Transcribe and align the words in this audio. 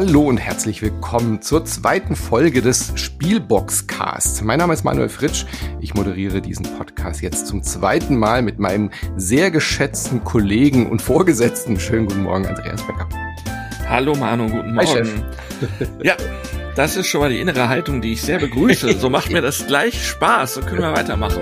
Hallo 0.00 0.22
und 0.28 0.36
herzlich 0.36 0.80
willkommen 0.80 1.42
zur 1.42 1.64
zweiten 1.64 2.14
Folge 2.14 2.62
des 2.62 2.92
Spielboxcasts. 2.94 4.42
Mein 4.42 4.60
Name 4.60 4.72
ist 4.72 4.84
Manuel 4.84 5.08
Fritsch. 5.08 5.44
Ich 5.80 5.94
moderiere 5.94 6.40
diesen 6.40 6.66
Podcast 6.78 7.20
jetzt 7.20 7.48
zum 7.48 7.64
zweiten 7.64 8.16
Mal 8.16 8.42
mit 8.42 8.60
meinem 8.60 8.92
sehr 9.16 9.50
geschätzten 9.50 10.22
Kollegen 10.22 10.88
und 10.88 11.02
Vorgesetzten. 11.02 11.80
Schönen 11.80 12.06
guten 12.06 12.22
Morgen, 12.22 12.46
Andreas 12.46 12.80
Becker. 12.86 13.08
Hallo 13.88 14.14
Manu, 14.14 14.48
guten 14.48 14.72
Morgen. 14.72 15.24
Hi, 15.80 15.86
ja, 16.04 16.16
das 16.76 16.96
ist 16.96 17.08
schon 17.08 17.20
mal 17.20 17.30
die 17.30 17.40
innere 17.40 17.68
Haltung, 17.68 18.00
die 18.00 18.12
ich 18.12 18.22
sehr 18.22 18.38
begrüße. 18.38 18.92
So 19.00 19.10
macht 19.10 19.32
mir 19.32 19.42
das 19.42 19.66
gleich 19.66 20.06
Spaß. 20.06 20.54
So 20.54 20.60
können 20.60 20.82
wir 20.82 20.92
weitermachen. 20.92 21.40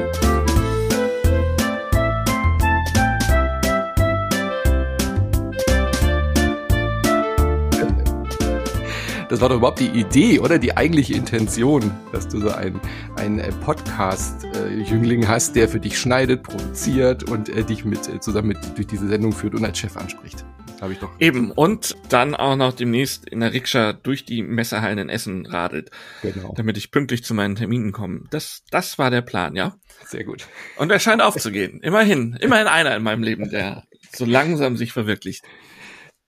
Das 9.28 9.40
war 9.40 9.48
doch 9.48 9.56
überhaupt 9.56 9.80
die 9.80 9.88
Idee 9.88 10.38
oder 10.38 10.56
die 10.58 10.76
eigentliche 10.76 11.14
Intention, 11.14 11.90
dass 12.12 12.28
du 12.28 12.38
so 12.38 12.50
einen, 12.50 12.80
einen 13.16 13.40
äh, 13.40 13.50
Podcast-Jüngling 13.50 15.24
äh, 15.24 15.26
hast, 15.26 15.56
der 15.56 15.68
für 15.68 15.80
dich 15.80 15.98
schneidet, 15.98 16.44
produziert 16.44 17.28
und 17.28 17.48
äh, 17.48 17.64
dich 17.64 17.84
mit 17.84 18.08
äh, 18.08 18.20
zusammen 18.20 18.48
mit 18.48 18.58
durch 18.76 18.86
diese 18.86 19.08
Sendung 19.08 19.32
führt 19.32 19.54
und 19.56 19.64
als 19.64 19.78
Chef 19.78 19.96
anspricht. 19.96 20.44
Habe 20.80 20.92
ich 20.92 21.00
doch. 21.00 21.10
Eben. 21.18 21.50
Und 21.50 21.96
dann 22.08 22.36
auch 22.36 22.54
noch 22.54 22.72
demnächst 22.72 23.28
in 23.28 23.40
der 23.40 23.52
Rikscha 23.52 23.94
durch 23.94 24.24
die 24.24 24.42
Messehallen 24.42 24.98
in 24.98 25.08
Essen 25.08 25.45
radelt. 25.46 25.90
Genau. 26.22 26.54
Damit 26.56 26.76
ich 26.76 26.92
pünktlich 26.92 27.24
zu 27.24 27.34
meinen 27.34 27.56
Terminen 27.56 27.90
komme. 27.90 28.24
Das, 28.30 28.62
das 28.70 28.96
war 28.96 29.10
der 29.10 29.22
Plan, 29.22 29.56
ja? 29.56 29.76
Sehr 30.04 30.22
gut. 30.22 30.46
Und 30.76 30.92
er 30.92 31.00
scheint 31.00 31.22
aufzugehen. 31.22 31.80
Immerhin. 31.80 32.36
Immerhin 32.40 32.68
einer 32.68 32.95
in 32.95 33.02
meinem 33.02 33.24
Leben, 33.24 33.51
der 33.51 33.84
so 34.14 34.24
langsam 34.24 34.76
sich 34.76 34.92
verwirklicht. 34.92 35.42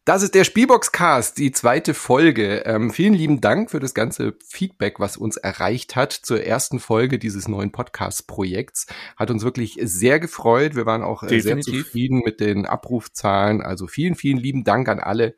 Das 0.08 0.22
ist 0.22 0.34
der 0.34 0.44
Spielboxcast, 0.44 1.36
die 1.36 1.52
zweite 1.52 1.92
Folge. 1.92 2.62
Ähm, 2.64 2.90
vielen 2.90 3.12
lieben 3.12 3.42
Dank 3.42 3.70
für 3.70 3.78
das 3.78 3.92
ganze 3.92 4.38
Feedback, 4.42 5.00
was 5.00 5.18
uns 5.18 5.36
erreicht 5.36 5.96
hat 5.96 6.14
zur 6.14 6.42
ersten 6.42 6.80
Folge 6.80 7.18
dieses 7.18 7.46
neuen 7.46 7.72
Podcast-Projekts. 7.72 8.86
Hat 9.18 9.30
uns 9.30 9.44
wirklich 9.44 9.78
sehr 9.82 10.18
gefreut. 10.18 10.74
Wir 10.76 10.86
waren 10.86 11.02
auch 11.02 11.26
Definitiv. 11.26 11.74
sehr 11.74 11.84
zufrieden 11.84 12.22
mit 12.24 12.40
den 12.40 12.64
Abrufzahlen. 12.64 13.60
Also 13.60 13.86
vielen, 13.86 14.14
vielen 14.14 14.38
lieben 14.38 14.64
Dank 14.64 14.88
an 14.88 14.98
alle, 14.98 15.34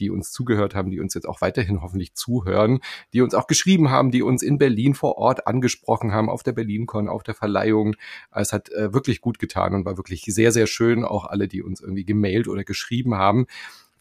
die 0.00 0.10
uns 0.10 0.32
zugehört 0.32 0.74
haben, 0.74 0.90
die 0.90 1.00
uns 1.00 1.14
jetzt 1.14 1.26
auch 1.26 1.40
weiterhin 1.40 1.80
hoffentlich 1.80 2.14
zuhören, 2.14 2.80
die 3.14 3.22
uns 3.22 3.32
auch 3.32 3.46
geschrieben 3.46 3.90
haben, 3.90 4.10
die 4.10 4.20
uns 4.20 4.42
in 4.42 4.58
Berlin 4.58 4.92
vor 4.92 5.16
Ort 5.16 5.46
angesprochen 5.46 6.12
haben, 6.12 6.28
auf 6.28 6.42
der 6.42 6.52
BerlinCon, 6.52 7.08
auf 7.08 7.22
der 7.22 7.34
Verleihung. 7.34 7.96
Es 8.32 8.52
hat 8.52 8.70
äh, 8.70 8.92
wirklich 8.92 9.22
gut 9.22 9.38
getan 9.38 9.74
und 9.74 9.86
war 9.86 9.96
wirklich 9.96 10.24
sehr, 10.26 10.52
sehr 10.52 10.66
schön. 10.66 11.04
Auch 11.04 11.24
alle, 11.24 11.48
die 11.48 11.62
uns 11.62 11.80
irgendwie 11.80 12.04
gemailt 12.04 12.48
oder 12.48 12.64
geschrieben 12.64 13.14
haben. 13.14 13.46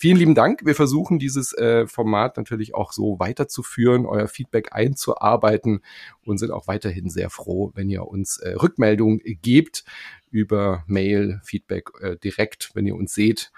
Vielen 0.02 0.16
lieben 0.16 0.33
Dank. 0.33 0.61
Wir 0.64 0.75
versuchen 0.75 1.19
dieses 1.19 1.52
äh, 1.52 1.86
Format 1.86 2.38
natürlich 2.38 2.73
auch 2.73 2.94
so 2.94 3.19
weiterzuführen, 3.19 4.06
euer 4.06 4.30
Feedback 4.30 4.69
einzuarbeiten 4.72 5.81
und 6.23 6.38
sind 6.38 6.52
auch 6.52 6.67
weiterhin 6.67 7.09
sehr 7.09 7.30
froh, 7.30 7.73
wenn 7.75 7.89
ihr 7.89 8.08
uns 8.08 8.38
äh, 8.38 8.52
Rückmeldungen 8.52 9.19
gebt 9.41 9.83
über 10.31 10.86
Mail, 10.88 11.41
Feedback 11.44 11.89
äh, 12.00 12.16
direkt, 12.16 12.72
wenn 12.75 12.88
ihr 12.88 12.95
uns 12.95 13.14
seht 13.14 13.52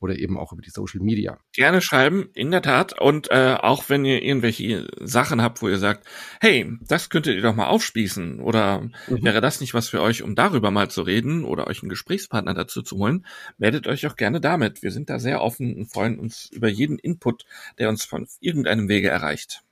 oder 0.00 0.18
eben 0.18 0.38
auch 0.38 0.52
über 0.52 0.62
die 0.62 0.70
Social 0.70 1.00
Media. 1.00 1.38
Gerne 1.52 1.80
schreiben, 1.80 2.30
in 2.34 2.50
der 2.50 2.62
Tat. 2.62 3.00
Und 3.00 3.30
äh, 3.30 3.56
auch 3.58 3.88
wenn 3.88 4.04
ihr 4.04 4.22
irgendwelche 4.22 4.88
Sachen 5.00 5.42
habt, 5.42 5.62
wo 5.62 5.68
ihr 5.68 5.78
sagt, 5.78 6.06
hey, 6.40 6.70
das 6.86 7.10
könntet 7.10 7.36
ihr 7.36 7.42
doch 7.42 7.54
mal 7.54 7.66
aufspießen 7.66 8.40
oder 8.40 8.82
mhm. 9.08 9.22
wäre 9.22 9.40
das 9.40 9.60
nicht 9.60 9.74
was 9.74 9.88
für 9.88 10.00
euch, 10.00 10.22
um 10.22 10.34
darüber 10.34 10.70
mal 10.70 10.90
zu 10.90 11.02
reden 11.02 11.44
oder 11.44 11.66
euch 11.66 11.82
einen 11.82 11.90
Gesprächspartner 11.90 12.54
dazu 12.54 12.82
zu 12.82 12.96
holen, 12.98 13.26
meldet 13.56 13.86
euch 13.86 14.06
auch 14.06 14.16
gerne 14.16 14.40
damit. 14.40 14.82
Wir 14.82 14.90
sind 14.90 15.10
da 15.10 15.18
sehr 15.18 15.42
offen 15.42 15.74
und 15.74 15.86
freuen 15.86 16.18
uns 16.18 16.48
über 16.52 16.68
jeden 16.68 16.98
Input, 16.98 17.44
der 17.78 17.88
uns 17.88 18.04
von 18.04 18.26
irgendeinem 18.40 18.88
Wege 18.88 19.08
erreicht. 19.08 19.62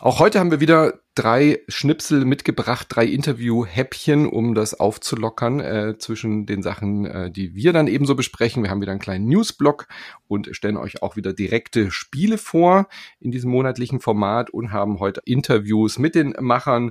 Auch 0.00 0.18
heute 0.18 0.40
haben 0.40 0.50
wir 0.50 0.58
wieder 0.58 0.98
drei 1.14 1.60
Schnipsel 1.68 2.24
mitgebracht, 2.24 2.88
drei 2.90 3.04
Interview-Häppchen, 3.06 4.26
um 4.26 4.56
das 4.56 4.74
aufzulockern 4.74 5.60
äh, 5.60 5.98
zwischen 5.98 6.46
den 6.46 6.64
Sachen, 6.64 7.06
äh, 7.06 7.30
die 7.30 7.54
wir 7.54 7.72
dann 7.72 7.86
ebenso 7.86 8.16
besprechen. 8.16 8.64
Wir 8.64 8.70
haben 8.70 8.80
wieder 8.80 8.90
einen 8.90 9.00
kleinen 9.00 9.28
Newsblock 9.28 9.86
und 10.26 10.48
stellen 10.50 10.76
euch 10.76 11.00
auch 11.02 11.14
wieder 11.14 11.32
direkte 11.32 11.92
Spiele 11.92 12.38
vor 12.38 12.88
in 13.20 13.30
diesem 13.30 13.52
monatlichen 13.52 14.00
Format 14.00 14.50
und 14.50 14.72
haben 14.72 14.98
heute 14.98 15.22
Interviews 15.24 16.00
mit 16.00 16.16
den 16.16 16.34
Machern 16.40 16.90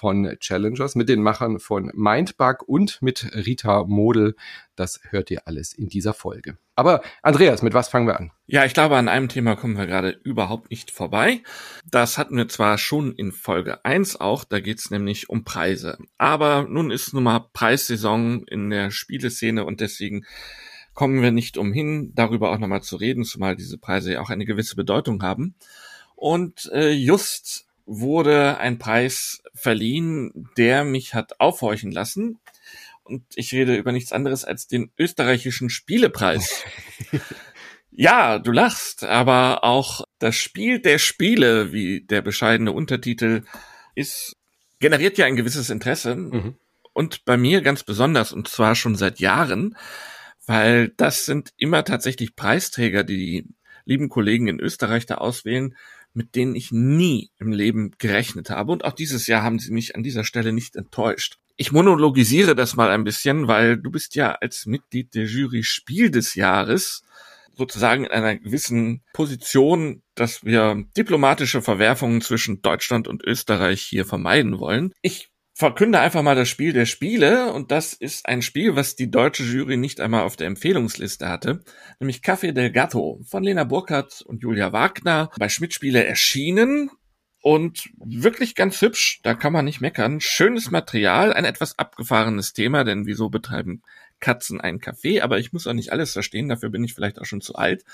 von 0.00 0.34
Challengers, 0.40 0.94
mit 0.94 1.10
den 1.10 1.20
Machern 1.20 1.58
von 1.58 1.90
Mindbug 1.92 2.66
und 2.66 3.02
mit 3.02 3.30
Rita 3.34 3.84
Model. 3.84 4.34
Das 4.76 4.98
hört 5.10 5.30
ihr 5.30 5.46
alles 5.46 5.74
in 5.74 5.90
dieser 5.90 6.14
Folge. 6.14 6.56
Aber 6.74 7.02
Andreas, 7.20 7.60
mit 7.60 7.74
was 7.74 7.90
fangen 7.90 8.06
wir 8.06 8.18
an? 8.18 8.32
Ja, 8.46 8.64
ich 8.64 8.72
glaube, 8.72 8.96
an 8.96 9.08
einem 9.08 9.28
Thema 9.28 9.56
kommen 9.56 9.76
wir 9.76 9.86
gerade 9.86 10.18
überhaupt 10.24 10.70
nicht 10.70 10.90
vorbei. 10.90 11.42
Das 11.84 12.16
hatten 12.16 12.38
wir 12.38 12.48
zwar 12.48 12.78
schon 12.78 13.12
in 13.12 13.30
Folge 13.30 13.84
1 13.84 14.18
auch, 14.18 14.44
da 14.44 14.60
geht's 14.60 14.90
nämlich 14.90 15.28
um 15.28 15.44
Preise. 15.44 15.98
Aber 16.16 16.66
nun 16.66 16.90
ist 16.90 17.12
nun 17.12 17.24
mal 17.24 17.50
Preissaison 17.52 18.44
in 18.44 18.70
der 18.70 18.90
Spieleszene 18.90 19.66
und 19.66 19.82
deswegen 19.82 20.24
kommen 20.94 21.20
wir 21.20 21.30
nicht 21.30 21.58
umhin, 21.58 22.12
darüber 22.14 22.50
auch 22.50 22.58
nochmal 22.58 22.82
zu 22.82 22.96
reden, 22.96 23.24
zumal 23.24 23.54
diese 23.54 23.76
Preise 23.76 24.14
ja 24.14 24.22
auch 24.22 24.30
eine 24.30 24.46
gewisse 24.46 24.76
Bedeutung 24.76 25.22
haben. 25.22 25.56
Und 26.16 26.70
äh, 26.72 26.90
just 26.90 27.69
wurde 27.92 28.58
ein 28.58 28.78
Preis 28.78 29.42
verliehen, 29.52 30.48
der 30.56 30.84
mich 30.84 31.12
hat 31.12 31.40
aufhorchen 31.40 31.90
lassen. 31.90 32.38
Und 33.02 33.24
ich 33.34 33.52
rede 33.52 33.74
über 33.74 33.90
nichts 33.90 34.12
anderes 34.12 34.44
als 34.44 34.68
den 34.68 34.92
österreichischen 34.96 35.70
Spielepreis. 35.70 36.62
ja, 37.90 38.38
du 38.38 38.52
lachst, 38.52 39.02
aber 39.02 39.64
auch 39.64 40.04
das 40.20 40.36
Spiel 40.36 40.78
der 40.78 40.98
Spiele, 40.98 41.72
wie 41.72 42.02
der 42.02 42.22
bescheidene 42.22 42.70
Untertitel 42.70 43.42
ist, 43.96 44.36
generiert 44.78 45.18
ja 45.18 45.26
ein 45.26 45.34
gewisses 45.34 45.68
Interesse. 45.68 46.14
Mhm. 46.14 46.54
Und 46.92 47.24
bei 47.24 47.36
mir 47.36 47.60
ganz 47.60 47.82
besonders, 47.82 48.32
und 48.32 48.46
zwar 48.46 48.76
schon 48.76 48.94
seit 48.94 49.18
Jahren, 49.18 49.76
weil 50.46 50.90
das 50.96 51.24
sind 51.24 51.50
immer 51.56 51.84
tatsächlich 51.84 52.36
Preisträger, 52.36 53.02
die 53.02 53.16
die 53.16 53.48
lieben 53.84 54.08
Kollegen 54.08 54.46
in 54.46 54.60
Österreich 54.60 55.06
da 55.06 55.16
auswählen, 55.16 55.74
mit 56.12 56.34
denen 56.34 56.54
ich 56.54 56.72
nie 56.72 57.30
im 57.38 57.52
Leben 57.52 57.92
gerechnet 57.98 58.50
habe. 58.50 58.72
Und 58.72 58.84
auch 58.84 58.92
dieses 58.92 59.26
Jahr 59.26 59.42
haben 59.42 59.58
sie 59.58 59.72
mich 59.72 59.94
an 59.94 60.02
dieser 60.02 60.24
Stelle 60.24 60.52
nicht 60.52 60.76
enttäuscht. 60.76 61.38
Ich 61.56 61.72
monologisiere 61.72 62.54
das 62.54 62.74
mal 62.74 62.90
ein 62.90 63.04
bisschen, 63.04 63.46
weil 63.46 63.76
du 63.76 63.90
bist 63.90 64.14
ja 64.14 64.32
als 64.32 64.66
Mitglied 64.66 65.14
der 65.14 65.26
Jury 65.26 65.62
Spiel 65.62 66.10
des 66.10 66.34
Jahres 66.34 67.02
sozusagen 67.52 68.04
in 68.04 68.10
einer 68.10 68.36
gewissen 68.36 69.02
Position, 69.12 70.02
dass 70.14 70.44
wir 70.44 70.82
diplomatische 70.96 71.60
Verwerfungen 71.60 72.22
zwischen 72.22 72.62
Deutschland 72.62 73.06
und 73.06 73.22
Österreich 73.24 73.82
hier 73.82 74.06
vermeiden 74.06 74.58
wollen. 74.58 74.92
Ich 75.02 75.29
verkünde 75.60 76.00
einfach 76.00 76.22
mal 76.22 76.34
das 76.34 76.48
Spiel 76.48 76.72
der 76.72 76.86
Spiele 76.86 77.52
und 77.52 77.70
das 77.70 77.92
ist 77.92 78.26
ein 78.26 78.40
Spiel, 78.40 78.76
was 78.76 78.96
die 78.96 79.10
deutsche 79.10 79.42
Jury 79.42 79.76
nicht 79.76 80.00
einmal 80.00 80.22
auf 80.22 80.36
der 80.36 80.46
Empfehlungsliste 80.46 81.28
hatte, 81.28 81.60
nämlich 82.00 82.22
Café 82.22 82.52
del 82.52 82.72
Gatto 82.72 83.20
von 83.24 83.44
Lena 83.44 83.64
Burkhardt 83.64 84.22
und 84.22 84.42
Julia 84.42 84.72
Wagner 84.72 85.30
bei 85.38 85.50
Schmidt 85.50 85.74
Spiele 85.74 86.02
erschienen 86.02 86.90
und 87.42 87.90
wirklich 88.02 88.54
ganz 88.54 88.80
hübsch, 88.80 89.20
da 89.22 89.34
kann 89.34 89.52
man 89.52 89.66
nicht 89.66 89.82
meckern. 89.82 90.20
Schönes 90.22 90.70
Material, 90.70 91.34
ein 91.34 91.44
etwas 91.44 91.78
abgefahrenes 91.78 92.54
Thema, 92.54 92.82
denn 92.84 93.04
wieso 93.04 93.28
betreiben 93.28 93.82
Katzen 94.18 94.62
ein 94.62 94.78
Café? 94.78 95.20
Aber 95.20 95.38
ich 95.38 95.52
muss 95.52 95.66
auch 95.66 95.74
nicht 95.74 95.92
alles 95.92 96.14
verstehen, 96.14 96.48
dafür 96.48 96.70
bin 96.70 96.84
ich 96.84 96.94
vielleicht 96.94 97.20
auch 97.20 97.26
schon 97.26 97.42
zu 97.42 97.54
alt. 97.56 97.84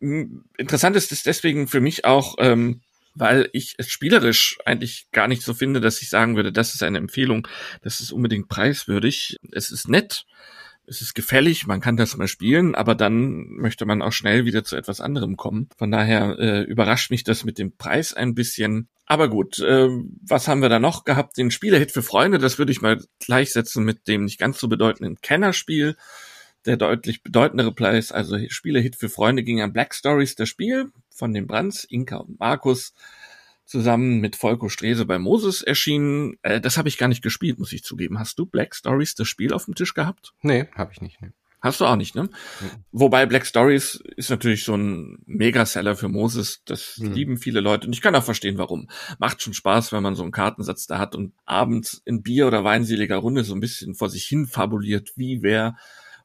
Hm, 0.00 0.44
interessant 0.58 0.94
ist 0.94 1.10
es 1.10 1.22
deswegen 1.22 1.68
für 1.68 1.80
mich 1.80 2.04
auch, 2.04 2.34
ähm, 2.38 2.82
weil 3.14 3.48
ich 3.52 3.74
es 3.78 3.88
spielerisch 3.90 4.58
eigentlich 4.64 5.06
gar 5.12 5.28
nicht 5.28 5.42
so 5.42 5.54
finde, 5.54 5.80
dass 5.80 6.02
ich 6.02 6.10
sagen 6.10 6.36
würde, 6.36 6.52
das 6.52 6.74
ist 6.74 6.82
eine 6.82 6.98
Empfehlung, 6.98 7.46
das 7.82 8.00
ist 8.00 8.12
unbedingt 8.12 8.48
preiswürdig. 8.48 9.36
Es 9.52 9.70
ist 9.70 9.88
nett, 9.88 10.26
es 10.86 11.00
ist 11.00 11.14
gefällig, 11.14 11.66
man 11.66 11.80
kann 11.80 11.96
das 11.96 12.16
mal 12.16 12.28
spielen, 12.28 12.74
aber 12.74 12.94
dann 12.94 13.46
möchte 13.54 13.86
man 13.86 14.02
auch 14.02 14.12
schnell 14.12 14.44
wieder 14.44 14.64
zu 14.64 14.76
etwas 14.76 15.00
anderem 15.00 15.36
kommen. 15.36 15.68
Von 15.78 15.90
daher 15.90 16.38
äh, 16.38 16.62
überrascht 16.62 17.10
mich 17.10 17.24
das 17.24 17.44
mit 17.44 17.58
dem 17.58 17.76
Preis 17.76 18.12
ein 18.12 18.34
bisschen. 18.34 18.88
Aber 19.06 19.28
gut, 19.28 19.58
äh, 19.60 19.88
was 20.22 20.48
haben 20.48 20.62
wir 20.62 20.68
da 20.68 20.78
noch 20.78 21.04
gehabt? 21.04 21.36
Den 21.36 21.50
Spielerhit 21.50 21.92
für 21.92 22.02
Freunde, 22.02 22.38
das 22.38 22.58
würde 22.58 22.72
ich 22.72 22.82
mal 22.82 23.02
gleichsetzen 23.20 23.84
mit 23.84 24.08
dem 24.08 24.24
nicht 24.24 24.38
ganz 24.38 24.58
so 24.58 24.68
bedeutenden 24.68 25.16
Kennerspiel. 25.20 25.96
Der 26.66 26.78
deutlich 26.78 27.22
bedeutendere 27.22 27.72
Preis, 27.74 28.10
also 28.10 28.38
Spielerhit 28.48 28.96
für 28.96 29.10
Freunde, 29.10 29.42
ging 29.42 29.60
an 29.60 29.74
Black 29.74 29.94
Stories, 29.94 30.34
das 30.34 30.48
Spiel 30.48 30.90
von 31.14 31.32
den 31.32 31.46
Brands, 31.46 31.84
Inka 31.84 32.16
und 32.16 32.38
Markus, 32.38 32.92
zusammen 33.64 34.20
mit 34.20 34.36
Volko 34.36 34.68
Strese 34.68 35.06
bei 35.06 35.18
Moses 35.18 35.62
erschienen. 35.62 36.36
Äh, 36.42 36.60
das 36.60 36.76
habe 36.76 36.88
ich 36.88 36.98
gar 36.98 37.08
nicht 37.08 37.22
gespielt, 37.22 37.58
muss 37.58 37.72
ich 37.72 37.84
zugeben. 37.84 38.18
Hast 38.18 38.38
du 38.38 38.46
Black 38.46 38.74
Stories, 38.74 39.14
das 39.14 39.28
Spiel 39.28 39.52
auf 39.52 39.64
dem 39.64 39.74
Tisch 39.74 39.94
gehabt? 39.94 40.34
Nee, 40.42 40.68
habe 40.74 40.92
ich 40.92 41.00
nicht. 41.00 41.20
Nee. 41.22 41.30
Hast 41.64 41.80
du 41.80 41.86
auch 41.86 41.96
nicht, 41.96 42.14
ne? 42.14 42.24
Mhm. 42.24 42.84
Wobei 42.92 43.24
Black 43.24 43.46
Stories 43.46 43.94
ist 44.16 44.28
natürlich 44.28 44.64
so 44.64 44.76
ein 44.76 45.16
Megaseller 45.24 45.96
für 45.96 46.08
Moses. 46.08 46.60
Das 46.66 46.98
mhm. 46.98 47.12
lieben 47.12 47.38
viele 47.38 47.60
Leute. 47.60 47.86
Und 47.86 47.94
ich 47.94 48.02
kann 48.02 48.14
auch 48.14 48.22
verstehen, 48.22 48.58
warum. 48.58 48.90
Macht 49.18 49.40
schon 49.40 49.54
Spaß, 49.54 49.90
wenn 49.92 50.02
man 50.02 50.14
so 50.14 50.24
einen 50.24 50.32
Kartensatz 50.32 50.86
da 50.86 50.98
hat 50.98 51.14
und 51.14 51.32
abends 51.46 52.02
in 52.04 52.22
Bier- 52.22 52.48
oder 52.48 52.64
weinseliger 52.64 53.16
Runde 53.16 53.44
so 53.44 53.54
ein 53.54 53.60
bisschen 53.60 53.94
vor 53.94 54.10
sich 54.10 54.26
hin 54.26 54.46
fabuliert, 54.46 55.12
wie 55.16 55.40
wer 55.40 55.78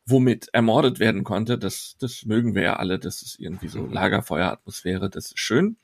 womit 0.10 0.50
ermordet 0.54 1.00
werden 1.00 1.24
konnte. 1.24 1.58
Das, 1.58 1.96
das 2.00 2.26
mögen 2.26 2.56
wir 2.56 2.62
ja 2.64 2.76
alle. 2.78 3.00
Das 3.00 3.22
ist 3.22 3.40
irgendwie 3.40 3.68
so 3.68 3.86
Lagerfeueratmosphäre. 3.86 5.10
Das 5.10 5.28
ist 5.28 5.40
schön. 5.40 5.78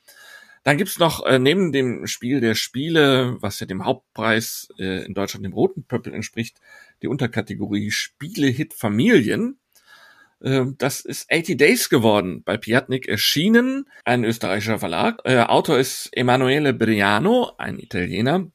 Dann 0.66 0.78
gibt's 0.78 0.98
noch 0.98 1.24
äh, 1.26 1.38
neben 1.38 1.72
dem 1.72 2.08
Spiel 2.08 2.42
der 2.42 2.56
Spiele, 2.56 3.38
was 3.40 3.60
ja 3.60 3.68
dem 3.68 3.86
Hauptpreis 3.86 4.68
äh, 4.80 5.06
in 5.06 5.14
Deutschland 5.14 5.46
dem 5.46 5.54
roten 5.54 5.84
Pöppel 5.84 6.12
entspricht, 6.12 6.60
die 7.04 7.08
Unterkategorie 7.08 7.92
Spiele-Hit 7.92 8.74
Familien. 8.74 9.60
Äh, 10.42 10.66
das 10.80 11.02
ist 11.02 11.32
80 11.32 11.58
Days 11.58 11.90
geworden, 11.90 12.42
bei 12.44 12.58
Piatnik 12.58 13.08
erschienen, 13.08 13.88
ein 14.06 14.24
österreichischer 14.24 14.80
Verlag. 14.80 15.22
Äh, 15.24 15.38
Autor 15.42 15.78
ist 15.78 16.10
Emanuele 16.14 16.74
Briano, 16.74 17.52
ein 17.60 17.78
Italiener. 17.78 18.48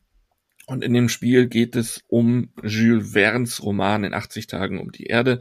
Und 0.70 0.84
in 0.84 0.94
dem 0.94 1.08
Spiel 1.08 1.48
geht 1.48 1.74
es 1.74 2.04
um 2.06 2.50
Jules 2.62 3.10
Verne's 3.10 3.60
Roman 3.60 4.04
in 4.04 4.14
80 4.14 4.46
Tagen 4.46 4.78
um 4.78 4.92
die 4.92 5.06
Erde. 5.06 5.40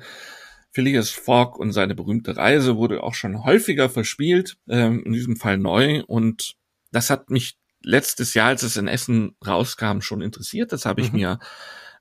Phileas 0.72 1.12
Fogg 1.12 1.60
und 1.60 1.72
seine 1.72 1.94
berühmte 1.94 2.36
Reise 2.36 2.78
wurde 2.78 3.04
auch 3.04 3.14
schon 3.14 3.44
häufiger 3.44 3.92
verspielt, 3.92 4.58
ähm, 4.68 5.04
in 5.06 5.14
diesem 5.14 5.36
Fall 5.36 5.60
neu. 5.60 6.02
Und 6.08 6.56
das 6.92 7.12
hat 7.12 7.30
mich 7.30 7.60
letztes 7.84 8.34
Jahr, 8.34 8.48
als 8.48 8.64
es 8.64 8.76
in 8.76 8.88
Essen 8.88 9.36
rauskam, 9.46 10.02
schon 10.02 10.24
interessiert. 10.24 10.74
Das 10.74 10.88
habe 10.88 11.02
ich 11.02 11.12
mhm. 11.12 11.20
mir 11.20 11.40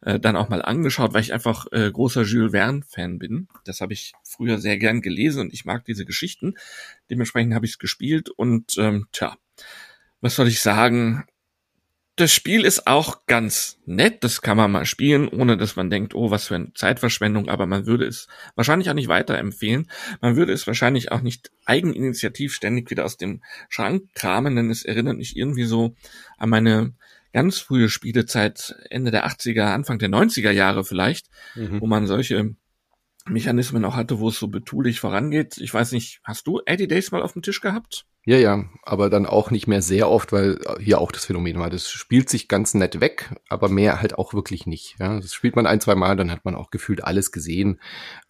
äh, 0.01 0.19
dann 0.19 0.35
auch 0.35 0.49
mal 0.49 0.63
angeschaut, 0.63 1.13
weil 1.13 1.21
ich 1.21 1.35
einfach 1.35 1.67
äh, 1.71 1.91
großer 1.93 2.23
Jules 2.23 2.53
Verne-Fan 2.53 3.19
bin. 3.19 3.49
Das 3.67 3.83
habe 3.83 3.93
ich 3.93 4.15
früher 4.25 4.57
sehr 4.57 4.79
gern 4.79 5.03
gelesen 5.03 5.43
und 5.43 5.53
ich 5.53 5.67
mag 5.67 5.85
diese 5.85 6.07
Geschichten. 6.07 6.55
Dementsprechend 7.11 7.53
habe 7.53 7.67
ich 7.67 7.73
es 7.73 7.79
gespielt 7.79 8.31
und 8.31 8.79
ähm, 8.79 9.07
tja, 9.13 9.37
was 10.23 10.35
soll 10.35 10.49
ich 10.49 10.63
sagen? 10.63 11.27
Das 12.19 12.33
Spiel 12.33 12.65
ist 12.65 12.89
auch 12.89 13.27
ganz 13.27 13.79
nett, 13.87 14.25
das 14.25 14.43
kann 14.43 14.57
man 14.57 14.73
mal 14.73 14.87
spielen, 14.87 15.29
ohne 15.29 15.57
dass 15.57 15.77
man 15.77 15.89
denkt, 15.89 16.17
oh, 16.17 16.33
was 16.33 16.49
für 16.49 16.57
eine 16.57 16.73
Zeitverschwendung, 16.75 17.49
aber 17.49 17.67
man 17.67 17.87
würde 17.87 18.07
es 18.07 18.27
wahrscheinlich 18.57 18.91
auch 18.91 18.95
nicht 18.95 19.07
weiterempfehlen. 19.07 19.89
Man 20.21 20.35
würde 20.35 20.53
es 20.53 20.67
wahrscheinlich 20.67 21.13
auch 21.13 21.21
nicht 21.21 21.53
eigeninitiativ 21.65 22.53
ständig 22.53 22.91
wieder 22.91 23.05
aus 23.05 23.19
dem 23.19 23.45
Schrank 23.69 24.09
kramen, 24.17 24.57
denn 24.57 24.69
es 24.69 24.85
erinnert 24.85 25.17
mich 25.17 25.37
irgendwie 25.37 25.63
so 25.63 25.95
an 26.39 26.51
meine 26.51 26.93
ganz 27.33 27.61
frühe 27.61 27.89
Spielezeit, 27.89 28.75
Ende 28.91 29.13
der 29.13 29.25
80er, 29.25 29.67
Anfang 29.67 30.01
der 30.01 30.09
90er 30.09 30.51
Jahre 30.51 30.85
vielleicht, 30.85 31.29
mhm. 31.55 31.81
wo 31.81 31.87
man 31.87 32.09
solche 32.09 32.57
Mechanismen 33.27 33.85
auch 33.85 33.95
hatte, 33.95 34.19
wo 34.19 34.29
es 34.29 34.41
so 34.41 34.49
betulich 34.49 34.99
vorangeht. 34.99 35.59
Ich 35.59 35.73
weiß 35.73 35.93
nicht, 35.93 36.21
hast 36.25 36.49
du 36.49 36.63
80 36.67 36.89
Days 36.89 37.13
mal 37.13 37.23
auf 37.23 37.35
dem 37.35 37.43
Tisch 37.43 37.61
gehabt? 37.61 38.07
Ja, 38.27 38.37
ja, 38.37 38.65
aber 38.83 39.09
dann 39.09 39.25
auch 39.25 39.51
nicht 39.51 39.69
mehr 39.69 39.81
sehr 39.81 40.11
oft, 40.11 40.33
weil 40.33 40.59
hier 40.81 41.01
auch 41.01 41.13
das 41.13 41.25
Phänomen 41.25 41.59
war. 41.59 41.71
Das 41.71 41.89
spielt 41.89 42.29
sich 42.29 42.47
ganz 42.47 42.75
nett 42.75 43.01
weg, 43.01 43.35
aber 43.49 43.71
mehr 43.71 44.03
halt 44.03 44.19
auch 44.19 44.35
wirklich 44.35 44.67
nicht. 44.67 44.97
Ja, 44.99 45.19
das 45.19 45.33
spielt 45.33 45.57
man 45.57 45.67
ein, 45.67 45.81
zwei 45.81 45.95
Mal, 45.95 46.15
dann 46.15 46.31
hat 46.31 46.45
man 46.45 46.55
auch 46.55 46.71
gefühlt 46.71 47.03
alles 47.03 47.33
gesehen. 47.33 47.81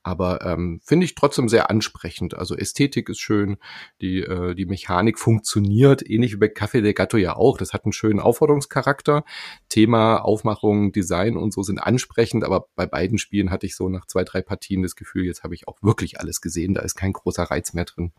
Aber 0.05 0.44
ähm, 0.44 0.81
finde 0.85 1.05
ich 1.05 1.17
trotzdem 1.17 1.49
sehr 1.49 1.69
ansprechend. 1.69 2.35
Also 2.35 2.55
Ästhetik 2.55 3.08
ist 3.08 3.19
schön, 3.19 3.56
die, 4.00 4.20
äh, 4.20 4.55
die 4.55 4.67
Mechanik 4.67 5.19
funktioniert, 5.19 6.08
ähnlich 6.08 6.32
wie 6.32 6.38
bei 6.38 6.46
Café 6.46 6.81
de 6.81 6.93
Gatto 6.93 7.17
ja 7.17 7.35
auch. 7.35 7.58
Das 7.58 7.73
hat 7.73 7.85
einen 7.85 7.93
schönen 7.93 8.20
Aufforderungscharakter. 8.20 9.25
Thema, 9.69 10.19
Aufmachung, 10.19 10.93
Design 10.93 11.37
und 11.37 11.52
so 11.52 11.64
sind 11.64 11.81
ansprechend, 11.81 12.44
aber 12.44 12.69
bei 12.76 12.87
beiden 12.87 13.19
Spielen 13.19 13.50
hatte 13.50 13.67
ich 13.67 13.75
so 13.75 13.88
nach 13.88 14.06
zwei, 14.06 14.23
drei 14.23 14.43
Partien 14.43 14.82
das 14.82 14.94
Gefühl, 14.94 15.25
jetzt 15.25 15.43
habe 15.43 15.56
ich 15.56 15.67
auch 15.67 15.82
wirklich 15.82 16.20
alles 16.20 16.40
gesehen. 16.40 16.75
Da 16.75 16.82
ist 16.82 16.94
kein 16.94 17.12
großer 17.12 17.44
Reiz 17.44 17.73
mehr 17.73 17.85
drin. 17.85 18.12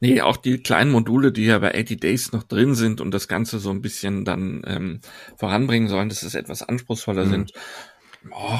Nee, 0.00 0.20
auch 0.20 0.36
die 0.36 0.58
kleinen 0.58 0.90
Module, 0.90 1.32
die 1.32 1.46
ja 1.46 1.58
bei 1.58 1.74
80 1.74 2.00
Days 2.00 2.32
noch 2.32 2.42
drin 2.42 2.74
sind 2.74 3.00
und 3.00 3.12
das 3.12 3.28
Ganze 3.28 3.58
so 3.58 3.70
ein 3.70 3.82
bisschen 3.82 4.24
dann 4.24 4.62
ähm, 4.66 5.00
voranbringen 5.36 5.88
sollen, 5.88 6.08
dass 6.08 6.22
es 6.22 6.34
etwas 6.34 6.62
anspruchsvoller 6.62 7.24
mhm. 7.24 7.30
sind. 7.30 7.52
Oh. 8.30 8.58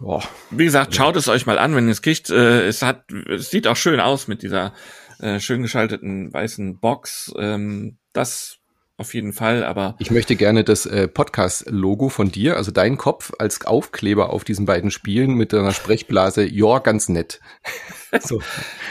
Oh. 0.00 0.22
Wie 0.50 0.64
gesagt, 0.64 0.94
schaut 0.94 1.16
es 1.16 1.28
euch 1.28 1.46
mal 1.46 1.58
an, 1.58 1.74
wenn 1.74 1.86
ihr 1.86 1.92
es 1.92 2.02
kriegt. 2.02 2.28
Äh, 2.28 2.66
es 2.66 2.82
hat, 2.82 3.10
es 3.12 3.50
sieht 3.50 3.66
auch 3.66 3.76
schön 3.76 4.00
aus 4.00 4.28
mit 4.28 4.42
dieser 4.42 4.74
äh, 5.20 5.40
schön 5.40 5.62
geschalteten 5.62 6.32
weißen 6.32 6.78
Box. 6.78 7.32
Ähm, 7.38 7.96
das 8.12 8.58
auf 8.98 9.12
jeden 9.12 9.32
Fall, 9.32 9.62
aber. 9.62 9.94
Ich 9.98 10.10
möchte 10.10 10.36
gerne 10.36 10.64
das 10.64 10.86
äh, 10.86 11.06
Podcast-Logo 11.06 12.08
von 12.08 12.32
dir, 12.32 12.56
also 12.56 12.70
dein 12.70 12.96
Kopf 12.96 13.32
als 13.38 13.64
Aufkleber 13.66 14.30
auf 14.30 14.42
diesen 14.42 14.64
beiden 14.64 14.90
Spielen 14.90 15.34
mit 15.34 15.52
deiner 15.52 15.72
Sprechblase, 15.72 16.46
ja, 16.46 16.78
ganz 16.78 17.08
nett. 17.08 17.40
so. 18.20 18.40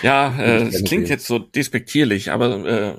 ja, 0.03 0.37
äh, 0.39 0.69
das 0.69 0.83
klingt 0.83 1.09
jetzt 1.09 1.25
so 1.25 1.39
despektierlich, 1.39 2.31
aber 2.31 2.65
äh, 2.65 2.95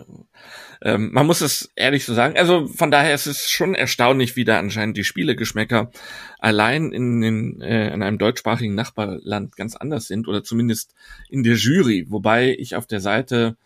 äh, 0.81 0.99
man 0.99 1.27
muss 1.27 1.43
es 1.43 1.71
ehrlich 1.77 2.05
so 2.05 2.13
sagen. 2.13 2.37
Also 2.37 2.67
von 2.67 2.91
daher 2.91 3.15
ist 3.15 3.27
es 3.27 3.49
schon 3.51 3.75
erstaunlich, 3.75 4.37
wie 4.37 4.45
da 4.45 4.59
anscheinend 4.59 4.97
die 4.97 5.05
Spielegeschmäcker 5.05 5.91
allein 6.39 6.93
in, 6.93 7.21
den, 7.21 7.61
äh, 7.61 7.93
in 7.93 8.03
einem 8.03 8.19
deutschsprachigen 8.19 8.75
Nachbarland 8.75 9.57
ganz 9.57 9.77
anders 9.77 10.07
sind 10.07 10.29
oder 10.29 10.43
zumindest 10.43 10.95
in 11.29 11.43
der 11.43 11.55
Jury, 11.55 12.07
wobei 12.09 12.55
ich 12.59 12.77
auf 12.77 12.87
der 12.87 13.01
Seite 13.01 13.57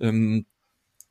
ähm, 0.00 0.46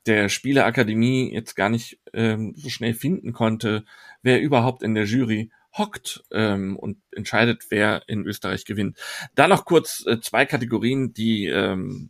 der 0.07 0.29
Spieleakademie 0.29 1.31
jetzt 1.33 1.55
gar 1.55 1.69
nicht 1.69 1.99
ähm, 2.13 2.53
so 2.55 2.69
schnell 2.69 2.93
finden 2.93 3.33
konnte, 3.33 3.85
wer 4.21 4.41
überhaupt 4.41 4.83
in 4.83 4.95
der 4.95 5.05
Jury 5.05 5.51
hockt 5.77 6.23
ähm, 6.31 6.75
und 6.75 6.97
entscheidet, 7.11 7.65
wer 7.69 8.03
in 8.07 8.25
Österreich 8.25 8.65
gewinnt. 8.65 8.97
Da 9.35 9.47
noch 9.47 9.65
kurz 9.65 10.03
äh, 10.07 10.19
zwei 10.19 10.45
Kategorien, 10.45 11.13
die 11.13 11.47
ähm, 11.47 12.09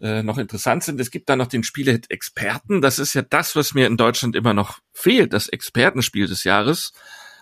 äh, 0.00 0.22
noch 0.22 0.38
interessant 0.38 0.82
sind. 0.82 1.00
Es 1.00 1.10
gibt 1.10 1.28
da 1.28 1.36
noch 1.36 1.46
den 1.46 1.62
Spielehit 1.62 2.10
Experten. 2.10 2.80
Das 2.80 2.98
ist 2.98 3.14
ja 3.14 3.22
das, 3.22 3.54
was 3.54 3.74
mir 3.74 3.86
in 3.86 3.96
Deutschland 3.96 4.34
immer 4.34 4.54
noch 4.54 4.80
fehlt, 4.92 5.32
das 5.32 5.48
Expertenspiel 5.48 6.26
des 6.26 6.44
Jahres. 6.44 6.92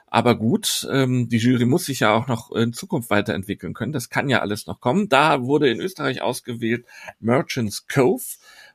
Aber 0.06 0.36
gut, 0.36 0.86
ähm, 0.92 1.30
die 1.30 1.38
Jury 1.38 1.64
muss 1.64 1.86
sich 1.86 2.00
ja 2.00 2.12
auch 2.12 2.26
noch 2.26 2.52
in 2.52 2.74
Zukunft 2.74 3.08
weiterentwickeln 3.08 3.72
können. 3.72 3.94
Das 3.94 4.10
kann 4.10 4.28
ja 4.28 4.40
alles 4.40 4.66
noch 4.66 4.78
kommen. 4.78 5.08
Da 5.08 5.42
wurde 5.42 5.70
in 5.70 5.80
Österreich 5.80 6.20
ausgewählt 6.20 6.84
Merchants 7.18 7.86
Cove 7.86 8.22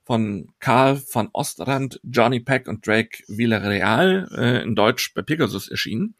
von 0.08 0.48
Karl 0.60 0.96
von 0.96 1.30
Ostrand, 1.34 2.00
Johnny 2.02 2.40
Peck 2.40 2.70
und 2.70 2.88
Drake 2.88 3.24
Villarreal, 3.28 4.30
äh, 4.36 4.64
in 4.64 4.74
Deutsch 4.74 5.14
bei 5.14 5.22
Pegasus 5.22 5.68
erschienen. 5.68 6.16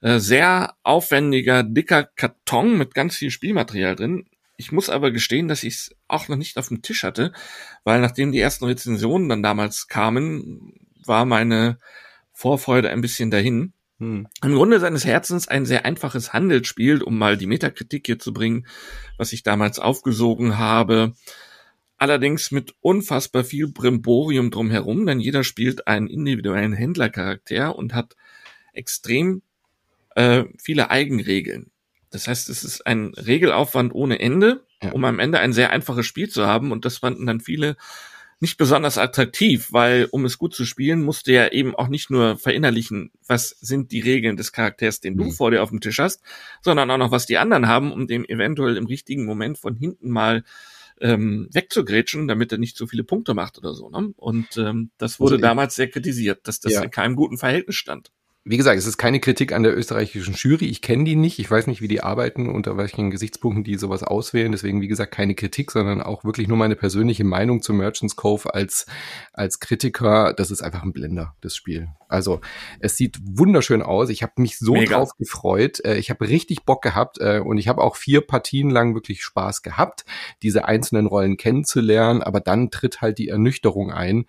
Äh, 0.00 0.20
sehr 0.20 0.76
aufwendiger, 0.84 1.64
dicker 1.64 2.04
Karton 2.04 2.78
mit 2.78 2.94
ganz 2.94 3.16
viel 3.16 3.32
Spielmaterial 3.32 3.96
drin. 3.96 4.26
Ich 4.56 4.70
muss 4.70 4.88
aber 4.88 5.10
gestehen, 5.10 5.48
dass 5.48 5.64
ich 5.64 5.74
es 5.74 5.96
auch 6.06 6.28
noch 6.28 6.36
nicht 6.36 6.56
auf 6.58 6.68
dem 6.68 6.80
Tisch 6.80 7.02
hatte, 7.02 7.32
weil 7.82 8.00
nachdem 8.00 8.30
die 8.30 8.38
ersten 8.38 8.66
Rezensionen 8.66 9.28
dann 9.28 9.42
damals 9.42 9.88
kamen, 9.88 10.74
war 11.04 11.24
meine 11.24 11.78
Vorfreude 12.32 12.88
ein 12.88 13.00
bisschen 13.00 13.32
dahin. 13.32 13.72
Hm. 13.98 14.28
Im 14.44 14.54
Grunde 14.54 14.78
seines 14.78 15.04
Herzens 15.04 15.48
ein 15.48 15.66
sehr 15.66 15.84
einfaches 15.84 16.32
Handelsspiel, 16.32 17.02
um 17.02 17.18
mal 17.18 17.36
die 17.36 17.46
Metakritik 17.46 18.06
hier 18.06 18.20
zu 18.20 18.32
bringen, 18.32 18.64
was 19.16 19.32
ich 19.32 19.42
damals 19.42 19.80
aufgesogen 19.80 20.56
habe 20.56 21.14
allerdings 21.98 22.50
mit 22.50 22.74
unfassbar 22.80 23.44
viel 23.44 23.68
Brimborium 23.68 24.50
drumherum, 24.50 25.04
denn 25.04 25.20
jeder 25.20 25.44
spielt 25.44 25.86
einen 25.86 26.06
individuellen 26.06 26.72
Händlercharakter 26.72 27.76
und 27.76 27.94
hat 27.94 28.16
extrem 28.72 29.42
äh, 30.14 30.44
viele 30.58 30.90
Eigenregeln. 30.90 31.70
Das 32.10 32.26
heißt, 32.26 32.48
es 32.48 32.64
ist 32.64 32.86
ein 32.86 33.12
Regelaufwand 33.14 33.94
ohne 33.94 34.20
Ende, 34.20 34.64
ja. 34.82 34.92
um 34.92 35.04
am 35.04 35.18
Ende 35.18 35.40
ein 35.40 35.52
sehr 35.52 35.70
einfaches 35.70 36.06
Spiel 36.06 36.28
zu 36.28 36.46
haben 36.46 36.72
und 36.72 36.84
das 36.84 36.98
fanden 36.98 37.26
dann 37.26 37.40
viele 37.40 37.76
nicht 38.40 38.56
besonders 38.56 38.98
attraktiv, 38.98 39.72
weil 39.72 40.06
um 40.12 40.24
es 40.24 40.38
gut 40.38 40.54
zu 40.54 40.64
spielen, 40.64 41.02
musst 41.02 41.26
du 41.26 41.32
ja 41.32 41.48
eben 41.48 41.74
auch 41.74 41.88
nicht 41.88 42.08
nur 42.08 42.38
verinnerlichen, 42.38 43.10
was 43.26 43.48
sind 43.48 43.90
die 43.90 44.00
Regeln 44.00 44.36
des 44.36 44.52
Charakters, 44.52 45.00
den 45.00 45.16
du 45.16 45.24
mhm. 45.24 45.32
vor 45.32 45.50
dir 45.50 45.62
auf 45.62 45.70
dem 45.70 45.80
Tisch 45.80 45.98
hast, 45.98 46.22
sondern 46.62 46.88
auch 46.90 46.98
noch, 46.98 47.10
was 47.10 47.26
die 47.26 47.36
anderen 47.36 47.66
haben, 47.66 47.92
um 47.92 48.06
dem 48.06 48.24
eventuell 48.24 48.76
im 48.76 48.86
richtigen 48.86 49.24
Moment 49.24 49.58
von 49.58 49.74
hinten 49.74 50.10
mal 50.10 50.44
ähm, 51.00 51.48
wegzugrätschen, 51.52 52.28
damit 52.28 52.52
er 52.52 52.58
nicht 52.58 52.76
so 52.76 52.86
viele 52.86 53.04
Punkte 53.04 53.34
macht 53.34 53.58
oder 53.58 53.74
so. 53.74 53.90
Ne? 53.90 54.12
Und 54.16 54.56
ähm, 54.56 54.90
das 54.98 55.20
wurde 55.20 55.34
also, 55.34 55.42
damals 55.42 55.74
sehr 55.74 55.88
kritisiert, 55.88 56.46
dass 56.48 56.60
das 56.60 56.72
ja. 56.72 56.82
in 56.82 56.90
keinem 56.90 57.16
guten 57.16 57.38
Verhältnis 57.38 57.76
stand 57.76 58.10
wie 58.44 58.56
gesagt, 58.56 58.78
es 58.78 58.86
ist 58.86 58.96
keine 58.96 59.20
Kritik 59.20 59.52
an 59.52 59.62
der 59.62 59.76
österreichischen 59.76 60.34
Jury. 60.34 60.66
Ich 60.66 60.80
kenne 60.80 61.04
die 61.04 61.16
nicht. 61.16 61.38
Ich 61.38 61.50
weiß 61.50 61.66
nicht, 61.66 61.82
wie 61.82 61.88
die 61.88 62.02
arbeiten, 62.02 62.48
unter 62.48 62.78
welchen 62.78 63.10
Gesichtspunkten 63.10 63.62
die 63.62 63.76
sowas 63.76 64.02
auswählen. 64.02 64.52
Deswegen, 64.52 64.80
wie 64.80 64.88
gesagt, 64.88 65.12
keine 65.12 65.34
Kritik, 65.34 65.70
sondern 65.70 66.00
auch 66.00 66.24
wirklich 66.24 66.48
nur 66.48 66.56
meine 66.56 66.74
persönliche 66.74 67.24
Meinung 67.24 67.60
zu 67.60 67.74
Merchants 67.74 68.16
Cove 68.16 68.54
als, 68.54 68.86
als 69.34 69.60
Kritiker. 69.60 70.32
Das 70.32 70.50
ist 70.50 70.62
einfach 70.62 70.82
ein 70.82 70.94
Blender, 70.94 71.34
das 71.42 71.56
Spiel. 71.56 71.88
Also, 72.08 72.40
es 72.80 72.96
sieht 72.96 73.18
wunderschön 73.22 73.82
aus. 73.82 74.08
Ich 74.08 74.22
habe 74.22 74.32
mich 74.36 74.58
so 74.58 74.72
Mega. 74.72 74.96
drauf 74.96 75.10
gefreut. 75.18 75.84
Äh, 75.84 75.98
ich 75.98 76.08
habe 76.08 76.26
richtig 76.26 76.64
Bock 76.64 76.80
gehabt 76.80 77.18
äh, 77.20 77.40
und 77.40 77.58
ich 77.58 77.68
habe 77.68 77.82
auch 77.82 77.96
vier 77.96 78.22
Partien 78.22 78.70
lang 78.70 78.94
wirklich 78.94 79.22
Spaß 79.22 79.62
gehabt, 79.62 80.06
diese 80.42 80.64
einzelnen 80.64 81.06
Rollen 81.06 81.36
kennenzulernen. 81.36 82.22
Aber 82.22 82.40
dann 82.40 82.70
tritt 82.70 83.02
halt 83.02 83.18
die 83.18 83.28
Ernüchterung 83.28 83.92
ein, 83.92 84.24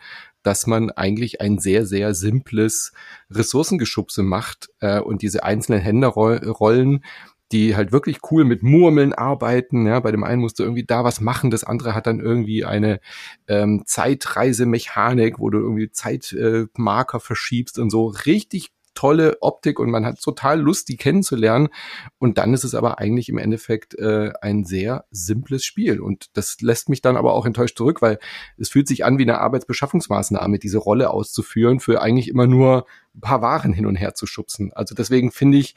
dass 0.49 0.65
man 0.65 0.89
eigentlich 0.89 1.41
ein 1.41 1.59
sehr, 1.59 1.85
sehr 1.85 2.15
simples 2.15 2.91
Ressourcengeschubse 3.29 4.23
macht 4.23 4.71
äh, 4.79 4.99
und 4.99 5.21
diese 5.21 5.43
einzelnen 5.43 5.79
Händerollen, 5.79 7.05
die 7.51 7.75
halt 7.75 7.91
wirklich 7.91 8.17
cool 8.31 8.45
mit 8.45 8.63
Murmeln 8.63 9.13
arbeiten. 9.13 9.85
Ja, 9.85 9.99
bei 9.99 10.09
dem 10.09 10.23
einen 10.23 10.41
musst 10.41 10.57
du 10.57 10.63
irgendwie 10.63 10.85
da 10.85 11.03
was 11.03 11.21
machen, 11.21 11.51
das 11.51 11.63
andere 11.63 11.93
hat 11.93 12.07
dann 12.07 12.19
irgendwie 12.19 12.65
eine 12.65 12.99
ähm, 13.47 13.83
Zeitreisemechanik, 13.85 15.37
wo 15.37 15.51
du 15.51 15.59
irgendwie 15.59 15.91
Zeitmarker 15.91 17.17
äh, 17.17 17.21
verschiebst 17.21 17.77
und 17.77 17.91
so. 17.91 18.07
Richtig 18.07 18.71
tolle 18.99 19.37
Optik 19.39 19.79
und 19.79 19.89
man 19.89 20.05
hat 20.05 20.19
total 20.19 20.59
Lust, 20.59 20.89
die 20.89 20.97
kennenzulernen. 20.97 21.69
Und 22.17 22.37
dann 22.37 22.53
ist 22.53 22.65
es 22.65 22.75
aber 22.75 22.99
eigentlich 22.99 23.29
im 23.29 23.37
Endeffekt 23.37 23.97
äh, 23.97 24.33
ein 24.41 24.65
sehr 24.65 25.05
simples 25.09 25.63
Spiel. 25.63 26.01
Und 26.01 26.25
das 26.33 26.59
lässt 26.59 26.89
mich 26.89 26.99
dann 26.99 27.15
aber 27.15 27.33
auch 27.33 27.45
enttäuscht 27.45 27.77
zurück, 27.77 28.01
weil 28.01 28.19
es 28.57 28.67
fühlt 28.67 28.89
sich 28.89 29.05
an 29.05 29.17
wie 29.17 29.23
eine 29.23 29.39
Arbeitsbeschaffungsmaßnahme, 29.39 30.59
diese 30.59 30.79
Rolle 30.79 31.11
auszuführen, 31.11 31.79
für 31.79 32.01
eigentlich 32.01 32.27
immer 32.27 32.45
nur 32.45 32.87
ein 33.15 33.21
paar 33.21 33.41
Waren 33.41 33.71
hin 33.71 33.85
und 33.85 33.95
her 33.95 34.15
zu 34.15 34.25
schubsen. 34.25 34.73
Also 34.73 34.93
deswegen 34.95 35.31
finde 35.31 35.59
ich, 35.59 35.75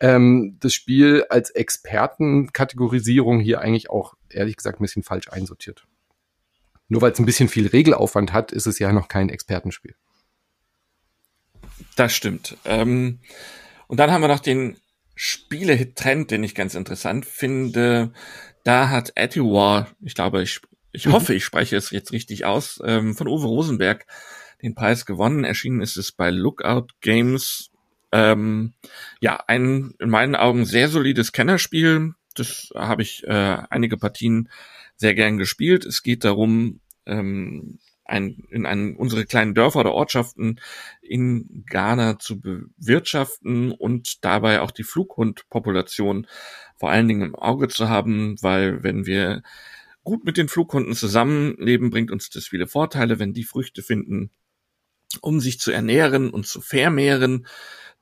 ähm, 0.00 0.58
das 0.60 0.74
Spiel 0.74 1.24
als 1.30 1.48
Expertenkategorisierung 1.48 3.40
hier 3.40 3.62
eigentlich 3.62 3.88
auch 3.88 4.16
ehrlich 4.28 4.58
gesagt 4.58 4.80
ein 4.80 4.84
bisschen 4.84 5.02
falsch 5.02 5.30
einsortiert. 5.30 5.86
Nur 6.88 7.00
weil 7.00 7.12
es 7.12 7.18
ein 7.18 7.26
bisschen 7.26 7.48
viel 7.48 7.68
Regelaufwand 7.68 8.34
hat, 8.34 8.52
ist 8.52 8.66
es 8.66 8.78
ja 8.78 8.92
noch 8.92 9.08
kein 9.08 9.30
Expertenspiel. 9.30 9.94
Das 11.96 12.14
stimmt. 12.14 12.56
Ähm, 12.64 13.20
und 13.86 13.98
dann 13.98 14.10
haben 14.10 14.22
wir 14.22 14.28
noch 14.28 14.40
den 14.40 14.76
Spiele-Hit-Trend, 15.14 16.30
den 16.30 16.44
ich 16.44 16.54
ganz 16.54 16.74
interessant 16.74 17.26
finde. 17.26 18.12
Da 18.64 18.88
hat 18.88 19.12
War, 19.16 19.88
ich 20.00 20.14
glaube, 20.14 20.42
ich, 20.42 20.60
ich 20.92 21.06
mhm. 21.06 21.12
hoffe, 21.12 21.34
ich 21.34 21.44
spreche 21.44 21.76
es 21.76 21.90
jetzt 21.90 22.12
richtig 22.12 22.44
aus, 22.44 22.80
ähm, 22.84 23.14
von 23.14 23.28
Uwe 23.28 23.46
Rosenberg 23.46 24.06
den 24.62 24.74
Preis 24.74 25.06
gewonnen. 25.06 25.44
Erschienen 25.44 25.80
ist 25.80 25.96
es 25.96 26.12
bei 26.12 26.30
Lookout 26.30 26.88
Games. 27.00 27.70
Ähm, 28.12 28.74
ja, 29.20 29.42
ein 29.46 29.94
in 29.98 30.10
meinen 30.10 30.36
Augen 30.36 30.64
sehr 30.64 30.88
solides 30.88 31.32
Kennerspiel. 31.32 32.14
Das 32.34 32.70
habe 32.74 33.02
ich 33.02 33.24
äh, 33.24 33.58
einige 33.70 33.96
Partien 33.96 34.48
sehr 34.96 35.14
gern 35.14 35.38
gespielt. 35.38 35.84
Es 35.84 36.02
geht 36.02 36.24
darum, 36.24 36.80
ähm, 37.06 37.78
ein, 38.10 38.44
in 38.50 38.66
einen, 38.66 38.96
unsere 38.96 39.24
kleinen 39.24 39.54
Dörfer 39.54 39.80
oder 39.80 39.92
Ortschaften 39.92 40.60
in 41.00 41.64
Ghana 41.66 42.18
zu 42.18 42.40
bewirtschaften 42.40 43.72
und 43.72 44.24
dabei 44.24 44.60
auch 44.60 44.72
die 44.72 44.84
Flughundpopulation 44.84 46.26
vor 46.76 46.90
allen 46.90 47.08
Dingen 47.08 47.22
im 47.22 47.34
Auge 47.34 47.68
zu 47.68 47.88
haben, 47.88 48.36
weil 48.42 48.82
wenn 48.82 49.06
wir 49.06 49.42
gut 50.02 50.24
mit 50.24 50.36
den 50.36 50.48
Flughunden 50.48 50.94
zusammenleben, 50.94 51.90
bringt 51.90 52.10
uns 52.10 52.30
das 52.30 52.48
viele 52.48 52.66
Vorteile, 52.66 53.18
wenn 53.18 53.32
die 53.32 53.44
Früchte 53.44 53.82
finden, 53.82 54.30
um 55.20 55.40
sich 55.40 55.60
zu 55.60 55.70
ernähren 55.70 56.30
und 56.30 56.46
zu 56.46 56.60
vermehren, 56.60 57.46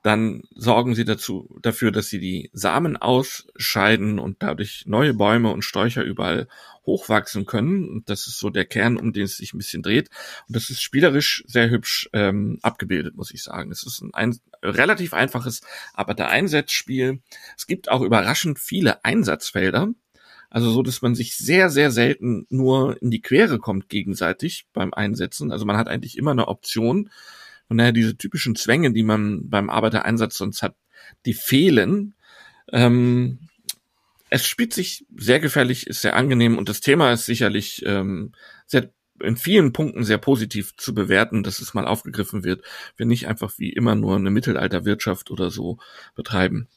dann 0.01 0.43
sorgen 0.55 0.95
sie 0.95 1.03
dazu, 1.03 1.57
dafür, 1.61 1.91
dass 1.91 2.07
sie 2.07 2.19
die 2.19 2.49
Samen 2.53 2.95
ausscheiden 2.95 4.17
und 4.17 4.41
dadurch 4.41 4.83
neue 4.85 5.13
Bäume 5.13 5.51
und 5.51 5.63
Sträucher 5.63 6.03
überall 6.03 6.47
hochwachsen 6.85 7.45
können. 7.45 7.89
Und 7.89 8.09
das 8.09 8.27
ist 8.27 8.39
so 8.39 8.49
der 8.49 8.65
Kern, 8.65 8.97
um 8.97 9.11
den 9.11 9.23
es 9.23 9.37
sich 9.37 9.53
ein 9.53 9.57
bisschen 9.57 9.83
dreht. 9.83 10.09
Und 10.47 10.55
das 10.55 10.69
ist 10.69 10.81
spielerisch 10.81 11.43
sehr 11.47 11.69
hübsch 11.69 12.09
ähm, 12.13 12.59
abgebildet, 12.61 13.15
muss 13.15 13.33
ich 13.33 13.43
sagen. 13.43 13.71
Es 13.71 13.83
ist 13.83 14.01
ein, 14.01 14.11
ein 14.13 14.39
relativ 14.63 15.13
einfaches 15.13 15.61
Arbeiter-Einsatzspiel. 15.93 17.21
Es 17.57 17.67
gibt 17.67 17.89
auch 17.89 18.01
überraschend 18.01 18.57
viele 18.57 19.03
Einsatzfelder. 19.03 19.89
Also 20.49 20.71
so, 20.71 20.81
dass 20.81 21.01
man 21.01 21.13
sich 21.13 21.37
sehr, 21.37 21.69
sehr 21.69 21.91
selten 21.91 22.47
nur 22.49 22.99
in 23.01 23.11
die 23.11 23.21
Quere 23.21 23.59
kommt 23.59 23.89
gegenseitig 23.89 24.65
beim 24.73 24.93
Einsetzen. 24.93 25.51
Also 25.51 25.65
man 25.65 25.77
hat 25.77 25.87
eigentlich 25.87 26.17
immer 26.17 26.31
eine 26.31 26.47
Option, 26.47 27.09
und 27.69 27.77
daher 27.77 27.91
diese 27.91 28.17
typischen 28.17 28.55
Zwänge, 28.55 28.91
die 28.91 29.03
man 29.03 29.49
beim 29.49 29.69
Arbeitereinsatz 29.69 30.37
sonst 30.37 30.61
hat, 30.61 30.75
die 31.25 31.33
fehlen. 31.33 32.15
Ähm, 32.71 33.39
es 34.29 34.45
spielt 34.45 34.73
sich 34.73 35.05
sehr 35.15 35.39
gefährlich, 35.39 35.87
ist 35.87 36.01
sehr 36.01 36.15
angenehm 36.15 36.57
und 36.57 36.69
das 36.69 36.81
Thema 36.81 37.11
ist 37.11 37.25
sicherlich 37.25 37.83
ähm, 37.85 38.33
sehr 38.65 38.91
in 39.21 39.37
vielen 39.37 39.73
Punkten 39.73 40.03
sehr 40.03 40.17
positiv 40.17 40.75
zu 40.77 40.93
bewerten, 40.93 41.43
dass 41.43 41.59
es 41.59 41.73
mal 41.73 41.85
aufgegriffen 41.85 42.43
wird, 42.43 42.63
wir 42.95 43.05
nicht 43.05 43.27
einfach 43.27 43.51
wie 43.57 43.69
immer 43.69 43.95
nur 43.95 44.15
eine 44.15 44.31
Mittelalterwirtschaft 44.31 45.29
oder 45.31 45.51
so 45.51 45.77
betreiben. 46.15 46.67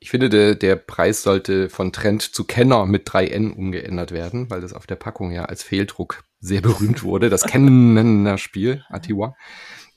Ich 0.00 0.10
finde, 0.10 0.28
der, 0.28 0.54
der 0.54 0.76
Preis 0.76 1.22
sollte 1.22 1.68
von 1.68 1.92
Trend 1.92 2.22
zu 2.22 2.44
Kenner 2.44 2.86
mit 2.86 3.08
3N 3.08 3.52
umgeändert 3.52 4.12
werden, 4.12 4.48
weil 4.48 4.60
das 4.60 4.72
auf 4.72 4.86
der 4.86 4.96
Packung 4.96 5.32
ja 5.32 5.46
als 5.46 5.62
Fehldruck 5.62 6.22
sehr 6.40 6.60
berühmt 6.60 7.02
wurde. 7.02 7.30
Das 7.30 7.44
Kenner-Spiel, 7.44 8.84
Atiwa. 8.88 9.36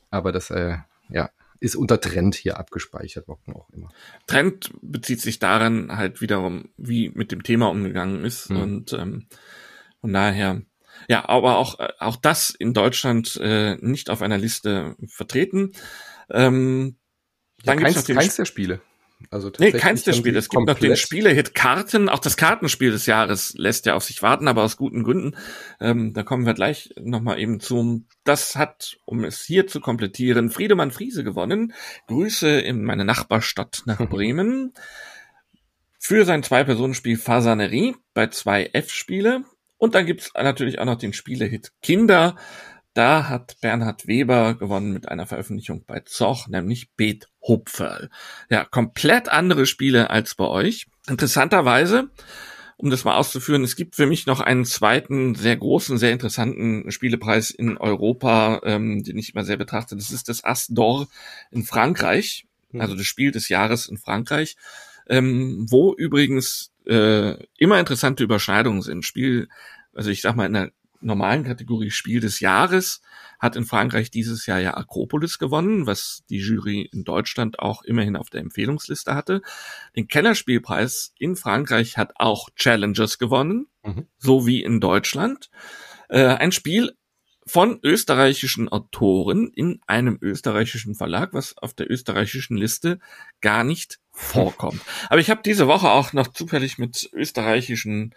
Aber 0.10 0.32
das, 0.32 0.50
äh, 0.50 0.78
ja, 1.10 1.30
ist 1.60 1.76
unter 1.76 2.02
Trend 2.02 2.36
hier 2.36 2.58
abgespeichert, 2.58 3.28
warum 3.28 3.56
auch 3.56 3.70
immer. 3.70 3.90
Trend 4.26 4.72
bezieht 4.82 5.22
sich 5.22 5.38
daran 5.38 5.96
halt 5.96 6.20
wiederum, 6.20 6.70
wie 6.76 7.10
mit 7.10 7.32
dem 7.32 7.44
Thema 7.44 7.70
umgegangen 7.70 8.26
ist. 8.26 8.50
Hm. 8.50 8.58
Und 8.58 8.94
ähm, 8.94 9.28
von 10.02 10.12
daher, 10.12 10.64
ja, 11.08 11.30
aber 11.30 11.58
auch, 11.58 11.80
äh, 11.80 11.90
auch 12.00 12.16
das 12.16 12.50
in 12.50 12.74
Deutschland 12.74 13.40
äh, 13.42 13.76
nicht 13.76 14.10
auf 14.10 14.24
einer 14.24 14.40
Liste 14.40 14.96
vertreten. 15.08 15.74
Ähm, 16.32 16.98
dann 17.64 17.78
ja, 17.78 17.86
keins, 17.86 18.08
keins 18.08 18.36
der 18.36 18.46
Spiele. 18.46 18.82
Also 19.30 19.52
nee, 19.60 19.72
keins 19.72 20.04
der 20.04 20.14
Spiele. 20.14 20.40
Es 20.40 20.50
gibt 20.50 20.66
noch 20.66 20.80
den 20.80 20.96
Spielehit 20.96 21.56
Karten. 21.56 22.10
Auch 22.10 22.20
das 22.20 22.38
Kartenspiel 22.38 22.92
des 22.92 23.06
Jahres 23.06 23.54
lässt 23.56 23.86
ja 23.86 23.96
auf 23.96 24.04
sich 24.04 24.22
warten, 24.22 24.48
aber 24.48 24.64
aus 24.64 24.78
guten 24.78 25.04
Gründen. 25.04 25.36
Ähm, 25.80 26.14
da 26.14 26.24
kommen 26.24 26.46
wir 26.46 26.54
gleich 26.54 26.94
nochmal 27.00 27.40
eben 27.40 27.60
zu. 27.60 28.04
Das 28.24 28.56
hat, 28.56 28.98
um 29.06 29.24
es 29.24 29.44
hier 29.44 29.68
zu 29.68 29.80
komplettieren, 29.80 30.50
Friedemann 30.50 30.92
Friese 30.92 31.24
gewonnen. 31.24 31.74
Grüße 32.08 32.60
in 32.60 32.84
meine 32.84 33.06
Nachbarstadt 33.06 33.84
nach 33.86 33.98
Bremen. 34.10 34.74
Für 36.00 36.26
sein 36.26 36.44
Zwei-Personen-Spiel 36.44 37.18
Fasanerie 37.18 37.96
bei 38.14 38.28
zwei 38.28 38.70
F-Spiele. 38.74 39.44
Und 39.78 39.96
dann 39.96 40.06
gibt's 40.06 40.32
natürlich 40.36 40.80
auch 40.80 40.86
noch 40.86 40.98
den 40.98 41.14
Spielehit 41.14 41.72
Kinder 41.82 42.36
da 42.94 43.30
hat 43.30 43.58
Bernhard 43.62 44.08
Weber 44.08 44.56
gewonnen 44.56 44.92
mit 44.92 45.08
einer 45.08 45.26
Veröffentlichung 45.26 45.86
bei 45.86 46.02
Zoch, 46.02 46.48
nämlich 46.48 46.92
Beethupferl. 46.96 48.10
Ja, 48.50 48.66
komplett 48.66 49.30
andere 49.30 49.66
Spiele 49.66 50.10
als 50.10 50.36
bei 50.36 50.46
euch. 50.46 50.88
Interessanterweise, 51.08 52.10
um 52.78 52.90
das 52.90 53.06
mal 53.06 53.16
auszuführen, 53.16 53.64
es 53.64 53.76
gibt 53.76 53.96
für 53.96 54.08
mich 54.08 54.26
noch 54.26 54.42
einen 54.42 54.66
zweiten 54.66 55.36
sehr 55.36 55.56
großen, 55.56 55.98
sehr 55.98 56.12
interessanten 56.12 56.92
Spielepreis 56.92 57.52
in 57.52 57.78
Europa, 57.78 58.62
ähm, 58.64 59.04
den 59.04 59.18
ich 59.18 59.34
immer 59.34 59.46
sehr 59.46 59.58
betrachte. 59.58 59.96
Das 59.96 60.12
ist 60.12 60.28
das 60.28 60.44
As 60.44 60.70
d'Or 60.70 61.08
in 61.52 61.64
Frankreich, 61.64 62.46
hm. 62.72 62.82
also 62.82 62.96
das 62.96 63.06
Spiel 63.06 63.32
des 63.32 63.50
Jahres 63.50 63.88
in 63.88 63.98
Frankreich, 63.98 64.58
ähm, 65.08 65.66
wo 65.70 65.94
übrigens 65.94 66.72
äh, 66.86 67.36
immer 67.58 67.80
interessante 67.80 68.24
Überschneidungen 68.24 68.82
sind. 68.82 69.06
Spiel, 69.06 69.48
also 69.94 70.10
ich 70.10 70.22
sag 70.22 70.36
mal 70.36 70.48
in 70.48 70.54
der 70.54 70.72
normalen 71.02 71.44
Kategorie 71.44 71.92
Spiel 71.92 72.20
des 72.20 72.40
Jahres 72.40 73.02
hat 73.40 73.56
in 73.56 73.66
Frankreich 73.66 74.12
dieses 74.12 74.46
Jahr 74.46 74.60
ja 74.60 74.76
Akropolis 74.76 75.40
gewonnen, 75.40 75.88
was 75.88 76.24
die 76.30 76.40
Jury 76.40 76.82
in 76.92 77.04
Deutschland 77.04 77.60
auch 77.60 77.84
immerhin 77.84 78.16
auf 78.16 78.30
der 78.30 78.42
Empfehlungsliste 78.42 79.16
hatte. 79.16 79.42
Den 79.96 80.08
Kellerspielpreis 80.08 81.14
in 81.18 81.36
Frankreich 81.36 81.98
hat 81.98 82.14
auch 82.16 82.50
Challengers 82.56 83.18
gewonnen, 83.18 83.68
mhm. 83.84 84.08
so 84.18 84.46
wie 84.46 84.62
in 84.62 84.80
Deutschland. 84.80 85.50
Äh, 86.10 86.26
ein 86.26 86.52
Spiel 86.52 86.96
von 87.48 87.80
österreichischen 87.84 88.70
Autoren 88.70 89.52
in 89.54 89.82
einem 89.88 90.18
österreichischen 90.22 90.96
Verlag, 90.96 91.34
was 91.34 91.58
auf 91.58 91.74
der 91.74 91.90
österreichischen 91.90 92.58
Liste 92.58 93.00
gar 93.42 93.64
nicht 93.64 94.01
vorkommt. 94.12 94.82
Aber 95.10 95.20
ich 95.20 95.30
habe 95.30 95.42
diese 95.44 95.68
Woche 95.68 95.90
auch 95.90 96.14
noch 96.14 96.28
zufällig 96.28 96.78
mit 96.78 97.10
österreichischen 97.14 98.14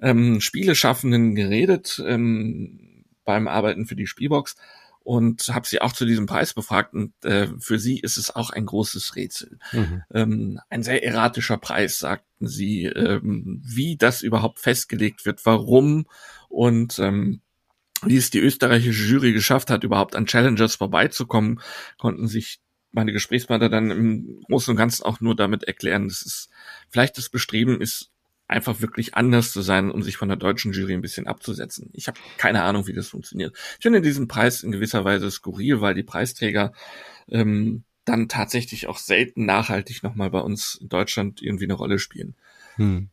ähm, 0.00 0.40
Spieleschaffenden 0.40 1.34
geredet 1.34 2.02
ähm, 2.06 3.04
beim 3.24 3.48
Arbeiten 3.48 3.86
für 3.86 3.96
die 3.96 4.06
Spielbox 4.06 4.56
und 5.04 5.48
habe 5.48 5.66
sie 5.66 5.82
auch 5.82 5.92
zu 5.92 6.06
diesem 6.06 6.26
Preis 6.26 6.54
befragt 6.54 6.94
und 6.94 7.12
äh, 7.24 7.48
für 7.58 7.78
sie 7.78 8.00
ist 8.00 8.16
es 8.16 8.34
auch 8.34 8.50
ein 8.50 8.64
großes 8.64 9.16
Rätsel. 9.16 9.58
Mhm. 9.72 10.02
Ähm, 10.12 10.60
ein 10.70 10.82
sehr 10.82 11.04
erratischer 11.04 11.58
Preis, 11.58 11.98
sagten 11.98 12.48
sie, 12.48 12.86
ähm, 12.86 13.62
wie 13.64 13.96
das 13.96 14.22
überhaupt 14.22 14.60
festgelegt 14.60 15.26
wird, 15.26 15.44
warum 15.44 16.06
und 16.48 16.98
ähm, 16.98 17.42
wie 18.02 18.16
es 18.16 18.30
die 18.30 18.40
österreichische 18.40 19.04
Jury 19.04 19.32
geschafft 19.32 19.70
hat, 19.70 19.84
überhaupt 19.84 20.16
an 20.16 20.26
Challengers 20.26 20.74
vorbeizukommen, 20.76 21.60
konnten 21.98 22.26
sich 22.26 22.60
meine 22.94 23.12
Gesprächspartner 23.12 23.68
dann 23.68 23.90
im 23.90 24.40
Großen 24.48 24.70
und 24.70 24.76
Ganzen 24.76 25.04
auch 25.04 25.20
nur 25.20 25.36
damit 25.36 25.64
erklären, 25.64 26.08
dass 26.08 26.22
es 26.22 26.48
vielleicht 26.88 27.18
das 27.18 27.28
Bestreben 27.28 27.80
ist, 27.80 28.10
einfach 28.46 28.80
wirklich 28.80 29.14
anders 29.14 29.52
zu 29.52 29.62
sein, 29.62 29.90
um 29.90 30.02
sich 30.02 30.16
von 30.16 30.28
der 30.28 30.36
deutschen 30.36 30.72
Jury 30.72 30.94
ein 30.94 31.00
bisschen 31.00 31.26
abzusetzen. 31.26 31.90
Ich 31.92 32.08
habe 32.08 32.18
keine 32.36 32.62
Ahnung, 32.62 32.86
wie 32.86 32.92
das 32.92 33.08
funktioniert. 33.08 33.56
Ich 33.78 33.82
finde 33.82 34.00
diesen 34.00 34.28
Preis 34.28 34.62
in 34.62 34.72
gewisser 34.72 35.04
Weise 35.04 35.30
skurril, 35.30 35.80
weil 35.80 35.94
die 35.94 36.02
Preisträger 36.02 36.72
ähm, 37.28 37.84
dann 38.04 38.28
tatsächlich 38.28 38.86
auch 38.86 38.98
selten 38.98 39.46
nachhaltig 39.46 40.02
nochmal 40.02 40.30
bei 40.30 40.40
uns 40.40 40.76
in 40.80 40.88
Deutschland 40.88 41.42
irgendwie 41.42 41.64
eine 41.64 41.74
Rolle 41.74 41.98
spielen. 41.98 42.34
Hm. 42.76 43.08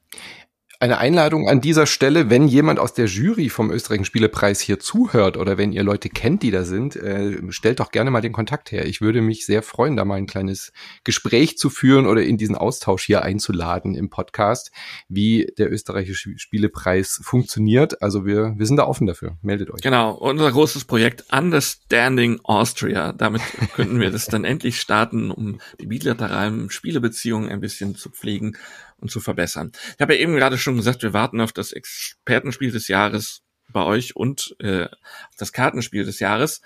Eine 0.81 0.97
Einladung 0.97 1.47
an 1.47 1.61
dieser 1.61 1.85
Stelle, 1.85 2.31
wenn 2.31 2.47
jemand 2.47 2.79
aus 2.79 2.95
der 2.95 3.05
Jury 3.05 3.49
vom 3.49 3.69
österreichischen 3.69 4.05
Spielepreis 4.05 4.59
hier 4.61 4.79
zuhört 4.79 5.37
oder 5.37 5.59
wenn 5.59 5.73
ihr 5.73 5.83
Leute 5.83 6.09
kennt, 6.09 6.41
die 6.41 6.49
da 6.49 6.63
sind, 6.63 6.95
äh, 6.95 7.37
stellt 7.49 7.79
doch 7.79 7.91
gerne 7.91 8.09
mal 8.09 8.21
den 8.21 8.33
Kontakt 8.33 8.71
her. 8.71 8.87
Ich 8.87 8.99
würde 8.99 9.21
mich 9.21 9.45
sehr 9.45 9.61
freuen, 9.61 9.95
da 9.95 10.05
mal 10.05 10.15
ein 10.15 10.25
kleines 10.25 10.73
Gespräch 11.03 11.59
zu 11.59 11.69
führen 11.69 12.07
oder 12.07 12.23
in 12.23 12.39
diesen 12.39 12.55
Austausch 12.55 13.03
hier 13.03 13.21
einzuladen 13.21 13.93
im 13.93 14.09
Podcast, 14.09 14.71
wie 15.07 15.53
der 15.55 15.71
österreichische 15.71 16.39
Spielepreis 16.39 17.21
funktioniert. 17.23 18.01
Also 18.01 18.25
wir, 18.25 18.55
wir 18.57 18.65
sind 18.65 18.77
da 18.77 18.87
offen 18.87 19.05
dafür. 19.05 19.37
Meldet 19.43 19.69
euch. 19.69 19.81
Genau, 19.81 20.15
unser 20.15 20.51
großes 20.51 20.85
Projekt 20.85 21.25
Understanding 21.31 22.39
Austria. 22.41 23.13
Damit 23.13 23.43
könnten 23.75 23.99
wir 23.99 24.09
das 24.09 24.25
dann 24.25 24.45
endlich 24.45 24.81
starten, 24.81 25.29
um 25.29 25.59
die 25.79 25.85
bilateralen 25.85 26.71
Spielebeziehungen 26.71 27.51
ein 27.51 27.61
bisschen 27.61 27.93
zu 27.93 28.09
pflegen 28.09 28.57
und 29.01 29.11
zu 29.11 29.19
verbessern. 29.19 29.71
Ich 29.95 30.01
habe 30.01 30.15
ja 30.15 30.21
eben 30.21 30.35
gerade 30.35 30.57
schon 30.57 30.77
gesagt, 30.77 31.03
wir 31.03 31.13
warten 31.13 31.41
auf 31.41 31.51
das 31.51 31.71
Expertenspiel 31.73 32.71
des 32.71 32.87
Jahres 32.87 33.41
bei 33.71 33.83
euch 33.83 34.15
und 34.15 34.55
äh, 34.59 34.87
das 35.37 35.53
Kartenspiel 35.53 36.05
des 36.05 36.19
Jahres. 36.19 36.61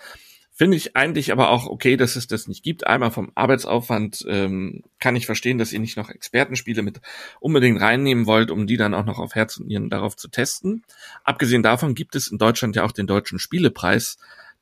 Finde 0.58 0.78
ich 0.78 0.96
eigentlich 0.96 1.34
aber 1.34 1.50
auch 1.50 1.68
okay, 1.68 1.98
dass 1.98 2.16
es 2.16 2.28
das 2.28 2.48
nicht 2.48 2.64
gibt. 2.64 2.88
Einmal 2.88 3.12
vom 3.12 3.30
Arbeitsaufwand 3.36 4.24
ähm, 4.30 4.84
kann 5.02 5.18
ich 5.18 5.26
verstehen, 5.26 5.58
dass 5.58 5.74
ihr 5.74 5.82
nicht 5.82 5.98
noch 5.98 6.10
Expertenspiele 6.10 6.82
mit 6.82 7.02
unbedingt 7.42 7.82
reinnehmen 7.82 8.26
wollt, 8.26 8.52
um 8.52 8.66
die 8.66 8.78
dann 8.78 8.94
auch 8.94 9.04
noch 9.04 9.20
auf 9.20 9.36
Herz 9.36 9.58
und 9.58 9.68
Nieren 9.68 9.90
darauf 9.90 10.16
zu 10.16 10.30
testen. 10.30 10.84
Abgesehen 11.26 11.62
davon 11.62 11.94
gibt 11.94 12.16
es 12.16 12.30
in 12.30 12.38
Deutschland 12.38 12.78
ja 12.78 12.86
auch 12.86 12.94
den 12.94 13.06
Deutschen 13.06 13.38
Spielepreis, 13.38 14.18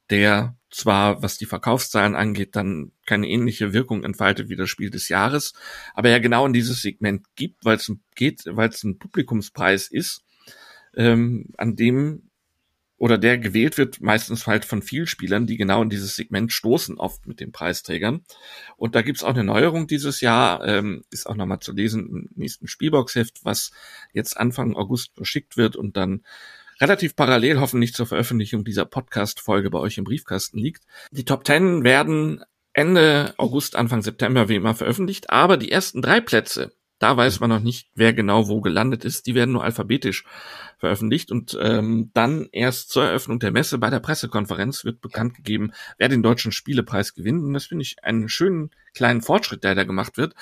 der 0.10 0.56
zwar, 0.70 1.22
was 1.22 1.38
die 1.38 1.46
Verkaufszahlen 1.46 2.16
angeht, 2.16 2.56
dann 2.56 2.92
keine 3.06 3.28
ähnliche 3.28 3.74
Wirkung 3.74 4.04
entfaltet 4.04 4.50
wie 4.50 4.56
das 4.56 4.70
Spiel 4.70 4.90
des 4.90 5.08
Jahres, 5.08 5.54
aber 5.94 6.10
ja 6.10 6.20
genau 6.20 6.46
in 6.46 6.54
dieses 6.54 6.82
Segment 6.82 7.28
gibt, 7.36 7.64
weil 7.64 7.78
es 7.78 7.92
geht, 8.16 8.44
weil 8.46 8.70
es 8.70 8.84
ein 8.84 8.98
Publikumspreis 8.98 9.88
ist, 9.88 10.24
ähm, 10.96 11.50
an 11.58 11.76
dem 11.76 12.30
oder 12.98 13.18
der 13.18 13.38
gewählt 13.38 13.78
wird, 13.78 14.02
meistens 14.02 14.48
halt 14.48 14.64
von 14.64 14.82
Spielern, 14.82 15.46
die 15.46 15.58
genau 15.58 15.82
in 15.82 15.90
dieses 15.90 16.16
Segment 16.16 16.54
stoßen, 16.54 16.98
oft 16.98 17.28
mit 17.28 17.42
den 17.42 17.52
Preisträgern. 17.52 18.24
Und 18.78 18.96
da 18.96 19.02
gibt's 19.02 19.24
auch 19.24 19.34
eine 19.34 19.44
Neuerung 19.44 19.88
dieses 19.88 20.22
Jahr, 20.22 20.66
ähm, 20.66 21.04
ist 21.10 21.28
auch 21.28 21.36
nochmal 21.36 21.60
zu 21.60 21.74
lesen 21.74 22.08
im 22.08 22.30
nächsten 22.36 22.68
Spielboxheft, 22.68 23.44
was 23.44 23.72
jetzt 24.14 24.38
Anfang 24.38 24.78
August 24.78 25.12
verschickt 25.16 25.58
wird 25.58 25.76
und 25.76 25.98
dann 25.98 26.24
relativ 26.84 27.16
parallel 27.16 27.62
hoffentlich 27.62 27.94
zur 27.94 28.06
Veröffentlichung 28.06 28.66
dieser 28.66 28.84
Podcast-Folge 28.84 29.70
bei 29.70 29.80
euch 29.80 29.98
im 29.98 30.04
Briefkasten 30.04 30.58
liegt. 30.58 30.84
Die 31.12 31.24
Top 31.24 31.48
10 31.48 31.86
werden 31.86 32.44
Ende 32.74 33.34
August, 33.38 33.78
Anfang 33.78 34.02
September 34.02 34.50
wie 34.50 34.56
immer 34.56 34.76
veröffentlicht, 34.76 35.30
aber 35.30 35.56
die 35.56 35.72
ersten 35.72 36.02
drei 36.02 36.20
Plätze 36.20 36.74
da 37.04 37.18
weiß 37.18 37.42
man 37.42 37.50
noch 37.50 37.60
nicht, 37.60 37.90
wer 37.96 38.14
genau 38.14 38.48
wo 38.48 38.62
gelandet 38.62 39.04
ist. 39.04 39.28
Die 39.28 39.36
werden 39.36 39.52
nur 39.52 39.66
alphabetisch 39.66 40.24
veröffentlicht 40.78 41.34
und 41.34 41.58
ähm, 41.62 42.12
dann 42.14 42.48
erst 42.54 42.92
zur 42.92 43.04
Eröffnung 43.04 43.40
der 43.40 43.52
Messe 43.52 43.78
bei 43.78 43.90
der 43.90 44.00
Pressekonferenz 44.00 44.86
wird 44.86 45.02
bekannt 45.02 45.36
gegeben, 45.36 45.74
wer 45.98 46.08
den 46.08 46.24
deutschen 46.24 46.54
Spielepreis 46.54 47.14
gewinnt. 47.14 47.44
Und 47.44 47.54
das 47.54 47.66
finde 47.66 47.84
ich 47.84 48.02
einen 48.04 48.30
schönen 48.30 48.72
kleinen 48.94 49.22
Fortschritt, 49.22 49.66
der 49.66 49.76
da 49.76 49.84
gemacht 49.84 50.16
wird, 50.16 50.34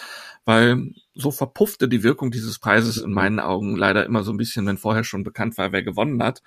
weil 0.45 0.91
so 1.15 1.31
verpuffte 1.31 1.89
die 1.89 2.03
Wirkung 2.03 2.29
dieses 2.29 2.59
Preises 2.59 2.97
in 2.97 3.11
meinen 3.11 3.39
Augen 3.39 3.75
leider 3.75 4.05
immer 4.05 4.21
so 4.21 4.31
ein 4.31 4.37
bisschen, 4.37 4.67
wenn 4.67 4.77
vorher 4.77 5.03
schon 5.03 5.23
bekannt 5.23 5.57
war, 5.57 5.71
wer 5.71 5.81
gewonnen 5.81 6.21
hat. 6.21 6.43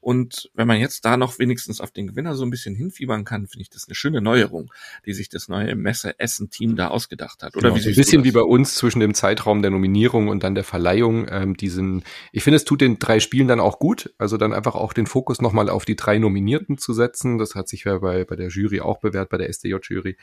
Und 0.00 0.50
wenn 0.54 0.66
man 0.66 0.78
jetzt 0.78 1.04
da 1.04 1.16
noch 1.16 1.38
wenigstens 1.38 1.80
auf 1.80 1.90
den 1.90 2.06
Gewinner 2.06 2.34
so 2.34 2.44
ein 2.44 2.50
bisschen 2.50 2.74
hinfiebern 2.74 3.24
kann, 3.24 3.46
finde 3.46 3.62
ich 3.62 3.70
das 3.70 3.86
eine 3.88 3.94
schöne 3.94 4.20
Neuerung, 4.20 4.72
die 5.06 5.12
sich 5.12 5.28
das 5.28 5.48
neue 5.48 5.74
Messe-Essen-Team 5.74 6.76
da 6.76 6.88
ausgedacht 6.88 7.42
hat. 7.42 7.56
Oder 7.56 7.70
genau, 7.70 7.84
wie 7.84 7.88
ein 7.88 7.94
bisschen 7.94 8.24
wie 8.24 8.30
bei 8.30 8.42
uns 8.42 8.74
zwischen 8.74 9.00
dem 9.00 9.14
Zeitraum 9.14 9.62
der 9.62 9.70
Nominierung 9.70 10.28
und 10.28 10.42
dann 10.42 10.54
der 10.54 10.64
Verleihung. 10.64 11.26
Ähm, 11.30 11.56
diesen, 11.56 12.04
ich 12.32 12.44
finde, 12.44 12.56
es 12.56 12.64
tut 12.64 12.80
den 12.80 12.98
drei 12.98 13.20
Spielen 13.20 13.48
dann 13.48 13.60
auch 13.60 13.78
gut. 13.78 14.14
Also 14.18 14.36
dann 14.36 14.52
einfach 14.52 14.74
auch 14.74 14.92
den 14.92 15.06
Fokus 15.06 15.40
nochmal 15.40 15.68
auf 15.68 15.84
die 15.84 15.96
drei 15.96 16.18
Nominierten 16.18 16.78
zu 16.78 16.92
setzen. 16.92 17.38
Das 17.38 17.54
hat 17.54 17.68
sich 17.68 17.84
ja 17.84 17.98
bei, 17.98 18.24
bei 18.24 18.36
der 18.36 18.48
Jury 18.48 18.80
auch 18.80 19.00
bewährt, 19.00 19.30
bei 19.30 19.38
der 19.38 19.48
SDJ-Jury. 19.48 20.16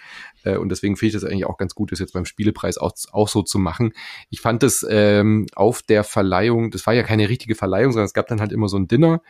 Äh, 0.44 0.58
und 0.58 0.70
deswegen 0.70 0.96
finde 0.96 1.08
ich 1.08 1.22
das 1.22 1.24
eigentlich 1.24 1.46
auch 1.46 1.58
ganz 1.58 1.76
gut, 1.76 1.92
das 1.92 2.00
jetzt 2.00 2.14
beim 2.14 2.26
Spielepreis 2.26 2.78
auch, 2.78 2.94
auch 3.12 3.28
so 3.28 3.42
zu 3.42 3.60
machen. 3.60 3.94
Ich 4.30 4.42
fand 4.42 4.64
es 4.64 4.86
ähm, 4.90 5.48
auf 5.56 5.82
der 5.82 6.04
Verleihung, 6.04 6.72
das 6.72 6.86
war 6.88 6.94
ja 6.94 7.04
keine 7.04 7.30
richtige 7.30 7.56
Verleihung, 7.56 7.92
sondern 7.92 8.06
es 8.06 8.14
gab 8.14 8.28
dann 8.28 8.40
halt 8.40 8.52
immer 8.52 8.70
so 8.70 8.78
ein 8.78 8.88
Dinner 8.88 9.22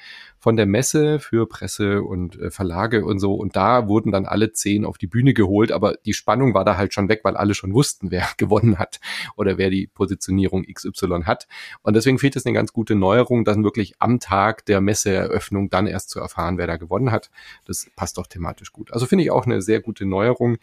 von 0.45 0.57
der 0.57 0.67
Messe 0.67 1.19
für 1.19 1.47
Presse 1.47 2.03
und 2.03 2.39
äh, 2.39 2.51
Verlage 2.51 3.03
und 3.03 3.17
so. 3.17 3.33
Und 3.33 3.55
da 3.55 3.87
wurden 3.87 4.11
dann 4.11 4.27
alle 4.27 4.51
zehn 4.51 4.85
auf 4.85 4.99
die 4.99 5.07
Bühne 5.07 5.33
geholt, 5.33 5.71
aber 5.71 5.95
die 6.05 6.13
Spannung 6.13 6.53
war 6.53 6.63
da 6.63 6.77
halt 6.77 6.93
schon 6.93 7.09
weg, 7.09 7.21
weil 7.23 7.35
alle 7.35 7.55
schon 7.55 7.73
wussten, 7.73 8.11
wer 8.11 8.29
gewonnen 8.37 8.77
hat 8.77 8.99
oder 9.37 9.57
wer 9.57 9.71
die 9.71 9.87
Positionierung 9.87 10.63
XY 10.71 11.23
hat. 11.23 11.47
Und 11.81 11.95
deswegen 11.95 12.19
fehlt 12.19 12.35
es 12.35 12.45
eine 12.45 12.53
ganz 12.53 12.73
gute 12.73 12.93
Neuerung, 12.93 13.43
dann 13.43 13.63
wirklich 13.63 13.95
am 13.97 14.19
Tag 14.19 14.67
der 14.67 14.81
Messeeröffnung 14.81 15.71
dann 15.71 15.87
erst 15.87 16.11
zu 16.11 16.19
erfahren, 16.19 16.59
wer 16.59 16.67
da 16.67 16.77
gewonnen 16.77 17.09
hat. 17.09 17.31
Das 17.65 17.87
passt 17.95 18.19
doch 18.19 18.27
thematisch 18.27 18.71
gut. 18.71 18.93
Also 18.93 19.07
finde 19.07 19.23
ich 19.23 19.31
auch 19.31 19.47
eine 19.47 19.63
sehr 19.63 19.81
gute 19.81 20.05
Neuerung. 20.05 20.57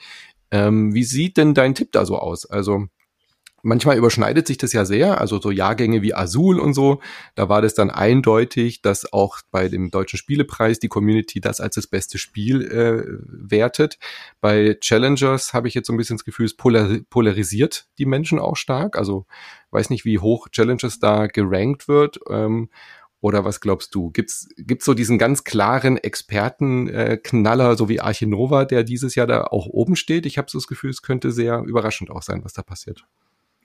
Ähm, 0.52 0.94
wie 0.94 1.02
sieht 1.02 1.36
denn 1.36 1.54
dein 1.54 1.74
Tipp 1.74 1.90
da 1.90 2.06
so 2.06 2.18
aus? 2.18 2.46
Also 2.46 2.86
Manchmal 3.64 3.96
überschneidet 3.96 4.48
sich 4.48 4.58
das 4.58 4.72
ja 4.72 4.84
sehr, 4.84 5.20
also 5.20 5.40
so 5.40 5.52
Jahrgänge 5.52 6.02
wie 6.02 6.14
Azul 6.14 6.58
und 6.58 6.74
so, 6.74 7.00
da 7.36 7.48
war 7.48 7.62
das 7.62 7.74
dann 7.74 7.90
eindeutig, 7.90 8.82
dass 8.82 9.12
auch 9.12 9.38
bei 9.52 9.68
dem 9.68 9.90
Deutschen 9.90 10.18
Spielepreis 10.18 10.80
die 10.80 10.88
Community 10.88 11.40
das 11.40 11.60
als 11.60 11.76
das 11.76 11.86
beste 11.86 12.18
Spiel 12.18 12.62
äh, 12.62 13.04
wertet. 13.28 13.98
Bei 14.40 14.76
Challengers 14.80 15.52
habe 15.54 15.68
ich 15.68 15.74
jetzt 15.74 15.86
so 15.86 15.92
ein 15.92 15.96
bisschen 15.96 16.16
das 16.16 16.24
Gefühl, 16.24 16.46
es 16.46 16.56
polar 16.56 16.88
polarisiert 17.08 17.86
die 17.98 18.06
Menschen 18.06 18.40
auch 18.40 18.56
stark. 18.56 18.98
Also 18.98 19.26
weiß 19.70 19.90
nicht, 19.90 20.04
wie 20.04 20.18
hoch 20.18 20.48
Challengers 20.50 20.98
da 20.98 21.28
gerankt 21.28 21.86
wird. 21.86 22.18
Ähm, 22.28 22.68
oder 23.22 23.44
was 23.44 23.60
glaubst 23.60 23.94
du? 23.94 24.10
Gibt's 24.10 24.48
gibt's 24.56 24.84
so 24.84 24.94
diesen 24.94 25.16
ganz 25.16 25.44
klaren 25.44 25.96
Expertenknaller, 25.96 27.70
äh, 27.70 27.76
so 27.76 27.88
wie 27.88 28.00
Archinova, 28.00 28.64
der 28.64 28.82
dieses 28.82 29.14
Jahr 29.14 29.28
da 29.28 29.44
auch 29.44 29.66
oben 29.66 29.94
steht? 29.94 30.26
Ich 30.26 30.38
habe 30.38 30.50
so 30.50 30.58
das 30.58 30.66
Gefühl, 30.66 30.90
es 30.90 31.02
könnte 31.02 31.30
sehr 31.30 31.62
überraschend 31.62 32.10
auch 32.10 32.22
sein, 32.22 32.42
was 32.42 32.52
da 32.52 32.62
passiert. 32.62 33.06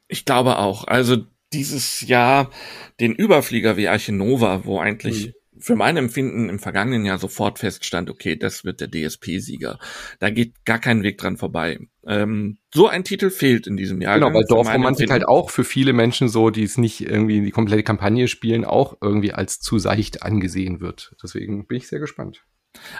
Ich 0.08 0.26
glaube 0.26 0.60
auch. 0.60 0.86
Also 0.86 1.18
dieses 1.54 2.02
Jahr 2.02 2.52
den 3.00 3.14
Überflieger 3.14 3.78
wie 3.78 3.88
Arche 3.88 4.12
Nova, 4.12 4.66
wo 4.66 4.80
eigentlich 4.80 5.28
mhm. 5.28 5.34
für 5.60 5.76
mein 5.76 5.98
Empfinden 5.98 6.50
im 6.50 6.60
vergangenen 6.60 7.06
Jahr 7.06 7.18
sofort 7.18 7.60
feststand, 7.60 8.10
okay, 8.10 8.36
das 8.36 8.66
wird 8.66 8.82
der 8.82 8.90
DSP-Sieger. 8.92 9.80
Da 10.20 10.30
geht 10.30 10.66
gar 10.66 10.80
kein 10.80 11.04
Weg 11.04 11.18
dran 11.18 11.38
vorbei. 11.38 11.80
Ähm, 12.06 12.58
so 12.74 12.88
ein 12.88 13.04
Titel 13.04 13.30
fehlt 13.30 13.68
in 13.68 13.78
diesem 13.78 14.02
Jahr. 14.02 14.16
Genau, 14.16 14.34
weil 14.34 14.46
Dorfromantik 14.46 15.10
halt 15.10 15.28
auch 15.28 15.50
für 15.50 15.64
viele 15.64 15.94
Menschen 15.94 16.28
so, 16.28 16.50
die 16.50 16.64
es 16.64 16.78
nicht 16.78 17.02
irgendwie 17.02 17.38
in 17.38 17.46
die 17.46 17.52
komplette 17.52 17.84
Kampagne 17.84 18.28
spielen, 18.28 18.66
auch 18.66 18.98
irgendwie 19.02 19.34
als 19.34 19.60
zu 19.60 19.80
seicht 19.80 20.24
angesehen 20.24 20.82
wird. 20.82 21.16
Deswegen 21.24 21.66
bin 21.68 21.78
ich 21.78 21.88
sehr 21.88 22.00
gespannt. 22.00 22.44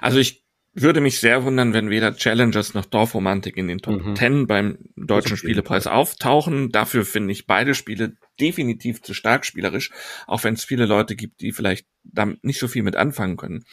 Also 0.02 0.20
ich 0.20 0.47
würde 0.82 1.02
mich 1.02 1.20
sehr 1.20 1.44
wundern, 1.44 1.74
wenn 1.74 1.90
weder 1.90 2.16
Challengers 2.16 2.74
noch 2.74 2.86
Dorfromantik 2.86 3.58
in 3.58 3.68
den 3.68 3.80
Top 3.80 4.06
mhm. 4.06 4.16
10 4.16 4.48
beim 4.48 4.78
Deutschen 4.96 5.38
Spielepreis 5.38 5.88
auftauchen. 5.88 6.72
Dafür 6.72 7.06
finde 7.06 7.32
ich 7.32 7.48
beide 7.48 7.74
Spiele 7.76 8.14
definitiv 8.40 9.02
zu 9.02 9.14
stark 9.14 9.46
spielerisch, 9.46 9.92
auch 10.28 10.44
wenn 10.44 10.54
es 10.54 10.64
viele 10.64 10.86
Leute 10.86 11.16
gibt, 11.16 11.42
die 11.42 11.52
vielleicht 11.52 11.88
damit 12.04 12.44
nicht 12.44 12.60
so 12.60 12.68
viel 12.68 12.84
mit 12.84 12.96
anfangen 12.96 13.38
können. 13.38 13.66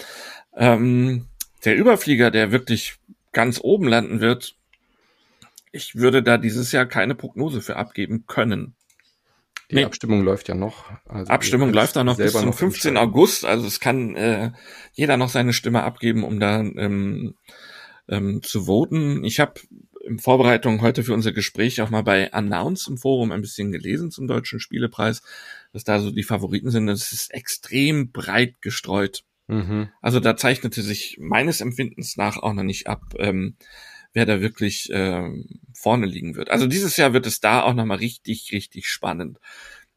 Ähm, 0.57 1.27
der 1.65 1.77
Überflieger, 1.77 2.31
der 2.31 2.53
wirklich 2.53 2.97
ganz 3.33 3.61
oben 3.63 3.89
landen 3.89 4.21
wird, 4.21 4.55
ich 5.73 5.97
würde 5.97 6.23
da 6.23 6.39
dieses 6.39 6.73
Jahr 6.73 6.87
keine 6.87 7.15
Prognose 7.15 7.61
für 7.61 7.77
abgeben 7.77 8.25
können. 8.27 8.75
Die 9.75 9.81
nee. 9.81 9.87
Abstimmung 9.87 10.23
läuft 10.23 10.49
ja 10.49 10.55
noch. 10.55 10.85
Also 11.09 11.33
Abstimmung 11.33 11.73
läuft 11.73 11.97
da 11.97 12.05
noch 12.05 12.17
bis 12.17 12.33
zum 12.33 12.53
15. 12.53 12.97
August. 12.97 13.45
Also 13.45 13.67
es 13.67 13.81
kann 13.81 14.15
äh, 14.15 14.53
jeder 14.93 15.17
noch 15.17 15.31
seine 15.31 15.53
Stimme 15.53 15.83
abgeben, 15.83 16.23
um 16.23 16.39
da 16.39 16.61
ähm, 16.61 17.35
ähm, 18.07 18.41
zu 18.45 18.67
voten. 18.67 19.25
Ich 19.25 19.41
habe 19.41 19.55
in 20.05 20.21
Vorbereitung 20.21 20.81
heute 20.81 21.03
für 21.03 21.13
unser 21.13 21.33
Gespräch 21.33 21.81
auch 21.81 21.91
mal 21.91 22.05
bei 22.05 22.33
Announce 22.33 22.89
im 22.89 22.99
Forum 22.99 23.33
ein 23.33 23.41
bisschen 23.41 23.73
gelesen 23.73 24.13
zum 24.13 24.29
Deutschen 24.29 24.61
Spielepreis, 24.61 25.23
dass 25.73 25.83
da 25.83 25.99
so 25.99 26.13
die 26.13 26.23
Favoriten 26.23 26.71
sind. 26.71 26.87
Das 26.87 27.11
ist 27.11 27.35
extrem 27.35 28.13
breit 28.13 28.63
gestreut. 28.63 29.25
Mhm. 29.49 29.89
Also 30.01 30.21
da 30.21 30.37
zeichnete 30.37 30.83
sich 30.83 31.19
meines 31.19 31.61
Empfindens 31.61 32.17
nach 32.17 32.37
auch 32.37 32.53
noch 32.53 32.63
nicht 32.63 32.87
ab, 32.87 33.03
ähm, 33.19 33.57
wer 34.15 34.27
da 34.27 34.41
wirklich 34.41 34.91
äh, 34.91 35.31
vorne 35.75 36.07
liegen 36.07 36.37
wird. 36.37 36.51
Also 36.51 36.67
dieses 36.67 36.97
Jahr 36.97 37.13
wird 37.13 37.27
es 37.27 37.41
da 37.41 37.63
auch 37.63 37.75
nochmal 37.75 37.99
richtig, 37.99 38.51
richtig 38.53 38.89
spannend. 38.89 39.39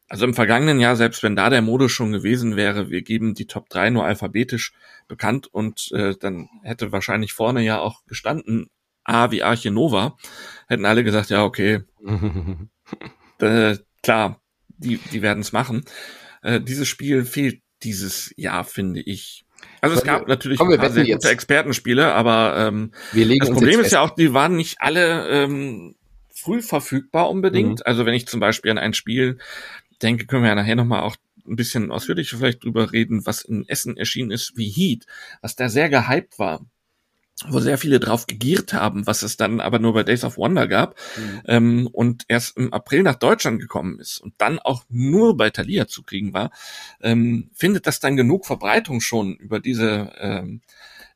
Also 0.09 0.25
im 0.25 0.33
vergangenen 0.33 0.79
Jahr, 0.79 0.95
selbst 0.95 1.23
wenn 1.23 1.35
da 1.35 1.49
der 1.49 1.61
Modus 1.61 1.91
schon 1.91 2.11
gewesen 2.11 2.55
wäre, 2.55 2.89
wir 2.89 3.01
geben 3.01 3.33
die 3.33 3.45
Top 3.47 3.69
3 3.69 3.89
nur 3.89 4.05
alphabetisch 4.05 4.73
bekannt 5.07 5.47
und 5.47 5.91
äh, 5.91 6.15
dann 6.19 6.49
hätte 6.63 6.91
wahrscheinlich 6.91 7.33
vorne 7.33 7.61
ja 7.61 7.79
auch 7.79 8.05
gestanden 8.05 8.69
A 9.03 9.31
wie 9.31 9.43
Arche 9.43 9.71
Nova, 9.71 10.17
hätten 10.67 10.85
alle 10.85 11.03
gesagt, 11.03 11.29
ja, 11.29 11.43
okay, 11.43 11.83
äh, 13.39 13.77
klar, 14.03 14.41
die, 14.67 14.97
die 14.97 15.21
werden 15.21 15.39
es 15.39 15.53
machen. 15.53 15.83
Äh, 16.41 16.61
dieses 16.61 16.87
Spiel 16.87 17.25
fehlt 17.25 17.61
dieses 17.83 18.33
Jahr, 18.37 18.63
finde 18.65 19.01
ich. 19.01 19.45
Also 19.81 19.95
es 19.95 20.03
gab 20.03 20.27
natürlich 20.27 20.59
komm, 20.59 20.71
ein 20.71 20.79
paar 20.79 20.89
sehr 20.89 21.05
jetzt. 21.05 21.23
gute 21.23 21.33
Expertenspiele, 21.33 22.13
aber 22.13 22.55
ähm, 22.57 22.91
das 23.13 23.49
Problem 23.49 23.79
ist 23.79 23.91
ja 23.91 24.01
auch, 24.01 24.09
die 24.11 24.33
waren 24.33 24.55
nicht 24.55 24.77
alle 24.79 25.27
ähm, 25.29 25.95
früh 26.33 26.61
verfügbar 26.61 27.29
unbedingt. 27.29 27.79
Mhm. 27.79 27.83
Also 27.85 28.05
wenn 28.05 28.13
ich 28.13 28.27
zum 28.27 28.39
Beispiel 28.39 28.71
an 28.71 28.77
ein 28.77 28.93
Spiel 28.93 29.37
denke, 30.01 30.25
können 30.25 30.43
wir 30.43 30.49
ja 30.49 30.55
nachher 30.55 30.75
nochmal 30.75 31.01
auch 31.01 31.15
ein 31.47 31.55
bisschen 31.55 31.91
ausführlicher 31.91 32.37
vielleicht 32.37 32.63
drüber 32.63 32.91
reden, 32.91 33.25
was 33.25 33.41
in 33.41 33.67
Essen 33.67 33.97
erschienen 33.97 34.31
ist, 34.31 34.57
wie 34.57 34.69
Heat, 34.69 35.05
was 35.41 35.55
da 35.55 35.69
sehr 35.69 35.89
gehypt 35.89 36.39
war 36.39 36.65
wo 37.45 37.59
sehr 37.59 37.77
viele 37.77 37.99
drauf 37.99 38.25
gegiert 38.25 38.73
haben, 38.73 39.05
was 39.05 39.21
es 39.21 39.37
dann 39.37 39.59
aber 39.59 39.77
nur 39.77 39.93
bei 39.93 40.03
Days 40.03 40.23
of 40.23 40.37
Wonder 40.37 40.67
gab 40.67 40.95
mhm. 41.17 41.41
ähm, 41.45 41.87
und 41.91 42.25
erst 42.27 42.57
im 42.57 42.73
April 42.73 43.03
nach 43.03 43.15
Deutschland 43.15 43.59
gekommen 43.59 43.99
ist 43.99 44.19
und 44.19 44.33
dann 44.39 44.57
auch 44.59 44.83
nur 44.89 45.37
bei 45.37 45.51
Thalia 45.51 45.87
zu 45.87 46.01
kriegen 46.01 46.33
war, 46.33 46.51
ähm, 46.99 47.51
findet 47.53 47.85
das 47.85 47.99
dann 47.99 48.17
genug 48.17 48.45
Verbreitung 48.47 49.01
schon 49.01 49.35
über 49.35 49.59
diese 49.59 50.13
ähm, 50.17 50.61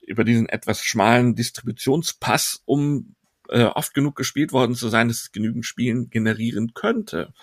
über 0.02 0.24
diesen 0.24 0.50
etwas 0.50 0.84
schmalen 0.84 1.36
Distributionspass, 1.36 2.62
um 2.66 3.16
äh, 3.50 3.64
oft 3.64 3.94
genug 3.94 4.16
gespielt 4.16 4.52
worden 4.52 4.76
zu 4.76 4.90
sein, 4.90 5.08
dass 5.08 5.22
es 5.22 5.32
genügend 5.32 5.66
Spielen 5.66 6.10
generieren 6.10 6.74
könnte. 6.74 7.34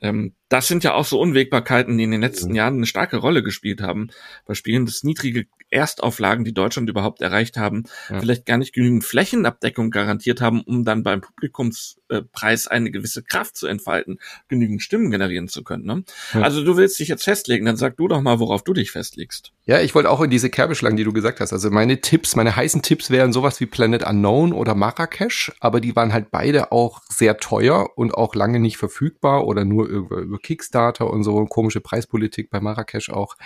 Ähm, 0.00 0.34
das 0.48 0.68
sind 0.68 0.84
ja 0.84 0.94
auch 0.94 1.04
so 1.04 1.20
Unwägbarkeiten, 1.20 1.98
die 1.98 2.04
in 2.04 2.10
den 2.10 2.20
letzten 2.20 2.50
mhm. 2.50 2.54
Jahren 2.54 2.74
eine 2.76 2.86
starke 2.86 3.18
Rolle 3.18 3.42
gespielt 3.42 3.80
haben. 3.80 4.10
Bei 4.46 4.54
Spielen, 4.54 4.86
dass 4.86 5.02
niedrige 5.02 5.46
Erstauflagen, 5.70 6.44
die 6.44 6.54
Deutschland 6.54 6.88
überhaupt 6.88 7.20
erreicht 7.20 7.56
haben, 7.56 7.84
ja. 8.08 8.20
vielleicht 8.20 8.46
gar 8.46 8.58
nicht 8.58 8.72
genügend 8.72 9.04
Flächenabdeckung 9.04 9.90
garantiert 9.90 10.40
haben, 10.40 10.62
um 10.62 10.84
dann 10.84 11.02
beim 11.02 11.20
Publikumspreis 11.20 12.66
eine 12.66 12.90
gewisse 12.90 13.22
Kraft 13.22 13.56
zu 13.56 13.66
entfalten, 13.66 14.18
genügend 14.48 14.82
Stimmen 14.82 15.10
generieren 15.10 15.48
zu 15.48 15.62
können. 15.62 15.84
Ne? 15.84 16.04
Ja. 16.34 16.42
Also 16.42 16.64
du 16.64 16.76
willst 16.76 16.98
dich 16.98 17.08
jetzt 17.08 17.24
festlegen, 17.24 17.66
dann 17.66 17.76
sag 17.76 17.96
du 17.96 18.08
doch 18.08 18.20
mal, 18.20 18.38
worauf 18.38 18.64
du 18.64 18.72
dich 18.72 18.90
festlegst. 18.90 19.52
Ja, 19.68 19.82
ich 19.82 19.94
wollte 19.94 20.08
auch 20.08 20.22
in 20.22 20.30
diese 20.30 20.48
Kerbe 20.48 20.74
schlagen, 20.74 20.96
die 20.96 21.04
du 21.04 21.12
gesagt 21.12 21.40
hast. 21.40 21.52
Also 21.52 21.70
meine 21.70 22.00
Tipps, 22.00 22.34
meine 22.34 22.56
heißen 22.56 22.80
Tipps 22.80 23.10
wären 23.10 23.34
sowas 23.34 23.60
wie 23.60 23.66
Planet 23.66 24.02
Unknown 24.02 24.54
oder 24.54 24.74
Marrakesch, 24.74 25.52
aber 25.60 25.82
die 25.82 25.94
waren 25.94 26.14
halt 26.14 26.30
beide 26.30 26.72
auch 26.72 27.02
sehr 27.10 27.36
teuer 27.36 27.90
und 27.94 28.14
auch 28.14 28.34
lange 28.34 28.60
nicht 28.60 28.78
verfügbar 28.78 29.46
oder 29.46 29.66
nur 29.66 29.86
über, 29.86 30.20
über 30.20 30.38
Kickstarter 30.38 31.10
und 31.10 31.22
so 31.22 31.44
komische 31.44 31.82
Preispolitik 31.82 32.48
bei 32.48 32.60
Marrakesch 32.60 33.10
auch. 33.10 33.36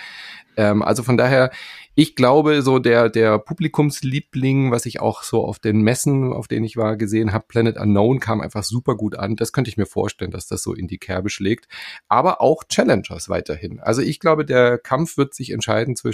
Ähm, 0.55 0.81
also 0.81 1.03
von 1.03 1.17
daher, 1.17 1.51
ich 1.95 2.15
glaube, 2.15 2.61
so 2.61 2.79
der, 2.79 3.09
der 3.09 3.37
Publikumsliebling, 3.37 4.71
was 4.71 4.85
ich 4.85 5.01
auch 5.01 5.23
so 5.23 5.45
auf 5.45 5.59
den 5.59 5.81
Messen, 5.81 6.31
auf 6.31 6.47
denen 6.47 6.65
ich 6.65 6.77
war, 6.77 6.95
gesehen 6.95 7.33
habe, 7.33 7.45
Planet 7.47 7.77
Unknown 7.77 8.21
kam 8.21 8.39
einfach 8.39 8.63
super 8.63 8.95
gut 8.95 9.17
an. 9.17 9.35
Das 9.35 9.51
könnte 9.51 9.69
ich 9.69 9.77
mir 9.77 9.85
vorstellen, 9.85 10.31
dass 10.31 10.47
das 10.47 10.63
so 10.63 10.73
in 10.73 10.87
die 10.87 10.97
Kerbe 10.99 11.29
schlägt. 11.29 11.67
Aber 12.07 12.39
auch 12.39 12.63
Challengers 12.63 13.27
weiterhin. 13.27 13.79
Also 13.79 14.01
ich 14.01 14.19
glaube, 14.19 14.45
der 14.45 14.77
Kampf 14.77 15.17
wird 15.17 15.33
sich 15.33 15.51
entscheiden 15.51 15.95
zwischen 15.95 16.12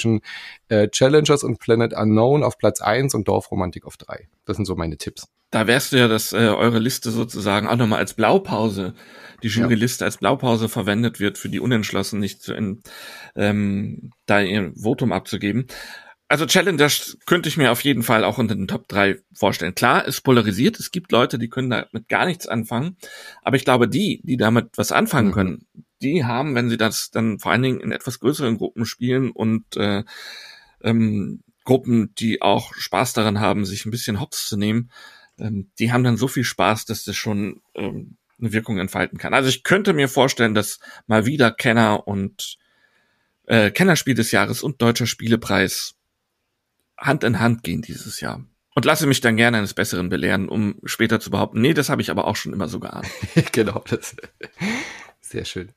äh, 0.69 0.87
Challengers 0.89 1.43
und 1.43 1.59
Planet 1.59 1.93
Unknown 1.93 2.43
auf 2.43 2.57
Platz 2.57 2.81
eins 2.81 3.13
und 3.13 3.27
Dorfromantik 3.27 3.85
auf 3.85 3.97
drei. 3.97 4.27
Das 4.45 4.55
sind 4.55 4.65
so 4.65 4.75
meine 4.75 4.97
Tipps. 4.97 5.27
Da 5.51 5.65
wärst 5.65 5.93
du 5.93 5.97
ja, 5.97 6.07
dass 6.07 6.31
äh, 6.31 6.37
eure 6.37 6.77
Liste 6.77 7.09
sozusagen 7.09 7.67
auch 7.67 7.75
nochmal 7.75 7.99
als 7.99 8.13
Blaupause 8.13 8.93
die 9.41 9.47
Juryliste 9.47 10.03
ja. 10.03 10.07
als 10.07 10.17
Blaupause 10.17 10.69
verwendet 10.69 11.19
wird 11.19 11.37
für 11.37 11.49
die 11.49 11.59
Unentschlossen, 11.59 12.19
nicht 12.19 12.43
zu, 12.43 12.53
in, 12.53 12.81
ähm, 13.35 14.11
da 14.25 14.41
ihr 14.41 14.73
Votum 14.75 15.11
abzugeben. 15.11 15.65
Also 16.27 16.45
Challengers 16.45 17.17
könnte 17.25 17.49
ich 17.49 17.57
mir 17.57 17.71
auf 17.71 17.83
jeden 17.83 18.03
Fall 18.03 18.23
auch 18.23 18.37
unter 18.37 18.53
den 18.53 18.67
Top 18.67 18.87
3 18.87 19.17
vorstellen. 19.33 19.73
Klar, 19.73 20.07
es 20.07 20.21
polarisiert, 20.21 20.79
es 20.79 20.91
gibt 20.91 21.11
Leute, 21.11 21.39
die 21.39 21.49
können 21.49 21.71
damit 21.71 22.07
gar 22.07 22.27
nichts 22.27 22.47
anfangen, 22.47 22.97
aber 23.41 23.55
ich 23.55 23.65
glaube, 23.65 23.87
die, 23.87 24.21
die 24.23 24.37
damit 24.37 24.77
was 24.77 24.91
anfangen 24.91 25.29
mhm. 25.29 25.33
können, 25.33 25.67
die 26.01 26.25
haben, 26.25 26.55
wenn 26.55 26.69
sie 26.69 26.77
das 26.77 27.11
dann 27.11 27.39
vor 27.39 27.51
allen 27.51 27.61
Dingen 27.61 27.79
in 27.81 27.91
etwas 27.91 28.19
größeren 28.19 28.57
Gruppen 28.57 28.85
spielen 28.85 29.31
und 29.31 29.77
äh, 29.77 30.03
ähm, 30.81 31.43
Gruppen, 31.63 32.13
die 32.15 32.41
auch 32.41 32.73
Spaß 32.73 33.13
daran 33.13 33.39
haben, 33.39 33.65
sich 33.65 33.85
ein 33.85 33.91
bisschen 33.91 34.19
hops 34.19 34.47
zu 34.47 34.57
nehmen, 34.57 34.91
ähm, 35.37 35.69
die 35.79 35.91
haben 35.91 36.03
dann 36.03 36.17
so 36.17 36.27
viel 36.27 36.43
Spaß, 36.43 36.85
dass 36.85 37.03
das 37.03 37.15
schon 37.15 37.61
ähm, 37.75 38.17
eine 38.39 38.53
Wirkung 38.53 38.79
entfalten 38.79 39.17
kann. 39.17 39.33
Also 39.33 39.49
ich 39.49 39.63
könnte 39.63 39.93
mir 39.93 40.07
vorstellen, 40.07 40.53
dass 40.53 40.79
mal 41.07 41.25
wieder 41.25 41.51
Kenner 41.51 42.07
und 42.07 42.57
äh, 43.45 43.71
Kennerspiel 43.71 44.15
des 44.15 44.31
Jahres 44.31 44.63
und 44.63 44.81
Deutscher 44.81 45.07
Spielepreis 45.07 45.95
Hand 46.97 47.23
in 47.23 47.39
Hand 47.39 47.63
gehen 47.63 47.81
dieses 47.81 48.19
Jahr. 48.19 48.45
Und 48.75 48.85
lasse 48.85 49.07
mich 49.07 49.19
dann 49.21 49.35
gerne 49.35 49.57
eines 49.57 49.73
Besseren 49.73 50.09
belehren, 50.09 50.47
um 50.47 50.79
später 50.85 51.19
zu 51.19 51.31
behaupten, 51.31 51.59
nee, 51.59 51.73
das 51.73 51.89
habe 51.89 52.01
ich 52.01 52.11
aber 52.11 52.27
auch 52.27 52.35
schon 52.35 52.53
immer 52.53 52.67
so 52.67 52.79
geahnt. 52.79 53.07
genau, 53.51 53.83
das. 53.89 54.15
Sehr 55.21 55.45
schön. 55.45 55.71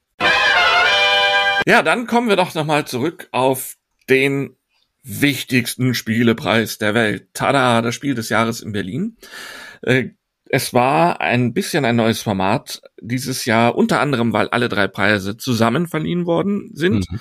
Ja, 1.66 1.82
dann 1.82 2.06
kommen 2.06 2.28
wir 2.28 2.36
doch 2.36 2.54
nochmal 2.54 2.86
zurück 2.86 3.28
auf 3.30 3.76
den 4.08 4.56
wichtigsten 5.02 5.94
Spielepreis 5.94 6.78
der 6.78 6.94
Welt. 6.94 7.28
Tada, 7.34 7.82
das 7.82 7.94
Spiel 7.94 8.14
des 8.14 8.28
Jahres 8.28 8.60
in 8.60 8.72
Berlin. 8.72 9.16
Äh, 9.82 10.10
es 10.46 10.74
war 10.74 11.20
ein 11.20 11.54
bisschen 11.54 11.84
ein 11.84 11.96
neues 11.96 12.20
Format 12.20 12.82
dieses 13.00 13.46
Jahr, 13.46 13.74
unter 13.74 14.00
anderem, 14.00 14.32
weil 14.32 14.48
alle 14.48 14.68
drei 14.68 14.86
Preise 14.86 15.36
zusammen 15.36 15.88
verliehen 15.88 16.26
worden 16.26 16.70
sind, 16.74 17.10
mhm. 17.10 17.20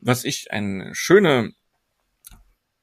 was 0.00 0.24
ich 0.24 0.50
eine 0.50 0.94
schöne 0.94 1.52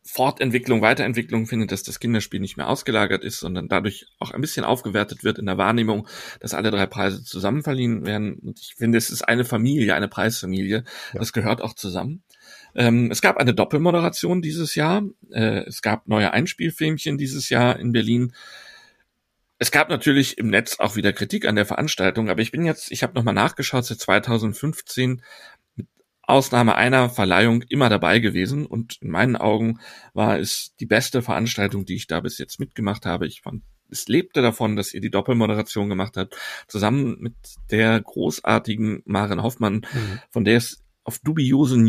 Fortentwicklung, 0.07 0.81
Weiterentwicklung 0.81 1.47
finde, 1.47 1.67
dass 1.67 1.83
das 1.83 1.99
Kinderspiel 1.99 2.39
nicht 2.39 2.55
mehr 2.55 2.69
ausgelagert 2.69 3.23
ist, 3.23 3.39
sondern 3.39 3.67
dadurch 3.67 4.07
auch 4.19 4.31
ein 4.31 4.39
bisschen 4.39 4.63
aufgewertet 4.63 5.23
wird 5.23 5.37
in 5.37 5.45
der 5.45 5.57
Wahrnehmung, 5.57 6.07
dass 6.39 6.53
alle 6.53 6.71
drei 6.71 6.85
Preise 6.85 7.23
zusammen 7.23 7.61
verliehen 7.61 8.05
werden. 8.05 8.35
Und 8.35 8.59
ich 8.59 8.75
finde, 8.75 8.97
es 8.97 9.09
ist 9.09 9.23
eine 9.23 9.43
Familie, 9.43 9.95
eine 9.95 10.07
Preisfamilie. 10.07 10.85
Ja. 11.13 11.19
Das 11.19 11.33
gehört 11.33 11.61
auch 11.61 11.73
zusammen. 11.73 12.23
Ähm, 12.73 13.11
es 13.11 13.21
gab 13.21 13.37
eine 13.37 13.53
Doppelmoderation 13.53 14.41
dieses 14.41 14.75
Jahr. 14.75 15.03
Äh, 15.29 15.65
es 15.65 15.81
gab 15.81 16.07
neue 16.07 16.31
Einspielfilmchen 16.31 17.17
dieses 17.17 17.49
Jahr 17.49 17.77
in 17.77 17.91
Berlin. 17.91 18.33
Es 19.59 19.71
gab 19.71 19.89
natürlich 19.89 20.37
im 20.37 20.49
Netz 20.49 20.79
auch 20.79 20.95
wieder 20.95 21.11
Kritik 21.13 21.45
an 21.47 21.55
der 21.55 21.65
Veranstaltung, 21.65 22.29
aber 22.29 22.41
ich 22.41 22.51
bin 22.51 22.63
jetzt, 22.63 22.91
ich 22.91 23.01
habe 23.01 23.15
nochmal 23.15 23.33
nachgeschaut, 23.33 23.85
seit 23.85 23.99
2015 23.99 25.09
mit 25.09 25.21
Ausnahme 26.27 26.75
einer 26.75 27.09
Verleihung 27.09 27.63
immer 27.63 27.89
dabei 27.89 28.19
gewesen 28.19 28.65
und 28.65 29.01
in 29.01 29.09
meinen 29.09 29.35
Augen 29.37 29.79
war 30.13 30.37
es 30.37 30.75
die 30.79 30.85
beste 30.85 31.21
Veranstaltung, 31.21 31.85
die 31.85 31.95
ich 31.95 32.07
da 32.07 32.19
bis 32.19 32.37
jetzt 32.37 32.59
mitgemacht 32.59 33.05
habe. 33.05 33.25
Ich 33.25 33.41
fand, 33.41 33.63
es 33.89 34.07
lebte 34.07 34.41
davon, 34.41 34.75
dass 34.75 34.93
ihr 34.93 35.01
die 35.01 35.09
Doppelmoderation 35.09 35.87
gemacht 35.89 36.17
habt, 36.17 36.35
zusammen 36.67 37.17
mit 37.19 37.35
der 37.71 38.01
großartigen 38.01 39.01
Maren 39.05 39.41
Hoffmann, 39.41 39.75
mhm. 39.75 40.19
von 40.29 40.43
der 40.43 40.57
es 40.57 40.83
auf 41.05 41.19
dubiosen 41.19 41.87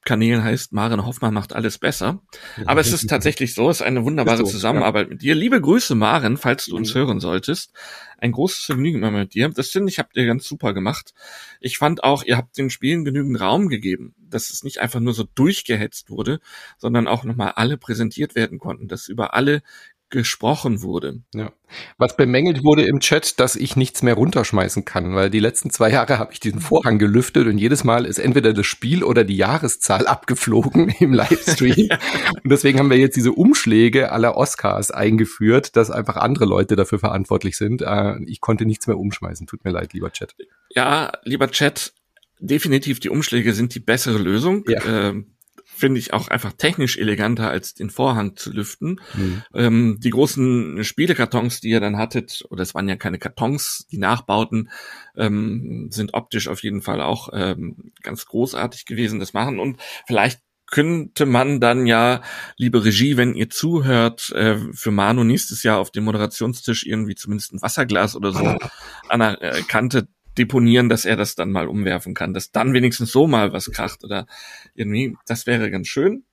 YouTube-Kanälen 0.00 0.42
heißt, 0.42 0.72
Maren 0.72 1.04
Hoffmann 1.04 1.34
macht 1.34 1.52
alles 1.52 1.78
besser. 1.78 2.22
Aber 2.64 2.80
es 2.80 2.92
ist 2.92 3.08
tatsächlich 3.08 3.54
so, 3.54 3.68
es 3.70 3.78
ist 3.80 3.86
eine 3.86 4.04
wunderbare 4.04 4.38
so, 4.38 4.44
Zusammenarbeit 4.44 5.06
ja. 5.06 5.10
mit 5.10 5.22
dir. 5.22 5.34
Liebe 5.34 5.60
Grüße, 5.60 5.94
Maren, 5.94 6.36
falls 6.36 6.66
du 6.66 6.76
uns 6.76 6.94
mhm. 6.94 6.98
hören 6.98 7.20
solltest. 7.20 7.72
Ein 8.18 8.32
großes 8.32 8.64
Vergnügen 8.64 8.98
immer 8.98 9.10
mit 9.10 9.34
dir. 9.34 9.48
Das 9.50 9.70
finde 9.70 9.90
ich, 9.90 9.98
habt 9.98 10.16
ihr 10.16 10.26
ganz 10.26 10.46
super 10.46 10.72
gemacht. 10.72 11.12
Ich 11.60 11.78
fand 11.78 12.04
auch, 12.04 12.24
ihr 12.24 12.36
habt 12.36 12.56
den 12.56 12.70
Spielen 12.70 13.04
genügend 13.04 13.40
Raum 13.40 13.68
gegeben, 13.68 14.14
dass 14.18 14.50
es 14.50 14.62
nicht 14.64 14.78
einfach 14.78 15.00
nur 15.00 15.14
so 15.14 15.24
durchgehetzt 15.34 16.10
wurde, 16.10 16.40
sondern 16.78 17.06
auch 17.06 17.24
nochmal 17.24 17.52
alle 17.56 17.76
präsentiert 17.76 18.34
werden 18.34 18.58
konnten, 18.58 18.88
dass 18.88 19.08
über 19.08 19.34
alle 19.34 19.62
gesprochen 20.10 20.82
wurde. 20.82 21.22
Ja. 21.34 21.52
Was 21.98 22.16
bemängelt 22.16 22.64
wurde 22.64 22.84
im 22.84 23.00
Chat, 23.00 23.38
dass 23.38 23.56
ich 23.56 23.76
nichts 23.76 24.02
mehr 24.02 24.14
runterschmeißen 24.14 24.84
kann, 24.84 25.14
weil 25.14 25.30
die 25.30 25.38
letzten 25.38 25.70
zwei 25.70 25.90
Jahre 25.90 26.18
habe 26.18 26.32
ich 26.32 26.40
diesen 26.40 26.60
Vorhang 26.60 26.98
gelüftet 26.98 27.46
und 27.46 27.58
jedes 27.58 27.84
Mal 27.84 28.04
ist 28.04 28.18
entweder 28.18 28.52
das 28.52 28.66
Spiel 28.66 29.04
oder 29.04 29.24
die 29.24 29.36
Jahreszahl 29.36 30.06
abgeflogen 30.08 30.88
im 30.98 31.14
Livestream. 31.14 31.88
und 32.42 32.50
deswegen 32.50 32.78
haben 32.78 32.90
wir 32.90 32.98
jetzt 32.98 33.16
diese 33.16 33.32
Umschläge 33.32 34.12
aller 34.12 34.36
Oscars 34.36 34.90
eingeführt, 34.90 35.76
dass 35.76 35.90
einfach 35.90 36.16
andere 36.16 36.44
Leute 36.44 36.76
dafür 36.76 36.98
verantwortlich 36.98 37.56
sind. 37.56 37.82
Äh, 37.82 38.22
ich 38.24 38.40
konnte 38.40 38.66
nichts 38.66 38.86
mehr 38.86 38.98
umschmeißen. 38.98 39.46
Tut 39.46 39.64
mir 39.64 39.70
leid, 39.70 39.92
lieber 39.92 40.10
Chat. 40.10 40.34
Ja, 40.74 41.12
lieber 41.24 41.50
Chat, 41.50 41.92
definitiv 42.40 43.00
die 43.00 43.10
Umschläge 43.10 43.52
sind 43.54 43.74
die 43.74 43.80
bessere 43.80 44.18
Lösung. 44.18 44.64
Ja. 44.66 44.84
Ähm, 44.84 45.36
finde 45.80 45.98
ich 45.98 46.12
auch 46.12 46.28
einfach 46.28 46.52
technisch 46.52 46.96
eleganter, 46.98 47.50
als 47.50 47.74
den 47.74 47.90
Vorhang 47.90 48.36
zu 48.36 48.52
lüften. 48.52 49.00
Mhm. 49.14 49.42
Ähm, 49.54 49.96
die 49.98 50.10
großen 50.10 50.84
Spielekartons, 50.84 51.60
die 51.60 51.70
ihr 51.70 51.80
dann 51.80 51.96
hattet, 51.96 52.44
oder 52.50 52.62
es 52.62 52.74
waren 52.74 52.88
ja 52.88 52.96
keine 52.96 53.18
Kartons, 53.18 53.86
die 53.90 53.98
Nachbauten, 53.98 54.70
ähm, 55.16 55.88
sind 55.90 56.14
optisch 56.14 56.48
auf 56.48 56.62
jeden 56.62 56.82
Fall 56.82 57.00
auch 57.00 57.30
ähm, 57.32 57.92
ganz 58.02 58.26
großartig 58.26 58.84
gewesen, 58.84 59.18
das 59.18 59.32
machen. 59.32 59.58
Und 59.58 59.80
vielleicht 60.06 60.40
könnte 60.66 61.26
man 61.26 61.60
dann 61.60 61.86
ja, 61.86 62.22
liebe 62.56 62.84
Regie, 62.84 63.16
wenn 63.16 63.34
ihr 63.34 63.50
zuhört, 63.50 64.30
äh, 64.30 64.56
für 64.72 64.90
Manu 64.92 65.24
nächstes 65.24 65.62
Jahr 65.62 65.78
auf 65.78 65.90
dem 65.90 66.04
Moderationstisch 66.04 66.86
irgendwie 66.86 67.16
zumindest 67.16 67.52
ein 67.52 67.62
Wasserglas 67.62 68.14
oder 68.14 68.32
so 68.32 68.44
an 69.08 69.20
der 69.20 69.42
äh, 69.42 69.62
Kante 69.62 70.08
deponieren, 70.38 70.88
dass 70.88 71.04
er 71.04 71.16
das 71.16 71.34
dann 71.34 71.50
mal 71.50 71.68
umwerfen 71.68 72.14
kann, 72.14 72.34
dass 72.34 72.52
dann 72.52 72.72
wenigstens 72.72 73.12
so 73.12 73.26
mal 73.26 73.52
was 73.52 73.70
kracht 73.70 74.04
oder 74.04 74.26
irgendwie, 74.74 75.16
das 75.26 75.46
wäre 75.46 75.70
ganz 75.70 75.88
schön. 75.88 76.24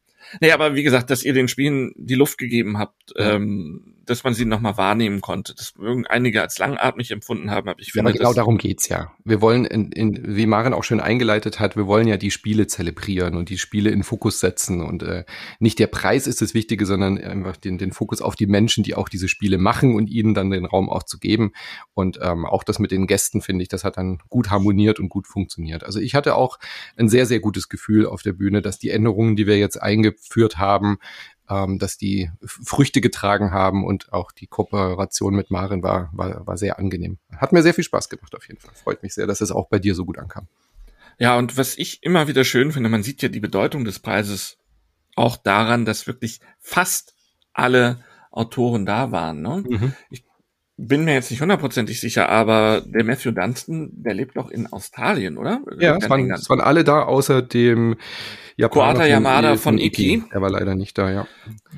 Nee, 0.41 0.51
aber 0.51 0.75
wie 0.75 0.83
gesagt, 0.83 1.09
dass 1.09 1.23
ihr 1.23 1.33
den 1.33 1.47
Spielen 1.47 1.93
die 1.95 2.15
Luft 2.15 2.37
gegeben 2.37 2.77
habt, 2.77 3.13
ähm, 3.15 3.96
dass 4.09 4.23
man 4.23 4.33
sie 4.33 4.45
nochmal 4.45 4.77
wahrnehmen 4.77 5.21
konnte. 5.21 5.53
Das 5.55 5.75
mögen 5.77 6.07
einige 6.07 6.41
als 6.41 6.57
langatmig 6.57 7.11
empfunden 7.11 7.51
haben, 7.51 7.69
aber 7.69 7.79
ich 7.79 7.91
finde. 7.91 8.09
Aber 8.09 8.17
genau 8.17 8.33
darum 8.33 8.57
geht's 8.57 8.87
ja. 8.87 9.11
Wir 9.23 9.41
wollen, 9.41 9.65
in, 9.65 9.91
in, 9.91 10.35
wie 10.35 10.45
Maren 10.45 10.73
auch 10.73 10.83
schön 10.83 10.99
eingeleitet 10.99 11.59
hat, 11.59 11.75
wir 11.75 11.87
wollen 11.87 12.07
ja 12.07 12.17
die 12.17 12.31
Spiele 12.31 12.67
zelebrieren 12.67 13.35
und 13.35 13.49
die 13.49 13.57
Spiele 13.57 13.89
in 13.89 14.03
Fokus 14.03 14.39
setzen. 14.39 14.81
Und 14.81 15.03
äh, 15.03 15.25
nicht 15.59 15.79
der 15.79 15.87
Preis 15.87 16.27
ist 16.27 16.41
das 16.41 16.53
Wichtige, 16.53 16.85
sondern 16.85 17.17
einfach 17.17 17.57
den, 17.57 17.77
den 17.77 17.91
Fokus 17.91 18.21
auf 18.21 18.35
die 18.35 18.47
Menschen, 18.47 18.83
die 18.83 18.95
auch 18.95 19.09
diese 19.09 19.27
Spiele 19.27 19.57
machen 19.57 19.95
und 19.95 20.09
ihnen 20.09 20.33
dann 20.33 20.49
den 20.49 20.65
Raum 20.65 20.89
auch 20.89 21.03
zu 21.03 21.19
geben. 21.19 21.51
Und 21.93 22.19
ähm, 22.21 22.45
auch 22.45 22.63
das 22.63 22.79
mit 22.79 22.91
den 22.91 23.07
Gästen, 23.07 23.41
finde 23.41 23.63
ich, 23.63 23.69
das 23.69 23.83
hat 23.83 23.97
dann 23.97 24.19
gut 24.29 24.49
harmoniert 24.49 24.99
und 24.99 25.09
gut 25.09 25.27
funktioniert. 25.27 25.83
Also 25.83 25.99
ich 25.99 26.15
hatte 26.15 26.35
auch 26.35 26.57
ein 26.95 27.09
sehr, 27.09 27.25
sehr 27.25 27.39
gutes 27.39 27.69
Gefühl 27.69 28.05
auf 28.05 28.21
der 28.21 28.33
Bühne, 28.33 28.61
dass 28.61 28.79
die 28.79 28.89
Änderungen, 28.89 29.35
die 29.35 29.47
wir 29.47 29.57
jetzt 29.57 29.81
eingeführt 29.81 30.57
haben, 30.57 30.97
ähm, 31.49 31.79
dass 31.79 31.97
die 31.97 32.31
Früchte 32.43 33.01
getragen 33.01 33.51
haben 33.51 33.85
und 33.85 34.11
auch 34.13 34.31
die 34.31 34.47
Kooperation 34.47 35.35
mit 35.35 35.51
Marin 35.51 35.83
war, 35.83 36.09
war, 36.13 36.45
war 36.45 36.57
sehr 36.57 36.79
angenehm. 36.79 37.17
Hat 37.35 37.53
mir 37.53 37.63
sehr 37.63 37.73
viel 37.73 37.83
Spaß 37.83 38.09
gemacht 38.09 38.35
auf 38.35 38.47
jeden 38.47 38.59
Fall. 38.59 38.71
Freut 38.75 39.03
mich 39.03 39.13
sehr, 39.13 39.27
dass 39.27 39.41
es 39.41 39.51
auch 39.51 39.67
bei 39.67 39.79
dir 39.79 39.95
so 39.95 40.05
gut 40.05 40.17
ankam. 40.17 40.47
Ja, 41.19 41.37
und 41.37 41.57
was 41.57 41.77
ich 41.77 42.03
immer 42.03 42.27
wieder 42.27 42.43
schön 42.43 42.71
finde, 42.71 42.89
man 42.89 43.03
sieht 43.03 43.21
ja 43.21 43.29
die 43.29 43.39
Bedeutung 43.39 43.85
des 43.85 43.99
Preises 43.99 44.57
auch 45.15 45.37
daran, 45.37 45.85
dass 45.85 46.05
wirklich 46.05 46.41
fast 46.59 47.15
alle 47.53 48.03
Autoren 48.31 48.85
da 48.85 49.11
waren. 49.11 49.41
Ne? 49.41 49.63
Mhm. 49.67 49.93
Ich 50.09 50.23
bin 50.77 51.05
mir 51.05 51.13
jetzt 51.15 51.31
nicht 51.31 51.41
hundertprozentig 51.41 51.99
sicher, 51.99 52.29
aber 52.29 52.83
der 52.85 53.03
Matthew 53.03 53.31
Dunstan, 53.31 53.89
der 53.93 54.13
lebt 54.13 54.37
doch 54.37 54.49
in 54.49 54.67
Australien, 54.67 55.37
oder? 55.37 55.61
Ja, 55.79 55.97
es 55.97 56.09
waren, 56.09 56.31
es 56.31 56.49
waren 56.49 56.61
alle 56.61 56.83
da, 56.83 57.03
außer 57.03 57.41
dem 57.41 57.95
Japaner 58.57 58.93
Koata 58.93 59.05
Yamada 59.07 59.49
von, 59.49 59.57
von 59.57 59.77
Iki. 59.79 60.23
Er 60.29 60.41
war 60.41 60.51
leider 60.51 60.75
nicht 60.75 60.97
da, 60.97 61.11
ja. 61.11 61.27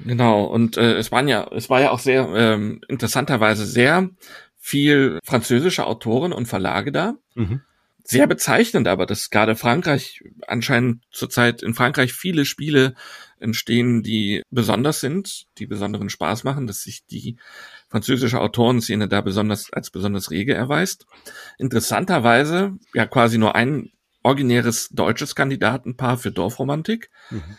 Genau, 0.06 0.44
und 0.44 0.76
äh, 0.78 0.96
es 0.96 1.12
waren 1.12 1.30
ja, 1.30 1.48
es 1.52 1.70
war 1.70 1.82
ja 1.82 1.92
auch 1.92 2.00
sehr 2.00 2.28
ähm, 2.36 2.82
interessanterweise 2.90 3.66
sehr 3.66 4.10
viel 4.58 5.20
französische 5.24 5.88
Autoren 5.88 6.34
und 6.34 6.48
Verlage 6.48 6.92
da. 6.92 7.16
Mhm. 7.36 7.62
Sehr 8.10 8.26
bezeichnend 8.26 8.88
aber, 8.88 9.06
dass 9.06 9.30
gerade 9.30 9.56
Frankreich 9.56 10.24
anscheinend 10.48 11.04
zurzeit 11.12 11.62
in 11.62 11.76
Frankreich 11.76 12.12
viele 12.12 12.44
Spiele 12.46 12.96
entstehen, 13.40 14.02
die 14.02 14.42
besonders 14.50 15.00
sind, 15.00 15.46
die 15.60 15.68
besonderen 15.68 16.10
Spaß 16.10 16.44
machen, 16.44 16.66
dass 16.66 16.82
sich 16.82 17.06
die 17.06 17.38
französische 17.88 18.42
Autorenszene 18.42 19.08
da 19.08 19.22
besonders 19.22 19.72
als 19.72 19.92
besonders 19.92 20.32
rege 20.32 20.56
erweist. 20.56 21.06
Interessanterweise 21.60 22.78
ja 22.96 23.06
quasi 23.06 23.38
nur 23.38 23.56
ein 23.56 23.92
originäres 24.24 24.90
deutsches 24.90 25.36
Kandidatenpaar 25.36 26.18
für 26.18 26.32
Dorfromantik. 26.32 27.12
Mhm. 27.30 27.58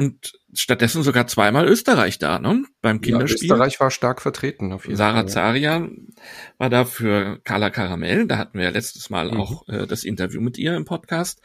Und 0.00 0.32
stattdessen 0.54 1.02
sogar 1.02 1.26
zweimal 1.26 1.68
Österreich 1.68 2.18
da, 2.18 2.38
ne? 2.38 2.64
Beim 2.80 3.02
Kinderspiel. 3.02 3.48
Ja, 3.48 3.54
Österreich 3.54 3.80
war 3.80 3.90
stark 3.90 4.22
vertreten 4.22 4.72
auf 4.72 4.86
jeden 4.86 4.96
Sarah 4.96 5.20
Fall. 5.20 5.28
Sarah 5.28 5.54
Zaria 5.54 5.88
war 6.56 6.70
da 6.70 6.86
für 6.86 7.38
Carla 7.44 7.68
Karamell. 7.68 8.26
Da 8.26 8.38
hatten 8.38 8.56
wir 8.56 8.64
ja 8.64 8.70
letztes 8.70 9.10
Mal 9.10 9.30
mhm. 9.30 9.36
auch 9.36 9.68
äh, 9.68 9.86
das 9.86 10.04
Interview 10.04 10.40
mit 10.40 10.56
ihr 10.56 10.74
im 10.74 10.86
Podcast 10.86 11.42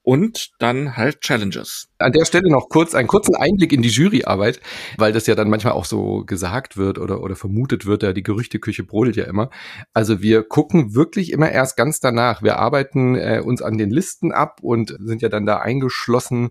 und 0.00 0.52
dann 0.58 0.96
halt 0.96 1.20
Challenges. 1.20 1.88
An 1.98 2.12
der 2.12 2.24
Stelle 2.24 2.50
noch 2.50 2.70
kurz 2.70 2.94
einen 2.94 3.08
kurzen 3.08 3.36
Einblick 3.36 3.74
in 3.74 3.82
die 3.82 3.90
Juryarbeit, 3.90 4.58
weil 4.96 5.12
das 5.12 5.26
ja 5.26 5.34
dann 5.34 5.50
manchmal 5.50 5.74
auch 5.74 5.84
so 5.84 6.24
gesagt 6.24 6.78
wird 6.78 6.98
oder, 6.98 7.22
oder 7.22 7.36
vermutet 7.36 7.84
wird, 7.84 8.02
ja, 8.02 8.14
die 8.14 8.22
Gerüchteküche 8.22 8.84
brodelt 8.84 9.16
ja 9.16 9.24
immer. 9.24 9.50
Also 9.92 10.22
wir 10.22 10.44
gucken 10.44 10.94
wirklich 10.94 11.30
immer 11.30 11.50
erst 11.50 11.76
ganz 11.76 12.00
danach. 12.00 12.42
Wir 12.42 12.58
arbeiten 12.58 13.16
äh, 13.16 13.42
uns 13.44 13.60
an 13.60 13.76
den 13.76 13.90
Listen 13.90 14.32
ab 14.32 14.60
und 14.62 14.96
sind 14.98 15.20
ja 15.20 15.28
dann 15.28 15.44
da 15.44 15.58
eingeschlossen 15.58 16.48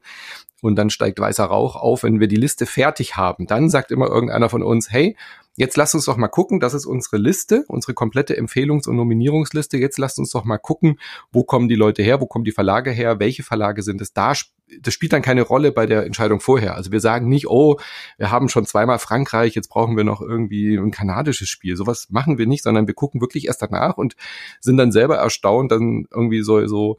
und 0.62 0.76
dann 0.76 0.90
steigt 0.90 1.20
weißer 1.20 1.46
Rauch 1.46 1.76
auf, 1.76 2.04
wenn 2.04 2.20
wir 2.20 2.28
die 2.28 2.36
Liste 2.36 2.66
fertig 2.66 3.16
haben. 3.16 3.48
Dann 3.48 3.70
sagt 3.70 3.92
immer 3.92 4.08
irgendeiner 4.08 4.50
von 4.50 4.64
uns, 4.64 4.92
hey, 4.92 5.16
Jetzt 5.60 5.76
lasst 5.76 5.96
uns 5.96 6.06
doch 6.06 6.18
mal 6.18 6.28
gucken, 6.28 6.60
das 6.60 6.76
ist 6.76 6.86
unsere 6.86 7.18
Liste, 7.18 7.66
unsere 7.68 7.96
komplette 7.96 8.38
Empfehlungs- 8.38 8.88
und 8.88 8.96
Nominierungsliste. 8.96 9.78
Jetzt 9.78 9.98
lasst 9.98 10.20
uns 10.20 10.30
doch 10.30 10.44
mal 10.44 10.60
gucken, 10.60 11.00
wo 11.32 11.44
kommen 11.44 11.68
die 11.68 11.74
Leute 11.74 12.04
her, 12.04 12.22
wo 12.22 12.28
kommen 12.28 12.46
die 12.46 12.52
Verlage 12.52 12.92
her, 12.92 13.20
welche 13.20 13.42
Verlage 13.42 13.82
sind 13.82 14.00
es 14.00 14.14
da. 14.14 14.34
Das 14.82 14.94
spielt 14.94 15.14
dann 15.14 15.24
keine 15.24 15.42
Rolle 15.42 15.72
bei 15.72 15.88
der 15.88 16.06
Entscheidung 16.06 16.42
vorher. 16.42 16.76
Also 16.76 16.92
wir 16.92 17.00
sagen 17.00 17.28
nicht, 17.28 17.48
oh, 17.48 17.80
wir 18.20 18.30
haben 18.30 18.50
schon 18.50 18.68
zweimal 18.68 19.00
Frankreich, 19.00 19.56
jetzt 19.56 19.70
brauchen 19.70 19.98
wir 19.98 20.04
noch 20.04 20.22
irgendwie 20.22 20.76
ein 20.76 20.92
kanadisches 20.92 21.50
Spiel. 21.50 21.76
Sowas 21.76 22.06
machen 22.12 22.38
wir 22.38 22.46
nicht, 22.46 22.62
sondern 22.62 22.86
wir 22.86 22.94
gucken 22.94 23.20
wirklich 23.20 23.48
erst 23.48 23.64
danach 23.64 23.98
und 23.98 24.16
sind 24.60 24.78
dann 24.78 24.92
selber 24.92 25.16
erstaunt, 25.16 25.72
dann 25.72 26.06
irgendwie 26.12 26.44
so, 26.44 26.68
so, 26.68 26.98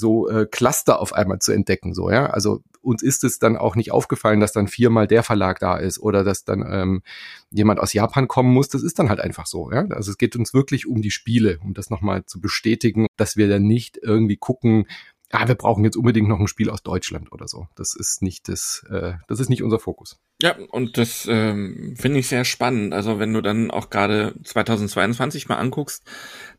so 0.00 0.28
äh, 0.28 0.46
Cluster 0.46 1.00
auf 1.00 1.12
einmal 1.12 1.38
zu 1.38 1.52
entdecken. 1.52 1.94
So, 1.94 2.10
ja. 2.10 2.26
Also 2.26 2.62
uns 2.82 3.02
ist 3.02 3.24
es 3.24 3.38
dann 3.38 3.56
auch 3.56 3.76
nicht 3.76 3.92
aufgefallen, 3.92 4.40
dass 4.40 4.52
dann 4.52 4.66
viermal 4.66 5.06
der 5.06 5.22
Verlag 5.22 5.58
da 5.60 5.76
ist 5.76 5.98
oder 5.98 6.24
dass 6.24 6.44
dann 6.44 6.64
ähm, 6.66 7.02
jemand 7.50 7.78
aus 7.78 7.92
Japan 7.92 8.26
kommen 8.26 8.52
muss. 8.52 8.68
Das 8.68 8.82
ist 8.82 8.98
dann 8.98 9.08
halt 9.08 9.20
einfach 9.20 9.46
so. 9.46 9.70
Ja? 9.70 9.86
Also 9.90 10.10
es 10.10 10.18
geht 10.18 10.34
uns 10.34 10.54
wirklich 10.54 10.86
um 10.86 11.02
die 11.02 11.10
Spiele, 11.10 11.58
um 11.62 11.74
das 11.74 11.90
nochmal 11.90 12.24
zu 12.24 12.40
bestätigen, 12.40 13.06
dass 13.16 13.36
wir 13.36 13.48
dann 13.48 13.64
nicht 13.64 13.98
irgendwie 14.02 14.36
gucken, 14.36 14.86
ah, 15.30 15.48
wir 15.48 15.54
brauchen 15.54 15.84
jetzt 15.84 15.96
unbedingt 15.96 16.28
noch 16.28 16.40
ein 16.40 16.48
Spiel 16.48 16.70
aus 16.70 16.82
Deutschland 16.82 17.32
oder 17.32 17.48
so. 17.48 17.66
Das 17.76 17.94
ist 17.94 18.22
nicht 18.22 18.48
das, 18.48 18.84
äh, 18.90 19.14
das 19.28 19.40
ist 19.40 19.48
nicht 19.48 19.62
unser 19.62 19.78
Fokus. 19.78 20.18
Ja, 20.42 20.56
und 20.70 20.96
das 20.98 21.26
ähm, 21.30 21.94
finde 21.98 22.20
ich 22.20 22.28
sehr 22.28 22.44
spannend. 22.44 22.94
Also 22.94 23.18
wenn 23.18 23.32
du 23.32 23.40
dann 23.40 23.70
auch 23.70 23.90
gerade 23.90 24.34
2022 24.42 25.48
mal 25.48 25.56
anguckst, 25.56 26.04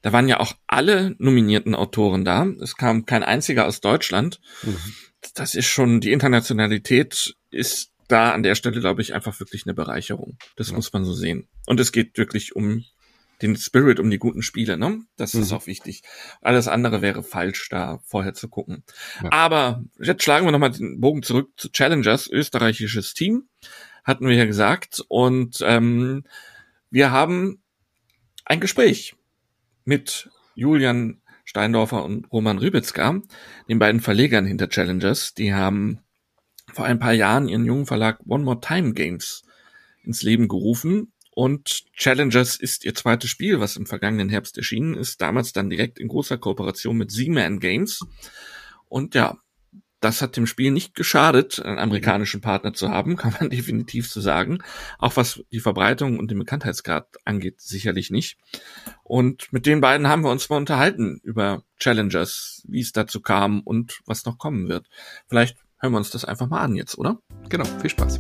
da 0.02 0.14
waren 0.14 0.28
ja 0.28 0.40
auch 0.40 0.54
alle 0.68 1.16
nominierten 1.18 1.76
Autoren 1.76 2.26
da. 2.26 2.46
Es 2.62 2.76
kam 2.76 3.06
kein 3.06 3.24
einziger 3.24 3.66
aus 3.66 3.82
Deutschland. 3.82 4.40
Mhm 4.64 4.78
das 5.34 5.56
ist 5.56 5.68
schon, 5.68 6.02
die 6.02 6.12
Internationalität 6.12 7.36
ist 7.50 7.92
da 8.08 8.32
an 8.32 8.44
der 8.44 8.56
Stelle, 8.56 8.80
glaube 8.80 9.02
ich, 9.02 9.14
einfach 9.14 9.40
wirklich 9.40 9.66
eine 9.66 9.74
Bereicherung. 9.74 10.38
Das 10.56 10.70
ja. 10.70 10.76
muss 10.76 10.92
man 10.92 11.06
so 11.06 11.14
sehen. 11.14 11.48
Und 11.66 11.80
es 11.80 11.92
geht 11.92 12.18
wirklich 12.18 12.56
um 12.56 12.84
den 13.42 13.56
Spirit, 13.56 14.00
um 14.00 14.10
die 14.10 14.20
guten 14.20 14.42
Spiele, 14.42 14.78
ne? 14.78 15.02
Das 15.18 15.34
mhm. 15.34 15.42
ist 15.42 15.54
auch 15.54 15.68
wichtig. 15.68 16.04
Alles 16.42 16.68
andere 16.68 17.02
wäre 17.02 17.24
falsch, 17.24 17.70
da 17.70 18.00
vorher 18.06 18.34
zu 18.34 18.48
gucken. 18.48 18.84
Ja. 19.24 19.32
Aber 19.32 19.84
jetzt 20.00 20.24
schlagen 20.24 20.46
wir 20.46 20.52
nochmal 20.52 20.72
den 20.72 21.00
Bogen 21.00 21.24
zurück 21.24 21.52
zu 21.58 21.72
Challengers, 21.72 22.30
österreichisches 22.30 23.14
Team, 23.14 23.50
hatten 24.04 24.28
wir 24.28 24.36
ja 24.36 24.46
gesagt. 24.46 25.04
Und 25.08 25.60
ähm, 25.62 26.24
wir 26.90 27.12
haben 27.12 27.62
ein 28.46 28.60
Gespräch 28.60 29.16
mit 29.86 30.30
Julian 30.56 31.22
Steindorfer 31.46 32.04
und 32.04 32.32
Roman 32.32 32.60
Rübitzka, 32.60 33.22
den 33.68 33.80
beiden 33.80 34.00
Verlegern 34.00 34.46
hinter 34.46 34.70
Challengers, 34.70 35.34
die 35.34 35.54
haben 35.54 36.00
vor 36.72 36.86
ein 36.86 37.00
paar 37.00 37.14
Jahren 37.14 37.50
ihren 37.50 37.66
jungen 37.66 37.86
Verlag 37.86 38.20
One 38.26 38.44
More 38.44 38.62
Time 38.62 38.94
Games 38.94 39.44
ins 40.04 40.24
Leben 40.24 40.48
gerufen 40.48 41.12
und 41.42 41.86
Challengers 41.96 42.56
ist 42.56 42.86
ihr 42.86 42.94
zweites 42.94 43.32
Spiel, 43.32 43.60
was 43.60 43.76
im 43.76 43.88
vergangenen 43.88 44.30
Herbst 44.30 44.60
erschienen 44.60 44.94
ist, 44.94 45.22
damals 45.22 45.54
dann 45.54 45.72
direkt 45.72 45.98
in 45.98 46.08
großer 46.08 46.38
Kooperation 46.38 46.96
mit 46.96 47.10
Z-Man 47.10 47.60
Games. 47.60 48.06
Und 48.90 49.16
ja, 49.16 49.40
das 50.02 50.22
hat 50.22 50.38
dem 50.38 50.46
Spiel 50.46 50.70
nicht 50.70 50.94
geschadet, 50.94 51.60
einen 51.60 51.80
amerikanischen 51.80 52.42
Partner 52.42 52.74
zu 52.76 52.90
haben, 52.90 53.16
kann 53.18 53.34
man 53.40 53.50
definitiv 53.50 54.08
so 54.08 54.22
sagen. 54.22 54.60
Auch 55.00 55.16
was 55.16 55.44
die 55.52 55.60
Verbreitung 55.60 56.20
und 56.20 56.30
den 56.30 56.38
Bekanntheitsgrad 56.38 57.08
angeht, 57.26 57.60
sicherlich 57.60 58.12
nicht. 58.12 58.38
Und 59.02 59.52
mit 59.52 59.66
den 59.66 59.82
beiden 59.82 60.08
haben 60.08 60.24
wir 60.24 60.30
uns 60.30 60.48
mal 60.48 60.58
unterhalten 60.58 61.22
über 61.24 61.64
Challengers, 61.80 62.62
wie 62.68 62.82
es 62.82 62.92
dazu 62.92 63.20
kam 63.20 63.62
und 63.62 64.02
was 64.06 64.26
noch 64.26 64.38
kommen 64.38 64.70
wird. 64.70 64.86
Vielleicht 65.28 65.58
hören 65.80 65.94
wir 65.94 65.98
uns 65.98 66.12
das 66.12 66.24
einfach 66.24 66.48
mal 66.48 66.62
an 66.62 66.76
jetzt, 66.76 67.00
oder? 67.00 67.18
Genau, 67.50 67.66
viel 67.80 67.90
Spaß. 67.90 68.20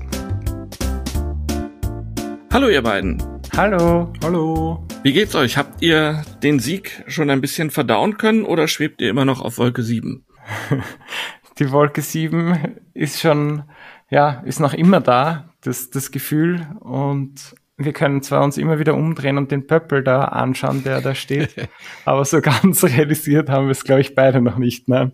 Hallo 2.53 2.67
ihr 2.67 2.81
beiden. 2.81 3.17
Hallo. 3.55 4.11
Hallo. 4.21 4.85
Wie 5.03 5.13
geht's 5.13 5.35
euch? 5.35 5.55
Habt 5.55 5.81
ihr 5.81 6.25
den 6.43 6.59
Sieg 6.59 7.01
schon 7.07 7.29
ein 7.29 7.39
bisschen 7.39 7.71
verdauen 7.71 8.17
können 8.17 8.43
oder 8.43 8.67
schwebt 8.67 9.01
ihr 9.01 9.09
immer 9.09 9.23
noch 9.23 9.39
auf 9.39 9.57
Wolke 9.57 9.83
7? 9.83 10.25
die 11.59 11.71
Wolke 11.71 12.01
7 12.01 12.75
ist 12.93 13.21
schon, 13.21 13.63
ja, 14.09 14.41
ist 14.45 14.59
noch 14.59 14.73
immer 14.73 14.99
da, 14.99 15.53
das, 15.61 15.91
das 15.91 16.11
Gefühl. 16.11 16.67
Und 16.81 17.55
wir 17.77 17.93
können 17.93 18.21
zwar 18.21 18.43
uns 18.43 18.57
immer 18.57 18.79
wieder 18.79 18.95
umdrehen 18.95 19.37
und 19.37 19.49
den 19.49 19.65
Pöppel 19.65 20.03
da 20.03 20.25
anschauen, 20.25 20.83
der 20.83 20.99
da 20.99 21.15
steht, 21.15 21.55
aber 22.05 22.25
so 22.25 22.41
ganz 22.41 22.83
realisiert 22.83 23.49
haben 23.49 23.67
wir 23.67 23.71
es, 23.71 23.85
glaube 23.85 24.01
ich, 24.01 24.13
beide 24.13 24.41
noch 24.41 24.57
nicht. 24.57 24.89
Nein. 24.89 25.13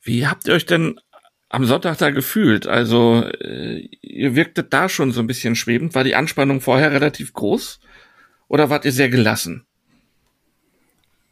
Wie 0.00 0.28
habt 0.28 0.46
ihr 0.46 0.54
euch 0.54 0.66
denn 0.66 1.00
am 1.48 1.64
Sonntag 1.64 1.98
da 1.98 2.10
gefühlt? 2.10 2.66
Also, 2.66 3.22
äh, 3.22 3.88
ihr 4.00 4.34
wirktet 4.34 4.72
da 4.72 4.88
schon 4.88 5.12
so 5.12 5.20
ein 5.20 5.26
bisschen 5.26 5.56
schwebend. 5.56 5.94
War 5.94 6.04
die 6.04 6.14
Anspannung 6.14 6.60
vorher 6.60 6.92
relativ 6.92 7.32
groß? 7.32 7.80
Oder 8.48 8.70
wart 8.70 8.84
ihr 8.84 8.92
sehr 8.92 9.08
gelassen? 9.08 9.66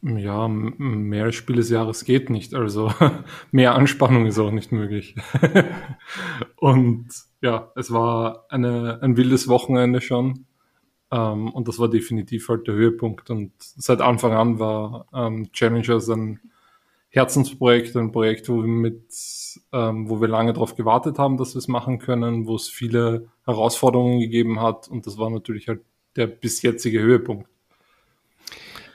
Ja, 0.01 0.47
mehr 0.47 1.31
Spiel 1.31 1.55
des 1.55 1.71
Jahres 1.71 2.05
geht 2.05 2.29
nicht. 2.29 2.53
Also 2.53 2.93
mehr 3.51 3.73
Anspannung 3.73 4.27
ist 4.27 4.37
auch 4.37 4.51
nicht 4.51 4.71
möglich. 4.71 5.15
und 6.57 7.07
ja, 7.41 7.71
es 7.75 7.91
war 7.91 8.45
eine, 8.49 8.99
ein 9.01 9.17
wildes 9.17 9.47
Wochenende 9.47 10.01
schon. 10.01 10.45
Ähm, 11.11 11.51
und 11.51 11.67
das 11.67 11.79
war 11.79 11.89
definitiv 11.89 12.49
halt 12.49 12.67
der 12.67 12.75
Höhepunkt. 12.75 13.31
Und 13.31 13.53
seit 13.57 14.01
Anfang 14.01 14.33
an 14.33 14.59
war 14.59 15.07
ähm, 15.11 15.51
Challengers 15.51 16.09
ein 16.09 16.39
Herzensprojekt, 17.15 17.95
ein 17.95 18.11
Projekt, 18.11 18.49
wo 18.49 18.57
wir 18.57 18.67
mit, 18.67 19.03
ähm, 19.71 20.09
wo 20.09 20.19
wir 20.19 20.27
lange 20.27 20.51
darauf 20.51 20.75
gewartet 20.75 21.17
haben, 21.17 21.37
dass 21.37 21.55
wir 21.55 21.59
es 21.59 21.69
machen 21.69 21.97
können, 21.97 22.45
wo 22.45 22.55
es 22.55 22.67
viele 22.67 23.29
Herausforderungen 23.45 24.19
gegeben 24.19 24.61
hat. 24.61 24.89
Und 24.89 25.07
das 25.07 25.17
war 25.17 25.29
natürlich 25.29 25.69
halt 25.69 25.79
der 26.17 26.27
bis 26.27 26.61
jetzige 26.61 26.99
Höhepunkt. 26.99 27.47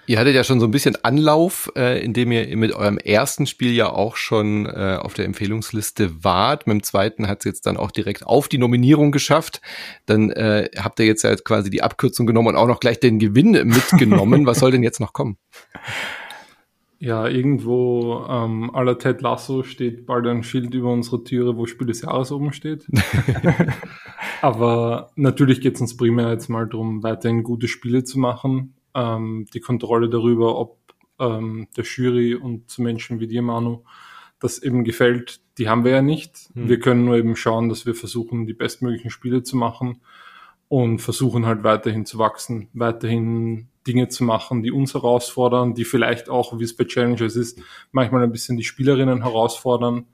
Ihr 0.06 0.18
hattet 0.18 0.34
ja 0.34 0.44
schon 0.44 0.60
so 0.60 0.66
ein 0.66 0.70
bisschen 0.70 0.96
Anlauf, 1.02 1.70
äh, 1.76 2.04
indem 2.04 2.32
ihr 2.32 2.56
mit 2.56 2.72
eurem 2.72 2.98
ersten 2.98 3.46
Spiel 3.46 3.72
ja 3.72 3.90
auch 3.90 4.16
schon 4.16 4.66
äh, 4.66 4.98
auf 5.00 5.14
der 5.14 5.24
Empfehlungsliste 5.24 6.24
wart. 6.24 6.66
Mit 6.66 6.74
dem 6.74 6.82
zweiten 6.82 7.28
hat 7.28 7.38
es 7.38 7.44
jetzt 7.44 7.66
dann 7.66 7.76
auch 7.76 7.90
direkt 7.90 8.26
auf 8.26 8.48
die 8.48 8.58
Nominierung 8.58 9.12
geschafft. 9.12 9.62
Dann 10.06 10.30
äh, 10.30 10.68
habt 10.76 10.98
ihr 10.98 11.06
jetzt 11.06 11.22
ja 11.22 11.36
quasi 11.36 11.70
die 11.70 11.82
Abkürzung 11.82 12.26
genommen 12.26 12.48
und 12.48 12.56
auch 12.56 12.66
noch 12.66 12.80
gleich 12.80 12.98
den 12.98 13.18
Gewinn 13.18 13.52
mitgenommen. 13.52 14.44
Was 14.46 14.58
soll 14.58 14.72
denn 14.72 14.82
jetzt 14.82 15.00
noch 15.00 15.12
kommen? 15.12 15.38
Ja, 17.00 17.26
irgendwo 17.26 18.24
ähm, 18.28 18.70
aller 18.74 18.98
Ted 18.98 19.22
Lasso 19.22 19.62
steht 19.62 20.06
bald 20.06 20.26
ein 20.26 20.42
Schild 20.42 20.74
über 20.74 20.92
unsere 20.92 21.24
Türe, 21.24 21.56
wo 21.56 21.66
Spiel 21.66 21.86
des 21.86 22.02
Jahres 22.02 22.30
oben 22.30 22.52
steht. 22.52 22.86
Aber 24.42 25.10
natürlich 25.16 25.60
geht 25.60 25.76
es 25.76 25.80
uns 25.80 25.96
primär 25.96 26.30
jetzt 26.30 26.48
mal 26.48 26.68
darum, 26.68 27.02
weiterhin 27.02 27.42
gute 27.42 27.68
Spiele 27.68 28.04
zu 28.04 28.18
machen 28.18 28.74
ähm, 28.94 29.46
die 29.52 29.60
Kontrolle 29.60 30.08
darüber, 30.08 30.58
ob 30.58 30.78
ähm, 31.18 31.68
der 31.76 31.84
Jury 31.84 32.34
und 32.34 32.70
zu 32.70 32.82
Menschen 32.82 33.20
wie 33.20 33.26
dir, 33.26 33.42
Manu, 33.42 33.82
das 34.38 34.62
eben 34.62 34.84
gefällt, 34.84 35.40
die 35.58 35.68
haben 35.68 35.84
wir 35.84 35.92
ja 35.92 36.02
nicht. 36.02 36.50
Hm. 36.54 36.68
Wir 36.68 36.80
können 36.80 37.04
nur 37.04 37.16
eben 37.16 37.36
schauen, 37.36 37.68
dass 37.68 37.86
wir 37.86 37.94
versuchen, 37.94 38.46
die 38.46 38.54
bestmöglichen 38.54 39.10
Spiele 39.10 39.42
zu 39.42 39.56
machen 39.56 40.00
und 40.68 41.00
versuchen 41.00 41.46
halt 41.46 41.62
weiterhin 41.62 42.06
zu 42.06 42.18
wachsen, 42.18 42.68
weiterhin 42.72 43.68
Dinge 43.86 44.08
zu 44.08 44.24
machen, 44.24 44.62
die 44.62 44.72
uns 44.72 44.94
herausfordern, 44.94 45.74
die 45.74 45.84
vielleicht 45.84 46.28
auch, 46.28 46.58
wie 46.58 46.64
es 46.64 46.76
bei 46.76 46.84
Challengers 46.84 47.36
ist, 47.36 47.60
manchmal 47.92 48.22
ein 48.22 48.32
bisschen 48.32 48.56
die 48.56 48.64
Spielerinnen 48.64 49.22
herausfordern. 49.22 50.06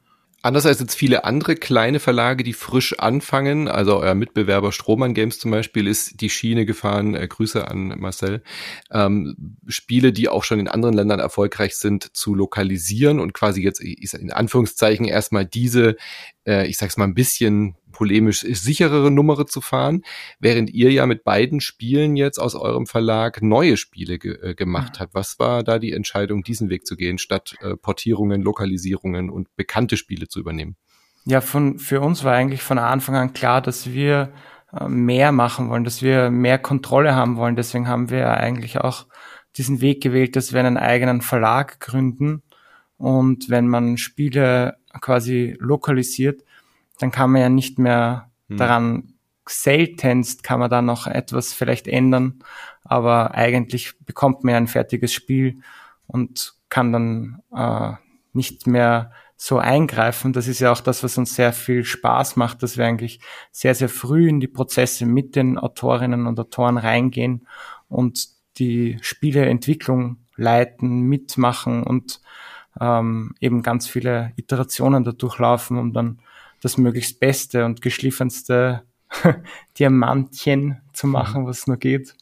Anders 0.43 0.65
als 0.65 0.79
jetzt 0.79 0.95
viele 0.95 1.25
andere 1.25 1.57
kleine 1.57 1.99
Verlage, 1.99 2.45
die 2.45 2.53
frisch 2.53 2.97
anfangen, 3.01 3.67
also 3.67 3.97
euer 3.97 4.15
Mitbewerber 4.15 4.71
Strohmann 4.71 5.13
Games 5.13 5.41
zum 5.41 5.51
Beispiel 5.51 5.89
ist 5.89 6.21
die 6.21 6.31
Schiene 6.31 6.67
gefahren, 6.67 7.17
äh, 7.17 7.27
Grüße 7.27 7.67
an 7.67 7.99
Marcel, 7.99 8.45
ähm, 8.93 9.57
Spiele, 9.67 10.13
die 10.13 10.29
auch 10.29 10.45
schon 10.45 10.61
in 10.61 10.69
anderen 10.69 10.95
Ländern 10.95 11.19
erfolgreich 11.19 11.75
sind, 11.77 12.17
zu 12.17 12.35
lokalisieren 12.35 13.19
und 13.19 13.33
quasi 13.35 13.61
jetzt 13.61 13.81
in 13.81 14.31
Anführungszeichen 14.31 15.07
erstmal 15.07 15.47
diese, 15.47 15.97
äh, 16.47 16.69
ich 16.69 16.77
sag's 16.77 16.97
mal 16.97 17.07
ein 17.07 17.15
bisschen 17.15 17.75
polemisch 17.97 18.41
sicherere 18.41 19.11
Nummer 19.11 19.47
zu 19.47 19.63
fahren, 19.63 20.03
während 20.39 20.69
ihr 20.69 20.93
ja 20.93 21.07
mit 21.07 21.25
beiden 21.25 21.63
Spielen 21.63 22.15
jetzt 22.15 22.37
aus 22.39 22.55
eurem 22.55 22.87
Verlag 22.87 23.41
neue 23.41 23.79
Spiele 23.79 24.19
ge 24.19 24.37
äh, 24.43 24.55
gemacht 24.55 25.01
habt. 25.01 25.15
Was 25.15 25.39
war 25.39 25.65
da 25.65 25.79
die 25.79 25.93
Entscheidung, 25.93 26.43
diesen 26.43 26.69
Weg 26.69 26.87
zu 26.87 26.95
gehen, 26.95 27.17
statt 27.17 27.55
äh, 27.63 27.75
Portierungen, 27.75 28.43
Lokalisierungen 28.43 29.31
und 29.31 29.49
bekannte 29.57 29.97
Spiele 29.97 30.29
zu 30.29 30.41
übernehmen? 30.41 30.77
Ja, 31.25 31.41
von, 31.41 31.79
für 31.79 32.03
uns 32.03 32.23
war 32.23 32.35
eigentlich 32.35 32.61
von 32.61 32.79
Anfang 32.79 33.17
an 33.17 33.33
klar, 33.33 33.63
dass 33.63 33.91
wir 33.91 34.31
äh, 34.79 34.89
mehr 34.89 35.33
machen 35.33 35.71
wollen, 35.71 35.85
dass 35.85 36.03
wir 36.03 36.29
mehr 36.29 36.59
Kontrolle 36.59 37.15
haben 37.15 37.39
wollen. 37.39 37.57
Deswegen 37.57 37.89
haben 37.89 38.11
wir 38.11 38.29
eigentlich 38.29 38.79
auch 38.79 39.07
diesen 39.57 39.81
Weg 39.81 40.03
gewählt, 40.03 40.37
dass 40.37 40.53
wir 40.53 40.61
einen 40.61 40.77
eigenen 40.77 41.23
Verlag 41.23 41.81
gründen. 41.81 42.43
Und 42.99 43.49
wenn 43.49 43.69
man 43.69 43.97
Spiele 43.97 44.77
quasi 45.01 45.57
lokalisiert, 45.59 46.43
dann 46.99 47.11
kann 47.11 47.31
man 47.31 47.41
ja 47.41 47.49
nicht 47.49 47.79
mehr 47.79 48.31
hm. 48.49 48.57
daran 48.57 49.13
seltenst 49.49 50.43
kann 50.43 50.61
man 50.61 50.71
da 50.71 50.83
noch 50.83 51.07
etwas 51.07 51.53
vielleicht 51.53 51.87
ändern, 51.87 52.41
aber 52.85 53.35
eigentlich 53.35 53.99
bekommt 54.01 54.45
man 54.45 54.53
ja 54.53 54.57
ein 54.59 54.67
fertiges 54.67 55.13
Spiel 55.13 55.61
und 56.07 56.55
kann 56.69 56.93
dann 56.93 57.43
äh, 57.55 57.93
nicht 58.33 58.67
mehr 58.67 59.13
so 59.37 59.59
eingreifen. 59.59 60.33
Das 60.33 60.49
ist 60.49 60.61
ja 60.61 60.73
auch 60.73 60.81
das, 60.81 61.03
was 61.03 61.19
uns 61.19 61.35
sehr 61.35 61.53
viel 61.53 61.85
Spaß 61.85 62.37
macht, 62.37 62.63
dass 62.63 62.77
wir 62.77 62.87
eigentlich 62.87 63.21
sehr, 63.53 63.75
sehr 63.75 63.89
früh 63.89 64.29
in 64.29 64.41
die 64.41 64.49
Prozesse 64.49 65.07
mit 65.07 65.37
den 65.37 65.59
Autorinnen 65.59 66.27
und 66.27 66.41
Autoren 66.41 66.79
reingehen 66.79 67.47
und 67.89 68.29
die 68.59 68.99
Spieleentwicklung 69.03 70.19
leiten, 70.37 71.03
mitmachen 71.03 71.83
und 71.83 72.21
ähm, 72.81 73.35
eben 73.41 73.63
ganz 73.63 73.87
viele 73.87 74.33
Iterationen 74.37 75.05
dadurch 75.05 75.39
laufen, 75.39 75.79
um 75.79 75.93
dann 75.93 76.21
das 76.67 76.77
möglichst 76.79 77.21
beste 77.21 77.65
und 77.65 77.81
geschliffenste 77.81 78.83
Diamantchen 79.79 80.81
zu 80.93 81.07
mhm. 81.07 81.13
machen, 81.13 81.47
was 81.47 81.69
nur 81.69 81.77
geht. 81.77 82.17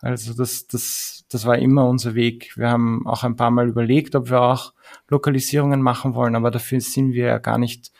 Also 0.00 0.34
das, 0.34 0.66
das, 0.66 1.24
das 1.30 1.46
war 1.46 1.58
immer 1.58 1.88
unser 1.88 2.14
Weg. 2.14 2.52
Wir 2.56 2.68
haben 2.68 3.06
auch 3.06 3.24
ein 3.24 3.36
paar 3.36 3.50
Mal 3.50 3.66
überlegt, 3.66 4.14
ob 4.14 4.28
wir 4.28 4.42
auch 4.42 4.74
Lokalisierungen 5.08 5.80
machen 5.80 6.14
wollen, 6.14 6.36
aber 6.36 6.50
dafür 6.50 6.82
sind 6.82 7.14
wir 7.14 7.26
ja 7.26 7.38
gar 7.38 7.56
nicht 7.56 7.90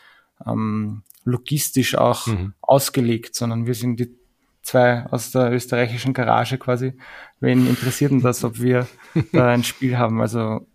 ähm, 0.46 1.05
logistisch 1.24 1.96
auch 1.96 2.27
mhm. 2.27 2.53
ausgelegt, 2.61 3.35
sondern 3.35 3.66
wir 3.66 3.74
sind 3.74 3.98
die 3.98 4.14
zwei 4.61 5.07
aus 5.07 5.31
der 5.31 5.51
österreichischen 5.51 6.12
Garage 6.12 6.59
quasi. 6.59 6.92
Wen 7.40 7.66
interessiert 7.66 8.11
denn 8.11 8.20
das, 8.20 8.44
ob 8.44 8.61
wir 8.61 8.87
da 9.33 9.48
ein 9.48 9.64
Spiel 9.64 9.96
haben? 9.96 10.20
Also 10.20 10.66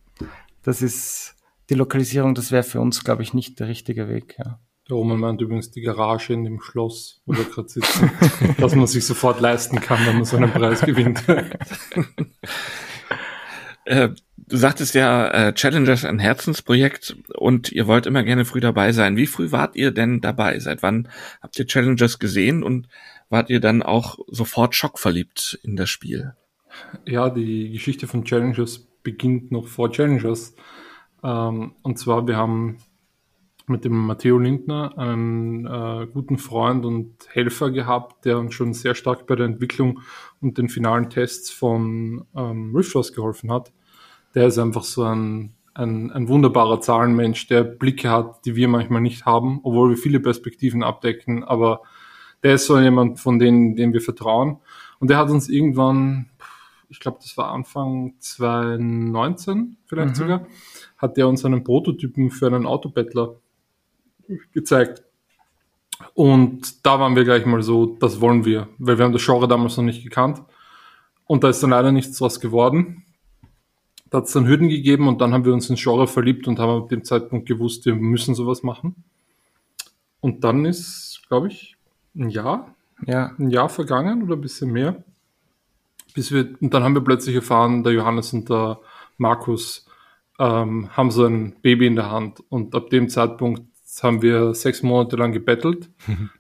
das 0.64 0.82
ist 0.82 1.36
die 1.70 1.76
Lokalisierung, 1.76 2.34
das 2.34 2.52
wäre 2.52 2.64
für 2.64 2.82
uns, 2.82 3.04
glaube 3.04 3.22
ich, 3.22 3.36
nicht 3.36 3.60
der 3.60 3.68
richtige 3.68 4.10
Weg. 4.10 4.36
Ja. 4.40 4.60
Der 4.90 4.98
Roman 4.98 5.20
meint 5.20 5.40
übrigens 5.42 5.72
die 5.72 5.82
Garage 5.82 6.34
in 6.34 6.44
dem 6.44 6.60
Schloss, 6.60 7.22
wo 7.26 7.34
wir 7.34 7.46
gerade 7.46 7.70
sitzen, 7.70 8.12
dass 8.58 8.76
man 8.76 8.88
sich 8.88 9.06
sofort 9.06 9.40
leisten 9.40 9.80
kann, 9.80 10.06
wenn 10.06 10.16
man 10.16 10.26
so 10.26 10.36
einen 10.36 10.52
Preis 10.52 10.82
gewinnt. 10.82 11.24
äh, 13.86 14.10
du 14.38 14.58
sagtest 14.58 14.94
ja, 14.94 15.28
äh, 15.30 15.54
Challengers 15.54 16.04
ein 16.04 16.20
Herzensprojekt 16.20 17.16
und 17.36 17.72
ihr 17.72 17.88
wollt 17.88 18.06
immer 18.06 18.24
gerne 18.24 18.44
früh 18.44 18.60
dabei 18.60 18.92
sein. 18.92 19.16
Wie 19.16 19.28
früh 19.28 19.54
wart 19.54 19.78
ihr 19.78 19.92
denn 19.92 20.20
dabei? 20.20 20.60
Seit 20.60 20.84
wann 20.84 21.08
habt 21.42 21.58
ihr 21.58 21.66
Challengers 21.66 22.20
gesehen 22.20 22.62
und 22.62 22.90
wart 23.30 23.50
ihr 23.50 23.62
dann 23.62 23.84
auch 23.84 24.20
sofort 24.28 24.76
schockverliebt 24.76 25.60
in 25.64 25.78
das 25.78 25.90
Spiel? 25.90 26.34
Ja, 27.06 27.30
die 27.30 27.72
Geschichte 27.72 28.08
von 28.08 28.26
Challengers 28.26 28.86
beginnt 29.02 29.52
noch 29.52 29.68
vor 29.68 29.92
Challengers. 29.92 30.56
Ähm, 31.24 31.76
und 31.84 31.98
zwar, 31.98 32.28
wir 32.28 32.36
haben 32.36 32.80
mit 33.68 33.86
dem 33.86 33.96
Matteo 33.96 34.38
Lindner 34.38 34.98
einen 34.98 35.66
äh, 35.66 36.08
guten 36.12 36.38
Freund 36.38 36.86
und 36.86 37.14
Helfer 37.30 37.72
gehabt, 37.72 38.26
der 38.26 38.38
uns 38.38 38.54
schon 38.54 38.74
sehr 38.74 38.94
stark 38.94 39.26
bei 39.26 39.36
der 39.36 39.46
Entwicklung 39.46 40.02
und 40.42 40.58
den 40.58 40.70
finalen 40.70 41.10
Tests 41.10 41.50
von 41.50 42.26
ähm, 42.36 42.76
Rifthouse 42.76 43.14
geholfen 43.14 43.52
hat. 43.52 43.72
Der 44.36 44.48
ist 44.48 44.58
einfach 44.58 44.84
so 44.84 45.04
ein, 45.04 45.54
ein, 45.74 46.12
ein 46.12 46.28
wunderbarer 46.28 46.82
Zahlenmensch, 46.82 47.48
der 47.48 47.64
Blicke 47.64 48.10
hat, 48.10 48.46
die 48.46 48.56
wir 48.56 48.68
manchmal 48.68 49.02
nicht 49.02 49.26
haben, 49.26 49.62
obwohl 49.64 49.92
wir 49.92 49.98
viele 49.98 50.20
Perspektiven 50.20 50.84
abdecken, 50.84 51.44
aber 51.44 51.82
der 52.44 52.56
ist 52.56 52.66
so 52.66 52.78
jemand, 52.78 53.20
von 53.20 53.40
denen, 53.40 53.76
dem 53.76 53.94
wir 53.94 54.02
vertrauen. 54.02 54.58
Und 55.00 55.10
der 55.10 55.18
hat 55.18 55.30
uns 55.30 55.48
irgendwann, 55.48 56.30
ich 56.90 57.00
glaube, 57.00 57.20
das 57.22 57.38
war 57.38 57.52
Anfang 57.52 58.16
2019 58.20 59.78
vielleicht 59.86 60.10
mhm. 60.10 60.16
sogar, 60.16 60.48
hat 60.98 61.16
der 61.16 61.30
uns 61.30 61.46
einen 61.46 61.64
Prototypen 61.64 62.30
für 62.30 62.48
einen 62.48 62.66
Autobettler 62.66 63.36
gezeigt. 64.54 65.04
Und 66.14 66.86
da 66.86 67.00
waren 67.00 67.16
wir 67.16 67.24
gleich 67.24 67.46
mal 67.46 67.64
so, 67.64 67.86
das 67.86 68.22
wollen 68.22 68.46
wir, 68.46 68.68
weil 68.78 68.98
wir 68.98 69.06
haben 69.06 69.14
das 69.14 69.26
Genre 69.26 69.48
damals 69.48 69.78
noch 69.78 69.84
nicht 69.84 70.04
gekannt. 70.04 70.42
Und 71.26 71.44
da 71.44 71.50
ist 71.50 71.64
dann 71.64 71.70
leider 71.70 71.92
nichts 71.92 72.18
draus 72.18 72.40
geworden. 72.40 73.06
Da 74.10 74.20
hat 74.20 74.26
es 74.26 74.34
dann 74.34 74.48
Hürden 74.48 74.70
gegeben 74.70 75.08
und 75.08 75.22
dann 75.22 75.34
haben 75.34 75.46
wir 75.46 75.54
uns 75.54 75.70
ins 75.70 75.82
Genre 75.82 76.08
verliebt 76.08 76.48
und 76.48 76.60
haben 76.60 76.84
ab 76.84 76.90
dem 76.90 77.04
Zeitpunkt 77.04 77.48
gewusst, 77.48 77.86
wir 77.86 77.96
müssen 77.96 78.36
sowas 78.36 78.62
machen. 78.62 79.04
Und 80.20 80.44
dann 80.44 80.66
ist, 80.66 81.22
glaube 81.28 81.48
ich, 81.48 81.76
ein 82.16 82.30
Jahr, 82.30 82.76
ja. 83.06 83.32
ein 83.40 83.50
Jahr 83.50 83.70
vergangen 83.70 84.24
oder 84.24 84.36
ein 84.36 84.42
bisschen 84.42 84.72
mehr. 84.72 85.04
Bis 86.14 86.32
wir, 86.32 86.54
und 86.62 86.74
dann 86.74 86.84
haben 86.84 86.94
wir 86.94 87.04
plötzlich 87.04 87.36
erfahren, 87.36 87.84
der 87.84 87.94
Johannes 87.94 88.34
und 88.34 88.50
der 88.50 88.80
Markus 89.18 89.88
ähm, 90.40 90.90
haben 90.96 91.10
so 91.10 91.26
ein 91.26 91.56
Baby 91.62 91.88
in 91.88 91.96
der 91.96 92.12
Hand. 92.12 92.44
Und 92.50 92.76
ab 92.76 92.90
dem 92.92 93.10
Zeitpunkt 93.10 93.64
haben 94.02 94.22
wir 94.22 94.56
sechs 94.56 94.82
Monate 94.82 95.18
lang 95.18 95.34
gebettelt, 95.34 95.90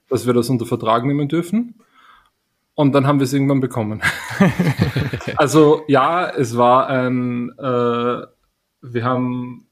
dass 0.10 0.26
wir 0.26 0.34
das 0.34 0.50
unter 0.50 0.66
Vertrag 0.66 1.06
nehmen 1.06 1.28
dürfen. 1.28 1.76
Und 2.76 2.94
dann 2.94 3.06
haben 3.06 3.20
wir 3.20 3.26
es 3.26 3.34
irgendwann 3.34 3.60
bekommen. 3.60 4.02
also 5.36 5.84
ja, 5.88 6.28
es 6.28 6.58
war 6.58 6.88
ein, 6.88 7.52
äh, 7.60 8.26
wir 8.82 9.04
haben, 9.04 9.68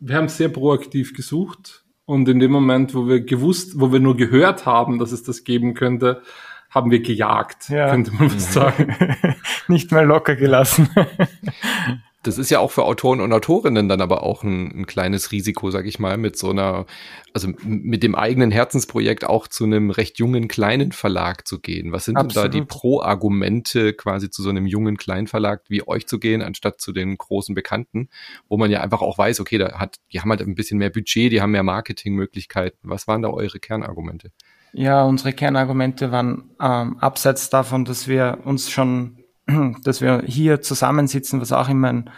wir 0.00 0.16
haben 0.16 0.28
sehr 0.28 0.48
proaktiv 0.48 1.14
gesucht 1.14 1.84
und 2.06 2.28
in 2.28 2.40
dem 2.40 2.50
Moment, 2.50 2.94
wo 2.94 3.06
wir 3.06 3.20
gewusst, 3.20 3.78
wo 3.78 3.92
wir 3.92 4.00
nur 4.00 4.16
gehört 4.16 4.66
haben, 4.66 4.98
dass 4.98 5.12
es 5.12 5.22
das 5.22 5.44
geben 5.44 5.74
könnte, 5.74 6.22
haben 6.70 6.90
wir 6.90 7.00
gejagt, 7.00 7.68
ja. 7.68 7.90
könnte 7.90 8.12
man 8.12 8.34
was 8.34 8.52
sagen. 8.52 8.96
Nicht 9.68 9.92
mal 9.92 10.04
locker 10.04 10.34
gelassen. 10.34 10.88
das 12.22 12.36
ist 12.36 12.50
ja 12.50 12.58
auch 12.58 12.70
für 12.70 12.84
Autoren 12.84 13.20
und 13.20 13.32
Autorinnen 13.32 13.88
dann 13.88 14.02
aber 14.02 14.22
auch 14.22 14.42
ein, 14.42 14.80
ein 14.80 14.86
kleines 14.86 15.32
Risiko, 15.32 15.70
sag 15.70 15.86
ich 15.86 15.98
mal, 15.98 16.18
mit 16.18 16.36
so 16.36 16.50
einer, 16.50 16.84
also 17.32 17.48
mit 17.62 18.02
dem 18.02 18.14
eigenen 18.14 18.50
Herzensprojekt 18.50 19.24
auch 19.24 19.48
zu 19.48 19.64
einem 19.64 19.90
recht 19.90 20.18
jungen 20.18 20.46
kleinen 20.46 20.92
Verlag 20.92 21.48
zu 21.48 21.60
gehen. 21.60 21.92
Was 21.92 22.04
sind 22.04 22.16
Absolut. 22.16 22.36
denn 22.36 22.42
da 22.42 22.58
die 22.58 22.66
Pro-Argumente, 22.66 23.94
quasi 23.94 24.28
zu 24.28 24.42
so 24.42 24.50
einem 24.50 24.66
jungen 24.66 24.98
kleinen 24.98 25.28
Verlag 25.28 25.62
wie 25.68 25.86
euch 25.86 26.06
zu 26.06 26.18
gehen, 26.18 26.42
anstatt 26.42 26.80
zu 26.80 26.92
den 26.92 27.16
großen 27.16 27.54
Bekannten, 27.54 28.10
wo 28.48 28.58
man 28.58 28.70
ja 28.70 28.82
einfach 28.82 29.00
auch 29.00 29.16
weiß, 29.16 29.40
okay, 29.40 29.56
da 29.56 29.78
hat, 29.78 29.96
die 30.12 30.20
haben 30.20 30.30
halt 30.30 30.42
ein 30.42 30.54
bisschen 30.54 30.78
mehr 30.78 30.90
Budget, 30.90 31.32
die 31.32 31.40
haben 31.40 31.52
mehr 31.52 31.62
Marketingmöglichkeiten. 31.62 32.78
Was 32.82 33.08
waren 33.08 33.22
da 33.22 33.30
eure 33.30 33.60
Kernargumente? 33.60 34.30
Ja, 34.72 35.04
unsere 35.04 35.32
Kernargumente 35.32 36.12
waren 36.12 36.50
ähm, 36.60 36.98
abseits 36.98 37.50
davon, 37.50 37.84
dass 37.84 38.06
wir 38.06 38.38
uns 38.44 38.70
schon, 38.70 39.16
dass 39.84 40.00
wir 40.00 40.22
hier 40.26 40.60
zusammensitzen, 40.60 41.40
was 41.40 41.52
auch 41.52 41.68
immer 41.68 41.88
ein 41.88 42.10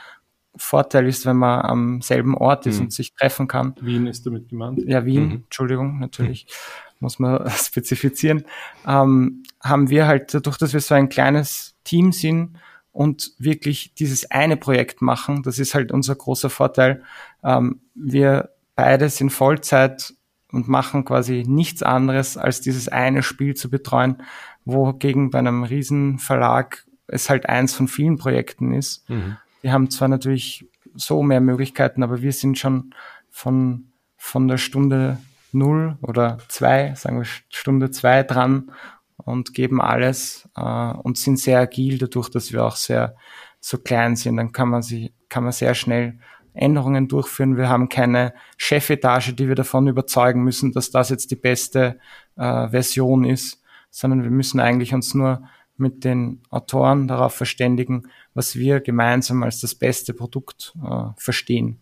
Vorteil 0.55 1.07
ist, 1.07 1.25
wenn 1.25 1.37
man 1.37 1.63
am 1.63 2.03
selben 2.03 2.37
Ort 2.37 2.67
ist 2.67 2.77
mhm. 2.77 2.85
und 2.85 2.93
sich 2.93 3.15
treffen 3.15 3.49
kann. 3.49 3.75
Wien 3.81 4.07
ist 4.07 4.27
damit 4.27 4.51
gemeint. 4.51 4.83
Ja, 4.85 5.05
Wien, 5.07 5.27
mhm. 5.27 5.33
Entschuldigung, 5.45 5.99
natürlich. 5.99 6.47
Mhm. 6.47 6.97
Muss 7.01 7.19
man 7.19 7.49
spezifizieren. 7.57 8.45
Ähm, 8.87 9.43
haben 9.63 9.89
wir 9.89 10.07
halt 10.07 10.35
dadurch, 10.35 10.59
dass 10.59 10.73
wir 10.73 10.81
so 10.81 10.95
ein 10.95 11.09
kleines 11.09 11.75
Team 11.85 12.13
sind 12.13 12.59
und 12.93 13.33
wirklich 13.39 13.95
dieses 13.95 14.31
eine 14.31 14.59
Projekt 14.59 15.01
machen, 15.01 15.43
das 15.43 15.59
ist 15.59 15.75
halt 15.75 15.91
unser 15.91 16.15
großer 16.15 16.51
Vorteil. 16.51 17.03
Ähm, 17.43 17.81
wir 17.95 18.51
beide 18.77 19.09
sind 19.09 19.31
Vollzeit 19.31 20.15
und 20.53 20.69
machen 20.69 21.05
quasi 21.07 21.45
nichts 21.47 21.83
anderes, 21.83 22.37
als 22.37 22.61
dieses 22.61 22.89
eine 22.89 23.23
Spiel 23.23 23.55
zu 23.55 23.71
betreuen, 23.71 24.23
wogegen 24.67 25.31
bei 25.31 25.39
einem 25.39 25.65
Riesenverlag 25.65 26.85
es 27.13 27.31
halt 27.31 27.49
eins 27.49 27.75
von 27.75 27.89
vielen 27.89 28.19
Projekten 28.19 28.73
ist. 28.73 29.09
Mhm. 29.09 29.37
Die 29.63 29.71
haben 29.71 29.91
zwar 29.91 30.09
natürlich 30.09 30.67
so 30.95 31.23
mehr 31.23 31.41
Möglichkeiten, 31.41 32.03
aber 32.03 32.23
wir 32.23 32.33
sind 32.33 32.59
schon 32.59 32.95
von, 33.31 33.93
von 34.17 34.49
der 34.49 34.59
Stunde 34.59 35.19
null 35.53 35.97
oder 36.01 36.39
zwei, 36.49 36.95
sagen 36.95 37.19
wir 37.19 37.27
Stunde 37.51 37.91
zwei 37.91 38.23
dran 38.23 38.73
und 39.17 39.55
geben 39.55 39.81
alles 39.81 40.49
äh, 40.57 40.63
und 40.63 41.19
sind 41.19 41.39
sehr 41.39 41.61
agil 41.61 41.99
dadurch, 41.99 42.31
dass 42.31 42.53
wir 42.53 42.65
auch 42.65 42.77
sehr 42.77 43.15
so 43.61 43.79
klein 43.79 44.17
sind. 44.17 44.37
Dann 44.39 44.53
kann 44.53 44.69
man 44.69 44.83
sich, 44.83 45.13
kann 45.29 45.45
man 45.45 45.53
sehr 45.53 45.75
schnell 45.75 46.19
Änderungen 46.55 47.09
durchführen. 47.09 47.57
Wir 47.57 47.69
haben 47.69 47.89
keine 47.89 48.35
Chefetage, 48.57 49.35
die 49.35 49.49
wir 49.49 49.55
davon 49.55 49.87
überzeugen 49.87 50.43
müssen, 50.43 50.73
dass 50.73 50.91
das 50.91 51.11
jetzt 51.11 51.31
die 51.31 51.37
beste 51.37 51.99
äh, 52.37 52.69
Version 52.69 53.25
ist, 53.25 53.63
sondern 53.91 54.23
wir 54.23 54.31
müssen 54.31 54.61
eigentlich 54.61 54.95
uns 54.95 55.15
nur 55.15 55.43
mit 55.77 56.05
den 56.05 56.41
Autoren 56.51 57.09
darauf 57.09 57.35
verständigen, 57.35 58.09
was 58.35 58.57
wir 58.57 58.81
gemeinsam 58.81 59.43
als 59.43 59.61
das 59.61 59.75
beste 59.75 60.15
Produkt 60.15 60.75
äh, 60.85 61.07
verstehen. 61.17 61.81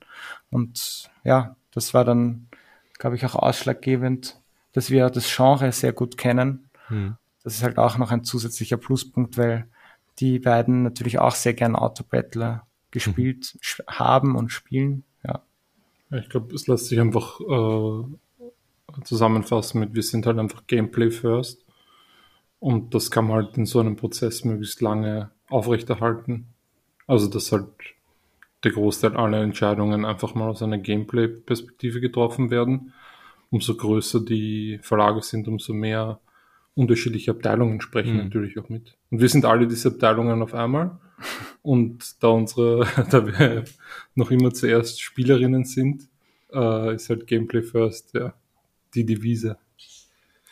Und 0.50 1.10
ja, 1.24 1.56
das 1.72 1.94
war 1.94 2.04
dann, 2.04 2.48
glaube 2.98 3.16
ich, 3.16 3.24
auch 3.26 3.34
ausschlaggebend, 3.34 4.40
dass 4.72 4.90
wir 4.90 5.10
das 5.10 5.34
Genre 5.34 5.72
sehr 5.72 5.92
gut 5.92 6.16
kennen. 6.16 6.70
Hm. 6.88 7.16
Das 7.42 7.54
ist 7.54 7.62
halt 7.62 7.78
auch 7.78 7.98
noch 7.98 8.10
ein 8.10 8.24
zusätzlicher 8.24 8.76
Pluspunkt, 8.76 9.38
weil 9.38 9.66
die 10.18 10.38
beiden 10.38 10.82
natürlich 10.82 11.18
auch 11.18 11.34
sehr 11.34 11.54
gern 11.54 11.74
Autobattler 11.74 12.66
gespielt 12.90 13.54
mhm. 13.54 13.84
haben 13.86 14.36
und 14.36 14.50
spielen. 14.50 15.04
Ja. 15.24 15.42
ja 16.10 16.18
ich 16.18 16.28
glaube, 16.28 16.54
es 16.54 16.66
lässt 16.66 16.86
sich 16.86 17.00
einfach 17.00 17.40
äh, 17.40 18.04
zusammenfassen 19.04 19.80
mit, 19.80 19.94
wir 19.94 20.02
sind 20.02 20.26
halt 20.26 20.38
einfach 20.38 20.66
Gameplay 20.66 21.10
first. 21.10 21.64
Und 22.60 22.94
das 22.94 23.10
kann 23.10 23.26
man 23.26 23.44
halt 23.44 23.56
in 23.56 23.66
so 23.66 23.80
einem 23.80 23.96
Prozess 23.96 24.44
möglichst 24.44 24.80
lange 24.82 25.30
aufrechterhalten. 25.48 26.46
Also, 27.06 27.26
dass 27.28 27.50
halt 27.50 27.66
der 28.62 28.72
Großteil 28.72 29.16
aller 29.16 29.42
Entscheidungen 29.42 30.04
einfach 30.04 30.34
mal 30.34 30.48
aus 30.48 30.62
einer 30.62 30.78
Gameplay-Perspektive 30.78 32.00
getroffen 32.00 32.50
werden. 32.50 32.92
Umso 33.50 33.74
größer 33.74 34.20
die 34.20 34.78
Verlage 34.82 35.22
sind, 35.22 35.48
umso 35.48 35.72
mehr 35.72 36.20
unterschiedliche 36.74 37.32
Abteilungen 37.32 37.80
sprechen 37.80 38.12
mhm. 38.12 38.24
natürlich 38.24 38.58
auch 38.58 38.68
mit. 38.68 38.96
Und 39.10 39.20
wir 39.20 39.28
sind 39.28 39.44
alle 39.44 39.66
diese 39.66 39.88
Abteilungen 39.88 40.42
auf 40.42 40.54
einmal. 40.54 40.98
Und 41.62 42.22
da 42.22 42.28
unsere, 42.28 42.86
da 43.10 43.26
wir 43.26 43.64
noch 44.14 44.30
immer 44.30 44.52
zuerst 44.52 45.00
Spielerinnen 45.00 45.64
sind, 45.64 46.08
äh, 46.52 46.94
ist 46.94 47.08
halt 47.08 47.26
Gameplay 47.26 47.62
First, 47.62 48.14
ja, 48.14 48.34
die 48.94 49.04
Devise. 49.04 49.56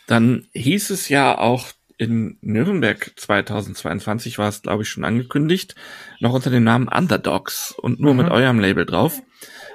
Dann 0.06 0.46
hieß 0.54 0.90
es 0.90 1.09
ja 1.11 1.36
auch 1.36 1.68
in 1.99 2.38
Nürnberg 2.40 3.12
2022 3.16 4.38
war 4.38 4.49
es, 4.49 4.62
glaube 4.62 4.84
ich, 4.84 4.88
schon 4.88 5.05
angekündigt, 5.05 5.74
noch 6.20 6.32
unter 6.32 6.49
dem 6.51 6.64
Namen 6.64 6.88
Underdogs 6.88 7.72
und 7.72 8.01
nur 8.01 8.14
mhm. 8.14 8.22
mit 8.22 8.30
eurem 8.30 8.61
Label 8.61 8.86
drauf. 8.86 9.20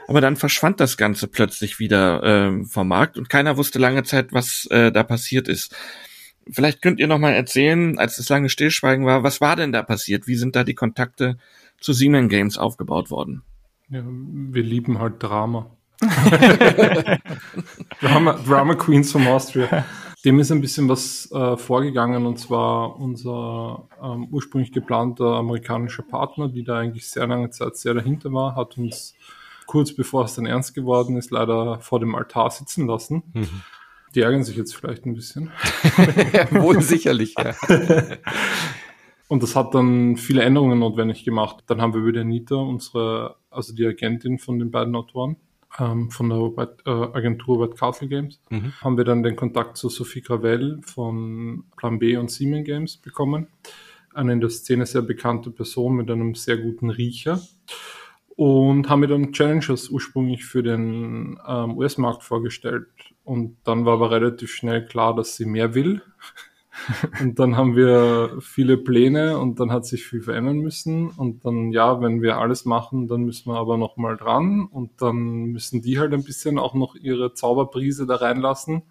Aber 0.07 0.21
dann 0.21 0.38
verschwand 0.38 0.80
das 0.80 0.97
Ganze 0.97 1.28
plötzlich 1.28 1.80
wieder 1.80 2.24
äh, 2.24 2.65
vom 2.65 2.88
Markt 2.88 3.17
und 3.17 3.30
keiner 3.30 3.57
wusste 3.57 3.78
lange 3.78 4.03
Zeit, 4.03 4.32
was 4.32 4.65
äh, 4.71 4.91
da 4.91 5.03
passiert 5.03 5.47
ist. 5.47 5.76
Vielleicht 6.49 6.82
könnt 6.82 6.99
ihr 6.99 7.07
noch 7.07 7.19
mal 7.19 7.34
erzählen, 7.34 7.99
als 7.99 8.17
das 8.17 8.28
lange 8.30 8.49
Stillschweigen 8.49 9.05
war, 9.05 9.24
was 9.24 9.39
war 9.39 9.55
denn 9.55 9.71
da 9.71 9.82
passiert? 9.84 10.28
Wie 10.28 10.36
sind 10.36 10.55
da 10.55 10.63
die 10.63 10.76
Kontakte 10.76 11.38
zu 11.80 11.93
Siemens 11.93 12.30
Games 12.30 12.57
aufgebaut 12.57 13.11
worden? 13.11 13.43
Ja, 13.89 14.01
wir 14.05 14.63
lieben 14.63 14.99
halt 14.99 15.21
Drama. 15.21 15.76
Drama. 18.01 18.34
Drama 18.45 18.76
Queens 18.76 19.11
from 19.11 19.28
Austria. 19.28 19.86
Dem 20.26 20.39
ist 20.39 20.51
ein 20.51 20.61
bisschen 20.61 20.88
was 20.88 21.30
äh, 21.34 21.57
vorgegangen 21.57 22.26
und 22.26 22.39
zwar 22.39 22.97
unser 22.97 23.89
ähm, 24.01 24.28
ursprünglich 24.32 24.71
geplanter 24.71 25.36
amerikanischer 25.36 26.03
Partner, 26.03 26.47
die 26.47 26.63
da 26.63 26.78
eigentlich 26.78 27.09
sehr 27.09 27.28
lange 27.28 27.49
Zeit 27.49 27.76
sehr 27.76 27.93
dahinter 27.93 28.32
war, 28.32 28.55
hat 28.55 28.78
uns 28.78 29.15
kurz 29.65 29.93
bevor 29.93 30.26
es 30.26 30.36
dann 30.36 30.45
ernst 30.45 30.76
geworden 30.76 31.17
ist, 31.17 31.32
leider 31.32 31.80
vor 31.82 31.99
dem 31.99 32.15
Altar 32.15 32.51
sitzen 32.51 32.88
lassen. 32.88 33.24
Mhm. 33.34 33.61
Die 34.15 34.21
ärgern 34.21 34.43
sich 34.43 34.55
jetzt 34.55 34.76
vielleicht 34.76 35.05
ein 35.05 35.15
bisschen. 35.15 35.51
Wohl 36.51 36.82
sicherlich, 36.82 37.36
ja. 37.38 37.55
Und 39.28 39.41
das 39.41 39.55
hat 39.55 39.74
dann 39.74 40.15
viele 40.15 40.43
Änderungen 40.43 40.80
notwendig 40.80 41.26
gemacht. 41.26 41.63
Dann 41.67 41.82
haben 41.82 41.93
wir 41.95 42.05
wieder 42.05 42.21
Anita, 42.21 42.55
unsere, 42.55 43.38
also 43.49 43.74
die 43.74 43.86
Agentin 43.88 44.38
von 44.38 44.59
den 44.59 44.69
beiden 44.69 44.95
Autoren, 44.95 45.38
ähm, 45.80 46.09
von 46.09 46.30
der 46.30 46.38
White, 46.39 46.78
äh, 46.86 47.17
Agentur 47.17 47.59
White 47.59 47.76
Castle 47.76 48.07
Games, 48.07 48.39
mhm. 48.49 48.74
haben 48.82 48.97
wir 48.97 49.05
dann 49.05 49.24
den 49.24 49.36
Kontakt 49.36 49.78
zu 49.78 49.89
Sophie 49.89 50.21
Gravel 50.21 50.80
von 50.84 51.65
Plan 51.78 51.99
B 51.99 52.17
und 52.17 52.32
Siemens 52.32 52.65
Games 52.65 52.97
bekommen. 52.97 53.47
Eine 54.13 54.34
in 54.34 54.41
der 54.41 54.49
Szene 54.49 54.86
sehr 54.86 55.01
bekannte 55.01 55.49
Person 55.49 55.95
mit 55.95 56.11
einem 56.11 56.36
sehr 56.36 56.57
guten 56.57 56.89
Riecher 56.89 57.41
und 58.36 58.89
haben 58.89 59.01
mir 59.01 59.07
dann 59.07 59.32
Challenges 59.32 59.89
ursprünglich 59.89 60.45
für 60.45 60.63
den 60.63 61.39
ähm, 61.47 61.78
US-Markt 61.78 62.24
vorgestellt. 62.24 62.88
Und 63.24 63.57
dann 63.63 63.86
war 63.86 63.93
aber 63.93 64.11
relativ 64.11 64.51
schnell 64.53 64.86
klar, 64.86 65.15
dass 65.15 65.36
sie 65.36 65.45
mehr 65.45 65.74
will. 65.76 66.01
und 67.21 67.39
dann 67.39 67.57
haben 67.57 67.75
wir 67.75 68.38
viele 68.41 68.77
Pläne 68.77 69.38
und 69.39 69.59
dann 69.59 69.71
hat 69.71 69.86
sich 69.86 70.05
viel 70.05 70.21
verändern 70.21 70.59
müssen. 70.59 71.09
Und 71.09 71.45
dann, 71.45 71.71
ja, 71.71 72.01
wenn 72.01 72.21
wir 72.21 72.38
alles 72.38 72.65
machen, 72.65 73.07
dann 73.07 73.23
müssen 73.23 73.51
wir 73.51 73.57
aber 73.57 73.77
nochmal 73.77 74.17
dran. 74.17 74.65
Und 74.65 75.01
dann 75.01 75.45
müssen 75.45 75.81
die 75.81 75.99
halt 75.99 76.13
ein 76.13 76.23
bisschen 76.23 76.59
auch 76.59 76.73
noch 76.73 76.95
ihre 76.95 77.34
Zauberprise 77.34 78.05
da 78.05 78.15
reinlassen 78.15 78.84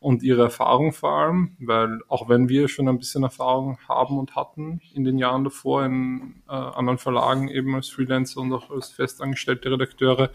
und 0.00 0.22
ihre 0.22 0.44
Erfahrung 0.44 0.92
vor 0.92 1.12
allem, 1.12 1.56
weil 1.60 2.00
auch 2.08 2.28
wenn 2.28 2.48
wir 2.48 2.68
schon 2.68 2.88
ein 2.88 2.98
bisschen 2.98 3.22
Erfahrung 3.22 3.78
haben 3.86 4.18
und 4.18 4.34
hatten 4.34 4.80
in 4.94 5.04
den 5.04 5.18
Jahren 5.18 5.44
davor 5.44 5.84
in 5.84 6.42
äh, 6.48 6.52
anderen 6.52 6.98
Verlagen 6.98 7.48
eben 7.48 7.74
als 7.74 7.90
Freelancer 7.90 8.40
und 8.40 8.52
auch 8.52 8.70
als 8.70 8.88
festangestellte 8.88 9.70
Redakteure, 9.70 10.30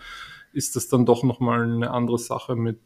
ist 0.56 0.76
das 0.76 0.88
dann 0.88 1.06
doch 1.06 1.24
nochmal 1.24 1.64
eine 1.64 1.92
andere 1.92 2.18
Sache 2.18 2.56
mit 2.56 2.80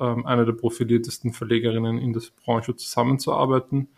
ähm, 0.00 0.26
einer 0.26 0.44
der 0.44 0.52
profiliertesten 0.52 1.32
Verlegerinnen 1.32 1.98
in 1.98 2.12
der 2.12 2.22
Branche 2.44 2.76
zusammenzuarbeiten. 2.76 3.88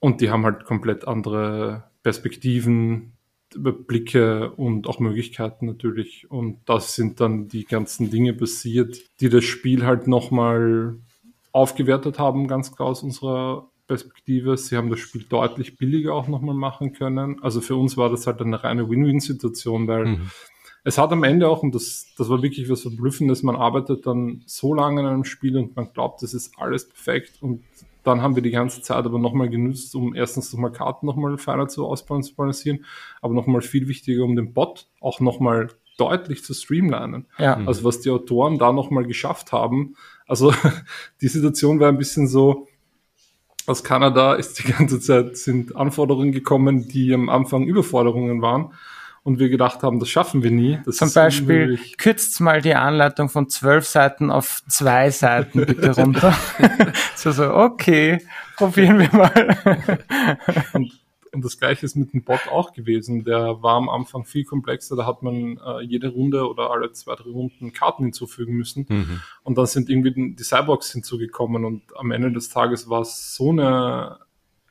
Und 0.00 0.20
die 0.20 0.30
haben 0.30 0.44
halt 0.44 0.64
komplett 0.64 1.06
andere 1.06 1.84
Perspektiven, 2.02 3.12
Blicke 3.54 4.50
und 4.52 4.86
auch 4.86 5.00
Möglichkeiten 5.00 5.66
natürlich. 5.66 6.30
Und 6.30 6.60
das 6.66 6.94
sind 6.94 7.20
dann 7.20 7.48
die 7.48 7.64
ganzen 7.64 8.10
Dinge 8.10 8.34
passiert, 8.34 8.98
die 9.20 9.30
das 9.30 9.44
Spiel 9.44 9.84
halt 9.86 10.06
nochmal 10.06 10.96
aufgewertet 11.52 12.18
haben, 12.18 12.46
ganz 12.46 12.74
klar 12.74 12.88
aus 12.88 13.02
unserer 13.02 13.70
Perspektive. 13.86 14.56
Sie 14.58 14.76
haben 14.76 14.90
das 14.90 15.00
Spiel 15.00 15.24
deutlich 15.28 15.78
billiger 15.78 16.14
auch 16.14 16.28
nochmal 16.28 16.54
machen 16.54 16.92
können. 16.92 17.42
Also 17.42 17.60
für 17.60 17.74
uns 17.74 17.96
war 17.96 18.10
das 18.10 18.26
halt 18.26 18.40
eine 18.40 18.62
reine 18.62 18.88
Win-Win-Situation, 18.88 19.88
weil 19.88 20.04
mhm. 20.04 20.30
Es 20.88 20.96
hat 20.96 21.12
am 21.12 21.22
Ende 21.22 21.48
auch, 21.48 21.62
und 21.62 21.74
das, 21.74 22.06
das 22.16 22.30
war 22.30 22.42
wirklich 22.42 22.70
was 22.70 22.80
Verblüffendes, 22.80 23.42
man 23.42 23.56
arbeitet 23.56 24.06
dann 24.06 24.42
so 24.46 24.72
lange 24.72 25.02
an 25.02 25.06
einem 25.06 25.24
Spiel 25.24 25.56
und 25.58 25.76
man 25.76 25.92
glaubt, 25.92 26.22
das 26.22 26.32
ist 26.32 26.54
alles 26.58 26.88
perfekt 26.88 27.42
und 27.42 27.62
dann 28.04 28.22
haben 28.22 28.36
wir 28.36 28.42
die 28.42 28.50
ganze 28.50 28.80
Zeit 28.80 29.04
aber 29.04 29.18
nochmal 29.18 29.50
genutzt, 29.50 29.94
um 29.94 30.14
erstens 30.14 30.50
nochmal 30.50 30.72
Karten 30.72 31.04
nochmal 31.04 31.36
feiner 31.36 31.68
zu 31.68 31.86
ausbalancieren, 31.86 32.86
aber 33.20 33.34
nochmal 33.34 33.60
viel 33.60 33.86
wichtiger, 33.86 34.24
um 34.24 34.34
den 34.34 34.54
Bot 34.54 34.86
auch 35.00 35.20
nochmal 35.20 35.68
deutlich 35.98 36.42
zu 36.42 36.54
streamlinen. 36.54 37.26
Ja. 37.38 37.58
Also 37.66 37.84
was 37.84 38.00
die 38.00 38.10
Autoren 38.10 38.56
da 38.56 38.72
nochmal 38.72 39.04
geschafft 39.04 39.52
haben, 39.52 39.94
also 40.26 40.54
die 41.20 41.28
Situation 41.28 41.80
war 41.80 41.88
ein 41.88 41.98
bisschen 41.98 42.28
so, 42.28 42.66
aus 43.66 43.84
Kanada 43.84 44.32
ist 44.34 44.58
die 44.60 44.72
ganze 44.72 45.00
Zeit 45.00 45.36
sind 45.36 45.76
Anforderungen 45.76 46.32
gekommen, 46.32 46.88
die 46.88 47.12
am 47.12 47.28
Anfang 47.28 47.66
Überforderungen 47.66 48.40
waren 48.40 48.72
und 49.22 49.38
wir 49.38 49.48
gedacht 49.48 49.82
haben, 49.82 50.00
das 50.00 50.08
schaffen 50.08 50.42
wir 50.42 50.50
nie. 50.50 50.78
Das 50.84 50.96
Zum 50.96 51.12
Beispiel 51.12 51.62
unmöglich. 51.64 51.98
kürzt 51.98 52.40
mal 52.40 52.60
die 52.62 52.74
Anleitung 52.74 53.28
von 53.28 53.48
zwölf 53.48 53.86
Seiten 53.86 54.30
auf 54.30 54.62
zwei 54.68 55.10
Seiten 55.10 55.66
bitte 55.66 55.94
runter. 55.94 56.36
so, 57.14 57.32
so, 57.32 57.54
okay, 57.54 58.24
probieren 58.56 58.98
wir 58.98 59.12
mal. 59.12 59.58
und, 60.72 60.92
und 61.32 61.44
das 61.44 61.58
gleiche 61.58 61.84
ist 61.84 61.96
mit 61.96 62.12
dem 62.12 62.22
Bot 62.22 62.48
auch 62.50 62.72
gewesen. 62.72 63.24
Der 63.24 63.62
war 63.62 63.76
am 63.76 63.88
Anfang 63.88 64.24
viel 64.24 64.44
komplexer, 64.44 64.96
da 64.96 65.06
hat 65.06 65.22
man 65.22 65.58
äh, 65.58 65.82
jede 65.82 66.08
Runde 66.08 66.48
oder 66.48 66.70
alle 66.70 66.92
zwei, 66.92 67.14
drei 67.14 67.30
Runden 67.30 67.72
Karten 67.72 68.04
hinzufügen 68.04 68.54
müssen. 68.54 68.86
Mhm. 68.88 69.20
Und 69.42 69.58
dann 69.58 69.66
sind 69.66 69.90
irgendwie 69.90 70.34
die 70.34 70.42
Cyborgs 70.42 70.92
hinzugekommen 70.92 71.64
und 71.64 71.82
am 71.96 72.10
Ende 72.12 72.32
des 72.32 72.48
Tages 72.48 72.88
war 72.88 73.02
es 73.02 73.34
so 73.34 73.50
eine 73.50 74.18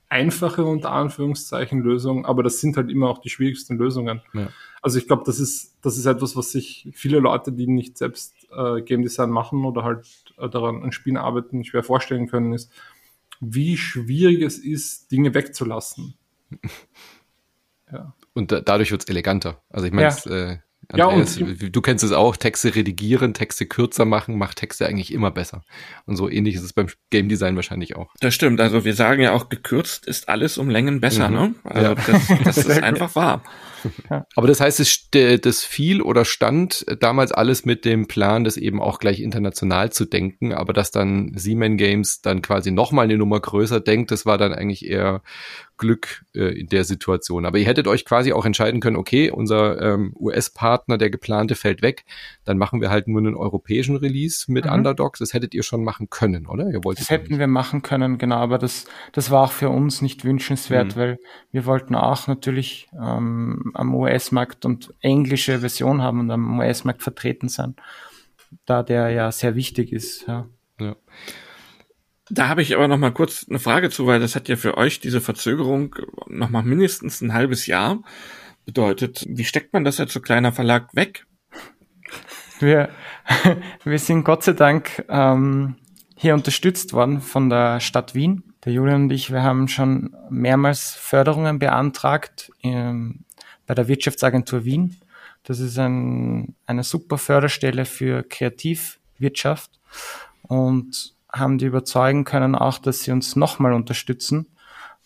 einfache 0.10 0.64
unter 0.64 0.92
Anführungszeichen 0.92 1.82
Lösung, 1.82 2.26
aber 2.26 2.44
das 2.44 2.60
sind 2.62 2.78
halt 2.78 2.90
immer 2.90 3.10
auch 3.10 3.20
die 3.20 3.30
schwierigsten 3.30 3.78
Lösungen. 3.78 4.22
Ja. 4.34 4.50
Also 4.82 5.00
ich 5.00 5.08
glaube, 5.08 5.24
das 5.26 5.40
ist, 5.40 5.76
das 5.82 5.98
ist 5.98 6.06
etwas, 6.06 6.36
was 6.36 6.52
sich 6.52 6.90
viele 6.94 7.20
Leute, 7.20 7.52
die 7.52 7.68
nicht 7.68 7.98
selbst 7.98 8.34
äh, 8.56 8.82
Game 8.82 9.02
Design 9.02 9.30
machen 9.30 9.66
oder 9.66 9.84
halt 9.84 10.08
äh, 10.38 10.50
daran 10.50 10.84
an 10.84 10.92
Spielen 10.92 11.18
arbeiten, 11.18 11.66
schwer 11.66 11.84
vorstellen 11.84 12.28
können, 12.28 12.54
ist, 12.54 12.72
wie 13.40 13.78
schwierig 13.78 14.42
es 14.42 14.58
ist, 14.60 15.12
Dinge 15.12 15.34
wegzulassen. 15.34 16.16
ja. 17.92 18.14
Und 18.34 18.52
da, 18.52 18.62
dadurch 18.62 18.92
wird 18.92 19.04
es 19.04 19.10
eleganter. 19.10 19.62
Also 19.70 19.88
ich 19.88 19.92
meine, 19.92 20.16
ja. 20.26 20.52
äh, 20.52 20.58
Andreas, 20.90 21.38
ja, 21.38 21.46
und, 21.46 21.76
du 21.76 21.82
kennst 21.82 22.04
es 22.06 22.14
auch, 22.14 22.38
Texte 22.38 22.74
redigieren, 22.74 23.34
Texte 23.34 23.66
kürzer 23.66 24.06
machen, 24.06 24.38
macht 24.38 24.58
Texte 24.58 24.88
eigentlich 24.88 25.12
immer 25.12 25.32
besser. 25.32 25.64
Und 26.06 26.16
so 26.16 26.30
ähnlich 26.30 26.56
ist 26.56 26.64
es 26.64 26.72
beim 26.72 26.88
Game 27.10 27.28
Design 27.28 27.58
wahrscheinlich 27.58 27.98
auch. 27.98 28.14
Das 28.22 28.34
stimmt, 28.34 28.62
also 28.62 28.86
wir 28.86 28.94
sagen 28.94 29.22
ja 29.22 29.34
auch, 29.34 29.50
gekürzt 29.50 30.06
ist 30.06 30.30
alles 30.30 30.58
um 30.58 30.70
Längen 30.70 31.02
besser, 31.02 31.28
mhm. 31.28 31.36
ne? 31.36 31.56
Also 31.66 31.88
ja. 31.88 31.96
das, 31.96 32.28
das 32.44 32.58
ist 32.68 32.84
einfach 32.84 33.16
wahr. 33.16 33.44
Aber 34.36 34.48
das 34.48 34.62
heißt, 34.62 34.80
es, 34.80 35.10
das 35.12 35.64
fiel 35.64 36.02
oder 36.02 36.24
stand 36.24 36.86
damals 37.02 37.34
alles 37.34 37.66
mit 37.66 37.84
dem 37.84 38.08
Plan, 38.08 38.46
das 38.46 38.56
eben 38.56 38.82
auch 38.82 39.00
gleich 39.00 39.20
international 39.20 39.92
zu 39.92 40.06
denken, 40.06 40.54
aber 40.54 40.72
dass 40.72 40.92
dann 40.92 41.34
Siemens 41.36 41.78
Games 41.78 42.22
dann 42.22 42.42
quasi 42.42 42.72
nochmal 42.72 43.06
eine 43.06 43.18
Nummer 43.18 43.40
größer 43.40 43.82
denkt, 43.82 44.12
das 44.12 44.26
war 44.26 44.38
dann 44.38 44.54
eigentlich 44.54 44.86
eher 44.86 45.22
Glück 45.78 46.24
äh, 46.36 46.60
in 46.60 46.68
der 46.68 46.84
Situation. 46.84 47.46
Aber 47.46 47.58
ihr 47.58 47.66
hättet 47.66 47.88
euch 47.88 48.06
quasi 48.06 48.34
auch 48.34 48.46
entscheiden 48.46 48.80
können, 48.80 48.96
okay, 48.96 49.32
unser 49.32 49.82
ähm, 49.82 50.14
US-Partner, 50.20 50.98
der 50.98 51.10
geplante, 51.10 51.56
fällt 51.56 51.82
weg, 51.82 52.06
dann 52.46 52.58
machen 52.58 52.82
wir 52.82 52.90
halt 52.90 53.08
nur 53.08 53.20
einen 53.20 53.36
europäischen 53.36 53.96
Release 53.96 54.52
mit 54.52 54.66
mhm. 54.66 54.72
Underdogs. 54.72 55.20
Das 55.20 55.34
hättet 55.34 55.54
ihr 55.54 55.64
schon 55.64 55.84
machen 55.84 56.10
können, 56.10 56.48
oder? 56.48 56.70
Ihr 56.70 56.84
wolltet 56.84 57.04
das 57.04 57.10
hätten 57.10 57.30
nicht. 57.30 57.40
wir 57.40 57.48
machen 57.48 57.82
können, 57.82 58.18
genau, 58.18 58.38
aber 58.38 58.58
das, 58.58 58.86
das 59.12 59.32
war 59.32 59.44
auch 59.44 59.52
für 59.52 59.70
uns 59.70 60.02
nicht 60.02 60.26
wünschenswert, 60.26 60.96
mhm. 60.96 61.00
weil 61.00 61.20
wir 61.52 61.66
wollten 61.66 61.96
auch 61.96 62.28
natürlich 62.28 62.90
ähm, 62.94 63.72
am 63.74 63.94
US-Markt 63.94 64.66
und 64.66 64.94
englische 65.02 65.60
Version 65.60 66.02
haben 66.02 66.20
und 66.22 66.32
am 66.32 66.60
US-Markt 66.60 67.04
vertreten 67.04 67.50
sein, 67.50 67.76
da 68.66 68.84
der 68.84 69.10
ja 69.10 69.32
sehr 69.32 69.56
wichtig 69.56 69.94
ist. 69.94 70.28
Ja. 70.28 70.48
ja. 70.80 70.96
Da 72.30 72.50
habe 72.50 72.62
ich 72.62 72.76
aber 72.76 72.88
noch 72.88 72.98
mal 72.98 73.14
kurz 73.14 73.46
eine 73.50 73.60
Frage 73.60 73.90
zu, 73.90 74.06
weil 74.06 74.20
das 74.20 74.36
hat 74.36 74.50
ja 74.50 74.58
für 74.58 74.78
euch 74.78 75.00
diese 75.00 75.22
Verzögerung 75.22 75.96
noch 76.28 76.50
mal 76.50 76.64
mindestens 76.64 77.22
ein 77.22 77.34
halbes 77.34 77.68
Jahr 77.68 78.02
bedeutet. 78.66 79.26
Wie 79.30 79.46
steckt 79.46 79.74
man 79.74 79.86
das 79.86 80.00
als 80.00 80.14
so 80.14 80.20
kleiner 80.20 80.52
Verlag 80.52 80.94
weg? 80.94 81.26
Wir, 82.60 82.90
wir 83.84 84.00
sind 84.00 84.24
Gott 84.24 84.44
sei 84.44 84.54
Dank 84.54 85.06
ähm, 85.10 85.76
hier 86.16 86.34
unterstützt 86.34 86.94
worden 86.94 87.22
von 87.22 87.50
der 87.50 87.80
Stadt 87.80 88.14
Wien. 88.14 88.44
Der 88.66 88.74
Julian 88.74 89.04
und 89.04 89.12
ich, 89.12 89.32
wir 89.32 89.44
haben 89.44 89.68
schon 89.68 90.16
mehrmals 90.30 90.96
Förderungen 90.96 91.60
beantragt 91.60 92.52
ähm, 92.64 93.24
bei 93.66 93.74
der 93.74 93.88
Wirtschaftsagentur 93.88 94.66
Wien. 94.66 94.98
Das 95.44 95.60
ist 95.60 95.78
ein, 95.78 96.56
eine 96.66 96.84
super 96.84 97.18
Förderstelle 97.18 97.86
für 97.86 98.24
Kreativwirtschaft. 98.24 99.80
Und 100.42 101.17
haben 101.40 101.58
die 101.58 101.66
überzeugen 101.66 102.24
können 102.24 102.56
auch, 102.56 102.78
dass 102.78 103.02
sie 103.02 103.12
uns 103.12 103.36
nochmal 103.36 103.74
unterstützen. 103.74 104.48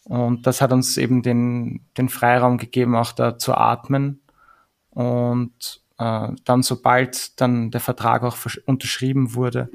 Und 0.04 0.48
das 0.48 0.62
hat 0.62 0.72
uns 0.72 0.98
eben 0.98 1.22
den, 1.22 1.86
den 1.98 2.10
Freiraum 2.10 2.58
gegeben, 2.58 2.96
auch 2.96 3.12
da 3.12 3.38
zu 3.38 3.54
atmen. 3.54 4.22
Und 4.90 5.82
äh, 5.98 6.30
dann, 6.44 6.64
sobald 6.64 7.40
dann 7.40 7.72
der 7.72 7.82
Vertrag 7.82 8.24
auch 8.24 8.38
unterschrieben 8.66 9.36
wurde 9.36 9.70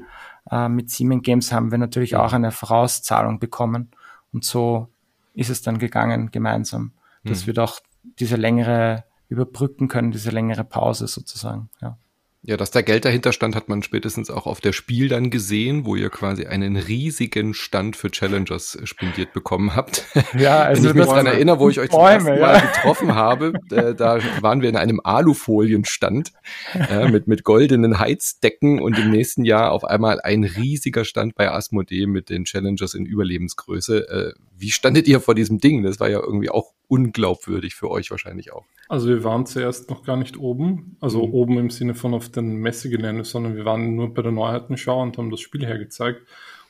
äh, 0.51 0.67
mit 0.67 0.89
Siemens 0.89 1.23
Games, 1.23 1.51
haben 1.51 1.71
wir 1.71 1.77
natürlich 1.77 2.15
auch 2.15 2.33
eine 2.33 2.51
Vorauszahlung 2.51 3.39
bekommen. 3.39 3.91
Und 4.33 4.43
so 4.43 4.89
ist 5.33 5.49
es 5.49 5.61
dann 5.61 5.79
gegangen 5.79 6.31
gemeinsam, 6.31 6.91
dass 7.23 7.43
mhm. 7.43 7.47
wir 7.47 7.53
doch 7.53 7.79
diese 8.19 8.35
längere 8.35 9.05
überbrücken 9.29 9.87
können, 9.87 10.11
diese 10.11 10.31
längere 10.31 10.63
Pause 10.63 11.07
sozusagen. 11.07 11.69
Ja. 11.81 11.97
Ja, 12.43 12.55
dass 12.55 12.71
da 12.71 12.81
Geld 12.81 13.03
dahinter 13.03 13.33
stand, 13.33 13.55
hat 13.55 13.67
man 13.67 13.83
spätestens 13.83 14.29
auch 14.29 14.45
auf 14.45 14.61
der 14.61 14.71
Spiel 14.71 15.09
dann 15.09 15.31
gesehen, 15.31 15.85
wo 15.85 15.95
ihr 15.95 16.09
quasi 16.09 16.45
einen 16.45 16.77
riesigen 16.77 17.53
Stand 17.53 17.95
für 17.95 18.11
Challengers 18.11 18.77
spendiert 18.83 19.33
bekommen 19.33 19.75
habt. 19.75 20.05
Ja, 20.37 20.61
also 20.61 20.83
Wenn 20.83 20.89
ich 20.89 20.95
mich 20.97 21.05
daran 21.05 21.25
erinnere, 21.25 21.59
wo 21.59 21.69
ich 21.69 21.79
euch 21.79 21.89
Bäume, 21.89 22.19
zum 22.19 22.27
ersten 22.27 22.41
Mal 22.41 22.53
ja. 22.53 22.59
getroffen 22.59 23.15
habe, 23.15 23.53
äh, 23.71 23.95
da 23.95 24.19
waren 24.41 24.61
wir 24.61 24.69
in 24.69 24.75
einem 24.75 24.99
Alufolienstand 25.03 26.31
äh, 26.73 27.07
mit, 27.09 27.27
mit 27.27 27.43
goldenen 27.43 27.97
Heizdecken 27.99 28.79
und 28.81 28.99
im 28.99 29.09
nächsten 29.09 29.45
Jahr 29.45 29.71
auf 29.71 29.83
einmal 29.83 30.19
ein 30.21 30.43
riesiger 30.43 31.05
Stand 31.05 31.35
bei 31.35 31.49
Asmodee 31.49 32.05
mit 32.07 32.29
den 32.29 32.45
Challengers 32.45 32.93
in 32.93 33.05
Überlebensgröße. 33.05 34.09
Äh, 34.09 34.33
wie 34.55 34.71
standet 34.71 35.07
ihr 35.07 35.21
vor 35.21 35.33
diesem 35.33 35.59
Ding? 35.59 35.83
Das 35.83 35.99
war 35.99 36.09
ja 36.09 36.19
irgendwie 36.19 36.49
auch 36.49 36.73
unglaubwürdig 36.87 37.75
für 37.75 37.89
euch 37.89 38.11
wahrscheinlich 38.11 38.53
auch. 38.53 38.65
Also 38.89 39.09
wir 39.09 39.23
waren 39.23 39.45
zuerst 39.45 39.89
noch 39.89 40.03
gar 40.03 40.15
nicht 40.15 40.37
oben, 40.37 40.95
also 41.01 41.25
mhm. 41.25 41.33
oben 41.33 41.57
im 41.57 41.69
Sinne 41.69 41.93
von 41.93 42.13
auf 42.13 42.29
den 42.29 42.55
Messegelände, 42.55 43.25
sondern 43.25 43.55
wir 43.55 43.65
waren 43.65 43.95
nur 43.95 44.13
bei 44.13 44.21
der 44.21 44.31
Neuheitenschau 44.31 45.01
und 45.01 45.17
haben 45.17 45.29
das 45.29 45.41
Spiel 45.41 45.65
hergezeigt. 45.65 46.21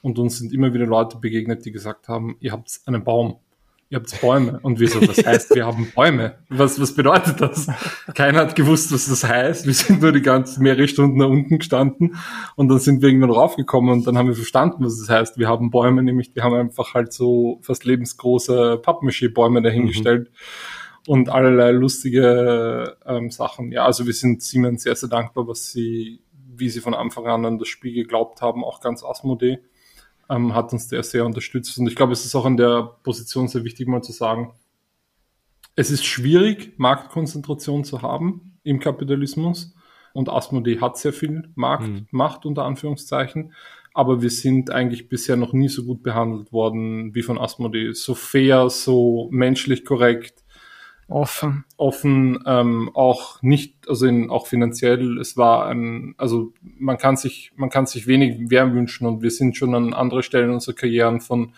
Und 0.01 0.20
uns 0.20 0.38
sind 0.38 0.53
immer 0.53 0.74
wieder 0.74 0.86
Leute 0.86 1.18
begegnet, 1.18 1.65
die 1.65 1.72
gesagt 1.72 2.07
haben, 2.07 2.38
ihr 2.39 2.51
habt 2.51 2.82
einen 2.86 3.03
Baum, 3.03 3.39
ihr 3.90 4.00
habt 4.00 4.22
Bäume. 4.22 4.60
Und 4.62 4.80
wieso? 4.80 5.00
Das 5.00 5.26
heißt, 5.26 5.56
wir 5.56 5.66
haben 5.66 5.92
Bäume. 5.96 6.36
Was, 6.50 6.80
was 6.80 6.94
bedeutet 6.94 7.42
das? 7.42 7.68
Keiner 8.14 8.40
hat 8.40 8.56
gewusst, 8.56 8.92
was 8.92 9.08
das 9.08 9.24
heißt. 9.24 9.66
Wir 9.66 9.74
sind 9.74 10.02
nur 10.02 10.12
die 10.12 10.22
ganzen 10.22 10.64
mehrere 10.64 10.88
Stunden 10.88 11.20
da 11.20 11.26
unten 11.26 11.60
gestanden 11.60 12.18
und 12.56 12.68
dann 12.68 12.80
sind 12.80 13.02
wir 13.02 13.10
irgendwann 13.10 13.32
raufgekommen 13.32 13.92
und 13.92 14.08
dann 14.08 14.18
haben 14.18 14.28
wir 14.28 14.36
verstanden, 14.36 14.84
was 14.84 15.00
das 15.00 15.10
heißt. 15.10 15.38
Wir 15.38 15.48
haben 15.48 15.72
Bäume, 15.72 16.04
nämlich 16.04 16.36
wir 16.36 16.44
haben 16.44 16.56
einfach 16.56 16.94
halt 16.94 17.14
so 17.14 17.60
fast 17.62 17.86
lebensgroße 17.86 18.82
Pappmaché-Bäume 18.84 19.62
dahingestellt. 19.62 20.30
Mhm 20.30 20.38
und 21.08 21.30
allerlei 21.30 21.72
lustige 21.72 22.98
ähm, 23.06 23.32
Sachen. 23.32 23.72
Ja, 23.72 23.86
also 23.86 24.06
wir 24.06 24.14
sind 24.14 24.44
Siemens 24.44 24.84
sehr, 24.84 24.96
sehr 24.96 25.10
dankbar, 25.10 25.48
was 25.48 25.72
sie, 25.72 26.20
wie 26.54 26.70
sie 26.70 26.82
von 26.82 26.94
Anfang 26.94 27.28
an 27.28 27.46
an 27.46 27.58
das 27.58 27.70
Spiel 27.70 27.94
geglaubt 27.94 28.42
haben, 28.42 28.64
auch 28.64 28.82
ganz 28.82 29.04
Asmodee, 29.04 29.60
ähm, 30.30 30.54
hat 30.54 30.74
uns 30.74 30.88
der 30.88 31.04
sehr 31.04 31.26
unterstützt. 31.26 31.78
Und 31.78 31.88
ich 31.88 31.96
glaube, 31.96 32.14
es 32.14 32.26
ist 32.26 32.36
auch 32.36 32.46
in 32.46 32.58
der 32.58 32.98
Position 33.04 33.48
sehr 33.48 33.64
wichtig, 33.64 33.88
mal 33.88 34.02
zu 34.02 34.12
sagen, 34.12 34.54
es 35.76 35.92
ist 35.92 36.06
schwierig, 36.06 36.74
Marktkonzentration 36.78 37.84
zu 37.84 38.02
haben 38.02 38.58
im 38.64 38.80
Kapitalismus. 38.80 39.76
Und 40.14 40.30
Asmodee 40.30 40.82
hat 40.82 40.98
sehr 40.98 41.14
viel 41.14 41.50
Marktmacht, 41.54 42.44
mhm. 42.44 42.50
unter 42.50 42.66
Anführungszeichen. 42.66 43.54
Aber 43.94 44.22
wir 44.22 44.32
sind 44.32 44.72
eigentlich 44.72 45.10
bisher 45.10 45.38
noch 45.38 45.54
nie 45.54 45.70
so 45.70 45.84
gut 45.84 46.02
behandelt 46.02 46.52
worden 46.52 47.14
wie 47.14 47.22
von 47.22 47.38
Asmodee. 47.38 47.94
So 47.94 48.16
fair, 48.16 48.70
so 48.70 49.28
menschlich 49.32 49.86
korrekt, 49.86 50.44
offen. 51.08 51.66
Offen, 51.78 52.43
ähm, 52.45 52.91
auch 52.93 53.41
nicht, 53.41 53.88
also 53.88 54.05
in, 54.05 54.30
auch 54.30 54.47
finanziell, 54.47 55.18
es 55.20 55.38
war 55.38 55.68
ein, 55.68 56.16
also 56.18 56.53
man 56.62 56.97
kann 56.97 57.16
sich, 57.16 57.51
man 57.55 57.70
kann 57.70 57.86
sich 57.86 58.08
wenig 58.08 58.38
mehr 58.38 58.74
wünschen 58.74 59.08
und 59.08 59.22
wir 59.22 59.32
sind 59.32 59.55
schon 59.55 59.74
an 59.74 59.93
anderer 59.93 60.24
Stellen 60.24 60.51
unserer 60.51 60.76
Karrieren 60.76 61.22
von 61.22 61.53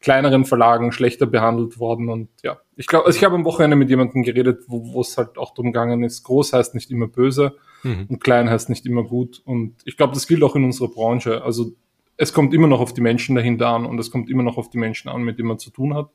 kleineren 0.00 0.44
Verlagen 0.44 0.92
schlechter 0.92 1.26
behandelt 1.26 1.78
worden 1.78 2.08
und 2.08 2.28
ja, 2.42 2.60
ich 2.76 2.86
glaube, 2.86 3.06
also 3.06 3.16
ich 3.16 3.24
habe 3.24 3.34
am 3.34 3.44
Wochenende 3.44 3.76
mit 3.76 3.90
jemandem 3.90 4.22
geredet, 4.22 4.64
wo 4.68 5.00
es 5.00 5.16
halt 5.16 5.38
auch 5.38 5.50
darum 5.54 5.72
gegangen 5.72 6.04
ist, 6.04 6.22
groß 6.22 6.52
heißt 6.52 6.74
nicht 6.74 6.90
immer 6.90 7.08
böse 7.08 7.56
mhm. 7.82 8.06
und 8.08 8.22
klein 8.22 8.48
heißt 8.48 8.68
nicht 8.68 8.86
immer 8.86 9.02
gut 9.02 9.42
und 9.44 9.74
ich 9.84 9.96
glaube, 9.96 10.14
das 10.14 10.26
gilt 10.26 10.42
auch 10.42 10.54
in 10.56 10.64
unserer 10.64 10.88
Branche, 10.88 11.42
also 11.42 11.72
es 12.16 12.32
kommt 12.32 12.52
immer 12.52 12.66
noch 12.66 12.80
auf 12.80 12.94
die 12.94 13.00
Menschen 13.00 13.36
dahinter 13.36 13.68
an 13.68 13.86
und 13.86 13.98
es 13.98 14.10
kommt 14.10 14.28
immer 14.28 14.42
noch 14.42 14.56
auf 14.56 14.70
die 14.70 14.78
Menschen 14.78 15.08
an, 15.08 15.22
mit 15.22 15.38
denen 15.38 15.48
man 15.48 15.58
zu 15.58 15.70
tun 15.70 15.94
hat 15.94 16.10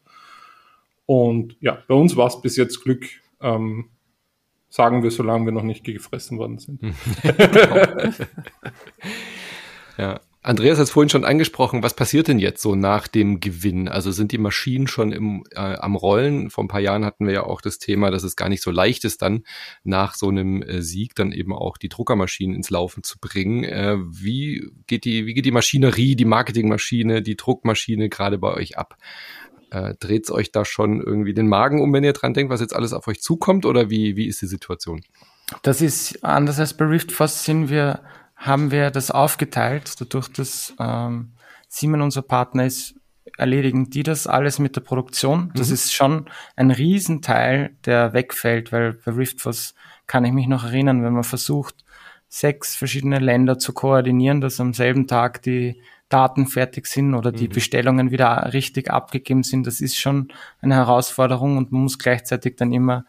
und 1.06 1.58
ja, 1.60 1.84
bei 1.88 1.96
uns 1.96 2.16
war 2.16 2.28
es 2.28 2.42
bis 2.42 2.56
jetzt 2.56 2.84
Glück, 2.84 3.06
ähm, 3.42 3.90
sagen 4.70 5.04
wir, 5.04 5.12
solange 5.12 5.46
wir 5.46 5.52
noch 5.52 5.64
nicht 5.64 5.84
gefressen 5.84 6.40
worden 6.40 6.58
sind. 6.58 6.82
ja. 9.98 10.20
Andreas 10.46 10.78
hat 10.78 10.84
es 10.84 10.92
vorhin 10.92 11.10
schon 11.10 11.24
angesprochen, 11.24 11.84
was 11.84 11.96
passiert 11.96 12.28
denn 12.28 12.38
jetzt 12.38 12.62
so 12.62 12.76
nach 12.76 13.08
dem 13.08 13.40
Gewinn? 13.40 13.88
Also 13.88 14.12
sind 14.12 14.34
die 14.34 14.38
Maschinen 14.38 14.88
schon 14.88 15.14
im, 15.14 15.46
äh, 15.52 15.60
am 15.60 15.96
Rollen? 15.96 16.50
Vor 16.50 16.66
ein 16.66 16.68
paar 16.68 16.82
Jahren 16.82 17.06
hatten 17.06 17.26
wir 17.26 17.34
ja 17.34 17.44
auch 17.44 17.62
das 17.62 17.80
Thema, 17.80 18.12
dass 18.12 18.24
es 18.24 18.36
gar 18.36 18.50
nicht 18.50 18.62
so 18.62 18.70
leicht 18.70 19.06
ist, 19.06 19.22
dann 19.22 19.46
nach 19.86 20.16
so 20.16 20.28
einem 20.28 20.62
äh, 20.62 20.82
Sieg 20.82 21.16
dann 21.16 21.32
eben 21.32 21.54
auch 21.54 21.78
die 21.78 21.88
Druckermaschinen 21.88 22.58
ins 22.58 22.70
Laufen 22.70 23.04
zu 23.04 23.20
bringen. 23.20 23.64
Äh, 23.64 23.96
wie 24.00 24.70
geht 24.86 25.06
die, 25.06 25.26
wie 25.26 25.34
geht 25.34 25.46
die 25.46 25.52
Maschinerie, 25.52 26.18
die 26.18 26.26
Marketingmaschine, 26.26 27.22
die 27.22 27.38
Druckmaschine 27.38 28.10
gerade 28.10 28.38
bei 28.38 28.54
euch 28.54 28.78
ab? 28.78 28.98
Äh, 29.74 29.96
Dreht 30.00 30.26
es 30.26 30.32
euch 30.32 30.52
da 30.52 30.66
schon 30.66 31.02
irgendwie 31.02 31.34
den 31.34 31.48
Magen 31.48 31.82
um, 31.82 31.92
wenn 31.94 32.04
ihr 32.04 32.14
dran 32.14 32.36
denkt, 32.36 32.52
was 32.52 32.62
jetzt 32.62 32.76
alles 32.76 32.94
auf 32.94 33.08
euch 33.08 33.22
zukommt 33.22 33.66
oder 33.66 33.90
wie, 33.90 34.16
wie 34.16 34.28
ist 34.28 34.42
die 34.42 34.48
Situation? 34.48 35.02
Das 35.64 35.82
ist 35.82 36.24
anders 36.24 36.60
als 36.60 36.76
bei 36.76 36.86
Riftforce 36.86 37.44
sind 37.44 37.70
wir, 37.70 38.02
haben 38.36 38.70
wir 38.70 38.92
das 38.92 39.10
aufgeteilt, 39.10 40.00
dadurch, 40.00 40.28
dass 40.32 40.74
ähm, 40.80 41.32
Simon 41.68 42.02
unser 42.02 42.22
Partner 42.22 42.66
ist, 42.66 42.96
erledigen 43.38 43.90
die 43.90 44.04
das 44.04 44.28
alles 44.28 44.60
mit 44.60 44.76
der 44.76 44.82
Produktion. 44.82 45.52
Das 45.56 45.70
mhm. 45.70 45.74
ist 45.74 45.94
schon 45.94 46.26
ein 46.56 46.70
Riesenteil, 46.70 47.76
der 47.86 48.14
wegfällt, 48.14 48.72
weil 48.72 48.94
bei 48.94 49.12
Riftforce 49.12 49.74
kann 50.06 50.24
ich 50.24 50.34
mich 50.34 50.48
noch 50.48 50.66
erinnern, 50.66 51.04
wenn 51.04 51.14
man 51.14 51.24
versucht, 51.24 51.84
sechs 52.28 52.76
verschiedene 52.76 53.20
Länder 53.20 53.58
zu 53.58 53.74
koordinieren, 53.74 54.40
dass 54.40 54.60
am 54.60 54.74
selben 54.74 55.08
Tag 55.08 55.42
die 55.42 55.82
Daten 56.14 56.46
fertig 56.46 56.86
sind 56.88 57.16
oder 57.16 57.32
die 57.32 57.48
mhm. 57.48 57.54
Bestellungen 57.54 58.12
wieder 58.12 58.54
richtig 58.54 58.92
abgegeben 58.92 59.44
sind. 59.44 59.66
Das 59.66 59.82
ist 59.82 59.98
schon 59.98 60.28
eine 60.62 60.76
Herausforderung 60.76 61.58
und 61.58 61.72
man 61.72 61.82
muss 61.82 61.98
gleichzeitig 61.98 62.56
dann 62.56 62.72
immer 62.72 63.06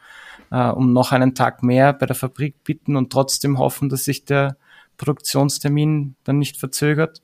äh, 0.51 0.69
um 0.69 0.93
noch 0.93 1.13
einen 1.13 1.35
Tag 1.35 1.63
mehr 1.63 1.93
bei 1.93 2.07
der 2.07 2.17
Fabrik 2.17 2.65
bitten 2.65 2.97
und 2.97 3.13
trotzdem 3.13 3.59
hoffen, 3.59 3.89
dass 3.89 4.05
sich 4.05 4.25
der 4.25 4.57
Produktionstermin 4.97 6.17
dann 6.25 6.39
nicht 6.39 6.57
verzögert. 6.57 7.21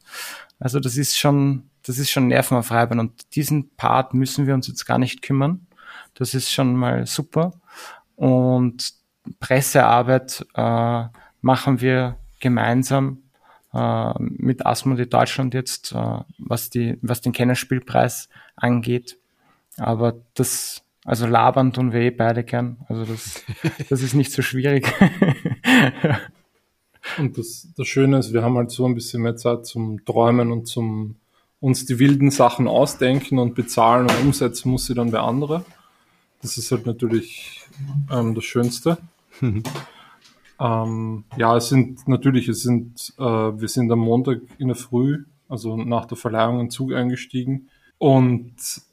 Also 0.59 0.81
das 0.81 0.97
ist 0.97 1.19
schon 1.19 1.71
das 1.83 1.99
ist 1.99 2.11
schon 2.11 2.29
nervenaufreibend 2.29 3.01
und 3.01 3.35
diesen 3.35 3.71
Part 3.77 4.13
müssen 4.13 4.47
wir 4.47 4.55
uns 4.55 4.69
jetzt 4.69 4.85
gar 4.85 4.99
nicht 4.99 5.23
kümmern. 5.23 5.67
Das 6.15 6.35
ist 6.35 6.51
schon 6.53 6.77
mal 6.77 7.07
super. 7.07 7.53
Und 8.17 8.93
Pressearbeit 9.39 10.47
äh, 10.55 11.05
machen 11.41 11.81
wir 11.81 12.17
gemeinsam 12.39 13.23
äh, 13.73 14.13
mit 14.19 14.67
Asmodee 14.67 15.07
Deutschland 15.07 15.55
jetzt, 15.55 15.93
äh, 15.93 16.19
was, 16.39 16.71
die, 16.71 16.99
was 17.03 17.21
den 17.21 17.33
Kennerspielpreis 17.33 18.29
angeht. 18.57 19.19
Aber 19.77 20.21
das, 20.35 20.83
also 21.05 21.27
labern 21.27 21.73
tun 21.73 21.93
wir 21.93 22.01
eh 22.01 22.11
beide 22.11 22.45
gern. 22.45 22.79
Also 22.89 23.05
das, 23.05 23.45
das 23.89 24.03
ist 24.03 24.15
nicht 24.15 24.33
so 24.33 24.43
schwierig. 24.43 24.93
Und 27.19 27.39
das, 27.39 27.69
das 27.77 27.87
Schöne 27.87 28.19
ist, 28.19 28.33
wir 28.33 28.43
haben 28.43 28.57
halt 28.57 28.71
so 28.71 28.87
ein 28.87 28.95
bisschen 28.95 29.23
mehr 29.23 29.37
Zeit 29.37 29.67
zum 29.67 30.05
Träumen 30.05 30.53
und 30.53 30.67
zum 30.67 31.17
uns 31.59 31.85
die 31.85 31.99
wilden 31.99 32.31
Sachen 32.31 32.69
ausdenken 32.69 33.39
und 33.39 33.55
bezahlen 33.55 34.07
und 34.09 34.21
umsetzen 34.21 34.71
muss 34.71 34.87
sie 34.87 34.95
dann 34.95 35.13
wer 35.13 35.23
andere. 35.23 35.65
Das 36.43 36.57
ist 36.57 36.71
halt 36.71 36.87
natürlich 36.87 37.67
ähm, 38.11 38.35
das 38.35 38.45
Schönste. 38.45 38.99
ähm, 40.61 41.25
ja, 41.37 41.57
es 41.57 41.69
sind 41.69 42.07
natürlich, 42.07 42.49
es 42.49 42.63
sind, 42.63 43.15
äh, 43.19 43.23
wir 43.23 43.69
sind 43.69 43.91
am 43.91 44.01
Montag 44.01 44.43
in 44.59 44.69
der 44.69 44.77
Früh, 44.77 45.25
also 45.49 45.77
nach 45.77 46.05
der 46.05 46.19
Verleihung, 46.19 46.61
in 46.61 46.71
Zug 46.71 46.93
eingestiegen 46.93 47.69
und 47.99 48.53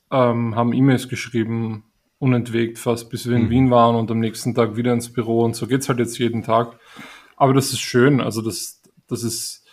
ähm, 0.09 0.55
haben 0.55 0.74
E-Mails 0.74 1.09
geschrieben, 1.09 1.84
unentwegt 2.20 2.80
fast, 2.80 3.09
bis 3.09 3.28
wir 3.28 3.36
in 3.36 3.45
mhm. 3.45 3.49
Wien 3.49 3.72
waren 3.72 3.95
und 3.95 4.09
am 4.09 4.20
nächsten 4.20 4.55
Tag 4.55 4.76
wieder 4.78 4.93
ins 4.93 5.11
Büro 5.11 5.43
und 5.43 5.55
so 5.55 5.68
geht's 5.68 5.89
halt 5.89 5.99
jetzt 5.99 6.18
jeden 6.18 6.41
Tag. 6.41 6.80
Aber 7.36 7.53
das 7.53 7.74
ist 7.74 7.82
schön, 7.82 8.22
also 8.22 8.41
das, 8.41 8.82
das 9.07 9.24
ist, 9.24 9.66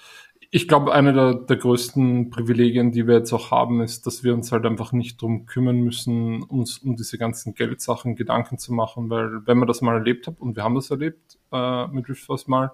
ich 0.54 0.68
glaube, 0.68 0.94
eine 0.94 1.12
der, 1.12 1.34
der 1.34 1.56
größten 1.56 2.30
Privilegien, 2.30 2.92
die 2.92 3.08
wir 3.08 3.16
jetzt 3.16 3.32
auch 3.32 3.50
haben, 3.50 3.80
ist, 3.80 4.06
dass 4.06 4.22
wir 4.22 4.32
uns 4.32 4.52
halt 4.52 4.64
einfach 4.64 4.92
nicht 4.92 5.20
drum 5.20 5.46
kümmern 5.46 5.80
müssen, 5.80 6.44
uns 6.44 6.78
um 6.78 6.94
diese 6.94 7.18
ganzen 7.18 7.54
Geldsachen 7.54 8.14
Gedanken 8.14 8.56
zu 8.56 8.72
machen, 8.72 9.10
weil 9.10 9.44
wenn 9.46 9.58
man 9.58 9.66
das 9.66 9.80
mal 9.80 9.94
erlebt 9.96 10.28
hat, 10.28 10.38
und 10.38 10.54
wir 10.54 10.62
haben 10.62 10.76
das 10.76 10.92
erlebt 10.92 11.38
äh, 11.50 11.88
mit 11.88 12.08
Riftforce 12.08 12.46
mal, 12.46 12.70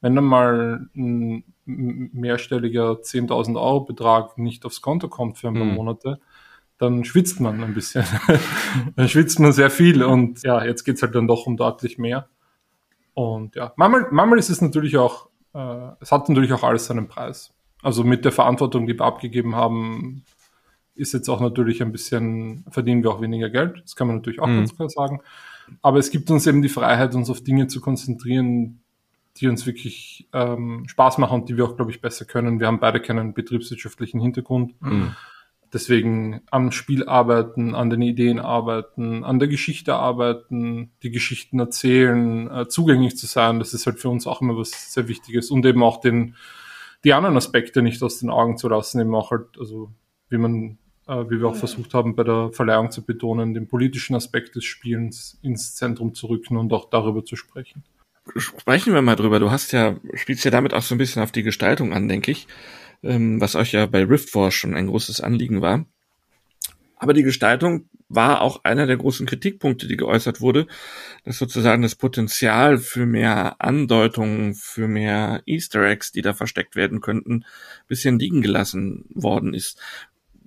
wenn 0.00 0.14
dann 0.14 0.24
mal 0.24 0.88
ein 0.96 1.44
mehrstelliger 1.66 2.92
10.000 2.92 3.60
Euro 3.60 3.80
Betrag 3.80 4.38
nicht 4.38 4.64
aufs 4.64 4.80
Konto 4.80 5.08
kommt 5.08 5.36
für 5.36 5.48
ein 5.48 5.54
paar 5.54 5.64
mhm. 5.64 5.74
Monate, 5.74 6.20
dann 6.78 7.04
schwitzt 7.04 7.40
man 7.40 7.62
ein 7.62 7.74
bisschen. 7.74 8.06
dann 8.96 9.06
schwitzt 9.06 9.38
man 9.38 9.52
sehr 9.52 9.68
viel 9.68 10.02
und 10.02 10.44
ja, 10.44 10.64
jetzt 10.64 10.82
geht's 10.82 11.02
halt 11.02 11.14
dann 11.14 11.28
doch 11.28 11.46
um 11.46 11.58
deutlich 11.58 11.98
mehr. 11.98 12.30
Und 13.12 13.54
ja, 13.54 13.74
manchmal, 13.76 14.06
manchmal 14.12 14.38
ist 14.38 14.48
es 14.48 14.62
natürlich 14.62 14.96
auch 14.96 15.28
äh, 15.58 15.92
es 16.00 16.12
hat 16.12 16.28
natürlich 16.28 16.52
auch 16.52 16.62
alles 16.62 16.86
seinen 16.86 17.08
Preis. 17.08 17.52
Also 17.82 18.04
mit 18.04 18.24
der 18.24 18.32
Verantwortung, 18.32 18.86
die 18.86 18.98
wir 18.98 19.04
abgegeben 19.04 19.56
haben, 19.56 20.24
ist 20.94 21.12
jetzt 21.12 21.28
auch 21.28 21.40
natürlich 21.40 21.82
ein 21.82 21.92
bisschen, 21.92 22.64
verdienen 22.70 23.02
wir 23.02 23.10
auch 23.10 23.20
weniger 23.20 23.50
Geld. 23.50 23.80
Das 23.84 23.96
kann 23.96 24.06
man 24.06 24.16
natürlich 24.16 24.40
auch 24.40 24.46
mhm. 24.46 24.58
ganz 24.58 24.76
klar 24.76 24.88
sagen. 24.88 25.20
Aber 25.82 25.98
es 25.98 26.10
gibt 26.10 26.30
uns 26.30 26.46
eben 26.46 26.62
die 26.62 26.68
Freiheit, 26.68 27.14
uns 27.14 27.30
auf 27.30 27.42
Dinge 27.42 27.66
zu 27.68 27.80
konzentrieren, 27.80 28.80
die 29.36 29.48
uns 29.48 29.66
wirklich 29.66 30.28
ähm, 30.32 30.84
Spaß 30.88 31.18
machen 31.18 31.42
und 31.42 31.48
die 31.48 31.56
wir 31.56 31.64
auch, 31.64 31.76
glaube 31.76 31.90
ich, 31.90 32.00
besser 32.00 32.24
können. 32.24 32.58
Wir 32.58 32.66
haben 32.66 32.80
beide 32.80 33.00
keinen 33.00 33.34
betriebswirtschaftlichen 33.34 34.20
Hintergrund. 34.20 34.80
Mhm. 34.80 35.14
Deswegen 35.72 36.40
am 36.50 36.72
Spiel 36.72 37.06
arbeiten, 37.06 37.74
an 37.74 37.90
den 37.90 38.00
Ideen 38.00 38.38
arbeiten, 38.38 39.22
an 39.22 39.38
der 39.38 39.48
Geschichte 39.48 39.94
arbeiten, 39.94 40.92
die 41.02 41.10
Geschichten 41.10 41.58
erzählen, 41.58 42.50
äh, 42.50 42.68
zugänglich 42.68 43.16
zu 43.18 43.26
sein, 43.26 43.58
das 43.58 43.74
ist 43.74 43.84
halt 43.84 43.98
für 43.98 44.08
uns 44.08 44.26
auch 44.26 44.40
immer 44.40 44.56
was 44.56 44.92
sehr 44.92 45.08
Wichtiges 45.08 45.50
und 45.50 45.66
eben 45.66 45.82
auch 45.82 46.00
den, 46.00 46.36
die 47.04 47.12
anderen 47.12 47.36
Aspekte 47.36 47.82
nicht 47.82 48.02
aus 48.02 48.18
den 48.18 48.30
Augen 48.30 48.56
zu 48.56 48.68
lassen, 48.68 49.00
eben 49.00 49.14
auch 49.14 49.30
halt, 49.30 49.58
also 49.58 49.90
wie 50.30 50.38
man, 50.38 50.78
äh, 51.06 51.24
wie 51.28 51.38
wir 51.38 51.48
auch 51.48 51.56
versucht 51.56 51.92
haben, 51.92 52.16
bei 52.16 52.24
der 52.24 52.50
Verleihung 52.52 52.90
zu 52.90 53.04
betonen, 53.04 53.52
den 53.52 53.68
politischen 53.68 54.16
Aspekt 54.16 54.56
des 54.56 54.64
Spielens 54.64 55.38
ins 55.42 55.74
Zentrum 55.74 56.14
zu 56.14 56.28
rücken 56.28 56.56
und 56.56 56.72
auch 56.72 56.88
darüber 56.88 57.24
zu 57.24 57.36
sprechen. 57.36 57.84
Sprechen 58.36 58.94
wir 58.94 59.02
mal 59.02 59.16
drüber. 59.16 59.38
Du 59.38 59.50
hast 59.50 59.72
ja, 59.72 59.96
spielst 60.14 60.44
ja 60.44 60.50
damit 60.50 60.74
auch 60.74 60.82
so 60.82 60.94
ein 60.94 60.98
bisschen 60.98 61.22
auf 61.22 61.32
die 61.32 61.42
Gestaltung 61.42 61.92
an, 61.92 62.08
denke 62.08 62.30
ich 62.30 62.46
ähm, 63.02 63.40
was 63.40 63.54
euch 63.54 63.72
ja 63.72 63.86
bei 63.86 64.04
Riftforce 64.04 64.54
schon 64.54 64.74
ein 64.74 64.86
großes 64.86 65.20
Anliegen 65.20 65.60
war. 65.60 65.84
Aber 66.96 67.12
die 67.12 67.22
Gestaltung 67.22 67.88
war 68.08 68.40
auch 68.40 68.64
einer 68.64 68.86
der 68.86 68.96
großen 68.96 69.26
Kritikpunkte, 69.26 69.86
die 69.86 69.96
geäußert 69.96 70.40
wurde, 70.40 70.66
dass 71.24 71.38
sozusagen 71.38 71.82
das 71.82 71.94
Potenzial 71.94 72.78
für 72.78 73.06
mehr 73.06 73.56
Andeutungen, 73.60 74.54
für 74.54 74.88
mehr 74.88 75.42
Easter 75.46 75.82
Eggs, 75.84 76.10
die 76.10 76.22
da 76.22 76.32
versteckt 76.32 76.74
werden 76.74 77.00
könnten, 77.00 77.44
bisschen 77.86 78.18
liegen 78.18 78.40
gelassen 78.40 79.04
worden 79.14 79.54
ist. 79.54 79.78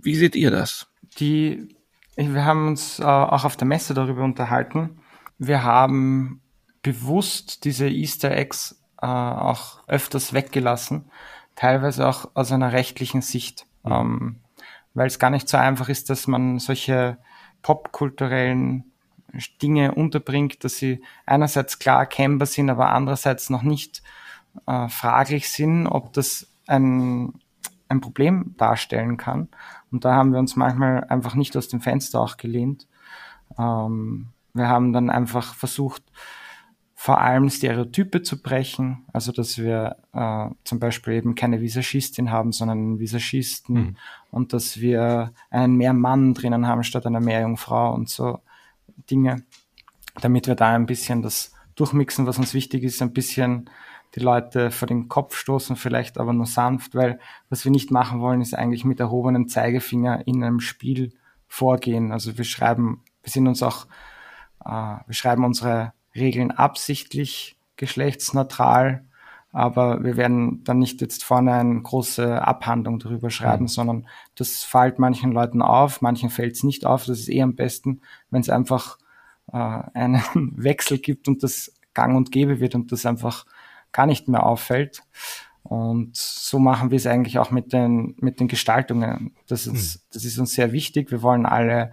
Wie 0.02 0.16
seht 0.16 0.36
ihr 0.36 0.50
das? 0.50 0.88
Die, 1.20 1.70
wir 2.16 2.46
haben 2.46 2.68
uns 2.68 3.00
äh, 3.00 3.04
auch 3.04 3.46
auf 3.46 3.58
der 3.58 3.68
Messe 3.68 3.94
darüber 3.94 4.24
unterhalten. 4.24 5.00
Wir 5.38 5.64
haben 5.64 6.42
bewusst 6.82 7.64
diese 7.64 7.88
Easter 7.88 8.32
Eggs 8.32 8.82
äh, 9.02 9.06
auch 9.06 9.88
öfters 9.88 10.34
weggelassen, 10.34 11.12
teilweise 11.62 12.08
auch 12.08 12.28
aus 12.34 12.52
einer 12.52 12.74
rechtlichen 12.74 13.22
Sicht, 13.22 13.68
mhm. 13.84 13.92
ähm, 13.92 14.36
weil 14.96 15.06
es 15.06 15.20
gar 15.20 15.30
nicht 15.30 15.48
so 15.48 15.58
einfach 15.58 15.90
ist, 15.90 16.10
dass 16.10 16.26
man 16.26 16.58
solche 16.58 17.20
popkulturellen 17.62 18.86
Dinge 19.62 19.94
unterbringt, 19.94 20.64
dass 20.64 20.78
sie 20.78 21.04
einerseits 21.28 21.78
klar 21.78 22.00
erkennbar 22.00 22.48
sind, 22.48 22.72
aber 22.72 22.90
andererseits 22.90 23.52
noch 23.52 23.62
nicht 23.62 24.02
äh, 24.66 24.90
fraglich 24.90 25.50
sind, 25.50 25.86
ob 25.86 26.14
das 26.14 26.48
ein, 26.66 27.40
ein 27.90 28.02
Problem 28.02 28.56
darstellen 28.58 29.18
kann. 29.18 29.48
Und 29.92 30.04
da 30.04 30.16
haben 30.16 30.32
wir 30.34 30.40
uns 30.40 30.56
manchmal 30.56 31.04
einfach 31.04 31.36
nicht 31.36 31.56
aus 31.56 31.68
dem 31.68 31.80
Fenster 31.80 32.20
auch 32.20 32.38
gelehnt. 32.38 32.88
Ähm, 33.60 34.30
wir 34.56 34.68
haben 34.68 34.94
dann 34.94 35.12
einfach 35.12 35.54
versucht, 35.54 36.02
vor 37.04 37.20
allem 37.20 37.50
Stereotype 37.50 38.22
zu 38.22 38.44
brechen, 38.44 39.08
also 39.12 39.32
dass 39.32 39.58
wir 39.58 39.96
äh, 40.14 40.54
zum 40.64 40.80
Beispiel 40.80 41.14
eben 41.14 41.34
keine 41.34 41.60
Visagistin 41.60 42.30
haben, 42.30 42.52
sondern 42.52 42.78
einen 42.78 43.00
Visagisten 43.00 43.74
mhm. 43.76 43.98
und 44.30 44.54
dass 44.54 44.80
wir 44.80 45.34
einen 45.50 45.78
mehr 45.78 45.94
Mann 45.94 46.36
drinnen 46.36 46.68
haben 46.68 46.84
statt 46.84 47.08
einer 47.08 47.20
Meerjungfrau 47.20 47.92
und 47.92 48.08
so 48.08 48.42
Dinge, 49.10 49.38
damit 50.22 50.46
wir 50.46 50.54
da 50.54 50.76
ein 50.76 50.86
bisschen 50.86 51.24
das 51.24 51.54
durchmixen, 51.74 52.28
was 52.28 52.38
uns 52.38 52.54
wichtig 52.54 52.84
ist, 52.84 53.02
ein 53.02 53.14
bisschen 53.14 53.68
die 54.14 54.20
Leute 54.20 54.70
vor 54.70 54.88
den 54.88 55.08
Kopf 55.08 55.36
stoßen, 55.36 55.78
vielleicht 55.78 56.20
aber 56.20 56.34
nur 56.34 56.46
sanft, 56.46 56.94
weil 56.94 57.20
was 57.50 57.66
wir 57.66 57.72
nicht 57.72 57.90
machen 57.90 58.22
wollen, 58.22 58.42
ist 58.42 58.54
eigentlich 58.54 58.86
mit 58.86 59.00
erhobenem 59.00 59.48
Zeigefinger 59.48 60.28
in 60.28 60.44
einem 60.44 60.60
Spiel 60.60 61.14
vorgehen. 61.48 62.12
Also 62.12 62.38
wir 62.38 62.46
schreiben, 62.46 63.02
wir 63.24 63.32
sind 63.32 63.48
uns 63.48 63.64
auch, 63.64 63.88
äh, 64.64 64.98
wir 65.08 65.14
schreiben 65.16 65.44
unsere 65.44 65.94
Regeln 66.16 66.52
absichtlich 66.52 67.56
geschlechtsneutral, 67.76 69.06
aber 69.54 70.04
wir 70.04 70.16
werden 70.16 70.64
dann 70.64 70.80
nicht 70.80 71.02
jetzt 71.02 71.24
vorne 71.24 71.54
eine 71.54 71.82
große 71.82 72.42
Abhandlung 72.42 73.00
darüber 73.00 73.30
schreiben, 73.30 73.64
mhm. 73.64 73.70
sondern 73.70 74.08
das 74.36 74.64
fällt 74.64 74.98
manchen 74.98 75.32
Leuten 75.32 75.62
auf, 75.62 76.02
manchen 76.02 76.30
fällt 76.30 76.56
es 76.56 76.64
nicht 76.64 76.86
auf. 76.86 77.06
Das 77.06 77.20
ist 77.20 77.30
eh 77.30 77.42
am 77.42 77.56
besten, 77.56 78.02
wenn 78.30 78.42
es 78.42 78.50
einfach 78.50 78.98
äh, 79.52 79.58
einen 79.58 80.22
Wechsel 80.56 81.00
gibt 81.00 81.28
und 81.28 81.44
das 81.44 81.74
gang 81.94 82.16
und 82.16 82.32
gäbe 82.32 82.60
wird 82.60 82.76
und 82.76 82.92
das 82.92 83.06
einfach 83.06 83.46
gar 83.92 84.06
nicht 84.06 84.30
mehr 84.30 84.46
auffällt. 84.46 85.04
Und 85.64 86.16
so 86.16 86.58
machen 86.58 86.90
wir 86.90 86.98
es 86.98 87.06
eigentlich 87.06 87.38
auch 87.38 87.52
mit 87.52 87.74
den, 87.74 88.16
mit 88.20 88.40
den 88.40 88.48
Gestaltungen. 88.48 89.36
Das 89.48 89.68
ist, 89.68 89.98
mhm. 89.98 90.02
das 90.14 90.26
ist 90.26 90.40
uns 90.40 90.54
sehr 90.54 90.72
wichtig. 90.72 91.12
Wir 91.12 91.22
wollen 91.22 91.46
alle 91.46 91.92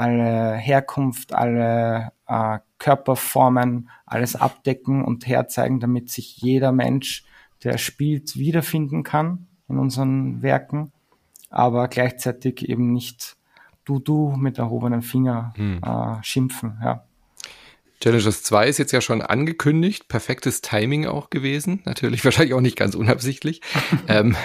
alle 0.00 0.56
Herkunft, 0.56 1.34
alle 1.34 2.12
äh, 2.26 2.58
Körperformen, 2.78 3.90
alles 4.06 4.34
abdecken 4.34 5.04
und 5.04 5.26
herzeigen, 5.26 5.78
damit 5.78 6.08
sich 6.08 6.38
jeder 6.38 6.72
Mensch, 6.72 7.24
der 7.62 7.76
spielt, 7.76 8.36
wiederfinden 8.36 9.02
kann 9.02 9.46
in 9.68 9.78
unseren 9.78 10.40
Werken, 10.40 10.90
aber 11.50 11.88
gleichzeitig 11.88 12.66
eben 12.66 12.92
nicht 12.92 13.36
du 13.84 13.98
du 13.98 14.34
mit 14.38 14.56
erhobenem 14.58 15.02
Finger 15.02 15.52
hm. 15.56 15.82
äh, 15.84 16.22
schimpfen. 16.22 16.80
Ja. 16.82 17.04
Challengers 18.02 18.42
2 18.44 18.66
ist 18.66 18.78
jetzt 18.78 18.92
ja 18.92 19.02
schon 19.02 19.20
angekündigt, 19.20 20.08
perfektes 20.08 20.62
Timing 20.62 21.04
auch 21.04 21.28
gewesen, 21.28 21.82
natürlich 21.84 22.24
wahrscheinlich 22.24 22.54
auch 22.54 22.62
nicht 22.62 22.76
ganz 22.76 22.94
unabsichtlich. 22.94 23.60
ähm, 24.08 24.36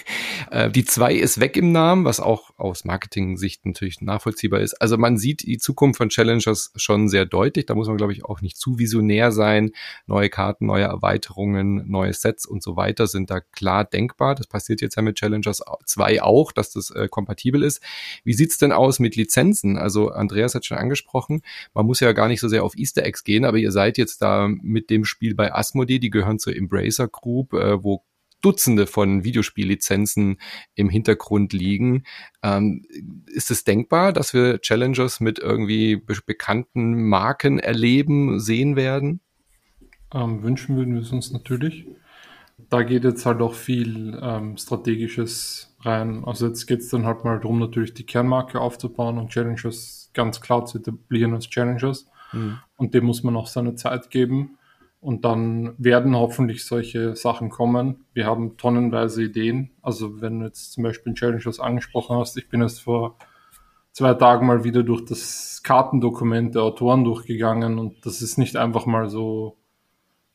äh, 0.50 0.68
die 0.68 0.84
2 0.84 1.14
ist 1.14 1.38
weg 1.38 1.56
im 1.56 1.70
Namen, 1.70 2.04
was 2.04 2.18
auch 2.18 2.50
aus 2.56 2.84
Marketing-Sicht 2.84 3.66
natürlich 3.66 4.00
nachvollziehbar 4.00 4.60
ist. 4.60 4.74
Also 4.74 4.98
man 4.98 5.16
sieht 5.16 5.42
die 5.42 5.58
Zukunft 5.58 5.98
von 5.98 6.08
Challengers 6.08 6.72
schon 6.74 7.08
sehr 7.08 7.24
deutlich, 7.24 7.66
da 7.66 7.76
muss 7.76 7.86
man 7.86 7.96
glaube 7.96 8.12
ich 8.12 8.24
auch 8.24 8.40
nicht 8.40 8.56
zu 8.56 8.80
visionär 8.80 9.30
sein. 9.30 9.70
Neue 10.06 10.28
Karten, 10.28 10.66
neue 10.66 10.84
Erweiterungen, 10.84 11.88
neue 11.88 12.12
Sets 12.12 12.46
und 12.46 12.64
so 12.64 12.74
weiter 12.74 13.06
sind 13.06 13.30
da 13.30 13.40
klar 13.40 13.84
denkbar. 13.84 14.34
Das 14.34 14.48
passiert 14.48 14.80
jetzt 14.80 14.96
ja 14.96 15.02
mit 15.02 15.16
Challengers 15.16 15.62
2 15.86 16.20
auch, 16.20 16.50
dass 16.50 16.72
das 16.72 16.90
äh, 16.90 17.06
kompatibel 17.08 17.62
ist. 17.62 17.80
Wie 18.24 18.34
sieht's 18.34 18.58
denn 18.58 18.72
aus 18.72 18.98
mit 18.98 19.14
Lizenzen? 19.14 19.78
Also 19.78 20.10
Andreas 20.10 20.56
hat 20.56 20.66
schon 20.66 20.78
angesprochen, 20.78 21.42
man 21.74 21.86
muss 21.86 22.00
ja 22.00 22.10
gar 22.10 22.26
nicht 22.26 22.40
so 22.40 22.48
sehr 22.48 22.64
auf 22.64 22.76
Easter 22.76 23.03
Eggs 23.04 23.24
gehen, 23.24 23.44
aber 23.44 23.58
ihr 23.58 23.72
seid 23.72 23.98
jetzt 23.98 24.22
da 24.22 24.48
mit 24.48 24.90
dem 24.90 25.04
Spiel 25.04 25.34
bei 25.34 25.54
Asmodee, 25.54 25.98
die 25.98 26.10
gehören 26.10 26.38
zur 26.38 26.56
Embracer 26.56 27.08
Group, 27.08 27.52
äh, 27.52 27.82
wo 27.82 28.04
Dutzende 28.44 28.86
von 28.86 29.24
Videospiellizenzen 29.24 30.38
im 30.74 30.90
Hintergrund 30.90 31.54
liegen. 31.54 32.04
Ähm, 32.42 32.84
ist 33.26 33.50
es 33.50 33.64
denkbar, 33.64 34.12
dass 34.12 34.34
wir 34.34 34.60
Challengers 34.60 35.20
mit 35.20 35.38
irgendwie 35.38 35.96
be 35.96 36.14
bekannten 36.26 37.08
Marken 37.08 37.58
erleben, 37.58 38.38
sehen 38.40 38.76
werden? 38.76 39.20
Ähm, 40.12 40.42
wünschen 40.42 40.76
würden 40.76 40.92
wir 40.92 41.00
es 41.00 41.10
uns 41.10 41.32
natürlich. 41.32 41.86
Da 42.68 42.82
geht 42.82 43.04
jetzt 43.04 43.24
halt 43.24 43.40
auch 43.40 43.54
viel 43.54 44.18
ähm, 44.22 44.58
Strategisches 44.58 45.74
rein. 45.80 46.22
Also 46.24 46.46
jetzt 46.46 46.66
geht 46.66 46.80
es 46.80 46.90
dann 46.90 47.06
halt 47.06 47.24
mal 47.24 47.40
darum, 47.40 47.58
natürlich 47.58 47.94
die 47.94 48.04
Kernmarke 48.04 48.60
aufzubauen 48.60 49.16
und 49.16 49.30
Challengers 49.30 50.10
ganz 50.12 50.42
klar 50.42 50.66
zu 50.66 50.78
etablieren 50.78 51.32
als 51.32 51.48
Challengers. 51.48 52.06
Mhm. 52.34 52.58
Und 52.76 52.94
dem 52.94 53.04
muss 53.04 53.22
man 53.22 53.36
auch 53.36 53.46
seine 53.46 53.74
Zeit 53.74 54.10
geben. 54.10 54.58
Und 55.00 55.24
dann 55.26 55.74
werden 55.76 56.16
hoffentlich 56.16 56.64
solche 56.64 57.14
Sachen 57.14 57.50
kommen. 57.50 58.06
Wir 58.14 58.24
haben 58.24 58.56
tonnenweise 58.56 59.22
Ideen. 59.22 59.70
Also 59.82 60.22
wenn 60.22 60.40
du 60.40 60.46
jetzt 60.46 60.72
zum 60.72 60.82
Beispiel 60.84 61.12
ein 61.12 61.16
Challenge 61.16 61.44
was 61.44 61.60
angesprochen 61.60 62.16
hast, 62.16 62.38
ich 62.38 62.48
bin 62.48 62.62
jetzt 62.62 62.80
vor 62.80 63.16
zwei 63.92 64.14
Tagen 64.14 64.46
mal 64.46 64.64
wieder 64.64 64.82
durch 64.82 65.04
das 65.04 65.60
Kartendokument 65.62 66.54
der 66.54 66.62
Autoren 66.62 67.04
durchgegangen 67.04 67.78
und 67.78 68.04
das 68.06 68.22
ist 68.22 68.38
nicht 68.38 68.56
einfach 68.56 68.86
mal 68.86 69.08
so 69.08 69.56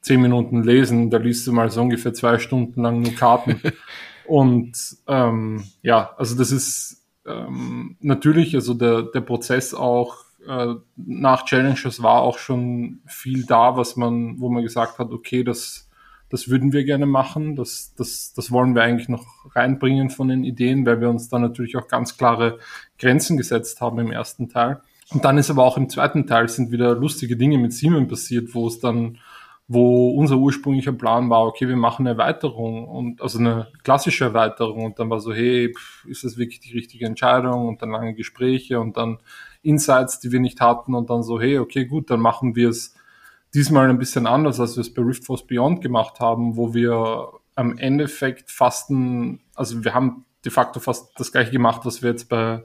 zehn 0.01 0.21
Minuten 0.21 0.63
lesen, 0.63 1.09
da 1.09 1.17
liest 1.17 1.45
du 1.45 1.51
mal 1.51 1.69
so 1.69 1.81
ungefähr 1.81 2.13
zwei 2.13 2.39
Stunden 2.39 2.81
lang 2.81 3.01
nur 3.01 3.13
Karten. 3.13 3.61
und 4.27 4.71
ähm, 5.07 5.63
ja, 5.81 6.13
also 6.17 6.37
das 6.37 6.51
ist 6.51 7.05
ähm, 7.27 7.97
natürlich, 7.99 8.55
also 8.55 8.73
der, 8.73 9.03
der 9.03 9.21
Prozess 9.21 9.73
auch 9.73 10.28
äh, 10.49 10.75
nach 10.95 11.45
Challenges 11.45 12.01
war 12.01 12.21
auch 12.21 12.39
schon 12.39 13.01
viel 13.05 13.45
da, 13.45 13.77
was 13.77 13.95
man, 13.95 14.39
wo 14.39 14.49
man 14.49 14.63
gesagt 14.63 14.97
hat, 14.97 15.11
okay, 15.11 15.43
das, 15.43 15.87
das 16.29 16.49
würden 16.49 16.73
wir 16.73 16.83
gerne 16.85 17.05
machen, 17.05 17.55
das, 17.55 17.93
das, 17.95 18.33
das 18.33 18.51
wollen 18.51 18.73
wir 18.73 18.81
eigentlich 18.81 19.09
noch 19.09 19.25
reinbringen 19.55 20.09
von 20.09 20.27
den 20.27 20.43
Ideen, 20.43 20.85
weil 20.87 21.01
wir 21.01 21.09
uns 21.09 21.29
da 21.29 21.37
natürlich 21.37 21.77
auch 21.77 21.87
ganz 21.87 22.17
klare 22.17 22.57
Grenzen 22.97 23.37
gesetzt 23.37 23.79
haben 23.79 23.99
im 23.99 24.11
ersten 24.11 24.49
Teil. 24.49 24.81
Und 25.11 25.23
dann 25.23 25.37
ist 25.37 25.51
aber 25.51 25.63
auch 25.63 25.77
im 25.77 25.89
zweiten 25.89 26.25
Teil 26.25 26.49
sind 26.49 26.71
wieder 26.71 26.95
lustige 26.95 27.37
Dinge 27.37 27.59
mit 27.59 27.73
Simon 27.73 28.07
passiert, 28.07 28.53
wo 28.53 28.67
es 28.67 28.79
dann 28.79 29.19
wo 29.71 30.09
unser 30.09 30.37
ursprünglicher 30.37 30.93
Plan 30.93 31.29
war, 31.29 31.45
okay, 31.45 31.67
wir 31.67 31.75
machen 31.75 32.07
eine 32.07 32.17
Erweiterung 32.17 32.87
und 32.87 33.21
also 33.21 33.37
eine 33.37 33.67
klassische 33.83 34.25
Erweiterung. 34.25 34.83
Und 34.83 34.97
dann 34.97 35.11
war 35.11 35.19
so, 35.19 35.31
hey, 35.31 35.71
ist 36.07 36.23
das 36.23 36.39
wirklich 36.39 36.59
die 36.59 36.73
richtige 36.73 37.05
Entscheidung? 37.05 37.67
Und 37.67 37.79
dann 37.83 37.91
lange 37.91 38.15
Gespräche 38.15 38.79
und 38.79 38.97
dann 38.97 39.19
Insights, 39.61 40.19
die 40.19 40.31
wir 40.31 40.39
nicht 40.39 40.61
hatten 40.61 40.95
und 40.95 41.09
dann 41.09 41.23
so, 41.23 41.39
hey, 41.39 41.59
okay, 41.59 41.85
gut, 41.85 42.09
dann 42.09 42.19
machen 42.19 42.55
wir 42.55 42.69
es 42.69 42.95
diesmal 43.53 43.89
ein 43.89 43.97
bisschen 43.97 44.27
anders, 44.27 44.59
als 44.59 44.75
wir 44.77 44.81
es 44.81 44.93
bei 44.93 45.01
Rift 45.01 45.25
Force 45.25 45.45
Beyond 45.45 45.81
gemacht 45.81 46.19
haben, 46.19 46.55
wo 46.55 46.73
wir 46.73 47.29
am 47.55 47.77
Endeffekt 47.77 48.51
fast 48.51 48.89
ein, 48.89 49.41
also 49.55 49.83
wir 49.83 49.93
haben 49.93 50.25
de 50.45 50.51
facto 50.51 50.79
fast 50.79 51.19
das 51.19 51.31
gleiche 51.31 51.51
gemacht, 51.51 51.81
was 51.83 52.01
wir 52.01 52.11
jetzt 52.11 52.29
bei 52.29 52.63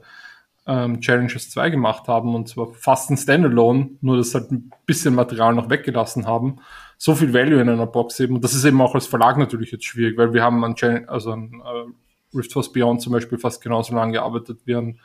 ähm, 0.67 1.01
Challenges 1.01 1.49
2 1.49 1.69
gemacht 1.69 2.07
haben 2.07 2.33
und 2.33 2.47
zwar 2.47 2.73
fast 2.73 3.09
ein 3.09 3.17
Standalone, 3.17 3.91
nur 4.01 4.17
dass 4.17 4.33
halt 4.33 4.51
ein 4.51 4.71
bisschen 4.85 5.15
Material 5.15 5.53
noch 5.53 5.69
weggelassen 5.69 6.25
haben 6.25 6.59
so 6.97 7.15
viel 7.15 7.33
Value 7.33 7.61
in 7.61 7.69
einer 7.69 7.87
Box 7.87 8.19
eben. 8.19 8.35
Und 8.35 8.43
das 8.43 8.53
ist 8.53 8.65
eben 8.65 8.81
auch 8.81 8.95
als 8.95 9.07
Verlag 9.07 9.37
natürlich 9.37 9.71
jetzt 9.71 9.85
schwierig, 9.85 10.17
weil 10.17 10.33
wir 10.33 10.43
haben 10.43 10.63
an, 10.63 10.75
Gen 10.75 11.07
also 11.09 11.31
an 11.31 11.61
äh, 11.63 12.37
Rift 12.37 12.53
Force 12.53 12.71
Beyond 12.71 13.01
zum 13.01 13.13
Beispiel 13.13 13.37
fast 13.37 13.61
genauso 13.61 13.95
lange 13.95 14.13
gearbeitet 14.13 14.59
wie 14.65 14.75
an 14.75 14.99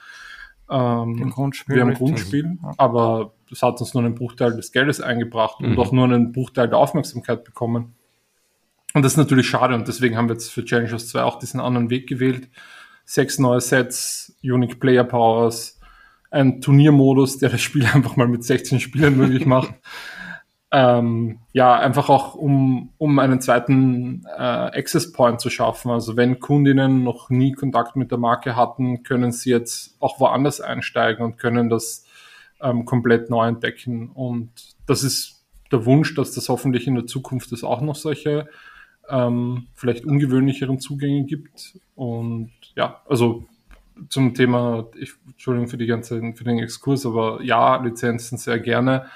ähm, 0.70 1.30
Grundspiel, 1.30 1.76
wir 1.76 1.82
haben 1.82 1.94
Grundspiel, 1.94 2.58
ja. 2.62 2.72
aber 2.78 3.34
das 3.48 3.62
hat 3.62 3.80
uns 3.80 3.92
nur 3.94 4.04
einen 4.04 4.14
Bruchteil 4.14 4.54
des 4.54 4.72
Geldes 4.72 5.00
eingebracht 5.00 5.60
mhm. 5.60 5.72
und 5.72 5.78
auch 5.78 5.92
nur 5.92 6.04
einen 6.04 6.32
Bruchteil 6.32 6.68
der 6.68 6.78
Aufmerksamkeit 6.78 7.44
bekommen. 7.44 7.94
Und 8.94 9.02
das 9.02 9.12
ist 9.12 9.18
natürlich 9.18 9.48
schade 9.48 9.74
und 9.74 9.86
deswegen 9.88 10.16
haben 10.16 10.28
wir 10.28 10.34
jetzt 10.34 10.50
für 10.50 10.64
Challengers 10.64 11.08
2 11.08 11.22
auch 11.22 11.38
diesen 11.38 11.60
anderen 11.60 11.90
Weg 11.90 12.08
gewählt. 12.08 12.48
Sechs 13.04 13.38
neue 13.38 13.60
Sets, 13.60 14.36
Unique 14.42 14.78
Player 14.80 15.04
Powers, 15.04 15.80
ein 16.30 16.60
Turniermodus, 16.60 17.38
der 17.38 17.50
das 17.50 17.60
Spiel 17.60 17.86
einfach 17.92 18.16
mal 18.16 18.28
mit 18.28 18.44
16 18.44 18.80
Spielern 18.80 19.16
möglich 19.16 19.46
macht. 19.46 19.74
ähm, 20.72 21.40
ja, 21.52 21.74
einfach 21.74 22.08
auch 22.08 22.34
um, 22.34 22.90
um 22.98 23.18
einen 23.18 23.40
zweiten 23.40 24.24
äh, 24.26 24.40
Access 24.40 25.12
Point 25.12 25.40
zu 25.40 25.50
schaffen. 25.50 25.90
Also 25.90 26.16
wenn 26.16 26.38
Kundinnen 26.38 27.02
noch 27.02 27.28
nie 27.28 27.52
Kontakt 27.52 27.96
mit 27.96 28.10
der 28.12 28.18
Marke 28.18 28.54
hatten, 28.54 29.02
können 29.02 29.32
sie 29.32 29.50
jetzt 29.50 29.96
auch 30.00 30.20
woanders 30.20 30.60
einsteigen 30.60 31.24
und 31.24 31.38
können 31.38 31.70
das 31.70 32.06
ähm, 32.60 32.84
komplett 32.84 33.30
neu 33.30 33.48
entdecken. 33.48 34.10
Und 34.10 34.50
das 34.86 35.02
ist 35.02 35.44
der 35.72 35.86
Wunsch, 35.86 36.14
dass 36.14 36.32
das 36.32 36.48
hoffentlich 36.48 36.86
in 36.86 36.94
der 36.94 37.06
Zukunft 37.06 37.50
es 37.52 37.64
auch 37.64 37.80
noch 37.80 37.96
solche 37.96 38.48
ähm, 39.08 39.66
vielleicht 39.74 40.04
ungewöhnlicheren 40.04 40.78
Zugänge 40.78 41.24
gibt. 41.24 41.78
Und 41.96 42.52
ja, 42.76 43.00
also 43.08 43.44
zum 44.08 44.34
Thema, 44.34 44.86
ich, 44.96 45.14
Entschuldigung 45.26 45.68
für 45.68 45.78
die 45.78 45.86
ganze, 45.86 46.32
für 46.34 46.44
den 46.44 46.58
Exkurs, 46.60 47.04
aber 47.04 47.42
ja, 47.42 47.76
Lizenzen 47.82 48.38
sehr 48.38 48.60
gerne. 48.60 49.06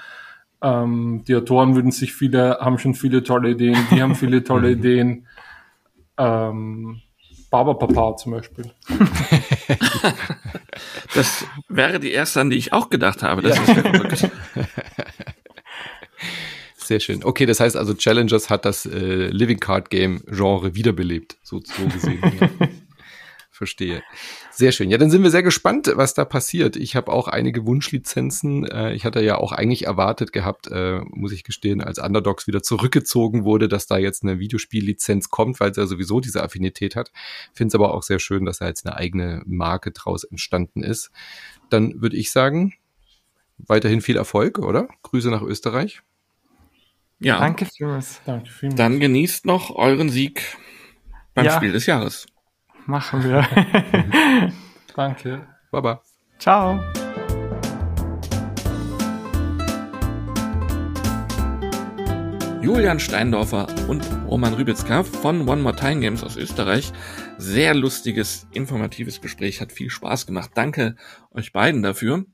Ähm, 0.65 1.23
die 1.27 1.35
Autoren 1.35 1.75
würden 1.75 1.91
sich 1.91 2.13
viele, 2.13 2.57
haben 2.59 2.79
schon 2.79 2.95
viele 2.95 3.21
tolle 3.21 3.51
Ideen, 3.51 3.77
die 3.91 4.01
haben 4.01 4.15
viele 4.15 4.43
tolle 4.43 4.71
Ideen. 4.77 5.27
Ähm, 6.17 7.01
Papa 7.51 8.17
zum 8.17 8.31
Beispiel. 8.33 8.71
das 11.13 11.45
wäre 11.69 11.99
die 11.99 12.11
erste, 12.11 12.41
an 12.41 12.49
die 12.49 12.57
ich 12.57 12.73
auch 12.73 12.89
gedacht 12.89 13.21
habe. 13.21 13.43
Das 13.43 13.55
ja. 13.55 13.63
ist 13.63 13.75
wirklich. 13.93 14.25
Sehr 16.77 16.99
schön. 16.99 17.23
Okay, 17.23 17.45
das 17.45 17.59
heißt 17.59 17.77
also, 17.77 17.93
Challengers 17.93 18.49
hat 18.49 18.65
das 18.65 18.85
äh, 18.85 19.27
Living 19.27 19.59
Card 19.59 19.89
Game 19.89 20.23
Genre 20.27 20.75
wiederbelebt, 20.75 21.37
so, 21.43 21.61
so 21.63 21.85
gesehen. 21.87 22.21
Verstehe. 23.51 24.03
Sehr 24.57 24.71
schön. 24.71 24.89
Ja, 24.89 24.97
dann 24.97 25.11
sind 25.11 25.21
wir 25.21 25.31
sehr 25.31 25.43
gespannt, 25.43 25.91
was 25.95 26.13
da 26.13 26.23
passiert. 26.23 26.77
Ich 26.77 26.95
habe 26.95 27.11
auch 27.11 27.27
einige 27.27 27.65
Wunschlizenzen. 27.65 28.65
Äh, 28.65 28.93
ich 28.93 29.03
hatte 29.03 29.21
ja 29.21 29.37
auch 29.37 29.51
eigentlich 29.51 29.85
erwartet 29.85 30.31
gehabt, 30.31 30.67
äh, 30.67 31.01
muss 31.09 31.33
ich 31.33 31.43
gestehen, 31.43 31.81
als 31.81 31.99
Underdogs 31.99 32.47
wieder 32.47 32.63
zurückgezogen 32.63 33.43
wurde, 33.43 33.67
dass 33.67 33.85
da 33.85 33.97
jetzt 33.97 34.23
eine 34.23 34.39
Videospiellizenz 34.39 35.29
kommt, 35.29 35.59
weil 35.59 35.71
es 35.71 35.77
ja 35.77 35.85
sowieso 35.87 36.21
diese 36.21 36.41
Affinität 36.41 36.95
hat. 36.95 37.11
Finde 37.53 37.67
es 37.67 37.75
aber 37.75 37.93
auch 37.93 38.01
sehr 38.01 38.19
schön, 38.19 38.45
dass 38.45 38.59
da 38.59 38.67
jetzt 38.67 38.85
eine 38.85 38.95
eigene 38.95 39.43
Marke 39.45 39.91
draus 39.91 40.23
entstanden 40.23 40.83
ist. 40.83 41.11
Dann 41.69 42.01
würde 42.01 42.15
ich 42.15 42.31
sagen, 42.31 42.75
weiterhin 43.57 43.99
viel 43.99 44.15
Erfolg, 44.15 44.59
oder? 44.59 44.87
Grüße 45.03 45.29
nach 45.31 45.41
Österreich. 45.41 46.01
Ja. 47.19 47.39
Danke 47.39 47.65
vielmals. 47.65 48.21
Danke 48.25 48.49
vielmals. 48.49 48.77
Dann 48.77 49.01
genießt 49.01 49.45
noch 49.45 49.75
euren 49.75 50.07
Sieg 50.07 50.57
beim 51.33 51.43
ja. 51.43 51.57
Spiel 51.57 51.73
des 51.73 51.87
Jahres. 51.87 52.27
Machen 52.85 53.23
wir. 53.23 53.45
Danke. 54.95 55.47
Baba. 55.71 56.01
Ciao. 56.37 56.79
Julian 62.61 62.99
Steindorfer 62.99 63.67
und 63.87 64.03
Roman 64.27 64.53
Rübitzka 64.55 65.03
von 65.03 65.47
One 65.47 65.61
More 65.61 65.75
Time 65.75 65.99
Games 65.99 66.23
aus 66.23 66.35
Österreich. 66.35 66.91
Sehr 67.37 67.75
lustiges, 67.75 68.47
informatives 68.53 69.21
Gespräch, 69.21 69.61
hat 69.61 69.71
viel 69.71 69.89
Spaß 69.89 70.25
gemacht. 70.25 70.51
Danke 70.55 70.95
euch 71.31 71.53
beiden 71.53 71.83
dafür. 71.83 72.25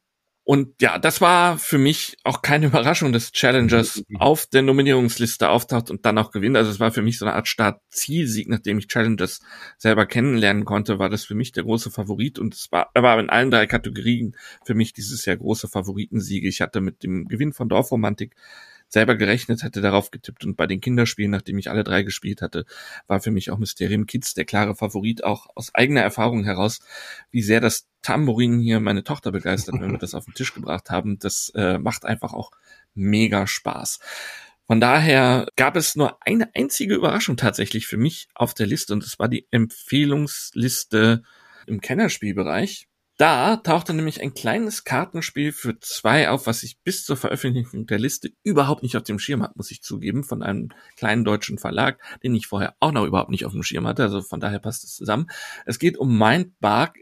Und 0.52 0.82
ja, 0.82 1.00
das 1.00 1.22
war 1.22 1.58
für 1.58 1.78
mich 1.78 2.18
auch 2.26 2.42
keine 2.42 2.66
Überraschung, 2.68 3.14
dass 3.14 3.32
Challengers 3.32 4.04
mhm. 4.10 4.18
auf 4.18 4.48
der 4.48 4.62
Nominierungsliste 4.62 5.48
auftaucht 5.48 5.90
und 5.90 6.06
dann 6.06 6.18
auch 6.18 6.30
gewinnt. 6.32 6.58
Also 6.58 6.70
es 6.72 6.82
war 6.82 6.92
für 6.92 7.02
mich 7.02 7.20
so 7.20 7.26
eine 7.26 7.36
Art 7.36 7.48
Start-Zielsieg, 7.48 8.50
nachdem 8.50 8.78
ich 8.78 8.90
Challengers 8.90 9.40
selber 9.78 10.06
kennenlernen 10.06 10.66
konnte, 10.66 11.00
war 11.00 11.08
das 11.08 11.24
für 11.24 11.36
mich 11.36 11.54
der 11.54 11.64
große 11.64 11.90
Favorit 11.90 12.38
und 12.38 12.54
es 12.54 12.70
war, 12.70 12.90
war 12.94 13.18
in 13.18 13.30
allen 13.30 13.50
drei 13.50 13.66
Kategorien 13.66 14.36
für 14.66 14.74
mich 14.74 14.92
dieses 14.92 15.24
Jahr 15.24 15.38
große 15.38 15.70
Favoritensiege. 15.70 16.50
Ich 16.50 16.60
hatte 16.60 16.82
mit 16.82 17.04
dem 17.04 17.30
Gewinn 17.30 17.54
von 17.54 17.70
Dorfromantik 17.70 18.36
selber 18.92 19.16
gerechnet, 19.16 19.64
hätte 19.64 19.82
darauf 19.82 20.12
getippt. 20.12 20.44
Und 20.44 20.58
bei 20.58 20.68
den 20.68 20.82
Kinderspielen, 20.82 21.32
nachdem 21.32 21.58
ich 21.58 21.70
alle 21.70 21.84
drei 21.84 22.04
gespielt 22.04 22.42
hatte, 22.42 22.66
war 23.08 23.22
für 23.22 23.32
mich 23.32 23.50
auch 23.50 23.58
Mysterium 23.58 24.06
Kids 24.06 24.34
der 24.34 24.46
klare 24.46 24.76
Favorit, 24.76 25.24
auch 25.24 25.48
aus 25.56 25.74
eigener 25.74 26.02
Erfahrung 26.02 26.44
heraus, 26.44 26.80
wie 27.32 27.42
sehr 27.42 27.62
das 27.62 27.88
Tambourin 28.02 28.60
hier 28.60 28.80
meine 28.80 29.04
Tochter 29.04 29.32
begeistert, 29.32 29.80
wenn 29.80 29.92
wir 29.92 29.98
das 30.00 30.14
auf 30.14 30.26
den 30.26 30.34
Tisch 30.34 30.54
gebracht 30.54 30.90
haben. 30.90 31.20
Das 31.20 31.52
äh, 31.56 31.78
macht 31.78 32.06
einfach 32.06 32.34
auch 32.34 32.52
mega 32.94 33.48
Spaß. 33.48 34.00
Von 34.68 34.80
daher 34.80 35.48
gab 35.56 35.76
es 35.76 35.96
nur 35.96 36.18
eine 36.22 36.54
einzige 36.56 36.96
Überraschung 36.96 37.38
tatsächlich 37.38 37.88
für 37.88 37.98
mich 37.98 38.28
auf 38.36 38.54
der 38.54 38.68
Liste 38.68 38.94
und 38.94 39.04
das 39.04 39.20
war 39.20 39.28
die 39.28 39.48
Empfehlungsliste 39.52 41.24
im 41.66 41.82
Kennerspielbereich. 41.82 42.88
Da 43.22 43.58
tauchte 43.58 43.94
nämlich 43.94 44.20
ein 44.20 44.34
kleines 44.34 44.84
Kartenspiel 44.84 45.52
für 45.52 45.80
zwei 45.80 46.28
auf, 46.30 46.48
was 46.48 46.64
ich 46.64 46.80
bis 46.80 47.06
zur 47.06 47.18
Veröffentlichung 47.18 47.86
der 47.86 48.00
Liste 48.00 48.32
überhaupt 48.42 48.82
nicht 48.82 48.98
auf 48.98 49.04
dem 49.04 49.20
Schirm 49.20 49.44
hatte, 49.44 49.54
muss 49.58 49.70
ich 49.70 49.84
zugeben, 49.84 50.24
von 50.24 50.42
einem 50.42 50.70
kleinen 50.98 51.24
deutschen 51.24 51.60
Verlag, 51.60 52.00
den 52.24 52.34
ich 52.34 52.48
vorher 52.48 52.74
auch 52.80 52.92
noch 52.92 53.06
überhaupt 53.06 53.30
nicht 53.30 53.46
auf 53.46 53.52
dem 53.52 53.62
Schirm 53.62 53.86
hatte. 53.86 54.02
Also 54.02 54.24
von 54.24 54.40
daher 54.40 54.58
passt 54.58 54.84
es 54.86 54.96
zusammen. 54.96 55.28
Es 55.68 55.78
geht 55.78 56.00
um 56.00 56.18
Mindbark, 56.18 56.98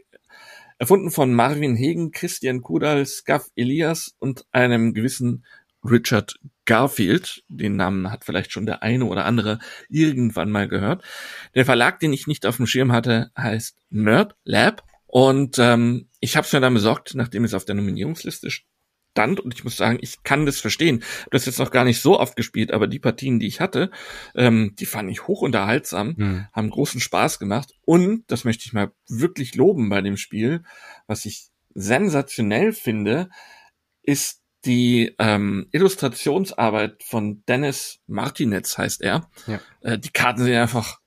erfunden 0.76 1.10
von 1.10 1.32
Marvin 1.32 1.74
Hegen, 1.74 2.10
Christian 2.10 2.60
Kudal, 2.60 3.06
Scaff 3.06 3.48
Elias 3.56 4.14
und 4.18 4.44
einem 4.52 4.92
gewissen 4.92 5.46
Richard 5.82 6.38
Garfield. 6.66 7.44
Den 7.48 7.76
Namen 7.76 8.12
hat 8.12 8.26
vielleicht 8.26 8.52
schon 8.52 8.66
der 8.66 8.82
eine 8.82 9.06
oder 9.06 9.24
andere 9.24 9.58
irgendwann 9.88 10.50
mal 10.50 10.68
gehört. 10.68 11.02
Der 11.54 11.64
Verlag, 11.64 11.98
den 11.98 12.12
ich 12.12 12.26
nicht 12.26 12.44
auf 12.44 12.58
dem 12.58 12.66
Schirm 12.66 12.92
hatte, 12.92 13.30
heißt 13.38 13.78
Nerd 13.88 14.36
Lab 14.44 14.84
und 15.06 15.58
ähm, 15.58 16.09
ich 16.20 16.36
habe 16.36 16.46
es 16.46 16.52
mir 16.52 16.60
dann 16.60 16.74
besorgt, 16.74 17.14
nachdem 17.14 17.44
es 17.44 17.54
auf 17.54 17.64
der 17.64 17.74
Nominierungsliste 17.74 18.50
stand. 18.50 19.40
Und 19.40 19.54
ich 19.54 19.64
muss 19.64 19.76
sagen, 19.76 19.98
ich 20.00 20.22
kann 20.22 20.46
das 20.46 20.60
verstehen. 20.60 21.02
Das 21.30 21.42
ist 21.42 21.46
jetzt 21.46 21.58
noch 21.58 21.70
gar 21.70 21.84
nicht 21.84 22.00
so 22.00 22.18
oft 22.18 22.36
gespielt, 22.36 22.72
aber 22.72 22.86
die 22.86 22.98
Partien, 22.98 23.40
die 23.40 23.46
ich 23.46 23.60
hatte, 23.60 23.90
ähm, 24.34 24.74
die 24.78 24.86
fand 24.86 25.10
ich 25.10 25.26
hoch 25.26 25.42
unterhaltsam, 25.42 26.16
hm. 26.16 26.46
haben 26.52 26.70
großen 26.70 27.00
Spaß 27.00 27.38
gemacht. 27.38 27.72
Und, 27.84 28.24
das 28.28 28.44
möchte 28.44 28.64
ich 28.66 28.72
mal 28.72 28.92
wirklich 29.08 29.54
loben 29.54 29.88
bei 29.88 30.02
dem 30.02 30.16
Spiel, 30.16 30.62
was 31.06 31.24
ich 31.24 31.48
sensationell 31.74 32.72
finde, 32.72 33.30
ist 34.02 34.40
die 34.64 35.14
ähm, 35.18 35.68
Illustrationsarbeit 35.72 37.02
von 37.02 37.42
Dennis 37.46 38.00
Martinez, 38.06 38.76
heißt 38.76 39.00
er. 39.00 39.30
Ja. 39.46 39.60
Äh, 39.80 39.98
die 39.98 40.10
Karten 40.10 40.42
sehen 40.42 40.60
einfach 40.60 40.99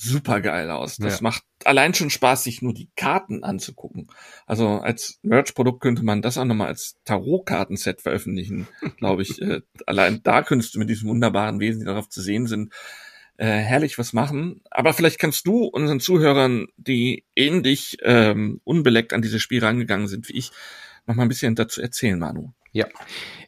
super 0.00 0.40
geil 0.40 0.70
aus. 0.70 0.96
Das 0.96 1.20
ja. 1.20 1.22
macht 1.22 1.44
allein 1.64 1.92
schon 1.92 2.10
Spaß, 2.10 2.44
sich 2.44 2.62
nur 2.62 2.72
die 2.72 2.88
Karten 2.96 3.44
anzugucken. 3.44 4.08
Also 4.46 4.66
als 4.80 5.18
Merch-Produkt 5.22 5.82
könnte 5.82 6.02
man 6.04 6.22
das 6.22 6.38
auch 6.38 6.44
nochmal 6.44 6.68
als 6.68 6.96
Tarot-Kartenset 7.04 8.00
veröffentlichen, 8.00 8.66
glaube 8.96 9.22
ich. 9.22 9.40
Äh, 9.42 9.60
allein 9.86 10.22
da 10.22 10.42
könntest 10.42 10.74
du 10.74 10.78
mit 10.78 10.88
diesen 10.88 11.08
wunderbaren 11.08 11.60
Wesen, 11.60 11.80
die 11.80 11.86
darauf 11.86 12.08
zu 12.08 12.22
sehen 12.22 12.46
sind, 12.46 12.72
äh, 13.36 13.46
herrlich 13.46 13.98
was 13.98 14.14
machen. 14.14 14.62
Aber 14.70 14.94
vielleicht 14.94 15.18
kannst 15.18 15.46
du 15.46 15.64
unseren 15.64 16.00
Zuhörern, 16.00 16.68
die 16.78 17.26
ähnlich 17.36 17.98
ähm, 18.02 18.60
unbeleckt 18.64 19.12
an 19.12 19.22
dieses 19.22 19.42
Spiel 19.42 19.62
rangegangen 19.62 20.08
sind 20.08 20.28
wie 20.28 20.38
ich, 20.38 20.50
noch 21.06 21.14
mal 21.14 21.24
ein 21.24 21.28
bisschen 21.28 21.54
dazu 21.54 21.82
erzählen, 21.82 22.18
Manu. 22.18 22.52
Ja, 22.72 22.86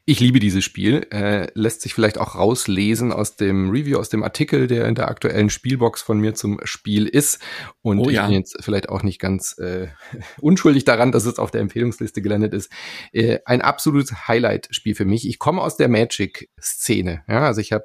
ich 0.05 0.19
liebe 0.19 0.41
dieses 0.41 0.65
Spiel. 0.65 1.07
Äh, 1.13 1.47
lässt 1.55 1.83
sich 1.83 1.95
vielleicht 1.95 2.19
auch 2.19 2.35
rauslesen 2.35 3.13
aus 3.13 3.37
dem 3.37 3.71
Review, 3.71 3.99
aus 3.99 4.09
dem 4.09 4.25
Artikel, 4.25 4.67
der 4.67 4.89
in 4.89 4.97
der 4.97 5.09
aktuellen 5.09 5.49
Spielbox 5.49 6.03
von 6.03 6.19
mir 6.19 6.35
zum 6.35 6.59
Spiel 6.65 7.07
ist. 7.07 7.39
Und 7.83 8.01
oh, 8.01 8.11
ja. 8.11 8.23
ich 8.23 8.29
bin 8.29 8.37
jetzt 8.37 8.57
vielleicht 8.61 8.89
auch 8.89 9.05
nicht 9.05 9.21
ganz 9.21 9.57
äh, 9.59 9.89
unschuldig 10.41 10.85
daran, 10.85 11.13
dass 11.13 11.25
es 11.25 11.39
auf 11.39 11.53
der 11.53 11.61
Empfehlungsliste 11.61 12.21
gelandet 12.21 12.53
ist. 12.53 12.73
Äh, 13.13 13.39
ein 13.45 13.63
absolutes 13.63 14.27
Highlight-Spiel 14.27 14.97
für 14.97 15.05
mich. 15.05 15.29
Ich 15.29 15.39
komme 15.39 15.63
aus 15.63 15.77
der 15.77 15.89
Magic-Szene. 15.89 17.23
Ja, 17.29 17.47
also 17.47 17.61
ich 17.61 17.71
habe 17.71 17.85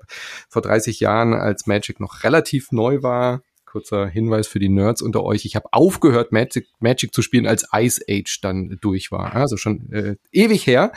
vor 0.49 0.63
30 0.63 0.99
Jahren, 0.99 1.35
als 1.35 1.67
Magic 1.67 1.99
noch 1.99 2.23
relativ 2.23 2.71
neu 2.71 3.03
war, 3.03 3.43
kurzer 3.77 4.07
Hinweis 4.07 4.47
für 4.47 4.57
die 4.57 4.69
Nerds 4.69 5.03
unter 5.03 5.23
euch. 5.23 5.45
Ich 5.45 5.55
habe 5.55 5.67
aufgehört, 5.71 6.31
Magic, 6.31 6.67
Magic 6.79 7.13
zu 7.13 7.21
spielen, 7.21 7.45
als 7.45 7.67
Ice 7.75 8.01
Age 8.09 8.41
dann 8.41 8.79
durch 8.81 9.11
war. 9.11 9.35
Also 9.35 9.55
schon 9.55 9.91
äh, 9.91 10.15
ewig 10.31 10.65
her. 10.65 10.91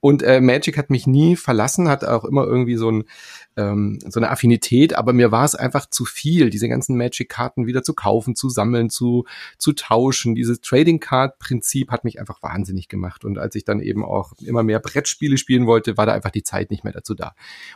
Und 0.00 0.22
äh, 0.22 0.40
Magic 0.40 0.78
hat 0.78 0.88
mich 0.88 1.06
nie 1.06 1.36
verlassen, 1.36 1.88
hat 1.88 2.04
auch 2.04 2.24
immer 2.24 2.44
irgendwie 2.44 2.76
so 2.76 2.90
ein 2.90 3.04
ähm, 3.56 3.98
so 4.08 4.18
eine 4.18 4.30
Affinität, 4.30 4.94
aber 4.94 5.12
mir 5.12 5.30
war 5.30 5.44
es 5.44 5.54
einfach 5.54 5.88
zu 5.88 6.04
viel, 6.04 6.50
diese 6.50 6.68
ganzen 6.68 6.96
Magic-Karten 6.96 7.66
wieder 7.66 7.82
zu 7.82 7.94
kaufen, 7.94 8.34
zu 8.34 8.48
sammeln, 8.48 8.88
zu, 8.90 9.26
zu 9.58 9.72
tauschen. 9.72 10.34
Dieses 10.34 10.60
Trading-Card-Prinzip 10.60 11.90
hat 11.90 12.04
mich 12.04 12.18
einfach 12.18 12.42
wahnsinnig 12.42 12.88
gemacht. 12.88 13.24
Und 13.24 13.38
als 13.38 13.54
ich 13.54 13.64
dann 13.64 13.80
eben 13.80 14.04
auch 14.04 14.32
immer 14.40 14.62
mehr 14.62 14.80
Brettspiele 14.80 15.36
spielen 15.36 15.66
wollte, 15.66 15.96
war 15.96 16.06
da 16.06 16.12
einfach 16.12 16.30
die 16.30 16.42
Zeit 16.42 16.70
nicht 16.70 16.84
mehr 16.84 16.92
dazu 16.92 17.14
da. 17.14 17.34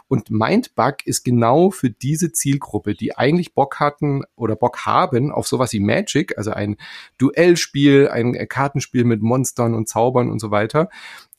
Und 0.08 0.30
Mindbug 0.30 1.06
ist 1.06 1.24
genau 1.24 1.70
für 1.70 1.90
diese 1.90 2.32
Zielgruppe, 2.32 2.94
die 2.94 3.16
eigentlich 3.16 3.54
Bock 3.54 3.78
hatten 3.78 4.22
oder 4.46 4.56
Bock 4.56 4.86
haben 4.86 5.30
auf 5.32 5.46
sowas 5.46 5.72
wie 5.72 5.80
Magic, 5.80 6.38
also 6.38 6.52
ein 6.52 6.76
Duellspiel, 7.18 8.08
ein 8.08 8.32
Kartenspiel 8.48 9.04
mit 9.04 9.22
Monstern 9.22 9.74
und 9.74 9.88
Zaubern 9.88 10.30
und 10.30 10.40
so 10.40 10.50
weiter. 10.50 10.88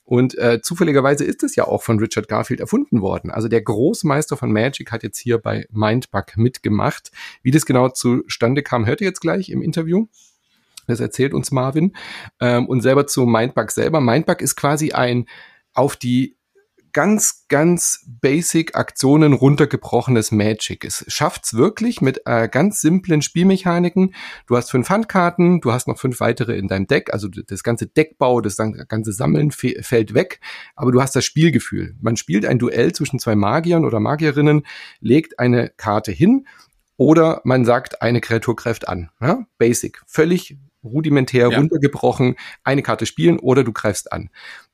Und 0.08 0.38
äh, 0.38 0.62
zufälligerweise 0.62 1.26
ist 1.26 1.43
es 1.43 1.58
ja 1.58 1.66
auch 1.66 1.84
von 1.84 1.99
Richard 1.99 2.30
Garfield 2.30 2.62
erfunden 2.62 3.01
worden. 3.01 3.30
Also 3.30 3.49
der 3.49 3.62
Großmeister 3.62 4.38
von 4.38 4.53
Magic 4.53 4.89
hat 4.93 5.03
jetzt 5.03 5.18
hier 5.18 5.38
bei 5.38 5.68
Mindbug 5.70 6.38
mitgemacht. 6.38 7.12
Wie 7.43 7.51
das 7.51 7.66
genau 7.66 7.89
zustande 7.89 8.64
kam, 8.64 8.86
hört 8.86 9.01
ihr 9.01 9.08
jetzt 9.08 9.20
gleich 9.20 9.49
im 9.49 9.62
Interview. 9.62 10.08
Das 10.88 11.01
erzählt 11.01 11.34
uns 11.34 11.51
Marvin. 11.51 11.93
Ähm, 12.39 12.68
und 12.68 12.80
selber 12.80 13.05
zu 13.05 13.26
Mindbug 13.26 13.70
selber. 13.72 13.99
Mindbug 13.99 14.41
ist 14.41 14.55
quasi 14.55 14.93
ein 14.93 15.26
auf 15.74 15.97
die 15.97 16.37
ganz, 16.94 17.46
ganz 17.48 18.06
basic 18.08 18.76
Aktionen 18.76 19.34
runtergebrochenes 19.34 20.32
Magic. 20.32 20.86
Es 20.86 21.06
schafft's 21.08 21.54
wirklich 21.54 22.02
mit 22.02 22.22
äh, 22.26 22.48
ganz 22.50 22.82
simplen 22.82 23.22
Spielmechaniken. 23.22 24.14
Du 24.48 24.58
hast 24.58 24.72
fünf 24.72 24.90
Handkarten, 24.90 25.62
du 25.62 25.72
hast 25.72 25.88
noch 25.88 25.98
fünf 25.98 26.20
weitere 26.20 26.58
in 26.58 26.68
deinem 26.68 26.88
Deck, 26.88 27.14
also 27.14 27.28
das 27.28 27.64
ganze 27.64 27.88
Deckbau, 27.88 28.42
das 28.42 28.58
ganze 28.58 29.12
Sammeln 29.12 29.52
fällt 29.52 30.14
weg, 30.14 30.40
aber 30.76 30.92
du 30.92 31.02
hast 31.02 31.16
das 31.16 31.26
Spielgefühl. 31.26 31.96
Man 32.02 32.18
spielt 32.18 32.46
ein 32.46 32.60
Duell 32.60 32.94
zwischen 32.94 33.20
zwei 33.20 33.36
Magiern 33.36 33.86
oder 33.86 34.00
Magierinnen, 34.00 34.66
legt 35.00 35.40
eine 35.40 35.70
Karte 35.78 36.12
hin 36.12 36.48
oder 36.98 37.42
man 37.44 37.64
sagt, 37.64 38.02
eine 38.02 38.22
Kreatur 38.22 38.56
greift 38.56 38.88
an. 38.88 39.10
Ja? 39.22 39.46
Basic, 39.58 40.02
völlig 40.08 40.58
rudimentär 40.84 41.50
ja. 41.50 41.58
runtergebrochen, 41.58 42.36
eine 42.64 42.82
Karte 42.82 43.06
spielen 43.06 43.40
oder 43.40 43.64
du 43.64 43.72
greifst 43.72 44.12
an. 44.12 44.30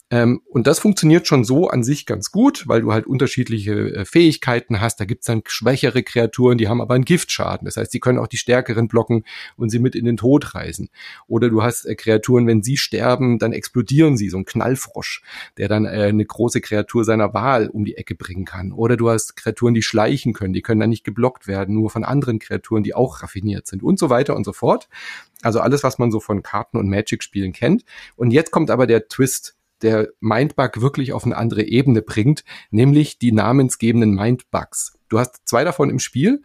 Ähm, 0.09 0.41
und 0.45 0.67
das 0.67 0.79
funktioniert 0.79 1.27
schon 1.27 1.43
so 1.43 1.69
an 1.69 1.83
sich 1.83 2.05
ganz 2.05 2.31
gut, 2.31 2.67
weil 2.67 2.81
du 2.81 2.91
halt 2.91 3.07
unterschiedliche 3.07 3.95
äh, 3.95 4.05
Fähigkeiten 4.05 4.79
hast. 4.79 4.99
Da 4.99 5.05
gibt's 5.05 5.25
dann 5.25 5.41
schwächere 5.47 6.03
Kreaturen, 6.03 6.57
die 6.57 6.67
haben 6.67 6.81
aber 6.81 6.93
einen 6.93 7.05
Giftschaden. 7.05 7.65
Das 7.65 7.77
heißt, 7.77 7.93
die 7.93 7.99
können 7.99 8.19
auch 8.19 8.27
die 8.27 8.37
stärkeren 8.37 8.87
blocken 8.87 9.23
und 9.55 9.69
sie 9.69 9.79
mit 9.79 9.95
in 9.95 10.05
den 10.05 10.17
Tod 10.17 10.53
reißen. 10.53 10.89
Oder 11.27 11.49
du 11.49 11.63
hast 11.63 11.85
äh, 11.85 11.95
Kreaturen, 11.95 12.45
wenn 12.47 12.61
sie 12.61 12.77
sterben, 12.77 13.39
dann 13.39 13.53
explodieren 13.53 14.17
sie, 14.17 14.29
so 14.29 14.37
ein 14.37 14.45
Knallfrosch, 14.45 15.23
der 15.57 15.67
dann 15.67 15.85
äh, 15.85 15.89
eine 15.89 16.25
große 16.25 16.61
Kreatur 16.61 17.05
seiner 17.05 17.33
Wahl 17.33 17.69
um 17.69 17.85
die 17.85 17.97
Ecke 17.97 18.15
bringen 18.15 18.45
kann. 18.45 18.71
Oder 18.71 18.97
du 18.97 19.09
hast 19.09 19.35
Kreaturen, 19.35 19.73
die 19.73 19.81
schleichen 19.81 20.33
können, 20.33 20.53
die 20.53 20.61
können 20.61 20.81
dann 20.81 20.89
nicht 20.89 21.05
geblockt 21.05 21.47
werden, 21.47 21.75
nur 21.75 21.89
von 21.89 22.03
anderen 22.03 22.39
Kreaturen, 22.39 22.83
die 22.83 22.93
auch 22.93 23.23
raffiniert 23.23 23.67
sind 23.67 23.81
und 23.81 23.97
so 23.97 24.09
weiter 24.09 24.35
und 24.35 24.43
so 24.43 24.53
fort. 24.53 24.89
Also 25.41 25.59
alles, 25.59 25.83
was 25.83 25.97
man 25.97 26.11
so 26.11 26.19
von 26.19 26.43
Karten- 26.43 26.77
und 26.77 26.89
Magic-Spielen 26.89 27.51
kennt. 27.51 27.83
Und 28.15 28.31
jetzt 28.31 28.51
kommt 28.51 28.69
aber 28.69 28.85
der 28.85 29.07
Twist 29.07 29.55
der 29.83 30.09
Mindbug 30.19 30.81
wirklich 30.81 31.13
auf 31.13 31.25
eine 31.25 31.37
andere 31.37 31.63
Ebene 31.63 32.01
bringt, 32.01 32.43
nämlich 32.71 33.19
die 33.19 33.31
namensgebenden 33.31 34.15
Mindbugs. 34.15 34.97
Du 35.09 35.19
hast 35.19 35.47
zwei 35.47 35.63
davon 35.63 35.89
im 35.89 35.99
Spiel 35.99 36.41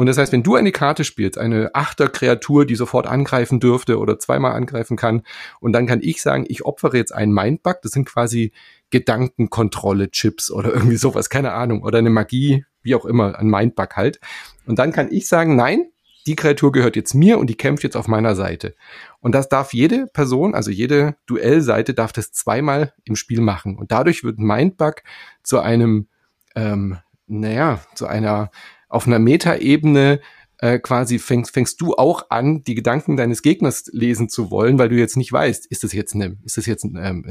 und 0.00 0.06
das 0.06 0.16
heißt, 0.16 0.32
wenn 0.32 0.42
du 0.42 0.54
eine 0.54 0.72
Karte 0.72 1.04
spielst, 1.04 1.36
eine 1.36 1.74
Achter-Kreatur, 1.74 2.64
die 2.64 2.74
sofort 2.74 3.06
angreifen 3.06 3.60
dürfte 3.60 3.98
oder 3.98 4.18
zweimal 4.18 4.52
angreifen 4.52 4.96
kann, 4.96 5.24
und 5.60 5.74
dann 5.74 5.86
kann 5.86 6.00
ich 6.02 6.22
sagen, 6.22 6.46
ich 6.48 6.64
opfere 6.64 6.96
jetzt 6.96 7.14
einen 7.14 7.34
Mindbug, 7.34 7.82
das 7.82 7.92
sind 7.92 8.06
quasi 8.06 8.52
Gedankenkontrolle-Chips 8.88 10.50
oder 10.52 10.72
irgendwie 10.74 10.96
sowas, 10.96 11.28
keine 11.28 11.52
Ahnung, 11.52 11.82
oder 11.82 11.98
eine 11.98 12.08
Magie, 12.08 12.64
wie 12.82 12.94
auch 12.94 13.04
immer, 13.04 13.38
ein 13.38 13.48
Mindbug 13.48 13.94
halt. 13.94 14.20
Und 14.64 14.78
dann 14.78 14.92
kann 14.92 15.12
ich 15.12 15.28
sagen, 15.28 15.54
nein, 15.54 15.90
die 16.26 16.36
Kreatur 16.36 16.72
gehört 16.72 16.96
jetzt 16.96 17.14
mir 17.14 17.38
und 17.38 17.48
die 17.48 17.56
kämpft 17.56 17.82
jetzt 17.84 17.96
auf 17.96 18.08
meiner 18.08 18.34
Seite. 18.34 18.74
Und 19.20 19.34
das 19.34 19.48
darf 19.48 19.72
jede 19.72 20.06
Person, 20.06 20.54
also 20.54 20.70
jede 20.70 21.16
Duellseite 21.26 21.94
darf 21.94 22.12
das 22.12 22.32
zweimal 22.32 22.92
im 23.04 23.16
Spiel 23.16 23.40
machen. 23.40 23.76
Und 23.76 23.92
dadurch 23.92 24.24
wird 24.24 24.38
Mindbug 24.38 25.02
zu 25.42 25.60
einem, 25.60 26.08
ähm, 26.54 26.98
naja, 27.26 27.80
zu 27.94 28.06
einer, 28.06 28.50
auf 28.88 29.06
einer 29.06 29.18
Metaebene 29.18 30.20
äh, 30.58 30.78
quasi 30.78 31.18
fängst, 31.18 31.52
fängst 31.52 31.80
du 31.80 31.94
auch 31.94 32.30
an, 32.30 32.62
die 32.64 32.74
Gedanken 32.74 33.16
deines 33.16 33.42
Gegners 33.42 33.86
lesen 33.92 34.28
zu 34.28 34.50
wollen, 34.50 34.78
weil 34.78 34.90
du 34.90 34.96
jetzt 34.96 35.16
nicht 35.16 35.32
weißt, 35.32 35.66
ist 35.66 35.84
das 35.84 35.92
jetzt 35.92 36.14
eine, 36.14 36.36
ist 36.44 36.58
das 36.58 36.66
jetzt 36.66 36.84
ein, 36.84 36.96
ähm, 36.96 37.24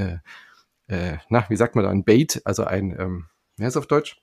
äh, 0.87 1.13
äh, 1.13 1.17
na, 1.29 1.45
wie 1.49 1.55
sagt 1.55 1.75
man 1.75 1.83
da, 1.83 1.91
ein 1.91 2.03
Bait, 2.03 2.41
also 2.45 2.63
ein, 2.63 2.95
ähm, 2.99 3.25
heißt 3.59 3.75
es 3.75 3.77
auf 3.77 3.87
Deutsch? 3.87 4.19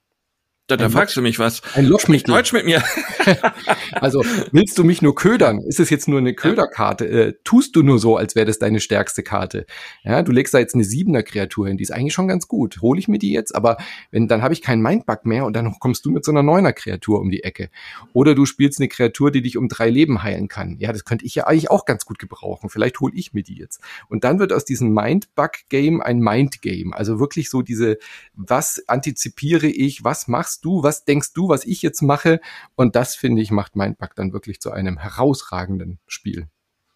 Da, 0.69 0.77
da 0.77 0.89
fragst 0.89 1.17
du 1.17 1.23
mich 1.23 1.39
was. 1.39 1.63
Ein 1.75 1.87
Lockmittel. 1.87 2.35
Deutsch 2.35 2.53
mit 2.53 2.65
mir. 2.65 2.83
also 3.93 4.25
willst 4.51 4.77
du 4.77 4.83
mich 4.83 5.01
nur 5.01 5.15
ködern? 5.15 5.61
Ist 5.61 5.79
es 5.79 5.91
jetzt 5.91 6.09
nur 6.09 6.19
eine 6.19 6.35
Köderkarte? 6.35 7.07
Äh, 7.07 7.35
tust 7.45 7.77
du 7.77 7.85
nur 7.85 8.01
so, 8.01 8.17
als 8.17 8.35
wäre 8.35 8.47
das 8.47 8.59
deine 8.59 8.81
stärkste 8.81 9.23
Karte? 9.23 9.67
Ja, 10.03 10.23
du 10.23 10.33
legst 10.33 10.55
da 10.55 10.59
jetzt 10.59 10.75
eine 10.75 10.83
siebener 10.83 11.23
Kreatur 11.23 11.69
hin, 11.69 11.77
die 11.77 11.85
ist 11.85 11.93
eigentlich 11.93 12.15
schon 12.15 12.27
ganz 12.27 12.49
gut. 12.49 12.83
Hole 12.83 12.99
ich 12.99 13.07
mir 13.07 13.21
die 13.21 13.31
jetzt? 13.31 13.55
Aber 13.55 13.77
wenn 14.11 14.27
dann 14.27 14.43
habe 14.43 14.55
ich 14.55 14.61
keinen 14.61 14.83
Mindbug 14.83 15.25
mehr 15.25 15.45
und 15.45 15.55
dann 15.55 15.73
kommst 15.79 16.05
du 16.05 16.11
mit 16.11 16.25
so 16.25 16.33
einer 16.33 16.43
neuner 16.43 16.73
Kreatur 16.73 17.21
um 17.21 17.31
die 17.31 17.45
Ecke. 17.45 17.71
Oder 18.13 18.35
du 18.35 18.45
spielst 18.45 18.81
eine 18.81 18.89
Kreatur, 18.89 19.31
die 19.31 19.43
dich 19.43 19.57
um 19.57 19.69
drei 19.69 19.89
Leben 19.89 20.25
heilen 20.25 20.49
kann. 20.49 20.79
Ja, 20.81 20.93
das 20.93 21.05
könnte 21.05 21.25
ich 21.27 21.37
ja 21.37 21.47
eigentlich 21.47 21.71
auch 21.71 21.85
ganz 21.85 22.07
gut 22.07 22.19
gebrauchen. 22.19 22.71
Vielleicht 22.71 22.99
hole 22.99 23.15
ich 23.15 23.33
mir 23.33 23.45
die 23.45 23.57
jetzt. 23.57 23.81
Und 24.09 24.25
dann 24.25 24.41
wird 24.41 24.53
aus 24.53 24.65
diesem 24.65 24.93
Mindbug-Game 24.93 26.01
ein 26.01 26.19
Mind-Game. 26.19 26.93
Also 26.93 27.21
wirklich 27.21 27.51
so 27.51 27.63
diese, 27.63 27.99
was 28.35 28.83
antizipiere 28.89 29.69
ich, 29.69 30.03
was 30.03 30.27
machst 30.27 30.56
machst 30.57 30.65
du, 30.65 30.83
was 30.83 31.05
denkst 31.05 31.33
du, 31.35 31.49
was 31.49 31.65
ich 31.65 31.83
jetzt 31.83 32.03
mache? 32.03 32.41
Und 32.77 32.97
das, 32.97 33.15
finde 33.15 33.43
ich, 33.43 33.51
macht 33.51 33.77
Mindbug 33.77 34.15
dann 34.17 34.33
wirklich 34.33 34.61
zu 34.61 34.71
einem 34.71 34.99
herausragenden 34.99 35.99
Spiel. 36.07 36.49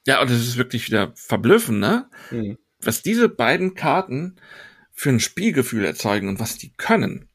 Ja, 0.07 0.23
und 0.23 0.31
es 0.31 0.41
ist 0.41 0.57
wirklich 0.57 0.87
wieder 0.87 1.13
verblüffend, 1.15 1.81
ne? 1.81 2.09
Mhm. 2.31 2.59
Was 2.81 3.03
diese 3.03 3.29
beiden 3.29 3.75
Karten 3.75 4.37
für 4.93 5.11
ein 5.11 5.21
Spielgefühl 5.21 5.85
erzeugen 5.85 6.29
und 6.29 6.41
was 6.41 6.57
die 6.57 6.73
können. 6.73 7.29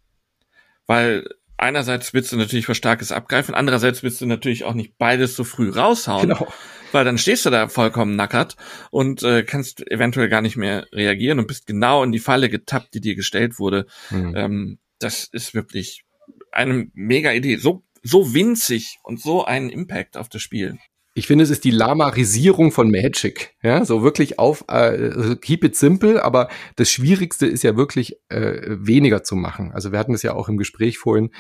Weil 0.88 1.28
einerseits 1.58 2.14
willst 2.14 2.32
du 2.32 2.38
natürlich 2.38 2.68
was 2.68 2.78
Starkes 2.78 3.12
abgreifen, 3.12 3.54
andererseits 3.54 4.02
willst 4.02 4.22
du 4.22 4.26
natürlich 4.26 4.64
auch 4.64 4.74
nicht 4.74 4.98
beides 4.98 5.36
so 5.36 5.44
früh 5.44 5.70
raushauen. 5.70 6.30
Genau. 6.30 6.48
Weil 6.92 7.06
dann 7.06 7.18
stehst 7.20 7.46
du 7.46 7.52
da 7.52 7.68
vollkommen 7.68 8.16
nackert 8.16 8.56
und 8.90 9.22
äh, 9.22 9.44
kannst 9.44 9.86
eventuell 9.92 10.30
gar 10.30 10.42
nicht 10.42 10.58
mehr 10.58 10.88
reagieren 10.92 11.40
und 11.40 11.48
bist 11.48 11.68
genau 11.68 12.04
in 12.04 12.12
die 12.12 12.20
Falle 12.20 12.50
getappt, 12.50 12.94
die 12.96 13.02
dir 13.02 13.16
gestellt 13.16 13.60
wurde. 13.60 13.86
Mhm. 14.10 14.34
Ähm, 14.36 14.80
das 15.00 15.26
ist 15.26 15.54
wirklich 15.54 16.06
eine 16.56 16.88
mega 16.94 17.32
Idee. 17.32 17.58
So, 17.58 17.84
so 18.04 18.34
winzig 18.34 18.98
und 19.04 19.22
so 19.22 19.46
einen 19.46 19.70
Impact 19.70 20.18
auf 20.18 20.30
das 20.30 20.42
Spiel. 20.42 20.78
Ich 21.18 21.28
finde, 21.28 21.46
es 21.46 21.50
ist 21.50 21.64
die 21.64 21.72
Lamarisierung 21.72 22.74
von 22.74 22.92
Magic. 22.92 23.56
Ja, 23.64 23.86
so 23.86 24.04
wirklich 24.04 24.38
auf, 24.38 24.66
äh, 24.68 25.38
keep 25.42 25.64
it 25.64 25.76
simple, 25.78 26.22
aber 26.22 26.50
das 26.76 26.92
Schwierigste 26.92 27.48
ist 27.48 27.64
ja 27.64 27.78
wirklich 27.78 28.18
äh, 28.28 28.62
weniger 28.68 29.24
zu 29.24 29.38
machen. 29.38 29.72
Also 29.72 29.94
wir 29.94 30.00
hatten 30.00 30.14
es 30.14 30.24
ja 30.24 30.34
auch 30.34 30.50
im 30.50 30.58
Gespräch 30.58 30.98
vorhin 30.98 31.32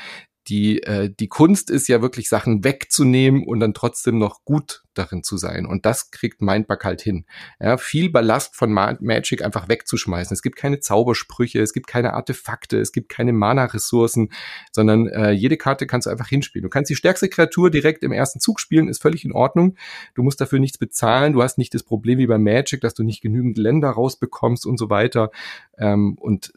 die, 0.47 0.83
äh, 0.83 1.09
die 1.09 1.27
Kunst 1.27 1.69
ist 1.69 1.87
ja 1.87 2.01
wirklich 2.01 2.29
Sachen 2.29 2.63
wegzunehmen 2.63 3.45
und 3.45 3.59
dann 3.59 3.73
trotzdem 3.73 4.19
noch 4.19 4.45
gut 4.45 4.83
darin 4.93 5.23
zu 5.23 5.37
sein. 5.37 5.65
Und 5.65 5.85
das 5.85 6.11
kriegt 6.11 6.41
Mindbug 6.41 6.83
halt 6.85 7.01
hin. 7.01 7.25
Ja, 7.59 7.77
viel 7.77 8.09
Ballast 8.09 8.55
von 8.55 8.71
Magic 8.71 9.43
einfach 9.43 9.67
wegzuschmeißen. 9.67 10.33
Es 10.33 10.41
gibt 10.41 10.55
keine 10.55 10.79
Zaubersprüche, 10.79 11.61
es 11.61 11.73
gibt 11.73 11.87
keine 11.87 12.13
Artefakte, 12.13 12.79
es 12.79 12.91
gibt 12.91 13.09
keine 13.09 13.33
Mana-Ressourcen, 13.33 14.29
sondern 14.71 15.07
äh, 15.07 15.31
jede 15.31 15.57
Karte 15.57 15.87
kannst 15.87 16.07
du 16.07 16.11
einfach 16.11 16.27
hinspielen. 16.27 16.63
Du 16.63 16.69
kannst 16.69 16.89
die 16.89 16.95
stärkste 16.95 17.27
Kreatur 17.27 17.69
direkt 17.69 18.03
im 18.03 18.11
ersten 18.11 18.39
Zug 18.39 18.59
spielen, 18.59 18.87
ist 18.87 19.01
völlig 19.01 19.25
in 19.25 19.33
Ordnung. 19.33 19.75
Du 20.13 20.23
musst 20.23 20.39
dafür 20.39 20.59
nichts 20.59 20.77
bezahlen. 20.77 21.33
Du 21.33 21.43
hast 21.43 21.57
nicht 21.57 21.73
das 21.73 21.83
Problem 21.83 22.17
wie 22.19 22.27
bei 22.27 22.37
Magic, 22.37 22.81
dass 22.81 22.93
du 22.93 23.03
nicht 23.03 23.21
genügend 23.21 23.57
Länder 23.57 23.89
rausbekommst 23.89 24.65
und 24.65 24.77
so 24.77 24.89
weiter. 24.89 25.31
Ähm, 25.77 26.17
und 26.19 26.53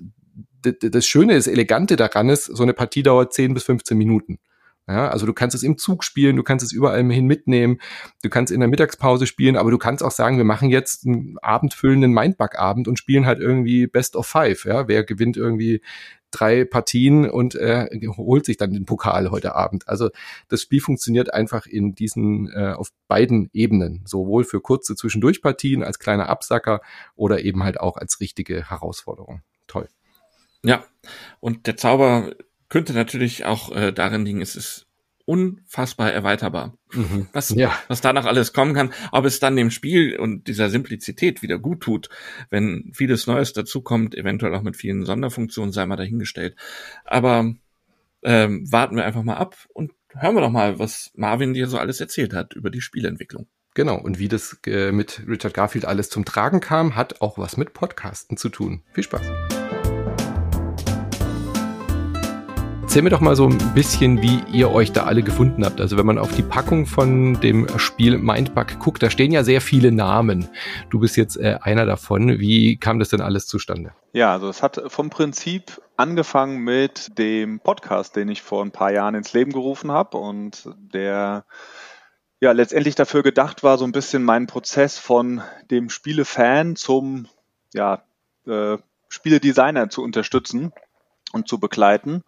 das 0.62 1.06
Schöne, 1.06 1.34
das 1.34 1.46
Elegante 1.46 1.96
daran 1.96 2.28
ist, 2.28 2.46
so 2.46 2.62
eine 2.62 2.74
Partie 2.74 3.02
dauert 3.02 3.32
10 3.32 3.54
bis 3.54 3.64
15 3.64 3.96
Minuten. 3.96 4.38
Ja, 4.88 5.10
also 5.10 5.26
du 5.26 5.34
kannst 5.34 5.54
es 5.54 5.62
im 5.62 5.76
Zug 5.76 6.02
spielen, 6.02 6.36
du 6.36 6.42
kannst 6.42 6.64
es 6.64 6.72
überall 6.72 7.04
hin 7.12 7.26
mitnehmen, 7.26 7.78
du 8.22 8.30
kannst 8.30 8.50
in 8.50 8.60
der 8.60 8.70
Mittagspause 8.70 9.26
spielen, 9.26 9.56
aber 9.56 9.70
du 9.70 9.76
kannst 9.76 10.02
auch 10.02 10.10
sagen, 10.10 10.38
wir 10.38 10.46
machen 10.46 10.70
jetzt 10.70 11.06
einen 11.06 11.36
abendfüllenden 11.42 12.10
Mindbug-Abend 12.10 12.88
und 12.88 12.98
spielen 12.98 13.26
halt 13.26 13.38
irgendwie 13.38 13.86
Best 13.86 14.16
of 14.16 14.26
Five. 14.26 14.64
Ja, 14.64 14.88
wer 14.88 15.04
gewinnt 15.04 15.36
irgendwie 15.36 15.82
drei 16.30 16.64
Partien 16.64 17.28
und 17.28 17.54
äh, 17.54 17.86
holt 18.16 18.46
sich 18.46 18.56
dann 18.56 18.72
den 18.72 18.86
Pokal 18.86 19.30
heute 19.30 19.54
Abend. 19.54 19.86
Also 19.88 20.08
das 20.48 20.62
Spiel 20.62 20.80
funktioniert 20.80 21.34
einfach 21.34 21.66
in 21.66 21.94
diesen 21.94 22.50
äh, 22.50 22.72
auf 22.72 22.88
beiden 23.08 23.50
Ebenen, 23.52 24.02
sowohl 24.06 24.44
für 24.44 24.62
kurze 24.62 24.96
Zwischendurchpartien 24.96 25.82
als 25.82 25.98
kleiner 25.98 26.30
Absacker 26.30 26.80
oder 27.14 27.44
eben 27.44 27.62
halt 27.62 27.78
auch 27.78 27.98
als 27.98 28.20
richtige 28.20 28.70
Herausforderung. 28.70 29.42
Toll. 29.66 29.88
Ja, 30.64 30.84
und 31.40 31.66
der 31.66 31.76
Zauber 31.76 32.32
könnte 32.68 32.92
natürlich 32.92 33.44
auch 33.44 33.74
äh, 33.74 33.92
darin 33.92 34.24
liegen, 34.24 34.42
es 34.42 34.56
ist 34.56 34.86
unfassbar 35.24 36.10
erweiterbar. 36.10 36.78
Mhm. 36.92 37.28
Was, 37.34 37.50
ja. 37.50 37.78
was 37.88 38.00
danach 38.00 38.24
alles 38.24 38.54
kommen 38.54 38.72
kann, 38.72 38.94
ob 39.12 39.26
es 39.26 39.40
dann 39.40 39.56
dem 39.56 39.70
Spiel 39.70 40.16
und 40.16 40.48
dieser 40.48 40.70
Simplizität 40.70 41.42
wieder 41.42 41.58
gut 41.58 41.82
tut, 41.82 42.08
wenn 42.48 42.90
vieles 42.94 43.26
Neues 43.26 43.52
dazukommt, 43.52 44.14
eventuell 44.14 44.54
auch 44.54 44.62
mit 44.62 44.76
vielen 44.76 45.04
Sonderfunktionen, 45.04 45.70
sei 45.70 45.84
mal 45.84 45.96
dahingestellt. 45.96 46.56
Aber 47.04 47.52
ähm, 48.22 48.72
warten 48.72 48.96
wir 48.96 49.04
einfach 49.04 49.22
mal 49.22 49.36
ab 49.36 49.54
und 49.74 49.92
hören 50.14 50.34
wir 50.34 50.40
doch 50.40 50.50
mal, 50.50 50.78
was 50.78 51.10
Marvin 51.14 51.52
dir 51.52 51.66
so 51.66 51.76
alles 51.76 52.00
erzählt 52.00 52.32
hat 52.32 52.54
über 52.54 52.70
die 52.70 52.80
Spielentwicklung. 52.80 53.48
Genau, 53.74 54.00
und 54.00 54.18
wie 54.18 54.28
das 54.28 54.58
äh, 54.66 54.92
mit 54.92 55.22
Richard 55.28 55.52
Garfield 55.52 55.84
alles 55.84 56.08
zum 56.08 56.24
Tragen 56.24 56.60
kam, 56.60 56.96
hat 56.96 57.20
auch 57.20 57.36
was 57.36 57.58
mit 57.58 57.74
Podcasten 57.74 58.38
zu 58.38 58.48
tun. 58.48 58.82
Viel 58.92 59.04
Spaß. 59.04 59.57
Erzähl 62.88 63.02
mir 63.02 63.10
doch 63.10 63.20
mal 63.20 63.36
so 63.36 63.46
ein 63.46 63.58
bisschen, 63.74 64.22
wie 64.22 64.42
ihr 64.50 64.70
euch 64.70 64.92
da 64.92 65.04
alle 65.04 65.22
gefunden 65.22 65.62
habt. 65.62 65.78
Also 65.78 65.98
wenn 65.98 66.06
man 66.06 66.16
auf 66.16 66.34
die 66.34 66.42
Packung 66.42 66.86
von 66.86 67.38
dem 67.38 67.68
Spiel 67.78 68.16
Mindbug 68.16 68.78
guckt, 68.78 69.02
da 69.02 69.10
stehen 69.10 69.30
ja 69.30 69.44
sehr 69.44 69.60
viele 69.60 69.92
Namen. 69.92 70.48
Du 70.88 70.98
bist 70.98 71.18
jetzt 71.18 71.36
äh, 71.36 71.58
einer 71.60 71.84
davon. 71.84 72.38
Wie 72.38 72.78
kam 72.78 72.98
das 72.98 73.10
denn 73.10 73.20
alles 73.20 73.46
zustande? 73.46 73.92
Ja, 74.14 74.32
also 74.32 74.48
es 74.48 74.62
hat 74.62 74.80
vom 74.86 75.10
Prinzip 75.10 75.82
angefangen 75.98 76.60
mit 76.60 77.18
dem 77.18 77.60
Podcast, 77.60 78.16
den 78.16 78.30
ich 78.30 78.40
vor 78.40 78.64
ein 78.64 78.70
paar 78.70 78.90
Jahren 78.90 79.14
ins 79.14 79.34
Leben 79.34 79.52
gerufen 79.52 79.92
habe 79.92 80.16
und 80.16 80.70
der 80.78 81.44
ja 82.40 82.52
letztendlich 82.52 82.94
dafür 82.94 83.22
gedacht 83.22 83.62
war, 83.62 83.76
so 83.76 83.84
ein 83.84 83.92
bisschen 83.92 84.22
meinen 84.22 84.46
Prozess 84.46 84.96
von 84.96 85.42
dem 85.70 85.90
Spielefan 85.90 86.74
zum 86.74 87.26
ja, 87.74 88.02
äh, 88.46 88.78
Spieledesigner 89.10 89.90
zu 89.90 90.02
unterstützen 90.02 90.72
und 91.34 91.48
zu 91.48 91.60
begleiten. 91.60 92.24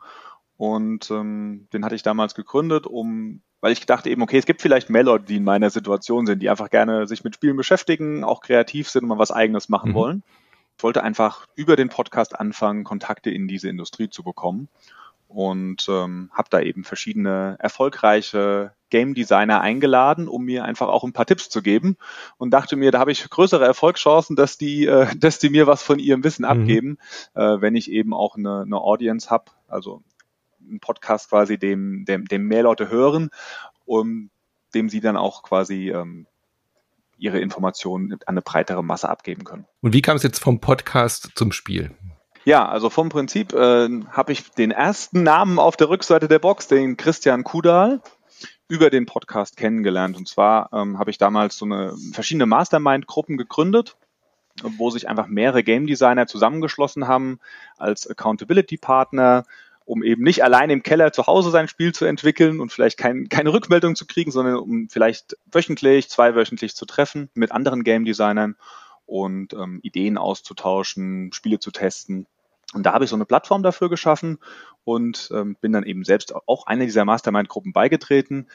Und 0.60 1.10
ähm, 1.10 1.68
den 1.72 1.86
hatte 1.86 1.94
ich 1.94 2.02
damals 2.02 2.34
gegründet, 2.34 2.86
um, 2.86 3.40
weil 3.62 3.72
ich 3.72 3.86
dachte 3.86 4.10
eben, 4.10 4.20
okay, 4.20 4.36
es 4.36 4.44
gibt 4.44 4.60
vielleicht 4.60 4.90
mehr 4.90 5.02
Leute, 5.02 5.24
die 5.24 5.36
in 5.36 5.42
meiner 5.42 5.70
Situation 5.70 6.26
sind, 6.26 6.42
die 6.42 6.50
einfach 6.50 6.68
gerne 6.68 7.06
sich 7.06 7.24
mit 7.24 7.34
Spielen 7.34 7.56
beschäftigen, 7.56 8.24
auch 8.24 8.42
kreativ 8.42 8.90
sind 8.90 9.04
und 9.04 9.08
mal 9.08 9.18
was 9.18 9.30
eigenes 9.30 9.70
machen 9.70 9.92
mhm. 9.92 9.94
wollen. 9.94 10.22
Ich 10.76 10.84
wollte 10.84 11.02
einfach 11.02 11.46
über 11.54 11.76
den 11.76 11.88
Podcast 11.88 12.38
anfangen, 12.38 12.84
Kontakte 12.84 13.30
in 13.30 13.48
diese 13.48 13.70
Industrie 13.70 14.10
zu 14.10 14.22
bekommen 14.22 14.68
und 15.28 15.86
ähm, 15.88 16.30
habe 16.34 16.50
da 16.50 16.60
eben 16.60 16.84
verschiedene 16.84 17.56
erfolgreiche 17.58 18.74
Game 18.90 19.14
Designer 19.14 19.62
eingeladen, 19.62 20.28
um 20.28 20.44
mir 20.44 20.66
einfach 20.66 20.88
auch 20.88 21.04
ein 21.04 21.14
paar 21.14 21.24
Tipps 21.24 21.48
zu 21.48 21.62
geben 21.62 21.96
und 22.36 22.50
dachte 22.50 22.76
mir, 22.76 22.90
da 22.90 22.98
habe 22.98 23.12
ich 23.12 23.30
größere 23.30 23.64
Erfolgschancen, 23.64 24.36
dass 24.36 24.58
die, 24.58 24.84
äh, 24.84 25.06
dass 25.16 25.38
die 25.38 25.48
mir 25.48 25.66
was 25.66 25.82
von 25.82 25.98
ihrem 25.98 26.22
Wissen 26.22 26.42
mhm. 26.42 26.50
abgeben, 26.50 26.98
äh, 27.34 27.62
wenn 27.62 27.76
ich 27.76 27.90
eben 27.90 28.12
auch 28.12 28.36
eine, 28.36 28.60
eine 28.60 28.76
Audience 28.76 29.30
habe, 29.30 29.52
also 29.66 30.02
einen 30.68 30.80
Podcast 30.80 31.28
quasi 31.28 31.58
dem, 31.58 32.04
dem, 32.04 32.26
dem 32.26 32.46
mehr 32.46 32.62
Leute 32.62 32.88
hören, 32.88 33.30
um 33.84 34.30
dem 34.74 34.88
sie 34.88 35.00
dann 35.00 35.16
auch 35.16 35.42
quasi 35.42 35.90
ähm, 35.90 36.26
ihre 37.18 37.40
Informationen 37.40 38.12
an 38.12 38.18
eine 38.26 38.42
breitere 38.42 38.82
Masse 38.82 39.08
abgeben 39.08 39.44
können. 39.44 39.66
Und 39.82 39.92
wie 39.92 40.02
kam 40.02 40.16
es 40.16 40.22
jetzt 40.22 40.38
vom 40.38 40.60
Podcast 40.60 41.32
zum 41.34 41.52
Spiel? 41.52 41.90
Ja, 42.44 42.66
also 42.66 42.88
vom 42.88 43.10
Prinzip 43.10 43.52
äh, 43.52 43.88
habe 44.10 44.32
ich 44.32 44.50
den 44.52 44.70
ersten 44.70 45.22
Namen 45.22 45.58
auf 45.58 45.76
der 45.76 45.90
Rückseite 45.90 46.28
der 46.28 46.38
Box, 46.38 46.68
den 46.68 46.96
Christian 46.96 47.44
Kudal, 47.44 48.00
über 48.68 48.88
den 48.88 49.04
Podcast 49.04 49.56
kennengelernt. 49.56 50.16
Und 50.16 50.26
zwar 50.26 50.70
ähm, 50.72 50.98
habe 50.98 51.10
ich 51.10 51.18
damals 51.18 51.58
so 51.58 51.66
eine 51.66 51.94
verschiedene 52.12 52.46
Mastermind-Gruppen 52.46 53.36
gegründet, 53.36 53.96
wo 54.62 54.90
sich 54.90 55.08
einfach 55.08 55.26
mehrere 55.26 55.62
Game 55.62 55.86
Designer 55.86 56.26
zusammengeschlossen 56.26 57.06
haben 57.06 57.40
als 57.76 58.08
Accountability-Partner 58.08 59.44
um 59.84 60.02
eben 60.02 60.22
nicht 60.22 60.44
allein 60.44 60.70
im 60.70 60.82
Keller 60.82 61.12
zu 61.12 61.26
Hause 61.26 61.50
sein 61.50 61.68
Spiel 61.68 61.92
zu 61.92 62.04
entwickeln 62.04 62.60
und 62.60 62.72
vielleicht 62.72 62.98
kein, 62.98 63.28
keine 63.28 63.52
Rückmeldung 63.52 63.96
zu 63.96 64.06
kriegen, 64.06 64.30
sondern 64.30 64.56
um 64.56 64.88
vielleicht 64.88 65.36
wöchentlich, 65.50 66.08
zweiwöchentlich 66.08 66.76
zu 66.76 66.86
treffen 66.86 67.30
mit 67.34 67.52
anderen 67.52 67.82
Game 67.82 68.04
Designern 68.04 68.56
und 69.06 69.52
ähm, 69.52 69.80
Ideen 69.82 70.16
auszutauschen, 70.16 71.32
Spiele 71.32 71.58
zu 71.58 71.72
testen. 71.72 72.26
Und 72.72 72.84
da 72.84 72.92
habe 72.92 73.04
ich 73.04 73.10
so 73.10 73.16
eine 73.16 73.24
Plattform 73.24 73.62
dafür 73.64 73.88
geschaffen 73.88 74.38
und 74.84 75.30
ähm, 75.34 75.56
bin 75.60 75.72
dann 75.72 75.84
eben 75.84 76.04
selbst 76.04 76.34
auch 76.46 76.66
einer 76.66 76.84
dieser 76.84 77.04
Mastermind-Gruppen 77.04 77.72
beigetreten. 77.72 78.46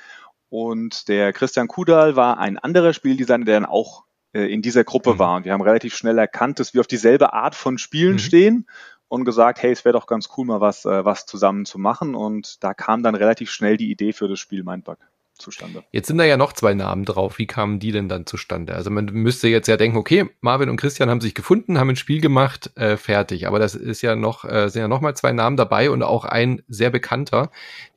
Und 0.50 1.10
der 1.10 1.34
Christian 1.34 1.68
Kudal 1.68 2.16
war 2.16 2.38
ein 2.38 2.58
anderer 2.58 2.94
Spieldesigner, 2.94 3.46
der 3.46 3.60
dann 3.60 3.70
auch 3.70 4.06
äh, 4.32 4.52
in 4.52 4.62
dieser 4.62 4.86
Gruppe 4.86 5.16
mhm. 5.16 5.20
war. 5.20 5.36
Und 5.36 5.46
wir 5.46 5.52
haben 5.52 5.62
relativ 5.62 5.96
schnell 5.96 6.18
erkannt, 6.18 6.60
dass 6.60 6.74
wir 6.74 6.80
auf 6.80 6.88
dieselbe 6.88 7.34
Art 7.34 7.56
von 7.56 7.78
Spielen 7.78 8.14
mhm. 8.14 8.20
stehen 8.20 8.68
und 9.16 9.26
gesagt, 9.26 9.62
hey, 9.64 9.72
es 9.72 9.86
wäre 9.86 9.94
doch 9.94 10.08
ganz 10.08 10.30
cool, 10.38 10.46
mal 10.46 10.62
was, 10.62 10.86
äh, 10.86 11.04
was 11.06 11.26
zusammen 11.26 11.66
zu 11.66 11.80
machen. 11.80 12.14
Und 12.14 12.64
da 12.64 12.74
kam 12.74 13.02
dann 13.02 13.16
relativ 13.16 13.50
schnell 13.50 13.78
die 13.78 13.90
Idee 13.90 14.14
für 14.14 14.28
das 14.28 14.40
Spiel 14.40 14.64
Mindbug. 14.64 14.98
zustande. 15.38 15.84
Jetzt 15.92 16.08
sind 16.08 16.18
da 16.18 16.24
ja 16.24 16.38
noch 16.38 16.54
zwei 16.54 16.74
Namen 16.74 17.04
drauf. 17.06 17.40
Wie 17.40 17.48
kamen 17.48 17.80
die 17.80 17.92
denn 17.92 18.08
dann 18.08 18.26
zustande? 18.26 18.74
Also 18.74 18.90
man 18.90 19.06
müsste 19.06 19.48
jetzt 19.48 19.68
ja 19.68 19.78
denken, 19.78 19.98
okay, 19.98 20.30
Marvin 20.42 20.70
und 20.70 20.78
Christian 20.78 21.10
haben 21.10 21.22
sich 21.22 21.34
gefunden, 21.34 21.78
haben 21.78 21.90
ein 21.90 21.96
Spiel 21.96 22.22
gemacht, 22.22 22.72
äh, 22.76 22.98
fertig. 22.98 23.48
Aber 23.48 23.60
das 23.60 23.76
ist 23.76 24.02
ja 24.02 24.16
noch, 24.16 24.46
äh, 24.46 24.70
sind 24.70 24.82
ja 24.82 24.88
noch 24.88 25.02
mal 25.02 25.16
zwei 25.16 25.34
Namen 25.34 25.58
dabei 25.58 25.90
und 25.90 26.04
auch 26.04 26.26
ein 26.26 26.62
sehr 26.68 26.90
bekannter, 26.90 27.52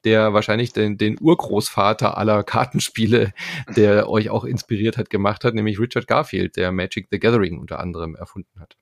der 0.04 0.32
wahrscheinlich 0.32 0.72
den, 0.72 0.98
den 0.98 1.16
Urgroßvater 1.20 2.16
aller 2.16 2.42
Kartenspiele, 2.42 3.32
der 3.76 4.08
euch 4.08 4.30
auch 4.30 4.44
inspiriert 4.44 4.96
hat, 4.96 5.10
gemacht 5.10 5.44
hat, 5.44 5.54
nämlich 5.54 5.78
Richard 5.78 6.06
Garfield, 6.06 6.56
der 6.56 6.72
Magic 6.72 7.08
the 7.10 7.20
Gathering 7.20 7.58
unter 7.58 7.78
anderem 7.78 8.16
erfunden 8.16 8.60
hat. 8.60 8.76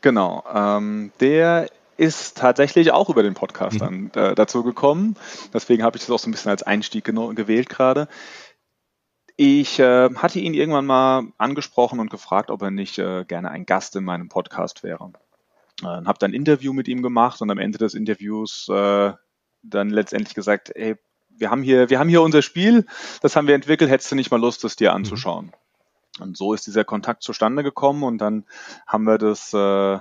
Genau, 0.00 0.44
ähm, 0.52 1.12
der 1.20 1.68
ist 1.96 2.36
tatsächlich 2.36 2.92
auch 2.92 3.08
über 3.08 3.22
den 3.22 3.34
Podcast 3.34 3.80
mhm. 3.80 4.10
dann 4.12 4.24
äh, 4.24 4.34
dazu 4.34 4.62
gekommen. 4.62 5.16
Deswegen 5.52 5.82
habe 5.82 5.96
ich 5.96 6.02
das 6.02 6.10
auch 6.10 6.18
so 6.18 6.28
ein 6.28 6.32
bisschen 6.32 6.50
als 6.50 6.62
Einstieg 6.62 7.04
gewählt 7.04 7.68
gerade. 7.68 8.08
Ich 9.36 9.78
äh, 9.78 10.14
hatte 10.14 10.40
ihn 10.40 10.54
irgendwann 10.54 10.86
mal 10.86 11.24
angesprochen 11.38 12.00
und 12.00 12.10
gefragt, 12.10 12.50
ob 12.50 12.62
er 12.62 12.70
nicht 12.70 12.98
äh, 12.98 13.24
gerne 13.24 13.50
ein 13.50 13.66
Gast 13.66 13.96
in 13.96 14.04
meinem 14.04 14.28
Podcast 14.28 14.82
wäre. 14.82 15.12
Äh, 15.82 15.86
habe 15.86 16.18
dann 16.18 16.30
ein 16.30 16.34
Interview 16.34 16.72
mit 16.72 16.88
ihm 16.88 17.02
gemacht 17.02 17.42
und 17.42 17.50
am 17.50 17.58
Ende 17.58 17.78
des 17.78 17.94
Interviews 17.94 18.68
äh, 18.68 19.12
dann 19.62 19.90
letztendlich 19.90 20.34
gesagt, 20.34 20.72
ey, 20.74 20.96
wir 21.28 21.50
haben 21.50 21.62
hier, 21.62 21.90
wir 21.90 21.98
haben 21.98 22.08
hier 22.08 22.22
unser 22.22 22.40
Spiel, 22.40 22.86
das 23.20 23.36
haben 23.36 23.46
wir 23.46 23.54
entwickelt, 23.54 23.90
hättest 23.90 24.10
du 24.10 24.16
nicht 24.16 24.30
mal 24.30 24.40
Lust, 24.40 24.64
das 24.64 24.76
dir 24.76 24.90
mhm. 24.90 24.96
anzuschauen? 24.96 25.52
Und 26.20 26.36
so 26.36 26.54
ist 26.54 26.66
dieser 26.66 26.84
Kontakt 26.84 27.22
zustande 27.22 27.62
gekommen 27.62 28.02
und 28.02 28.18
dann 28.18 28.44
haben 28.86 29.04
wir 29.04 29.18
das 29.18 29.52
äh, 29.52 29.98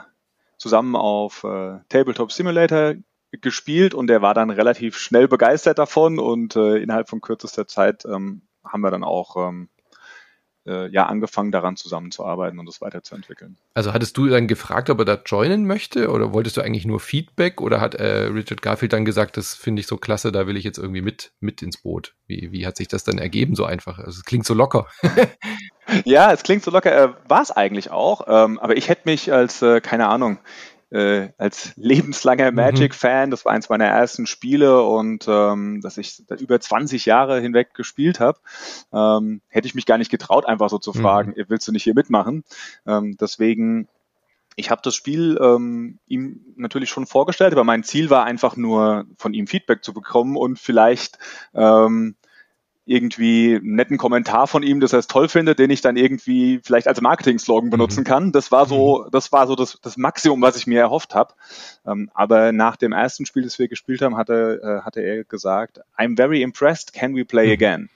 zusammen 0.57 0.95
auf 0.95 1.43
äh, 1.43 1.80
Tabletop 1.89 2.32
Simulator 2.32 2.95
gespielt 3.32 3.93
und 3.93 4.09
er 4.09 4.22
war 4.22 4.34
dann 4.34 4.49
relativ 4.49 4.97
schnell 4.97 5.28
begeistert 5.28 5.78
davon 5.78 6.20
und 6.20 6.55
äh, 6.55 6.78
innerhalb 6.78 7.09
von 7.09 7.22
kürzester 7.22 7.68
Zeit 7.68 8.05
ähm, 8.05 8.43
haben 8.63 8.82
wir 8.82 8.91
dann 8.91 9.03
auch 9.03 9.36
ähm, 9.36 9.70
äh, 10.66 10.88
ja 10.89 11.05
angefangen 11.05 11.51
daran 11.51 11.76
zusammenzuarbeiten 11.76 12.59
und 12.59 12.68
es 12.68 12.82
weiterzuentwickeln. 12.82 13.57
Also 13.74 13.93
hattest 13.93 14.18
du 14.18 14.28
dann 14.28 14.47
gefragt, 14.47 14.89
ob 14.89 14.99
er 14.99 15.05
da 15.05 15.22
joinen 15.26 15.66
möchte 15.66 16.09
oder 16.09 16.34
wolltest 16.34 16.57
du 16.57 16.61
eigentlich 16.61 16.86
nur 16.86 16.99
Feedback 16.99 17.61
oder 17.61 17.82
hat 17.82 17.95
äh, 17.95 18.26
Richard 18.26 18.61
Garfield 18.61 18.93
dann 18.93 19.05
gesagt, 19.05 19.38
das 19.38 19.55
finde 19.55 19.80
ich 19.82 19.88
so 19.88 19.97
klasse, 19.97 20.32
da 20.32 20.47
will 20.47 20.57
ich 20.57 20.63
jetzt 20.63 20.78
irgendwie 20.78 21.01
mit 21.01 21.32
mit 21.39 21.61
ins 21.61 21.78
Boot? 21.78 22.16
Wie, 22.28 22.51
wie 22.51 22.66
hat 22.66 22.78
sich 22.78 22.88
das 22.88 23.03
dann 23.03 23.18
ergeben 23.18 23.55
so 23.55 23.66
einfach? 23.66 23.99
Also 23.99 24.11
es 24.11 24.26
klingt 24.26 24.45
so 24.45 24.53
locker. 24.53 24.88
ja, 26.05 26.32
es 26.32 26.43
klingt 26.43 26.63
so 26.63 26.72
locker, 26.72 26.95
äh, 26.95 27.13
war 27.28 27.41
es 27.41 27.51
eigentlich 27.51 27.91
auch, 27.91 28.26
ähm, 28.28 28.59
aber 28.59 28.78
ich 28.78 28.89
hätte 28.89 29.03
mich 29.05 29.32
als 29.32 29.61
äh, 29.61 29.82
keine 29.82 30.07
Ahnung 30.07 30.39
äh, 30.92 31.30
als 31.38 31.74
lebenslanger 31.76 32.52
mhm. 32.52 32.58
Magic-Fan. 32.58 33.32
Das 33.32 33.46
war 33.46 33.52
eins 33.54 33.70
meiner 33.70 33.86
ersten 33.86 34.28
Spiele 34.28 34.82
und 34.84 35.26
ähm, 35.28 35.82
dass 35.82 35.98
ich 35.98 36.24
über 36.40 36.60
20 36.60 37.06
Jahre 37.06 37.40
hinweg 37.42 37.74
gespielt 37.74 38.20
habe, 38.20 38.40
ähm, 38.94 39.42
hätte 39.50 39.68
ich 39.68 39.76
mich 39.76 39.86
gar 39.86 39.98
nicht 39.98 40.12
getraut, 40.12 40.46
einfach 40.46 40.70
so 40.70 40.78
zu 40.78 40.92
mhm. 40.92 41.02
fragen, 41.02 41.34
mhm. 41.36 41.46
willst 41.48 41.68
du 41.68 41.72
nicht 41.72 41.84
hier 41.84 41.96
mitmachen? 41.96 42.44
Ähm, 42.86 43.18
deswegen 43.20 43.88
ich 44.56 44.72
habe 44.72 44.82
das 44.84 44.96
Spiel 44.96 45.38
ähm, 45.42 46.00
ihm 46.08 46.40
natürlich 46.56 46.90
schon 46.90 47.06
vorgestellt, 47.06 47.52
aber 47.52 47.64
mein 47.64 47.84
Ziel 47.84 48.10
war 48.10 48.24
einfach 48.24 48.56
nur 48.56 49.06
von 49.18 49.34
ihm 49.34 49.48
Feedback 49.48 49.84
zu 49.84 49.94
bekommen 49.94 50.38
und 50.38 50.60
vielleicht 50.60 51.20
ähm, 51.54 52.16
irgendwie 52.86 53.56
einen 53.56 53.76
netten 53.76 53.98
Kommentar 53.98 54.46
von 54.46 54.62
ihm, 54.62 54.80
das 54.80 54.94
er 54.94 55.00
es 55.00 55.08
toll 55.08 55.28
findet, 55.28 55.58
den 55.58 55.72
ich 55.72 55.82
dann 55.82 55.98
irgendwie 55.98 56.60
vielleicht 56.64 56.88
als 56.88 57.02
Marketing-Slogan 57.02 57.72
benutzen 57.72 58.02
mhm. 58.02 58.06
kann. 58.06 58.32
Das 58.32 58.52
war 58.52 58.68
so, 58.68 59.04
mhm. 59.06 59.12
das 59.12 59.32
war 59.32 59.48
so 59.48 59.56
das, 59.56 59.80
das 59.82 59.98
Maximum, 59.98 60.42
was 60.42 60.56
ich 60.56 60.68
mir 60.68 60.82
erhofft 60.82 61.16
habe. 61.16 61.34
Ähm, 61.86 62.12
aber 62.14 62.52
nach 62.52 62.76
dem 62.76 62.92
ersten 62.92 63.26
Spiel, 63.26 63.44
das 63.44 63.58
wir 63.58 63.68
gespielt 63.68 64.02
haben, 64.02 64.18
hatte, 64.18 64.62
äh, 64.64 64.86
hatte 64.86 65.02
er 65.02 65.24
gesagt, 65.24 65.82
I'm 65.98 66.16
very 66.16 66.44
impressed, 66.44 66.94
can 66.94 67.16
we 67.16 67.26
play 67.26 67.48
mhm. 67.48 67.54
again? 67.54 67.90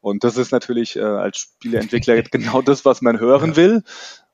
Und 0.00 0.24
das 0.24 0.38
ist 0.38 0.50
natürlich 0.50 0.96
äh, 0.96 1.02
als 1.02 1.38
Spieleentwickler 1.38 2.22
genau 2.30 2.62
das, 2.62 2.86
was 2.86 3.02
man 3.02 3.20
hören 3.20 3.56
will. 3.56 3.82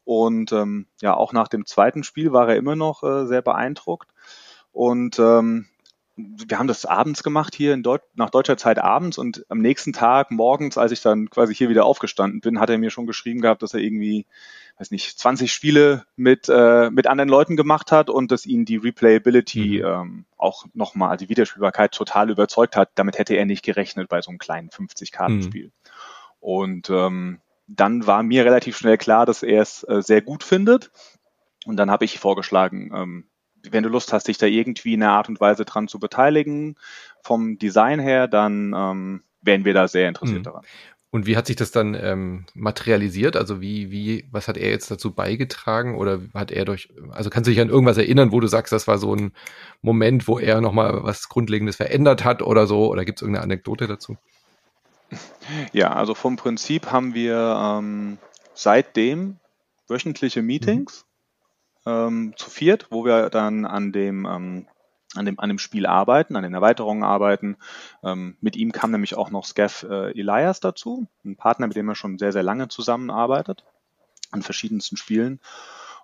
Und 0.04 0.52
ähm, 0.52 0.86
ja, 1.02 1.14
auch 1.14 1.32
nach 1.32 1.48
dem 1.48 1.66
zweiten 1.66 2.04
Spiel 2.04 2.32
war 2.32 2.48
er 2.48 2.56
immer 2.56 2.76
noch 2.76 3.02
äh, 3.02 3.26
sehr 3.26 3.42
beeindruckt. 3.42 4.08
Und 4.70 5.18
ähm, 5.18 5.66
wir 6.16 6.58
haben 6.58 6.66
das 6.66 6.86
abends 6.86 7.22
gemacht 7.22 7.54
hier 7.54 7.74
in 7.74 7.82
Deut 7.82 8.00
nach 8.14 8.30
deutscher 8.30 8.56
Zeit 8.56 8.78
abends 8.78 9.18
und 9.18 9.44
am 9.50 9.58
nächsten 9.58 9.92
Tag 9.92 10.30
morgens, 10.30 10.78
als 10.78 10.92
ich 10.92 11.02
dann 11.02 11.28
quasi 11.28 11.54
hier 11.54 11.68
wieder 11.68 11.84
aufgestanden 11.84 12.40
bin, 12.40 12.58
hat 12.58 12.70
er 12.70 12.78
mir 12.78 12.90
schon 12.90 13.06
geschrieben 13.06 13.42
gehabt, 13.42 13.62
dass 13.62 13.74
er 13.74 13.80
irgendwie, 13.80 14.24
weiß 14.78 14.90
nicht, 14.92 15.18
20 15.18 15.52
Spiele 15.52 16.06
mit 16.16 16.48
äh, 16.48 16.90
mit 16.90 17.06
anderen 17.06 17.28
Leuten 17.28 17.54
gemacht 17.54 17.92
hat 17.92 18.08
und 18.08 18.32
dass 18.32 18.46
ihn 18.46 18.64
die 18.64 18.76
Replayability 18.76 19.82
mhm. 19.82 19.86
ähm, 19.86 20.24
auch 20.38 20.64
nochmal, 20.72 21.18
die 21.18 21.28
Wiederspielbarkeit 21.28 21.92
total 21.92 22.30
überzeugt 22.30 22.76
hat. 22.76 22.90
Damit 22.94 23.18
hätte 23.18 23.34
er 23.34 23.44
nicht 23.44 23.62
gerechnet 23.62 24.08
bei 24.08 24.22
so 24.22 24.30
einem 24.30 24.38
kleinen 24.38 24.70
50-Karten-Spiel. 24.70 25.66
Mhm. 25.66 25.72
Und 26.40 26.88
ähm, 26.88 27.40
dann 27.66 28.06
war 28.06 28.22
mir 28.22 28.44
relativ 28.44 28.78
schnell 28.78 28.96
klar, 28.96 29.26
dass 29.26 29.42
er 29.42 29.60
es 29.60 29.82
äh, 29.84 30.00
sehr 30.00 30.22
gut 30.22 30.44
findet. 30.44 30.90
Und 31.66 31.76
dann 31.76 31.90
habe 31.90 32.04
ich 32.04 32.18
vorgeschlagen, 32.18 32.90
ähm, 32.94 33.24
wenn 33.72 33.82
du 33.82 33.88
Lust 33.88 34.12
hast, 34.12 34.28
dich 34.28 34.38
da 34.38 34.46
irgendwie 34.46 34.94
in 34.94 35.02
einer 35.02 35.12
Art 35.12 35.28
und 35.28 35.40
Weise 35.40 35.64
dran 35.64 35.88
zu 35.88 35.98
beteiligen, 35.98 36.76
vom 37.22 37.58
Design 37.58 38.00
her, 38.00 38.28
dann 38.28 38.74
ähm, 38.76 39.22
wären 39.42 39.64
wir 39.64 39.74
da 39.74 39.88
sehr 39.88 40.08
interessiert 40.08 40.40
mhm. 40.40 40.44
daran. 40.44 40.64
Und 41.10 41.26
wie 41.26 41.36
hat 41.36 41.46
sich 41.46 41.56
das 41.56 41.70
dann 41.70 41.94
ähm, 41.94 42.44
materialisiert? 42.52 43.36
Also 43.36 43.62
wie, 43.62 43.90
wie, 43.90 44.26
was 44.32 44.48
hat 44.48 44.58
er 44.58 44.68
jetzt 44.68 44.90
dazu 44.90 45.14
beigetragen? 45.14 45.96
Oder 45.96 46.20
hat 46.34 46.50
er 46.50 46.66
durch, 46.66 46.90
also 47.10 47.30
kannst 47.30 47.46
du 47.46 47.52
dich 47.52 47.60
an 47.62 47.70
irgendwas 47.70 47.96
erinnern, 47.96 48.32
wo 48.32 48.40
du 48.40 48.48
sagst, 48.48 48.72
das 48.72 48.86
war 48.86 48.98
so 48.98 49.14
ein 49.14 49.32
Moment, 49.80 50.28
wo 50.28 50.38
er 50.38 50.60
nochmal 50.60 51.04
was 51.04 51.30
Grundlegendes 51.30 51.76
verändert 51.76 52.24
hat 52.24 52.42
oder 52.42 52.66
so? 52.66 52.90
Oder 52.90 53.06
gibt 53.06 53.18
es 53.18 53.22
irgendeine 53.22 53.44
Anekdote 53.44 53.86
dazu? 53.86 54.18
Ja, 55.72 55.94
also 55.94 56.14
vom 56.14 56.36
Prinzip 56.36 56.90
haben 56.92 57.14
wir 57.14 57.78
ähm, 57.78 58.18
seitdem 58.52 59.36
wöchentliche 59.88 60.42
Meetings 60.42 61.05
ähm, 61.86 62.34
zu 62.36 62.50
viert, 62.50 62.88
wo 62.90 63.04
wir 63.04 63.30
dann 63.30 63.64
an 63.64 63.92
dem, 63.92 64.26
ähm, 64.26 64.66
an 65.14 65.24
dem, 65.24 65.38
an 65.38 65.48
dem 65.48 65.58
Spiel 65.58 65.86
arbeiten, 65.86 66.36
an 66.36 66.42
den 66.42 66.54
Erweiterungen 66.54 67.04
arbeiten. 67.04 67.56
Ähm, 68.02 68.36
mit 68.40 68.56
ihm 68.56 68.72
kam 68.72 68.90
nämlich 68.90 69.16
auch 69.16 69.30
noch 69.30 69.44
Scaff 69.44 69.86
äh, 69.88 70.10
Elias 70.10 70.60
dazu, 70.60 71.06
ein 71.24 71.36
Partner, 71.36 71.68
mit 71.68 71.76
dem 71.76 71.88
er 71.88 71.94
schon 71.94 72.18
sehr, 72.18 72.32
sehr 72.32 72.42
lange 72.42 72.68
zusammenarbeitet, 72.68 73.64
an 74.30 74.42
verschiedensten 74.42 74.96
Spielen. 74.96 75.40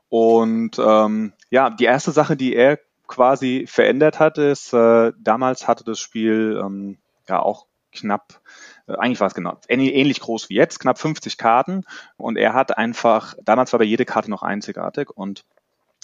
Und 0.08 0.78
ähm, 0.78 1.32
ja, 1.50 1.70
die 1.70 1.84
erste 1.84 2.12
Sache, 2.12 2.36
die 2.36 2.54
er 2.54 2.78
quasi 3.06 3.66
verändert 3.66 4.20
hat, 4.20 4.38
ist, 4.38 4.72
äh, 4.72 5.12
damals 5.18 5.66
hatte 5.66 5.84
das 5.84 5.98
Spiel 5.98 6.60
ähm, 6.62 6.98
ja 7.28 7.40
auch 7.40 7.66
knapp, 7.92 8.40
äh, 8.86 8.94
eigentlich 8.94 9.20
war 9.20 9.26
es 9.26 9.34
genau, 9.34 9.58
ähnlich 9.68 10.20
groß 10.20 10.48
wie 10.48 10.54
jetzt, 10.54 10.80
knapp 10.80 10.98
50 10.98 11.38
Karten. 11.38 11.84
Und 12.16 12.36
er 12.36 12.54
hat 12.54 12.76
einfach, 12.76 13.34
damals 13.42 13.72
war 13.72 13.78
bei 13.78 13.84
jede 13.84 14.04
Karte 14.04 14.30
noch 14.30 14.42
einzigartig 14.42 15.10
und 15.10 15.44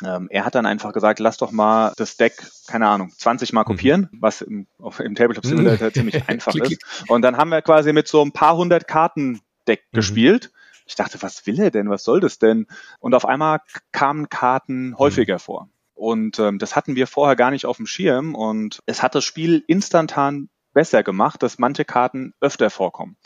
ähm, 0.05 0.29
er 0.31 0.45
hat 0.45 0.55
dann 0.55 0.67
einfach 0.67 0.93
gesagt, 0.93 1.19
lass 1.19 1.39
doch 1.39 1.51
mal 1.51 1.93
das 1.97 2.17
Deck, 2.17 2.35
keine 2.67 2.89
Ahnung, 2.89 3.11
20 3.17 3.53
Mal 3.53 3.63
mhm. 3.63 3.67
kopieren, 3.67 4.09
mhm. 4.13 4.19
was 4.21 4.43
im, 4.43 4.67
auf, 4.79 5.01
im 5.01 5.15
Tabletop 5.15 5.45
Simulator 5.45 5.93
ziemlich 5.93 6.23
einfach 6.29 6.55
ist. 6.55 7.05
Und 7.09 7.23
dann 7.23 7.37
haben 7.37 7.51
wir 7.51 7.63
quasi 7.63 7.93
mit 7.93 8.09
so 8.09 8.23
ein 8.23 8.33
paar 8.33 8.57
hundert 8.57 8.87
Karten 8.87 9.41
Deck 9.67 9.85
mhm. 9.91 9.97
gespielt. 9.97 10.53
Ich 10.87 10.95
dachte, 10.95 11.21
was 11.21 11.47
will 11.47 11.61
er 11.61 11.71
denn? 11.71 11.91
Was 11.91 12.05
soll 12.05 12.21
das 12.21 12.39
denn? 12.39 12.67
Und 13.01 13.15
auf 13.15 13.27
einmal 13.27 13.61
kamen 13.93 14.29
Karten 14.29 14.91
mhm. 14.91 14.99
häufiger 14.99 15.35
mhm. 15.35 15.41
vor. 15.41 15.69
Und 15.95 16.39
ähm, 16.39 16.59
das 16.59 16.77
hatten 16.77 16.95
wir 16.95 17.09
vorher 17.09 17.35
gar 17.35 17.51
nicht 17.51 17.67
auf 17.67 17.77
dem 17.77 17.87
Schirm 17.87 18.37
und 18.37 18.81
es 18.87 19.03
hat 19.03 19.17
das 19.17 19.25
Spiel 19.25 19.65
instantan 19.67 20.49
besser 20.73 21.03
gemacht, 21.03 21.43
dass 21.43 21.59
manche 21.59 21.85
Karten 21.85 22.35
öfter 22.41 22.71
vorkommen. 22.71 23.17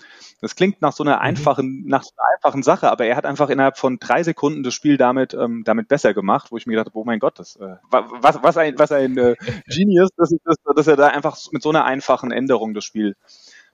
Das 0.41 0.57
klingt 0.57 0.81
nach 0.81 0.93
so 0.93 1.05
einer 1.05 1.17
mhm. 1.17 1.23
einfachen, 1.23 1.85
nach 1.87 2.03
so 2.03 2.11
einer 2.17 2.37
einfachen 2.37 2.63
Sache, 2.63 2.91
aber 2.91 3.05
er 3.05 3.17
hat 3.17 3.27
einfach 3.27 3.51
innerhalb 3.51 3.79
von 3.79 3.99
drei 3.99 4.23
Sekunden 4.23 4.63
das 4.63 4.75
Spiel 4.75 4.97
damit, 4.97 5.35
ähm, 5.35 5.63
damit 5.65 5.89
besser 5.89 6.15
gemacht, 6.15 6.51
wo 6.51 6.57
ich 6.57 6.67
mir 6.67 6.73
gedacht 6.73 6.89
habe, 6.89 6.99
oh 6.99 7.05
mein 7.05 7.19
Gott, 7.19 7.39
das, 7.39 7.57
äh, 7.57 7.77
was, 7.91 8.43
was 8.43 8.57
ein, 8.57 8.79
was 8.79 8.93
ein 8.93 9.17
äh, 9.19 9.37
Genius, 9.67 10.11
dass, 10.17 10.35
dass, 10.45 10.57
dass 10.77 10.87
er 10.87 10.97
da 10.97 11.09
einfach 11.09 11.37
mit 11.51 11.63
so 11.63 11.71
einer 11.71 11.85
einfachen 11.85 12.31
Änderung 12.31 12.75
das 12.75 12.85
Spiel, 12.85 13.17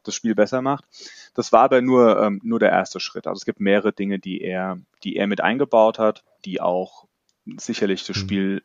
das 0.03 0.15
Spiel 0.15 0.35
besser 0.35 0.63
macht. 0.63 0.85
Das 1.35 1.53
war 1.53 1.63
aber 1.63 1.83
nur, 1.83 2.21
ähm, 2.21 2.41
nur 2.43 2.59
der 2.59 2.71
erste 2.71 3.01
Schritt. 3.01 3.27
Also 3.27 3.39
es 3.39 3.45
gibt 3.45 3.61
mehrere 3.61 3.93
Dinge, 3.93 4.19
die 4.19 4.41
er, 4.41 4.79
die 5.05 5.17
er 5.17 5.27
mit 5.27 5.41
eingebaut 5.41 5.99
hat, 5.99 6.25
die 6.45 6.61
auch 6.61 7.05
sicherlich 7.59 8.07
das 8.07 8.17
mhm. 8.17 8.21
Spiel 8.21 8.63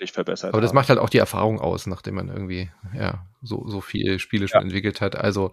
deutlich 0.00 0.12
verbessert. 0.12 0.52
Aber 0.52 0.60
das 0.60 0.70
haben. 0.70 0.76
macht 0.76 0.88
halt 0.88 0.98
auch 0.98 1.10
die 1.10 1.18
Erfahrung 1.18 1.60
aus, 1.60 1.86
nachdem 1.86 2.14
man 2.14 2.28
irgendwie 2.28 2.70
ja 2.94 3.26
so 3.42 3.66
so 3.68 3.80
viele 3.80 4.18
Spiele 4.18 4.48
schon 4.48 4.60
ja. 4.60 4.64
entwickelt 4.64 5.00
hat. 5.00 5.16
Also 5.16 5.52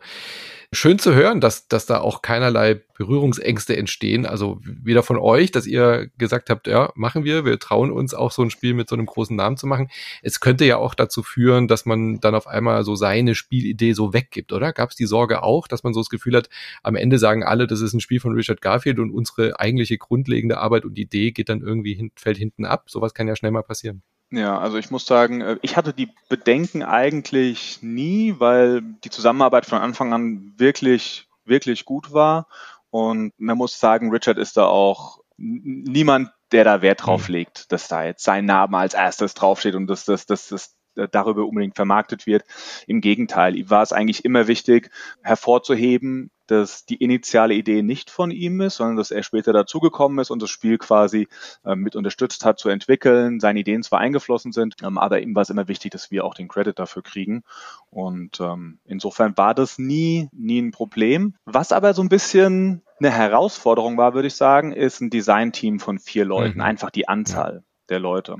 schön 0.73 0.99
zu 0.99 1.13
hören, 1.13 1.39
dass 1.39 1.67
dass 1.67 1.85
da 1.85 1.99
auch 1.99 2.21
keinerlei 2.21 2.81
Berührungsängste 2.97 3.77
entstehen. 3.77 4.25
Also 4.25 4.59
weder 4.63 5.03
von 5.03 5.17
euch, 5.17 5.51
dass 5.51 5.65
ihr 5.65 6.09
gesagt 6.17 6.49
habt, 6.49 6.67
ja 6.67 6.91
machen 6.95 7.23
wir, 7.23 7.45
wir 7.45 7.59
trauen 7.59 7.91
uns 7.91 8.13
auch 8.13 8.31
so 8.31 8.41
ein 8.41 8.49
Spiel 8.49 8.73
mit 8.73 8.89
so 8.89 8.95
einem 8.95 9.05
großen 9.05 9.35
Namen 9.35 9.57
zu 9.57 9.67
machen. 9.67 9.89
Es 10.21 10.39
könnte 10.39 10.65
ja 10.65 10.77
auch 10.77 10.95
dazu 10.95 11.23
führen, 11.23 11.67
dass 11.67 11.85
man 11.85 12.19
dann 12.19 12.35
auf 12.35 12.47
einmal 12.47 12.83
so 12.83 12.95
seine 12.95 13.35
Spielidee 13.35 13.93
so 13.93 14.13
weggibt, 14.13 14.53
oder? 14.53 14.73
Gab 14.73 14.89
es 14.89 14.95
die 14.95 15.05
Sorge 15.05 15.43
auch, 15.43 15.67
dass 15.67 15.83
man 15.83 15.93
so 15.93 15.99
das 16.01 16.09
Gefühl 16.09 16.35
hat, 16.35 16.49
am 16.83 16.95
Ende 16.95 17.19
sagen 17.19 17.43
alle, 17.43 17.67
das 17.67 17.81
ist 17.81 17.93
ein 17.93 17.99
Spiel 17.99 18.19
von 18.19 18.33
Richard 18.33 18.61
Garfield 18.61 18.99
und 18.99 19.11
unsere 19.11 19.59
eigentliche 19.59 19.97
grundlegende 19.97 20.57
Arbeit 20.57 20.85
und 20.85 20.97
Idee 20.97 21.31
geht 21.31 21.49
dann 21.49 21.61
irgendwie 21.61 21.93
hin, 21.93 22.11
fällt 22.15 22.37
hinten 22.37 22.65
ab. 22.65 22.89
Sowas 22.89 23.13
kann 23.13 23.27
ja 23.27 23.35
schnell 23.35 23.51
mal 23.51 23.63
passieren. 23.63 24.03
Ja, 24.29 24.59
also 24.59 24.77
ich 24.77 24.91
muss 24.91 25.05
sagen, 25.05 25.41
äh, 25.41 25.57
ich 25.61 25.77
hatte 25.77 25.93
die 25.93 26.13
Bedenken 26.29 26.83
eigentlich 26.83 27.79
nie, 27.81 28.35
weil 28.39 28.81
die 28.81 29.09
Zusammenarbeit 29.09 29.65
von 29.65 29.79
Anfang 29.79 30.13
an 30.13 30.53
wirklich, 30.57 31.27
wirklich 31.45 31.85
gut 31.85 32.11
war. 32.11 32.47
Und 32.89 33.33
man 33.37 33.57
muss 33.57 33.79
sagen, 33.79 34.11
Richard 34.11 34.37
ist 34.37 34.57
da 34.57 34.65
auch 34.65 35.19
niemand, 35.37 36.31
der 36.51 36.63
da 36.63 36.81
Wert 36.81 37.05
drauf 37.05 37.27
mhm. 37.27 37.35
legt, 37.35 37.71
dass 37.71 37.87
da 37.87 38.03
jetzt 38.03 38.23
sein 38.23 38.45
Name 38.45 38.77
als 38.77 38.93
erstes 38.93 39.33
draufsteht 39.33 39.75
und 39.75 39.87
dass 39.87 40.05
das, 40.05 40.25
das, 40.25 40.47
das 40.47 40.75
äh, 40.95 41.07
darüber 41.09 41.45
unbedingt 41.45 41.75
vermarktet 41.75 42.25
wird. 42.25 42.43
Im 42.85 43.01
Gegenteil, 43.01 43.55
ihm 43.55 43.69
war 43.69 43.83
es 43.83 43.93
eigentlich 43.93 44.25
immer 44.25 44.47
wichtig, 44.47 44.89
hervorzuheben, 45.21 46.31
dass 46.51 46.85
die 46.85 46.95
initiale 46.95 47.53
Idee 47.53 47.83
nicht 47.83 48.09
von 48.09 48.31
ihm 48.31 48.61
ist, 48.61 48.77
sondern 48.77 48.97
dass 48.97 49.11
er 49.11 49.23
später 49.23 49.53
dazugekommen 49.53 50.19
ist 50.19 50.31
und 50.31 50.41
das 50.41 50.49
Spiel 50.49 50.77
quasi 50.77 51.27
äh, 51.65 51.75
mit 51.75 51.95
unterstützt 51.95 52.45
hat 52.45 52.59
zu 52.59 52.69
entwickeln, 52.69 53.39
seine 53.39 53.59
Ideen 53.59 53.83
zwar 53.83 53.99
eingeflossen 53.99 54.51
sind, 54.51 54.75
ähm, 54.83 54.97
aber 54.97 55.21
ihm 55.21 55.35
war 55.35 55.41
es 55.41 55.49
immer 55.49 55.67
wichtig, 55.67 55.91
dass 55.91 56.11
wir 56.11 56.25
auch 56.25 56.33
den 56.33 56.47
Credit 56.47 56.77
dafür 56.77 57.03
kriegen. 57.03 57.43
Und 57.89 58.39
ähm, 58.39 58.79
insofern 58.85 59.37
war 59.37 59.53
das 59.53 59.77
nie, 59.77 60.29
nie 60.31 60.59
ein 60.61 60.71
Problem. 60.71 61.35
Was 61.45 61.71
aber 61.71 61.93
so 61.93 62.01
ein 62.01 62.09
bisschen 62.09 62.81
eine 62.99 63.11
Herausforderung 63.11 63.97
war, 63.97 64.13
würde 64.13 64.27
ich 64.27 64.35
sagen, 64.35 64.71
ist 64.71 65.01
ein 65.01 65.09
Designteam 65.09 65.79
von 65.79 65.99
vier 65.99 66.25
Leuten, 66.25 66.55
mhm. 66.55 66.63
einfach 66.63 66.89
die 66.89 67.07
Anzahl 67.07 67.63
der 67.89 67.99
Leute. 67.99 68.37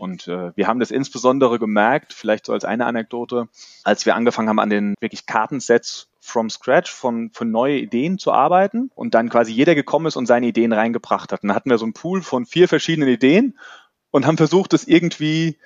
Und 0.00 0.28
äh, 0.28 0.56
wir 0.56 0.66
haben 0.66 0.80
das 0.80 0.90
insbesondere 0.90 1.58
gemerkt, 1.58 2.14
vielleicht 2.14 2.46
so 2.46 2.54
als 2.54 2.64
eine 2.64 2.86
Anekdote, 2.86 3.48
als 3.84 4.06
wir 4.06 4.14
angefangen 4.14 4.48
haben, 4.48 4.58
an 4.58 4.70
den 4.70 4.94
wirklich 4.98 5.26
Kartensets 5.26 6.08
from 6.20 6.48
scratch 6.48 6.90
von, 6.90 7.30
von 7.32 7.50
neue 7.50 7.76
Ideen 7.76 8.18
zu 8.18 8.32
arbeiten 8.32 8.90
und 8.94 9.12
dann 9.14 9.28
quasi 9.28 9.52
jeder 9.52 9.74
gekommen 9.74 10.06
ist 10.06 10.16
und 10.16 10.24
seine 10.24 10.46
Ideen 10.46 10.72
reingebracht 10.72 11.32
hat. 11.32 11.42
Und 11.42 11.48
dann 11.48 11.56
hatten 11.56 11.68
wir 11.68 11.76
so 11.76 11.84
einen 11.84 11.92
Pool 11.92 12.22
von 12.22 12.46
vier 12.46 12.66
verschiedenen 12.66 13.10
Ideen 13.10 13.58
und 14.10 14.26
haben 14.26 14.38
versucht, 14.38 14.72
das 14.72 14.84
irgendwie 14.84 15.58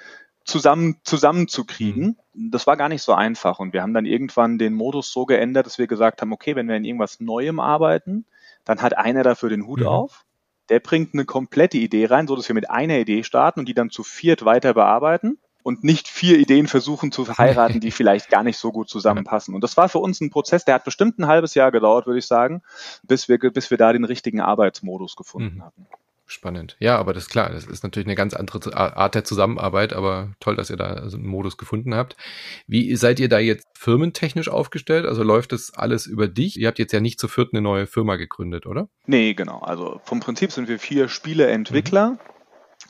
zusammen 0.45 0.97
zusammenzukriegen. 1.05 2.19
Mhm. 2.35 2.51
Das 2.51 2.67
war 2.67 2.77
gar 2.77 2.89
nicht 2.89 3.03
so 3.03 3.15
einfach 3.15 3.61
und 3.61 3.73
wir 3.73 3.83
haben 3.83 3.95
dann 3.95 4.05
irgendwann 4.05 4.59
den 4.59 4.75
Modus 4.75 5.13
so 5.13 5.27
geändert, 5.27 5.67
dass 5.67 5.79
wir 5.79 5.87
gesagt 5.87 6.21
haben, 6.21 6.33
okay, 6.33 6.57
wenn 6.57 6.67
wir 6.67 6.75
in 6.75 6.85
irgendwas 6.85 7.21
Neuem 7.21 7.61
arbeiten, 7.61 8.27
dann 8.65 8.83
hat 8.83 8.99
einer 8.99 9.23
dafür 9.23 9.49
den 9.49 9.65
Hut 9.67 9.81
mhm. 9.81 9.87
auf 9.87 10.25
der 10.69 10.81
bringt 10.81 11.15
eine 11.15 11.25
komplette 11.25 11.79
Idee 11.79 12.07
rein, 12.07 12.27
so 12.27 12.37
dass 12.37 12.49
wir 12.49 12.55
mit 12.55 12.71
einer 12.71 12.99
Idee 12.99 13.23
starten 13.23 13.61
und 13.61 13.67
die 13.67 13.75
dann 13.75 13.91
zu 13.91 14.03
viert 14.03 14.45
weiter 14.45 14.75
bearbeiten 14.75 15.39
und 15.63 15.83
nicht 15.83 16.09
vier 16.09 16.39
Ideen 16.39 16.67
versuchen 16.69 17.11
zu 17.11 17.27
heiraten, 17.39 17.81
die 17.81 17.91
vielleicht 17.93 18.29
gar 18.29 18.43
nicht 18.43 18.59
so 18.59 18.71
gut 18.71 18.89
zusammenpassen. 18.89 19.55
Und 19.55 19.65
das 19.65 19.77
war 19.77 19.89
für 19.89 19.99
uns 19.99 20.21
ein 20.21 20.31
Prozess, 20.31 20.65
der 20.65 20.75
hat 20.75 20.85
bestimmt 20.85 21.19
ein 21.19 21.27
halbes 21.27 21.55
Jahr 21.55 21.73
gedauert, 21.73 22.07
würde 22.07 22.19
ich 22.19 22.27
sagen, 22.27 22.63
bis 23.03 23.29
wir, 23.29 23.39
bis 23.39 23.71
wir 23.71 23.79
da 23.79 23.93
den 23.93 24.05
richtigen 24.05 24.41
Arbeitsmodus 24.41 25.17
gefunden 25.17 25.57
mhm. 25.57 25.65
hatten. 25.65 25.87
Spannend. 26.35 26.77
Ja, 26.81 26.99
aber 26.99 27.13
das 27.13 27.25
ist 27.25 27.29
klar. 27.29 27.51
Das 27.51 27.65
ist 27.65 27.85
natürlich 27.85 28.09
eine 28.09 28.17
ganz 28.17 28.35
andere 28.35 28.77
Art 28.77 29.15
der 29.15 29.23
Zusammenarbeit, 29.23 29.93
aber 29.93 30.33
toll, 30.41 30.57
dass 30.57 30.69
ihr 30.69 30.77
da 30.77 31.09
so 31.09 31.17
einen 31.17 31.29
Modus 31.29 31.57
gefunden 31.57 31.95
habt. 31.95 32.17
Wie 32.67 32.97
seid 32.97 33.21
ihr 33.21 33.29
da 33.29 33.39
jetzt 33.39 33.69
firmentechnisch 33.79 34.49
aufgestellt? 34.49 35.07
Also 35.07 35.23
läuft 35.23 35.53
das 35.53 35.73
alles 35.75 36.07
über 36.07 36.27
dich? 36.27 36.59
Ihr 36.59 36.67
habt 36.67 36.81
jetzt 36.81 36.91
ja 36.91 36.99
nicht 36.99 37.21
zu 37.21 37.29
viert 37.29 37.51
eine 37.53 37.63
neue 37.63 37.87
Firma 37.87 38.17
gegründet, 38.17 38.67
oder? 38.67 38.89
Nee, 39.07 39.35
genau. 39.35 39.61
Also 39.61 40.01
vom 40.03 40.19
Prinzip 40.19 40.51
sind 40.51 40.67
wir 40.67 40.81
vier 40.81 41.09
Spieleentwickler. 41.09 42.11
Mhm. 42.11 42.19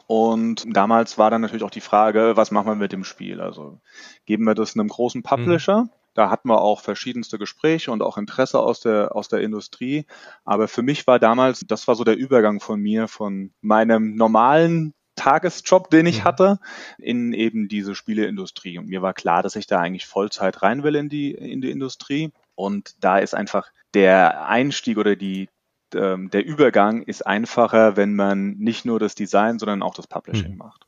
Und 0.07 0.65
damals 0.75 1.19
war 1.19 1.31
dann 1.31 1.43
natürlich 1.43 1.65
auch 1.65 1.71
die 1.71 1.83
Frage, 1.83 2.39
was 2.39 2.51
machen 2.51 2.69
wir 2.69 2.77
mit 2.77 2.93
dem 2.93 3.05
Spiel? 3.05 3.43
Also 3.43 3.79
geben 4.25 4.45
wir 4.45 4.55
das 4.55 4.75
einem 4.75 4.89
großen 4.89 5.23
Publisher? 5.23 5.83
Mhm 5.83 5.91
da 6.15 6.31
hatten 6.31 6.49
wir 6.49 6.61
auch 6.61 6.81
verschiedenste 6.81 7.39
Gespräche 7.39 7.91
und 7.91 8.03
auch 8.03 8.17
Interesse 8.17 8.61
aus 8.61 8.81
der, 8.81 9.15
aus 9.15 9.29
der 9.29 9.41
Industrie. 9.41 10.07
Aber 10.45 10.69
für 10.69 10.83
mich 10.83 11.07
war 11.07 11.19
damals, 11.19 11.61
das 11.67 11.87
war 11.89 11.97
so 11.97 12.05
der 12.05 12.17
Übergang 12.17 12.61
von 12.61 12.81
mir, 12.81 13.09
von 13.09 13.53
meinem 13.61 14.15
normalen 14.15 14.95
Tagesjob, 15.17 15.91
den 15.91 16.07
ich 16.07 16.25
hatte, 16.25 16.59
in 16.99 17.33
eben 17.33 17.69
diese 17.69 17.95
Spieleindustrie. 17.95 18.79
Und 18.79 18.89
mir 18.89 19.03
war 19.03 19.15
klar, 19.15 19.43
dass 19.43 19.57
ich 19.57 19.67
da 19.67 19.81
eigentlich 19.81 20.07
Vollzeit 20.07 20.63
rein 20.63 20.83
will 20.83 20.97
in 20.97 21.09
die, 21.09 21.33
in 21.33 21.61
die 21.61 21.71
Industrie. 21.71 22.33
Und 22.55 22.97
da 23.01 23.19
ist 23.19 23.35
einfach 23.35 23.71
der 23.95 24.47
Einstieg 24.47 24.99
oder 24.99 25.17
die, 25.17 25.49
ähm, 25.95 26.31
der 26.31 26.45
Übergang 26.45 27.03
ist 27.03 27.27
einfacher, 27.27 27.97
wenn 27.97 28.15
man 28.15 28.55
nicht 28.55 28.85
nur 28.85 28.99
das 28.99 29.15
Design, 29.15 29.59
sondern 29.59 29.83
auch 29.83 29.95
das 29.95 30.07
Publishing 30.07 30.53
mhm. 30.53 30.59
macht. 30.59 30.84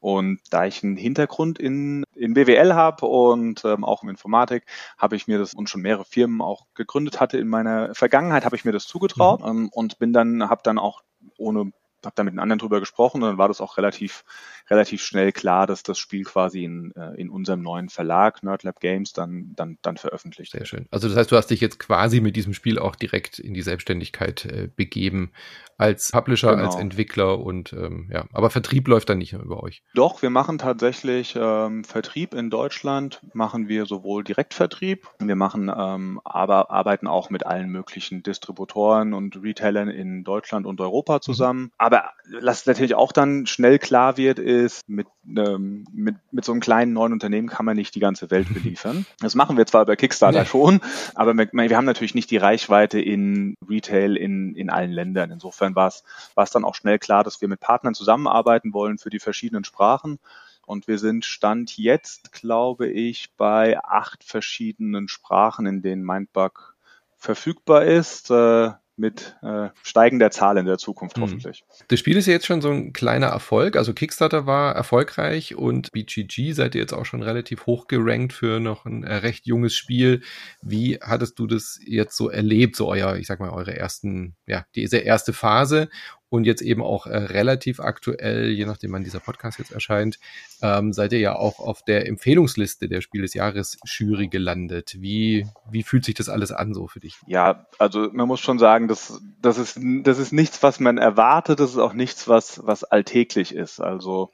Und 0.00 0.40
da 0.50 0.64
ich 0.64 0.82
einen 0.82 0.96
Hintergrund 0.96 1.58
in, 1.58 2.04
in 2.14 2.34
BWL 2.34 2.74
habe 2.74 3.06
und 3.06 3.64
ähm, 3.64 3.84
auch 3.84 4.02
in 4.02 4.08
Informatik, 4.08 4.64
habe 4.96 5.14
ich 5.14 5.28
mir 5.28 5.38
das 5.38 5.52
und 5.52 5.68
schon 5.68 5.82
mehrere 5.82 6.06
Firmen 6.06 6.40
auch 6.40 6.66
gegründet 6.74 7.20
hatte 7.20 7.38
in 7.38 7.48
meiner 7.48 7.94
Vergangenheit, 7.94 8.44
habe 8.46 8.56
ich 8.56 8.64
mir 8.64 8.72
das 8.72 8.86
zugetraut 8.86 9.40
mhm. 9.40 9.46
ähm, 9.46 9.68
und 9.72 9.98
bin 9.98 10.12
dann, 10.12 10.48
habe 10.48 10.62
dann 10.64 10.78
auch 10.78 11.02
ohne 11.36 11.70
habe 12.04 12.14
da 12.14 12.24
mit 12.24 12.34
den 12.34 12.40
anderen 12.40 12.58
drüber 12.58 12.80
gesprochen 12.80 13.22
und 13.22 13.28
dann 13.28 13.38
war 13.38 13.48
das 13.48 13.60
auch 13.60 13.76
relativ, 13.76 14.24
relativ 14.68 15.02
schnell 15.02 15.32
klar, 15.32 15.66
dass 15.66 15.82
das 15.82 15.98
Spiel 15.98 16.24
quasi 16.24 16.64
in, 16.64 16.92
äh, 16.96 17.14
in 17.20 17.30
unserem 17.30 17.62
neuen 17.62 17.88
Verlag, 17.88 18.42
Nerdlab 18.42 18.80
Games, 18.80 19.12
dann, 19.12 19.52
dann, 19.56 19.78
dann 19.82 19.96
veröffentlicht 19.96 20.52
Sehr 20.52 20.64
schön. 20.64 20.86
Also 20.90 21.08
das 21.08 21.16
heißt, 21.16 21.32
du 21.32 21.36
hast 21.36 21.48
dich 21.48 21.60
jetzt 21.60 21.78
quasi 21.78 22.20
mit 22.20 22.36
diesem 22.36 22.54
Spiel 22.54 22.78
auch 22.78 22.96
direkt 22.96 23.38
in 23.38 23.54
die 23.54 23.62
Selbstständigkeit 23.62 24.44
äh, 24.44 24.68
begeben, 24.74 25.32
als 25.80 26.10
Publisher, 26.12 26.50
genau. 26.50 26.66
als 26.66 26.76
Entwickler 26.76 27.38
und 27.38 27.72
ähm, 27.72 28.10
ja, 28.12 28.26
aber 28.34 28.50
Vertrieb 28.50 28.86
läuft 28.86 29.08
dann 29.08 29.16
nicht 29.16 29.32
über 29.32 29.62
euch. 29.62 29.82
Doch, 29.94 30.20
wir 30.20 30.28
machen 30.28 30.58
tatsächlich 30.58 31.34
ähm, 31.40 31.84
Vertrieb 31.84 32.34
in 32.34 32.50
Deutschland, 32.50 33.22
machen 33.32 33.66
wir 33.68 33.86
sowohl 33.86 34.22
Direktvertrieb, 34.22 35.08
wir 35.18 35.36
machen 35.36 35.72
ähm, 35.74 36.20
aber 36.22 36.70
arbeiten 36.70 37.06
auch 37.06 37.30
mit 37.30 37.46
allen 37.46 37.70
möglichen 37.70 38.22
Distributoren 38.22 39.14
und 39.14 39.42
Retailern 39.42 39.88
in 39.88 40.22
Deutschland 40.22 40.66
und 40.66 40.82
Europa 40.82 41.16
mhm. 41.16 41.22
zusammen. 41.22 41.60
Mhm. 41.60 41.70
Aber 41.90 42.12
was 42.40 42.66
natürlich 42.66 42.94
auch 42.94 43.10
dann 43.10 43.48
schnell 43.48 43.80
klar 43.80 44.16
wird, 44.16 44.38
ist, 44.38 44.88
mit, 44.88 45.08
ähm, 45.26 45.84
mit, 45.92 46.14
mit 46.30 46.44
so 46.44 46.52
einem 46.52 46.60
kleinen 46.60 46.92
neuen 46.92 47.12
Unternehmen 47.12 47.48
kann 47.48 47.66
man 47.66 47.76
nicht 47.76 47.96
die 47.96 48.00
ganze 48.00 48.30
Welt 48.30 48.46
beliefern. 48.54 49.06
Das 49.18 49.34
machen 49.34 49.56
wir 49.56 49.66
zwar 49.66 49.82
über 49.82 49.96
Kickstarter 49.96 50.42
nee. 50.42 50.46
schon, 50.46 50.80
aber 51.16 51.34
wir, 51.34 51.48
wir 51.52 51.76
haben 51.76 51.84
natürlich 51.84 52.14
nicht 52.14 52.30
die 52.30 52.36
Reichweite 52.36 53.00
in 53.00 53.56
Retail 53.68 54.16
in, 54.16 54.54
in 54.54 54.70
allen 54.70 54.92
Ländern. 54.92 55.32
Insofern 55.32 55.74
war 55.74 55.88
es, 55.88 56.04
war 56.36 56.44
es 56.44 56.50
dann 56.50 56.64
auch 56.64 56.76
schnell 56.76 57.00
klar, 57.00 57.24
dass 57.24 57.40
wir 57.40 57.48
mit 57.48 57.58
Partnern 57.58 57.94
zusammenarbeiten 57.94 58.72
wollen 58.72 58.98
für 58.98 59.10
die 59.10 59.18
verschiedenen 59.18 59.64
Sprachen. 59.64 60.20
Und 60.66 60.86
wir 60.86 61.00
sind 61.00 61.24
Stand 61.24 61.76
jetzt, 61.76 62.30
glaube 62.30 62.86
ich, 62.86 63.34
bei 63.36 63.82
acht 63.82 64.22
verschiedenen 64.22 65.08
Sprachen, 65.08 65.66
in 65.66 65.82
denen 65.82 66.04
Mindbug 66.04 66.76
verfügbar 67.16 67.84
ist. 67.84 68.30
Äh, 68.30 68.70
mit 69.00 69.36
äh, 69.42 69.70
steigender 69.82 70.30
Zahl 70.30 70.58
in 70.58 70.66
der 70.66 70.78
Zukunft 70.78 71.16
mhm. 71.16 71.22
hoffentlich. 71.22 71.64
Das 71.88 71.98
Spiel 71.98 72.16
ist 72.16 72.26
ja 72.26 72.34
jetzt 72.34 72.46
schon 72.46 72.60
so 72.60 72.70
ein 72.70 72.92
kleiner 72.92 73.28
Erfolg. 73.28 73.76
Also 73.76 73.92
Kickstarter 73.94 74.46
war 74.46 74.74
erfolgreich 74.74 75.56
und 75.56 75.90
BGG 75.92 76.52
seid 76.52 76.74
ihr 76.74 76.82
jetzt 76.82 76.92
auch 76.92 77.06
schon 77.06 77.22
relativ 77.22 77.66
hoch 77.66 77.88
gerankt 77.88 78.32
für 78.32 78.60
noch 78.60 78.84
ein 78.84 79.02
äh, 79.02 79.16
recht 79.16 79.46
junges 79.46 79.74
Spiel. 79.74 80.22
Wie 80.62 80.98
hattest 81.00 81.38
du 81.38 81.46
das 81.46 81.80
jetzt 81.84 82.16
so 82.16 82.28
erlebt, 82.28 82.76
so 82.76 82.88
euer, 82.88 83.16
ich 83.16 83.26
sag 83.26 83.40
mal, 83.40 83.50
eure 83.50 83.76
ersten, 83.76 84.36
ja, 84.46 84.64
diese 84.74 84.98
erste 84.98 85.32
Phase? 85.32 85.88
Und 86.30 86.44
jetzt 86.44 86.62
eben 86.62 86.82
auch 86.82 87.06
äh, 87.06 87.16
relativ 87.16 87.80
aktuell, 87.80 88.48
je 88.48 88.64
nachdem 88.64 88.92
wann 88.92 89.04
dieser 89.04 89.20
Podcast 89.20 89.58
jetzt 89.58 89.72
erscheint, 89.72 90.18
ähm, 90.62 90.92
seid 90.92 91.12
ihr 91.12 91.18
ja 91.18 91.36
auch 91.36 91.58
auf 91.58 91.82
der 91.82 92.06
Empfehlungsliste 92.06 92.88
der 92.88 93.00
Spiel 93.00 93.22
des 93.22 93.34
Jahres 93.34 93.78
Jury 93.84 94.28
gelandet. 94.28 94.96
Wie, 95.00 95.46
wie 95.70 95.82
fühlt 95.82 96.04
sich 96.04 96.14
das 96.14 96.28
alles 96.28 96.52
an 96.52 96.72
so 96.72 96.86
für 96.86 97.00
dich? 97.00 97.16
Ja, 97.26 97.66
also 97.78 98.08
man 98.12 98.28
muss 98.28 98.40
schon 98.40 98.58
sagen, 98.58 98.86
das, 98.86 99.20
das, 99.42 99.58
ist, 99.58 99.78
das 100.04 100.18
ist 100.18 100.32
nichts, 100.32 100.62
was 100.62 100.80
man 100.80 100.98
erwartet, 100.98 101.60
das 101.60 101.70
ist 101.70 101.78
auch 101.78 101.94
nichts, 101.94 102.28
was, 102.28 102.64
was 102.64 102.84
alltäglich 102.84 103.54
ist. 103.54 103.80
Also 103.80 104.30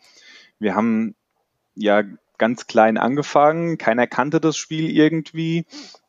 wir 0.58 0.74
haben 0.74 1.14
ja 1.74 2.02
ganz 2.38 2.66
klein 2.66 2.98
angefangen, 2.98 3.78
keiner 3.78 4.06
kannte 4.06 4.40
das 4.40 4.58
Spiel 4.58 4.90
irgendwie 4.90 5.64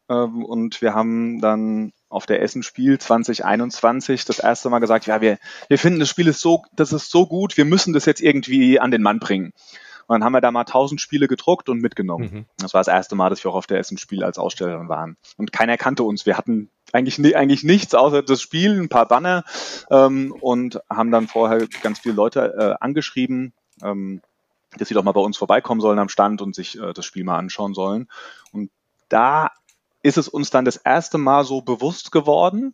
ähm, 0.10 0.44
und 0.44 0.82
wir 0.82 0.94
haben 0.94 1.40
dann 1.40 1.94
auf 2.10 2.26
der 2.26 2.42
Essen 2.42 2.64
Spiel 2.64 2.98
2021 2.98 4.26
das 4.26 4.40
erste 4.40 4.70
Mal 4.70 4.80
gesagt, 4.80 5.06
ja, 5.08 5.22
wir, 5.22 5.38
wir 5.68 5.78
finden 5.78 6.00
das 6.00 6.10
Spiel 6.10 6.28
ist 6.28 6.42
so, 6.42 6.64
das 6.74 6.94
ist 6.94 7.12
so 7.12 7.28
gut, 7.28 7.58
wir 7.58 7.66
müssen 7.66 7.94
das 7.94 8.06
jetzt 8.06 8.22
irgendwie 8.22 8.80
an 8.80 8.92
den 8.92 9.02
Mann 9.02 9.20
bringen. 9.20 9.54
Und 10.08 10.14
dann 10.14 10.24
haben 10.24 10.32
wir 10.32 10.42
da 10.42 10.52
mal 10.52 10.64
tausend 10.64 11.02
Spiele 11.02 11.28
gedruckt 11.28 11.68
und 11.68 11.82
mitgenommen. 11.82 12.30
Mhm. 12.32 12.46
Das 12.58 12.74
war 12.74 12.80
das 12.80 12.88
erste 12.88 13.16
Mal, 13.16 13.30
dass 13.30 13.44
wir 13.44 13.52
auch 13.52 13.56
auf 13.56 13.68
der 13.68 13.80
Essen 13.80 13.98
Spiel 13.98 14.24
als 14.24 14.38
Aussteller 14.38 14.88
waren. 14.88 15.18
Und 15.36 15.52
keiner 15.52 15.78
kannte 15.78 16.04
uns. 16.04 16.26
Wir 16.26 16.38
hatten 16.38 16.70
eigentlich, 16.94 17.36
eigentlich 17.36 17.64
nichts 17.64 17.94
außer 17.94 18.24
das 18.24 18.42
Spiel, 18.42 18.80
ein 18.80 18.88
paar 18.88 19.08
Banner 19.08 19.44
ähm, 19.92 20.34
und 20.40 20.80
haben 20.90 21.12
dann 21.12 21.28
vorher 21.28 21.68
ganz 21.84 22.00
viele 22.00 22.16
Leute 22.16 22.54
äh, 22.58 22.84
angeschrieben, 22.84 23.54
ähm, 23.84 24.22
dass 24.78 24.88
sie 24.88 24.94
doch 24.94 25.04
mal 25.04 25.12
bei 25.12 25.20
uns 25.20 25.36
vorbeikommen 25.36 25.82
sollen 25.82 26.00
am 26.00 26.10
Stand 26.10 26.42
und 26.42 26.56
sich 26.56 26.80
äh, 26.80 26.94
das 26.94 27.06
Spiel 27.06 27.26
mal 27.26 27.38
anschauen 27.38 27.74
sollen. 27.74 28.08
Und 28.54 28.72
da 29.10 29.52
ist 30.08 30.18
es 30.18 30.30
uns 30.30 30.50
dann 30.50 30.64
das 30.64 30.78
erste 30.78 31.18
Mal 31.18 31.44
so 31.44 31.62
bewusst 31.62 32.14
geworden, 32.14 32.74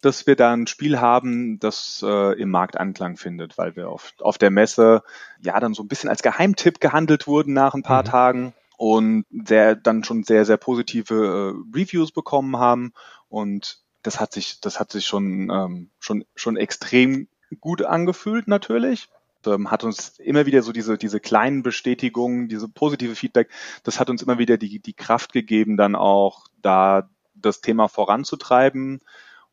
dass 0.00 0.26
wir 0.28 0.36
da 0.36 0.52
ein 0.52 0.68
Spiel 0.68 1.00
haben, 1.00 1.58
das 1.58 2.00
äh, 2.06 2.40
im 2.40 2.50
Markt 2.50 2.76
Anklang 2.76 3.16
findet, 3.16 3.58
weil 3.58 3.74
wir 3.74 3.88
auf, 3.88 4.12
auf 4.20 4.38
der 4.38 4.50
Messe 4.50 5.02
ja 5.40 5.58
dann 5.58 5.74
so 5.74 5.82
ein 5.82 5.88
bisschen 5.88 6.10
als 6.10 6.22
Geheimtipp 6.22 6.78
gehandelt 6.78 7.26
wurden 7.26 7.54
nach 7.54 7.74
ein 7.74 7.82
paar 7.82 8.02
mhm. 8.02 8.08
Tagen 8.08 8.54
und 8.76 9.24
sehr, 9.30 9.74
dann 9.74 10.04
schon 10.04 10.22
sehr, 10.22 10.44
sehr 10.44 10.58
positive 10.58 11.14
äh, 11.14 11.76
Reviews 11.76 12.12
bekommen 12.12 12.56
haben. 12.56 12.92
Und 13.28 13.80
das 14.02 14.20
hat 14.20 14.32
sich, 14.32 14.60
das 14.60 14.78
hat 14.78 14.92
sich 14.92 15.06
schon, 15.06 15.50
ähm, 15.50 15.90
schon, 15.98 16.24
schon 16.36 16.56
extrem 16.56 17.26
gut 17.60 17.82
angefühlt 17.82 18.46
natürlich. 18.46 19.08
Ähm, 19.46 19.70
hat 19.70 19.84
uns 19.84 20.18
immer 20.18 20.46
wieder 20.46 20.62
so 20.62 20.72
diese, 20.72 20.98
diese 20.98 21.20
kleinen 21.20 21.62
Bestätigungen, 21.62 22.48
diese 22.48 22.68
positive 22.68 23.14
Feedback, 23.14 23.50
das 23.82 24.00
hat 24.00 24.10
uns 24.10 24.22
immer 24.22 24.38
wieder 24.38 24.56
die, 24.56 24.80
die 24.80 24.94
Kraft 24.94 25.32
gegeben, 25.32 25.76
dann 25.76 25.94
auch 25.94 26.46
da 26.60 27.08
das 27.34 27.60
Thema 27.60 27.88
voranzutreiben 27.88 29.00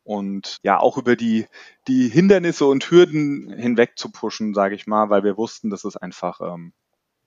und 0.04 0.58
ja 0.62 0.78
auch 0.78 0.98
über 0.98 1.16
die, 1.16 1.46
die 1.88 2.08
Hindernisse 2.08 2.66
und 2.66 2.90
Hürden 2.90 3.52
hinweg 3.52 3.92
zu 3.96 4.10
pushen, 4.10 4.54
sage 4.54 4.74
ich 4.74 4.86
mal, 4.86 5.10
weil 5.10 5.24
wir 5.24 5.36
wussten, 5.36 5.70
dass 5.70 5.84
es 5.84 5.96
einfach 5.96 6.40
ähm, 6.40 6.72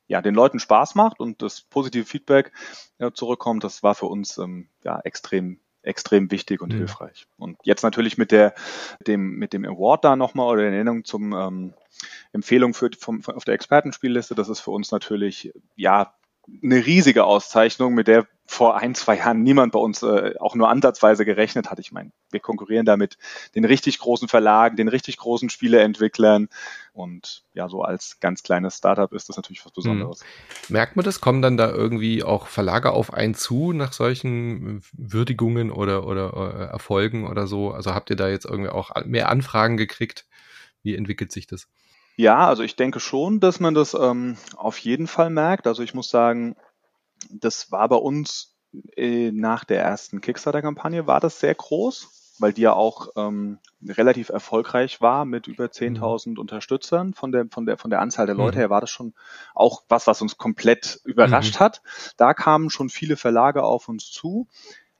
ja, 0.08 0.22
den 0.22 0.36
Leuten 0.36 0.60
Spaß 0.60 0.96
macht 0.96 1.20
und 1.20 1.42
das 1.42 1.62
positive 1.62 2.06
Feedback 2.06 2.52
ja, 3.00 3.14
zurückkommt, 3.14 3.64
das 3.64 3.84
war 3.84 3.96
für 3.96 4.06
uns 4.08 4.38
ähm, 4.38 4.70
ja 4.84 5.00
extrem 5.04 5.60
extrem 5.86 6.32
wichtig 6.32 6.62
und 6.62 6.74
mhm. 6.74 6.78
hilfreich. 6.78 7.28
Und 7.38 7.58
jetzt 7.64 7.84
natürlich 7.84 8.18
mit 8.18 8.32
der 8.32 8.54
dem 9.06 9.36
mit 9.36 9.54
dem 9.54 9.66
Award 9.66 10.04
da 10.04 10.16
nochmal 10.16 10.48
oder 10.48 10.62
der 10.64 10.72
Ernennung 10.72 11.06
zum 11.06 11.34
ähm, 11.34 11.74
Empfehlung 12.34 12.74
für 12.74 12.90
vom, 13.00 13.22
auf 13.26 13.46
der 13.46 13.54
Expertenspielliste, 13.54 14.36
das 14.36 14.50
ist 14.50 14.60
für 14.60 14.72
uns 14.72 14.92
natürlich 14.92 15.54
ja 15.76 16.14
eine 16.64 16.86
riesige 16.86 17.24
Auszeichnung, 17.24 17.94
mit 17.94 18.08
der 18.08 18.28
vor 18.48 18.78
ein, 18.78 18.94
zwei 18.94 19.18
Jahren 19.18 19.42
niemand 19.42 19.72
bei 19.72 19.80
uns 19.80 20.04
äh, 20.04 20.36
auch 20.40 20.54
nur 20.54 20.70
ansatzweise 20.70 21.26
gerechnet 21.26 21.72
hat. 21.72 21.80
Ich 21.80 21.92
meine, 21.92 22.12
wir 22.30 22.40
konkurrieren 22.40 22.86
da 22.86 22.96
mit 22.96 23.18
den 23.56 23.66
richtig 23.66 23.98
großen 23.98 24.28
Verlagen, 24.28 24.76
den 24.76 24.88
richtig 24.88 25.18
großen 25.18 25.50
Spieleentwicklern 25.50 26.50
und 26.94 27.44
ja, 27.54 27.68
so 27.68 27.82
als 27.82 28.20
ganz 28.20 28.44
kleines 28.44 28.78
Startup 28.78 29.12
ist 29.14 29.30
das 29.30 29.38
natürlich 29.38 29.66
was 29.66 29.72
Besonderes. 29.72 30.22
Hm. 30.22 30.74
Merkt 30.74 30.96
man 30.96 31.06
das? 31.06 31.22
Kommen 31.22 31.42
dann 31.42 31.58
da 31.58 31.72
irgendwie 31.72 32.24
auch 32.24 32.46
Verlage 32.46 32.92
auf 32.92 33.12
einen 33.14 33.34
zu 33.34 33.74
nach 33.74 33.94
solchen 33.94 34.84
Würdigungen 34.94 35.72
oder, 35.72 36.06
oder 36.06 36.34
äh, 36.34 36.72
Erfolgen 36.72 37.28
oder 37.28 37.48
so? 37.48 37.72
Also 37.72 37.96
habt 37.96 38.12
ihr 38.12 38.16
da 38.16 38.30
jetzt 38.30 38.46
irgendwie 38.46 38.70
auch 38.70 38.92
mehr 39.06 39.30
Anfragen 39.30 39.76
gekriegt? 39.78 40.28
Wie 40.84 40.96
entwickelt 40.96 41.32
sich 41.32 41.48
das? 41.48 41.68
Ja, 42.16 42.48
also 42.48 42.64
ich 42.64 42.76
denke 42.76 43.00
schon, 43.00 43.40
dass 43.40 43.60
man 43.60 43.74
das 43.74 43.94
ähm, 43.94 44.38
auf 44.56 44.78
jeden 44.78 45.08
Fall 45.08 45.30
merkt. 45.30 45.68
Also 45.68 45.84
ich 45.84 45.94
muss 45.94 46.10
sagen, 46.10 46.56
das 47.30 47.72
war 47.72 47.90
bei 47.90 47.98
uns 47.98 48.56
äh, 48.96 49.32
nach 49.32 49.66
der 49.66 49.82
ersten 49.82 50.22
Kickstarter-Kampagne 50.22 51.08
war 51.08 51.20
das 51.20 51.40
sehr 51.40 51.56
groß, 51.56 52.36
weil 52.40 52.54
die 52.54 52.62
ja 52.62 52.74
auch 52.74 53.10
ähm, 53.18 53.60
relativ 53.86 54.30
erfolgreich 54.30 55.02
war 55.02 55.26
mit 55.26 55.48
über 55.48 55.66
10.000 55.66 56.32
mhm. 56.32 56.38
Unterstützern. 56.38 57.14
Von 57.14 57.32
der, 57.32 57.48
von, 57.50 57.66
der, 57.66 57.78
von 57.78 57.90
der 57.90 58.02
Anzahl 58.02 58.26
der 58.26 58.36
Leute 58.36 58.58
mhm. 58.58 58.62
her 58.62 58.70
war 58.70 58.82
das 58.82 58.90
schon 58.90 59.14
auch 59.54 59.84
was, 59.90 60.08
was 60.08 60.22
uns 60.22 60.38
komplett 60.38 61.02
überrascht 61.04 61.56
mhm. 61.56 61.60
hat. 61.60 61.82
Da 62.18 62.34
kamen 62.34 62.70
schon 62.70 62.90
viele 62.90 63.18
Verlage 63.18 63.64
auf 63.64 63.90
uns 63.90 64.12
zu. 64.12 64.48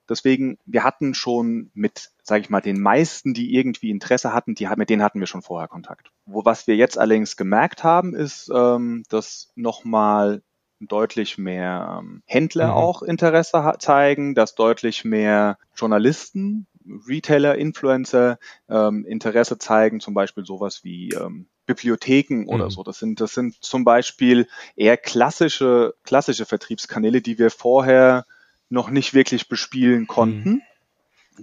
Deswegen, 0.10 0.58
wir 0.66 0.84
hatten 0.84 1.14
schon 1.14 1.72
mit, 1.74 2.12
sage 2.24 2.42
ich 2.42 2.50
mal, 2.50 2.62
den 2.62 2.80
meisten, 2.80 3.34
die 3.34 3.56
irgendwie 3.56 3.90
Interesse 3.90 4.34
hatten, 4.34 4.56
die, 4.56 4.68
mit 4.76 4.90
denen 4.90 5.04
hatten 5.04 5.20
wir 5.20 5.28
schon 5.28 5.42
vorher 5.42 5.68
Kontakt. 5.68 6.12
Wo, 6.26 6.46
was 6.46 6.68
wir 6.68 6.76
jetzt 6.76 6.98
allerdings 6.98 7.38
gemerkt 7.38 7.84
haben, 7.84 8.16
ist, 8.16 8.52
ähm, 8.54 9.04
dass 9.10 9.52
nochmal 9.56 10.42
deutlich 10.80 11.38
mehr 11.38 12.00
ähm, 12.00 12.22
Händler 12.26 12.68
mhm. 12.68 12.74
auch 12.74 13.02
Interesse 13.02 13.74
zeigen, 13.80 14.36
dass 14.36 14.56
deutlich 14.56 15.06
mehr 15.06 15.58
Journalisten, 15.76 16.68
Retailer, 17.08 17.56
Influencer 17.56 18.38
ähm, 18.70 19.06
Interesse 19.06 19.58
zeigen, 19.58 20.00
zum 20.00 20.14
Beispiel 20.14 20.46
sowas 20.46 20.84
wie 20.84 21.10
ähm, 21.10 21.48
Bibliotheken 21.66 22.46
oder 22.48 22.66
mhm. 22.66 22.70
so. 22.70 22.84
Das 22.84 23.00
sind, 23.00 23.20
das 23.22 23.34
sind 23.34 23.56
zum 23.64 23.84
Beispiel 23.84 24.48
eher 24.76 24.98
klassische, 24.98 25.96
klassische 26.04 26.46
Vertriebskanäle, 26.46 27.22
die 27.22 27.40
wir 27.40 27.50
vorher 27.50 28.26
noch 28.70 28.90
nicht 28.90 29.14
wirklich 29.14 29.48
bespielen 29.48 30.08
konnten. 30.08 30.50
Mhm 30.50 30.62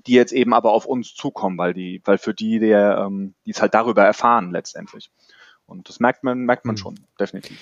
die 0.06 0.12
jetzt 0.12 0.32
eben 0.32 0.54
aber 0.54 0.72
auf 0.72 0.86
uns 0.86 1.14
zukommen, 1.14 1.58
weil 1.58 1.74
die, 1.74 2.00
weil 2.04 2.18
für 2.18 2.34
die 2.34 2.58
der, 2.58 3.04
ähm, 3.06 3.34
die 3.46 3.50
es 3.50 3.60
halt 3.60 3.74
darüber 3.74 4.04
erfahren 4.04 4.50
letztendlich. 4.50 5.10
Und 5.66 5.88
das 5.88 6.00
merkt 6.00 6.24
man, 6.24 6.40
merkt 6.40 6.64
man 6.64 6.74
mhm. 6.74 6.78
schon, 6.78 7.00
definitiv. 7.18 7.58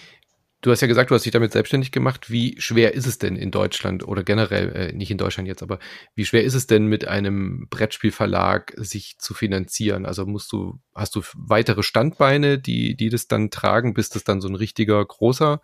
Du 0.62 0.70
hast 0.70 0.82
ja 0.82 0.88
gesagt, 0.88 1.10
du 1.10 1.14
hast 1.14 1.24
dich 1.24 1.32
damit 1.32 1.52
selbstständig 1.52 1.90
gemacht. 1.90 2.30
Wie 2.30 2.60
schwer 2.60 2.92
ist 2.92 3.06
es 3.06 3.16
denn 3.16 3.34
in 3.34 3.50
Deutschland 3.50 4.06
oder 4.06 4.22
generell, 4.22 4.68
äh, 4.76 4.92
nicht 4.92 5.10
in 5.10 5.16
Deutschland 5.16 5.48
jetzt, 5.48 5.62
aber 5.62 5.78
wie 6.14 6.26
schwer 6.26 6.44
ist 6.44 6.52
es 6.52 6.66
denn 6.66 6.84
mit 6.84 7.08
einem 7.08 7.66
Brettspielverlag 7.70 8.74
sich 8.76 9.16
zu 9.18 9.32
finanzieren? 9.32 10.04
Also 10.04 10.26
musst 10.26 10.52
du, 10.52 10.78
hast 10.94 11.16
du 11.16 11.22
weitere 11.34 11.82
Standbeine, 11.82 12.58
die, 12.58 12.94
die 12.94 13.08
das 13.08 13.26
dann 13.26 13.50
tragen, 13.50 13.94
bis 13.94 14.10
das 14.10 14.22
dann 14.22 14.42
so 14.42 14.48
ein 14.48 14.54
richtiger, 14.54 15.02
großer, 15.02 15.62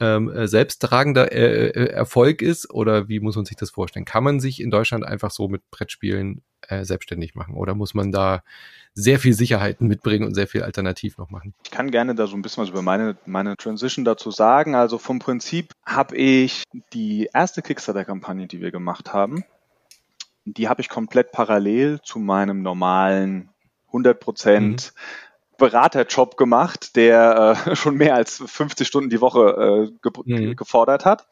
ähm, 0.00 0.30
äh, 0.30 0.46
selbsttragender 0.46 1.32
äh, 1.32 1.68
äh, 1.68 1.90
Erfolg 1.90 2.42
ist? 2.42 2.70
Oder 2.70 3.08
wie 3.08 3.20
muss 3.20 3.36
man 3.36 3.44
sich 3.44 3.56
das 3.56 3.70
vorstellen? 3.70 4.04
Kann 4.04 4.24
man 4.24 4.40
sich 4.40 4.60
in 4.60 4.70
Deutschland 4.70 5.04
einfach 5.04 5.30
so 5.30 5.48
mit 5.48 5.62
Brettspielen 5.70 6.42
äh, 6.68 6.84
selbstständig 6.84 7.34
machen? 7.34 7.54
Oder 7.54 7.74
muss 7.74 7.94
man 7.94 8.12
da 8.12 8.42
sehr 8.94 9.18
viel 9.18 9.32
Sicherheiten 9.32 9.86
mitbringen 9.88 10.26
und 10.26 10.34
sehr 10.34 10.46
viel 10.46 10.62
alternativ 10.62 11.18
noch 11.18 11.30
machen? 11.30 11.54
Ich 11.64 11.70
kann 11.70 11.90
gerne 11.90 12.14
da 12.14 12.26
so 12.26 12.36
ein 12.36 12.42
bisschen 12.42 12.62
was 12.62 12.70
über 12.70 12.82
meine, 12.82 13.16
meine 13.26 13.56
Transition 13.56 14.04
dazu 14.04 14.30
sagen. 14.30 14.74
Also 14.74 14.98
vom 14.98 15.18
Prinzip 15.18 15.72
habe 15.84 16.16
ich 16.16 16.64
die 16.92 17.28
erste 17.32 17.62
Kickstarter-Kampagne, 17.62 18.46
die 18.46 18.60
wir 18.60 18.70
gemacht 18.70 19.12
haben, 19.12 19.44
die 20.44 20.68
habe 20.68 20.80
ich 20.80 20.88
komplett 20.88 21.32
parallel 21.32 22.00
zu 22.02 22.20
meinem 22.20 22.62
normalen 22.62 23.50
100 23.88 24.20
Prozent 24.20 24.92
mhm. 24.94 25.00
Beraterjob 25.58 26.36
gemacht, 26.36 26.96
der 26.96 27.56
äh, 27.66 27.76
schon 27.76 27.96
mehr 27.96 28.14
als 28.14 28.42
50 28.44 28.86
Stunden 28.86 29.10
die 29.10 29.20
Woche 29.20 29.90
äh, 29.90 29.98
ge 30.02 30.12
mhm. 30.24 30.56
gefordert 30.56 31.04
hat. 31.04 31.26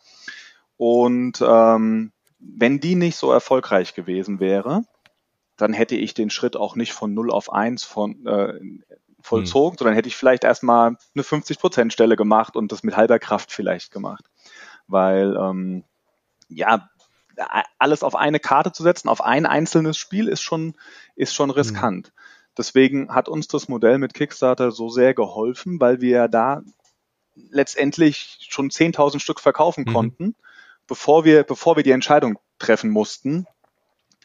Und 0.77 1.43
ähm, 1.47 2.13
wenn 2.39 2.81
die 2.81 2.95
nicht 2.95 3.17
so 3.17 3.33
erfolgreich 3.33 3.95
gewesen 3.95 4.41
wäre, 4.41 4.83
dann 5.57 5.73
hätte 5.73 5.97
ich 5.97 6.15
den 6.15 6.31
Schritt 6.31 6.57
auch 6.57 6.77
nicht 6.77 6.93
von 6.93 7.15
0 7.15 7.31
auf 7.31 7.53
1 7.53 7.85
von, 7.85 8.27
äh, 8.27 8.61
vollzogen, 9.25 9.73
hm. 9.73 9.79
sondern 9.79 9.95
hätte 9.95 10.09
ich 10.09 10.17
vielleicht 10.17 10.45
erstmal 10.45 10.97
eine 11.15 11.23
50-Prozent-Stelle 11.23 12.17
gemacht 12.17 12.57
und 12.57 12.73
das 12.73 12.83
mit 12.83 12.97
halber 12.97 13.19
Kraft 13.19 13.53
vielleicht 13.53 13.91
gemacht. 13.91 14.25
Weil, 14.87 15.37
ähm, 15.37 15.85
ja, 16.49 16.89
alles 17.79 18.03
auf 18.03 18.15
eine 18.15 18.39
Karte 18.39 18.71
zu 18.71 18.83
setzen, 18.83 19.09
auf 19.09 19.23
ein 19.23 19.47
einzelnes 19.47 19.97
Spiel 19.97 20.29
ist 20.29 20.43
schon, 20.43 20.75
ist 21.17 21.35
schon 21.35 21.51
hm. 21.51 21.57
riskant. 21.57 22.09
Hm. 22.09 22.13
Deswegen 22.57 23.13
hat 23.15 23.29
uns 23.29 23.49
das 23.49 23.69
Modell 23.69 23.99
mit 23.99 24.15
Kickstarter 24.15 24.71
so 24.71 24.89
sehr 24.89 25.15
geholfen, 25.15 25.81
weil 25.81 26.01
wir 26.01 26.29
da 26.29 26.63
letztendlich 27.35 28.47
schon 28.49 28.71
10.000 28.71 29.19
Stück 29.19 29.41
verkaufen 29.41 29.85
mhm. 29.87 29.93
konnten, 29.93 30.35
bevor 30.87 31.25
wir, 31.25 31.43
bevor 31.43 31.77
wir 31.77 31.83
die 31.83 31.91
Entscheidung 31.91 32.39
treffen 32.59 32.91
mussten, 32.91 33.47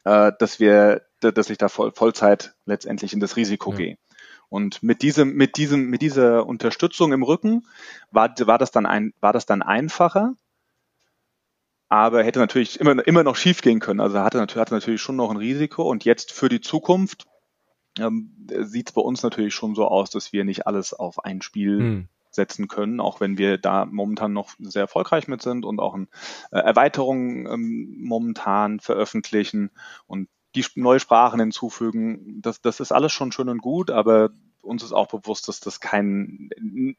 äh, 0.03 0.31
dass 0.37 0.59
wir, 0.59 1.03
dass 1.21 1.49
ich 1.49 1.57
da 1.57 1.69
voll, 1.69 1.91
Vollzeit 1.91 2.53
letztendlich 2.65 3.13
in 3.13 3.19
das 3.19 3.35
Risiko 3.35 3.71
ja. 3.71 3.77
gehe. 3.77 3.97
Und 4.49 4.81
mit 4.81 5.03
diesem, 5.03 5.35
mit 5.35 5.57
diesem, 5.57 5.89
mit 5.89 6.01
dieser 6.01 6.45
Unterstützung 6.45 7.13
im 7.13 7.23
Rücken 7.23 7.67
war, 8.11 8.33
war 8.39 8.57
das 8.57 8.71
dann 8.71 8.85
ein, 8.85 9.13
war 9.19 9.33
das 9.33 9.45
dann 9.45 9.61
einfacher, 9.61 10.33
aber 11.87 12.23
hätte 12.23 12.39
natürlich 12.39 12.79
immer, 12.79 13.05
immer 13.07 13.23
noch 13.23 13.35
schief 13.35 13.61
gehen 13.61 13.79
können. 13.79 13.99
Also 13.99 14.19
hatte, 14.19 14.39
hatte 14.39 14.73
natürlich 14.73 15.01
schon 15.01 15.15
noch 15.15 15.31
ein 15.31 15.37
Risiko 15.37 15.83
und 15.83 16.05
jetzt 16.05 16.31
für 16.31 16.49
die 16.49 16.61
Zukunft 16.61 17.25
ähm, 17.99 18.47
sieht 18.65 18.89
es 18.89 18.93
bei 18.93 19.01
uns 19.01 19.23
natürlich 19.23 19.53
schon 19.53 19.75
so 19.75 19.87
aus, 19.87 20.09
dass 20.09 20.33
wir 20.33 20.43
nicht 20.45 20.67
alles 20.67 20.93
auf 20.93 21.23
ein 21.23 21.41
Spiel 21.41 21.79
hm 21.79 22.07
setzen 22.31 22.67
können, 22.67 22.99
auch 22.99 23.19
wenn 23.19 23.37
wir 23.37 23.57
da 23.57 23.85
momentan 23.85 24.33
noch 24.33 24.51
sehr 24.59 24.83
erfolgreich 24.83 25.27
mit 25.27 25.41
sind 25.41 25.65
und 25.65 25.79
auch 25.79 25.95
in, 25.95 26.07
äh, 26.51 26.59
Erweiterungen 26.59 27.47
ähm, 27.47 27.97
momentan 27.99 28.79
veröffentlichen 28.79 29.71
und 30.07 30.29
die 30.55 30.65
neue 30.75 30.99
Sprachen 30.99 31.39
hinzufügen. 31.39 32.41
Das, 32.41 32.61
das 32.61 32.79
ist 32.79 32.91
alles 32.91 33.11
schon 33.11 33.31
schön 33.31 33.49
und 33.49 33.61
gut, 33.61 33.91
aber 33.91 34.29
uns 34.61 34.83
ist 34.83 34.93
auch 34.93 35.07
bewusst, 35.07 35.47
dass 35.47 35.59
das 35.59 35.79
kein 35.79 36.49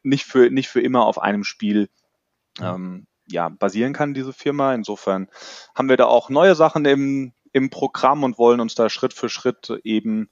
nicht 0.03 0.25
für 0.25 0.49
nicht 0.49 0.69
für 0.69 0.81
immer 0.81 1.05
auf 1.05 1.21
einem 1.21 1.43
Spiel 1.43 1.89
ähm, 2.59 3.07
ja 3.27 3.49
basieren 3.49 3.93
kann, 3.93 4.13
diese 4.13 4.33
Firma. 4.33 4.73
Insofern 4.73 5.27
haben 5.75 5.89
wir 5.89 5.97
da 5.97 6.05
auch 6.05 6.29
neue 6.29 6.55
Sachen 6.55 6.85
im, 6.85 7.33
im 7.51 7.69
Programm 7.69 8.23
und 8.23 8.37
wollen 8.37 8.59
uns 8.59 8.75
da 8.75 8.89
Schritt 8.89 9.13
für 9.13 9.29
Schritt 9.29 9.69
eben 9.83 10.29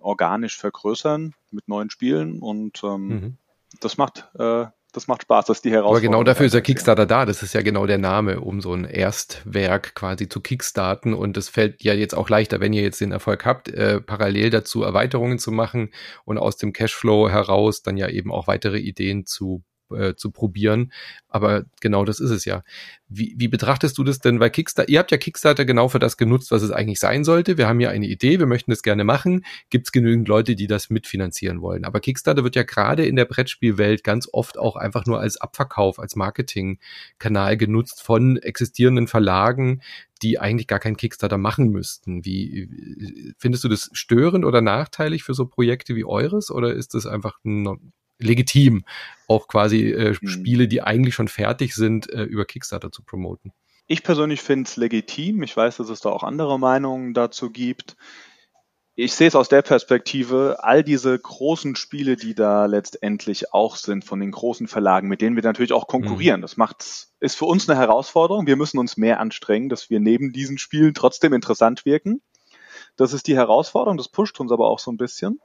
organisch 0.00 0.56
vergrößern 0.58 1.34
mit 1.50 1.68
neuen 1.68 1.90
Spielen 1.90 2.40
und 2.40 2.82
ähm, 2.84 3.08
mhm 3.08 3.36
das 3.78 3.96
macht, 3.96 4.28
äh, 4.38 4.66
das 4.92 5.06
macht 5.06 5.22
Spaß, 5.22 5.46
das 5.46 5.58
ist 5.58 5.64
die 5.64 5.70
Herausforderung. 5.70 5.96
Aber 5.96 6.00
genau 6.00 6.24
dafür 6.24 6.46
ist 6.46 6.52
der 6.52 6.62
Kickstarter 6.62 7.06
da. 7.06 7.24
Das 7.24 7.44
ist 7.44 7.52
ja 7.52 7.62
genau 7.62 7.86
der 7.86 7.98
Name, 7.98 8.40
um 8.40 8.60
so 8.60 8.74
ein 8.74 8.84
Erstwerk 8.84 9.94
quasi 9.94 10.28
zu 10.28 10.40
kickstarten. 10.40 11.14
Und 11.14 11.36
es 11.36 11.48
fällt 11.48 11.84
ja 11.84 11.94
jetzt 11.94 12.14
auch 12.16 12.28
leichter, 12.28 12.58
wenn 12.58 12.72
ihr 12.72 12.82
jetzt 12.82 13.00
den 13.00 13.12
Erfolg 13.12 13.44
habt, 13.44 13.68
äh, 13.68 14.00
parallel 14.00 14.50
dazu 14.50 14.82
Erweiterungen 14.82 15.38
zu 15.38 15.52
machen 15.52 15.90
und 16.24 16.38
aus 16.38 16.56
dem 16.56 16.72
Cashflow 16.72 17.28
heraus 17.28 17.82
dann 17.82 17.96
ja 17.96 18.08
eben 18.08 18.32
auch 18.32 18.48
weitere 18.48 18.78
Ideen 18.78 19.26
zu 19.26 19.62
äh, 19.92 20.14
zu 20.16 20.30
probieren. 20.30 20.92
Aber 21.28 21.64
genau 21.80 22.04
das 22.04 22.20
ist 22.20 22.30
es 22.30 22.44
ja. 22.44 22.62
Wie, 23.08 23.34
wie 23.36 23.48
betrachtest 23.48 23.98
du 23.98 24.04
das 24.04 24.18
denn 24.18 24.38
bei 24.38 24.50
Kickstarter? 24.50 24.90
Ihr 24.90 24.98
habt 24.98 25.10
ja 25.10 25.18
Kickstarter 25.18 25.64
genau 25.64 25.88
für 25.88 25.98
das 25.98 26.16
genutzt, 26.16 26.50
was 26.50 26.62
es 26.62 26.70
eigentlich 26.70 27.00
sein 27.00 27.24
sollte. 27.24 27.58
Wir 27.58 27.68
haben 27.68 27.80
ja 27.80 27.90
eine 27.90 28.06
Idee, 28.06 28.38
wir 28.38 28.46
möchten 28.46 28.70
das 28.70 28.82
gerne 28.82 29.04
machen. 29.04 29.44
Gibt 29.68 29.88
es 29.88 29.92
genügend 29.92 30.28
Leute, 30.28 30.54
die 30.54 30.66
das 30.66 30.90
mitfinanzieren 30.90 31.60
wollen? 31.60 31.84
Aber 31.84 32.00
Kickstarter 32.00 32.44
wird 32.44 32.56
ja 32.56 32.62
gerade 32.62 33.06
in 33.06 33.16
der 33.16 33.24
Brettspielwelt 33.24 34.04
ganz 34.04 34.28
oft 34.32 34.58
auch 34.58 34.76
einfach 34.76 35.06
nur 35.06 35.20
als 35.20 35.36
Abverkauf, 35.36 35.98
als 35.98 36.16
Marketingkanal 36.16 37.56
genutzt 37.56 38.02
von 38.02 38.36
existierenden 38.36 39.06
Verlagen, 39.08 39.80
die 40.22 40.38
eigentlich 40.38 40.66
gar 40.66 40.78
keinen 40.78 40.96
Kickstarter 40.96 41.38
machen 41.38 41.68
müssten. 41.70 42.24
Wie 42.24 43.34
findest 43.38 43.64
du 43.64 43.68
das 43.68 43.90
störend 43.92 44.44
oder 44.44 44.60
nachteilig 44.60 45.22
für 45.22 45.34
so 45.34 45.46
Projekte 45.46 45.96
wie 45.96 46.04
eures 46.04 46.50
oder 46.50 46.74
ist 46.74 46.94
das 46.94 47.06
einfach 47.06 47.38
ein 47.44 47.92
legitim, 48.22 48.84
auch 49.26 49.48
quasi 49.48 49.90
äh, 49.90 50.16
mhm. 50.20 50.28
Spiele, 50.28 50.68
die 50.68 50.82
eigentlich 50.82 51.14
schon 51.14 51.28
fertig 51.28 51.74
sind, 51.74 52.10
äh, 52.10 52.22
über 52.22 52.44
Kickstarter 52.44 52.92
zu 52.92 53.02
promoten. 53.02 53.52
Ich 53.86 54.02
persönlich 54.02 54.40
finde 54.40 54.68
es 54.68 54.76
legitim. 54.76 55.42
Ich 55.42 55.56
weiß, 55.56 55.78
dass 55.78 55.88
es 55.88 56.00
da 56.00 56.10
auch 56.10 56.22
andere 56.22 56.58
Meinungen 56.58 57.12
dazu 57.12 57.50
gibt 57.50 57.96
ich 59.02 59.14
sehe 59.14 59.28
es 59.28 59.34
aus 59.34 59.48
der 59.48 59.62
Perspektive, 59.62 60.58
all 60.60 60.84
diese 60.84 61.18
großen 61.18 61.74
Spiele, 61.74 62.16
die 62.16 62.34
da 62.34 62.66
letztendlich 62.66 63.54
auch 63.54 63.76
sind 63.76 64.04
von 64.04 64.20
den 64.20 64.30
großen 64.30 64.68
Verlagen, 64.68 65.08
mit 65.08 65.22
denen 65.22 65.36
wir 65.36 65.42
natürlich 65.42 65.72
auch 65.72 65.86
konkurrieren. 65.86 66.40
Mhm. 66.40 66.42
Das 66.42 66.58
macht, 66.58 67.08
ist 67.18 67.36
für 67.36 67.46
uns 67.46 67.68
eine 67.68 67.78
Herausforderung. 67.78 68.46
Wir 68.46 68.56
müssen 68.56 68.78
uns 68.78 68.98
mehr 68.98 69.18
anstrengen, 69.18 69.70
dass 69.70 69.88
wir 69.88 70.00
neben 70.00 70.32
diesen 70.32 70.58
Spielen 70.58 70.92
trotzdem 70.92 71.32
interessant 71.32 71.86
wirken. 71.86 72.20
Das 72.96 73.14
ist 73.14 73.26
die 73.26 73.36
Herausforderung. 73.36 73.96
Das 73.96 74.10
pusht 74.10 74.38
uns 74.38 74.52
aber 74.52 74.68
auch 74.68 74.78
so 74.78 74.90
ein 74.90 74.98
bisschen 74.98 75.40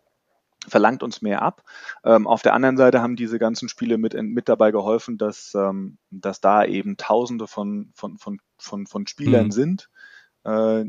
verlangt 0.67 1.03
uns 1.03 1.21
mehr 1.21 1.41
ab. 1.41 1.63
Ähm, 2.03 2.27
auf 2.27 2.41
der 2.41 2.53
anderen 2.53 2.77
Seite 2.77 3.01
haben 3.01 3.15
diese 3.15 3.39
ganzen 3.39 3.69
Spiele 3.69 3.97
mit, 3.97 4.13
mit 4.21 4.49
dabei 4.49 4.71
geholfen, 4.71 5.17
dass, 5.17 5.53
ähm, 5.55 5.97
dass 6.11 6.41
da 6.41 6.65
eben 6.65 6.97
Tausende 6.97 7.47
von, 7.47 7.91
von, 7.93 8.17
von, 8.17 8.39
von, 8.57 8.87
von 8.87 9.07
Spielern 9.07 9.47
mhm. 9.47 9.51
sind, 9.51 9.89
äh, 10.43 10.85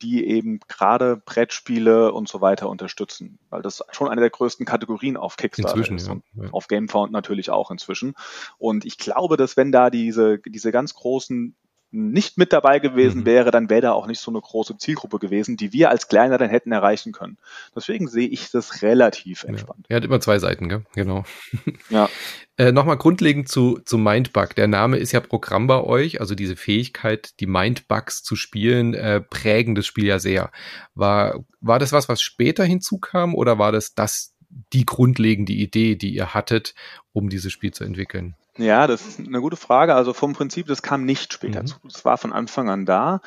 die 0.00 0.26
eben 0.26 0.60
gerade 0.68 1.16
Brettspiele 1.16 2.12
und 2.12 2.28
so 2.28 2.40
weiter 2.40 2.68
unterstützen, 2.68 3.38
weil 3.48 3.62
das 3.62 3.82
schon 3.90 4.08
eine 4.08 4.20
der 4.20 4.30
größten 4.30 4.64
Kategorien 4.64 5.16
auf 5.16 5.36
Kickstarter 5.36 5.76
inzwischen, 5.76 5.96
ist 5.96 6.08
und 6.08 6.22
ja. 6.34 6.50
auf 6.52 6.68
Gamefound 6.68 7.10
natürlich 7.12 7.50
auch 7.50 7.70
inzwischen. 7.70 8.14
Und 8.58 8.84
ich 8.84 8.98
glaube, 8.98 9.36
dass 9.36 9.56
wenn 9.56 9.72
da 9.72 9.90
diese 9.90 10.38
diese 10.38 10.70
ganz 10.70 10.94
großen 10.94 11.56
nicht 11.92 12.38
mit 12.38 12.52
dabei 12.52 12.78
gewesen 12.78 13.22
mhm. 13.22 13.26
wäre, 13.26 13.50
dann 13.50 13.68
wäre 13.68 13.80
da 13.80 13.92
auch 13.92 14.06
nicht 14.06 14.20
so 14.20 14.30
eine 14.30 14.40
große 14.40 14.76
Zielgruppe 14.78 15.18
gewesen, 15.18 15.56
die 15.56 15.72
wir 15.72 15.90
als 15.90 16.08
Kleiner 16.08 16.38
dann 16.38 16.50
hätten 16.50 16.70
erreichen 16.72 17.12
können. 17.12 17.38
Deswegen 17.74 18.06
sehe 18.08 18.28
ich 18.28 18.50
das 18.50 18.82
relativ 18.82 19.44
entspannt. 19.44 19.86
Ja. 19.88 19.94
Er 19.94 19.96
hat 19.96 20.04
immer 20.04 20.20
zwei 20.20 20.38
Seiten, 20.38 20.68
gell? 20.68 20.84
genau. 20.94 21.24
Ja. 21.88 22.08
äh, 22.56 22.70
Nochmal 22.70 22.98
grundlegend 22.98 23.48
zu, 23.48 23.80
zu 23.84 23.98
Mindbug. 23.98 24.54
Der 24.54 24.68
Name 24.68 24.98
ist 24.98 25.12
ja 25.12 25.20
Programm 25.20 25.66
bei 25.66 25.82
euch, 25.82 26.20
also 26.20 26.34
diese 26.34 26.56
Fähigkeit, 26.56 27.40
die 27.40 27.46
Mindbugs 27.46 28.22
zu 28.22 28.36
spielen, 28.36 28.94
äh, 28.94 29.20
prägen 29.20 29.74
das 29.74 29.86
Spiel 29.86 30.06
ja 30.06 30.18
sehr. 30.18 30.52
War, 30.94 31.40
war 31.60 31.78
das 31.78 31.92
was, 31.92 32.08
was 32.08 32.22
später 32.22 32.64
hinzukam 32.64 33.34
oder 33.34 33.58
war 33.58 33.72
das 33.72 33.94
das 33.94 34.34
die 34.72 34.86
grundlegende 34.86 35.52
Idee, 35.52 35.96
die 35.96 36.12
ihr 36.14 36.34
hattet, 36.34 36.74
um 37.12 37.28
dieses 37.28 37.52
Spiel 37.52 37.72
zu 37.72 37.84
entwickeln? 37.84 38.36
Ja, 38.60 38.86
das 38.86 39.06
ist 39.06 39.18
eine 39.18 39.40
gute 39.40 39.56
Frage. 39.56 39.94
Also 39.94 40.12
vom 40.12 40.34
Prinzip, 40.34 40.66
das 40.66 40.82
kam 40.82 41.04
nicht 41.04 41.32
später 41.32 41.62
mhm. 41.62 41.66
zu. 41.66 41.76
Das 41.84 42.04
war 42.04 42.18
von 42.18 42.32
Anfang 42.32 42.68
an 42.68 42.84
da, 42.84 43.20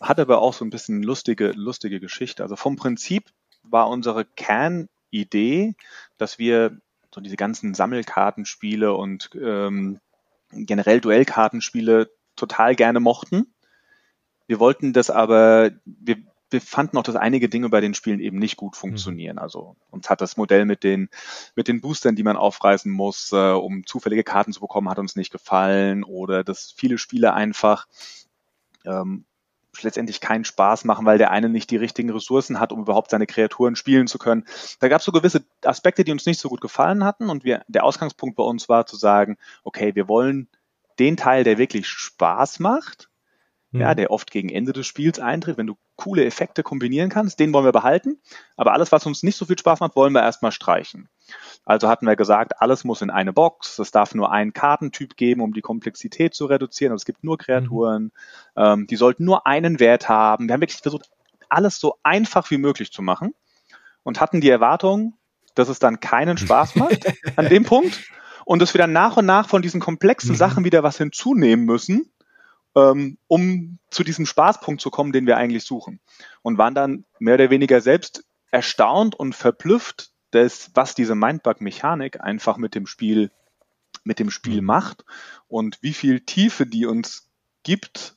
hat 0.00 0.20
aber 0.20 0.40
auch 0.40 0.54
so 0.54 0.64
ein 0.64 0.70
bisschen 0.70 1.02
lustige, 1.02 1.50
lustige 1.52 1.98
Geschichte. 1.98 2.42
Also 2.42 2.56
vom 2.56 2.76
Prinzip 2.76 3.24
war 3.64 3.88
unsere 3.88 4.24
Kernidee, 4.24 5.74
dass 6.18 6.38
wir 6.38 6.78
so 7.12 7.20
diese 7.20 7.36
ganzen 7.36 7.74
Sammelkartenspiele 7.74 8.94
und 8.94 9.30
ähm, 9.34 10.00
generell 10.52 11.00
Duellkartenspiele 11.00 12.10
total 12.36 12.76
gerne 12.76 13.00
mochten. 13.00 13.52
Wir 14.46 14.60
wollten 14.60 14.92
das 14.92 15.10
aber, 15.10 15.72
wir 15.84 16.18
wir 16.50 16.60
fanden 16.60 16.96
auch, 16.96 17.02
dass 17.02 17.16
einige 17.16 17.48
Dinge 17.48 17.68
bei 17.68 17.80
den 17.80 17.94
Spielen 17.94 18.20
eben 18.20 18.38
nicht 18.38 18.56
gut 18.56 18.76
funktionieren. 18.76 19.36
Mhm. 19.36 19.42
Also 19.42 19.76
uns 19.90 20.08
hat 20.08 20.20
das 20.20 20.36
Modell 20.36 20.64
mit 20.64 20.84
den, 20.84 21.08
mit 21.54 21.68
den 21.68 21.80
Boostern, 21.80 22.16
die 22.16 22.22
man 22.22 22.36
aufreißen 22.36 22.90
muss, 22.90 23.32
äh, 23.32 23.52
um 23.52 23.84
zufällige 23.86 24.24
Karten 24.24 24.52
zu 24.52 24.60
bekommen, 24.60 24.88
hat 24.88 24.98
uns 24.98 25.16
nicht 25.16 25.32
gefallen. 25.32 26.04
Oder 26.04 26.44
dass 26.44 26.72
viele 26.76 26.98
Spiele 26.98 27.34
einfach 27.34 27.86
ähm, 28.84 29.24
letztendlich 29.82 30.20
keinen 30.20 30.44
Spaß 30.44 30.84
machen, 30.84 31.04
weil 31.04 31.18
der 31.18 31.30
eine 31.30 31.48
nicht 31.48 31.70
die 31.70 31.76
richtigen 31.76 32.10
Ressourcen 32.10 32.60
hat, 32.60 32.72
um 32.72 32.80
überhaupt 32.80 33.10
seine 33.10 33.26
Kreaturen 33.26 33.76
spielen 33.76 34.06
zu 34.06 34.18
können. 34.18 34.44
Da 34.80 34.88
gab 34.88 35.00
es 35.00 35.04
so 35.04 35.12
gewisse 35.12 35.44
Aspekte, 35.64 36.04
die 36.04 36.12
uns 36.12 36.26
nicht 36.26 36.40
so 36.40 36.48
gut 36.48 36.60
gefallen 36.60 37.04
hatten. 37.04 37.28
Und 37.28 37.44
wir, 37.44 37.64
der 37.68 37.84
Ausgangspunkt 37.84 38.36
bei 38.36 38.44
uns 38.44 38.68
war 38.68 38.86
zu 38.86 38.96
sagen, 38.96 39.36
okay, 39.64 39.94
wir 39.94 40.08
wollen 40.08 40.48
den 40.98 41.16
Teil, 41.16 41.44
der 41.44 41.58
wirklich 41.58 41.88
Spaß 41.88 42.60
macht, 42.60 43.10
ja, 43.78 43.92
mhm. 43.92 43.96
der 43.96 44.10
oft 44.10 44.30
gegen 44.30 44.48
Ende 44.48 44.72
des 44.72 44.86
Spiels 44.86 45.18
eintritt, 45.18 45.58
wenn 45.58 45.66
du 45.66 45.76
coole 45.96 46.24
Effekte 46.24 46.62
kombinieren 46.62 47.10
kannst, 47.10 47.40
den 47.40 47.52
wollen 47.52 47.64
wir 47.64 47.72
behalten. 47.72 48.18
Aber 48.56 48.72
alles, 48.72 48.92
was 48.92 49.06
uns 49.06 49.22
nicht 49.22 49.36
so 49.36 49.46
viel 49.46 49.58
Spaß 49.58 49.80
macht, 49.80 49.96
wollen 49.96 50.12
wir 50.12 50.22
erstmal 50.22 50.52
streichen. 50.52 51.08
Also 51.64 51.88
hatten 51.88 52.06
wir 52.06 52.16
gesagt, 52.16 52.60
alles 52.60 52.84
muss 52.84 53.02
in 53.02 53.10
eine 53.10 53.32
Box. 53.32 53.78
Es 53.78 53.90
darf 53.90 54.14
nur 54.14 54.30
einen 54.30 54.52
Kartentyp 54.52 55.16
geben, 55.16 55.40
um 55.40 55.52
die 55.52 55.62
Komplexität 55.62 56.34
zu 56.34 56.46
reduzieren. 56.46 56.92
Aber 56.92 56.96
es 56.96 57.04
gibt 57.04 57.24
nur 57.24 57.38
Kreaturen. 57.38 58.04
Mhm. 58.04 58.10
Ähm, 58.56 58.86
die 58.86 58.96
sollten 58.96 59.24
nur 59.24 59.46
einen 59.46 59.80
Wert 59.80 60.08
haben. 60.08 60.48
Wir 60.48 60.54
haben 60.54 60.60
wirklich 60.60 60.80
versucht, 60.80 61.10
alles 61.48 61.78
so 61.78 61.96
einfach 62.02 62.50
wie 62.50 62.58
möglich 62.58 62.92
zu 62.92 63.02
machen 63.02 63.34
und 64.02 64.20
hatten 64.20 64.40
die 64.40 64.50
Erwartung, 64.50 65.14
dass 65.54 65.68
es 65.68 65.78
dann 65.78 66.00
keinen 66.00 66.38
Spaß 66.38 66.74
macht 66.76 67.06
an 67.36 67.48
dem 67.48 67.64
Punkt 67.64 68.10
und 68.44 68.62
dass 68.62 68.74
wir 68.74 68.78
dann 68.78 68.92
nach 68.92 69.16
und 69.16 69.26
nach 69.26 69.48
von 69.48 69.62
diesen 69.62 69.80
komplexen 69.80 70.30
mhm. 70.30 70.36
Sachen 70.36 70.64
wieder 70.64 70.82
was 70.82 70.98
hinzunehmen 70.98 71.64
müssen, 71.66 72.12
ähm, 72.76 73.16
um 73.26 73.78
zu 73.90 74.04
diesem 74.04 74.26
Spaßpunkt 74.26 74.80
zu 74.80 74.90
kommen, 74.90 75.12
den 75.12 75.26
wir 75.26 75.38
eigentlich 75.38 75.64
suchen. 75.64 75.98
Und 76.42 76.58
waren 76.58 76.74
dann 76.74 77.04
mehr 77.18 77.34
oder 77.34 77.50
weniger 77.50 77.80
selbst 77.80 78.24
erstaunt 78.50 79.14
und 79.14 79.34
verblüfft, 79.34 80.10
dass, 80.30 80.70
was 80.74 80.94
diese 80.94 81.14
Mindbug-Mechanik 81.14 82.20
einfach 82.20 82.58
mit 82.58 82.74
dem 82.74 82.86
Spiel, 82.86 83.30
mit 84.04 84.18
dem 84.18 84.30
Spiel 84.30 84.60
mhm. 84.60 84.66
macht 84.66 85.04
und 85.48 85.78
wie 85.80 85.94
viel 85.94 86.20
Tiefe 86.20 86.66
die 86.66 86.86
uns 86.86 87.28
gibt. 87.62 88.14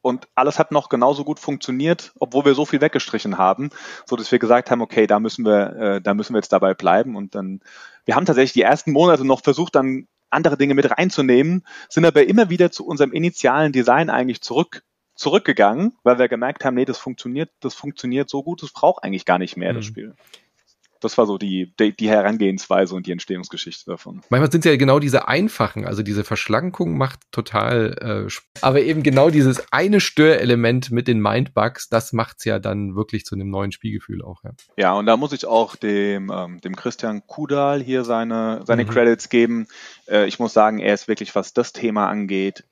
Und 0.00 0.28
alles 0.36 0.58
hat 0.58 0.70
noch 0.70 0.88
genauso 0.88 1.24
gut 1.24 1.40
funktioniert, 1.40 2.12
obwohl 2.18 2.44
wir 2.44 2.54
so 2.54 2.64
viel 2.64 2.80
weggestrichen 2.80 3.38
haben, 3.38 3.70
so 4.06 4.14
dass 4.16 4.30
wir 4.30 4.38
gesagt 4.38 4.70
haben, 4.70 4.80
okay, 4.80 5.06
da 5.06 5.18
müssen 5.18 5.44
wir, 5.44 5.76
äh, 5.76 6.00
da 6.00 6.14
müssen 6.14 6.32
wir 6.32 6.38
jetzt 6.38 6.52
dabei 6.52 6.74
bleiben. 6.74 7.16
Und 7.16 7.34
dann, 7.34 7.60
wir 8.04 8.14
haben 8.14 8.24
tatsächlich 8.24 8.52
die 8.52 8.62
ersten 8.62 8.92
Monate 8.92 9.24
noch 9.24 9.42
versucht, 9.42 9.74
dann 9.74 10.06
andere 10.30 10.56
Dinge 10.56 10.74
mit 10.74 10.90
reinzunehmen, 10.90 11.64
sind 11.88 12.04
aber 12.04 12.26
immer 12.26 12.50
wieder 12.50 12.70
zu 12.70 12.86
unserem 12.86 13.12
initialen 13.12 13.72
Design 13.72 14.10
eigentlich 14.10 14.40
zurück 14.40 14.82
zurückgegangen, 15.14 15.96
weil 16.02 16.18
wir 16.18 16.28
gemerkt 16.28 16.64
haben, 16.64 16.74
nee, 16.74 16.84
das 16.84 16.98
funktioniert, 16.98 17.50
das 17.60 17.74
funktioniert 17.74 18.28
so 18.28 18.42
gut, 18.42 18.62
das 18.62 18.72
braucht 18.72 19.02
eigentlich 19.02 19.24
gar 19.24 19.38
nicht 19.38 19.56
mehr, 19.56 19.72
mhm. 19.72 19.76
das 19.76 19.86
Spiel 19.86 20.14
das 21.00 21.18
war 21.18 21.26
so 21.26 21.38
die, 21.38 21.72
die, 21.78 22.08
Herangehensweise 22.08 22.94
und 22.94 23.06
die 23.06 23.12
Entstehungsgeschichte 23.12 23.90
davon. 23.90 24.22
Manchmal 24.30 24.50
sind 24.50 24.64
es 24.64 24.70
ja 24.70 24.76
genau 24.76 24.98
diese 24.98 25.28
einfachen, 25.28 25.86
also 25.86 26.02
diese 26.02 26.24
Verschlankung 26.24 26.96
macht 26.96 27.20
total, 27.32 28.26
äh, 28.26 28.60
aber 28.60 28.80
eben 28.82 29.02
genau 29.02 29.30
dieses 29.30 29.72
eine 29.72 30.00
Störelement 30.00 30.90
mit 30.90 31.08
den 31.08 31.20
Mindbugs, 31.20 31.88
das 31.88 32.12
macht 32.12 32.38
es 32.38 32.44
ja 32.44 32.58
dann 32.58 32.96
wirklich 32.96 33.24
zu 33.24 33.34
einem 33.34 33.50
neuen 33.50 33.72
Spielgefühl 33.72 34.22
auch. 34.22 34.42
Ja, 34.44 34.50
ja 34.76 34.92
und 34.94 35.06
da 35.06 35.16
muss 35.16 35.32
ich 35.32 35.46
auch 35.46 35.76
dem, 35.76 36.30
ähm, 36.34 36.60
dem 36.60 36.76
Christian 36.76 37.26
Kudal 37.26 37.82
hier 37.82 38.04
seine, 38.04 38.62
seine 38.64 38.84
mhm. 38.84 38.88
Credits 38.88 39.28
geben. 39.28 39.66
Äh, 40.06 40.26
ich 40.26 40.38
muss 40.38 40.52
sagen, 40.52 40.78
er 40.78 40.94
ist 40.94 41.08
wirklich, 41.08 41.34
was 41.34 41.52
das 41.52 41.72
Thema 41.72 42.08
angeht, 42.08 42.64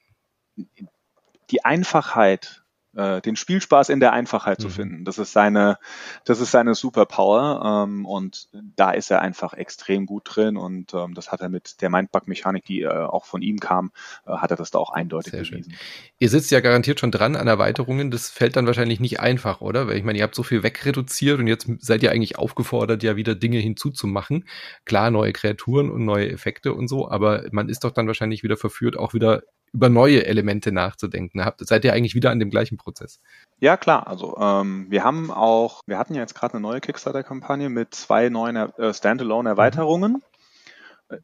die 1.51 1.65
Einfachheit 1.65 2.64
äh, 2.97 3.21
den 3.21 3.37
Spielspaß 3.37 3.89
in 3.89 4.01
der 4.01 4.13
Einfachheit 4.13 4.59
mhm. 4.59 4.63
zu 4.63 4.69
finden. 4.69 5.05
Das 5.05 5.19
ist 5.19 5.33
seine, 5.33 5.79
das 6.25 6.41
ist 6.41 6.51
seine 6.51 6.75
Superpower 6.75 7.85
ähm, 7.87 8.07
und 8.07 8.49
da 8.77 8.91
ist 8.91 9.11
er 9.11 9.21
einfach 9.21 9.55
extrem 9.55 10.07
gut 10.07 10.23
drin 10.25 10.57
und 10.57 10.95
ähm, 10.95 11.15
das 11.15 11.33
hat 11.33 11.41
er 11.41 11.49
mit 11.49 11.81
der 11.81 11.91
Mindbug-Mechanik, 11.91 12.65
die 12.65 12.83
äh, 12.83 12.89
auch 12.89 13.25
von 13.25 13.43
ihm 13.43 13.59
kam, 13.59 13.93
äh, 14.27 14.33
hat 14.33 14.51
er 14.51 14.57
das 14.57 14.71
da 14.71 14.79
auch 14.79 14.91
eindeutig 14.91 15.33
Sehr 15.33 15.43
bewiesen. 15.43 15.73
Schön. 15.73 15.79
Ihr 16.19 16.29
sitzt 16.29 16.51
ja 16.51 16.61
garantiert 16.61 17.01
schon 17.01 17.11
dran 17.11 17.37
an 17.37 17.47
Erweiterungen. 17.47 18.11
Das 18.11 18.31
fällt 18.31 18.57
dann 18.57 18.67
wahrscheinlich 18.67 19.01
nicht 19.01 19.21
einfach, 19.21 19.61
oder? 19.61 19.89
Weil 19.89 19.97
ich 19.97 20.05
meine, 20.05 20.19
ihr 20.19 20.25
habt 20.25 20.35
so 20.35 20.43
viel 20.43 20.63
wegreduziert 20.63 21.39
und 21.39 21.47
jetzt 21.47 21.69
seid 21.81 22.03
ihr 22.03 22.13
eigentlich 22.13 22.39
aufgefordert, 22.39 23.03
ja 23.03 23.17
wieder 23.17 23.35
Dinge 23.35 23.59
hinzuzumachen. 23.59 24.47
Klar, 24.85 25.11
neue 25.11 25.33
Kreaturen 25.33 25.91
und 25.91 26.05
neue 26.05 26.31
Effekte 26.31 26.75
und 26.75 26.89
so, 26.89 27.11
aber 27.11 27.45
man 27.51 27.69
ist 27.69 27.85
doch 27.85 27.91
dann 27.91 28.07
wahrscheinlich 28.07 28.43
wieder 28.43 28.57
verführt, 28.57 28.97
auch 28.97 29.15
wieder 29.15 29.43
über 29.75 29.89
neue 29.89 30.25
Elemente 30.25 30.71
nachzudenken. 30.71 31.45
Habt, 31.45 31.67
seid 31.67 31.85
ihr 31.85 31.93
eigentlich 31.93 32.15
wieder 32.15 32.31
an 32.31 32.39
dem 32.39 32.49
gleichen 32.49 32.79
Prozess? 32.79 33.21
Ja, 33.59 33.77
klar. 33.77 34.07
Also 34.07 34.37
ähm, 34.39 34.87
wir 34.89 35.03
haben 35.03 35.33
auch, 35.33 35.81
wir 35.87 35.99
hatten 35.99 36.15
ja 36.15 36.21
jetzt 36.21 36.37
gerade 36.37 36.55
eine 36.55 36.63
neue 36.63 36.81
Kickstarter-Kampagne 36.81 37.69
mit 37.69 37.93
zwei 37.93 38.29
neuen 38.29 38.57
äh, 38.57 38.95
Standalone-Erweiterungen. 38.95 40.23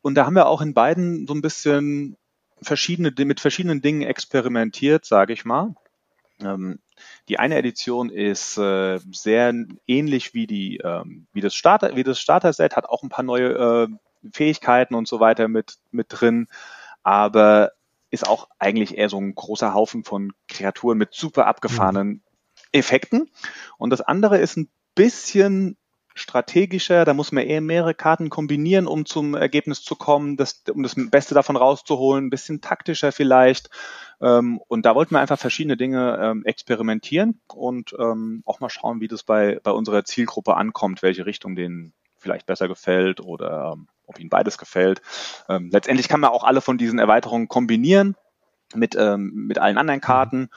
Und 0.02 0.14
da 0.16 0.26
haben 0.26 0.34
wir 0.34 0.46
auch 0.46 0.60
in 0.60 0.74
beiden 0.74 1.28
so 1.28 1.34
ein 1.34 1.42
bisschen 1.42 2.16
verschiedene, 2.60 3.12
mit 3.24 3.40
verschiedenen 3.40 3.82
Dingen 3.82 4.02
experimentiert, 4.02 5.04
sage 5.04 5.32
ich 5.32 5.44
mal. 5.44 5.74
Ähm, 6.42 6.80
die 7.28 7.38
eine 7.38 7.56
Edition 7.56 8.10
ist 8.10 8.58
äh, 8.58 8.98
sehr 9.12 9.54
ähnlich 9.86 10.34
wie 10.34 10.46
die 10.46 10.78
ähm, 10.78 11.26
wie 11.32 11.40
das 11.40 11.54
Starter 11.54 11.96
wie 11.96 12.02
das 12.02 12.18
Starter-Set, 12.18 12.76
hat 12.76 12.86
auch 12.86 13.02
ein 13.02 13.08
paar 13.08 13.24
neue 13.24 13.48
äh, 13.48 14.30
Fähigkeiten 14.32 14.94
und 14.94 15.06
so 15.06 15.20
weiter 15.20 15.48
mit 15.48 15.76
mit 15.90 16.06
drin, 16.08 16.46
aber 17.02 17.72
ist 18.10 18.26
auch 18.26 18.48
eigentlich 18.58 18.98
eher 18.98 19.08
so 19.08 19.18
ein 19.18 19.34
großer 19.34 19.74
Haufen 19.74 20.04
von 20.04 20.32
Kreaturen 20.48 20.98
mit 20.98 21.14
super 21.14 21.46
abgefahrenen. 21.46 22.22
Effekten. 22.72 23.30
Und 23.78 23.90
das 23.90 24.00
andere 24.00 24.38
ist 24.38 24.56
ein 24.56 24.70
bisschen 24.94 25.76
strategischer, 26.14 27.04
da 27.04 27.14
muss 27.14 27.32
man 27.32 27.44
eher 27.44 27.60
mehrere 27.60 27.94
Karten 27.94 28.30
kombinieren, 28.30 28.86
um 28.86 29.06
zum 29.06 29.34
Ergebnis 29.34 29.82
zu 29.82 29.94
kommen, 29.94 30.36
das, 30.36 30.62
um 30.72 30.82
das 30.82 30.94
Beste 30.96 31.34
davon 31.34 31.56
rauszuholen, 31.56 32.26
ein 32.26 32.30
bisschen 32.30 32.60
taktischer 32.60 33.12
vielleicht. 33.12 33.70
Ähm, 34.20 34.60
und 34.68 34.84
da 34.84 34.94
wollten 34.94 35.14
wir 35.14 35.20
einfach 35.20 35.38
verschiedene 35.38 35.76
Dinge 35.76 36.18
ähm, 36.20 36.44
experimentieren 36.44 37.40
und 37.54 37.94
ähm, 37.98 38.42
auch 38.44 38.60
mal 38.60 38.68
schauen, 38.68 39.00
wie 39.00 39.08
das 39.08 39.22
bei, 39.22 39.60
bei 39.62 39.70
unserer 39.70 40.04
Zielgruppe 40.04 40.56
ankommt, 40.56 41.02
welche 41.02 41.26
Richtung 41.26 41.54
denen 41.54 41.94
vielleicht 42.18 42.46
besser 42.46 42.68
gefällt 42.68 43.20
oder 43.20 43.76
ob 44.10 44.18
ihnen 44.18 44.28
beides 44.28 44.58
gefällt. 44.58 45.00
Ähm, 45.48 45.70
letztendlich 45.72 46.08
kann 46.08 46.20
man 46.20 46.30
auch 46.30 46.44
alle 46.44 46.60
von 46.60 46.76
diesen 46.76 46.98
Erweiterungen 46.98 47.48
kombinieren 47.48 48.16
mit, 48.74 48.96
ähm, 48.96 49.46
mit 49.46 49.58
allen 49.58 49.78
anderen 49.78 50.00
Karten. 50.00 50.50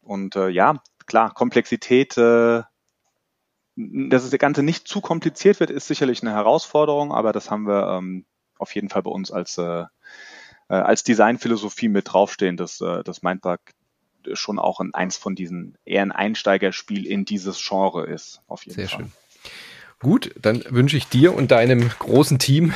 Und 0.00 0.34
äh, 0.34 0.48
ja, 0.48 0.82
klar, 1.06 1.32
Komplexität, 1.32 2.16
äh, 2.16 2.62
dass 3.76 4.30
das 4.30 4.38
Ganze 4.38 4.62
nicht 4.62 4.88
zu 4.88 5.00
kompliziert 5.00 5.60
wird, 5.60 5.70
ist 5.70 5.86
sicherlich 5.86 6.22
eine 6.22 6.32
Herausforderung, 6.32 7.12
aber 7.12 7.32
das 7.32 7.50
haben 7.50 7.66
wir 7.66 7.98
ähm, 7.98 8.24
auf 8.58 8.74
jeden 8.74 8.88
Fall 8.88 9.02
bei 9.02 9.10
uns 9.10 9.30
als, 9.30 9.58
äh, 9.58 9.84
äh 10.68 10.74
als 10.74 11.02
Designphilosophie 11.02 11.88
mit 11.88 12.12
draufstehen, 12.12 12.56
dass 12.56 12.80
äh, 12.80 13.02
das 13.04 13.22
Mindbug 13.22 13.60
schon 14.32 14.58
auch 14.58 14.80
in 14.80 14.94
eins 14.94 15.18
von 15.18 15.34
diesen 15.34 15.76
eher 15.84 16.02
ein 16.02 16.12
Einsteigerspiel 16.12 17.06
in 17.06 17.26
dieses 17.26 17.62
Genre 17.62 18.06
ist. 18.06 18.40
Auf 18.46 18.64
jeden 18.64 18.76
Sehr 18.76 18.88
Fall. 18.88 19.00
schön. 19.00 19.12
Gut, 20.04 20.32
dann 20.38 20.62
wünsche 20.68 20.98
ich 20.98 21.08
dir 21.08 21.34
und 21.34 21.50
deinem 21.50 21.88
großen 21.88 22.38
Team 22.38 22.74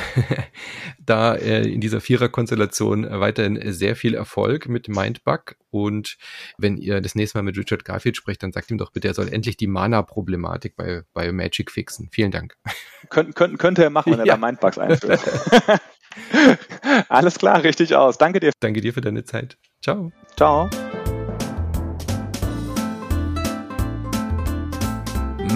da 0.99 1.35
äh, 1.35 1.61
in 1.61 1.79
dieser 1.79 2.01
Vierer-Konstellation 2.01 3.07
weiterhin 3.07 3.71
sehr 3.71 3.95
viel 3.95 4.15
Erfolg 4.15 4.67
mit 4.67 4.87
Mindbug. 4.87 5.55
Und 5.69 6.17
wenn 6.57 6.77
ihr 6.77 7.01
das 7.01 7.13
nächste 7.13 7.37
Mal 7.37 7.43
mit 7.43 7.55
Richard 7.55 7.85
Garfield 7.85 8.17
sprecht, 8.17 8.41
dann 8.41 8.51
sagt 8.51 8.71
ihm 8.71 8.79
doch 8.79 8.91
bitte, 8.91 9.09
er 9.09 9.13
soll 9.13 9.31
endlich 9.31 9.57
die 9.57 9.67
Mana-Problematik 9.67 10.75
bei, 10.75 11.03
bei 11.13 11.31
Magic 11.31 11.69
fixen. 11.69 12.09
Vielen 12.11 12.31
Dank. 12.31 12.55
Könnt, 13.09 13.35
könnt, 13.35 13.59
könnte 13.59 13.83
er 13.83 13.91
machen, 13.91 14.11
wenn 14.11 14.19
er 14.21 14.25
ja. 14.25 14.35
da 14.35 14.47
Mindbugs 14.47 14.79
einführt. 14.79 15.21
Alles 17.09 17.37
klar, 17.37 17.63
richtig 17.63 17.93
aus. 17.95 18.17
Danke 18.17 18.39
dir. 18.39 18.51
Danke 18.59 18.81
dir 18.81 18.91
für 18.91 19.01
deine 19.01 19.23
Zeit. 19.23 19.59
Ciao. 19.83 20.11
Ciao. 20.35 20.67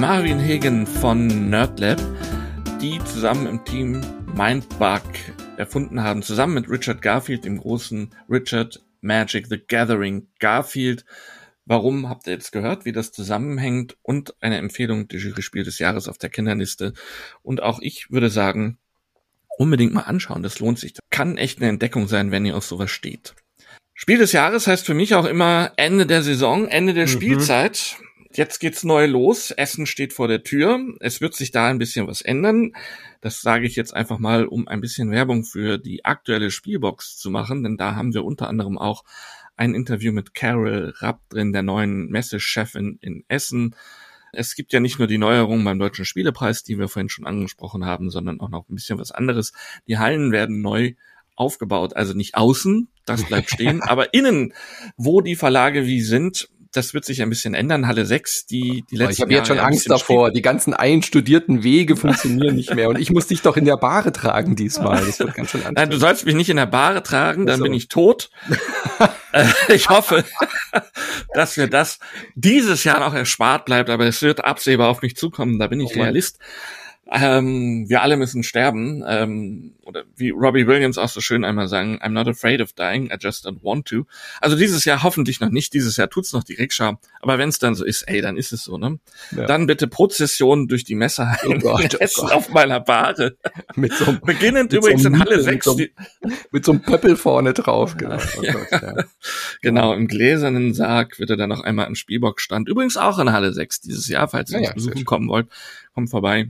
Marvin 0.06 0.42
Hagen 0.42 0.86
von 0.86 1.50
NerdLab, 1.50 1.98
die 2.82 3.00
zusammen 3.06 3.48
im 3.48 3.64
Team 3.64 4.02
Mindbug 4.36 5.02
erfunden 5.56 6.04
haben, 6.04 6.24
zusammen 6.24 6.56
mit 6.56 6.70
Richard 6.70 7.02
Garfield, 7.02 7.46
dem 7.46 7.58
großen 7.58 8.14
Richard 8.30 8.84
Magic 9.00 9.48
the 9.48 9.62
Gathering 9.66 10.28
Garfield. 10.40 11.06
Warum 11.66 12.10
habt 12.10 12.28
ihr 12.28 12.34
jetzt 12.34 12.52
gehört, 12.52 12.84
wie 12.84 12.92
das 12.92 13.14
zusammenhängt 13.14 13.96
und 14.02 14.36
eine 14.42 14.58
Empfehlung 14.58 15.08
der 15.08 15.22
Jury-Spiel 15.22 15.64
des 15.64 15.80
Jahres 15.80 16.10
auf 16.10 16.18
der 16.18 16.30
Kinderliste. 16.30 16.92
Und 17.42 17.64
auch 17.64 17.80
ich 17.82 18.12
würde 18.12 18.30
sagen, 18.30 18.80
unbedingt 19.58 19.94
mal 19.94 20.02
anschauen, 20.02 20.44
das 20.44 20.60
lohnt 20.60 20.80
sich. 20.80 20.92
Das 20.92 21.02
kann 21.12 21.38
echt 21.38 21.60
eine 21.62 21.70
Entdeckung 21.70 22.10
sein, 22.10 22.30
wenn 22.30 22.46
ihr 22.46 22.58
auf 22.58 22.66
sowas 22.66 22.92
steht. 22.92 23.36
Spiel 23.94 24.18
des 24.18 24.34
Jahres 24.34 24.68
heißt 24.68 24.86
für 24.86 24.96
mich 24.96 25.16
auch 25.16 25.26
immer 25.26 25.72
Ende 25.78 26.06
der 26.06 26.24
Saison, 26.24 26.68
Ende 26.68 26.94
der 26.94 27.06
mhm. 27.06 27.12
Spielzeit 27.12 27.96
jetzt 28.38 28.60
geht's 28.60 28.84
neu 28.84 29.06
los. 29.06 29.52
Essen 29.52 29.86
steht 29.86 30.14
vor 30.14 30.28
der 30.28 30.44
Tür. 30.44 30.80
Es 31.00 31.22
wird 31.22 31.36
sich 31.36 31.52
da 31.52 31.68
ein 31.68 31.80
bisschen 31.80 32.08
was 32.08 32.22
ändern. 32.22 32.74
Das 33.22 33.42
sage 33.42 33.66
ich 33.66 33.76
jetzt 33.76 33.94
einfach 33.94 34.20
mal, 34.20 34.46
um 34.46 34.68
ein 34.68 34.82
bisschen 34.82 35.12
Werbung 35.12 35.44
für 35.44 35.78
die 35.78 36.06
aktuelle 36.06 36.52
Spielbox 36.52 37.18
zu 37.18 37.30
machen, 37.30 37.64
denn 37.64 37.78
da 37.78 37.96
haben 37.96 38.14
wir 38.14 38.26
unter 38.26 38.48
anderem 38.48 38.78
auch 38.78 39.04
ein 39.56 39.76
Interview 39.76 40.12
mit 40.12 40.34
Carol 40.34 40.94
Rapp 40.98 41.22
drin, 41.30 41.54
der 41.54 41.64
neuen 41.64 42.10
Messechefin 42.10 42.98
in 43.02 43.24
Essen. 43.28 43.76
Es 44.32 44.56
gibt 44.56 44.74
ja 44.74 44.80
nicht 44.80 44.98
nur 44.98 45.08
die 45.08 45.20
Neuerungen 45.20 45.64
beim 45.64 45.78
Deutschen 45.78 46.06
Spielepreis, 46.06 46.64
die 46.64 46.80
wir 46.80 46.88
vorhin 46.88 47.10
schon 47.10 47.28
angesprochen 47.28 47.86
haben, 47.86 48.10
sondern 48.10 48.40
auch 48.40 48.50
noch 48.50 48.68
ein 48.68 48.76
bisschen 48.76 48.98
was 48.98 49.12
anderes. 49.12 49.54
Die 49.88 50.00
Hallen 50.00 50.32
werden 50.32 50.62
neu 50.62 50.94
aufgebaut, 51.36 51.96
also 51.96 52.14
nicht 52.14 52.36
außen, 52.36 52.90
das 53.06 53.24
bleibt 53.26 53.52
stehen, 53.52 53.82
aber 53.88 54.14
innen, 54.14 54.54
wo 54.98 55.22
die 55.22 55.36
Verlage 55.36 55.86
wie 55.86 56.02
sind, 56.02 56.50
das 56.74 56.94
wird 56.94 57.06
sich 57.06 57.22
ein 57.22 57.30
bisschen 57.30 57.54
ändern. 57.54 57.88
Halle 57.88 58.06
6, 58.06 58.48
die, 58.48 58.84
die 58.90 58.96
letzten 58.96 59.14
Ich 59.14 59.22
habe 59.22 59.34
jetzt 59.34 59.48
schon 59.48 59.60
Angst 59.60 59.90
davor. 59.90 60.32
Die 60.32 60.42
ganzen 60.42 60.74
einstudierten 60.74 61.64
Wege 61.64 61.96
funktionieren 61.96 62.56
nicht 62.56 62.74
mehr. 62.74 62.90
Und 62.90 63.00
ich 63.00 63.12
muss 63.12 63.28
dich 63.28 63.42
doch 63.42 63.58
in 63.58 63.66
der 63.66 63.78
Bahre 63.78 64.12
tragen 64.12 64.56
diesmal. 64.56 65.06
Das 65.06 65.20
wird 65.20 65.36
ganz 65.36 65.52
schön 65.52 65.62
Nein, 65.72 65.90
du 65.90 65.98
sollst 65.98 66.26
mich 66.26 66.36
nicht 66.36 66.50
in 66.50 66.58
der 66.58 66.66
Bahre 66.66 67.04
tragen, 67.04 67.46
dann 67.46 67.60
so. 67.60 67.64
bin 67.64 67.74
ich 67.74 67.88
tot. 67.88 68.30
Äh, 69.34 69.48
ich 69.74 69.90
hoffe, 69.90 70.24
dass 71.34 71.58
mir 71.58 71.68
das 71.68 71.98
dieses 72.36 72.84
Jahr 72.84 73.00
noch 73.00 73.16
erspart 73.16 73.66
bleibt, 73.66 73.90
aber 73.90 74.06
es 74.06 74.22
wird 74.22 74.46
absehbar 74.46 74.90
auf 74.90 75.02
mich 75.02 75.16
zukommen. 75.16 75.58
Da 75.58 75.66
bin 75.66 75.80
ich 75.80 75.96
oh 75.96 76.00
Realist. 76.00 76.38
Mann 76.38 76.83
ähm, 77.12 77.86
wir 77.90 78.02
alle 78.02 78.16
müssen 78.16 78.44
sterben. 78.44 79.04
Ähm, 79.06 79.76
oder 79.82 80.04
wie 80.16 80.30
Robbie 80.30 80.68
Williams 80.68 80.98
auch 80.98 81.10
so 81.10 81.20
schön 81.20 81.44
einmal 81.44 81.68
sagen, 81.68 82.00
I'm 82.02 82.10
not 82.10 82.28
afraid 82.28 82.62
of 82.62 82.72
dying, 82.74 83.08
I 83.12 83.18
just 83.20 83.46
don't 83.46 83.62
want 83.62 83.86
to. 83.88 84.06
Also 84.40 84.56
dieses 84.56 84.86
Jahr 84.86 85.04
hoffentlich 85.04 85.42
noch 85.42 85.50
nicht, 85.50 85.74
dieses 85.74 85.98
Jahr 85.98 86.10
tut's 86.10 86.32
noch 86.32 86.44
die 86.44 86.54
Rikscha. 86.54 87.00
Aber 87.20 87.38
wenn 87.38 87.50
es 87.50 87.60
dann 87.60 87.76
so 87.76 87.84
ist, 87.84 88.04
ey, 88.04 88.22
dann 88.22 88.38
ist 88.38 88.54
es 88.54 88.64
so, 88.64 88.78
ne? 88.78 89.00
Ja. 89.36 89.46
Dann 89.46 89.68
bitte 89.68 89.88
Prozession 89.88 90.68
durch 90.68 90.86
die 90.86 90.96
Messer 90.96 91.38
oh 91.46 91.54
Gott, 91.56 91.98
oh 92.00 92.28
auf 92.28 92.50
meiner 92.50 92.80
Bade. 92.80 93.38
Mit 93.76 93.94
so 93.94 94.06
einem, 94.06 94.22
Beginnend 94.22 94.72
mit 94.72 94.82
übrigens 94.82 95.04
so 95.04 95.10
in 95.10 95.20
Halle 95.20 95.42
6. 95.42 95.76
Mit 96.52 96.66
so, 96.66 96.72
einem 96.72 96.82
Pöppel 96.82 97.18
vorne 97.18 97.54
drauf, 97.54 97.98
genau. 97.98 98.18
Oh 98.38 98.44
ja. 98.44 98.54
Gott, 98.54 98.72
ja. 98.72 98.96
Genau, 99.62 99.94
im 99.94 100.08
gläsernen 100.08 100.74
Sarg 100.74 101.20
wird 101.20 101.30
er 101.30 101.38
dann 101.38 101.50
noch 101.50 101.62
einmal 101.62 101.88
im 101.88 101.96
Spielbock 101.96 102.40
stand. 102.40 102.70
Übrigens 102.70 102.96
auch 102.96 103.20
in 103.20 103.32
Halle 103.32 103.54
6 103.54 103.82
dieses 103.82 104.08
Jahr, 104.08 104.30
falls 104.30 104.52
ihr 104.52 104.60
uns 104.60 104.74
besuchen 104.74 105.04
kommen 105.04 105.28
wollt. 105.28 105.48
Kommt 105.94 106.10
vorbei 106.10 106.50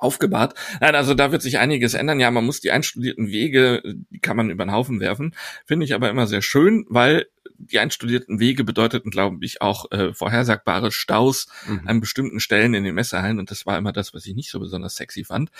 aufgebahrt. 0.00 0.54
Nein, 0.80 0.94
also 0.94 1.14
da 1.14 1.30
wird 1.30 1.42
sich 1.42 1.58
einiges 1.58 1.94
ändern. 1.94 2.20
Ja, 2.20 2.30
man 2.30 2.44
muss 2.44 2.60
die 2.60 2.70
einstudierten 2.70 3.28
Wege, 3.28 3.82
die 3.84 4.18
kann 4.18 4.36
man 4.36 4.50
über 4.50 4.64
den 4.64 4.72
Haufen 4.72 5.00
werfen. 5.00 5.34
Finde 5.66 5.84
ich 5.84 5.94
aber 5.94 6.10
immer 6.10 6.26
sehr 6.26 6.42
schön, 6.42 6.86
weil 6.88 7.26
die 7.58 7.78
einstudierten 7.78 8.40
Wege 8.40 8.64
bedeuteten, 8.64 9.10
glaube 9.10 9.44
ich, 9.44 9.60
auch 9.60 9.90
äh, 9.92 10.14
vorhersagbare 10.14 10.90
Staus 10.90 11.46
mhm. 11.68 11.82
an 11.86 12.00
bestimmten 12.00 12.40
Stellen 12.40 12.74
in 12.74 12.84
den 12.84 12.94
Messerhallen. 12.94 13.38
Und 13.38 13.50
das 13.50 13.66
war 13.66 13.76
immer 13.76 13.92
das, 13.92 14.14
was 14.14 14.26
ich 14.26 14.34
nicht 14.34 14.50
so 14.50 14.58
besonders 14.58 14.96
sexy 14.96 15.24
fand. 15.24 15.50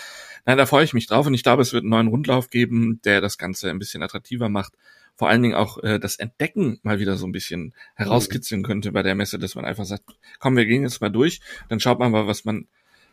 Nein, 0.47 0.57
da 0.57 0.67
freue 0.67 0.85
ich 0.85 0.95
mich 0.95 1.07
drauf. 1.07 1.27
Und 1.27 1.35
ich 1.35 1.43
glaube, 1.43 1.63
es 1.63 1.73
wird 1.73 1.83
einen 1.83 1.91
neuen 1.91 2.09
Rundlauf 2.09 2.49
geben, 2.49 3.01
der 3.05 3.21
das 3.21 3.37
Ganze 3.37 3.69
ein 3.69 3.79
bisschen 3.79 4.03
attraktiver 4.03 4.49
macht. 4.49 4.73
Vor 5.17 5.29
allen 5.29 5.43
Dingen 5.43 5.55
auch 5.55 5.77
äh, 5.83 5.99
das 5.99 6.17
Entdecken 6.17 6.81
mal 6.83 6.99
wieder 6.99 7.17
so 7.17 7.27
ein 7.27 7.33
bisschen 7.33 7.75
herauskitzeln 7.95 8.63
könnte 8.63 8.93
bei 8.93 9.03
der 9.03 9.15
Messe, 9.15 9.39
dass 9.39 9.55
man 9.55 9.67
einfach 9.67 9.85
sagt, 9.85 10.05
komm, 10.39 10.57
wir 10.57 10.65
gehen 10.65 10.83
jetzt 10.83 11.03
mal 11.03 11.11
durch, 11.11 11.41
dann 11.69 11.79
schaut 11.79 11.99
man 11.99 12.11
mal, 12.11 12.27
was 12.27 12.47
man 12.47 12.69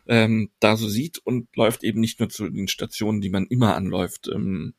ähm, 0.08 0.50
da 0.60 0.76
so 0.76 0.88
sieht 0.88 1.18
und 1.18 1.54
läuft 1.54 1.84
eben 1.84 2.00
nicht 2.00 2.18
nur 2.18 2.28
zu 2.28 2.48
den 2.48 2.68
Stationen, 2.68 3.20
die 3.20 3.30
man 3.30 3.46
immer 3.46 3.76
anläuft. 3.76 4.28
Ähm, 4.28 4.74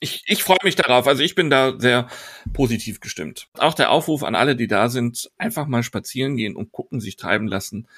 ich, 0.00 0.22
ich 0.26 0.42
freue 0.42 0.58
mich 0.62 0.76
darauf. 0.76 1.06
Also 1.06 1.22
ich 1.22 1.34
bin 1.34 1.48
da 1.48 1.78
sehr 1.78 2.08
positiv 2.52 3.00
gestimmt. 3.00 3.48
Auch 3.54 3.74
der 3.74 3.90
Aufruf 3.90 4.24
an 4.24 4.34
alle, 4.34 4.56
die 4.56 4.66
da 4.66 4.88
sind, 4.88 5.30
einfach 5.38 5.66
mal 5.66 5.82
spazieren 5.82 6.36
gehen 6.36 6.56
und 6.56 6.72
gucken, 6.72 7.00
sich 7.00 7.16
treiben 7.16 7.46
lassen. 7.46 7.88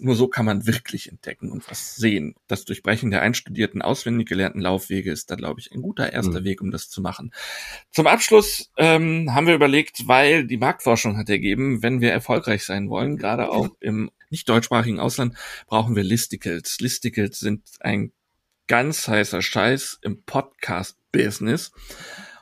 Nur 0.00 0.14
so 0.14 0.28
kann 0.28 0.46
man 0.46 0.66
wirklich 0.66 1.08
entdecken 1.08 1.50
und 1.50 1.68
was 1.70 1.96
sehen. 1.96 2.34
Das 2.46 2.64
Durchbrechen 2.64 3.10
der 3.10 3.22
einstudierten, 3.22 3.82
auswendig 3.82 4.28
gelernten 4.28 4.60
Laufwege 4.60 5.10
ist 5.10 5.30
da, 5.30 5.34
glaube 5.34 5.60
ich, 5.60 5.72
ein 5.72 5.82
guter 5.82 6.12
erster 6.12 6.40
mhm. 6.40 6.44
Weg, 6.44 6.60
um 6.60 6.70
das 6.70 6.88
zu 6.88 7.00
machen. 7.00 7.32
Zum 7.90 8.06
Abschluss 8.06 8.70
ähm, 8.76 9.34
haben 9.34 9.46
wir 9.46 9.54
überlegt, 9.54 10.06
weil 10.06 10.46
die 10.46 10.56
Marktforschung 10.56 11.16
hat 11.16 11.28
ergeben, 11.28 11.82
wenn 11.82 12.00
wir 12.00 12.12
erfolgreich 12.12 12.64
sein 12.64 12.88
wollen, 12.88 13.16
gerade 13.16 13.50
auch 13.50 13.70
im 13.80 14.10
nicht 14.30 14.48
deutschsprachigen 14.48 15.00
Ausland, 15.00 15.36
brauchen 15.66 15.96
wir 15.96 16.04
Listicles. 16.04 16.78
Listicles 16.80 17.40
sind 17.40 17.62
ein 17.80 18.12
ganz 18.66 19.08
heißer 19.08 19.42
Scheiß 19.42 19.98
im 20.02 20.22
Podcast-Business. 20.24 21.72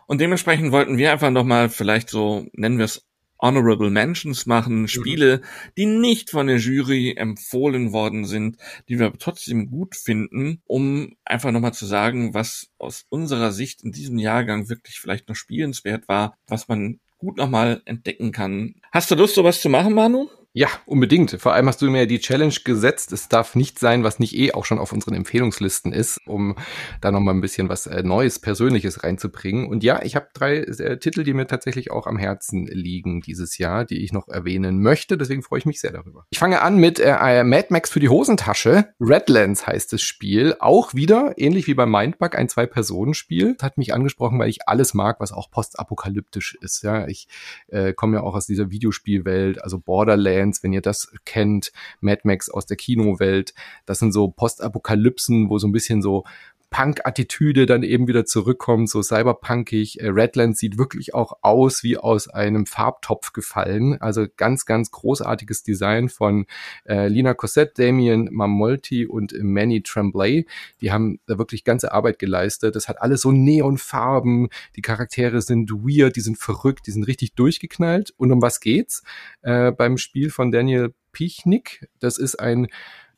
Und 0.06 0.20
dementsprechend 0.20 0.72
wollten 0.72 0.98
wir 0.98 1.12
einfach 1.12 1.30
nochmal 1.30 1.68
vielleicht 1.68 2.10
so, 2.10 2.46
nennen 2.52 2.78
wir 2.78 2.84
es 2.84 3.05
Honorable 3.38 3.90
Mentions 3.90 4.46
machen, 4.46 4.82
mhm. 4.82 4.88
Spiele, 4.88 5.42
die 5.76 5.86
nicht 5.86 6.30
von 6.30 6.46
der 6.46 6.58
Jury 6.58 7.14
empfohlen 7.16 7.92
worden 7.92 8.24
sind, 8.24 8.56
die 8.88 8.98
wir 8.98 9.12
trotzdem 9.18 9.70
gut 9.70 9.96
finden, 9.96 10.62
um 10.66 11.16
einfach 11.24 11.52
nochmal 11.52 11.74
zu 11.74 11.86
sagen, 11.86 12.34
was 12.34 12.68
aus 12.78 13.06
unserer 13.08 13.52
Sicht 13.52 13.82
in 13.82 13.92
diesem 13.92 14.18
Jahrgang 14.18 14.68
wirklich 14.68 15.00
vielleicht 15.00 15.28
noch 15.28 15.36
spielenswert 15.36 16.08
war, 16.08 16.36
was 16.46 16.68
man 16.68 17.00
gut 17.18 17.36
nochmal 17.36 17.82
entdecken 17.84 18.32
kann. 18.32 18.76
Hast 18.92 19.10
du 19.10 19.14
Lust, 19.14 19.34
sowas 19.34 19.60
zu 19.60 19.68
machen, 19.68 19.94
Manu? 19.94 20.28
Ja, 20.58 20.68
unbedingt. 20.86 21.32
Vor 21.38 21.52
allem 21.52 21.68
hast 21.68 21.82
du 21.82 21.90
mir 21.90 22.06
die 22.06 22.18
Challenge 22.18 22.54
gesetzt. 22.64 23.12
Es 23.12 23.28
darf 23.28 23.56
nicht 23.56 23.78
sein, 23.78 24.04
was 24.04 24.18
nicht 24.18 24.34
eh 24.34 24.54
auch 24.54 24.64
schon 24.64 24.78
auf 24.78 24.90
unseren 24.90 25.12
Empfehlungslisten 25.12 25.92
ist, 25.92 26.18
um 26.26 26.56
da 27.02 27.12
nochmal 27.12 27.34
ein 27.34 27.42
bisschen 27.42 27.68
was 27.68 27.86
äh, 27.86 28.02
Neues, 28.02 28.38
Persönliches 28.38 29.04
reinzubringen. 29.04 29.68
Und 29.68 29.84
ja, 29.84 30.00
ich 30.02 30.16
habe 30.16 30.28
drei 30.32 30.60
äh, 30.60 30.98
Titel, 30.98 31.24
die 31.24 31.34
mir 31.34 31.46
tatsächlich 31.46 31.90
auch 31.90 32.06
am 32.06 32.16
Herzen 32.16 32.64
liegen 32.68 33.20
dieses 33.20 33.58
Jahr, 33.58 33.84
die 33.84 34.02
ich 34.02 34.14
noch 34.14 34.28
erwähnen 34.28 34.80
möchte. 34.80 35.18
Deswegen 35.18 35.42
freue 35.42 35.58
ich 35.58 35.66
mich 35.66 35.78
sehr 35.78 35.92
darüber. 35.92 36.24
Ich 36.30 36.38
fange 36.38 36.62
an 36.62 36.78
mit 36.78 37.00
äh, 37.00 37.14
äh 37.20 37.44
Mad 37.44 37.66
Max 37.68 37.90
für 37.90 38.00
die 38.00 38.08
Hosentasche. 38.08 38.88
Redlands 38.98 39.66
heißt 39.66 39.92
das 39.92 40.00
Spiel. 40.00 40.56
Auch 40.58 40.94
wieder, 40.94 41.34
ähnlich 41.36 41.66
wie 41.66 41.74
bei 41.74 41.84
Mindbug, 41.84 42.34
ein 42.34 42.48
Zwei-Personen-Spiel. 42.48 43.56
Hat 43.60 43.76
mich 43.76 43.92
angesprochen, 43.92 44.38
weil 44.38 44.48
ich 44.48 44.66
alles 44.66 44.94
mag, 44.94 45.20
was 45.20 45.32
auch 45.32 45.50
postapokalyptisch 45.50 46.56
ist. 46.62 46.82
Ja, 46.82 47.06
ich 47.06 47.28
äh, 47.68 47.92
komme 47.92 48.16
ja 48.16 48.22
auch 48.22 48.34
aus 48.34 48.46
dieser 48.46 48.70
Videospielwelt, 48.70 49.62
also 49.62 49.78
Borderlands 49.78 50.45
Aliens, 50.47 50.62
wenn 50.62 50.73
ihr 50.73 50.81
das 50.81 51.12
kennt, 51.24 51.73
Mad 52.01 52.23
Max 52.24 52.48
aus 52.48 52.66
der 52.66 52.77
Kinowelt. 52.77 53.55
Das 53.85 53.98
sind 53.98 54.12
so 54.12 54.28
Postapokalypsen, 54.28 55.51
wo 55.51 55.59
so 55.59 55.66
ein 55.66 55.73
bisschen 55.73 56.02
so 56.02 56.24
Punk-Attitüde 56.70 57.66
dann 57.66 57.82
eben 57.82 58.09
wieder 58.09 58.24
zurückkommt, 58.24 58.90
so 58.90 59.02
cyberpunkig. 59.02 60.01
Äh, 60.01 60.09
Redlands 60.09 60.59
sieht 60.59 60.78
wirklich 60.78 61.14
auch 61.14 61.38
aus 61.43 61.82
wie 61.82 61.97
aus 61.97 62.28
einem 62.28 62.66
Farbtopf 62.66 63.32
gefallen. 63.32 64.01
Also 64.01 64.26
ganz, 64.36 64.66
ganz 64.66 64.90
großartiges 64.90 65.62
Design 65.62 66.09
von 66.09 66.47
äh, 66.84 67.09
Lina 67.09 67.34
Cossette, 67.34 67.82
Damien 67.82 68.28
Mamolti 68.32 69.06
und 69.06 69.34
Manny 69.40 69.82
Tremblay. 69.82 70.47
Die 70.80 70.93
haben 70.93 71.20
da 71.26 71.38
wirklich 71.38 71.64
ganze 71.64 71.93
Arbeit 71.93 72.18
geleistet. 72.18 72.74
Das 72.74 72.88
hat 72.88 73.01
alles 73.01 73.20
so 73.22 73.32
Neonfarben. 73.32 74.48
Die 74.74 74.82
Charaktere 74.82 75.43
sind 75.43 75.70
weird, 75.70 76.16
die 76.16 76.20
sind 76.20 76.38
verrückt, 76.38 76.86
die 76.86 76.93
sind 76.93 77.05
richtig 77.05 77.34
durchgeknallt. 77.34 78.12
Und 78.16 78.32
um 78.32 78.43
was 78.43 78.60
geht's 78.60 79.02
äh, 79.43 79.70
beim 79.72 79.98
Spiel 79.98 80.30
von 80.30 80.51
Daniel 80.51 80.94
Pichnik? 81.12 81.88
Das 82.01 82.18
ist 82.18 82.38
ein 82.40 82.68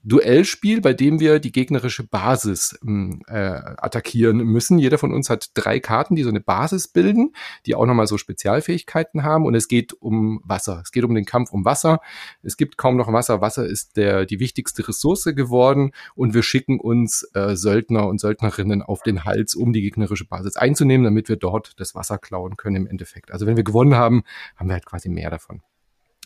Duellspiel, 0.04 0.80
bei 0.80 0.94
dem 0.94 1.18
wir 1.20 1.40
die 1.40 1.52
gegnerische 1.52 2.06
Basis 2.06 2.78
hm, 2.82 3.22
äh, 3.26 3.34
attackieren 3.34 4.38
müssen. 4.38 4.78
Jeder 4.78 4.96
von 4.96 5.12
uns 5.12 5.28
hat 5.28 5.50
drei 5.54 5.80
Karten, 5.80 6.14
die 6.14 6.22
so 6.22 6.28
eine 6.28 6.40
Basis 6.40 6.88
bilden, 6.88 7.32
die 7.66 7.74
auch 7.74 7.84
nochmal 7.84 8.06
so 8.06 8.16
Spezialfähigkeiten 8.16 9.24
haben. 9.24 9.44
Und 9.44 9.54
es 9.54 9.68
geht 9.68 9.92
um 9.94 10.40
Wasser. 10.44 10.80
Es 10.82 10.92
geht 10.92 11.04
um 11.04 11.14
den 11.14 11.24
Kampf 11.24 11.52
um 11.52 11.64
Wasser. 11.64 12.00
Es 12.42 12.56
gibt 12.56 12.78
kaum 12.78 12.96
noch 12.96 13.12
Wasser. 13.12 13.40
Wasser 13.40 13.66
ist 13.66 13.96
der, 13.96 14.24
die 14.24 14.40
wichtigste 14.40 14.86
Ressource 14.86 15.24
geworden. 15.24 15.92
Und 16.14 16.32
wir 16.32 16.42
schicken 16.42 16.78
uns 16.78 17.28
äh, 17.34 17.56
Söldner 17.56 18.06
und 18.06 18.20
Söldnerinnen 18.20 18.82
auf 18.82 19.02
den 19.02 19.24
Hals, 19.24 19.54
um 19.54 19.72
die 19.72 19.82
gegnerische 19.82 20.26
Basis 20.26 20.56
einzunehmen, 20.56 21.04
damit 21.04 21.28
wir 21.28 21.36
dort 21.36 21.72
das 21.78 21.94
Wasser 21.94 22.18
klauen 22.18 22.56
können 22.56 22.76
im 22.76 22.86
Endeffekt. 22.86 23.32
Also 23.32 23.46
wenn 23.46 23.56
wir 23.56 23.64
gewonnen 23.64 23.96
haben, 23.96 24.22
haben 24.56 24.68
wir 24.68 24.74
halt 24.74 24.86
quasi 24.86 25.08
mehr 25.08 25.30
davon. 25.30 25.62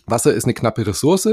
Wasser 0.07 0.35
ist 0.35 0.45
eine 0.45 0.55
knappe 0.55 0.87
Ressource. 0.87 1.29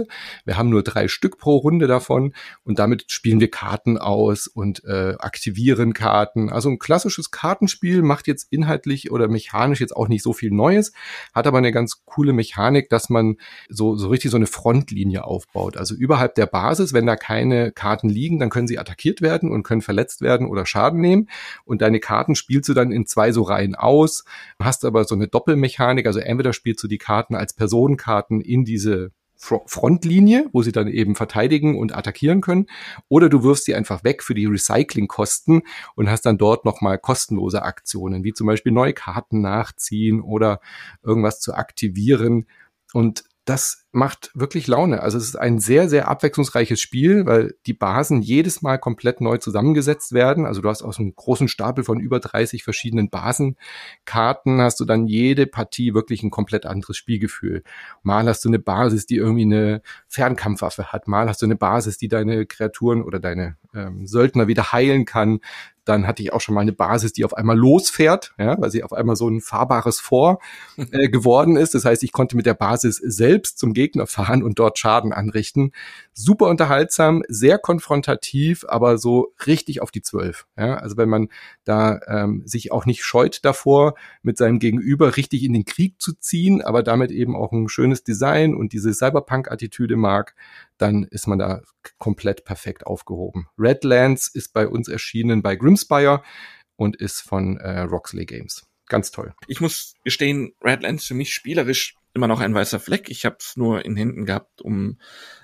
Wir 0.45 0.57
haben 0.57 0.69
nur 0.69 0.83
drei 0.83 1.07
Stück 1.07 1.37
pro 1.37 1.57
Runde 1.57 1.87
davon 1.87 2.33
und 2.63 2.79
damit 2.79 3.11
spielen 3.11 3.39
wir 3.39 3.49
Karten 3.49 3.97
aus 3.97 4.47
und 4.47 4.83
äh, 4.85 5.15
aktivieren 5.19 5.93
Karten. 5.93 6.49
Also 6.49 6.69
ein 6.69 6.79
klassisches 6.79 7.31
Kartenspiel 7.31 8.01
macht 8.01 8.27
jetzt 8.27 8.47
inhaltlich 8.51 9.11
oder 9.11 9.27
mechanisch 9.27 9.79
jetzt 9.79 9.95
auch 9.95 10.07
nicht 10.07 10.23
so 10.23 10.33
viel 10.33 10.51
Neues, 10.51 10.93
hat 11.33 11.47
aber 11.47 11.57
eine 11.57 11.71
ganz 11.71 12.03
coole 12.05 12.33
Mechanik, 12.33 12.89
dass 12.89 13.09
man 13.09 13.37
so, 13.69 13.95
so 13.95 14.09
richtig 14.09 14.31
so 14.31 14.37
eine 14.37 14.47
Frontlinie 14.47 15.23
aufbaut. 15.23 15.77
Also 15.77 15.95
überhalb 15.95 16.35
der 16.35 16.45
Basis, 16.45 16.93
wenn 16.93 17.05
da 17.05 17.15
keine 17.15 17.71
Karten 17.71 18.09
liegen, 18.09 18.39
dann 18.39 18.49
können 18.49 18.67
sie 18.67 18.79
attackiert 18.79 19.21
werden 19.21 19.51
und 19.51 19.63
können 19.63 19.81
verletzt 19.81 20.21
werden 20.21 20.47
oder 20.47 20.65
Schaden 20.65 21.01
nehmen. 21.01 21.29
Und 21.65 21.81
deine 21.81 21.99
Karten 21.99 22.35
spielst 22.35 22.69
du 22.69 22.73
dann 22.73 22.91
in 22.91 23.05
zwei 23.05 23.31
so 23.31 23.43
Reihen 23.43 23.75
aus, 23.75 24.23
hast 24.59 24.85
aber 24.85 25.03
so 25.05 25.15
eine 25.15 25.27
Doppelmechanik. 25.27 26.05
Also 26.05 26.19
entweder 26.19 26.53
spielst 26.53 26.83
du 26.83 26.87
die 26.87 26.97
Karten 26.97 27.35
als 27.35 27.53
Personenkarten 27.53 28.41
in 28.41 28.58
diese 28.65 29.11
Frontlinie, 29.39 30.49
wo 30.51 30.63
sie 30.63 30.73
dann 30.73 30.89
eben 30.89 31.15
verteidigen 31.15 31.77
und 31.77 31.95
attackieren 31.95 32.41
können, 32.41 32.67
oder 33.07 33.29
du 33.29 33.41
wirfst 33.41 33.65
sie 33.65 33.75
einfach 33.75 34.03
weg 34.03 34.21
für 34.21 34.33
die 34.33 34.45
Recyclingkosten 34.45 35.61
und 35.95 36.09
hast 36.09 36.25
dann 36.25 36.37
dort 36.37 36.65
nochmal 36.65 36.99
kostenlose 36.99 37.63
Aktionen, 37.63 38.25
wie 38.25 38.33
zum 38.33 38.47
Beispiel 38.47 38.73
neue 38.73 38.93
Karten 38.93 39.39
nachziehen 39.39 40.19
oder 40.19 40.59
irgendwas 41.03 41.39
zu 41.39 41.53
aktivieren. 41.53 42.47
Und 42.93 43.23
das 43.45 43.85
macht 43.91 44.29
wirklich 44.35 44.67
Laune. 44.67 45.01
Also 45.01 45.17
es 45.17 45.25
ist 45.25 45.35
ein 45.35 45.59
sehr, 45.59 45.89
sehr 45.89 46.07
abwechslungsreiches 46.07 46.79
Spiel, 46.79 47.25
weil 47.25 47.55
die 47.65 47.73
Basen 47.73 48.21
jedes 48.21 48.61
Mal 48.61 48.77
komplett 48.77 49.19
neu 49.19 49.37
zusammengesetzt 49.37 50.11
werden. 50.11 50.45
Also 50.45 50.61
du 50.61 50.69
hast 50.69 50.83
aus 50.83 50.99
einem 50.99 51.15
großen 51.15 51.47
Stapel 51.47 51.83
von 51.83 51.99
über 51.99 52.19
30 52.19 52.63
verschiedenen 52.63 53.09
Basenkarten 53.09 54.61
hast 54.61 54.79
du 54.79 54.85
dann 54.85 55.07
jede 55.07 55.47
Partie 55.47 55.95
wirklich 55.95 56.21
ein 56.21 56.29
komplett 56.29 56.67
anderes 56.67 56.97
Spielgefühl. 56.97 57.63
Mal 58.03 58.27
hast 58.27 58.45
du 58.45 58.49
eine 58.49 58.59
Basis, 58.59 59.07
die 59.07 59.15
irgendwie 59.15 59.43
eine 59.43 59.81
Fernkampfwaffe 60.07 60.91
hat. 60.91 61.07
Mal 61.07 61.27
hast 61.27 61.41
du 61.41 61.47
eine 61.47 61.55
Basis, 61.55 61.97
die 61.97 62.09
deine 62.09 62.45
Kreaturen 62.45 63.01
oder 63.01 63.19
deine 63.19 63.57
ähm, 63.73 64.05
Söldner 64.05 64.47
wieder 64.47 64.71
heilen 64.71 65.05
kann. 65.05 65.39
Dann 65.85 66.05
hatte 66.05 66.21
ich 66.21 66.33
auch 66.33 66.41
schon 66.41 66.53
mal 66.53 66.61
eine 66.61 66.73
Basis, 66.73 67.13
die 67.13 67.25
auf 67.25 67.33
einmal 67.33 67.57
losfährt, 67.57 68.33
ja, 68.37 68.61
weil 68.61 68.69
sie 68.69 68.83
auf 68.83 68.93
einmal 68.93 69.15
so 69.15 69.27
ein 69.27 69.41
fahrbares 69.41 69.99
Vor 69.99 70.39
äh, 70.77 71.09
geworden 71.09 71.55
ist. 71.55 71.73
Das 71.73 71.85
heißt, 71.85 72.03
ich 72.03 72.11
konnte 72.11 72.35
mit 72.35 72.45
der 72.45 72.53
Basis 72.53 72.97
selbst 72.97 73.57
zum 73.57 73.73
Gegner 73.79 74.07
fahren 74.07 74.43
und 74.43 74.59
dort 74.59 74.77
Schaden 74.77 75.13
anrichten. 75.13 75.71
Super 76.11 76.47
unterhaltsam, 76.47 77.23
sehr 77.29 77.57
konfrontativ, 77.57 78.65
aber 78.67 78.97
so 78.97 79.33
richtig 79.47 79.81
auf 79.81 79.89
die 79.89 80.01
Zwölf. 80.01 80.47
Ja, 80.57 80.75
also 80.75 80.97
wenn 80.97 81.07
man 81.07 81.29
da 81.63 82.01
ähm, 82.07 82.43
sich 82.45 82.73
auch 82.73 82.85
nicht 82.85 83.03
scheut 83.03 83.45
davor, 83.45 83.93
mit 84.21 84.37
seinem 84.37 84.59
Gegenüber 84.59 85.15
richtig 85.15 85.43
in 85.43 85.53
den 85.53 85.63
Krieg 85.63 86.01
zu 86.01 86.11
ziehen, 86.13 86.61
aber 86.61 86.83
damit 86.83 87.11
eben 87.11 87.37
auch 87.37 87.53
ein 87.53 87.69
schönes 87.69 88.03
Design 88.03 88.53
und 88.53 88.73
diese 88.73 88.93
Cyberpunk-Attitüde 88.93 89.95
mag, 89.95 90.35
dann 90.77 91.03
ist 91.03 91.27
man 91.27 91.39
da 91.39 91.61
komplett 91.97 92.43
perfekt 92.43 92.85
aufgehoben. 92.85 93.47
Redlands 93.57 94.27
ist 94.27 94.51
bei 94.51 94.67
uns 94.67 94.89
erschienen 94.89 95.41
bei 95.41 95.55
Grimspire 95.55 96.21
und 96.75 96.97
ist 96.97 97.21
von 97.21 97.57
äh, 97.57 97.81
Roxley 97.81 98.25
Games. 98.25 98.65
Ganz 98.89 99.11
toll. 99.11 99.33
Ich 99.47 99.61
muss 99.61 99.93
gestehen, 100.03 100.53
Redlands 100.61 101.05
für 101.05 101.13
mich 101.13 101.33
spielerisch 101.33 101.95
immer 102.13 102.27
noch 102.27 102.39
ein 102.39 102.53
weißer 102.53 102.79
Fleck. 102.79 103.09
Ich 103.09 103.25
habe 103.25 103.37
es 103.39 103.55
nur 103.57 103.85
in 103.85 103.95
Händen 103.95 104.25
gehabt, 104.25 104.61
um 104.61 104.97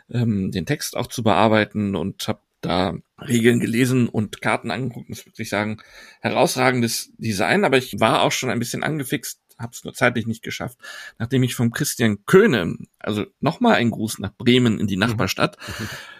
ähm, 0.10 0.52
den 0.52 0.66
Text 0.66 0.96
auch 0.98 1.08
zu 1.08 1.24
bearbeiten 1.24 1.96
und 1.96 2.28
habe 2.28 2.40
da 2.62 2.96
Regeln 3.20 3.60
gelesen 3.60 4.10
und 4.10 4.42
Karten 4.42 4.72
angeguckt. 4.72 5.10
Das 5.10 5.26
würde 5.26 5.42
ich 5.42 5.50
sagen, 5.50 5.78
herausragendes 6.22 7.14
Design, 7.18 7.64
aber 7.64 7.78
ich 7.78 8.00
war 8.00 8.24
auch 8.24 8.32
schon 8.32 8.50
ein 8.50 8.60
bisschen 8.60 8.84
angefixt 8.84 9.40
habe 9.58 9.72
es 9.74 9.84
nur 9.84 9.94
zeitlich 9.94 10.28
nicht 10.28 10.44
geschafft, 10.44 10.78
nachdem 11.18 11.44
ich 11.44 11.56
vom 11.56 11.72
Christian 11.72 12.26
Köhne, 12.26 12.78
also 13.00 13.26
nochmal 13.40 13.76
ein 13.76 13.92
Gruß 13.92 14.20
nach 14.20 14.34
Bremen 14.36 14.80
in 14.80 14.88
die 14.88 14.96
mhm. 14.96 15.02
Nachbarstadt, 15.02 15.58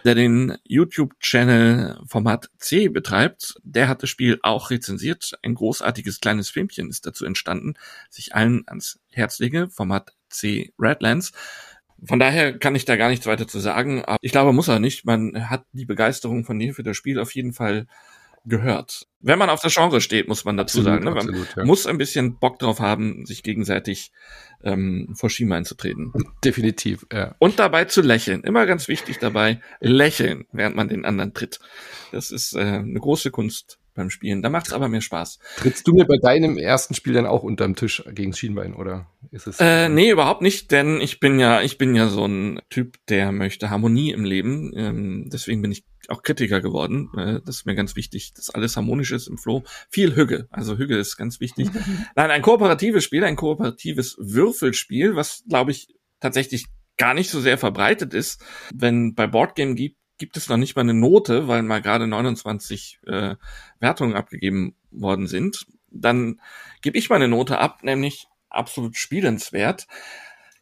der 0.04 0.14
den 0.14 0.56
YouTube-Channel 0.64 2.00
Format 2.06 2.50
C 2.58 2.88
betreibt, 2.88 3.56
der 3.62 3.88
hat 3.88 4.02
das 4.02 4.10
Spiel 4.10 4.38
auch 4.42 4.70
rezensiert. 4.70 5.38
Ein 5.42 5.54
großartiges 5.54 6.20
kleines 6.20 6.50
Filmchen 6.50 6.88
ist 6.88 7.06
dazu 7.06 7.24
entstanden, 7.24 7.74
sich 8.10 8.34
allen 8.34 8.64
ans 8.66 9.00
Herz 9.10 9.38
lege, 9.38 9.68
Format 9.68 10.14
C 10.30 10.72
Redlands. 10.78 11.32
Von 12.04 12.18
daher 12.18 12.58
kann 12.58 12.74
ich 12.74 12.84
da 12.84 12.96
gar 12.96 13.08
nichts 13.08 13.26
weiter 13.26 13.48
zu 13.48 13.58
sagen. 13.58 14.04
Aber 14.04 14.18
ich 14.20 14.32
glaube, 14.32 14.52
muss 14.52 14.68
er 14.68 14.78
nicht. 14.78 15.06
Man 15.06 15.48
hat 15.48 15.64
die 15.72 15.86
Begeisterung 15.86 16.44
von 16.44 16.58
dir 16.58 16.74
für 16.74 16.82
das 16.82 16.96
Spiel 16.96 17.18
auf 17.18 17.34
jeden 17.34 17.52
Fall 17.52 17.86
gehört. 18.46 19.06
Wenn 19.20 19.38
man 19.38 19.50
auf 19.50 19.60
das 19.60 19.74
Genre 19.74 20.00
steht, 20.00 20.28
muss 20.28 20.44
man 20.44 20.56
dazu 20.56 20.78
absolut, 20.78 20.86
sagen. 20.86 21.04
Ne? 21.04 21.10
Man 21.10 21.18
absolut, 21.18 21.56
ja. 21.56 21.64
muss 21.64 21.86
ein 21.86 21.98
bisschen 21.98 22.38
Bock 22.38 22.58
drauf 22.58 22.80
haben, 22.80 23.26
sich 23.26 23.42
gegenseitig 23.42 24.12
ähm, 24.62 25.12
vor 25.14 25.30
Schienbein 25.30 25.64
zu 25.64 25.74
treten. 25.74 26.12
Definitiv, 26.44 27.06
ja. 27.12 27.34
Und 27.38 27.58
dabei 27.58 27.84
zu 27.86 28.02
lächeln. 28.02 28.42
Immer 28.42 28.66
ganz 28.66 28.88
wichtig 28.88 29.18
dabei, 29.18 29.60
lächeln, 29.80 30.46
während 30.52 30.76
man 30.76 30.88
den 30.88 31.04
anderen 31.04 31.34
tritt. 31.34 31.58
Das 32.12 32.30
ist 32.30 32.54
äh, 32.54 32.60
eine 32.60 33.00
große 33.00 33.30
Kunst 33.30 33.78
beim 33.96 34.10
Spielen. 34.10 34.42
Da 34.42 34.50
macht 34.50 34.68
es 34.68 34.72
aber 34.72 34.88
mehr 34.88 35.00
Spaß. 35.00 35.40
Trittst 35.56 35.88
du 35.88 35.94
mir 35.94 36.04
bei 36.04 36.18
deinem 36.18 36.56
ersten 36.58 36.94
Spiel 36.94 37.14
dann 37.14 37.26
auch 37.26 37.42
unterm 37.42 37.74
Tisch 37.74 38.04
gegen 38.12 38.32
Schienbein 38.32 38.74
oder 38.74 39.08
ist 39.32 39.48
es? 39.48 39.58
Äh, 39.58 39.88
nee, 39.88 40.10
überhaupt 40.10 40.42
nicht, 40.42 40.70
denn 40.70 41.00
ich 41.00 41.18
bin 41.18 41.40
ja, 41.40 41.62
ich 41.62 41.78
bin 41.78 41.94
ja 41.96 42.08
so 42.08 42.26
ein 42.26 42.60
Typ, 42.70 42.98
der 43.08 43.32
möchte 43.32 43.70
Harmonie 43.70 44.12
im 44.12 44.24
Leben. 44.24 44.72
Ähm, 44.76 45.28
deswegen 45.32 45.62
bin 45.62 45.72
ich 45.72 45.84
auch 46.10 46.22
Kritiker 46.22 46.60
geworden. 46.60 47.10
Äh, 47.16 47.40
das 47.44 47.56
ist 47.56 47.66
mir 47.66 47.74
ganz 47.74 47.96
wichtig, 47.96 48.32
dass 48.34 48.50
alles 48.50 48.76
harmonisch 48.76 49.12
ist 49.12 49.28
im 49.28 49.38
Flow. 49.38 49.64
Viel 49.90 50.16
Hüge, 50.16 50.48
also 50.50 50.78
Hüge 50.78 50.96
ist 50.96 51.16
ganz 51.16 51.40
wichtig. 51.40 51.68
Nein, 52.16 52.30
ein 52.30 52.42
kooperatives 52.42 53.04
Spiel, 53.04 53.24
ein 53.24 53.36
kooperatives 53.36 54.16
Würfelspiel, 54.18 55.16
was 55.16 55.44
glaube 55.48 55.70
ich 55.70 55.88
tatsächlich 56.20 56.66
gar 56.96 57.14
nicht 57.14 57.30
so 57.30 57.40
sehr 57.40 57.58
verbreitet 57.58 58.14
ist. 58.14 58.42
Wenn 58.74 59.14
bei 59.14 59.26
Boardgame 59.26 59.74
gibt 59.74 59.96
gibt 60.18 60.36
es 60.36 60.48
noch 60.48 60.56
nicht 60.56 60.76
mal 60.76 60.82
eine 60.82 60.94
Note, 60.94 61.48
weil 61.48 61.62
mal 61.62 61.82
gerade 61.82 62.06
29 62.06 63.00
äh, 63.06 63.36
Wertungen 63.80 64.16
abgegeben 64.16 64.74
worden 64.90 65.26
sind. 65.26 65.66
Dann 65.90 66.40
gebe 66.82 66.98
ich 66.98 67.10
mal 67.10 67.16
eine 67.16 67.28
Note 67.28 67.58
ab, 67.58 67.82
nämlich 67.82 68.26
absolut 68.48 68.96
spielenswert. 68.96 69.86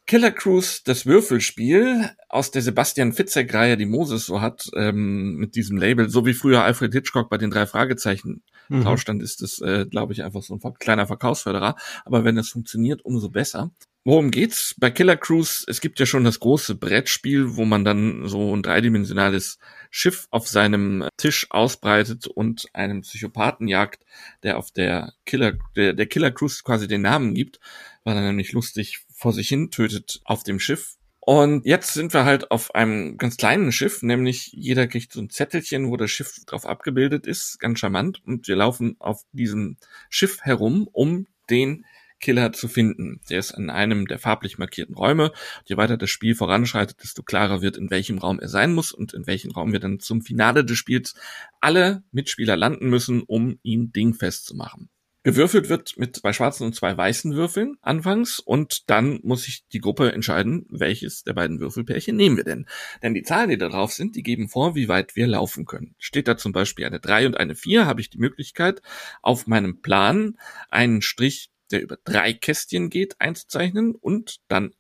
Killer 0.07 0.33
Cruise, 0.33 0.81
das 0.85 1.07
Würfelspiel 1.07 2.11
aus 2.29 2.51
der 2.51 2.63
Sebastian 2.63 3.13
Fitzek-Reihe, 3.13 3.77
die 3.77 3.87
Moses 3.87 4.27
so 4.27 4.41
hat, 4.41 4.71
ähm, 4.77 5.37
mit 5.37 5.57
diesem 5.57 5.79
Label, 5.79 6.11
so 6.11 6.27
wie 6.27 6.35
früher 6.35 6.63
Alfred 6.63 6.93
Hitchcock 6.93 7.31
bei 7.31 7.39
den 7.39 7.51
drei 7.51 7.67
Fragezeichen 7.67 8.43
mhm. 8.69 8.83
Tauschstand 8.83 9.23
ist 9.23 9.43
es, 9.43 9.61
äh, 9.61 9.87
glaube 9.87 10.13
ich, 10.13 10.23
einfach 10.23 10.43
so 10.43 10.55
ein 10.55 10.75
kleiner 10.75 11.07
Verkaufsförderer. 11.07 11.77
Aber 12.05 12.25
wenn 12.25 12.39
es 12.39 12.51
funktioniert, 12.51 13.05
umso 13.05 13.31
besser. 13.31 13.71
Worum 14.07 14.31
geht's? 14.31 14.75
Bei 14.79 14.91
Killer 14.91 15.17
Cruise, 15.17 15.65
es 15.67 15.81
gibt 15.81 15.99
ja 15.99 16.05
schon 16.05 16.25
das 16.25 16.39
große 16.39 16.75
Brettspiel, 16.75 17.57
wo 17.57 17.65
man 17.65 17.87
dann 17.87 18.29
so 18.29 18.55
ein 18.55 18.63
dreidimensionales 18.63 19.59
Schiff 19.91 20.27
auf 20.31 20.47
seinem 20.47 21.09
Tisch 21.17 21.47
ausbreitet 21.51 22.27
und 22.27 22.67
einen 22.75 23.01
Psychopathen 23.01 23.67
jagt, 23.67 24.05
der 24.43 24.59
auf 24.59 24.71
der 24.71 25.15
Killer, 25.25 25.55
der, 25.75 25.95
der 25.95 26.05
Killer 26.05 26.33
Cruise 26.33 26.63
quasi 26.63 26.87
den 26.87 27.01
Namen 27.01 27.33
gibt, 27.33 27.61
weil 28.05 28.17
er 28.17 28.23
nämlich 28.23 28.53
lustig 28.53 29.07
vor 29.25 29.33
sich 29.33 29.49
hin 29.49 29.71
tötet 29.71 30.21
auf 30.25 30.43
dem 30.43 30.61
Schiff. 30.61 30.99
Und 31.19 31.65
jetzt 31.65 31.95
sind 31.95 32.13
wir 32.13 32.27
halt 32.27 32.51
auf 32.51 32.75
einem 32.75 33.17
ganz 33.17 33.39
kleinen 33.39 33.73
Schiff, 33.73 34.03
nämlich 34.03 34.51
jeder 34.53 34.87
kriegt 34.87 35.15
so 35.15 35.21
ein 35.23 35.31
Zettelchen, 35.31 35.89
wo 35.89 35.97
das 35.97 36.11
Schiff 36.11 36.45
drauf 36.45 36.67
abgebildet 36.67 37.27
ist, 37.27 37.59
ganz 37.59 37.79
charmant. 37.79 38.21
Und 38.27 38.47
wir 38.49 38.57
laufen 38.57 38.97
auf 38.99 39.23
diesem 39.33 39.79
Schiff 40.11 40.43
herum, 40.43 40.91
um 40.93 41.27
den 41.49 41.87
Killer 42.21 42.53
zu 42.53 42.69
finden. 42.69 43.23
Der 43.31 43.39
ist 43.39 43.53
in 43.53 43.71
einem 43.71 44.07
der 44.07 44.19
farblich 44.19 44.59
markierten 44.59 44.95
Räume. 44.95 45.33
Je 45.65 45.79
weiter 45.79 45.97
das 45.97 46.11
Spiel 46.11 46.35
voranschreitet, 46.35 47.03
desto 47.03 47.23
klarer 47.23 47.63
wird, 47.63 47.79
in 47.79 47.91
welchem 47.91 48.19
Raum 48.19 48.41
er 48.41 48.49
sein 48.49 48.75
muss 48.75 48.93
und 48.93 49.15
in 49.15 49.27
welchem 49.27 49.53
Raum 49.53 49.73
wir 49.73 49.81
dann 49.81 50.01
zum 50.01 50.21
Finale 50.21 50.67
des 50.67 50.77
Spiels 50.77 51.15
alle 51.63 52.03
Mitspieler 52.13 52.59
landen 52.59 52.91
müssen, 52.91 53.23
um 53.23 53.59
ihn 53.63 53.91
dingfest 53.91 54.45
zu 54.45 54.55
machen. 54.55 54.91
Gewürfelt 55.27 55.71
wird 55.71 55.97
mit 55.97 56.17
zwei 56.17 56.35
schwarzen 56.35 56.65
und 56.67 56.75
zwei 56.75 56.95
weißen 56.95 57.35
Würfeln 57.35 57.79
anfangs 57.81 58.41
und 58.41 58.91
dann 58.91 59.21
muss 59.23 59.45
sich 59.45 59.67
die 59.69 59.79
Gruppe 59.79 60.13
entscheiden, 60.13 60.67
welches 60.69 61.23
der 61.23 61.33
beiden 61.33 61.61
Würfelpärchen 61.61 62.15
nehmen 62.15 62.37
wir 62.37 62.45
denn. 62.45 62.67
Denn 63.03 63.15
die 63.15 63.23
Zahlen, 63.23 63.49
die 63.49 63.57
da 63.57 63.71
drauf 63.71 63.95
sind, 63.95 64.17
die 64.17 64.23
geben 64.23 64.51
vor, 64.51 64.75
wie 64.75 64.87
weit 64.87 65.17
wir 65.17 65.27
laufen 65.27 65.65
können. 65.65 65.95
Steht 65.99 66.29
da 66.29 66.37
zum 66.37 66.53
Beispiel 66.53 66.85
eine 66.85 67.01
3 67.01 67.27
und 67.27 67.39
eine 67.39 67.55
4, 67.55 67.87
habe 67.87 68.03
ich 68.03 68.11
die 68.11 68.19
Möglichkeit, 68.19 68.83
auf 69.23 69.47
meinem 69.47 69.81
Plan 69.81 70.37
einen 70.69 71.01
Strich, 71.01 71.51
der 71.71 71.81
über 71.81 71.97
drei 72.05 72.35
Kästchen 72.35 72.91
geht, 72.91 73.19
einzuzeichnen 73.19 73.95
und 73.95 74.41
dann 74.49 74.75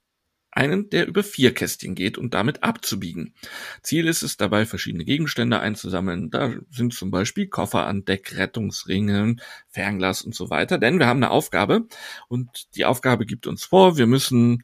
einen, 0.54 0.90
der 0.90 1.06
über 1.06 1.22
vier 1.22 1.52
Kästchen 1.54 1.94
geht 1.94 2.18
und 2.18 2.34
damit 2.34 2.62
abzubiegen. 2.62 3.34
Ziel 3.82 4.06
ist 4.06 4.22
es 4.22 4.36
dabei, 4.36 4.66
verschiedene 4.66 5.04
Gegenstände 5.04 5.60
einzusammeln. 5.60 6.30
Da 6.30 6.52
sind 6.70 6.94
zum 6.94 7.10
Beispiel 7.10 7.48
Koffer 7.48 7.86
an 7.86 8.04
Deck, 8.04 8.36
Rettungsringe, 8.36 9.36
Fernglas 9.68 10.22
und 10.22 10.34
so 10.34 10.50
weiter. 10.50 10.78
Denn 10.78 10.98
wir 10.98 11.06
haben 11.06 11.22
eine 11.22 11.30
Aufgabe 11.30 11.86
und 12.28 12.74
die 12.76 12.84
Aufgabe 12.84 13.26
gibt 13.26 13.46
uns 13.46 13.64
vor, 13.64 13.96
wir 13.96 14.06
müssen 14.06 14.62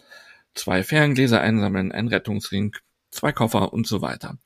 zwei 0.54 0.82
Ferngläser 0.82 1.40
einsammeln, 1.40 1.92
einen 1.92 2.08
Rettungsring, 2.08 2.74
zwei 3.10 3.32
Koffer 3.32 3.72
und 3.72 3.86
so 3.86 4.02
weiter. 4.02 4.38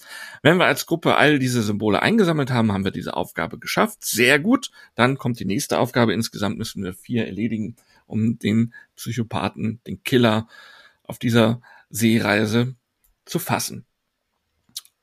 Wenn 0.43 0.59
wir 0.59 0.67
als 0.67 0.87
Gruppe 0.87 1.17
all 1.17 1.39
diese 1.39 1.63
Symbole 1.63 2.03
eingesammelt 2.03 2.51
haben, 2.51 2.73
haben 2.73 2.85
wir 2.85 2.91
diese 2.91 3.17
Aufgabe 3.17 3.59
geschafft. 3.59 4.05
Sehr 4.05 4.39
gut. 4.39 4.71
Dann 4.95 5.19
kommt 5.19 5.39
die 5.41 5.45
nächste 5.45 5.79
Aufgabe. 5.79 6.15
Insgesamt 6.15 6.59
müssen 6.59 6.83
wir 6.83 6.95
vier 6.95 7.27
erledigen, 7.27 7.77
um 8.07 8.39
den 8.39 8.75
Psychopathen, 8.97 9.81
den 9.87 10.03
Killer 10.03 10.49
auf 11.05 11.19
dieser 11.19 11.61
Seereise 11.91 12.77
zu 13.25 13.39
fassen. 13.39 13.87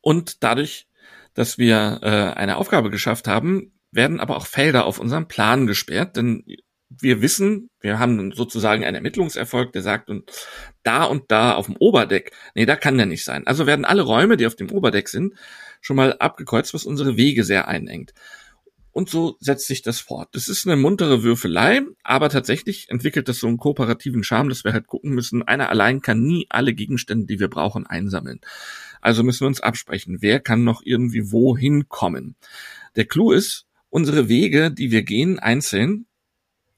Und 0.02 0.44
dadurch, 0.44 0.88
dass 1.34 1.58
wir 1.58 2.00
äh, 2.02 2.38
eine 2.38 2.58
Aufgabe 2.58 2.90
geschafft 2.90 3.28
haben, 3.28 3.74
werden 3.92 4.20
aber 4.20 4.38
auch 4.38 4.48
Felder 4.48 4.86
auf 4.86 5.00
unserem 5.00 5.28
Plan 5.28 5.68
gesperrt, 5.68 6.18
denn 6.18 6.44
wir 6.90 7.22
wissen, 7.22 7.70
wir 7.80 8.00
haben 8.00 8.32
sozusagen 8.34 8.84
einen 8.84 8.96
Ermittlungserfolg, 8.96 9.72
der 9.72 9.82
sagt, 9.82 10.10
und 10.10 10.30
da 10.84 11.06
und 11.06 11.32
da 11.32 11.56
auf 11.56 11.68
dem 11.68 11.78
Oberdeck, 11.78 12.32
nee, 12.54 12.66
da 12.66 12.76
kann 12.76 12.98
der 12.98 13.06
nicht 13.06 13.24
sein. 13.24 13.48
Also 13.48 13.66
werden 13.66 13.86
alle 13.86 14.02
Räume, 14.02 14.36
die 14.36 14.46
auf 14.46 14.56
dem 14.56 14.72
Oberdeck 14.72 15.08
sind, 15.08 15.36
schon 15.80 15.96
mal 15.96 16.18
abgekreuzt, 16.20 16.74
was 16.74 16.86
unsere 16.86 17.16
Wege 17.16 17.44
sehr 17.44 17.68
einengt. 17.68 18.14
Und 18.92 19.10
so 19.10 19.38
setzt 19.40 19.68
sich 19.68 19.82
das 19.82 20.00
fort. 20.02 20.30
Das 20.34 20.48
ist 20.48 20.68
eine 20.68 20.76
muntere 20.76 21.24
Würfelei, 21.24 21.82
aber 22.04 22.30
tatsächlich 22.30 22.90
entwickelt 22.90 23.30
das 23.30 23.40
so 23.40 23.48
einen 23.48 23.58
kooperativen 23.58 24.24
Charme, 24.24 24.50
dass 24.50 24.66
wir 24.66 24.74
halt 24.74 24.88
gucken 24.88 25.12
müssen, 25.12 25.44
einer 25.44 25.70
allein 25.70 26.02
kann 26.02 26.22
nie 26.22 26.46
alle 26.50 26.74
Gegenstände, 26.74 27.26
die 27.26 27.40
wir 27.40 27.50
brauchen, 27.50 27.88
einsammeln. 27.88 28.42
Also 29.00 29.24
müssen 29.24 29.42
wir 29.42 29.48
uns 29.48 29.62
absprechen, 29.62 30.18
wer 30.22 30.40
kann 30.40 30.64
noch 30.64 30.82
irgendwie 30.84 31.32
wohin 31.32 31.88
kommen. 31.88 32.36
Der 32.96 33.06
Clou 33.06 33.32
ist, 33.32 33.66
unsere 33.90 34.28
Wege, 34.28 34.72
die 34.72 34.92
wir 34.92 35.04
gehen, 35.04 35.40
einzeln, 35.40 36.06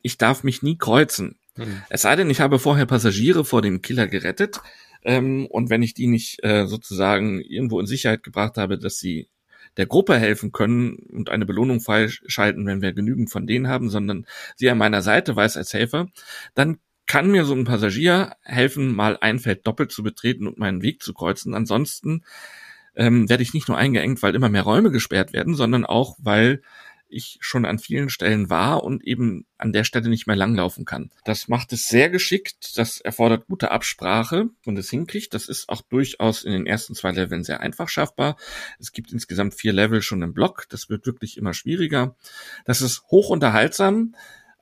ich 0.01 0.17
darf 0.17 0.43
mich 0.43 0.61
nie 0.61 0.77
kreuzen. 0.77 1.39
Mhm. 1.57 1.81
Es 1.89 2.03
sei 2.03 2.15
denn, 2.15 2.29
ich 2.29 2.41
habe 2.41 2.59
vorher 2.59 2.85
Passagiere 2.85 3.45
vor 3.45 3.61
dem 3.61 3.81
Killer 3.81 4.07
gerettet. 4.07 4.61
Ähm, 5.03 5.47
und 5.47 5.69
wenn 5.69 5.83
ich 5.83 5.93
die 5.93 6.07
nicht 6.07 6.43
äh, 6.43 6.65
sozusagen 6.65 7.41
irgendwo 7.41 7.79
in 7.79 7.85
Sicherheit 7.85 8.23
gebracht 8.23 8.57
habe, 8.57 8.77
dass 8.77 8.99
sie 8.99 9.27
der 9.77 9.85
Gruppe 9.85 10.17
helfen 10.17 10.51
können 10.51 10.95
und 10.95 11.29
eine 11.29 11.45
Belohnung 11.45 11.81
freischalten, 11.81 12.65
wenn 12.65 12.81
wir 12.81 12.93
genügend 12.93 13.31
von 13.31 13.47
denen 13.47 13.67
haben, 13.67 13.89
sondern 13.89 14.25
sie 14.55 14.69
an 14.69 14.77
meiner 14.77 15.01
Seite 15.01 15.35
weiß 15.35 15.57
als 15.57 15.73
Helfer, 15.73 16.07
dann 16.53 16.77
kann 17.05 17.31
mir 17.31 17.45
so 17.45 17.53
ein 17.53 17.65
Passagier 17.65 18.33
helfen, 18.43 18.95
mal 18.95 19.17
ein 19.19 19.39
Feld 19.39 19.67
doppelt 19.67 19.91
zu 19.91 20.03
betreten 20.03 20.47
und 20.47 20.57
meinen 20.57 20.81
Weg 20.81 21.03
zu 21.03 21.13
kreuzen. 21.13 21.53
Ansonsten 21.53 22.23
ähm, 22.95 23.29
werde 23.29 23.43
ich 23.43 23.53
nicht 23.53 23.67
nur 23.67 23.77
eingeengt, 23.77 24.21
weil 24.23 24.35
immer 24.35 24.49
mehr 24.49 24.61
Räume 24.63 24.91
gesperrt 24.91 25.33
werden, 25.33 25.55
sondern 25.55 25.85
auch, 25.85 26.15
weil 26.19 26.61
ich 27.13 27.37
schon 27.41 27.65
an 27.65 27.79
vielen 27.79 28.09
Stellen 28.09 28.49
war 28.49 28.83
und 28.83 29.03
eben 29.05 29.45
an 29.57 29.71
der 29.71 29.83
Stelle 29.83 30.09
nicht 30.09 30.27
mehr 30.27 30.35
langlaufen 30.35 30.85
kann. 30.85 31.11
Das 31.25 31.47
macht 31.47 31.71
es 31.73 31.87
sehr 31.87 32.09
geschickt, 32.09 32.77
das 32.77 32.99
erfordert 32.99 33.47
gute 33.47 33.71
Absprache 33.71 34.49
und 34.65 34.77
es 34.77 34.89
hinkriegt. 34.89 35.33
Das 35.33 35.47
ist 35.47 35.69
auch 35.69 35.81
durchaus 35.81 36.43
in 36.43 36.51
den 36.51 36.65
ersten 36.65 36.95
zwei 36.95 37.11
Leveln 37.11 37.43
sehr 37.43 37.61
einfach 37.61 37.89
schaffbar. 37.89 38.37
Es 38.79 38.91
gibt 38.91 39.13
insgesamt 39.13 39.53
vier 39.53 39.73
Level 39.73 40.01
schon 40.01 40.21
im 40.21 40.33
Block. 40.33 40.65
Das 40.69 40.89
wird 40.89 41.05
wirklich 41.05 41.37
immer 41.37 41.53
schwieriger. 41.53 42.15
Das 42.65 42.81
ist 42.81 43.03
hoch 43.09 43.29
unterhaltsam. 43.29 44.15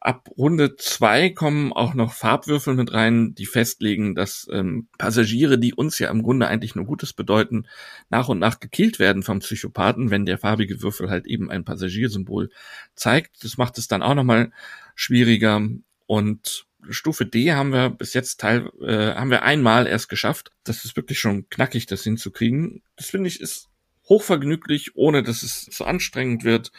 Ab 0.04 0.30
Runde 0.36 0.76
zwei 0.78 1.30
kommen 1.30 1.72
auch 1.72 1.94
noch 1.94 2.14
Farbwürfel 2.14 2.74
mit 2.74 2.92
rein, 2.92 3.36
die 3.36 3.46
festlegen, 3.46 4.16
dass 4.16 4.48
ähm, 4.52 4.88
Passagiere, 4.98 5.60
die 5.60 5.76
uns 5.76 6.00
ja 6.00 6.10
im 6.10 6.24
Grunde 6.24 6.48
eigentlich 6.48 6.74
nur 6.74 6.86
Gutes 6.86 7.14
bedeuten, 7.14 7.68
nach 8.10 8.28
und 8.28 8.40
nach 8.40 8.60
gekillt 8.60 8.98
werden 8.98 9.22
vom 9.22 9.40
Psychopathen, 9.40 10.10
wenn 10.10 10.26
der 10.26 10.40
farbige 10.40 10.82
Würfel 10.82 11.12
halt 11.12 11.28
eben 11.28 11.52
ein 11.52 11.66
Passagiersymbol 11.66 12.50
zeigt. 12.96 13.44
Das 13.44 13.58
macht 13.58 13.78
es 13.78 13.88
dann 13.88 14.02
auch 14.02 14.16
nochmal 14.16 14.52
schwieriger. 14.96 15.62
Und 16.08 16.66
Stufe 16.90 17.28
D 17.28 17.54
haben 17.54 17.72
wir 17.72 17.92
bis 17.92 18.16
jetzt 18.16 18.40
teil, 18.40 18.72
äh, 18.82 19.14
haben 19.14 19.30
wir 19.30 19.44
einmal 19.44 19.86
erst 19.86 20.10
geschafft. 20.10 20.52
Das 20.64 20.84
ist 20.84 20.96
wirklich 20.96 21.20
schon 21.20 21.48
knackig, 21.50 21.86
das 21.86 22.04
hinzukriegen. 22.04 22.82
Das 22.96 23.12
finde 23.12 23.28
ich 23.28 23.40
ist 23.40 23.70
hochvergnüglich, 24.10 24.96
ohne 24.96 25.22
dass 25.22 25.44
es 25.44 25.62
so 25.72 25.86
anstrengend 25.86 26.44
wird 26.44 26.72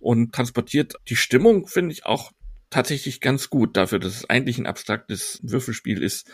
und 0.00 0.34
transportiert 0.34 0.94
die 1.08 1.16
Stimmung, 1.16 1.66
finde 1.66 1.92
ich 1.92 2.06
auch 2.06 2.32
tatsächlich 2.70 3.20
ganz 3.20 3.50
gut 3.50 3.76
dafür, 3.76 3.98
dass 3.98 4.14
es 4.14 4.30
eigentlich 4.30 4.58
ein 4.58 4.66
abstraktes 4.66 5.40
Würfelspiel 5.42 6.02
ist, 6.02 6.30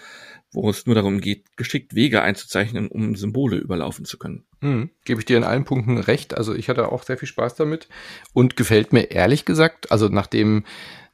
wo 0.53 0.69
es 0.71 0.87
nur 0.87 0.95
darum 0.95 1.21
geht, 1.21 1.57
geschickt 1.57 1.95
Wege 1.95 2.23
einzuzeichnen, 2.23 2.89
um 2.89 3.17
Symbole 3.17 3.57
überlaufen 3.57 4.05
zu 4.05 4.19
können. 4.19 4.45
Mhm, 4.61 4.91
gebe 5.05 5.21
ich 5.21 5.25
dir 5.25 5.39
in 5.39 5.45
allen 5.45 5.65
Punkten 5.65 5.99
recht. 5.99 6.37
Also 6.37 6.55
ich 6.55 6.69
hatte 6.69 6.93
auch 6.93 7.03
sehr 7.03 7.19
viel 7.19 7.29
Spaß 7.29 7.55
damit 7.55 7.89
und 8.33 8.57
gefällt 8.57 8.93
mir 8.93 9.11
ehrlich 9.11 9.45
gesagt, 9.47 9.91
also 9.91 10.09
nachdem 10.09 10.65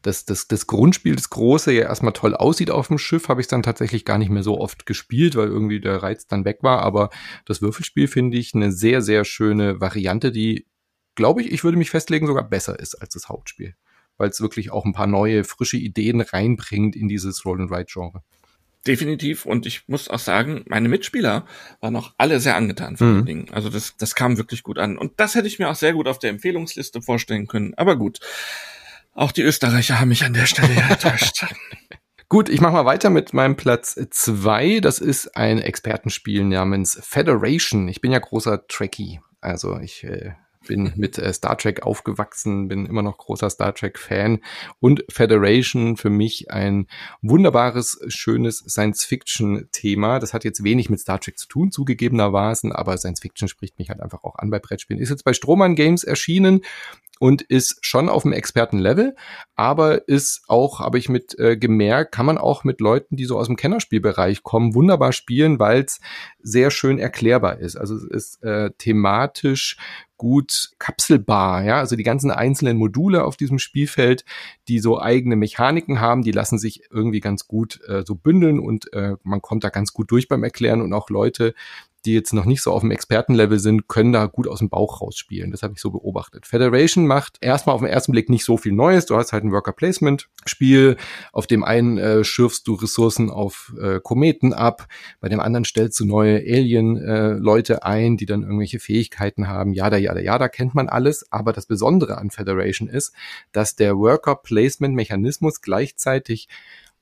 das, 0.02 0.24
das, 0.24 0.48
das 0.48 0.66
Grundspiel, 0.66 1.14
das 1.14 1.30
große, 1.30 1.72
ja 1.72 1.82
erstmal 1.82 2.12
toll 2.12 2.34
aussieht 2.34 2.72
auf 2.72 2.88
dem 2.88 2.98
Schiff, 2.98 3.28
habe 3.28 3.40
ich 3.40 3.46
dann 3.46 3.62
tatsächlich 3.62 4.04
gar 4.04 4.18
nicht 4.18 4.30
mehr 4.30 4.42
so 4.42 4.58
oft 4.58 4.84
gespielt, 4.84 5.36
weil 5.36 5.46
irgendwie 5.46 5.80
der 5.80 6.02
Reiz 6.02 6.26
dann 6.26 6.44
weg 6.44 6.58
war. 6.62 6.82
Aber 6.82 7.10
das 7.46 7.62
Würfelspiel 7.62 8.08
finde 8.08 8.36
ich 8.36 8.54
eine 8.54 8.72
sehr, 8.72 9.00
sehr 9.00 9.24
schöne 9.24 9.80
Variante, 9.80 10.32
die, 10.32 10.66
glaube 11.14 11.42
ich, 11.42 11.52
ich 11.52 11.62
würde 11.62 11.78
mich 11.78 11.90
festlegen, 11.90 12.26
sogar 12.26 12.48
besser 12.48 12.80
ist 12.80 12.96
als 12.96 13.14
das 13.14 13.28
Hauptspiel 13.28 13.76
weil 14.22 14.30
es 14.30 14.40
wirklich 14.40 14.70
auch 14.70 14.84
ein 14.84 14.92
paar 14.92 15.08
neue, 15.08 15.42
frische 15.42 15.76
Ideen 15.76 16.20
reinbringt 16.20 16.94
in 16.94 17.08
dieses 17.08 17.44
Roll-and-Ride-Genre. 17.44 18.22
Definitiv. 18.86 19.44
Und 19.46 19.66
ich 19.66 19.88
muss 19.88 20.08
auch 20.08 20.20
sagen, 20.20 20.64
meine 20.68 20.88
Mitspieler 20.88 21.44
waren 21.80 21.96
auch 21.96 22.14
alle 22.18 22.40
sehr 22.40 22.56
angetan 22.56 22.96
von 22.96 23.08
mhm. 23.08 23.16
dem 23.16 23.26
Ding. 23.26 23.50
Also 23.52 23.68
das, 23.68 23.96
das 23.96 24.14
kam 24.14 24.38
wirklich 24.38 24.62
gut 24.62 24.78
an. 24.78 24.96
Und 24.96 25.18
das 25.18 25.34
hätte 25.34 25.48
ich 25.48 25.58
mir 25.58 25.68
auch 25.68 25.74
sehr 25.74 25.92
gut 25.92 26.06
auf 26.06 26.20
der 26.20 26.30
Empfehlungsliste 26.30 27.02
vorstellen 27.02 27.48
können. 27.48 27.74
Aber 27.74 27.96
gut. 27.96 28.20
Auch 29.12 29.32
die 29.32 29.42
Österreicher 29.42 30.00
haben 30.00 30.08
mich 30.08 30.24
an 30.24 30.32
der 30.32 30.46
Stelle 30.46 30.72
enttäuscht. 30.88 31.44
Gut, 32.30 32.48
ich 32.48 32.62
mache 32.62 32.72
mal 32.72 32.86
weiter 32.86 33.10
mit 33.10 33.34
meinem 33.34 33.56
Platz 33.56 33.94
zwei. 34.08 34.80
Das 34.80 35.00
ist 35.00 35.36
ein 35.36 35.58
Expertenspiel 35.58 36.44
namens 36.44 36.98
Federation. 37.02 37.88
Ich 37.88 38.00
bin 38.00 38.10
ja 38.10 38.20
großer 38.20 38.66
Trekkie. 38.68 39.20
Also 39.42 39.78
ich 39.78 40.02
äh, 40.04 40.32
bin 40.66 40.93
mit 40.97 41.18
äh, 41.18 41.32
Star 41.32 41.56
Trek 41.59 41.82
aufgewachsen, 41.82 42.68
bin 42.68 42.86
immer 42.86 43.02
noch 43.02 43.18
großer 43.18 43.51
Star 43.51 43.74
Trek-Fan 43.74 44.40
und 44.80 45.05
Federation 45.10 45.97
für 45.97 46.10
mich 46.10 46.51
ein 46.51 46.86
wunderbares, 47.20 48.01
schönes 48.09 48.59
Science-Fiction-Thema. 48.59 50.18
Das 50.18 50.34
hat 50.34 50.44
jetzt 50.44 50.64
wenig 50.64 50.90
mit 50.90 51.01
Star 51.01 51.20
Trek 51.20 51.39
zu 51.39 51.48
tun, 51.48 51.70
zugegebenermaßen, 51.70 52.72
aber 52.72 52.97
Science-Fiction 52.97 53.48
spricht 53.48 53.78
mich 53.78 53.90
halt 53.90 54.01
einfach 54.01 54.24
auch 54.24 54.36
an 54.36 54.51
bei 54.51 54.59
Brettspielen. 54.59 55.02
Ist 55.02 55.10
jetzt 55.10 55.24
bei 55.24 55.32
Strohmann 55.32 55.74
Games 55.74 56.05
erschienen 56.05 56.62
und 57.22 57.40
ist 57.40 57.78
schon 57.82 58.08
auf 58.08 58.24
dem 58.24 58.32
Expertenlevel, 58.32 59.14
aber 59.54 60.08
ist 60.08 60.42
auch, 60.48 60.80
habe 60.80 60.98
ich 60.98 61.08
mit 61.08 61.38
äh, 61.38 61.56
gemerkt, 61.56 62.10
kann 62.10 62.26
man 62.26 62.36
auch 62.36 62.64
mit 62.64 62.80
Leuten, 62.80 63.14
die 63.14 63.26
so 63.26 63.38
aus 63.38 63.46
dem 63.46 63.54
Kennerspielbereich 63.54 64.42
kommen, 64.42 64.74
wunderbar 64.74 65.12
spielen, 65.12 65.60
weil 65.60 65.84
es 65.84 66.00
sehr 66.42 66.72
schön 66.72 66.98
erklärbar 66.98 67.60
ist. 67.60 67.76
Also 67.76 67.94
es 67.94 68.02
ist 68.02 68.42
äh, 68.42 68.72
thematisch 68.76 69.76
gut 70.16 70.70
kapselbar, 70.80 71.62
ja, 71.62 71.78
also 71.78 71.94
die 71.94 72.02
ganzen 72.02 72.32
einzelnen 72.32 72.76
Module 72.76 73.24
auf 73.24 73.36
diesem 73.36 73.60
Spielfeld, 73.60 74.24
die 74.66 74.80
so 74.80 75.00
eigene 75.00 75.36
Mechaniken 75.36 76.00
haben, 76.00 76.22
die 76.22 76.32
lassen 76.32 76.58
sich 76.58 76.82
irgendwie 76.90 77.20
ganz 77.20 77.46
gut 77.46 77.80
äh, 77.86 78.02
so 78.04 78.16
bündeln 78.16 78.58
und 78.58 78.92
äh, 78.94 79.14
man 79.22 79.42
kommt 79.42 79.62
da 79.62 79.68
ganz 79.68 79.92
gut 79.92 80.10
durch 80.10 80.26
beim 80.26 80.42
Erklären 80.42 80.80
und 80.80 80.92
auch 80.92 81.08
Leute, 81.08 81.54
die 82.04 82.14
jetzt 82.14 82.32
noch 82.32 82.44
nicht 82.44 82.62
so 82.62 82.72
auf 82.72 82.80
dem 82.80 82.90
Expertenlevel 82.90 83.58
sind, 83.58 83.88
können 83.88 84.12
da 84.12 84.26
gut 84.26 84.48
aus 84.48 84.58
dem 84.58 84.68
Bauch 84.68 85.00
rausspielen. 85.00 85.50
Das 85.50 85.62
habe 85.62 85.74
ich 85.74 85.80
so 85.80 85.90
beobachtet. 85.90 86.46
Federation 86.46 87.06
macht 87.06 87.38
erstmal 87.40 87.74
auf 87.74 87.80
den 87.80 87.90
ersten 87.90 88.12
Blick 88.12 88.28
nicht 88.28 88.44
so 88.44 88.56
viel 88.56 88.72
Neues. 88.72 89.06
Du 89.06 89.16
hast 89.16 89.32
halt 89.32 89.44
ein 89.44 89.52
Worker 89.52 89.72
Placement 89.72 90.28
Spiel. 90.44 90.96
Auf 91.32 91.46
dem 91.46 91.62
einen 91.62 91.98
äh, 91.98 92.24
schürfst 92.24 92.66
du 92.66 92.74
Ressourcen 92.74 93.30
auf 93.30 93.72
äh, 93.80 94.00
Kometen 94.00 94.52
ab. 94.52 94.86
Bei 95.20 95.28
dem 95.28 95.40
anderen 95.40 95.64
stellst 95.64 95.98
du 96.00 96.04
neue 96.04 96.38
Alien 96.38 96.96
äh, 96.96 97.32
Leute 97.34 97.84
ein, 97.84 98.16
die 98.16 98.26
dann 98.26 98.42
irgendwelche 98.42 98.80
Fähigkeiten 98.80 99.48
haben. 99.48 99.72
Ja, 99.72 99.88
da, 99.90 99.96
ja, 99.96 100.14
da, 100.14 100.20
ja, 100.20 100.38
da 100.38 100.48
kennt 100.48 100.74
man 100.74 100.88
alles. 100.88 101.30
Aber 101.30 101.52
das 101.52 101.66
Besondere 101.66 102.18
an 102.18 102.30
Federation 102.30 102.88
ist, 102.88 103.12
dass 103.52 103.76
der 103.76 103.96
Worker 103.96 104.36
Placement 104.36 104.94
Mechanismus 104.94 105.60
gleichzeitig 105.60 106.48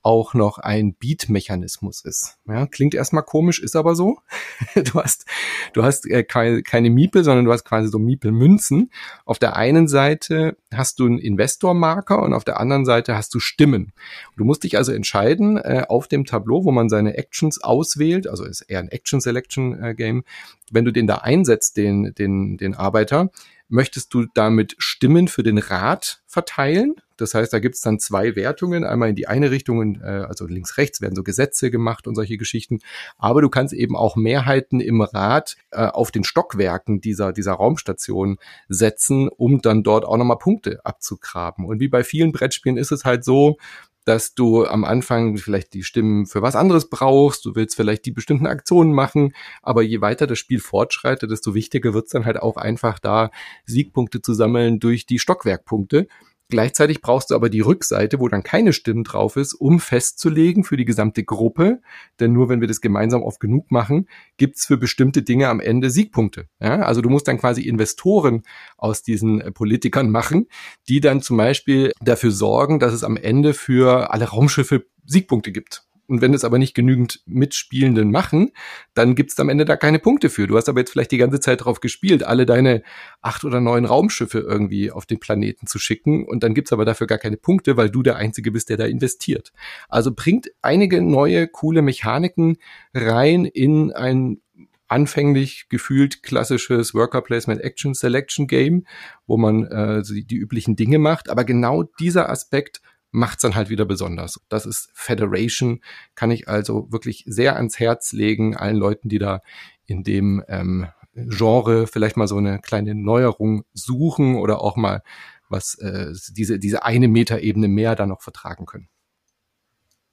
auch 0.03 0.33
noch 0.33 0.57
ein 0.57 0.93
Beat-Mechanismus 0.95 2.01
ist. 2.01 2.37
Ja, 2.47 2.65
klingt 2.65 2.95
erstmal 2.95 3.23
komisch, 3.23 3.59
ist 3.59 3.75
aber 3.75 3.95
so. 3.95 4.17
Du 4.75 5.01
hast, 5.01 5.25
du 5.73 5.83
hast 5.83 6.09
äh, 6.09 6.23
keine, 6.23 6.63
keine 6.63 6.89
Miepel, 6.89 7.23
sondern 7.23 7.45
du 7.45 7.51
hast 7.51 7.65
quasi 7.65 7.89
so 7.89 7.99
Miepel-Münzen. 7.99 8.91
Auf 9.25 9.37
der 9.37 9.55
einen 9.55 9.87
Seite 9.87 10.55
hast 10.73 10.99
du 10.99 11.05
einen 11.05 11.19
Investor-Marker 11.19 12.21
und 12.21 12.33
auf 12.33 12.43
der 12.43 12.59
anderen 12.59 12.85
Seite 12.85 13.15
hast 13.15 13.33
du 13.33 13.39
Stimmen. 13.39 13.93
Du 14.37 14.45
musst 14.45 14.63
dich 14.63 14.77
also 14.77 14.91
entscheiden 14.91 15.57
äh, 15.57 15.85
auf 15.87 16.07
dem 16.07 16.25
Tableau, 16.25 16.63
wo 16.63 16.71
man 16.71 16.89
seine 16.89 17.17
Actions 17.17 17.61
auswählt, 17.63 18.27
also 18.27 18.45
ist 18.45 18.61
eher 18.61 18.79
ein 18.79 18.89
Action-Selection-Game, 18.89 20.19
äh, 20.19 20.23
wenn 20.71 20.85
du 20.85 20.91
den 20.91 21.07
da 21.07 21.17
einsetzt, 21.17 21.77
den, 21.77 22.13
den, 22.15 22.57
den 22.57 22.73
Arbeiter, 22.73 23.29
möchtest 23.71 24.13
du 24.13 24.25
damit 24.33 24.75
Stimmen 24.77 25.27
für 25.27 25.43
den 25.43 25.57
Rat 25.57 26.21
verteilen. 26.27 26.95
Das 27.21 27.33
heißt, 27.33 27.53
da 27.53 27.59
gibt's 27.59 27.81
dann 27.81 27.99
zwei 27.99 28.35
Wertungen, 28.35 28.83
einmal 28.83 29.09
in 29.09 29.15
die 29.15 29.27
eine 29.27 29.51
Richtung, 29.51 30.01
äh, 30.01 30.25
also 30.27 30.45
links, 30.47 30.77
rechts 30.77 31.01
werden 31.01 31.15
so 31.15 31.23
Gesetze 31.23 31.71
gemacht 31.71 32.07
und 32.07 32.15
solche 32.15 32.37
Geschichten. 32.37 32.79
Aber 33.17 33.41
du 33.41 33.49
kannst 33.49 33.73
eben 33.73 33.95
auch 33.95 34.15
Mehrheiten 34.15 34.79
im 34.79 35.01
Rat 35.01 35.55
äh, 35.71 35.85
auf 35.85 36.11
den 36.11 36.23
Stockwerken 36.23 37.01
dieser, 37.01 37.31
dieser 37.33 37.53
Raumstation 37.53 38.37
setzen, 38.67 39.29
um 39.29 39.61
dann 39.61 39.83
dort 39.83 40.05
auch 40.05 40.17
nochmal 40.17 40.39
Punkte 40.39 40.83
abzugraben. 40.83 41.65
Und 41.65 41.79
wie 41.79 41.87
bei 41.87 42.03
vielen 42.03 42.31
Brettspielen 42.31 42.77
ist 42.77 42.91
es 42.91 43.05
halt 43.05 43.23
so, 43.23 43.57
dass 44.05 44.33
du 44.33 44.65
am 44.65 44.83
Anfang 44.83 45.37
vielleicht 45.37 45.73
die 45.73 45.83
Stimmen 45.83 46.25
für 46.25 46.41
was 46.41 46.55
anderes 46.55 46.89
brauchst, 46.89 47.45
du 47.45 47.55
willst 47.55 47.75
vielleicht 47.75 48.05
die 48.05 48.11
bestimmten 48.11 48.47
Aktionen 48.47 48.93
machen, 48.93 49.33
aber 49.61 49.83
je 49.83 50.01
weiter 50.01 50.25
das 50.27 50.39
Spiel 50.39 50.59
fortschreitet, 50.59 51.29
desto 51.29 51.53
wichtiger 51.53 51.93
wird 51.93 52.05
es 52.05 52.11
dann 52.11 52.25
halt 52.25 52.41
auch 52.41 52.57
einfach 52.57 52.99
da, 52.99 53.29
Siegpunkte 53.65 54.21
zu 54.21 54.33
sammeln 54.33 54.79
durch 54.79 55.05
die 55.05 55.19
Stockwerkpunkte. 55.19 56.07
Gleichzeitig 56.51 57.01
brauchst 57.01 57.31
du 57.31 57.35
aber 57.35 57.49
die 57.49 57.61
Rückseite, 57.61 58.19
wo 58.19 58.27
dann 58.27 58.43
keine 58.43 58.73
Stimmen 58.73 59.05
drauf 59.05 59.37
ist, 59.37 59.53
um 59.53 59.79
festzulegen 59.79 60.65
für 60.65 60.75
die 60.75 60.83
gesamte 60.83 61.23
Gruppe. 61.23 61.81
Denn 62.19 62.33
nur 62.33 62.49
wenn 62.49 62.59
wir 62.59 62.67
das 62.67 62.81
gemeinsam 62.81 63.23
oft 63.23 63.39
genug 63.39 63.71
machen, 63.71 64.09
gibt's 64.35 64.65
für 64.65 64.75
bestimmte 64.75 65.23
Dinge 65.23 65.47
am 65.47 65.61
Ende 65.61 65.89
Siegpunkte. 65.89 66.49
Ja? 66.59 66.81
Also 66.81 67.01
du 67.01 67.09
musst 67.09 67.29
dann 67.29 67.37
quasi 67.37 67.61
Investoren 67.61 68.43
aus 68.77 69.01
diesen 69.01 69.39
äh, 69.39 69.51
Politikern 69.51 70.11
machen, 70.11 70.47
die 70.89 70.99
dann 70.99 71.21
zum 71.21 71.37
Beispiel 71.37 71.93
dafür 72.01 72.31
sorgen, 72.31 72.79
dass 72.79 72.91
es 72.91 73.05
am 73.05 73.15
Ende 73.15 73.53
für 73.53 74.11
alle 74.11 74.25
Raumschiffe 74.25 74.85
Siegpunkte 75.05 75.53
gibt. 75.53 75.85
Und 76.11 76.21
wenn 76.21 76.33
es 76.33 76.43
aber 76.43 76.57
nicht 76.57 76.73
genügend 76.73 77.21
Mitspielenden 77.25 78.11
machen, 78.11 78.51
dann 78.93 79.15
gibt 79.15 79.31
es 79.31 79.39
am 79.39 79.47
Ende 79.47 79.63
da 79.63 79.77
keine 79.77 79.97
Punkte 79.97 80.29
für. 80.29 80.45
Du 80.45 80.57
hast 80.57 80.67
aber 80.67 80.81
jetzt 80.81 80.91
vielleicht 80.91 81.13
die 81.13 81.17
ganze 81.17 81.39
Zeit 81.39 81.61
darauf 81.61 81.79
gespielt, 81.79 82.21
alle 82.23 82.45
deine 82.45 82.83
acht 83.21 83.45
oder 83.45 83.61
neun 83.61 83.85
Raumschiffe 83.85 84.39
irgendwie 84.39 84.91
auf 84.91 85.05
den 85.05 85.21
Planeten 85.21 85.67
zu 85.67 85.79
schicken. 85.79 86.25
Und 86.27 86.43
dann 86.43 86.53
gibt 86.53 86.67
es 86.67 86.73
aber 86.73 86.83
dafür 86.83 87.07
gar 87.07 87.17
keine 87.17 87.37
Punkte, 87.37 87.77
weil 87.77 87.89
du 87.89 88.03
der 88.03 88.17
Einzige 88.17 88.51
bist, 88.51 88.67
der 88.67 88.75
da 88.75 88.83
investiert. 88.83 89.53
Also 89.87 90.11
bringt 90.13 90.51
einige 90.61 91.01
neue, 91.01 91.47
coole 91.47 91.81
Mechaniken 91.81 92.57
rein 92.93 93.45
in 93.45 93.93
ein 93.93 94.41
anfänglich 94.89 95.67
gefühlt 95.69 96.23
klassisches 96.23 96.93
Worker 96.93 97.21
Placement 97.21 97.61
Action 97.61 97.93
Selection 97.93 98.47
Game, 98.47 98.85
wo 99.25 99.37
man 99.37 99.63
äh, 99.67 100.03
die 100.03 100.35
üblichen 100.35 100.75
Dinge 100.75 100.99
macht. 100.99 101.29
Aber 101.29 101.45
genau 101.45 101.83
dieser 101.83 102.29
Aspekt 102.29 102.81
macht's 103.11 103.41
dann 103.41 103.55
halt 103.55 103.69
wieder 103.69 103.85
besonders. 103.85 104.39
Das 104.49 104.65
ist 104.65 104.89
Federation, 104.93 105.81
kann 106.15 106.31
ich 106.31 106.47
also 106.47 106.91
wirklich 106.91 107.23
sehr 107.27 107.55
ans 107.55 107.79
Herz 107.79 108.13
legen, 108.13 108.55
allen 108.55 108.77
Leuten, 108.77 109.09
die 109.09 109.19
da 109.19 109.41
in 109.85 110.03
dem 110.03 110.43
ähm, 110.47 110.87
Genre 111.13 111.87
vielleicht 111.87 112.15
mal 112.15 112.27
so 112.27 112.37
eine 112.37 112.59
kleine 112.59 112.95
Neuerung 112.95 113.65
suchen 113.73 114.35
oder 114.35 114.61
auch 114.61 114.77
mal 114.77 115.03
was 115.49 115.75
äh, 115.79 116.13
diese 116.29 116.57
diese 116.57 116.83
eine 116.85 117.09
Meter-Ebene 117.09 117.67
mehr 117.67 117.95
da 117.95 118.05
noch 118.05 118.21
vertragen 118.21 118.65
können. 118.65 118.87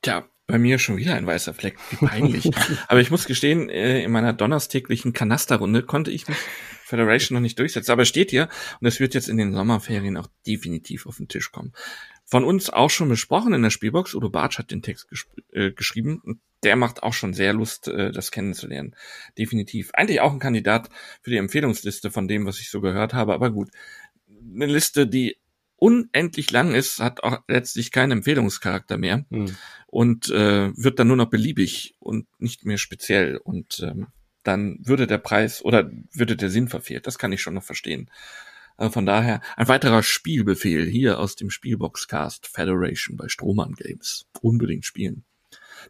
Tja, 0.02 0.24
bei 0.48 0.58
mir 0.58 0.80
schon 0.80 0.96
wieder 0.96 1.14
ein 1.14 1.26
weißer 1.26 1.54
Fleck, 1.54 1.76
wie 1.90 2.06
peinlich. 2.06 2.50
Aber 2.88 3.00
ich 3.00 3.12
muss 3.12 3.26
gestehen, 3.26 3.68
äh, 3.68 4.02
in 4.02 4.10
meiner 4.10 4.32
donnerstäglichen 4.32 5.12
Kanasterrunde 5.12 5.82
konnte 5.82 6.10
ich 6.10 6.26
mich 6.26 6.38
Federation 6.82 7.36
noch 7.36 7.42
nicht 7.42 7.58
durchsetzen. 7.58 7.92
Aber 7.92 8.02
es 8.02 8.08
steht 8.08 8.30
hier 8.30 8.48
und 8.80 8.86
es 8.88 8.98
wird 8.98 9.14
jetzt 9.14 9.28
in 9.28 9.36
den 9.36 9.52
Sommerferien 9.52 10.16
auch 10.16 10.28
definitiv 10.46 11.06
auf 11.06 11.18
den 11.18 11.28
Tisch 11.28 11.52
kommen 11.52 11.72
von 12.30 12.44
uns 12.44 12.70
auch 12.70 12.90
schon 12.90 13.08
besprochen 13.08 13.54
in 13.54 13.62
der 13.62 13.70
Spielbox. 13.70 14.14
Udo 14.14 14.28
Bartsch 14.28 14.58
hat 14.58 14.70
den 14.70 14.82
Text 14.82 15.08
gesch 15.08 15.26
äh, 15.52 15.72
geschrieben 15.72 16.40
der 16.62 16.76
macht 16.76 17.02
auch 17.02 17.12
schon 17.12 17.34
sehr 17.34 17.52
Lust, 17.52 17.88
äh, 17.88 18.10
das 18.10 18.30
kennenzulernen. 18.30 18.94
Definitiv. 19.36 19.90
Eigentlich 19.94 20.20
auch 20.20 20.32
ein 20.32 20.40
Kandidat 20.40 20.88
für 21.22 21.30
die 21.30 21.36
Empfehlungsliste 21.36 22.10
von 22.10 22.28
dem, 22.28 22.46
was 22.46 22.60
ich 22.60 22.70
so 22.70 22.80
gehört 22.80 23.14
habe. 23.14 23.34
Aber 23.34 23.50
gut, 23.50 23.70
eine 24.54 24.66
Liste, 24.66 25.06
die 25.06 25.36
unendlich 25.76 26.50
lang 26.50 26.74
ist, 26.74 26.98
hat 26.98 27.22
auch 27.22 27.40
letztlich 27.46 27.92
keinen 27.92 28.12
Empfehlungscharakter 28.12 28.98
mehr 28.98 29.24
hm. 29.30 29.54
und 29.86 30.28
äh, 30.30 30.76
wird 30.76 30.98
dann 30.98 31.06
nur 31.06 31.16
noch 31.16 31.30
beliebig 31.30 31.94
und 32.00 32.26
nicht 32.40 32.64
mehr 32.64 32.78
speziell. 32.78 33.36
Und 33.36 33.80
ähm, 33.80 34.08
dann 34.42 34.78
würde 34.82 35.06
der 35.06 35.18
Preis 35.18 35.64
oder 35.64 35.88
würde 36.12 36.34
der 36.34 36.50
Sinn 36.50 36.68
verfehlt. 36.68 37.06
Das 37.06 37.18
kann 37.18 37.32
ich 37.32 37.40
schon 37.40 37.54
noch 37.54 37.62
verstehen. 37.62 38.10
Also 38.78 38.92
von 38.92 39.06
daher 39.06 39.42
ein 39.56 39.68
weiterer 39.68 40.02
Spielbefehl 40.02 40.86
hier 40.86 41.18
aus 41.18 41.36
dem 41.36 41.50
Spielboxcast 41.50 42.46
Federation 42.46 43.16
bei 43.16 43.28
Strohmann 43.28 43.74
Games. 43.74 44.26
Unbedingt 44.40 44.86
spielen. 44.86 45.24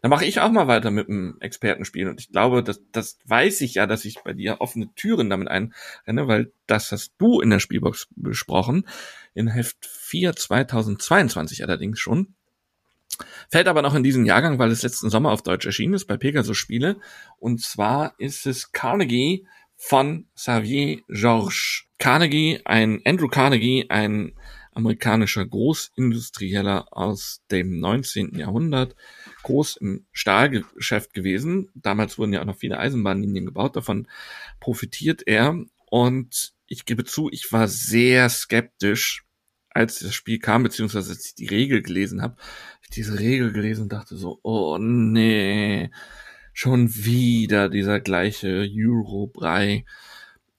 Dann 0.01 0.09
mache 0.09 0.25
ich 0.25 0.39
auch 0.39 0.51
mal 0.51 0.67
weiter 0.67 0.91
mit 0.91 1.07
dem 1.07 1.37
Expertenspiel 1.39 2.07
und 2.07 2.19
ich 2.19 2.31
glaube, 2.31 2.63
das, 2.63 2.81
das 2.91 3.17
weiß 3.25 3.61
ich 3.61 3.75
ja, 3.75 3.87
dass 3.87 4.05
ich 4.05 4.21
bei 4.23 4.33
dir 4.33 4.61
offene 4.61 4.93
Türen 4.95 5.29
damit 5.29 5.47
einrenne, 5.47 6.27
weil 6.27 6.51
das 6.67 6.91
hast 6.91 7.13
du 7.17 7.41
in 7.41 7.49
der 7.49 7.59
Spielbox 7.59 8.07
besprochen, 8.15 8.87
in 9.33 9.47
Heft 9.47 9.85
4 9.85 10.35
2022 10.35 11.63
allerdings 11.63 11.99
schon. 11.99 12.35
Fällt 13.49 13.67
aber 13.67 13.81
noch 13.81 13.95
in 13.95 14.03
diesen 14.03 14.25
Jahrgang, 14.25 14.59
weil 14.59 14.71
es 14.71 14.83
letzten 14.83 15.09
Sommer 15.09 15.31
auf 15.31 15.43
Deutsch 15.43 15.65
erschienen 15.65 15.95
ist 15.95 16.05
bei 16.05 16.17
Pegasus 16.17 16.57
Spiele. 16.57 16.97
Und 17.37 17.61
zwar 17.61 18.13
ist 18.17 18.45
es 18.45 18.71
Carnegie 18.71 19.45
von 19.75 20.27
Xavier 20.35 21.01
Georges. 21.09 21.88
Carnegie, 21.99 22.61
ein 22.63 23.01
Andrew 23.05 23.27
Carnegie, 23.27 23.85
ein 23.89 24.33
amerikanischer 24.71 25.45
Großindustrieller 25.45 26.87
aus 26.91 27.41
dem 27.51 27.79
19. 27.79 28.39
Jahrhundert, 28.39 28.95
groß 29.43 29.77
im 29.77 30.05
Stahlgeschäft 30.13 31.13
gewesen. 31.13 31.69
Damals 31.75 32.17
wurden 32.17 32.31
ja 32.31 32.41
auch 32.41 32.45
noch 32.45 32.57
viele 32.57 32.79
Eisenbahnlinien 32.79 33.45
gebaut, 33.45 33.75
davon 33.75 34.07
profitiert 34.61 35.23
er. 35.27 35.59
Und 35.87 36.53
ich 36.67 36.85
gebe 36.85 37.03
zu, 37.03 37.29
ich 37.31 37.51
war 37.51 37.67
sehr 37.67 38.29
skeptisch, 38.29 39.25
als 39.71 39.99
das 39.99 40.13
Spiel 40.13 40.39
kam, 40.39 40.63
beziehungsweise 40.63 41.11
als 41.11 41.25
ich 41.25 41.35
die 41.35 41.47
Regel 41.47 41.81
gelesen 41.81 42.21
habe. 42.21 42.37
Ich 42.81 42.89
diese 42.89 43.19
Regel 43.19 43.51
gelesen 43.51 43.83
und 43.83 43.93
dachte 43.93 44.15
so, 44.15 44.39
oh 44.43 44.77
nee, 44.79 45.91
schon 46.53 46.95
wieder 46.95 47.69
dieser 47.69 47.99
gleiche 47.99 48.65
Euro-Brei. 48.73 49.83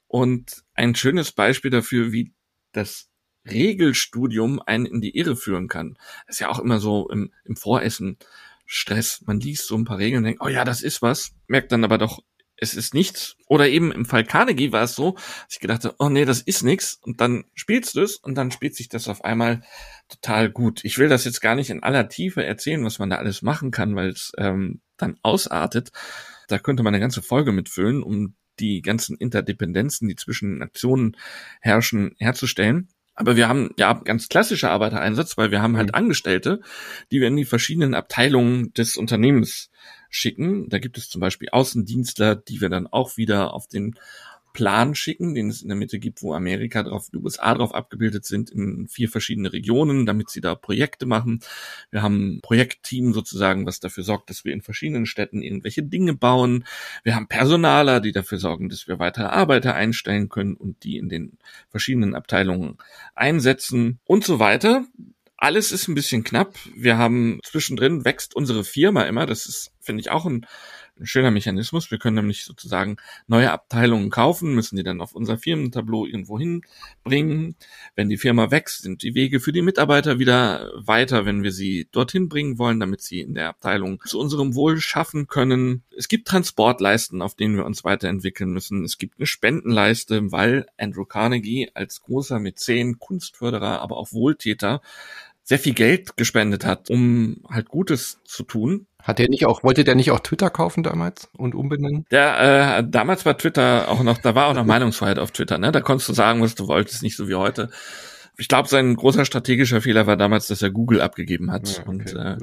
Und 0.06 0.64
ein 0.80 0.94
schönes 0.94 1.32
Beispiel 1.32 1.70
dafür, 1.70 2.10
wie 2.10 2.32
das 2.72 3.10
Regelstudium 3.48 4.60
einen 4.60 4.86
in 4.86 5.00
die 5.00 5.16
Irre 5.16 5.36
führen 5.36 5.68
kann. 5.68 5.98
Das 6.26 6.36
ist 6.36 6.40
ja 6.40 6.48
auch 6.48 6.58
immer 6.58 6.80
so 6.80 7.08
im, 7.10 7.32
im 7.44 7.56
Voressen 7.56 8.18
Stress. 8.64 9.22
Man 9.26 9.40
liest 9.40 9.66
so 9.66 9.76
ein 9.76 9.84
paar 9.84 9.98
Regeln 9.98 10.18
und 10.18 10.24
denkt, 10.24 10.42
oh 10.42 10.48
ja, 10.48 10.64
das 10.64 10.82
ist 10.82 11.02
was, 11.02 11.32
merkt 11.48 11.72
dann 11.72 11.84
aber 11.84 11.98
doch, 11.98 12.20
es 12.56 12.74
ist 12.74 12.94
nichts. 12.94 13.36
Oder 13.46 13.68
eben 13.68 13.92
im 13.92 14.06
Fall 14.06 14.24
Carnegie 14.24 14.72
war 14.72 14.84
es 14.84 14.94
so, 14.94 15.12
dass 15.12 15.54
ich 15.54 15.60
gedacht 15.60 15.84
habe, 15.84 15.96
oh 15.98 16.08
nee, 16.08 16.24
das 16.24 16.40
ist 16.40 16.62
nichts. 16.62 16.98
Und 17.02 17.20
dann 17.20 17.44
spielst 17.54 17.96
du 17.96 18.00
es 18.00 18.16
und 18.16 18.36
dann 18.36 18.50
spielt 18.50 18.74
sich 18.74 18.88
das 18.88 19.08
auf 19.08 19.24
einmal 19.24 19.62
total 20.08 20.50
gut. 20.50 20.84
Ich 20.84 20.98
will 20.98 21.08
das 21.08 21.24
jetzt 21.24 21.40
gar 21.40 21.54
nicht 21.56 21.70
in 21.70 21.82
aller 21.82 22.08
Tiefe 22.08 22.44
erzählen, 22.44 22.84
was 22.84 22.98
man 22.98 23.10
da 23.10 23.16
alles 23.16 23.42
machen 23.42 23.70
kann, 23.70 23.96
weil 23.96 24.10
es 24.10 24.32
ähm, 24.38 24.80
dann 24.96 25.18
ausartet. 25.22 25.90
Da 26.48 26.58
könnte 26.58 26.82
man 26.82 26.94
eine 26.94 27.00
ganze 27.00 27.22
Folge 27.22 27.52
mitfüllen, 27.52 28.02
um 28.02 28.34
die 28.60 28.82
ganzen 28.82 29.16
Interdependenzen, 29.16 30.08
die 30.08 30.16
zwischen 30.16 30.58
Nationen 30.58 31.16
herrschen, 31.60 32.14
herzustellen. 32.18 32.88
Aber 33.14 33.36
wir 33.36 33.48
haben 33.48 33.70
ja 33.78 33.92
ganz 33.92 34.28
klassische 34.28 34.70
Arbeitereinsatz, 34.70 35.36
weil 35.36 35.50
wir 35.50 35.60
haben 35.60 35.76
halt 35.76 35.88
mhm. 35.88 35.94
Angestellte, 35.94 36.60
die 37.10 37.20
wir 37.20 37.28
in 37.28 37.36
die 37.36 37.44
verschiedenen 37.44 37.94
Abteilungen 37.94 38.72
des 38.72 38.96
Unternehmens 38.96 39.70
schicken. 40.08 40.68
Da 40.68 40.78
gibt 40.78 40.96
es 40.96 41.08
zum 41.08 41.20
Beispiel 41.20 41.50
Außendienstler, 41.50 42.36
die 42.36 42.60
wir 42.60 42.70
dann 42.70 42.86
auch 42.86 43.16
wieder 43.16 43.52
auf 43.52 43.66
den 43.66 43.94
Plan 44.52 44.94
schicken, 44.94 45.34
den 45.34 45.48
es 45.48 45.62
in 45.62 45.68
der 45.68 45.76
Mitte 45.76 45.98
gibt, 45.98 46.22
wo 46.22 46.34
Amerika 46.34 46.82
drauf, 46.82 47.08
die 47.12 47.18
USA 47.18 47.54
drauf 47.54 47.74
abgebildet 47.74 48.24
sind 48.24 48.50
in 48.50 48.88
vier 48.88 49.08
verschiedene 49.08 49.52
Regionen, 49.52 50.06
damit 50.06 50.30
sie 50.30 50.40
da 50.40 50.54
Projekte 50.54 51.06
machen. 51.06 51.40
Wir 51.90 52.02
haben 52.02 52.36
ein 52.36 52.40
Projektteam 52.40 53.12
sozusagen, 53.12 53.66
was 53.66 53.80
dafür 53.80 54.04
sorgt, 54.04 54.30
dass 54.30 54.44
wir 54.44 54.52
in 54.52 54.62
verschiedenen 54.62 55.06
Städten 55.06 55.42
irgendwelche 55.42 55.82
Dinge 55.82 56.14
bauen. 56.14 56.64
Wir 57.04 57.14
haben 57.14 57.28
Personaler, 57.28 58.00
die 58.00 58.12
dafür 58.12 58.38
sorgen, 58.38 58.68
dass 58.68 58.88
wir 58.88 58.98
weitere 58.98 59.26
Arbeiter 59.26 59.74
einstellen 59.74 60.28
können 60.28 60.54
und 60.54 60.84
die 60.84 60.96
in 60.96 61.08
den 61.08 61.38
verschiedenen 61.68 62.14
Abteilungen 62.14 62.78
einsetzen 63.14 64.00
und 64.04 64.24
so 64.24 64.38
weiter. 64.38 64.84
Alles 65.36 65.72
ist 65.72 65.88
ein 65.88 65.94
bisschen 65.94 66.22
knapp. 66.22 66.54
Wir 66.76 66.98
haben 66.98 67.40
zwischendrin 67.42 68.04
wächst 68.04 68.36
unsere 68.36 68.62
Firma 68.62 69.04
immer. 69.04 69.24
Das 69.24 69.46
ist, 69.46 69.72
finde 69.80 70.02
ich, 70.02 70.10
auch 70.10 70.26
ein 70.26 70.46
ein 71.00 71.06
schöner 71.06 71.30
Mechanismus. 71.30 71.90
Wir 71.90 71.98
können 71.98 72.16
nämlich 72.16 72.44
sozusagen 72.44 72.96
neue 73.26 73.50
Abteilungen 73.50 74.10
kaufen, 74.10 74.54
müssen 74.54 74.76
die 74.76 74.82
dann 74.82 75.00
auf 75.00 75.14
unser 75.14 75.38
Firmentableau 75.38 76.06
irgendwo 76.06 76.38
hinbringen. 76.38 77.56
Wenn 77.96 78.08
die 78.08 78.18
Firma 78.18 78.50
wächst, 78.50 78.82
sind 78.82 79.02
die 79.02 79.14
Wege 79.14 79.40
für 79.40 79.52
die 79.52 79.62
Mitarbeiter 79.62 80.18
wieder 80.18 80.70
weiter, 80.76 81.26
wenn 81.26 81.42
wir 81.42 81.52
sie 81.52 81.88
dorthin 81.90 82.28
bringen 82.28 82.58
wollen, 82.58 82.80
damit 82.80 83.00
sie 83.00 83.20
in 83.20 83.34
der 83.34 83.48
Abteilung 83.48 84.00
zu 84.04 84.18
unserem 84.18 84.54
Wohl 84.54 84.80
schaffen 84.80 85.26
können. 85.26 85.82
Es 85.96 86.08
gibt 86.08 86.28
Transportleisten, 86.28 87.22
auf 87.22 87.34
denen 87.34 87.56
wir 87.56 87.64
uns 87.64 87.84
weiterentwickeln 87.84 88.52
müssen. 88.52 88.84
Es 88.84 88.98
gibt 88.98 89.18
eine 89.18 89.26
Spendenleiste, 89.26 90.30
weil 90.32 90.66
Andrew 90.78 91.04
Carnegie 91.04 91.70
als 91.74 92.02
großer 92.02 92.38
Mäzen, 92.38 92.98
Kunstförderer, 92.98 93.80
aber 93.80 93.96
auch 93.96 94.12
Wohltäter 94.12 94.80
sehr 95.50 95.58
viel 95.58 95.74
Geld 95.74 96.16
gespendet 96.16 96.64
hat, 96.64 96.90
um 96.90 97.38
halt 97.50 97.68
Gutes 97.68 98.20
zu 98.24 98.44
tun. 98.44 98.86
Hat 99.02 99.18
der 99.18 99.28
nicht 99.28 99.46
auch, 99.46 99.64
wollte 99.64 99.82
der 99.82 99.96
nicht 99.96 100.12
auch 100.12 100.20
Twitter 100.20 100.48
kaufen 100.48 100.84
damals 100.84 101.28
und 101.36 101.56
umbenennen? 101.56 102.06
Der, 102.12 102.78
äh, 102.78 102.84
damals 102.88 103.26
war 103.26 103.36
Twitter 103.36 103.88
auch 103.88 104.04
noch, 104.04 104.18
da 104.18 104.36
war 104.36 104.46
auch 104.46 104.54
noch 104.54 104.64
Meinungsfreiheit 104.74 105.18
auf 105.18 105.32
Twitter, 105.32 105.58
ne? 105.58 105.72
Da 105.72 105.80
konntest 105.80 106.08
du 106.08 106.12
sagen, 106.12 106.40
was 106.40 106.54
du 106.54 106.68
wolltest, 106.68 107.02
nicht 107.02 107.16
so 107.16 107.28
wie 107.28 107.34
heute. 107.34 107.68
Ich 108.36 108.46
glaube, 108.46 108.68
sein 108.68 108.94
großer 108.94 109.24
strategischer 109.24 109.80
Fehler 109.80 110.06
war 110.06 110.16
damals, 110.16 110.46
dass 110.46 110.62
er 110.62 110.70
Google 110.70 111.00
abgegeben 111.00 111.50
hat. 111.50 111.68
Ja, 111.68 111.80
okay, 111.80 111.88
und 111.88 112.14
äh, 112.14 112.36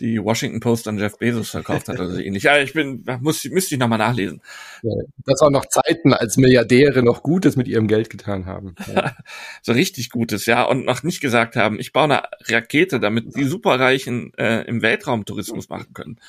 die 0.00 0.22
Washington 0.22 0.60
Post 0.60 0.88
an 0.88 0.98
Jeff 0.98 1.18
Bezos 1.18 1.50
verkauft 1.50 1.88
hat 1.88 1.98
oder 1.98 2.10
so 2.10 2.20
ähnlich. 2.20 2.44
Ja, 2.44 2.58
ich 2.58 2.72
bin, 2.72 3.04
muss, 3.20 3.44
müsste 3.44 3.74
ich 3.74 3.78
nochmal 3.78 3.98
nachlesen. 3.98 4.40
Ja, 4.82 4.92
das 5.24 5.40
auch 5.40 5.50
noch 5.50 5.66
Zeiten, 5.66 6.12
als 6.12 6.36
Milliardäre 6.36 7.02
noch 7.02 7.22
Gutes 7.22 7.56
mit 7.56 7.68
ihrem 7.68 7.88
Geld 7.88 8.10
getan 8.10 8.46
haben. 8.46 8.74
Ja. 8.96 9.16
so 9.62 9.72
richtig 9.72 10.10
Gutes, 10.10 10.46
ja, 10.46 10.62
und 10.62 10.86
noch 10.86 11.02
nicht 11.02 11.20
gesagt 11.20 11.56
haben, 11.56 11.78
ich 11.80 11.92
baue 11.92 12.04
eine 12.04 12.22
Rakete, 12.48 13.00
damit 13.00 13.36
die 13.36 13.44
Superreichen 13.44 14.32
äh, 14.38 14.62
im 14.62 14.80
Weltraumtourismus 14.80 15.68
machen 15.68 15.92
können. 15.92 16.20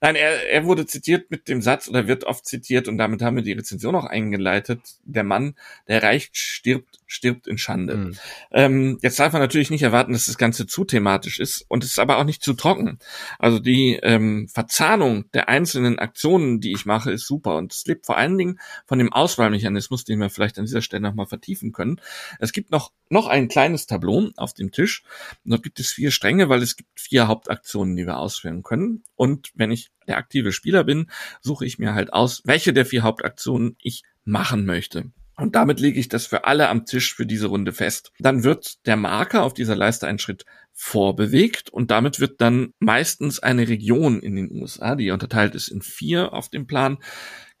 Nein, 0.00 0.14
er, 0.14 0.48
er 0.48 0.64
wurde 0.64 0.86
zitiert 0.86 1.30
mit 1.30 1.48
dem 1.48 1.62
Satz 1.62 1.88
oder 1.88 2.06
wird 2.06 2.24
oft 2.24 2.46
zitiert 2.46 2.86
und 2.86 2.96
damit 2.96 3.22
haben 3.22 3.36
wir 3.36 3.42
die 3.42 3.52
Rezension 3.52 3.96
auch 3.96 4.04
eingeleitet. 4.04 4.80
Der 5.04 5.24
Mann, 5.24 5.56
der 5.88 6.02
reicht, 6.02 6.36
stirbt, 6.36 6.99
stirbt 7.10 7.46
in 7.46 7.58
Schande. 7.58 7.96
Mhm. 7.96 8.16
Ähm, 8.52 8.98
jetzt 9.02 9.18
darf 9.18 9.32
man 9.32 9.42
natürlich 9.42 9.70
nicht 9.70 9.82
erwarten, 9.82 10.12
dass 10.12 10.26
das 10.26 10.38
Ganze 10.38 10.66
zu 10.66 10.84
thematisch 10.84 11.40
ist 11.40 11.64
und 11.68 11.82
es 11.82 11.90
ist 11.90 11.98
aber 11.98 12.18
auch 12.18 12.24
nicht 12.24 12.42
zu 12.42 12.54
trocken. 12.54 12.98
Also 13.38 13.58
die 13.58 13.98
ähm, 14.02 14.48
Verzahnung 14.48 15.30
der 15.32 15.48
einzelnen 15.48 15.98
Aktionen, 15.98 16.60
die 16.60 16.72
ich 16.72 16.86
mache, 16.86 17.10
ist 17.10 17.26
super 17.26 17.56
und 17.56 17.72
es 17.72 17.84
lebt 17.86 18.06
vor 18.06 18.16
allen 18.16 18.38
Dingen 18.38 18.60
von 18.86 18.98
dem 18.98 19.12
Auswahlmechanismus, 19.12 20.04
den 20.04 20.20
wir 20.20 20.30
vielleicht 20.30 20.58
an 20.58 20.66
dieser 20.66 20.82
Stelle 20.82 21.02
nochmal 21.02 21.26
vertiefen 21.26 21.72
können. 21.72 22.00
Es 22.38 22.52
gibt 22.52 22.70
noch, 22.70 22.92
noch 23.08 23.26
ein 23.26 23.48
kleines 23.48 23.86
Tableau 23.86 24.30
auf 24.36 24.54
dem 24.54 24.70
Tisch. 24.70 25.02
Dort 25.44 25.62
gibt 25.62 25.80
es 25.80 25.90
vier 25.90 26.10
Stränge, 26.10 26.48
weil 26.48 26.62
es 26.62 26.76
gibt 26.76 26.90
vier 26.94 27.26
Hauptaktionen, 27.26 27.96
die 27.96 28.06
wir 28.06 28.18
ausführen 28.18 28.62
können. 28.62 29.02
Und 29.16 29.50
wenn 29.54 29.72
ich 29.72 29.90
der 30.06 30.18
aktive 30.18 30.52
Spieler 30.52 30.84
bin, 30.84 31.10
suche 31.40 31.66
ich 31.66 31.78
mir 31.78 31.94
halt 31.94 32.12
aus, 32.12 32.42
welche 32.44 32.72
der 32.72 32.86
vier 32.86 33.02
Hauptaktionen 33.02 33.76
ich 33.80 34.02
machen 34.24 34.64
möchte. 34.64 35.10
Und 35.40 35.54
damit 35.54 35.80
lege 35.80 35.98
ich 35.98 36.08
das 36.08 36.26
für 36.26 36.44
alle 36.44 36.68
am 36.68 36.84
Tisch 36.84 37.14
für 37.14 37.26
diese 37.26 37.46
Runde 37.46 37.72
fest. 37.72 38.12
Dann 38.18 38.44
wird 38.44 38.86
der 38.86 38.96
Marker 38.96 39.42
auf 39.42 39.54
dieser 39.54 39.74
Leiste 39.74 40.06
einen 40.06 40.18
Schritt 40.18 40.44
vorbewegt 40.72 41.70
und 41.70 41.90
damit 41.90 42.20
wird 42.20 42.40
dann 42.40 42.72
meistens 42.78 43.38
eine 43.40 43.68
Region 43.68 44.20
in 44.20 44.36
den 44.36 44.50
USA, 44.52 44.94
die 44.94 45.10
unterteilt 45.10 45.54
ist 45.54 45.68
in 45.68 45.82
vier 45.82 46.32
auf 46.32 46.48
dem 46.48 46.66
Plan, 46.66 46.98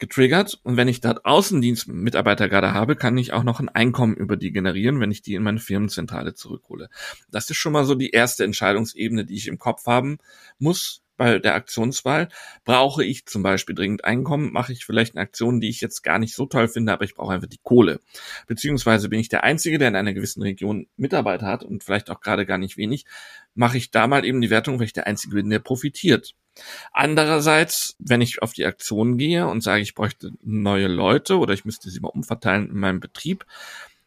getriggert. 0.00 0.58
Und 0.64 0.76
wenn 0.76 0.88
ich 0.88 1.00
dort 1.00 1.24
Außendienstmitarbeiter 1.24 2.48
gerade 2.48 2.74
habe, 2.74 2.96
kann 2.96 3.16
ich 3.18 3.32
auch 3.32 3.44
noch 3.44 3.60
ein 3.60 3.68
Einkommen 3.68 4.14
über 4.14 4.36
die 4.36 4.50
generieren, 4.50 4.98
wenn 4.98 5.12
ich 5.12 5.22
die 5.22 5.34
in 5.34 5.42
meine 5.42 5.60
Firmenzentrale 5.60 6.34
zurückhole. 6.34 6.88
Das 7.30 7.48
ist 7.50 7.58
schon 7.58 7.72
mal 7.72 7.84
so 7.84 7.94
die 7.94 8.10
erste 8.10 8.44
Entscheidungsebene, 8.44 9.24
die 9.24 9.36
ich 9.36 9.46
im 9.46 9.58
Kopf 9.58 9.86
haben 9.86 10.18
muss 10.58 11.02
bei 11.20 11.38
der 11.38 11.54
Aktionswahl. 11.54 12.30
Brauche 12.64 13.04
ich 13.04 13.26
zum 13.26 13.42
Beispiel 13.42 13.74
dringend 13.74 14.06
Einkommen, 14.06 14.54
mache 14.54 14.72
ich 14.72 14.86
vielleicht 14.86 15.14
eine 15.14 15.20
Aktion, 15.20 15.60
die 15.60 15.68
ich 15.68 15.82
jetzt 15.82 16.00
gar 16.00 16.18
nicht 16.18 16.34
so 16.34 16.46
toll 16.46 16.66
finde, 16.66 16.94
aber 16.94 17.04
ich 17.04 17.14
brauche 17.14 17.34
einfach 17.34 17.46
die 17.46 17.60
Kohle. 17.62 18.00
Beziehungsweise 18.46 19.10
bin 19.10 19.20
ich 19.20 19.28
der 19.28 19.44
Einzige, 19.44 19.76
der 19.76 19.88
in 19.88 19.96
einer 19.96 20.14
gewissen 20.14 20.40
Region 20.40 20.86
Mitarbeiter 20.96 21.44
hat 21.44 21.62
und 21.62 21.84
vielleicht 21.84 22.08
auch 22.08 22.22
gerade 22.22 22.46
gar 22.46 22.56
nicht 22.56 22.78
wenig, 22.78 23.04
mache 23.54 23.76
ich 23.76 23.90
da 23.90 24.06
mal 24.06 24.24
eben 24.24 24.40
die 24.40 24.48
Wertung, 24.48 24.78
weil 24.78 24.86
ich 24.86 24.94
der 24.94 25.06
Einzige 25.06 25.34
bin, 25.34 25.50
der 25.50 25.58
profitiert. 25.58 26.34
Andererseits, 26.90 27.96
wenn 27.98 28.22
ich 28.22 28.40
auf 28.40 28.54
die 28.54 28.64
Aktion 28.64 29.18
gehe 29.18 29.46
und 29.46 29.62
sage, 29.62 29.82
ich 29.82 29.94
bräuchte 29.94 30.32
neue 30.42 30.88
Leute 30.88 31.36
oder 31.38 31.52
ich 31.52 31.66
müsste 31.66 31.90
sie 31.90 32.00
mal 32.00 32.08
umverteilen 32.08 32.70
in 32.70 32.78
meinem 32.78 33.00
Betrieb, 33.00 33.44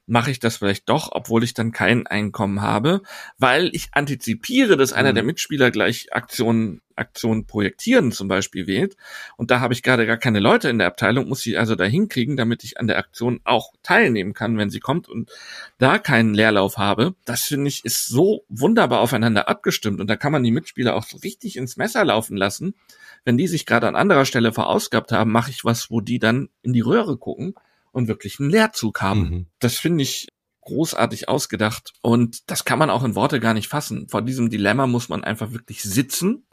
mache 0.05 0.31
ich 0.31 0.39
das 0.39 0.57
vielleicht 0.57 0.89
doch, 0.89 1.09
obwohl 1.11 1.43
ich 1.43 1.53
dann 1.53 1.71
kein 1.71 2.07
Einkommen 2.07 2.61
habe, 2.61 3.01
weil 3.37 3.69
ich 3.73 3.89
antizipiere, 3.93 4.75
dass 4.75 4.91
einer 4.91 5.11
mhm. 5.11 5.15
der 5.15 5.23
Mitspieler 5.23 5.71
gleich 5.71 6.13
Aktionen, 6.13 6.81
Aktionen 6.95 7.45
projektieren 7.47 8.11
zum 8.11 8.27
Beispiel 8.27 8.67
wählt. 8.67 8.97
Und 9.37 9.49
da 9.49 9.61
habe 9.61 9.73
ich 9.73 9.81
gerade 9.81 10.05
gar 10.05 10.17
keine 10.17 10.39
Leute 10.39 10.69
in 10.69 10.77
der 10.77 10.87
Abteilung, 10.87 11.29
muss 11.29 11.45
ich 11.45 11.57
also 11.57 11.75
da 11.75 11.85
hinkriegen, 11.85 12.35
damit 12.35 12.63
ich 12.63 12.79
an 12.79 12.87
der 12.87 12.97
Aktion 12.97 13.39
auch 13.45 13.71
teilnehmen 13.81 14.33
kann, 14.33 14.57
wenn 14.57 14.69
sie 14.69 14.81
kommt 14.81 15.07
und 15.07 15.31
da 15.77 15.97
keinen 15.99 16.33
Leerlauf 16.33 16.77
habe. 16.77 17.15
Das 17.23 17.43
finde 17.43 17.69
ich 17.69 17.85
ist 17.85 18.07
so 18.07 18.43
wunderbar 18.49 18.99
aufeinander 18.99 19.47
abgestimmt 19.47 20.01
und 20.01 20.09
da 20.09 20.17
kann 20.17 20.33
man 20.33 20.43
die 20.43 20.51
Mitspieler 20.51 20.95
auch 20.95 21.03
so 21.03 21.17
richtig 21.17 21.55
ins 21.55 21.77
Messer 21.77 22.03
laufen 22.03 22.35
lassen. 22.35 22.75
Wenn 23.23 23.37
die 23.37 23.47
sich 23.47 23.65
gerade 23.65 23.87
an 23.87 23.95
anderer 23.95 24.25
Stelle 24.25 24.51
verausgabt 24.51 25.13
haben, 25.13 25.31
mache 25.31 25.49
ich 25.49 25.63
was, 25.63 25.89
wo 25.89 26.01
die 26.01 26.19
dann 26.19 26.49
in 26.61 26.73
die 26.73 26.81
Röhre 26.81 27.17
gucken 27.17 27.55
und 27.93 28.09
wirklich 28.09 28.39
einen 28.39 28.49
Leerzug 28.49 29.01
haben. 29.01 29.21
Mhm. 29.21 29.47
Das 29.59 29.77
finde 29.77 30.03
ich 30.03 30.27
großartig 30.61 31.29
ausgedacht 31.29 31.93
und 32.01 32.49
das 32.49 32.65
kann 32.65 32.79
man 32.79 32.89
auch 32.89 33.03
in 33.03 33.15
Worte 33.15 33.39
gar 33.39 33.53
nicht 33.53 33.67
fassen. 33.67 34.07
Vor 34.09 34.21
diesem 34.21 34.49
Dilemma 34.49 34.87
muss 34.87 35.09
man 35.09 35.23
einfach 35.23 35.51
wirklich 35.51 35.83
sitzen. 35.83 36.45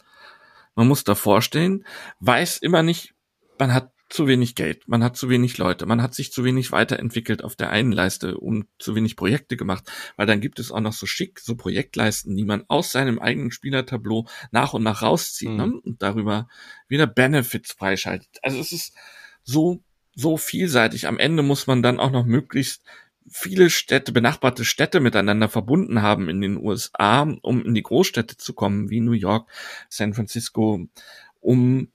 Man 0.74 0.86
muss 0.86 1.04
davor 1.04 1.42
stehen, 1.42 1.84
weiß 2.20 2.58
immer 2.58 2.82
nicht, 2.82 3.14
man 3.58 3.72
hat 3.74 3.92
zu 4.08 4.26
wenig 4.26 4.56
Geld, 4.56 4.88
man 4.88 5.04
hat 5.04 5.16
zu 5.16 5.28
wenig 5.28 5.56
Leute, 5.58 5.86
man 5.86 6.02
hat 6.02 6.14
sich 6.14 6.32
zu 6.32 6.44
wenig 6.44 6.72
weiterentwickelt 6.72 7.44
auf 7.44 7.54
der 7.54 7.70
einen 7.70 7.92
Leiste 7.92 8.36
und 8.38 8.66
zu 8.78 8.96
wenig 8.96 9.14
Projekte 9.14 9.56
gemacht, 9.56 9.90
weil 10.16 10.26
dann 10.26 10.40
gibt 10.40 10.58
es 10.58 10.72
auch 10.72 10.80
noch 10.80 10.92
so 10.92 11.06
schick 11.06 11.38
so 11.38 11.54
Projektleisten, 11.56 12.36
die 12.36 12.44
man 12.44 12.64
aus 12.66 12.90
seinem 12.90 13.20
eigenen 13.20 13.52
Spielertableau 13.52 14.26
nach 14.50 14.74
und 14.74 14.82
nach 14.82 15.02
rauszieht 15.02 15.50
mhm. 15.50 15.56
ne? 15.56 15.80
und 15.84 16.02
darüber 16.02 16.48
wieder 16.88 17.06
Benefits 17.06 17.72
freischaltet. 17.72 18.38
Also 18.42 18.58
es 18.58 18.72
ist 18.72 18.94
so 19.44 19.84
so 20.14 20.36
vielseitig. 20.36 21.06
Am 21.06 21.18
Ende 21.18 21.42
muss 21.42 21.66
man 21.66 21.82
dann 21.82 22.00
auch 22.00 22.10
noch 22.10 22.24
möglichst 22.24 22.82
viele 23.28 23.70
Städte, 23.70 24.12
benachbarte 24.12 24.64
Städte 24.64 25.00
miteinander 25.00 25.48
verbunden 25.48 26.02
haben 26.02 26.28
in 26.28 26.40
den 26.40 26.56
USA, 26.56 27.22
um 27.42 27.64
in 27.64 27.74
die 27.74 27.82
Großstädte 27.82 28.36
zu 28.36 28.54
kommen, 28.54 28.90
wie 28.90 29.00
New 29.00 29.12
York, 29.12 29.48
San 29.88 30.14
Francisco, 30.14 30.86
um 31.40 31.88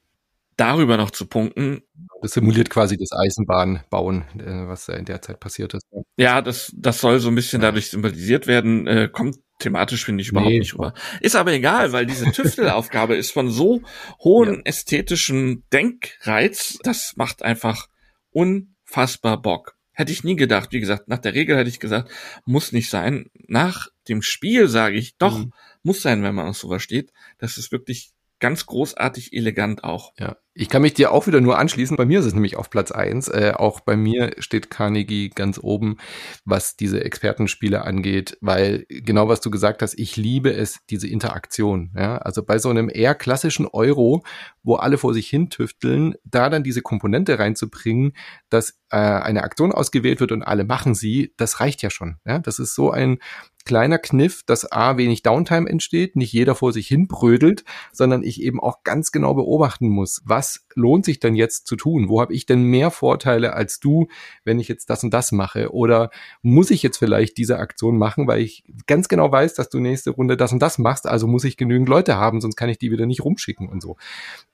darüber 0.56 0.98
noch 0.98 1.12
zu 1.12 1.26
punkten. 1.26 1.82
Das 2.22 2.32
simuliert 2.32 2.70
quasi 2.70 2.98
das 2.98 3.12
Eisenbahnbauen, 3.12 4.24
äh, 4.40 4.68
was 4.68 4.88
in 4.88 5.06
der 5.06 5.22
Zeit 5.22 5.40
passiert 5.40 5.74
ist. 5.74 5.86
Ja, 6.16 6.42
das, 6.42 6.72
das 6.76 7.02
soll 7.02 7.20
so 7.20 7.28
ein 7.28 7.36
bisschen 7.36 7.62
dadurch 7.62 7.90
symbolisiert 7.90 8.48
werden, 8.48 8.88
äh, 8.88 9.10
kommt 9.12 9.38
thematisch 9.60 10.04
finde 10.04 10.22
ich 10.22 10.30
überhaupt 10.30 10.52
nee. 10.52 10.60
nicht 10.60 10.74
rüber. 10.74 10.94
Ist 11.22 11.36
aber 11.36 11.54
egal, 11.54 11.94
weil 11.94 12.06
diese 12.06 12.30
Tüftelaufgabe 12.32 13.16
ist 13.18 13.32
von 13.32 13.50
so 13.50 13.82
hohen 14.20 14.56
ja. 14.56 14.62
ästhetischen 14.66 15.64
Denkreiz, 15.72 16.78
das 16.84 17.14
macht 17.16 17.42
einfach 17.42 17.88
unfassbar 18.36 19.42
Bock. 19.42 19.78
Hätte 19.94 20.12
ich 20.12 20.26
nie 20.26 20.36
gedacht. 20.36 20.74
Wie 20.74 20.82
gesagt, 20.82 21.08
nach 21.08 21.20
der 21.20 21.34
Regel 21.34 21.56
hätte 21.58 21.70
ich 21.70 21.80
gesagt, 21.80 22.12
muss 22.44 22.74
nicht 22.74 22.90
sein. 22.90 23.30
Nach 23.48 23.88
dem 24.10 24.22
Spiel 24.22 24.68
sage 24.68 24.98
ich, 24.98 25.18
doch, 25.18 25.40
mhm. 25.40 25.54
muss 25.84 26.02
sein, 26.02 26.22
wenn 26.22 26.36
man 26.36 26.48
auf 26.48 26.58
sowas 26.58 26.84
steht. 26.84 27.14
Das 27.38 27.58
ist 27.58 27.72
wirklich 27.72 28.12
ganz 28.40 28.66
großartig 28.66 29.32
elegant 29.32 29.86
auch. 29.86 30.14
Ja, 30.20 30.36
ich 30.58 30.70
kann 30.70 30.82
mich 30.82 30.94
dir 30.94 31.12
auch 31.12 31.28
wieder 31.28 31.42
nur 31.42 31.60
anschließen. 31.60 31.98
Bei 31.98 32.06
mir 32.06 32.20
ist 32.20 32.26
es 32.26 32.34
nämlich 32.34 32.56
auf 32.56 32.70
Platz 32.70 32.92
eins. 32.92 33.28
Äh, 33.28 33.52
auch 33.56 33.82
bei 33.82 33.98
mir 33.98 34.32
steht 34.40 34.70
Carnegie 34.70 35.30
ganz 35.30 35.60
oben, 35.62 35.98
was 36.46 36.78
diese 36.78 37.04
Expertenspiele 37.04 37.84
angeht, 37.84 38.38
weil 38.40 38.86
genau 38.88 39.28
was 39.28 39.42
du 39.42 39.52
gesagt 39.52 39.82
hast, 39.82 40.00
ich 40.00 40.16
liebe 40.16 40.54
es, 40.54 40.80
diese 40.90 41.10
Interaktion. 41.10 41.92
Ja, 41.94 42.20
also 42.20 42.42
bei 42.42 42.58
so 42.58 42.70
einem 42.70 42.90
eher 42.92 43.16
klassischen 43.16 43.68
Euro, 43.68 44.24
wo 44.64 44.76
alle 44.76 44.98
vor 44.98 45.14
sich 45.14 45.28
hin 45.28 45.50
tüfteln, 45.50 46.16
da 46.24 46.50
dann 46.50 46.64
diese 46.64 46.82
Komponente 46.82 47.38
reinzubringen, 47.38 48.14
dass 48.50 48.80
äh, 48.92 48.98
eine 48.98 49.44
Aktion 49.44 49.74
ausgewählt 49.74 50.22
wird 50.22 50.32
und 50.32 50.42
alle 50.42 50.64
machen 50.64 50.96
sie, 50.96 51.34
das 51.36 51.60
reicht 51.60 51.82
ja 51.82 51.90
schon. 51.90 52.16
Ja, 52.26 52.40
das 52.40 52.60
ist 52.60 52.76
so 52.76 52.92
ein 52.92 53.20
kleiner 53.66 53.98
Kniff, 53.98 54.44
dass 54.46 54.72
A, 54.72 54.98
wenig 54.98 55.24
Downtime 55.24 55.68
entsteht, 55.68 56.16
nicht 56.16 56.32
jeder 56.32 56.56
vor 56.56 56.72
sich 56.72 56.88
hin 56.88 57.08
brödelt, 57.08 57.66
sondern 57.92 58.24
ich 58.24 58.42
eben 58.42 58.62
auch 58.62 58.84
ganz 58.84 59.12
genau 59.12 59.34
beobachten 59.34 59.90
muss, 59.90 60.22
was 60.24 60.45
lohnt 60.76 61.06
sich 61.06 61.20
denn 61.20 61.36
jetzt 61.36 61.68
zu 61.68 61.76
tun? 61.76 62.10
Wo 62.10 62.22
habe 62.22 62.34
ich 62.34 62.46
denn 62.46 62.64
mehr 62.64 62.92
Vorteile 62.92 63.54
als 63.54 63.80
du, 63.80 64.08
wenn 64.44 64.60
ich 64.60 64.68
jetzt 64.68 64.90
das 64.90 65.04
und 65.04 65.14
das 65.14 65.32
mache? 65.32 65.74
Oder 65.74 66.10
muss 66.42 66.72
ich 66.72 66.84
jetzt 66.84 66.98
vielleicht 66.98 67.38
diese 67.38 67.60
Aktion 67.60 67.98
machen, 67.98 68.28
weil 68.28 68.42
ich 68.42 68.64
ganz 68.88 69.08
genau 69.08 69.32
weiß, 69.32 69.54
dass 69.54 69.70
du 69.70 69.80
nächste 69.80 70.12
Runde 70.12 70.38
das 70.38 70.52
und 70.52 70.60
das 70.60 70.78
machst, 70.78 71.08
also 71.08 71.28
muss 71.28 71.44
ich 71.44 71.58
genügend 71.58 71.90
Leute 71.90 72.16
haben, 72.16 72.42
sonst 72.42 72.56
kann 72.56 72.70
ich 72.70 72.78
die 72.78 72.92
wieder 72.92 73.06
nicht 73.06 73.24
rumschicken 73.24 73.70
und 73.70 73.82
so. 73.82 73.98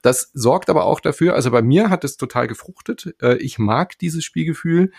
Das 0.01 0.31
sorgt 0.33 0.69
aber 0.69 0.85
auch 0.85 0.99
dafür, 0.99 1.35
also 1.35 1.51
bei 1.51 1.61
mir 1.61 1.89
hat 1.89 2.03
es 2.03 2.17
total 2.17 2.47
gefruchtet. 2.47 3.15
Äh, 3.21 3.37
ich 3.37 3.59
mag 3.59 3.97
dieses 3.99 4.23
Spielgefühl 4.23 4.91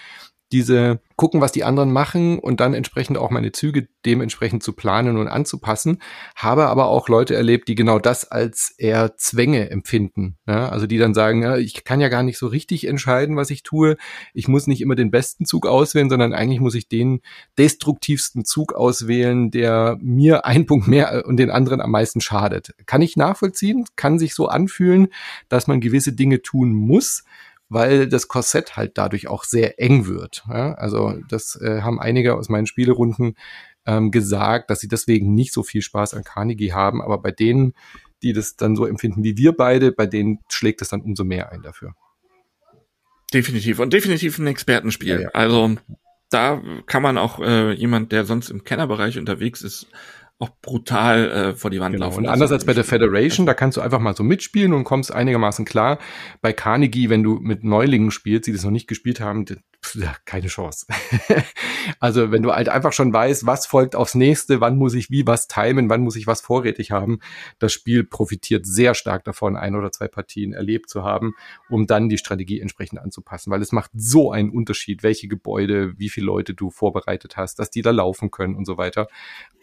diese 0.53 1.01
gucken, 1.17 1.41
was 1.41 1.53
die 1.53 1.65
anderen 1.65 1.93
machen 1.93 2.39
und 2.39 2.61
dann 2.61 2.75
entsprechend 2.75 3.17
auch 3.17 3.31
meine 3.31 3.53
Züge 3.53 3.87
dementsprechend 4.05 4.63
zu 4.63 4.73
planen 4.73 5.17
und 5.17 5.29
anzupassen. 5.29 5.99
Habe 6.35 6.67
aber 6.67 6.87
auch 6.87 7.09
Leute 7.09 7.35
erlebt, 7.35 7.69
die 7.69 7.75
genau 7.75 7.99
das 7.99 8.31
als 8.31 8.75
eher 8.77 9.17
Zwänge 9.17 9.71
empfinden. 9.71 10.37
Ja, 10.47 10.69
also 10.69 10.87
die 10.87 10.99
dann 10.99 11.15
sagen, 11.15 11.43
ja, 11.43 11.57
ich 11.57 11.85
kann 11.85 12.01
ja 12.01 12.09
gar 12.09 12.23
nicht 12.23 12.39
so 12.39 12.49
richtig 12.49 12.87
entscheiden, 12.87 13.37
was 13.37 13.51
ich 13.51 13.63
tue. 13.63 13.97
Ich 14.35 14.49
muss 14.49 14.67
nicht 14.67 14.81
immer 14.81 14.97
den 14.97 15.11
besten 15.11 15.45
Zug 15.45 15.67
auswählen, 15.67 16.11
sondern 16.11 16.33
eigentlich 16.33 16.61
muss 16.61 16.75
ich 16.75 16.89
den 16.89 17.21
destruktivsten 17.57 18.45
Zug 18.45 18.73
auswählen, 18.73 19.51
der 19.51 19.99
mir 20.01 20.45
ein 20.45 20.67
Punkt 20.67 20.89
mehr 20.89 21.25
und 21.27 21.37
den 21.37 21.51
anderen 21.51 21.81
am 21.81 21.91
meisten 21.91 22.21
schadet. 22.21 22.75
Kann 22.87 23.03
ich 23.03 23.17
nachvollziehen, 23.17 23.85
kann 23.97 24.19
sich 24.19 24.35
so 24.35 24.49
anfühlen, 24.49 25.09
dass 25.49 25.67
man 25.67 25.81
gewisse 25.81 26.13
Dinge 26.13 26.43
tun 26.43 26.73
muss 26.73 27.23
weil 27.73 28.09
das 28.09 28.29
Korsett 28.29 28.77
halt 28.77 28.99
dadurch 28.99 29.29
auch 29.29 29.45
sehr 29.45 29.81
eng 29.81 30.07
wird. 30.07 30.45
Ja? 30.49 30.75
Also 30.75 31.15
das 31.29 31.61
äh, 31.61 31.81
haben 31.83 32.01
einige 32.01 32.37
aus 32.37 32.49
meinen 32.49 32.67
Spielerunden 32.67 33.35
ähm, 33.87 34.11
gesagt, 34.11 34.71
dass 34.71 34.81
sie 34.81 34.89
deswegen 34.89 35.35
nicht 35.35 35.53
so 35.53 35.63
viel 35.63 35.83
Spaß 35.83 36.15
an 36.15 36.25
Carnegie 36.25 36.73
haben, 36.73 37.03
aber 37.03 37.19
bei 37.19 37.31
denen, 37.33 37.75
die 38.23 38.33
das 38.33 38.57
dann 38.57 38.77
so 38.77 38.87
empfinden 38.87 39.25
wie 39.25 39.37
wir 39.37 39.53
beide, 39.53 39.91
bei 39.93 40.07
denen 40.07 40.39
schlägt 40.49 40.83
es 40.83 40.89
dann 40.89 41.01
umso 41.01 41.25
mehr 41.25 41.51
ein 41.51 41.63
dafür. 41.63 41.95
Definitiv 43.33 43.79
und 43.79 43.93
definitiv 43.93 44.39
ein 44.39 44.47
Expertenspiel. 44.47 45.15
Ja, 45.15 45.21
ja. 45.21 45.29
Also 45.31 45.77
da 46.31 46.63
kann 46.87 47.03
man 47.03 47.19
auch 47.19 47.41
äh, 47.41 47.73
jemand, 47.73 48.13
der 48.13 48.25
sonst 48.25 48.51
im 48.51 48.65
Kennerbereich 48.65 49.19
unterwegs 49.19 49.63
ist, 49.63 49.89
auch 50.39 50.51
brutal 50.61 51.31
äh, 51.31 51.55
vor 51.55 51.71
die 51.71 51.81
Wand 51.81 51.95
genau. 51.95 52.07
laufen. 52.07 52.25
Und 52.25 52.27
anders 52.27 52.51
als 52.51 52.65
bei 52.65 52.75
der 52.75 52.85
Federation, 52.85 53.47
da 53.47 53.55
kannst 53.55 53.77
du 53.77 53.81
einfach 53.81 54.01
mal 54.01 54.17
so 54.17 54.25
mitspielen 54.25 54.73
und 54.73 54.85
kommst 54.85 55.13
einigermaßen 55.13 55.65
klar. 55.65 55.99
Bei 56.41 56.53
Carnegie, 56.53 57.11
wenn 57.11 57.23
du 57.23 57.39
mit 57.41 57.63
Neulingen 57.63 58.11
spielst, 58.11 58.49
die 58.49 58.53
das 58.53 58.65
noch 58.65 58.73
nicht 58.73 58.89
gespielt 58.89 59.21
haben, 59.21 59.45
ja, 59.95 60.17
keine 60.25 60.49
Chance. 60.49 60.87
also 62.01 62.31
wenn 62.31 62.43
du 62.43 62.53
halt 62.53 62.69
einfach 62.69 62.93
schon 62.93 63.13
weißt, 63.13 63.47
was 63.47 63.67
folgt 63.67 63.95
aufs 63.95 64.15
nächste, 64.15 64.61
wann 64.61 64.77
muss 64.77 64.95
ich 64.95 65.11
wie 65.11 65.27
was 65.27 65.49
timen, 65.49 65.89
wann 65.91 66.03
muss 66.03 66.17
ich 66.17 66.27
was 66.27 66.41
vorrätig 66.41 66.91
haben, 66.91 67.21
das 67.59 67.73
Spiel 67.73 68.05
profitiert 68.05 68.67
sehr 68.67 68.95
stark 68.95 69.25
davon, 69.25 69.57
ein 69.57 69.75
oder 69.75 69.93
zwei 69.93 70.09
Partien 70.09 70.53
erlebt 70.53 70.89
zu 70.89 71.03
haben, 71.03 71.35
um 71.69 71.87
dann 71.87 72.09
die 72.09 72.19
Strategie 72.19 72.61
entsprechend 72.61 73.01
anzupassen, 73.01 73.51
weil 73.51 73.63
es 73.63 73.73
macht 73.73 73.91
so 73.95 74.33
einen 74.33 74.51
Unterschied, 74.51 75.03
welche 75.03 75.29
Gebäude, 75.29 75.99
wie 75.99 76.09
viele 76.09 76.27
Leute 76.27 76.55
du 76.55 76.71
vorbereitet 76.71 77.37
hast, 77.37 77.59
dass 77.59 77.71
die 77.71 77.83
da 77.83 77.91
laufen 77.91 78.31
können 78.31 78.55
und 78.55 78.65
so 78.65 78.79
weiter. 78.79 79.09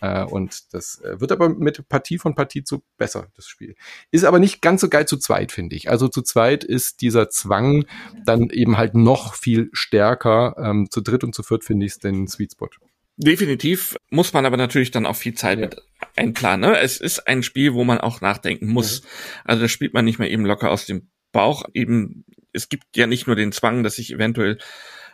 Äh, 0.02 0.24
und 0.24 0.74
das 0.74 1.02
äh, 1.02 1.20
wird 1.20 1.32
aber 1.32 1.50
mit 1.50 1.88
Partie 1.90 2.18
von 2.18 2.36
Partie 2.36 2.64
zu 2.64 2.84
besser, 2.98 3.28
das 3.36 3.48
Spiel. 3.48 3.76
Ist 4.12 4.26
aber 4.26 4.40
nicht 4.40 4.62
ganz 4.62 4.82
so 4.82 4.90
geil 4.90 5.08
zu 5.08 5.18
zweit, 5.18 5.52
finde 5.52 5.76
ich. 5.76 5.90
Also 5.90 6.08
zu 6.08 6.22
zweit 6.22 6.64
ist 6.64 7.02
dieser 7.02 7.30
Zwang 7.30 7.86
dann 8.26 8.50
eben 8.50 8.78
halt 8.78 8.96
noch 8.96 9.34
viel 9.34 9.70
stärker 9.74 10.19
stärker. 10.20 10.56
Ähm, 10.58 10.90
zu 10.90 11.02
dritt 11.02 11.24
und 11.24 11.34
zu 11.34 11.44
viert 11.44 11.64
finde 11.64 11.86
ich 11.86 11.94
es 11.94 12.00
den 12.00 12.28
Sweet 12.28 12.54
Spot. 12.54 12.70
Definitiv 13.18 13.98
muss 14.10 14.32
man 14.34 14.46
aber 14.46 14.58
natürlich 14.58 14.92
dann 14.92 15.06
auch 15.06 15.16
viel 15.16 15.34
Zeit 15.34 15.60
ja. 15.60 15.66
mit 15.66 15.82
einplanen. 16.16 16.72
Ne? 16.72 16.80
Es 16.80 16.98
ist 16.98 17.28
ein 17.28 17.44
Spiel, 17.44 17.74
wo 17.74 17.84
man 17.84 18.00
auch 18.00 18.22
nachdenken 18.22 18.68
muss. 18.68 19.02
Mhm. 19.02 19.08
Also 19.46 19.62
das 19.64 19.72
spielt 19.72 19.94
man 19.94 20.06
nicht 20.06 20.20
mehr 20.20 20.32
eben 20.32 20.46
locker 20.46 20.72
aus 20.72 20.86
dem 20.86 21.10
Bauch. 21.32 21.66
Eben, 21.74 22.26
es 22.54 22.70
gibt 22.70 22.86
ja 22.96 23.08
nicht 23.08 23.28
nur 23.28 23.36
den 23.36 23.52
Zwang, 23.52 23.84
dass 23.84 23.98
ich 23.98 24.14
eventuell 24.14 24.58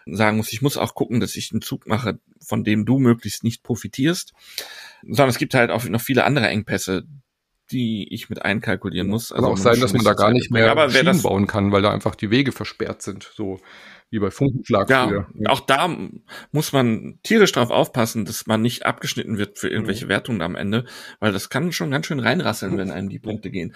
sagen 0.06 0.38
muss, 0.38 0.54
ich 0.54 0.62
muss 0.62 0.78
auch 0.78 0.94
gucken, 0.94 1.20
dass 1.20 1.36
ich 1.36 1.52
einen 1.52 1.64
Zug 1.64 1.88
mache, 1.88 2.20
von 2.40 2.64
dem 2.64 2.86
du 2.86 3.00
möglichst 3.00 3.44
nicht 3.44 3.64
profitierst, 3.64 4.34
sondern 5.02 5.30
es 5.30 5.40
gibt 5.40 5.56
halt 5.56 5.72
auch 5.72 5.84
noch 5.86 6.02
viele 6.02 6.26
andere 6.26 6.48
Engpässe, 6.48 7.06
die 7.72 8.14
ich 8.14 8.30
mit 8.30 8.44
einkalkulieren 8.44 9.08
muss. 9.08 9.32
Also 9.32 9.48
Kann 9.48 9.54
auch 9.54 9.58
sein, 9.58 9.80
dass 9.80 9.94
man 9.94 10.06
da 10.06 10.14
gar 10.14 10.32
nicht 10.32 10.52
mehr 10.52 10.90
Schienen 10.92 11.24
bauen 11.24 11.48
kann, 11.48 11.72
weil 11.72 11.82
da 11.82 11.90
einfach 11.90 12.14
die 12.14 12.30
Wege 12.30 12.52
versperrt 12.52 13.02
sind. 13.02 13.32
So 13.34 13.60
wie 14.16 14.20
bei 14.20 14.32
Funkenschlag 14.32 14.90
ja, 14.90 15.08
früher. 15.08 15.28
Auch 15.48 15.60
da 15.60 15.94
muss 16.52 16.72
man 16.72 17.20
tierisch 17.22 17.52
drauf 17.52 17.70
aufpassen, 17.70 18.26
dass 18.26 18.48
man 18.48 18.62
nicht 18.62 18.86
abgeschnitten 18.86 19.38
wird 19.38 19.60
für 19.60 19.70
irgendwelche 19.70 20.06
mhm. 20.06 20.10
Wertungen 20.10 20.42
am 20.42 20.56
Ende, 20.56 20.86
weil 21.20 21.34
das 21.34 21.50
kann 21.50 21.72
schon 21.74 21.92
ganz 21.92 22.06
schön 22.06 22.20
reinrasseln, 22.20 22.78
wenn 22.78 22.92
einem 22.92 23.10
die 23.10 23.20
Punkte 23.20 23.52
gehen. 23.52 23.76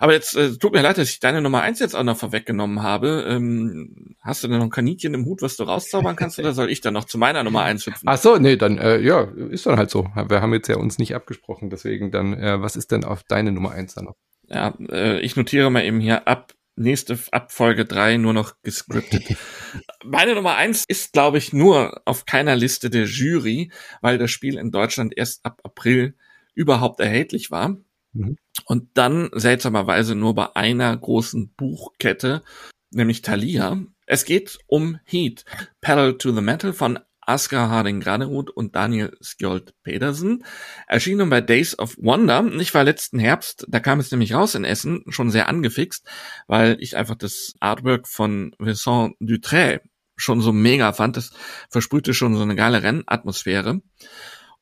Aber 0.00 0.14
jetzt 0.14 0.34
äh, 0.34 0.56
tut 0.56 0.72
mir 0.72 0.82
leid, 0.82 0.98
dass 0.98 1.10
ich 1.10 1.20
deine 1.20 1.42
Nummer 1.42 1.60
eins 1.60 1.78
jetzt 1.78 1.94
auch 1.94 2.02
noch 2.02 2.16
vorweggenommen 2.16 2.82
habe. 2.82 3.26
Ähm, 3.28 4.16
hast 4.22 4.42
du 4.42 4.48
denn 4.48 4.58
noch 4.58 4.64
ein 4.64 4.70
Kaninchen 4.70 5.12
im 5.12 5.26
Hut, 5.26 5.42
was 5.42 5.56
du 5.56 5.64
rauszaubern 5.64 6.16
kannst, 6.16 6.38
oder 6.38 6.52
soll 6.54 6.70
ich 6.70 6.80
dann 6.80 6.94
noch 6.94 7.04
zu 7.04 7.18
meiner 7.18 7.44
Nummer 7.44 7.62
eins 7.62 7.86
hüpfen? 7.86 8.08
Ach 8.08 8.18
so, 8.18 8.38
nee, 8.38 8.56
dann 8.56 8.78
äh, 8.78 8.98
ja, 8.98 9.22
ist 9.50 9.66
dann 9.66 9.76
halt 9.76 9.90
so. 9.90 10.08
Wir 10.28 10.40
haben 10.40 10.54
jetzt 10.54 10.68
ja 10.68 10.76
uns 10.76 10.98
nicht 10.98 11.14
abgesprochen, 11.14 11.68
deswegen 11.68 12.10
dann, 12.10 12.32
äh, 12.32 12.60
was 12.62 12.76
ist 12.76 12.92
denn 12.92 13.04
auf 13.04 13.22
deine 13.24 13.52
Nummer 13.52 13.72
eins 13.72 13.94
dann 13.94 14.06
noch? 14.06 14.16
Ja, 14.48 14.74
äh, 14.90 15.20
ich 15.20 15.36
notiere 15.36 15.70
mal 15.70 15.84
eben 15.84 16.00
hier 16.00 16.26
ab 16.28 16.52
nächste 16.76 17.18
Abfolge 17.32 17.84
drei 17.84 18.16
nur 18.16 18.32
noch 18.32 18.54
gescriptet. 18.62 19.36
Meine 20.04 20.34
Nummer 20.34 20.56
eins 20.56 20.84
ist, 20.86 21.12
glaube 21.12 21.38
ich, 21.38 21.52
nur 21.52 22.02
auf 22.04 22.26
keiner 22.26 22.54
Liste 22.54 22.90
der 22.90 23.06
Jury, 23.06 23.72
weil 24.00 24.18
das 24.18 24.30
Spiel 24.30 24.58
in 24.58 24.70
Deutschland 24.70 25.14
erst 25.16 25.44
ab 25.44 25.60
April 25.64 26.14
überhaupt 26.54 27.00
erhältlich 27.00 27.50
war. 27.50 27.76
Mhm. 28.12 28.36
Und 28.64 28.90
dann 28.94 29.30
seltsamerweise 29.32 30.14
nur 30.14 30.34
bei 30.34 30.54
einer 30.54 30.96
großen 30.96 31.52
Buchkette, 31.56 32.42
nämlich 32.90 33.22
Thalia. 33.22 33.78
Es 34.06 34.24
geht 34.24 34.58
um 34.66 35.00
Heat, 35.04 35.44
Pedal 35.80 36.16
to 36.16 36.32
the 36.32 36.40
Metal 36.40 36.72
von 36.72 36.98
Asker 37.26 37.68
Harding 37.68 38.00
Granerud 38.00 38.50
und 38.50 38.76
Daniel 38.76 39.16
Skjold 39.20 39.74
Pedersen. 39.82 40.44
Erschienen 40.86 41.28
bei 41.28 41.40
Days 41.40 41.78
of 41.78 41.96
Wonder. 41.98 42.44
Ich 42.60 42.72
war 42.72 42.84
letzten 42.84 43.18
Herbst, 43.18 43.66
da 43.68 43.80
kam 43.80 44.00
es 44.00 44.10
nämlich 44.10 44.34
raus 44.34 44.54
in 44.54 44.64
Essen, 44.64 45.04
schon 45.08 45.30
sehr 45.30 45.48
angefixt, 45.48 46.06
weil 46.46 46.76
ich 46.80 46.96
einfach 46.96 47.16
das 47.16 47.54
Artwork 47.60 48.08
von 48.08 48.54
Vincent 48.58 49.14
Dutray 49.20 49.80
schon 50.16 50.40
so 50.40 50.52
mega 50.52 50.92
fand. 50.92 51.16
Das 51.16 51.32
versprühte 51.68 52.14
schon 52.14 52.34
so 52.36 52.42
eine 52.42 52.56
geile 52.56 52.82
Rennatmosphäre. 52.82 53.80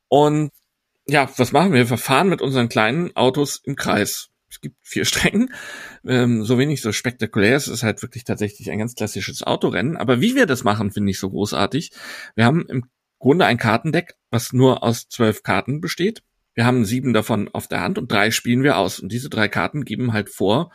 Und 0.08 0.50
ja, 1.06 1.30
was 1.36 1.52
machen 1.52 1.72
wir? 1.72 1.88
Wir 1.90 1.98
fahren 1.98 2.28
mit 2.28 2.40
unseren 2.40 2.68
kleinen 2.68 3.14
Autos 3.14 3.60
im 3.62 3.76
Kreis 3.76 4.30
gibt 4.64 4.76
vier 4.82 5.04
Strecken, 5.04 5.50
ähm, 6.06 6.44
so 6.44 6.58
wenig 6.58 6.82
so 6.82 6.90
spektakulär. 6.90 7.54
Es 7.54 7.68
ist 7.68 7.84
halt 7.84 8.02
wirklich 8.02 8.24
tatsächlich 8.24 8.70
ein 8.70 8.78
ganz 8.78 8.94
klassisches 8.94 9.42
Autorennen. 9.42 9.96
Aber 9.96 10.20
wie 10.20 10.34
wir 10.34 10.46
das 10.46 10.64
machen, 10.64 10.90
finde 10.90 11.12
ich 11.12 11.18
so 11.18 11.30
großartig. 11.30 11.92
Wir 12.34 12.44
haben 12.44 12.66
im 12.68 12.84
Grunde 13.18 13.46
ein 13.46 13.58
Kartendeck, 13.58 14.16
was 14.30 14.52
nur 14.52 14.82
aus 14.82 15.08
zwölf 15.08 15.42
Karten 15.42 15.80
besteht. 15.80 16.22
Wir 16.54 16.66
haben 16.66 16.84
sieben 16.84 17.12
davon 17.12 17.48
auf 17.52 17.68
der 17.68 17.80
Hand 17.80 17.98
und 17.98 18.10
drei 18.10 18.30
spielen 18.30 18.62
wir 18.62 18.76
aus. 18.78 19.00
Und 19.00 19.12
diese 19.12 19.30
drei 19.30 19.48
Karten 19.48 19.84
geben 19.84 20.12
halt 20.12 20.30
vor, 20.30 20.72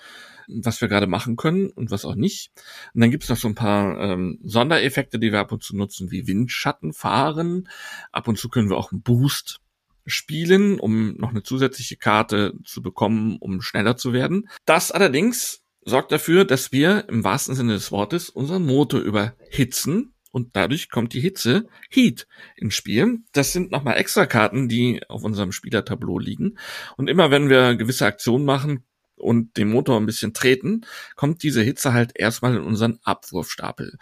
was 0.48 0.82
wir 0.82 0.88
gerade 0.88 1.08
machen 1.08 1.36
können 1.36 1.70
und 1.70 1.92
was 1.92 2.06
auch 2.06 2.16
nicht. 2.16 2.52
Und 2.94 3.02
dann 3.02 3.12
gibt 3.12 3.24
es 3.24 3.30
noch 3.30 3.38
so 3.38 3.48
ein 3.48 3.56
paar 3.56 4.00
ähm, 4.00 4.40
Sondereffekte, 4.44 5.20
die 5.20 5.32
wir 5.32 5.40
ab 5.40 5.52
und 5.52 5.64
zu 5.64 5.76
nutzen, 5.76 6.12
wie 6.12 6.28
Windschatten 6.28 6.92
fahren. 6.92 7.70
Ab 8.12 8.28
und 8.28 8.38
zu 8.38 8.50
können 8.50 8.70
wir 8.70 8.78
auch 8.78 8.92
einen 8.92 9.02
Boost 9.02 9.62
spielen, 10.10 10.80
um 10.80 11.16
noch 11.18 11.30
eine 11.30 11.44
zusätzliche 11.44 11.98
Karte 11.98 12.54
zu 12.66 12.82
bekommen, 12.82 13.38
um 13.40 13.62
schneller 13.62 13.98
zu 13.98 14.14
werden. 14.14 14.50
Das 14.66 14.92
allerdings 14.92 15.64
sorgt 15.82 16.12
dafür, 16.12 16.46
dass 16.46 16.72
wir 16.72 17.08
im 17.10 17.24
wahrsten 17.24 17.56
Sinne 17.56 17.74
des 17.74 17.92
Wortes 17.92 18.30
unseren 18.30 18.66
Motor 18.66 19.02
überhitzen 19.02 20.14
und 20.32 20.56
dadurch 20.56 20.90
kommt 20.90 21.14
die 21.14 21.22
Hitze 21.22 21.68
Heat 21.90 22.28
ins 22.56 22.76
Spiel. 22.76 23.20
Das 23.32 23.52
sind 23.52 23.72
nochmal 23.72 23.98
extra 23.98 24.26
Karten, 24.26 24.70
die 24.70 25.02
auf 25.08 25.24
unserem 25.24 25.52
Spielertableau 25.52 26.20
liegen. 26.20 26.58
Und 26.98 27.10
immer 27.10 27.32
wenn 27.32 27.50
wir 27.50 27.76
gewisse 27.76 28.06
Aktionen 28.06 28.46
machen 28.46 28.84
und 29.16 29.58
den 29.58 29.70
Motor 29.70 29.98
ein 29.98 30.06
bisschen 30.06 30.34
treten, 30.34 30.82
kommt 31.16 31.44
diese 31.44 31.62
Hitze 31.62 31.94
halt 31.94 32.12
erstmal 32.16 32.56
in 32.56 32.64
unseren 32.64 33.00
Abwurfstapel. 33.04 33.98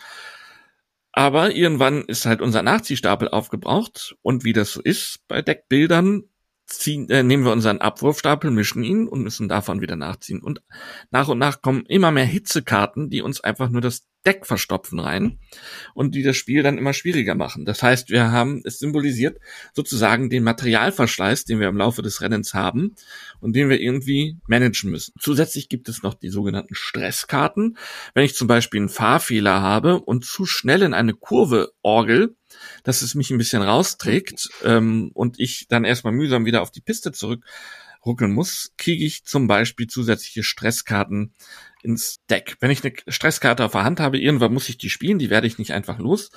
Aber 1.18 1.56
irgendwann 1.56 2.03
ist 2.03 2.27
halt 2.27 2.41
unser 2.41 2.61
Nachziehstapel 2.61 3.27
aufgebraucht 3.27 4.15
und 4.22 4.44
wie 4.44 4.53
das 4.53 4.73
so 4.73 4.81
ist 4.84 5.22
bei 5.27 5.41
Deckbildern, 5.41 6.26
ziehen, 6.68 7.10
äh, 7.10 7.23
nehmen 7.23 7.45
wir 7.45 7.52
unseren 7.52 7.80
Abwurfstapel, 7.80 8.52
mischen 8.52 8.84
ihn 8.84 9.07
und 9.07 9.23
müssen 9.23 9.48
davon 9.48 9.81
wieder 9.81 9.95
nachziehen. 9.95 10.41
Und 10.41 10.61
nach 11.10 11.30
und 11.30 11.39
nach 11.39 11.61
kommen 11.61 11.85
immer 11.88 12.11
mehr 12.11 12.26
Hitzekarten, 12.26 13.10
die 13.10 13.22
uns 13.22 13.41
einfach 13.41 13.69
nur 13.69 13.81
das 13.81 14.06
Deck 14.26 14.45
verstopfen 14.45 14.99
rein 14.99 15.39
und 15.94 16.14
die 16.14 16.23
das 16.23 16.35
Spiel 16.35 16.61
dann 16.61 16.77
immer 16.77 16.91
schwieriger 16.91 17.34
machen. 17.34 17.64
Das 17.64 17.81
heißt, 17.81 18.10
wir 18.10 18.31
haben, 18.31 18.61
es 18.65 18.77
symbolisiert 18.77 19.39
sozusagen 19.73 20.30
den 20.30 20.44
Materialverschleiß, 20.44 21.45
den 21.45 21.61
wir 21.61 21.69
im 21.69 21.77
Laufe 21.77 22.02
des 22.02 22.22
Rennens 22.22 22.53
haben 22.53 22.95
und 23.39 23.56
den 23.56 23.69
wir 23.69 23.80
irgendwie 23.80 24.38
managen 24.48 24.91
müssen. 24.91 25.14
Zusätzlich 25.18 25.69
gibt 25.69 25.88
es 25.88 26.03
noch 26.03 26.14
die 26.14 26.30
sogenannten 26.30 26.76
Stresskarten. 26.76 27.77
Wenn 28.14 28.26
ich 28.26 28.35
zum 28.35 28.48
Beispiel 28.48 28.81
einen 28.81 28.89
Fahrfehler 28.89 29.61
habe 29.61 30.02
und 30.02 30.26
zu 30.26 30.45
schnell 30.45 30.81
in 30.81 30.94
eine 30.94 31.14
Kurve 31.14 31.72
orgel, 31.81 32.35
dass 32.88 33.01
es 33.01 33.15
mich 33.15 33.31
ein 33.31 33.38
bisschen 33.38 33.61
rausträgt 33.61 34.49
ähm, 34.64 35.11
und 35.14 35.41
ich 35.41 35.68
dann 35.68 35.84
erstmal 35.84 36.14
mühsam 36.14 36.45
wieder 36.45 36.61
auf 36.61 36.72
die 36.72 36.80
Piste 36.80 37.11
zurückruckeln 37.11 38.31
muss, 38.31 38.72
kriege 38.77 39.03
ich 39.03 39.26
zum 39.26 39.45
Beispiel 39.47 39.88
zusätzliche 39.88 40.41
Stresskarten 40.41 41.34
ins 41.84 42.23
Deck. 42.30 42.55
Wenn 42.61 42.72
ich 42.72 42.85
eine 42.85 42.93
Stresskarte 43.09 43.65
auf 43.65 43.73
der 43.73 43.84
Hand 43.84 43.99
habe, 43.99 44.18
irgendwann 44.18 44.53
muss 44.53 44.69
ich 44.69 44.77
die 44.77 44.89
spielen, 44.89 45.19
die 45.19 45.30
werde 45.30 45.47
ich 45.47 45.57
nicht 45.57 45.73
einfach 45.73 45.99
los. 45.99 46.31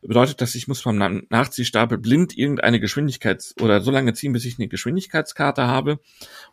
Bedeutet, 0.00 0.40
dass 0.40 0.54
ich 0.54 0.68
muss 0.68 0.80
vom 0.80 0.96
Nachziehstapel 0.96 1.98
blind 1.98 2.38
irgendeine 2.38 2.78
Geschwindigkeits- 2.78 3.60
oder 3.60 3.80
so 3.80 3.90
lange 3.90 4.14
ziehen, 4.14 4.32
bis 4.32 4.44
ich 4.44 4.60
eine 4.60 4.68
Geschwindigkeitskarte 4.68 5.66
habe 5.66 5.98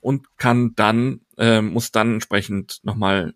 und 0.01 0.35
kann 0.39 0.73
dann, 0.75 1.21
äh, 1.37 1.61
muss 1.61 1.91
dann 1.91 2.15
entsprechend 2.15 2.79
nochmal 2.81 3.35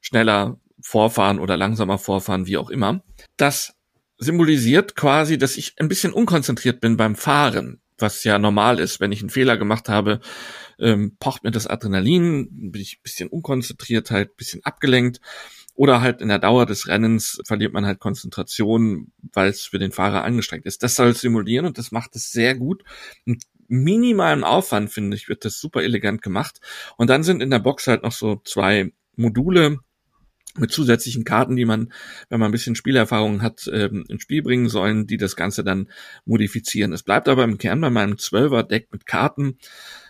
schneller 0.00 0.58
vorfahren 0.80 1.38
oder 1.38 1.58
langsamer 1.58 1.98
vorfahren, 1.98 2.46
wie 2.46 2.56
auch 2.56 2.70
immer. 2.70 3.02
Das 3.36 3.74
symbolisiert 4.18 4.96
quasi, 4.96 5.38
dass 5.38 5.56
ich 5.56 5.74
ein 5.78 5.88
bisschen 5.88 6.12
unkonzentriert 6.12 6.80
bin 6.80 6.96
beim 6.96 7.16
Fahren, 7.16 7.80
was 7.98 8.24
ja 8.24 8.38
normal 8.38 8.78
ist, 8.78 9.00
wenn 9.00 9.12
ich 9.12 9.20
einen 9.20 9.30
Fehler 9.30 9.56
gemacht 9.56 9.88
habe, 9.88 10.20
ähm, 10.78 11.16
pocht 11.18 11.44
mir 11.44 11.50
das 11.50 11.66
Adrenalin, 11.66 12.70
bin 12.70 12.80
ich 12.80 12.98
ein 12.98 13.02
bisschen 13.02 13.28
unkonzentriert, 13.28 14.10
halt 14.10 14.30
ein 14.30 14.36
bisschen 14.36 14.64
abgelenkt. 14.64 15.20
Oder 15.74 16.00
halt 16.00 16.20
in 16.20 16.28
der 16.28 16.40
Dauer 16.40 16.66
des 16.66 16.88
Rennens 16.88 17.40
verliert 17.46 17.72
man 17.72 17.86
halt 17.86 18.00
Konzentration, 18.00 19.12
weil 19.32 19.48
es 19.48 19.62
für 19.62 19.78
den 19.78 19.92
Fahrer 19.92 20.24
angestrengt 20.24 20.66
ist. 20.66 20.82
Das 20.82 20.96
soll 20.96 21.14
simulieren 21.14 21.66
und 21.66 21.78
das 21.78 21.92
macht 21.92 22.16
es 22.16 22.32
sehr 22.32 22.56
gut. 22.56 22.82
Mit 23.24 23.44
minimalem 23.68 24.42
Aufwand, 24.42 24.90
finde 24.90 25.16
ich, 25.16 25.28
wird 25.28 25.44
das 25.44 25.60
super 25.60 25.82
elegant 25.84 26.20
gemacht. 26.20 26.60
Und 26.96 27.10
dann 27.10 27.22
sind 27.22 27.40
in 27.42 27.50
der 27.50 27.60
Box 27.60 27.86
halt 27.86 28.02
noch 28.02 28.10
so 28.10 28.40
zwei 28.44 28.92
Module, 29.14 29.78
mit 30.58 30.72
zusätzlichen 30.72 31.24
Karten, 31.24 31.56
die 31.56 31.64
man, 31.64 31.92
wenn 32.28 32.40
man 32.40 32.48
ein 32.48 32.52
bisschen 32.52 32.74
Spielerfahrung 32.74 33.42
hat, 33.42 33.68
ähm, 33.72 34.04
ins 34.08 34.22
Spiel 34.22 34.42
bringen 34.42 34.68
sollen, 34.68 35.06
die 35.06 35.16
das 35.16 35.36
Ganze 35.36 35.64
dann 35.64 35.88
modifizieren. 36.24 36.92
Es 36.92 37.02
bleibt 37.02 37.28
aber 37.28 37.44
im 37.44 37.58
Kern 37.58 37.80
bei 37.80 37.90
meinem 37.90 38.18
Zwölfer-Deck 38.18 38.88
mit 38.92 39.06
Karten 39.06 39.58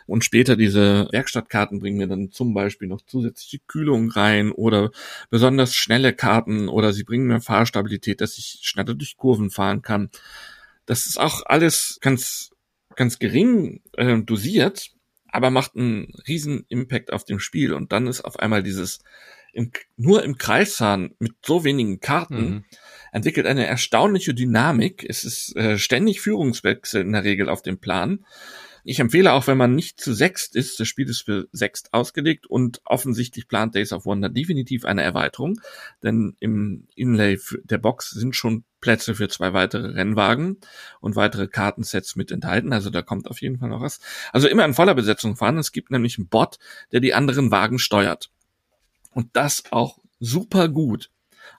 und 0.08 0.24
später 0.24 0.56
diese 0.56 1.06
Werkstattkarten 1.12 1.80
bringen 1.80 1.98
mir 1.98 2.08
dann 2.08 2.30
zum 2.30 2.54
Beispiel 2.54 2.88
noch 2.88 3.02
zusätzliche 3.02 3.58
Kühlung 3.66 4.10
rein 4.10 4.52
oder 4.52 4.90
besonders 5.28 5.74
schnelle 5.74 6.14
Karten 6.14 6.70
oder 6.70 6.94
sie 6.94 7.04
bringen 7.04 7.26
mir 7.26 7.42
Fahrstabilität, 7.42 8.22
dass 8.22 8.38
ich 8.38 8.60
schneller 8.62 8.94
durch 8.94 9.18
Kurven 9.18 9.50
fahren 9.50 9.82
kann. 9.82 10.08
Das 10.86 11.04
ist 11.06 11.20
auch 11.20 11.42
alles 11.44 11.98
ganz, 12.00 12.52
ganz 12.96 13.18
gering 13.18 13.82
äh, 13.98 14.22
dosiert, 14.22 14.92
aber 15.28 15.50
macht 15.50 15.76
einen 15.76 16.14
riesen 16.26 16.64
Impact 16.70 17.12
auf 17.12 17.24
dem 17.24 17.38
Spiel 17.38 17.74
und 17.74 17.92
dann 17.92 18.06
ist 18.06 18.22
auf 18.22 18.38
einmal 18.38 18.62
dieses 18.62 19.00
im, 19.52 19.70
nur 19.96 20.22
im 20.22 20.38
Kreisfahren 20.38 21.14
mit 21.18 21.32
so 21.44 21.64
wenigen 21.64 22.00
Karten 22.00 22.50
mhm. 22.50 22.64
entwickelt 23.12 23.46
eine 23.46 23.66
erstaunliche 23.66 24.34
Dynamik. 24.34 25.04
Es 25.08 25.24
ist 25.24 25.56
äh, 25.56 25.78
ständig 25.78 26.20
Führungswechsel 26.20 27.02
in 27.02 27.12
der 27.12 27.24
Regel 27.24 27.48
auf 27.48 27.62
dem 27.62 27.78
Plan. 27.78 28.24
Ich 28.84 29.00
empfehle 29.00 29.32
auch, 29.32 29.46
wenn 29.46 29.58
man 29.58 29.74
nicht 29.74 30.00
zu 30.00 30.14
sechst 30.14 30.56
ist, 30.56 30.80
das 30.80 30.88
Spiel 30.88 31.10
ist 31.10 31.20
für 31.22 31.46
sechst 31.52 31.92
ausgelegt 31.92 32.46
und 32.46 32.80
offensichtlich 32.86 33.46
plant 33.46 33.74
Days 33.74 33.92
of 33.92 34.06
Wonder 34.06 34.30
definitiv 34.30 34.86
eine 34.86 35.02
Erweiterung, 35.02 35.60
denn 36.02 36.36
im 36.40 36.86
Inlay 36.94 37.38
der 37.64 37.76
Box 37.76 38.10
sind 38.10 38.34
schon 38.34 38.64
Plätze 38.80 39.14
für 39.14 39.28
zwei 39.28 39.52
weitere 39.52 39.88
Rennwagen 39.88 40.58
und 41.00 41.16
weitere 41.16 41.48
Kartensets 41.48 42.16
mit 42.16 42.30
enthalten. 42.30 42.72
Also 42.72 42.88
da 42.88 43.02
kommt 43.02 43.28
auf 43.28 43.42
jeden 43.42 43.58
Fall 43.58 43.68
noch 43.68 43.82
was. 43.82 44.00
Also 44.32 44.48
immer 44.48 44.64
in 44.64 44.72
voller 44.72 44.94
Besetzung 44.94 45.36
fahren. 45.36 45.58
Es 45.58 45.72
gibt 45.72 45.90
nämlich 45.90 46.16
einen 46.16 46.28
Bot, 46.28 46.58
der 46.92 47.00
die 47.00 47.12
anderen 47.12 47.50
Wagen 47.50 47.78
steuert. 47.78 48.30
Und 49.10 49.28
das 49.34 49.64
auch 49.70 49.98
super 50.20 50.68
gut. 50.68 51.10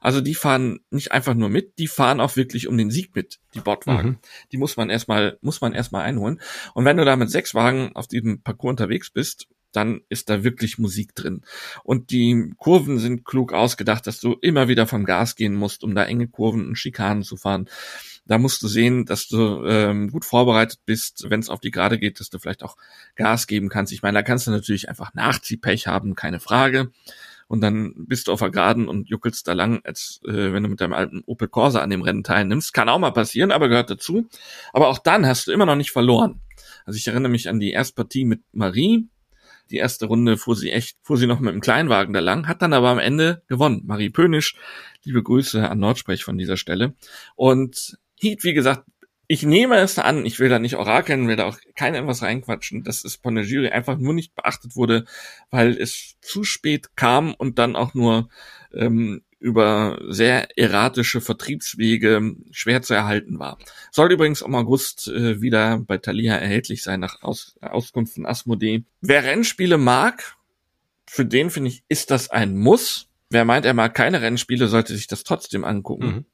Also 0.02 0.22
die 0.22 0.36
fahren 0.36 0.80
nicht 0.92 1.12
einfach 1.12 1.34
nur 1.34 1.50
mit, 1.50 1.78
die 1.78 1.88
fahren 1.88 2.20
auch 2.20 2.36
wirklich 2.36 2.68
um 2.68 2.78
den 2.78 2.92
Sieg 2.92 3.16
mit, 3.16 3.40
die 3.54 3.60
Bordwagen. 3.60 4.12
Mhm. 4.12 4.18
Die 4.52 4.58
muss 4.58 4.78
man 4.78 4.90
erstmal, 4.90 5.38
muss 5.42 5.62
man 5.62 5.74
erstmal 5.74 6.04
einholen. 6.04 6.40
Und 6.74 6.86
wenn 6.86 6.98
du 6.98 7.06
da 7.06 7.16
mit 7.16 7.30
sechs 7.30 7.54
Wagen 7.54 7.92
auf 7.96 8.08
diesem 8.08 8.42
Parcours 8.42 8.72
unterwegs 8.72 9.10
bist, 9.10 9.48
dann 9.72 10.02
ist 10.10 10.30
da 10.30 10.44
wirklich 10.44 10.80
Musik 10.80 11.14
drin. 11.14 11.42
Und 11.84 12.10
die 12.10 12.54
Kurven 12.58 12.98
sind 12.98 13.24
klug 13.24 13.54
ausgedacht, 13.54 14.08
dass 14.08 14.20
du 14.20 14.34
immer 14.42 14.68
wieder 14.68 14.88
vom 14.88 15.06
Gas 15.06 15.36
gehen 15.36 15.54
musst, 15.54 15.84
um 15.84 15.94
da 15.94 16.06
enge 16.06 16.28
Kurven 16.28 16.68
und 16.68 16.76
Schikanen 16.76 17.22
zu 17.22 17.38
fahren. 17.38 17.70
Da 18.26 18.40
musst 18.40 18.64
du 18.64 18.68
sehen, 18.68 19.06
dass 19.06 19.28
du 19.28 19.64
ähm, 19.66 20.10
gut 20.10 20.26
vorbereitet 20.26 20.80
bist, 20.86 21.30
wenn 21.30 21.40
es 21.40 21.50
auf 21.50 21.60
die 21.60 21.72
Gerade 21.72 22.00
geht, 22.00 22.20
dass 22.20 22.32
du 22.32 22.40
vielleicht 22.40 22.64
auch 22.64 22.78
Gas 23.16 23.46
geben 23.46 23.70
kannst. 23.70 23.94
Ich 23.94 24.02
meine, 24.02 24.18
da 24.18 24.24
kannst 24.24 24.48
du 24.48 24.52
natürlich 24.52 24.90
einfach 24.90 25.14
Nachziehpech 25.14 25.86
haben, 25.86 26.16
keine 26.16 26.40
Frage 26.40 26.92
und 27.50 27.62
dann 27.62 27.94
bist 27.98 28.28
du 28.28 28.32
auf 28.32 28.40
der 28.40 28.52
Geraden 28.52 28.88
und 28.88 29.10
juckelst 29.10 29.48
da 29.48 29.54
lang, 29.54 29.82
als 29.84 30.22
äh, 30.24 30.54
wenn 30.54 30.62
du 30.62 30.70
mit 30.70 30.82
deinem 30.82 30.94
alten 30.94 31.24
Opel 31.26 31.48
Corsa 31.48 31.82
an 31.82 31.90
dem 31.90 32.04
Rennen 32.04 32.24
teilnimmst. 32.24 32.74
Kann 32.74 32.90
auch 32.90 33.00
mal 33.00 33.10
passieren, 33.10 33.52
aber 33.52 33.70
gehört 33.70 33.90
dazu. 33.90 34.30
Aber 34.72 34.88
auch 34.88 35.00
dann 35.00 35.26
hast 35.26 35.48
du 35.48 35.52
immer 35.52 35.66
noch 35.66 35.76
nicht 35.76 35.90
verloren. 35.90 36.42
Also 36.86 36.98
ich 36.98 37.08
erinnere 37.08 37.32
mich 37.32 37.50
an 37.50 37.60
die 37.60 37.72
erste 37.72 37.96
Partie 37.96 38.24
mit 38.24 38.42
Marie. 38.52 39.10
Die 39.72 39.78
erste 39.78 40.06
Runde 40.06 40.38
fuhr 40.38 40.56
sie 40.56 40.72
echt, 40.72 40.98
fuhr 41.02 41.18
sie 41.18 41.26
noch 41.26 41.40
mit 41.40 41.52
dem 41.52 41.60
Kleinwagen 41.60 42.14
da 42.14 42.20
lang, 42.20 42.48
hat 42.48 42.62
dann 42.62 42.74
aber 42.74 42.90
am 42.90 43.00
Ende 43.00 43.42
gewonnen. 43.48 43.82
Marie 43.86 44.12
Pönisch, 44.12 44.56
liebe 45.04 45.24
Grüße 45.24 45.68
an 45.68 45.80
Nordsprech 45.80 46.24
von 46.24 46.38
dieser 46.38 46.56
Stelle. 46.56 46.94
Und 47.36 47.98
Heat, 48.20 48.44
wie 48.44 48.54
gesagt, 48.54 48.86
ich 49.32 49.44
nehme 49.44 49.78
es 49.78 50.00
an, 50.00 50.26
ich 50.26 50.40
will 50.40 50.50
da 50.50 50.58
nicht 50.58 50.76
orakeln, 50.76 51.28
will 51.28 51.36
da 51.36 51.46
auch 51.46 51.60
kein 51.76 51.94
etwas 51.94 52.24
reinquatschen, 52.24 52.84
dass 52.84 53.06
es 53.06 53.18
von 53.18 53.36
der 53.36 53.44
Jury 53.44 53.70
einfach 53.70 54.00
nur 54.00 54.16
nicht 54.16 54.34
beachtet 54.34 54.76
wurde, 54.76 55.06
weil 55.52 55.78
es 55.80 56.16
zu 56.20 56.44
spät 56.44 56.96
kam 56.96 57.36
und 57.36 57.60
dann 57.60 57.76
auch 57.76 57.94
nur 57.94 58.30
ähm, 58.74 59.22
über 59.38 60.00
sehr 60.08 60.58
erratische 60.58 61.22
Vertriebswege 61.22 62.38
schwer 62.50 62.82
zu 62.82 62.96
erhalten 62.96 63.38
war. 63.38 63.60
Soll 63.92 64.12
übrigens 64.12 64.42
im 64.42 64.56
August 64.56 65.08
äh, 65.10 65.40
wieder 65.40 65.78
bei 65.78 66.00
Thalia 66.00 66.34
erhältlich 66.36 66.82
sein 66.82 67.00
nach 67.00 67.22
Aus 67.22 67.56
Auskunft 67.62 68.16
von 68.16 68.26
Asmodee. 68.26 68.84
Wer 69.02 69.26
Rennspiele 69.26 69.78
mag, 69.78 70.38
für 71.06 71.24
den 71.24 71.52
finde 71.52 71.70
ich, 71.70 71.84
ist 71.88 72.10
das 72.10 72.32
ein 72.32 72.58
Muss. 72.58 73.10
Wer 73.30 73.46
meint, 73.46 73.68
er 73.68 73.76
mag 73.76 73.94
keine 73.94 74.24
Rennspiele, 74.24 74.68
sollte 74.68 74.96
sich 74.96 75.06
das 75.06 75.24
trotzdem 75.24 75.66
angucken. 75.66 76.08
Mhm 76.08 76.26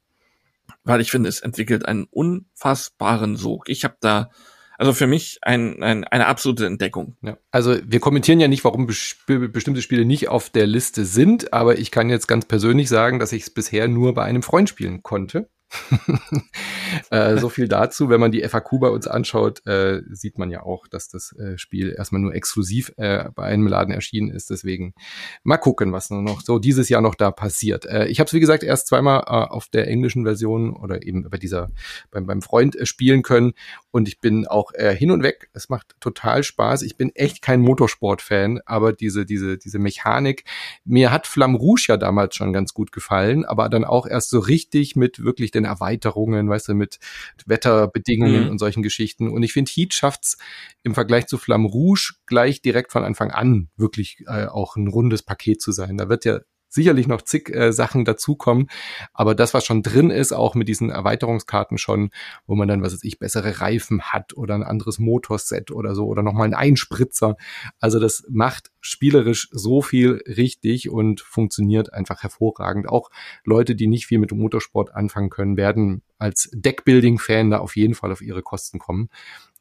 weil 0.86 1.00
ich 1.00 1.10
finde, 1.10 1.28
es 1.28 1.40
entwickelt 1.40 1.84
einen 1.84 2.04
unfassbaren 2.04 3.36
Sog. 3.36 3.68
Ich 3.68 3.84
habe 3.84 3.96
da 4.00 4.30
also 4.78 4.92
für 4.92 5.06
mich 5.06 5.38
ein, 5.42 5.82
ein, 5.82 6.04
eine 6.04 6.26
absolute 6.26 6.66
Entdeckung. 6.66 7.16
Ja. 7.22 7.38
Also 7.50 7.76
wir 7.84 7.98
kommentieren 7.98 8.40
ja 8.40 8.48
nicht, 8.48 8.62
warum 8.64 8.86
bestimmte 8.86 9.82
Spiele 9.82 10.04
nicht 10.04 10.28
auf 10.28 10.50
der 10.50 10.66
Liste 10.66 11.04
sind, 11.04 11.52
aber 11.52 11.78
ich 11.78 11.90
kann 11.90 12.10
jetzt 12.10 12.26
ganz 12.26 12.44
persönlich 12.44 12.88
sagen, 12.88 13.18
dass 13.18 13.32
ich 13.32 13.44
es 13.44 13.50
bisher 13.50 13.88
nur 13.88 14.14
bei 14.14 14.24
einem 14.24 14.42
Freund 14.42 14.68
spielen 14.68 15.02
konnte. 15.02 15.48
äh, 17.10 17.38
so 17.38 17.48
viel 17.48 17.68
dazu. 17.68 18.08
Wenn 18.08 18.20
man 18.20 18.30
die 18.30 18.42
FAQ 18.42 18.80
bei 18.80 18.88
uns 18.88 19.06
anschaut, 19.06 19.66
äh, 19.66 20.02
sieht 20.10 20.38
man 20.38 20.50
ja 20.50 20.62
auch, 20.62 20.86
dass 20.86 21.08
das 21.08 21.32
äh, 21.32 21.58
Spiel 21.58 21.94
erstmal 21.96 22.20
nur 22.20 22.34
exklusiv 22.34 22.92
äh, 22.96 23.28
bei 23.34 23.44
einem 23.44 23.66
Laden 23.66 23.92
erschienen 23.92 24.30
ist. 24.30 24.50
Deswegen 24.50 24.94
mal 25.42 25.56
gucken, 25.56 25.92
was 25.92 26.10
noch 26.10 26.40
so 26.40 26.58
dieses 26.58 26.88
Jahr 26.88 27.00
noch 27.00 27.14
da 27.14 27.30
passiert. 27.30 27.84
Äh, 27.86 28.06
ich 28.06 28.20
habe 28.20 28.28
es 28.28 28.32
wie 28.32 28.40
gesagt 28.40 28.62
erst 28.62 28.86
zweimal 28.86 29.20
äh, 29.20 29.48
auf 29.52 29.68
der 29.68 29.88
englischen 29.88 30.24
Version 30.24 30.74
oder 30.74 31.04
eben 31.04 31.28
bei 31.28 31.38
dieser 31.38 31.70
beim, 32.10 32.26
beim 32.26 32.42
Freund 32.42 32.76
spielen 32.84 33.22
können 33.22 33.52
und 33.90 34.08
ich 34.08 34.20
bin 34.20 34.46
auch 34.46 34.72
hin 34.76 35.10
und 35.10 35.22
weg. 35.22 35.48
Es 35.52 35.68
macht 35.68 35.96
total 36.00 36.42
Spaß. 36.42 36.82
Ich 36.82 36.96
bin 36.96 37.10
echt 37.14 37.42
kein 37.42 37.60
Motorsport-Fan, 37.60 38.60
aber 38.66 38.92
diese 38.92 39.24
diese 39.24 39.58
diese 39.58 39.78
Mechanik. 39.78 40.44
Mir 40.84 41.10
hat 41.10 41.26
Flamme 41.26 41.58
Rouge 41.58 41.86
ja 41.88 41.96
damals 41.96 42.36
schon 42.36 42.52
ganz 42.52 42.74
gut 42.74 42.92
gefallen, 42.92 43.44
aber 43.44 43.68
dann 43.68 43.84
auch 43.84 44.06
erst 44.06 44.30
so 44.30 44.38
richtig 44.38 44.96
mit 44.96 45.24
wirklich 45.24 45.50
den 45.56 45.64
Erweiterungen, 45.64 46.48
weißt 46.48 46.68
du, 46.68 46.74
mit 46.74 46.98
Wetterbedingungen 47.46 48.44
mhm. 48.44 48.50
und 48.50 48.58
solchen 48.58 48.82
Geschichten. 48.82 49.28
Und 49.28 49.42
ich 49.42 49.52
finde, 49.52 49.70
Heat 49.74 49.94
schafft's 49.94 50.38
im 50.82 50.94
Vergleich 50.94 51.26
zu 51.26 51.38
Flamme 51.38 51.68
Rouge 51.68 52.14
gleich 52.26 52.62
direkt 52.62 52.92
von 52.92 53.04
Anfang 53.04 53.30
an 53.30 53.68
wirklich 53.76 54.18
äh, 54.26 54.46
auch 54.46 54.76
ein 54.76 54.88
rundes 54.88 55.22
Paket 55.22 55.60
zu 55.60 55.72
sein. 55.72 55.96
Da 55.96 56.08
wird 56.08 56.24
ja 56.24 56.40
sicherlich 56.76 57.08
noch 57.08 57.22
zig 57.22 57.52
äh, 57.52 57.72
Sachen 57.72 58.04
dazukommen, 58.04 58.68
aber 59.12 59.34
das, 59.34 59.52
was 59.52 59.64
schon 59.64 59.82
drin 59.82 60.10
ist, 60.10 60.32
auch 60.32 60.54
mit 60.54 60.68
diesen 60.68 60.90
Erweiterungskarten 60.90 61.78
schon, 61.78 62.10
wo 62.46 62.54
man 62.54 62.68
dann, 62.68 62.82
was 62.82 62.92
weiß 62.92 63.02
ich, 63.02 63.18
bessere 63.18 63.60
Reifen 63.60 64.02
hat 64.02 64.36
oder 64.36 64.54
ein 64.54 64.62
anderes 64.62 65.00
Motorset 65.00 65.72
oder 65.72 65.96
so 65.96 66.06
oder 66.06 66.22
nochmal 66.22 66.44
einen 66.44 66.54
Einspritzer. 66.54 67.36
Also 67.80 67.98
das 67.98 68.24
macht 68.30 68.70
spielerisch 68.80 69.48
so 69.50 69.82
viel 69.82 70.22
richtig 70.28 70.88
und 70.88 71.20
funktioniert 71.20 71.92
einfach 71.92 72.22
hervorragend. 72.22 72.88
Auch 72.88 73.10
Leute, 73.44 73.74
die 73.74 73.88
nicht 73.88 74.06
viel 74.06 74.18
mit 74.18 74.30
Motorsport 74.30 74.94
anfangen 74.94 75.30
können, 75.30 75.56
werden 75.56 76.02
als 76.18 76.48
Deckbuilding-Fan 76.52 77.50
da 77.50 77.58
auf 77.58 77.76
jeden 77.76 77.94
Fall 77.94 78.12
auf 78.12 78.20
ihre 78.20 78.42
Kosten 78.42 78.78
kommen. 78.78 79.08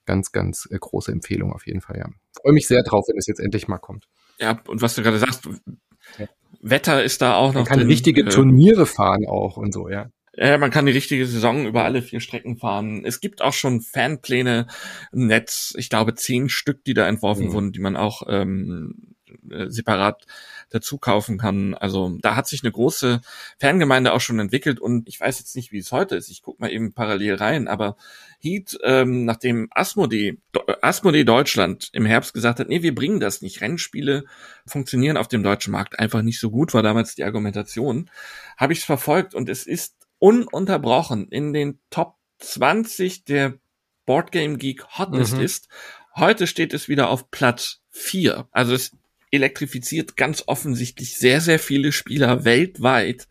Ganz, 0.06 0.32
ganz 0.32 0.68
äh, 0.70 0.78
große 0.80 1.12
Empfehlung 1.12 1.52
auf 1.52 1.66
jeden 1.66 1.82
Fall, 1.82 1.98
ja. 1.98 2.10
Freue 2.40 2.54
mich 2.54 2.68
sehr 2.68 2.84
drauf, 2.84 3.06
wenn 3.08 3.18
es 3.18 3.26
jetzt 3.26 3.40
endlich 3.40 3.68
mal 3.68 3.80
kommt. 3.80 4.08
Ja, 4.38 4.62
und 4.68 4.82
was 4.82 4.96
du 4.96 5.02
gerade 5.02 5.18
sagst, 5.18 5.50
ja. 6.20 6.28
Wetter 6.62 7.04
ist 7.04 7.22
da 7.22 7.36
auch 7.36 7.50
noch. 7.50 7.62
Man 7.62 7.66
kann 7.66 7.80
drin. 7.80 7.88
richtige 7.88 8.22
äh, 8.22 8.30
Turniere 8.30 8.86
fahren 8.86 9.26
auch 9.28 9.58
und 9.58 9.74
so, 9.74 9.90
ja. 9.90 10.10
Ja, 10.38 10.58
man 10.58 10.70
kann 10.70 10.86
die 10.86 10.92
richtige 10.92 11.26
Saison 11.26 11.66
über 11.66 11.86
alle 11.86 12.02
vier 12.02 12.20
Strecken 12.20 12.58
fahren. 12.58 13.06
Es 13.06 13.22
gibt 13.22 13.42
auch 13.42 13.54
schon 13.54 13.80
Fanpläne 13.82 14.68
im 15.14 15.28
Netz, 15.28 15.74
ich 15.78 15.90
glaube 15.90 16.16
zehn 16.16 16.50
Stück, 16.50 16.84
die 16.84 16.94
da 16.94 17.08
entworfen 17.08 17.48
mhm. 17.48 17.54
wurden, 17.54 17.72
die 17.72 17.80
man 17.80 17.96
auch 17.96 18.24
ähm, 18.28 19.16
äh, 19.50 19.70
separat 19.70 20.26
dazu 20.70 20.98
kaufen 20.98 21.38
kann. 21.38 21.74
Also 21.74 22.18
da 22.22 22.36
hat 22.36 22.48
sich 22.48 22.64
eine 22.64 22.72
große 22.72 23.22
Fangemeinde 23.60 24.14
auch 24.14 24.22
schon 24.22 24.40
entwickelt 24.40 24.80
und 24.80 25.08
ich 25.08 25.20
weiß 25.20 25.40
jetzt 25.40 25.56
nicht, 25.56 25.72
wie 25.72 25.80
es 25.80 25.92
heute 25.92 26.16
ist. 26.16 26.30
Ich 26.30 26.42
guck 26.42 26.60
mal 26.60 26.72
eben 26.72 26.94
parallel 26.94 27.36
rein, 27.36 27.68
aber 27.68 27.98
Heat, 28.40 28.78
ähm, 28.84 29.26
nachdem 29.26 29.68
Asmodee, 29.72 30.38
Asmodee 30.82 31.24
Deutschland 31.24 31.90
im 31.94 32.06
Herbst 32.06 32.34
gesagt 32.34 32.60
hat, 32.60 32.70
nee, 32.70 32.84
wir 32.84 32.96
bringen 32.96 33.20
das 33.20 33.42
nicht. 33.42 33.62
Rennspiele 33.62 34.26
funktionieren 34.66 35.18
auf 35.18 35.28
dem 35.28 35.44
deutschen 35.44 35.72
Markt 35.72 36.00
einfach 36.00 36.22
nicht 36.22 36.40
so 36.40 36.52
gut, 36.52 36.74
war 36.74 36.84
damals 36.84 37.16
die 37.16 37.24
Argumentation, 37.24 38.10
habe 38.58 38.74
ich 38.74 38.80
es 38.80 38.86
verfolgt 38.86 39.34
und 39.34 39.50
es 39.50 39.66
ist 39.66 39.96
ununterbrochen 40.20 41.28
in 41.30 41.54
den 41.54 41.80
Top 41.90 42.16
20 42.40 43.26
der 43.26 43.60
Boardgame 44.06 44.58
Geek 44.58 44.98
Hotlist 44.98 45.36
mhm. 45.36 45.42
ist. 45.42 45.68
Heute 46.16 46.48
steht 46.48 46.74
es 46.74 46.88
wieder 46.88 47.10
auf 47.10 47.32
Platz 47.32 47.82
4. 47.90 48.48
Also 48.52 48.74
es 48.74 48.96
elektrifiziert 49.32 50.18
ganz 50.18 50.44
offensichtlich 50.48 51.18
sehr, 51.18 51.42
sehr 51.42 51.60
viele 51.60 51.92
Spieler 51.92 52.46
weltweit, 52.46 53.28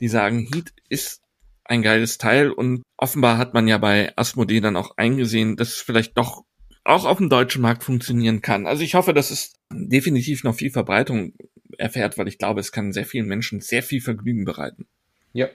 die 0.00 0.08
sagen, 0.08 0.48
Heat 0.52 0.72
ist 0.88 1.22
ein 1.64 1.82
geiles 1.82 2.18
Teil 2.18 2.50
und 2.50 2.82
offenbar 2.96 3.38
hat 3.38 3.54
man 3.54 3.66
ja 3.66 3.78
bei 3.78 4.12
Asmodee 4.16 4.60
dann 4.60 4.76
auch 4.76 4.96
eingesehen, 4.96 5.56
dass 5.56 5.68
es 5.68 5.80
vielleicht 5.80 6.16
doch 6.16 6.44
auch 6.84 7.04
auf 7.04 7.18
dem 7.18 7.28
deutschen 7.28 7.62
Markt 7.62 7.82
funktionieren 7.82 8.42
kann. 8.42 8.66
Also 8.66 8.82
ich 8.82 8.94
hoffe, 8.94 9.12
dass 9.12 9.30
es 9.30 9.54
definitiv 9.72 10.44
noch 10.44 10.54
viel 10.54 10.70
Verbreitung 10.70 11.32
erfährt, 11.78 12.16
weil 12.16 12.28
ich 12.28 12.38
glaube, 12.38 12.60
es 12.60 12.72
kann 12.72 12.92
sehr 12.92 13.04
vielen 13.04 13.26
Menschen 13.26 13.60
sehr 13.60 13.82
viel 13.82 14.00
Vergnügen 14.00 14.44
bereiten. 14.44 14.86
Ja, 15.32 15.48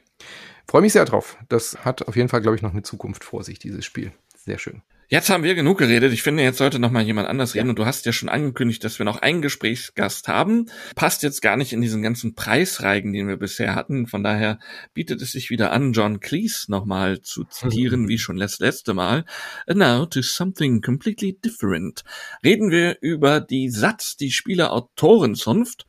freue 0.67 0.81
mich 0.81 0.93
sehr 0.93 1.05
drauf. 1.05 1.37
Das 1.49 1.85
hat 1.85 2.07
auf 2.07 2.15
jeden 2.15 2.29
Fall, 2.29 2.41
glaube 2.41 2.55
ich, 2.55 2.61
noch 2.61 2.71
eine 2.71 2.83
Zukunft 2.83 3.23
vor 3.23 3.43
sich, 3.43 3.59
dieses 3.59 3.85
Spiel. 3.85 4.11
Sehr 4.35 4.59
schön. 4.59 4.81
Jetzt 5.13 5.29
haben 5.29 5.43
wir 5.43 5.55
genug 5.55 5.77
geredet. 5.77 6.13
Ich 6.13 6.23
finde, 6.23 6.41
jetzt 6.41 6.57
sollte 6.57 6.79
noch 6.79 6.89
mal 6.89 7.03
jemand 7.03 7.27
anders 7.27 7.53
reden. 7.53 7.65
Ja. 7.65 7.71
Und 7.71 7.79
du 7.79 7.85
hast 7.85 8.05
ja 8.05 8.13
schon 8.13 8.29
angekündigt, 8.29 8.81
dass 8.85 8.97
wir 8.97 9.05
noch 9.05 9.21
einen 9.21 9.41
Gesprächsgast 9.41 10.29
haben. 10.29 10.67
Passt 10.95 11.21
jetzt 11.21 11.41
gar 11.41 11.57
nicht 11.57 11.73
in 11.73 11.81
diesen 11.81 12.01
ganzen 12.01 12.33
Preisreigen, 12.33 13.11
den 13.11 13.27
wir 13.27 13.35
bisher 13.35 13.75
hatten. 13.75 14.07
Von 14.07 14.23
daher 14.23 14.57
bietet 14.93 15.21
es 15.21 15.33
sich 15.33 15.49
wieder 15.49 15.73
an, 15.73 15.91
John 15.91 16.21
Cleese 16.21 16.71
nochmal 16.71 17.19
zu 17.19 17.43
zitieren, 17.43 18.07
wie 18.07 18.19
schon 18.19 18.37
das 18.37 18.59
letzte 18.59 18.93
Mal. 18.93 19.25
And 19.67 19.79
now 19.79 20.05
to 20.05 20.21
something 20.21 20.81
completely 20.81 21.37
different. 21.43 22.05
Reden 22.41 22.71
wir 22.71 22.97
über 23.01 23.41
die 23.41 23.69
Satz, 23.69 24.15
die 24.15 24.31
Spieler-Autorenzunft. 24.31 25.87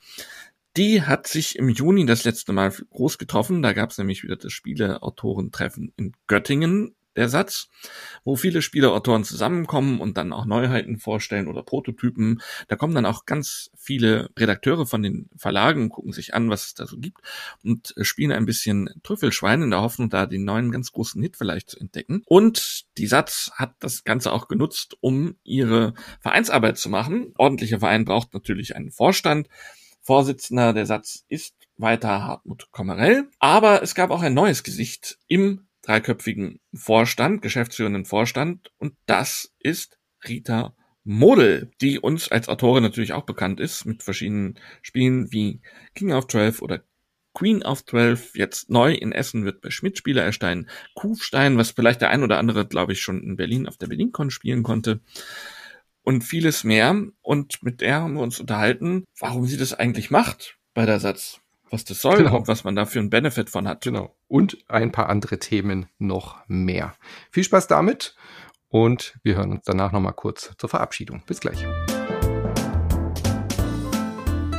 Die 0.76 1.02
hat 1.02 1.28
sich 1.28 1.54
im 1.54 1.68
Juni 1.68 2.06
das 2.06 2.24
letzte 2.24 2.52
Mal 2.52 2.72
groß 2.90 3.18
getroffen. 3.18 3.62
Da 3.62 3.72
gab 3.72 3.90
es 3.90 3.98
nämlich 3.98 4.24
wieder 4.24 4.34
das 4.34 4.52
Spieleautorentreffen 4.52 5.92
in 5.96 6.12
Göttingen 6.26 6.96
der 7.16 7.28
Satz, 7.28 7.68
wo 8.24 8.36
viele 8.36 8.62
Spielerautoren 8.62 9.24
zusammenkommen 9.24 10.00
und 10.00 10.16
dann 10.16 10.32
auch 10.32 10.46
Neuheiten 10.46 10.98
vorstellen 10.98 11.48
oder 11.48 11.62
Prototypen. 11.62 12.40
Da 12.68 12.76
kommen 12.76 12.94
dann 12.94 13.06
auch 13.06 13.26
ganz 13.26 13.70
viele 13.76 14.30
Redakteure 14.38 14.86
von 14.86 15.02
den 15.02 15.28
Verlagen, 15.36 15.88
gucken 15.88 16.12
sich 16.12 16.34
an, 16.34 16.50
was 16.50 16.66
es 16.66 16.74
da 16.74 16.86
so 16.86 16.98
gibt 16.98 17.20
und 17.62 17.94
spielen 18.00 18.32
ein 18.32 18.46
bisschen 18.46 18.88
Trüffelschwein 19.02 19.62
in 19.62 19.70
der 19.70 19.82
Hoffnung, 19.82 20.10
da 20.10 20.26
den 20.26 20.44
neuen 20.44 20.70
ganz 20.70 20.92
großen 20.92 21.22
Hit 21.22 21.36
vielleicht 21.36 21.70
zu 21.70 21.78
entdecken. 21.78 22.22
Und 22.26 22.84
die 22.98 23.06
Satz 23.06 23.50
hat 23.54 23.74
das 23.80 24.04
Ganze 24.04 24.32
auch 24.32 24.48
genutzt, 24.48 24.96
um 25.00 25.36
ihre 25.42 25.94
Vereinsarbeit 26.20 26.78
zu 26.78 26.88
machen. 26.88 27.32
Ordentlicher 27.36 27.80
Verein 27.80 28.04
braucht 28.04 28.34
natürlich 28.34 28.76
einen 28.76 28.90
Vorstand. 28.90 29.48
Vorsitzender 30.00 30.72
der 30.72 30.86
Satz 30.86 31.24
ist 31.28 31.54
weiter 31.76 32.24
Hartmut 32.24 32.70
Kommerell. 32.72 33.28
Aber 33.38 33.82
es 33.82 33.94
gab 33.94 34.10
auch 34.10 34.22
ein 34.22 34.34
neues 34.34 34.62
Gesicht 34.62 35.18
im 35.28 35.66
dreiköpfigen 35.82 36.60
Vorstand, 36.74 37.42
geschäftsführenden 37.42 38.04
Vorstand 38.04 38.72
und 38.78 38.94
das 39.06 39.52
ist 39.58 39.98
Rita 40.26 40.74
Model, 41.04 41.70
die 41.80 41.98
uns 41.98 42.30
als 42.30 42.48
Autorin 42.48 42.82
natürlich 42.82 43.12
auch 43.12 43.24
bekannt 43.24 43.58
ist 43.60 43.84
mit 43.84 44.02
verschiedenen 44.02 44.58
Spielen 44.82 45.32
wie 45.32 45.60
King 45.94 46.12
of 46.12 46.28
Twelve 46.28 46.62
oder 46.62 46.84
Queen 47.34 47.62
of 47.62 47.82
Twelve. 47.82 48.22
Jetzt 48.34 48.70
neu 48.70 48.92
in 48.92 49.12
Essen 49.12 49.44
wird 49.44 49.60
bei 49.62 49.70
Schmidt 49.70 49.98
Spieler 49.98 50.22
erscheinen. 50.22 50.68
Kufstein, 50.94 51.56
was 51.56 51.72
vielleicht 51.72 52.02
der 52.02 52.10
ein 52.10 52.22
oder 52.22 52.38
andere, 52.38 52.66
glaube 52.66 52.92
ich, 52.92 53.00
schon 53.00 53.22
in 53.22 53.36
Berlin 53.36 53.66
auf 53.66 53.76
der 53.76 53.88
BerlinCon 53.88 54.30
spielen 54.30 54.62
konnte. 54.62 55.00
Und 56.02 56.22
vieles 56.22 56.64
mehr. 56.64 57.00
Und 57.20 57.62
mit 57.62 57.80
der 57.80 58.02
haben 58.02 58.14
wir 58.14 58.22
uns 58.22 58.38
unterhalten, 58.38 59.04
warum 59.18 59.46
sie 59.46 59.56
das 59.56 59.72
eigentlich 59.72 60.10
macht 60.10 60.58
bei 60.74 60.86
der 60.86 61.00
Satz 61.00 61.41
was 61.72 61.84
das 61.84 62.00
soll 62.00 62.18
genau. 62.18 62.36
und 62.36 62.48
was 62.48 62.64
man 62.64 62.76
da 62.76 62.84
für 62.84 63.00
einen 63.00 63.10
Benefit 63.10 63.50
von 63.50 63.66
hat. 63.66 63.82
Genau. 63.82 64.14
Und 64.28 64.58
ein 64.68 64.92
paar 64.92 65.08
andere 65.08 65.38
Themen 65.38 65.86
noch 65.98 66.36
mehr. 66.46 66.94
Viel 67.30 67.44
Spaß 67.44 67.66
damit 67.66 68.14
und 68.68 69.18
wir 69.22 69.36
hören 69.36 69.52
uns 69.52 69.64
danach 69.64 69.90
nochmal 69.90 70.12
kurz 70.12 70.52
zur 70.56 70.68
Verabschiedung. 70.68 71.22
Bis 71.26 71.40
gleich. 71.40 71.64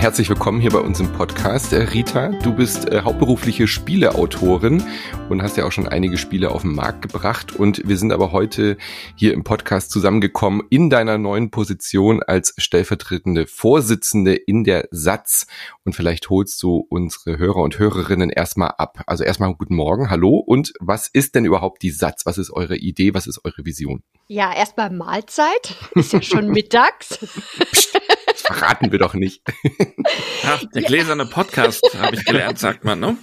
Herzlich 0.04 0.28
willkommen 0.28 0.60
hier 0.60 0.72
bei 0.72 0.80
uns 0.80 1.00
im 1.00 1.14
Podcast. 1.14 1.72
Äh, 1.72 1.84
Rita, 1.84 2.28
du 2.28 2.54
bist 2.54 2.90
äh, 2.90 3.04
hauptberufliche 3.04 3.70
Spieleautorin 3.70 4.84
und 5.30 5.42
hast 5.42 5.56
ja 5.56 5.64
auch 5.64 5.72
schon 5.72 5.88
einige 5.88 6.18
Spiele 6.18 6.52
auf 6.52 6.64
den 6.64 6.76
Markt 6.76 7.04
gebracht. 7.04 7.56
Und 7.56 7.88
wir 7.88 7.96
sind 7.96 8.12
aber 8.12 8.34
heute 8.34 8.76
hier 9.16 9.34
im 9.34 9.46
Podcast 9.46 9.92
zusammengekommen 9.92 10.62
in 10.70 10.90
deiner 10.90 11.18
neuen 11.18 11.52
Position 11.52 12.22
als 12.22 12.54
stellvertretende 12.58 13.48
Vorsitzende 13.48 14.36
in 14.36 14.66
der 14.66 14.90
Satz. 14.92 15.48
Und 15.86 15.96
vielleicht 15.96 16.30
holst 16.30 16.62
du 16.64 16.86
unsere 16.90 17.38
Hörer 17.38 17.62
und 17.62 17.80
Hörerinnen 17.80 18.30
erstmal 18.30 18.74
ab. 18.78 19.04
Also 19.08 19.24
erstmal 19.24 19.56
guten 19.56 19.76
Morgen, 19.76 20.10
hallo. 20.10 20.36
Und 20.36 20.74
was 20.82 21.08
ist 21.08 21.34
denn 21.34 21.46
überhaupt 21.46 21.82
die 21.82 21.92
Satz? 21.92 22.26
Was 22.26 22.38
ist 22.38 22.52
eure 22.52 22.76
Idee? 22.76 23.14
Was 23.14 23.26
ist 23.26 23.40
eure 23.46 23.64
Vision? 23.64 24.04
Ja, 24.28 24.54
erstmal 24.54 24.90
Mahlzeit. 24.90 25.78
Ist 25.96 26.12
ja 26.12 26.22
schon 26.22 26.50
mittags. 26.52 27.20
Verraten 28.44 28.92
wir 28.92 29.00
doch 29.00 29.14
nicht. 29.14 29.42
Ach, 30.46 30.64
der 30.74 30.82
gläserne 30.84 31.26
Podcast, 31.26 31.82
habe 32.00 32.16
ich 32.16 32.26
gelernt, 32.26 32.60
sagt 32.60 32.84
man, 32.84 33.00
ne? 33.00 33.18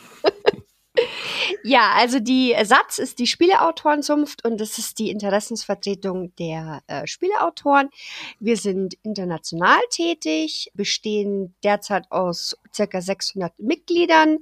Ja, 1.62 1.93
also 1.97 2.21
die 2.21 2.55
Satz 2.65 2.99
ist 2.99 3.19
die 3.19 3.27
Spieleautorenzunft 3.27 4.45
und 4.45 4.61
das 4.61 4.79
ist 4.79 4.99
die 4.99 5.11
Interessensvertretung 5.11 6.35
der 6.37 6.83
äh, 6.87 7.07
Spieleautoren. 7.07 7.91
Wir 8.39 8.57
sind 8.57 8.95
international 9.03 9.81
tätig, 9.91 10.71
bestehen 10.75 11.55
derzeit 11.62 12.11
aus 12.11 12.57
circa 12.75 13.01
600 13.01 13.59
Mitgliedern 13.59 14.39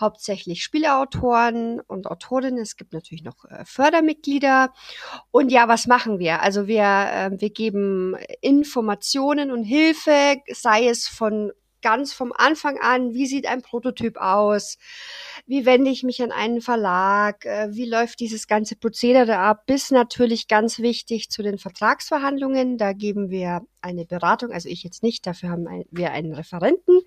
hauptsächlich 0.00 0.62
Spieleautoren 0.62 1.80
und 1.80 2.06
Autorinnen. 2.06 2.60
Es 2.60 2.76
gibt 2.76 2.92
natürlich 2.92 3.24
noch 3.24 3.44
äh, 3.44 3.64
Fördermitglieder. 3.64 4.72
Und 5.30 5.50
ja, 5.50 5.68
was 5.68 5.86
machen 5.86 6.18
wir? 6.18 6.40
Also 6.40 6.66
wir, 6.66 6.82
äh, 6.84 7.30
wir 7.40 7.50
geben 7.50 8.16
Informationen 8.40 9.50
und 9.50 9.64
Hilfe, 9.64 10.36
sei 10.52 10.88
es 10.88 11.08
von 11.08 11.52
ganz 11.82 12.12
vom 12.12 12.32
Anfang 12.32 12.78
an, 12.80 13.14
wie 13.14 13.26
sieht 13.26 13.46
ein 13.46 13.62
Prototyp 13.62 14.16
aus, 14.16 14.78
wie 15.48 15.64
wende 15.64 15.90
ich 15.90 16.02
mich 16.02 16.22
an 16.22 16.30
einen 16.30 16.60
Verlag, 16.60 17.46
äh, 17.46 17.68
wie 17.74 17.86
läuft 17.86 18.20
dieses 18.20 18.46
ganze 18.46 18.76
Prozedere 18.76 19.38
ab, 19.38 19.64
bis 19.66 19.90
natürlich 19.90 20.46
ganz 20.46 20.78
wichtig 20.78 21.30
zu 21.30 21.42
den 21.42 21.58
Vertragsverhandlungen. 21.58 22.76
Da 22.76 22.92
geben 22.92 23.30
wir 23.30 23.62
eine 23.80 24.04
Beratung, 24.04 24.52
also 24.52 24.68
ich 24.68 24.82
jetzt 24.82 25.02
nicht, 25.02 25.26
dafür 25.26 25.48
haben 25.48 25.66
wir 25.90 26.12
einen 26.12 26.34
Referenten, 26.34 27.00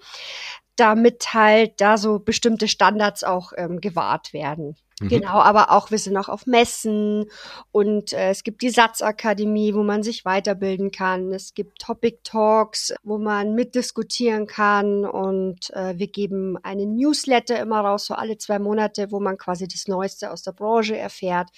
damit 0.75 1.35
halt 1.35 1.79
da 1.79 1.97
so 1.97 2.17
bestimmte 2.17 2.67
Standards 2.67 3.23
auch 3.23 3.53
ähm, 3.55 3.79
gewahrt 3.79 4.33
werden. 4.33 4.75
Mhm. 5.01 5.09
Genau, 5.09 5.39
aber 5.39 5.71
auch 5.71 5.91
wir 5.91 5.97
sind 5.97 6.15
auch 6.15 6.29
auf 6.29 6.45
Messen 6.45 7.25
und 7.71 8.13
äh, 8.13 8.29
es 8.29 8.43
gibt 8.43 8.61
die 8.61 8.69
Satzakademie, 8.69 9.73
wo 9.73 9.83
man 9.83 10.03
sich 10.03 10.25
weiterbilden 10.25 10.91
kann. 10.91 11.33
Es 11.33 11.53
gibt 11.53 11.79
Topic 11.79 12.19
Talks, 12.23 12.93
wo 13.03 13.17
man 13.17 13.55
mitdiskutieren 13.55 14.45
kann 14.47 15.05
und 15.05 15.71
äh, 15.71 15.97
wir 15.97 16.07
geben 16.07 16.57
einen 16.63 16.95
Newsletter 16.95 17.59
immer 17.59 17.81
raus, 17.81 18.05
so 18.05 18.13
alle 18.13 18.37
zwei 18.37 18.59
Monate, 18.59 19.07
wo 19.11 19.19
man 19.19 19.37
quasi 19.37 19.67
das 19.67 19.87
Neueste 19.87 20.31
aus 20.31 20.43
der 20.43 20.51
Branche 20.51 20.95
erfährt. 20.97 21.49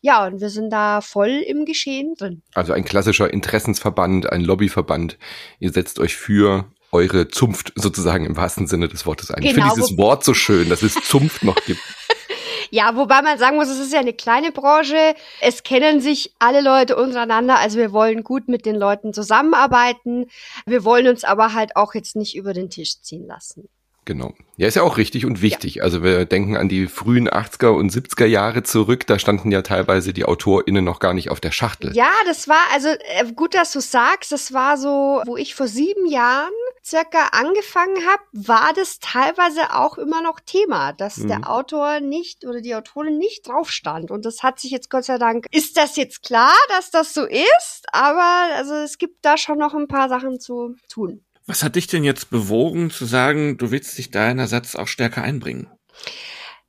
Ja, 0.00 0.26
und 0.26 0.40
wir 0.40 0.50
sind 0.50 0.70
da 0.70 1.00
voll 1.00 1.42
im 1.46 1.64
Geschehen 1.64 2.14
drin. 2.14 2.42
Also 2.54 2.72
ein 2.72 2.84
klassischer 2.84 3.32
Interessensverband, 3.32 4.30
ein 4.30 4.42
Lobbyverband. 4.42 5.18
Ihr 5.58 5.72
setzt 5.72 5.98
euch 5.98 6.16
für 6.16 6.66
eure 6.94 7.28
Zunft 7.28 7.72
sozusagen 7.74 8.24
im 8.24 8.36
wahrsten 8.36 8.68
Sinne 8.68 8.88
des 8.88 9.04
Wortes 9.04 9.30
ein. 9.30 9.42
Genau, 9.42 9.50
ich 9.50 9.54
finde 9.54 9.70
dieses 9.74 9.98
Wort 9.98 10.24
so 10.24 10.32
schön, 10.32 10.68
dass 10.68 10.82
es 10.82 10.94
Zunft 10.94 11.42
noch 11.42 11.56
gibt. 11.66 11.80
Ja, 12.74 12.96
wobei 12.96 13.22
man 13.22 13.38
sagen 13.38 13.54
muss, 13.54 13.68
es 13.68 13.78
ist 13.78 13.92
ja 13.92 14.00
eine 14.00 14.12
kleine 14.12 14.50
Branche. 14.50 15.14
Es 15.40 15.62
kennen 15.62 16.00
sich 16.00 16.34
alle 16.40 16.60
Leute 16.60 16.96
untereinander. 16.96 17.56
Also 17.60 17.78
wir 17.78 17.92
wollen 17.92 18.24
gut 18.24 18.48
mit 18.48 18.66
den 18.66 18.74
Leuten 18.74 19.12
zusammenarbeiten. 19.12 20.26
Wir 20.66 20.84
wollen 20.84 21.06
uns 21.06 21.22
aber 21.22 21.54
halt 21.54 21.76
auch 21.76 21.94
jetzt 21.94 22.16
nicht 22.16 22.34
über 22.34 22.52
den 22.52 22.70
Tisch 22.70 23.00
ziehen 23.00 23.28
lassen. 23.28 23.68
Genau. 24.04 24.34
Ja, 24.56 24.68
ist 24.68 24.76
ja 24.76 24.82
auch 24.82 24.98
richtig 24.98 25.26
und 25.26 25.42
wichtig. 25.42 25.76
Ja. 25.76 25.82
Also 25.82 26.02
wir 26.02 26.26
denken 26.26 26.56
an 26.56 26.68
die 26.68 26.86
frühen 26.86 27.28
80er 27.28 27.68
und 27.68 27.90
70er 27.90 28.26
Jahre 28.26 28.62
zurück. 28.62 29.06
Da 29.06 29.18
standen 29.18 29.50
ja 29.50 29.62
teilweise 29.62 30.12
die 30.12 30.24
AutorInnen 30.24 30.84
noch 30.84 31.00
gar 31.00 31.14
nicht 31.14 31.30
auf 31.30 31.40
der 31.40 31.50
Schachtel. 31.50 31.94
Ja, 31.94 32.10
das 32.26 32.46
war, 32.46 32.60
also 32.72 32.88
äh, 32.88 33.32
gut, 33.34 33.54
dass 33.54 33.72
du 33.72 33.80
sagst, 33.80 34.30
das 34.30 34.52
war 34.52 34.76
so, 34.76 35.22
wo 35.26 35.36
ich 35.36 35.54
vor 35.54 35.66
sieben 35.66 36.06
Jahren 36.06 36.52
circa 36.84 37.28
angefangen 37.32 38.06
habe, 38.06 38.22
war 38.32 38.72
das 38.74 38.98
teilweise 39.00 39.74
auch 39.74 39.96
immer 39.96 40.22
noch 40.22 40.38
Thema, 40.40 40.92
dass 40.92 41.16
mhm. 41.16 41.28
der 41.28 41.50
Autor 41.50 42.00
nicht 42.00 42.44
oder 42.44 42.60
die 42.60 42.74
Autorin 42.74 43.18
nicht 43.18 43.48
drauf 43.48 43.70
stand. 43.70 44.10
Und 44.10 44.26
das 44.26 44.42
hat 44.42 44.60
sich 44.60 44.70
jetzt 44.70 44.90
Gott 44.90 45.04
sei 45.04 45.18
Dank, 45.18 45.46
ist 45.50 45.76
das 45.76 45.96
jetzt 45.96 46.22
klar, 46.22 46.54
dass 46.68 46.90
das 46.90 47.14
so 47.14 47.24
ist? 47.24 47.86
Aber 47.92 48.54
also 48.54 48.74
es 48.74 48.98
gibt 48.98 49.24
da 49.24 49.38
schon 49.38 49.58
noch 49.58 49.74
ein 49.74 49.88
paar 49.88 50.08
Sachen 50.08 50.38
zu 50.38 50.76
tun. 50.88 51.24
Was 51.46 51.62
hat 51.62 51.76
dich 51.76 51.86
denn 51.86 52.04
jetzt 52.04 52.30
bewogen 52.30 52.90
zu 52.90 53.04
sagen, 53.04 53.58
du 53.58 53.70
willst 53.70 53.98
dich 53.98 54.10
da 54.10 54.30
in 54.30 54.38
Ersatz 54.38 54.74
auch 54.74 54.88
stärker 54.88 55.22
einbringen? 55.22 55.68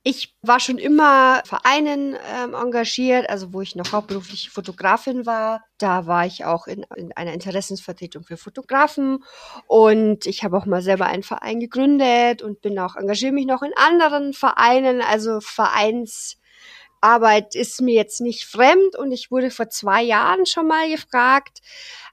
Ich 0.02 0.36
war 0.40 0.60
schon 0.60 0.78
immer 0.78 1.42
Vereinen 1.44 2.14
ähm, 2.32 2.54
engagiert, 2.54 3.28
also 3.28 3.52
wo 3.52 3.60
ich 3.60 3.74
noch 3.74 3.90
hauptberufliche 3.90 4.52
Fotografin 4.52 5.26
war. 5.26 5.64
Da 5.78 6.06
war 6.06 6.26
ich 6.26 6.44
auch 6.44 6.68
in, 6.68 6.86
in 6.94 7.10
einer 7.16 7.32
Interessensvertretung 7.32 8.22
für 8.22 8.36
Fotografen 8.36 9.24
und 9.66 10.26
ich 10.26 10.44
habe 10.44 10.56
auch 10.58 10.66
mal 10.66 10.80
selber 10.80 11.06
einen 11.06 11.24
Verein 11.24 11.58
gegründet 11.58 12.42
und 12.42 12.60
bin 12.60 12.78
auch 12.78 12.94
engagiere 12.94 13.32
mich 13.32 13.46
noch 13.46 13.62
in 13.62 13.72
anderen 13.74 14.32
Vereinen. 14.32 15.00
Also 15.00 15.40
Vereins 15.40 16.36
Arbeit 17.00 17.54
ist 17.54 17.80
mir 17.80 17.94
jetzt 17.94 18.20
nicht 18.20 18.44
fremd 18.44 18.96
und 18.96 19.12
ich 19.12 19.30
wurde 19.30 19.50
vor 19.50 19.70
zwei 19.70 20.02
Jahren 20.02 20.46
schon 20.46 20.68
mal 20.68 20.88
gefragt. 20.88 21.60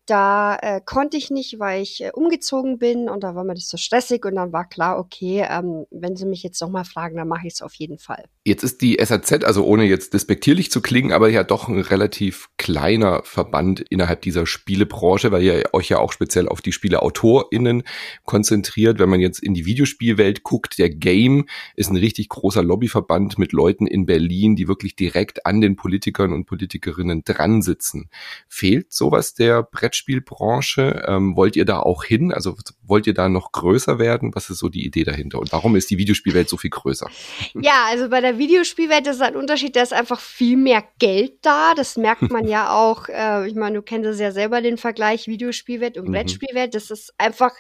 Da 0.06 0.58
äh, 0.62 0.82
konnte 0.84 1.16
ich 1.16 1.30
nicht, 1.30 1.60
weil 1.60 1.82
ich 1.82 2.04
äh, 2.04 2.12
umgezogen 2.12 2.78
bin 2.78 3.08
und 3.08 3.24
da 3.24 3.36
war 3.36 3.46
mir 3.46 3.54
das 3.54 3.70
so 3.70 3.78
stressig 3.78 4.26
und 4.26 4.36
dann 4.36 4.52
war 4.52 4.68
klar, 4.68 5.00
okay, 5.00 5.46
ähm, 5.50 5.86
wenn 5.92 6.18
sie 6.18 6.26
mich 6.26 6.44
jetzt 6.44 6.62
noch 6.62 6.70
mal 6.70 6.84
fragen, 6.84 7.16
dann 7.16 7.28
mache 7.30 7.48
ich 7.48 7.54
es 7.54 7.62
auf 7.62 7.74
jeden 7.76 7.98
Fall. 7.98 8.26
Jetzt 8.44 8.64
ist 8.64 8.82
die 8.82 8.98
SAZ, 9.02 9.46
also 9.46 9.66
ohne 9.66 9.86
jetzt 9.86 10.14
despektierlich 10.14 10.72
zu 10.72 10.82
klingen, 10.82 11.14
aber 11.14 11.30
ja 11.30 11.46
doch 11.46 11.70
ein 11.70 11.80
relativ 11.80 12.50
kleiner 12.58 13.22
Verband 13.24 13.80
innerhalb 13.80 14.22
dieser 14.22 14.46
Spielebranche, 14.46 15.32
weil 15.32 15.44
ihr 15.44 15.64
euch 15.72 15.88
ja 15.88 16.00
auch 16.00 16.12
speziell 16.12 16.50
auf 16.50 16.62
die 16.62 16.74
SpieleautorInnen 16.74 17.84
konzentriert. 18.26 19.00
Wenn 19.00 19.10
man 19.10 19.22
jetzt 19.22 19.42
in 19.42 19.54
die 19.54 19.66
Videospielwelt 19.66 20.44
guckt, 20.44 20.80
der 20.80 20.90
Game 20.90 21.46
ist 21.78 21.90
ein 21.90 21.96
richtig 21.96 22.28
großer 22.28 22.62
Lobbyverband 22.62 23.38
mit 23.38 23.54
Leuten 23.54 23.88
in 23.88 24.06
Berlin, 24.06 24.58
die 24.58 24.68
wirklich 24.68 24.98
direkt 24.98 25.46
an 25.46 25.62
den 25.62 25.78
Politikern 25.78 26.34
und 26.34 26.46
Politikerinnen 26.46 27.24
dran 27.24 27.62
sitzen. 27.62 28.10
Fehlt 28.50 28.92
sowas 28.92 29.34
der 29.34 29.64
Brettspielbranche? 29.94 31.04
Ähm, 31.08 31.36
wollt 31.38 31.56
ihr 31.56 31.66
da 31.66 31.80
auch 31.80 32.04
hin? 32.04 32.34
Also 32.34 32.56
wollt 32.82 33.06
ihr 33.06 33.14
da 33.14 33.30
noch 33.30 33.52
größer 33.52 34.00
werden? 34.00 34.34
Was 34.34 34.50
ist 34.50 34.58
so 34.58 34.70
die 34.70 34.86
Idee 34.86 35.04
dahinter? 35.04 35.40
Und 35.40 35.52
warum 35.52 35.76
ist 35.76 35.90
die 35.92 35.98
Videospielwelt 35.98 36.50
so 36.50 36.58
viel 36.58 36.72
größer? 36.72 37.10
Ja, 37.54 37.86
also 37.90 38.10
bei 38.10 38.20
der 38.20 38.38
Videospielwelt 38.40 39.06
ist 39.08 39.22
ein 39.22 39.36
Unterschied, 39.36 39.76
da 39.76 39.84
ist 39.84 39.94
einfach 39.94 40.20
viel 40.20 40.58
mehr 40.58 40.84
Geld 41.00 41.34
da. 41.44 41.74
Das 41.76 41.96
merkt 41.96 42.32
man 42.32 42.48
ja 42.48 42.74
auch. 42.76 43.08
Äh, 43.08 43.48
ich 43.48 43.56
meine, 43.56 43.76
du 43.76 43.82
kennst 43.84 44.10
es 44.10 44.20
ja 44.20 44.32
selber 44.32 44.62
den 44.62 44.78
Vergleich 44.78 45.28
Videospielwelt 45.28 45.98
und 45.98 46.08
mhm. 46.08 46.14
Brettspielwelt. 46.14 46.74
Das 46.74 46.90
ist 46.90 47.14
einfach 47.18 47.52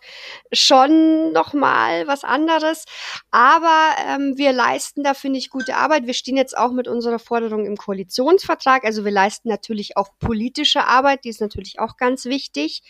schon 0.51 1.31
nochmal 1.33 2.07
was 2.07 2.23
anderes. 2.23 2.85
Aber 3.29 3.91
ähm, 4.07 4.33
wir 4.37 4.53
leisten 4.53 5.03
da, 5.03 5.13
finde 5.13 5.37
ich, 5.37 5.49
gute 5.49 5.75
Arbeit. 5.75 6.07
Wir 6.07 6.13
stehen 6.13 6.37
jetzt 6.37 6.57
auch 6.57 6.71
mit 6.71 6.87
unserer 6.87 7.19
Forderung 7.19 7.65
im 7.65 7.77
Koalitionsvertrag. 7.77 8.83
Also 8.85 9.05
wir 9.05 9.11
leisten 9.11 9.49
natürlich 9.49 9.97
auch 9.97 10.09
politische 10.19 10.87
Arbeit, 10.87 11.25
die 11.25 11.29
ist 11.29 11.41
natürlich 11.41 11.79
auch 11.79 11.97
ganz 11.97 12.22
wichtig. 12.25 12.83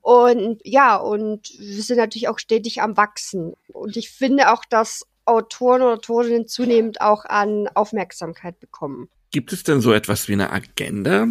Und 0.00 0.60
ja, 0.64 0.96
und 0.96 1.50
wir 1.58 1.82
sind 1.82 1.98
natürlich 1.98 2.28
auch 2.28 2.38
stetig 2.38 2.82
am 2.82 2.96
Wachsen. 2.96 3.54
Und 3.68 3.96
ich 3.96 4.10
finde 4.10 4.52
auch, 4.52 4.64
dass 4.68 5.06
Autoren 5.24 5.82
oder 5.82 5.94
Autorinnen 5.94 6.48
zunehmend 6.48 7.00
auch 7.00 7.24
an 7.24 7.68
Aufmerksamkeit 7.68 8.58
bekommen. 8.58 9.08
Gibt 9.30 9.52
es 9.52 9.62
denn 9.62 9.80
so 9.80 9.92
etwas 9.92 10.28
wie 10.28 10.32
eine 10.32 10.50
Agenda, 10.50 11.28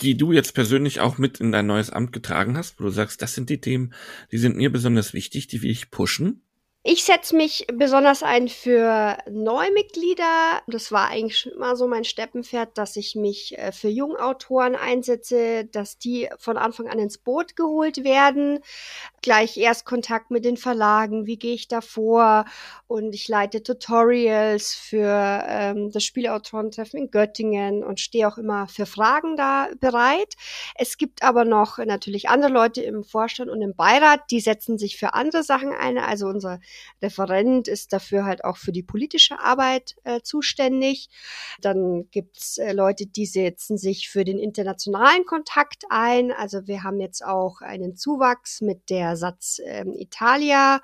die 0.00 0.16
du 0.16 0.32
jetzt 0.32 0.54
persönlich 0.54 1.00
auch 1.00 1.18
mit 1.18 1.40
in 1.40 1.52
dein 1.52 1.66
neues 1.66 1.90
Amt 1.90 2.12
getragen 2.12 2.56
hast, 2.56 2.78
wo 2.78 2.84
du 2.84 2.90
sagst, 2.90 3.22
das 3.22 3.34
sind 3.34 3.50
die 3.50 3.60
Themen, 3.60 3.92
die 4.30 4.38
sind 4.38 4.56
mir 4.56 4.70
besonders 4.70 5.14
wichtig, 5.14 5.48
die 5.48 5.62
will 5.62 5.70
ich 5.70 5.90
pushen? 5.90 6.42
Ich 6.82 7.04
setze 7.04 7.36
mich 7.36 7.66
besonders 7.74 8.22
ein 8.22 8.48
für 8.48 9.18
Neumitglieder. 9.30 10.62
Das 10.66 10.90
war 10.90 11.08
eigentlich 11.08 11.38
schon 11.38 11.52
immer 11.52 11.76
so 11.76 11.86
mein 11.86 12.04
Steppenpferd, 12.04 12.78
dass 12.78 12.96
ich 12.96 13.14
mich 13.14 13.58
äh, 13.58 13.70
für 13.70 13.88
Jungautoren 13.88 14.74
einsetze, 14.76 15.66
dass 15.66 15.98
die 15.98 16.30
von 16.38 16.56
Anfang 16.56 16.88
an 16.88 16.98
ins 16.98 17.18
Boot 17.18 17.54
geholt 17.54 18.02
werden. 18.02 18.60
Gleich 19.20 19.58
erst 19.58 19.84
Kontakt 19.84 20.30
mit 20.30 20.46
den 20.46 20.56
Verlagen, 20.56 21.26
wie 21.26 21.36
gehe 21.36 21.52
ich 21.52 21.68
da 21.68 21.82
vor? 21.82 22.46
Und 22.86 23.14
ich 23.14 23.28
leite 23.28 23.62
Tutorials 23.62 24.72
für 24.72 25.44
ähm, 25.46 25.92
das 25.92 26.02
Spielautorentreffen 26.02 26.98
in 26.98 27.10
Göttingen 27.10 27.84
und 27.84 28.00
stehe 28.00 28.26
auch 28.26 28.38
immer 28.38 28.68
für 28.68 28.86
Fragen 28.86 29.36
da 29.36 29.68
bereit. 29.80 30.34
Es 30.76 30.96
gibt 30.96 31.22
aber 31.22 31.44
noch 31.44 31.76
natürlich 31.76 32.30
andere 32.30 32.50
Leute 32.50 32.80
im 32.80 33.04
Vorstand 33.04 33.50
und 33.50 33.60
im 33.60 33.74
Beirat, 33.76 34.22
die 34.30 34.40
setzen 34.40 34.78
sich 34.78 34.96
für 34.96 35.12
andere 35.12 35.42
Sachen 35.42 35.74
ein. 35.74 35.98
Also 35.98 36.26
unser 36.26 36.58
Referent 37.02 37.68
ist 37.68 37.92
dafür 37.92 38.24
halt 38.24 38.44
auch 38.44 38.56
für 38.56 38.72
die 38.72 38.82
politische 38.82 39.38
Arbeit 39.38 39.96
äh, 40.04 40.20
zuständig. 40.22 41.08
Dann 41.60 42.08
gibt's 42.10 42.58
äh, 42.58 42.72
Leute, 42.72 43.06
die 43.06 43.26
setzen 43.26 43.78
sich 43.78 44.08
für 44.08 44.24
den 44.24 44.38
internationalen 44.38 45.24
Kontakt 45.24 45.84
ein. 45.90 46.32
Also 46.32 46.66
wir 46.66 46.82
haben 46.82 47.00
jetzt 47.00 47.24
auch 47.24 47.60
einen 47.60 47.96
Zuwachs 47.96 48.60
mit 48.60 48.90
der 48.90 49.16
Satz 49.16 49.60
äh, 49.64 49.84
Italia 49.96 50.80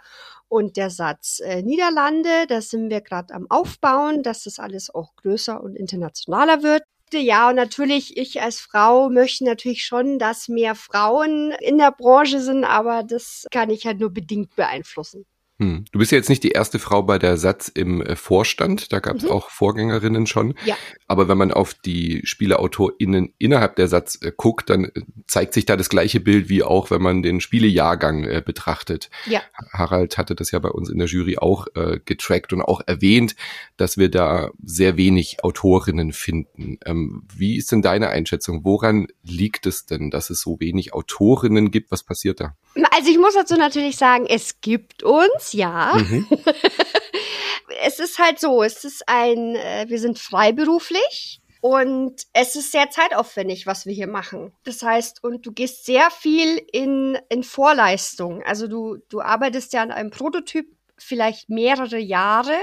und 0.49 0.77
der 0.77 0.91
Satz 0.91 1.41
äh, 1.41 1.63
Niederlande. 1.63 2.47
Da 2.49 2.61
sind 2.61 2.91
wir 2.91 3.01
gerade 3.01 3.35
am 3.35 3.47
Aufbauen, 3.51 4.23
dass 4.23 4.45
das 4.45 4.59
alles 4.59 4.95
auch 4.95 5.17
größer 5.17 5.61
und 5.63 5.77
internationaler 5.77 6.63
wird. 6.63 6.83
Ja, 7.13 7.49
und 7.51 7.55
natürlich, 7.55 8.17
ich 8.17 8.43
als 8.43 8.59
Frau 8.59 9.09
möchte 9.11 9.45
natürlich 9.45 9.85
schon, 9.85 10.19
dass 10.19 10.49
mehr 10.49 10.75
Frauen 10.75 11.53
in 11.61 11.79
der 11.79 11.93
Branche 11.93 12.41
sind, 12.41 12.65
aber 12.65 13.05
das 13.05 13.47
kann 13.53 13.71
ich 13.71 13.87
halt 13.87 14.01
nur 14.01 14.11
bedingt 14.11 14.57
beeinflussen. 14.57 15.25
Hm. 15.59 15.87
Du 15.91 15.99
bist 15.99 16.13
ja 16.13 16.19
jetzt 16.19 16.29
nicht 16.29 16.45
die 16.45 16.51
erste 16.51 16.79
Frau 16.79 17.03
bei 17.03 17.19
der 17.19 17.39
Satz 17.39 17.69
im 17.69 18.03
äh, 18.03 18.15
Vorstand, 18.15 18.93
da 18.93 19.01
gab 19.01 19.17
es 19.17 19.23
mhm. 19.23 19.31
auch 19.31 19.49
Vorgängerinnen 19.49 20.27
schon. 20.27 20.55
Ja. 20.67 20.77
Aber 21.07 21.29
wenn 21.29 21.39
man 21.39 21.51
auf 21.51 21.73
die 21.73 22.21
SpieleautorInnen 22.25 23.33
innerhalb 23.39 23.77
der 23.77 23.89
Satz 23.89 24.19
äh, 24.21 24.33
guckt, 24.37 24.69
dann 24.69 24.85
äh, 24.85 24.91
zeigt 25.27 25.55
sich 25.55 25.65
da 25.65 25.77
das 25.77 25.89
gleiche 25.89 26.21
Bild 26.21 26.51
wie 26.51 26.63
auch, 26.63 26.91
wenn 26.91 27.01
man 27.01 27.23
den 27.23 27.41
Spielejahrgang 27.41 28.25
äh, 28.25 28.43
betrachtet. 28.45 29.09
Ja. 29.25 29.41
Harald 29.73 30.19
hatte 30.19 30.35
das 30.35 30.51
ja 30.51 30.59
bei 30.59 30.69
uns 30.69 30.91
in 30.91 30.99
der 30.99 31.09
Jury 31.09 31.39
auch 31.39 31.69
äh, 31.75 32.01
getrackt 32.05 32.53
und 32.53 32.61
auch 32.61 32.83
erwähnt, 32.87 33.35
dass 33.79 33.97
wir 33.97 34.11
da 34.11 34.51
sehr 34.63 34.99
wenig 34.99 35.43
Autorinnen 35.43 36.13
finden. 36.13 36.79
Ähm, 36.85 37.23
wie 37.35 37.57
ist 37.57 37.73
denn 37.73 37.81
deine 37.81 38.11
Einschätzung? 38.11 38.65
Woran 38.65 39.07
liegt 39.23 39.65
es 39.65 39.87
denn, 39.87 40.11
dass 40.11 40.29
es 40.29 40.43
so 40.43 40.61
wenig 40.61 40.93
Autorinnen 40.93 41.71
gibt? 41.71 41.91
Was 41.91 42.03
passiert 42.03 42.41
da? 42.41 42.57
Also 42.91 43.11
ich 43.11 43.19
muss 43.19 43.35
dazu 43.35 43.57
natürlich 43.57 43.97
sagen, 43.97 44.27
es 44.27 44.61
gibt 44.61 45.03
uns, 45.03 45.46
ja. 45.53 45.95
Mhm. 45.97 46.27
es 47.85 47.99
ist 47.99 48.19
halt 48.19 48.39
so, 48.39 48.63
es 48.63 48.85
ist 48.85 49.09
ein, 49.09 49.57
äh, 49.57 49.87
wir 49.89 49.99
sind 49.99 50.19
freiberuflich. 50.19 51.41
Und 51.63 52.23
es 52.33 52.55
ist 52.55 52.71
sehr 52.71 52.91
zeitaufwendig, 52.91 53.67
was 53.67 53.87
wir 53.87 53.93
hier 53.93 54.07
machen. 54.07 54.53
Das 54.63 54.83
heißt, 54.83 55.25
und 55.25 55.45
du 55.47 55.53
gehst 55.53 55.85
sehr 55.85 56.11
viel 56.13 56.59
in, 56.73 57.19
in 57.29 57.43
Vorleistung. 57.43 58.41
Also 58.45 58.69
du, 58.69 58.99
du 59.09 59.21
arbeitest 59.21 59.73
ja 59.73 59.83
an 59.83 59.91
einem 59.91 60.11
Prototyp 60.11 60.67
vielleicht 60.99 61.49
mehrere 61.49 61.99
Jahre, 61.99 62.57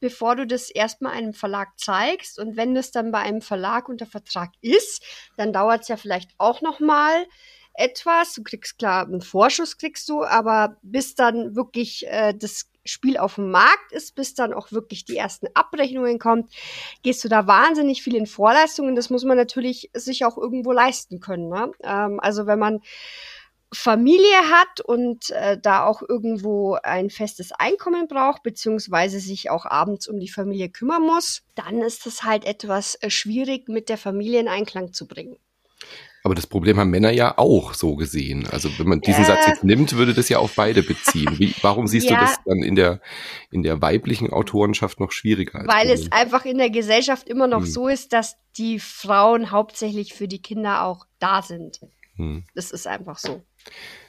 bevor 0.00 0.36
du 0.36 0.46
das 0.46 0.70
erstmal 0.70 1.12
einem 1.12 1.34
Verlag 1.34 1.78
zeigst. 1.78 2.38
Und 2.38 2.56
wenn 2.56 2.74
das 2.74 2.90
dann 2.90 3.12
bei 3.12 3.18
einem 3.18 3.42
Verlag 3.42 3.88
unter 3.88 4.06
Vertrag 4.06 4.52
ist, 4.60 5.02
dann 5.36 5.52
dauert 5.52 5.82
es 5.82 5.88
ja 5.88 5.96
vielleicht 5.96 6.30
auch 6.38 6.60
noch 6.60 6.80
mal 6.80 7.26
etwas. 7.78 8.34
Du 8.34 8.42
kriegst 8.42 8.78
klar 8.78 9.06
einen 9.06 9.20
Vorschuss 9.20 9.78
kriegst 9.78 10.08
du, 10.08 10.24
aber 10.24 10.76
bis 10.82 11.14
dann 11.14 11.56
wirklich 11.56 12.06
äh, 12.06 12.34
das 12.34 12.70
Spiel 12.84 13.18
auf 13.18 13.34
dem 13.36 13.50
Markt 13.50 13.92
ist, 13.92 14.14
bis 14.14 14.34
dann 14.34 14.54
auch 14.54 14.72
wirklich 14.72 15.04
die 15.04 15.16
ersten 15.16 15.46
Abrechnungen 15.54 16.18
kommt, 16.18 16.50
gehst 17.02 17.22
du 17.22 17.28
da 17.28 17.46
wahnsinnig 17.46 18.02
viel 18.02 18.16
in 18.16 18.26
Vorleistungen. 18.26 18.96
Das 18.96 19.10
muss 19.10 19.24
man 19.24 19.36
natürlich 19.36 19.90
sich 19.94 20.24
auch 20.24 20.38
irgendwo 20.38 20.72
leisten 20.72 21.20
können. 21.20 21.48
Ne? 21.48 21.72
Ähm, 21.82 22.18
also 22.20 22.46
wenn 22.46 22.58
man 22.58 22.80
Familie 23.72 24.50
hat 24.50 24.80
und 24.80 25.30
äh, 25.30 25.58
da 25.60 25.84
auch 25.84 26.02
irgendwo 26.02 26.78
ein 26.82 27.10
festes 27.10 27.52
Einkommen 27.52 28.08
braucht, 28.08 28.42
beziehungsweise 28.42 29.20
sich 29.20 29.50
auch 29.50 29.66
abends 29.66 30.08
um 30.08 30.18
die 30.18 30.30
Familie 30.30 30.70
kümmern 30.70 31.02
muss, 31.02 31.42
dann 31.54 31.82
ist 31.82 32.06
es 32.06 32.22
halt 32.22 32.46
etwas 32.46 32.94
äh, 32.96 33.10
schwierig, 33.10 33.68
mit 33.68 33.90
der 33.90 33.98
Familie 33.98 34.40
in 34.40 34.48
Einklang 34.48 34.94
zu 34.94 35.06
bringen. 35.06 35.36
Aber 36.24 36.34
das 36.34 36.46
Problem 36.46 36.78
haben 36.78 36.90
Männer 36.90 37.10
ja 37.10 37.38
auch 37.38 37.74
so 37.74 37.96
gesehen. 37.96 38.46
Also 38.50 38.68
wenn 38.78 38.88
man 38.88 39.00
diesen 39.00 39.22
äh, 39.22 39.26
Satz 39.26 39.46
jetzt 39.46 39.64
nimmt, 39.64 39.94
würde 39.96 40.14
das 40.14 40.28
ja 40.28 40.38
auf 40.38 40.54
beide 40.54 40.82
beziehen. 40.82 41.38
Wie, 41.38 41.54
warum 41.62 41.86
siehst 41.86 42.10
ja, 42.10 42.16
du 42.16 42.24
das 42.24 42.36
dann 42.44 42.62
in 42.62 42.74
der, 42.74 43.00
in 43.50 43.62
der 43.62 43.80
weiblichen 43.80 44.30
Autorenschaft 44.32 45.00
noch 45.00 45.12
schwieriger? 45.12 45.64
weil 45.66 45.90
es 45.90 46.10
einfach 46.12 46.44
in 46.44 46.58
der 46.58 46.70
Gesellschaft 46.70 47.28
immer 47.28 47.46
noch 47.46 47.62
hm. 47.62 47.66
so 47.66 47.88
ist, 47.88 48.12
dass 48.12 48.36
die 48.56 48.80
Frauen 48.80 49.50
hauptsächlich 49.50 50.14
für 50.14 50.28
die 50.28 50.42
Kinder 50.42 50.84
auch 50.84 51.06
da 51.18 51.42
sind. 51.42 51.80
Hm. 52.16 52.44
Das 52.54 52.72
ist 52.72 52.86
einfach 52.86 53.18
so. 53.18 53.42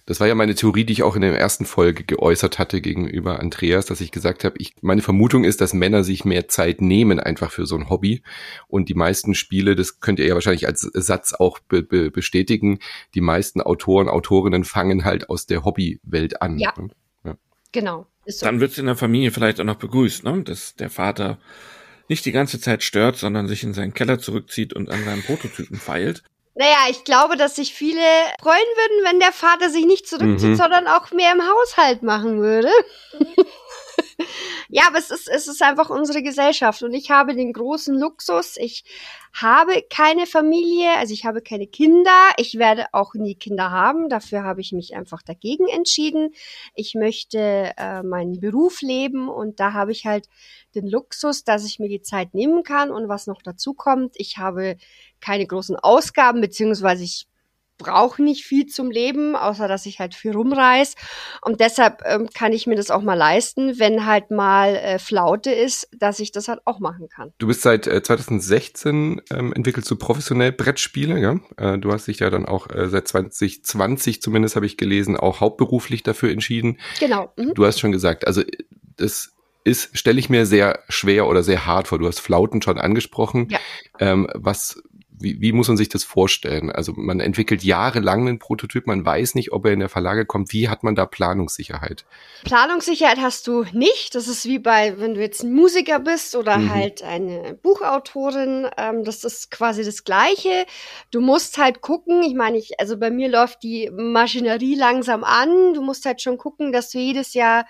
Das 0.10 0.20
war 0.20 0.26
ja 0.26 0.34
meine 0.34 0.56
Theorie, 0.56 0.86
die 0.86 0.94
ich 0.94 1.04
auch 1.04 1.16
in 1.16 1.22
der 1.22 1.38
ersten 1.38 1.66
Folge 1.66 2.04
geäußert 2.04 2.58
hatte 2.58 2.82
gegenüber 2.82 3.40
Andreas, 3.40 3.86
dass 3.86 4.02
ich 4.02 4.10
gesagt 4.10 4.44
habe, 4.44 4.56
ich, 4.58 4.74
meine 4.82 5.04
Vermutung 5.04 5.44
ist, 5.44 5.62
dass 5.62 5.72
Männer 5.72 6.04
sich 6.04 6.26
mehr 6.26 6.48
Zeit 6.48 6.82
nehmen 6.82 7.20
einfach 7.20 7.52
für 7.52 7.68
so 7.68 7.76
ein 7.76 7.92
Hobby. 7.92 8.24
Und 8.68 8.90
die 8.90 8.96
meisten 8.96 9.36
Spiele, 9.36 9.76
das 9.76 10.00
könnt 10.00 10.18
ihr 10.18 10.26
ja 10.26 10.34
wahrscheinlich 10.34 10.66
als 10.66 10.82
Satz 10.82 11.34
auch 11.34 11.60
be 11.60 11.84
be 11.84 12.10
bestätigen, 12.10 12.80
die 13.14 13.22
meisten 13.22 13.62
Autoren, 13.62 14.10
Autorinnen 14.10 14.64
fangen 14.64 15.06
halt 15.06 15.30
aus 15.30 15.46
der 15.46 15.64
Hobbywelt 15.64 16.42
an. 16.42 16.58
Ja. 16.58 16.74
Ne? 16.76 16.90
ja. 17.24 17.38
Genau. 17.72 18.08
So. 18.26 18.48
Dann 18.48 18.62
wird 18.62 18.72
es 18.72 18.80
in 18.80 18.88
der 18.88 18.96
Familie 18.96 19.30
vielleicht 19.30 19.62
auch 19.62 19.66
noch 19.66 19.76
begrüßt, 19.76 20.24
ne? 20.24 20.42
dass 20.42 20.74
der 20.74 20.90
Vater 20.90 21.38
nicht 22.08 22.26
die 22.26 22.32
ganze 22.32 22.60
Zeit 22.60 22.82
stört, 22.82 23.18
sondern 23.18 23.48
sich 23.48 23.64
in 23.64 23.76
seinen 23.76 23.94
Keller 23.94 24.18
zurückzieht 24.18 24.74
und 24.74 24.90
an 24.90 25.06
seinem 25.06 25.22
Prototypen 25.22 25.78
feilt. 25.78 26.24
Naja, 26.60 26.90
ich 26.90 27.06
glaube, 27.06 27.38
dass 27.38 27.56
sich 27.56 27.74
viele 27.74 28.02
freuen 28.42 28.58
würden, 28.76 29.06
wenn 29.06 29.22
der 29.22 29.32
Vater 29.32 29.70
sich 29.70 29.86
nicht 29.86 30.10
zurückzieht, 30.10 30.50
mhm. 30.50 30.56
sondern 30.58 30.88
auch 30.88 31.10
mehr 31.12 31.32
im 31.32 31.42
Haushalt 31.42 32.04
machen 32.04 32.42
würde. 32.42 32.70
ja, 34.70 34.84
aber 34.88 34.98
es 34.98 35.12
ist, 35.12 35.30
es 35.30 35.48
ist 35.48 35.62
einfach 35.62 35.90
unsere 35.90 36.22
Gesellschaft 36.22 36.84
und 36.84 36.94
ich 36.94 37.12
habe 37.12 37.36
den 37.36 37.54
großen 37.54 37.98
Luxus. 37.98 38.58
Ich 38.58 38.84
habe 39.34 39.84
keine 39.90 40.26
Familie, 40.26 40.98
also 40.98 41.14
ich 41.14 41.26
habe 41.26 41.42
keine 41.42 41.68
Kinder. 41.68 42.32
Ich 42.38 42.58
werde 42.58 42.88
auch 42.94 43.14
nie 43.14 43.36
Kinder 43.36 43.72
haben. 43.72 44.10
Dafür 44.10 44.44
habe 44.44 44.62
ich 44.62 44.72
mich 44.72 44.96
einfach 44.96 45.22
dagegen 45.22 45.68
entschieden. 45.68 46.34
Ich 46.76 46.96
möchte 46.96 47.74
äh, 47.78 48.04
meinen 48.04 48.40
Beruf 48.40 48.82
leben 48.82 49.30
und 49.30 49.60
da 49.60 49.74
habe 49.74 49.92
ich 49.92 50.06
halt 50.06 50.28
den 50.76 50.88
Luxus, 50.88 51.44
dass 51.44 51.66
ich 51.66 51.80
mir 51.80 51.90
die 51.90 52.02
Zeit 52.02 52.34
nehmen 52.34 52.64
kann 52.64 52.92
und 52.92 53.08
was 53.08 53.28
noch 53.28 53.42
dazu 53.42 53.74
kommt, 53.74 54.14
ich 54.16 54.38
habe 54.38 54.78
keine 55.20 55.46
großen 55.46 55.76
Ausgaben, 55.76 56.42
beziehungsweise 56.42 57.04
ich 57.04 57.29
brauche 57.80 58.22
nicht 58.22 58.46
viel 58.46 58.68
zum 58.68 58.92
Leben, 58.92 59.36
außer 59.36 59.68
dass 59.68 59.88
ich 59.88 60.00
halt 60.00 60.14
viel 60.14 60.34
rumreise. 60.34 60.96
Und 61.42 61.60
deshalb 61.60 62.04
ähm, 62.06 62.30
kann 62.32 62.54
ich 62.54 62.68
mir 62.68 62.76
das 62.76 62.92
auch 62.92 63.02
mal 63.02 63.16
leisten, 63.16 63.80
wenn 63.80 64.06
halt 64.06 64.30
mal 64.30 64.76
äh, 64.76 65.00
Flaute 65.00 65.52
ist, 65.52 65.90
dass 65.98 66.20
ich 66.20 66.32
das 66.32 66.48
halt 66.48 66.60
auch 66.66 66.80
machen 66.80 67.10
kann. 67.10 67.34
Du 67.40 67.48
bist 67.48 67.64
seit 67.64 67.88
äh, 67.88 68.04
2016 68.04 69.22
ähm, 69.32 69.54
entwickelst 69.54 69.90
du 69.90 69.96
professionell 69.96 70.52
Brettspiele, 70.52 71.20
ja? 71.20 71.40
Äh, 71.58 71.80
du 71.80 71.92
hast 71.92 72.08
dich 72.08 72.20
ja 72.20 72.30
dann 72.30 72.46
auch 72.46 72.70
äh, 72.70 72.88
seit 72.90 73.08
2020 73.08 74.22
zumindest 74.22 74.56
habe 74.56 74.68
ich 74.68 74.78
gelesen, 74.78 75.18
auch 75.18 75.40
hauptberuflich 75.40 76.04
dafür 76.04 76.32
entschieden. 76.32 76.78
Genau. 77.00 77.32
Mhm. 77.38 77.54
Du 77.56 77.66
hast 77.66 77.80
schon 77.80 77.92
gesagt, 77.92 78.28
also 78.28 78.44
das 78.98 79.32
ist, 79.64 79.98
stelle 79.98 80.20
ich 80.20 80.30
mir 80.30 80.46
sehr 80.46 80.80
schwer 80.90 81.28
oder 81.28 81.44
sehr 81.44 81.66
hart 81.66 81.88
vor. 81.88 82.00
Du 82.00 82.08
hast 82.08 82.20
Flauten 82.20 82.62
schon 82.62 82.78
angesprochen. 82.78 83.48
Ja. 83.50 83.60
Ähm, 84.00 84.28
was 84.34 84.82
wie, 85.20 85.42
wie 85.42 85.52
muss 85.52 85.68
man 85.68 85.78
sich 85.78 85.90
das 85.90 86.04
vorstellen? 86.04 86.72
Also 86.72 86.94
man 86.96 87.20
entwickelt 87.20 87.64
jahrelang 87.64 88.28
einen 88.28 88.40
Prototyp, 88.40 88.88
man 88.88 89.06
weiß 89.06 89.36
nicht, 89.36 89.52
ob 89.52 89.66
er 89.66 89.74
in 89.74 89.80
der 89.80 89.90
Verlage 89.90 90.26
kommt. 90.26 90.54
Wie 90.54 90.70
hat 90.70 90.84
man 90.84 90.96
da 90.96 91.06
Planungssicherheit? 91.06 92.06
Planungssicherheit 92.44 93.20
hast 93.20 93.48
du 93.48 93.66
nicht. 93.74 94.16
Das 94.16 94.28
ist 94.28 94.46
wie 94.46 94.60
bei, 94.60 95.00
wenn 95.00 95.14
du 95.14 95.22
jetzt 95.22 95.44
ein 95.44 95.54
Musiker 95.54 96.00
bist 96.00 96.36
oder 96.36 96.58
mhm. 96.58 96.74
halt 96.74 97.04
eine 97.04 97.54
Buchautorin. 97.62 98.68
Ähm, 98.78 99.04
das 99.04 99.24
ist 99.24 99.52
quasi 99.52 99.84
das 99.84 100.04
Gleiche. 100.04 100.66
Du 101.12 101.22
musst 101.22 101.58
halt 101.58 101.82
gucken. 101.82 102.24
Ich 102.24 102.36
meine, 102.36 102.58
ich, 102.58 102.80
also 102.80 102.98
bei 102.98 103.12
mir 103.12 103.30
läuft 103.30 103.64
die 103.64 103.90
Maschinerie 103.92 104.76
langsam 104.76 105.24
an. 105.24 105.74
Du 105.74 105.82
musst 105.82 106.06
halt 106.06 106.22
schon 106.22 106.38
gucken, 106.38 106.72
dass 106.72 106.92
du 106.92 107.00
jedes 107.00 107.34
Jahr 107.34 107.66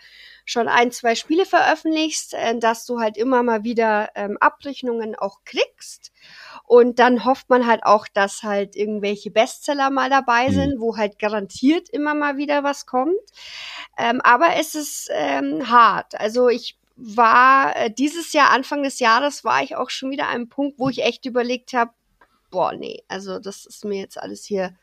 schon 0.49 0.67
ein, 0.67 0.91
zwei 0.91 1.13
Spiele 1.13 1.45
veröffentlichst, 1.45 2.33
äh, 2.33 2.57
dass 2.57 2.85
du 2.85 2.99
halt 2.99 3.17
immer 3.17 3.43
mal 3.43 3.63
wieder 3.63 4.09
ähm, 4.15 4.37
Abrechnungen 4.39 5.15
auch 5.15 5.39
kriegst. 5.45 6.08
Und 6.69 6.99
dann 6.99 7.25
hofft 7.25 7.49
man 7.49 7.65
halt 7.65 7.83
auch, 7.83 8.07
dass 8.07 8.43
halt 8.43 8.75
irgendwelche 8.75 9.31
Bestseller 9.31 9.89
mal 9.89 10.11
dabei 10.11 10.49
mhm. 10.49 10.53
sind, 10.53 10.79
wo 10.79 10.97
halt 10.97 11.17
garantiert 11.17 11.89
immer 11.89 12.13
mal 12.13 12.37
wieder 12.37 12.63
was 12.63 12.85
kommt. 12.85 13.17
Ähm, 13.97 14.21
aber 14.21 14.55
es 14.55 14.75
ist 14.75 15.09
ähm, 15.11 15.67
hart. 15.71 16.19
Also 16.19 16.47
ich 16.47 16.77
war 16.95 17.75
äh, 17.75 17.91
dieses 17.91 18.33
Jahr, 18.33 18.51
Anfang 18.51 18.83
des 18.83 18.99
Jahres, 18.99 19.43
war 19.43 19.63
ich 19.63 19.77
auch 19.77 19.89
schon 19.89 20.11
wieder 20.11 20.27
an 20.27 20.35
einem 20.35 20.49
Punkt, 20.49 20.77
wo 20.77 20.89
ich 20.89 21.03
echt 21.03 21.25
überlegt 21.25 21.73
habe, 21.73 21.89
boah, 22.51 22.71
nee, 22.73 23.01
also 23.07 23.39
das 23.39 23.65
ist 23.65 23.83
mir 23.83 24.01
jetzt 24.01 24.19
alles 24.21 24.45
hier 24.45 24.75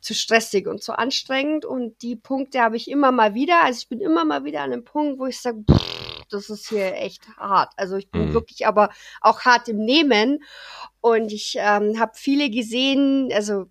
zu 0.00 0.14
stressig 0.14 0.66
und 0.66 0.82
zu 0.82 0.96
anstrengend. 0.96 1.66
Und 1.66 2.00
die 2.00 2.16
Punkte 2.16 2.62
habe 2.62 2.78
ich 2.78 2.90
immer 2.90 3.12
mal 3.12 3.34
wieder. 3.34 3.62
Also 3.64 3.80
ich 3.82 3.88
bin 3.90 4.00
immer 4.00 4.24
mal 4.24 4.44
wieder 4.44 4.62
an 4.62 4.72
einem 4.72 4.84
Punkt, 4.86 5.18
wo 5.18 5.26
ich 5.26 5.38
sage, 5.38 5.62
das 6.30 6.50
ist 6.50 6.68
hier 6.68 6.94
echt 6.94 7.28
hart. 7.36 7.72
Also 7.76 7.96
ich 7.96 8.10
bin 8.10 8.28
mhm. 8.28 8.34
wirklich 8.34 8.66
aber 8.66 8.90
auch 9.20 9.42
hart 9.42 9.68
im 9.68 9.78
Nehmen. 9.78 10.42
Und 11.00 11.32
ich 11.32 11.56
ähm, 11.58 11.98
habe 11.98 12.12
viele 12.14 12.50
gesehen, 12.50 13.30
also 13.32 13.66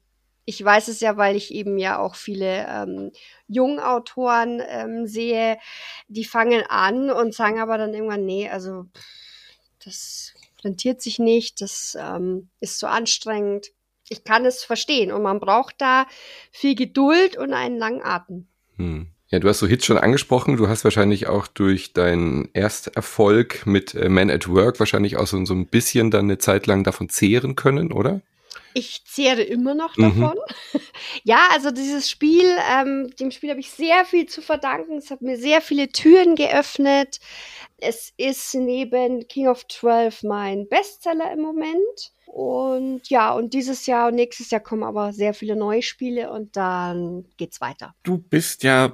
ich 0.46 0.64
weiß 0.64 0.88
es 0.88 1.02
ja, 1.02 1.18
weil 1.18 1.36
ich 1.36 1.54
eben 1.54 1.78
ja 1.78 2.00
auch 2.00 2.16
viele 2.16 2.66
ähm, 2.70 3.12
Jungautoren 3.50 4.62
ähm, 4.66 5.06
sehe, 5.06 5.58
die 6.08 6.24
fangen 6.24 6.64
an 6.70 7.12
und 7.12 7.36
sagen 7.36 7.60
aber 7.60 7.78
dann 7.78 7.94
irgendwann, 7.94 8.26
nee, 8.26 8.50
also 8.50 8.86
das 9.84 10.34
rentiert 10.64 11.02
sich 11.02 11.20
nicht, 11.20 11.60
das 11.60 11.98
ähm, 12.00 12.50
ist 12.62 12.80
zu 12.80 12.88
anstrengend. 12.88 13.68
Ich 14.08 14.24
kann 14.24 14.46
es 14.46 14.64
verstehen 14.64 15.12
und 15.12 15.22
man 15.22 15.42
braucht 15.42 15.76
da 15.80 16.08
viel 16.52 16.76
Geduld 16.76 17.38
und 17.38 17.54
einen 17.54 17.78
langen 17.78 18.02
Atem. 18.02 18.48
Hm. 18.78 19.12
Ja, 19.30 19.40
du 19.40 19.50
hast 19.50 19.60
so 19.60 19.68
Hits 19.68 19.86
schon 19.86 19.98
angesprochen. 19.98 20.56
Du 20.56 20.70
hast 20.70 20.86
wahrscheinlich 20.86 21.28
auch 21.28 21.48
durch 21.48 21.92
deinen 21.92 22.50
Ersterfolg 22.54 23.66
mit 23.66 23.94
äh, 23.94 24.08
Man 24.08 24.30
at 24.30 24.48
Work 24.48 24.80
wahrscheinlich 24.80 25.18
auch 25.18 25.28
so, 25.28 25.44
so 25.44 25.54
ein 25.54 25.68
bisschen 25.68 26.12
dann 26.12 26.26
eine 26.26 26.38
Zeit 26.38 26.66
lang 26.66 26.86
davon 26.86 27.10
zehren 27.10 27.56
können, 27.56 27.92
oder? 27.92 28.22
Ich 28.74 29.04
zehre 29.06 29.42
immer 29.42 29.74
noch 29.74 29.98
mhm. 29.98 30.22
davon. 30.22 30.38
Mhm. 30.74 30.80
ja, 31.24 31.48
also 31.52 31.72
dieses 31.72 32.10
Spiel, 32.10 32.46
ähm, 32.72 33.10
dem 33.20 33.32
Spiel 33.32 33.50
habe 33.50 33.60
ich 33.60 33.72
sehr 33.72 34.06
viel 34.06 34.28
zu 34.28 34.42
verdanken. 34.42 34.98
Es 34.98 35.12
hat 35.12 35.22
mir 35.22 35.38
sehr 35.38 35.62
viele 35.62 35.90
Türen 35.90 36.36
geöffnet. 36.36 37.20
Es 37.80 38.14
ist 38.16 38.56
neben 38.56 39.28
King 39.28 39.50
of 39.50 39.68
12 39.68 40.24
mein 40.24 40.70
Bestseller 40.70 41.34
im 41.34 41.42
Moment. 41.42 42.14
Und 42.28 43.10
ja, 43.10 43.34
und 43.34 43.54
dieses 43.54 43.88
Jahr 43.88 44.08
und 44.08 44.16
nächstes 44.16 44.52
Jahr 44.52 44.62
kommen 44.62 44.84
aber 44.84 45.12
sehr 45.12 45.34
viele 45.34 45.56
neue 45.56 45.82
Spiele 45.82 46.32
und 46.32 46.56
dann 46.56 47.26
geht's 47.38 47.60
weiter. 47.60 47.94
Du 48.04 48.20
bist 48.20 48.64
ja 48.64 48.94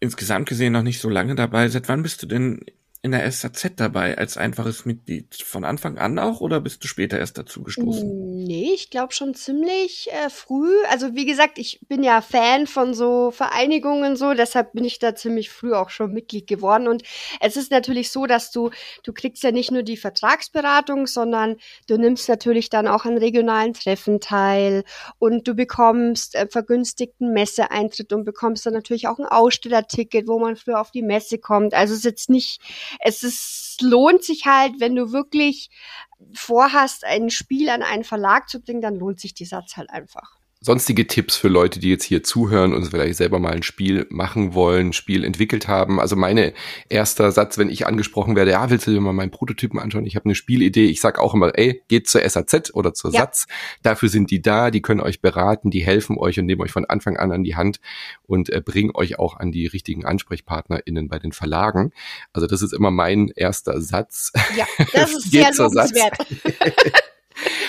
insgesamt 0.00 0.48
gesehen 0.48 0.72
noch 0.72 0.82
nicht 0.82 1.00
so 1.00 1.08
lange 1.08 1.34
dabei. 1.34 1.68
Seit 1.68 1.88
wann 1.88 2.02
bist 2.02 2.22
du 2.22 2.26
denn 2.26 2.64
in 3.06 3.12
der 3.12 3.30
SAZ 3.30 3.70
dabei 3.76 4.18
als 4.18 4.36
einfaches 4.36 4.84
Mitglied? 4.84 5.36
Von 5.36 5.64
Anfang 5.64 5.96
an 5.96 6.18
auch 6.18 6.40
oder 6.40 6.60
bist 6.60 6.82
du 6.82 6.88
später 6.88 7.18
erst 7.18 7.38
dazu 7.38 7.62
gestoßen? 7.62 8.44
Nee, 8.44 8.72
ich 8.74 8.90
glaube 8.90 9.12
schon 9.12 9.34
ziemlich 9.34 10.10
äh, 10.12 10.28
früh. 10.28 10.74
Also 10.90 11.14
wie 11.14 11.24
gesagt, 11.24 11.58
ich 11.58 11.80
bin 11.88 12.02
ja 12.02 12.20
Fan 12.20 12.66
von 12.66 12.94
so 12.94 13.30
Vereinigungen 13.30 14.16
so, 14.16 14.34
deshalb 14.34 14.72
bin 14.72 14.84
ich 14.84 14.98
da 14.98 15.14
ziemlich 15.14 15.50
früh 15.50 15.72
auch 15.72 15.90
schon 15.90 16.12
Mitglied 16.12 16.48
geworden. 16.48 16.88
Und 16.88 17.04
es 17.40 17.56
ist 17.56 17.70
natürlich 17.70 18.10
so, 18.10 18.26
dass 18.26 18.50
du, 18.50 18.70
du 19.04 19.12
kriegst 19.12 19.44
ja 19.44 19.52
nicht 19.52 19.70
nur 19.70 19.84
die 19.84 19.96
Vertragsberatung, 19.96 21.06
sondern 21.06 21.56
du 21.86 21.98
nimmst 21.98 22.28
natürlich 22.28 22.70
dann 22.70 22.88
auch 22.88 23.04
an 23.04 23.18
regionalen 23.18 23.72
Treffen 23.72 24.20
teil 24.20 24.82
und 25.20 25.46
du 25.46 25.54
bekommst 25.54 26.34
äh, 26.34 26.48
vergünstigten 26.50 27.32
Messeeintritt 27.32 28.12
und 28.12 28.24
bekommst 28.24 28.66
dann 28.66 28.74
natürlich 28.74 29.06
auch 29.06 29.20
ein 29.20 29.26
Ausstellerticket, 29.26 30.26
wo 30.26 30.40
man 30.40 30.56
früher 30.56 30.80
auf 30.80 30.90
die 30.90 31.02
Messe 31.02 31.38
kommt. 31.38 31.72
Also 31.72 31.92
es 31.92 32.00
ist 32.00 32.04
jetzt 32.04 32.30
nicht 32.30 32.60
es 33.00 33.22
ist, 33.22 33.78
lohnt 33.80 34.24
sich 34.24 34.46
halt, 34.46 34.80
wenn 34.80 34.94
du 34.94 35.12
wirklich 35.12 35.70
vorhast, 36.34 37.04
ein 37.04 37.30
Spiel 37.30 37.68
an 37.68 37.82
einen 37.82 38.04
Verlag 38.04 38.48
zu 38.48 38.60
bringen, 38.60 38.80
dann 38.80 38.96
lohnt 38.96 39.20
sich 39.20 39.34
die 39.34 39.44
Satz 39.44 39.76
halt 39.76 39.90
einfach 39.90 40.38
sonstige 40.66 41.06
Tipps 41.06 41.36
für 41.36 41.48
Leute, 41.48 41.78
die 41.78 41.88
jetzt 41.88 42.04
hier 42.04 42.22
zuhören 42.22 42.74
und 42.74 42.84
vielleicht 42.86 43.16
selber 43.16 43.38
mal 43.38 43.52
ein 43.52 43.62
Spiel 43.62 44.06
machen 44.10 44.52
wollen, 44.52 44.88
ein 44.88 44.92
Spiel 44.92 45.24
entwickelt 45.24 45.68
haben? 45.68 46.00
Also 46.00 46.16
meine 46.16 46.52
erster 46.88 47.30
Satz, 47.30 47.56
wenn 47.56 47.70
ich 47.70 47.86
angesprochen 47.86 48.36
werde, 48.36 48.50
ja, 48.50 48.68
willst 48.68 48.86
du 48.86 48.90
dir 48.90 49.00
mal 49.00 49.12
meinen 49.12 49.30
Prototypen 49.30 49.78
anschauen? 49.78 50.04
Ich 50.06 50.16
habe 50.16 50.26
eine 50.26 50.34
Spielidee. 50.34 50.86
Ich 50.86 51.00
sag 51.00 51.18
auch 51.18 51.34
immer, 51.34 51.56
ey, 51.56 51.82
geht 51.88 52.08
zur 52.08 52.28
SAZ 52.28 52.74
oder 52.74 52.92
zur 52.92 53.12
ja. 53.12 53.20
Satz. 53.20 53.46
Dafür 53.82 54.08
sind 54.08 54.30
die 54.30 54.42
da, 54.42 54.70
die 54.70 54.82
können 54.82 55.00
euch 55.00 55.20
beraten, 55.20 55.70
die 55.70 55.84
helfen 55.84 56.18
euch 56.18 56.38
und 56.38 56.46
nehmen 56.46 56.60
euch 56.60 56.72
von 56.72 56.84
Anfang 56.84 57.16
an 57.16 57.30
an 57.30 57.44
die 57.44 57.54
Hand 57.54 57.80
und 58.24 58.50
äh, 58.50 58.60
bringen 58.60 58.90
euch 58.92 59.18
auch 59.20 59.36
an 59.36 59.52
die 59.52 59.66
richtigen 59.68 60.04
AnsprechpartnerInnen 60.04 61.08
bei 61.08 61.20
den 61.20 61.30
Verlagen. 61.30 61.92
Also 62.32 62.48
das 62.48 62.60
ist 62.60 62.72
immer 62.72 62.90
mein 62.90 63.28
erster 63.36 63.80
Satz. 63.80 64.32
Ja, 64.56 64.66
das 64.92 65.12
ist 65.12 65.30
sehr 65.30 65.52
lobenswert. 65.54 66.18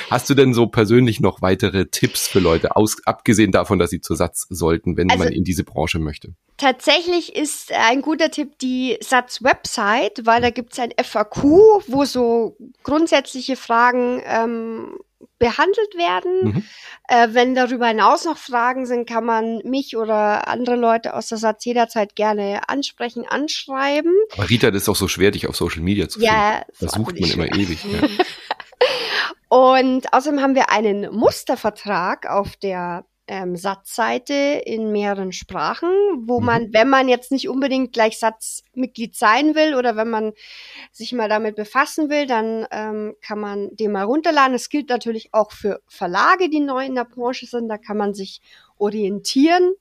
Hast 0.09 0.29
du 0.29 0.33
denn 0.33 0.53
so 0.53 0.67
persönlich 0.67 1.19
noch 1.19 1.41
weitere 1.41 1.85
Tipps 1.85 2.27
für 2.27 2.39
Leute, 2.39 2.75
aus, 2.75 2.97
abgesehen 3.05 3.51
davon, 3.51 3.79
dass 3.79 3.89
sie 3.89 4.01
zur 4.01 4.15
Satz 4.15 4.47
sollten, 4.49 4.97
wenn 4.97 5.09
also, 5.09 5.23
man 5.23 5.33
in 5.33 5.43
diese 5.43 5.63
Branche 5.63 5.99
möchte? 5.99 6.33
Tatsächlich 6.57 7.35
ist 7.35 7.71
ein 7.71 8.01
guter 8.01 8.31
Tipp 8.31 8.57
die 8.59 8.97
Satz-Website, 9.01 10.25
weil 10.25 10.41
da 10.41 10.49
gibt 10.49 10.73
es 10.73 10.79
ein 10.79 10.91
FAQ, 11.01 11.43
wo 11.87 12.05
so 12.05 12.57
grundsätzliche 12.83 13.55
Fragen 13.55 14.21
ähm, 14.25 14.97
behandelt 15.39 15.95
werden. 15.95 16.45
Mhm. 16.45 16.63
Äh, 17.07 17.27
wenn 17.31 17.55
darüber 17.55 17.87
hinaus 17.87 18.25
noch 18.25 18.37
Fragen 18.37 18.85
sind, 18.85 19.07
kann 19.07 19.25
man 19.25 19.59
mich 19.63 19.95
oder 19.97 20.47
andere 20.47 20.75
Leute 20.75 21.15
aus 21.15 21.27
der 21.27 21.37
Satz 21.37 21.63
jederzeit 21.65 22.15
gerne 22.15 22.67
ansprechen, 22.67 23.25
anschreiben. 23.25 24.13
Aber 24.33 24.49
Rita, 24.49 24.71
das 24.71 24.83
ist 24.83 24.89
auch 24.89 24.95
so 24.95 25.07
schwer, 25.07 25.31
dich 25.31 25.47
auf 25.47 25.55
Social 25.55 25.81
Media 25.81 26.09
zu 26.09 26.19
finden. 26.19 26.33
Ja, 26.33 26.65
das 26.79 26.93
sucht 26.93 27.19
man 27.19 27.29
immer 27.29 27.55
ewig. 27.55 27.83
Ja. 27.83 28.07
Und 29.49 30.13
außerdem 30.13 30.41
haben 30.41 30.55
wir 30.55 30.69
einen 30.69 31.13
Mustervertrag 31.13 32.29
auf 32.29 32.55
der 32.57 33.05
ähm, 33.27 33.57
Satzseite 33.57 34.33
in 34.65 34.91
mehreren 34.91 35.31
Sprachen, 35.33 35.89
wo 36.21 36.39
mhm. 36.39 36.45
man, 36.45 36.73
wenn 36.73 36.89
man 36.89 37.09
jetzt 37.09 37.31
nicht 37.31 37.49
unbedingt 37.49 37.91
gleich 37.91 38.19
Satzmitglied 38.19 39.15
sein 39.15 39.53
will 39.53 39.75
oder 39.75 39.95
wenn 39.95 40.09
man 40.09 40.33
sich 40.91 41.11
mal 41.11 41.27
damit 41.27 41.55
befassen 41.55 42.09
will, 42.09 42.25
dann 42.25 42.65
ähm, 42.71 43.15
kann 43.21 43.39
man 43.39 43.75
den 43.75 43.91
mal 43.91 44.03
runterladen. 44.03 44.55
Es 44.55 44.69
gilt 44.69 44.89
natürlich 44.89 45.33
auch 45.33 45.51
für 45.51 45.81
Verlage, 45.87 46.49
die 46.49 46.61
neu 46.61 46.85
in 46.85 46.95
der 46.95 47.05
Branche 47.05 47.45
sind. 47.45 47.67
Da 47.67 47.77
kann 47.77 47.97
man 47.97 48.13
sich 48.13 48.41
orientieren. 48.77 49.73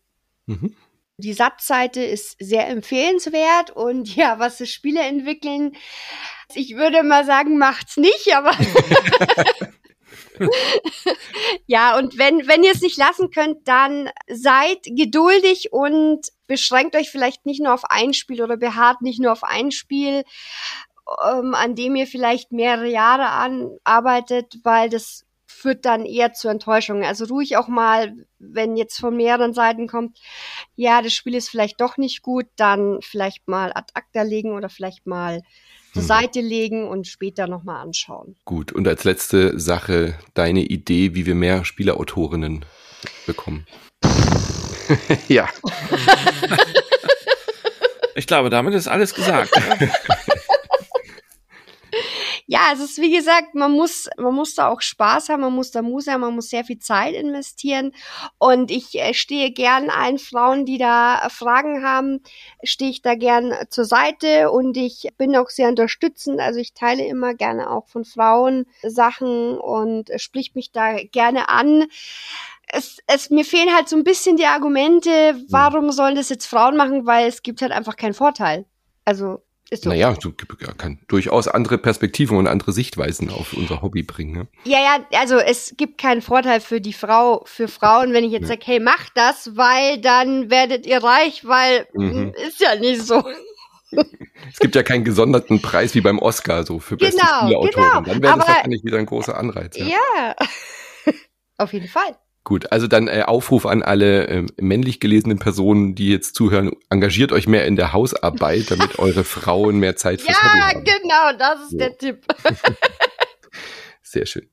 Mhm. 0.47 0.75
Die 1.19 1.33
Satzseite 1.33 2.03
ist 2.03 2.37
sehr 2.39 2.69
empfehlenswert 2.69 3.71
und 3.71 4.15
ja, 4.17 4.39
was 4.39 4.59
das 4.59 4.71
Spiele 4.71 5.01
entwickeln, 5.01 5.77
ich 6.55 6.77
würde 6.77 7.03
mal 7.03 7.25
sagen, 7.25 7.59
macht's 7.59 7.97
nicht, 7.97 8.35
aber 8.35 8.53
ja, 11.67 11.97
und 11.99 12.19
wenn, 12.19 12.47
wenn 12.47 12.63
ihr 12.63 12.73
es 12.73 12.83
nicht 12.83 12.99
lassen 12.99 13.31
könnt, 13.31 13.67
dann 13.67 14.11
seid 14.29 14.83
geduldig 14.85 15.73
und 15.73 16.29
beschränkt 16.47 16.95
euch 16.95 17.11
vielleicht 17.11 17.47
nicht 17.47 17.61
nur 17.61 17.73
auf 17.75 17.85
ein 17.85 18.13
Spiel 18.13 18.43
oder 18.43 18.57
beharrt 18.57 19.03
nicht 19.03 19.21
nur 19.21 19.33
auf 19.33 19.43
ein 19.43 19.73
Spiel, 19.73 20.25
ähm, 21.25 21.55
an 21.55 21.75
dem 21.75 21.97
ihr 21.97 22.07
vielleicht 22.07 22.53
mehrere 22.53 22.89
Jahre 22.89 23.29
anarbeitet, 23.29 24.59
weil 24.63 24.89
das 24.91 25.26
führt 25.67 25.85
dann 25.85 26.07
eher 26.07 26.33
zu 26.33 26.47
Enttäuschungen. 26.47 27.03
Also 27.03 27.25
ruhig 27.25 27.57
auch 27.57 27.67
mal, 27.67 28.13
wenn 28.39 28.77
jetzt 28.77 29.01
von 29.01 29.17
mehreren 29.17 29.53
Seiten 29.53 29.89
kommt, 29.89 30.17
ja, 30.77 31.03
das 31.03 31.13
Spiel 31.13 31.35
ist 31.35 31.49
vielleicht 31.49 31.81
doch 31.81 31.97
nicht 31.97 32.23
gut, 32.23 32.47
dann 32.55 32.99
vielleicht 33.03 33.49
mal 33.49 33.73
ad 33.75 33.89
acta 33.95 34.23
legen 34.23 34.53
oder 34.53 34.69
vielleicht 34.69 35.09
mal 35.09 35.43
zur 35.93 36.03
Hm. 36.03 36.07
Seite 36.07 36.41
legen 36.41 36.87
und 36.89 37.09
später 37.09 37.49
nochmal 37.49 37.83
anschauen. 37.83 38.37
Gut, 38.45 38.71
und 38.71 38.87
als 38.87 39.03
letzte 39.03 39.59
Sache 39.59 40.17
deine 40.35 40.61
Idee, 40.61 41.17
wie 41.17 41.27
wir 41.27 41.35
mehr 41.35 41.65
Spieleautorinnen 41.65 42.65
bekommen. 43.27 43.67
ja, 45.29 45.49
Ich 48.15 48.29
glaube, 48.29 48.51
damit 48.51 48.73
ist 48.75 48.87
alles 48.87 49.15
gesagt. 49.15 49.51
Ja, 52.49 52.71
es 52.73 52.79
ist 52.79 52.99
wie 52.99 53.11
gesagt, 53.11 53.57
man 53.57 53.73
muss, 53.73 54.09
man 54.19 54.33
muss 54.33 54.55
da 54.55 54.69
auch 54.69 54.81
Spaß 54.81 55.31
haben, 55.31 55.41
man 55.41 55.53
muss 55.53 55.73
da 55.73 55.83
Muse 55.83 56.13
haben, 56.13 56.21
man 56.21 56.37
muss 56.37 56.49
sehr 56.49 56.65
viel 56.65 56.79
Zeit 56.79 57.15
investieren. 57.15 57.93
Und 58.39 58.71
ich 58.71 58.95
äh, 58.95 59.15
stehe 59.15 59.51
gern 59.51 59.91
allen 59.91 60.19
Frauen, 60.19 60.65
die 60.65 60.79
da 60.79 61.27
äh, 61.27 61.31
Fragen 61.31 61.83
haben, 61.85 62.21
stehe 62.63 62.91
ich 62.93 63.03
da 63.03 63.17
gern 63.17 63.53
zur 63.71 63.85
Seite 63.85 64.53
und 64.53 64.77
ich 64.77 65.09
bin 65.19 65.37
auch 65.37 65.51
sehr 65.51 65.69
unterstützend. 65.69 66.39
Also 66.39 66.61
ich 66.61 66.73
teile 66.73 67.05
immer 67.05 67.35
gerne 67.35 67.69
auch 67.69 67.89
von 67.89 68.05
Frauen 68.05 68.67
Sachen 68.85 69.59
und 69.59 70.11
äh, 70.11 70.21
sprich 70.21 70.55
mich 70.55 70.71
da 70.71 71.03
gerne 71.03 71.49
an. 71.49 71.87
Es, 72.69 72.99
es, 73.09 73.31
mir 73.31 73.45
fehlen 73.45 73.75
halt 73.75 73.89
so 73.89 73.97
ein 73.97 74.05
bisschen 74.05 74.37
die 74.37 74.47
Argumente, 74.47 75.37
warum 75.49 75.91
sollen 75.91 76.15
das 76.15 76.29
jetzt 76.29 76.47
Frauen 76.47 76.77
machen, 76.77 77.07
weil 77.07 77.27
es 77.27 77.43
gibt 77.43 77.61
halt 77.61 77.73
einfach 77.73 77.97
keinen 77.97 78.15
Vorteil. 78.15 78.67
Also 79.05 79.41
ist 79.71 79.83
so. 79.85 79.91
naja, 79.91 80.13
du 80.21 80.33
kann 80.79 80.99
durchaus 81.09 81.49
andere 81.49 81.79
Perspektiven 81.79 82.37
und 82.39 82.47
andere 82.47 82.73
Sichtweisen 82.73 83.31
auf 83.31 83.53
unser 83.53 83.83
Hobby 83.83 84.03
bringen. 84.03 84.33
Ne? 84.33 84.47
Ja, 84.65 84.79
ja, 84.79 85.19
also 85.19 85.39
es 85.39 85.75
gibt 85.77 85.99
keinen 85.99 86.23
Vorteil 86.23 86.61
für 86.61 86.81
die 86.81 86.93
Frau, 86.93 87.43
für 87.47 87.67
Frauen, 87.69 88.13
wenn 88.13 88.25
ich 88.25 88.33
jetzt 88.33 88.43
Ja. 88.43 88.49
sage, 88.49 88.61
hey, 88.65 88.81
macht 88.81 89.13
das, 89.17 89.57
weil 89.57 90.01
dann 90.01 90.51
werdet 90.51 90.87
ihr 90.87 91.03
reich, 91.03 91.45
weil 91.45 91.87
Mhm. 91.95 92.33
mh, 92.37 92.47
ist 92.47 92.61
ja 92.61 92.75
nicht 92.77 93.03
so. 93.03 93.25
Es 94.51 94.59
gibt 94.59 94.75
ja 94.75 94.83
keinen 94.83 95.05
gesonderten 95.05 95.63
Preis 95.63 95.95
wie 95.95 96.01
beim 96.01 96.19
Oscar 96.19 96.65
so 96.65 96.79
für 96.81 96.97
beste 96.97 97.21
Genau, 97.21 97.39
Spieleautoren. 97.41 97.73
genau. 97.73 98.01
Dann 98.03 98.23
wäre 98.23 98.39
das 98.39 98.49
wahrscheinlich 98.49 98.85
wieder 98.85 98.99
ein 98.99 99.07
großer 99.07 99.37
Anreiz. 99.39 99.77
Ja. 99.77 99.87
Ja. 99.87 100.37
Auf 101.59 101.73
jeden 101.73 101.89
Fall. 101.89 102.17
Gut, 102.49 102.71
also 102.71 102.87
dann 102.87 103.09
äh, 103.09 103.23
Aufruf 103.27 103.67
an 103.67 103.83
alle 103.83 104.29
ähm, 104.29 104.47
männlich 104.61 105.01
gelesenen 105.01 105.41
Personen, 105.41 105.97
die 105.97 106.11
jetzt 106.11 106.37
zuhören, 106.37 106.71
engagiert 106.91 107.33
euch 107.33 107.49
mehr 107.49 107.67
in 107.67 107.75
der 107.75 107.93
Hausarbeit, 107.93 108.71
damit 108.71 109.01
eure 109.01 109.25
Frauen 109.25 109.81
mehr 109.81 109.97
Zeit 109.97 110.21
fürs 110.21 110.39
Hobby 110.41 110.59
Ja, 110.59 110.69
haben. 110.69 110.85
genau, 110.85 111.39
das 111.41 111.61
ist 111.65 111.73
Ja. 111.73 111.79
der 111.89 111.99
Tipp. 111.99 112.25
Sehr 114.03 114.27
schön. 114.27 114.49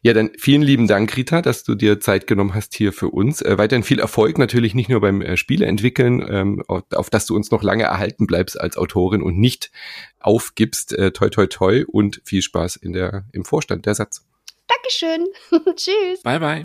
Ja, 0.00 0.14
dann 0.14 0.30
vielen 0.38 0.62
lieben 0.62 0.86
Dank, 0.88 1.14
Rita, 1.18 1.42
dass 1.42 1.64
du 1.64 1.74
dir 1.74 2.00
Zeit 2.00 2.26
genommen 2.26 2.54
hast 2.54 2.74
hier 2.74 2.94
für 2.94 3.08
uns. 3.10 3.42
Äh, 3.42 3.58
weiterhin 3.58 3.82
viel 3.82 4.00
Erfolg 4.00 4.38
natürlich 4.38 4.74
nicht 4.74 4.88
nur 4.88 5.02
beim 5.02 5.20
äh, 5.20 5.36
Spieleentwickeln, 5.36 6.26
ähm, 6.26 6.62
auf, 6.66 6.84
auf 6.94 7.10
das 7.10 7.26
du 7.26 7.36
uns 7.36 7.50
noch 7.50 7.62
lange 7.62 7.84
erhalten 7.84 8.26
bleibst 8.26 8.58
als 8.58 8.78
Autorin 8.78 9.20
und 9.22 9.36
nicht 9.38 9.70
aufgibst. 10.18 10.94
Äh, 10.94 11.10
toi, 11.12 11.28
toi, 11.28 11.46
toi 11.46 11.84
und 11.86 12.22
viel 12.24 12.40
Spaß 12.40 12.76
in 12.76 12.94
der, 12.94 13.26
im 13.32 13.44
Vorstand 13.44 13.84
der 13.84 13.94
Satz. 13.94 14.24
Dankeschön. 14.66 15.26
Tschüss. 15.76 16.22
bye 16.22 16.40
bye. 16.40 16.62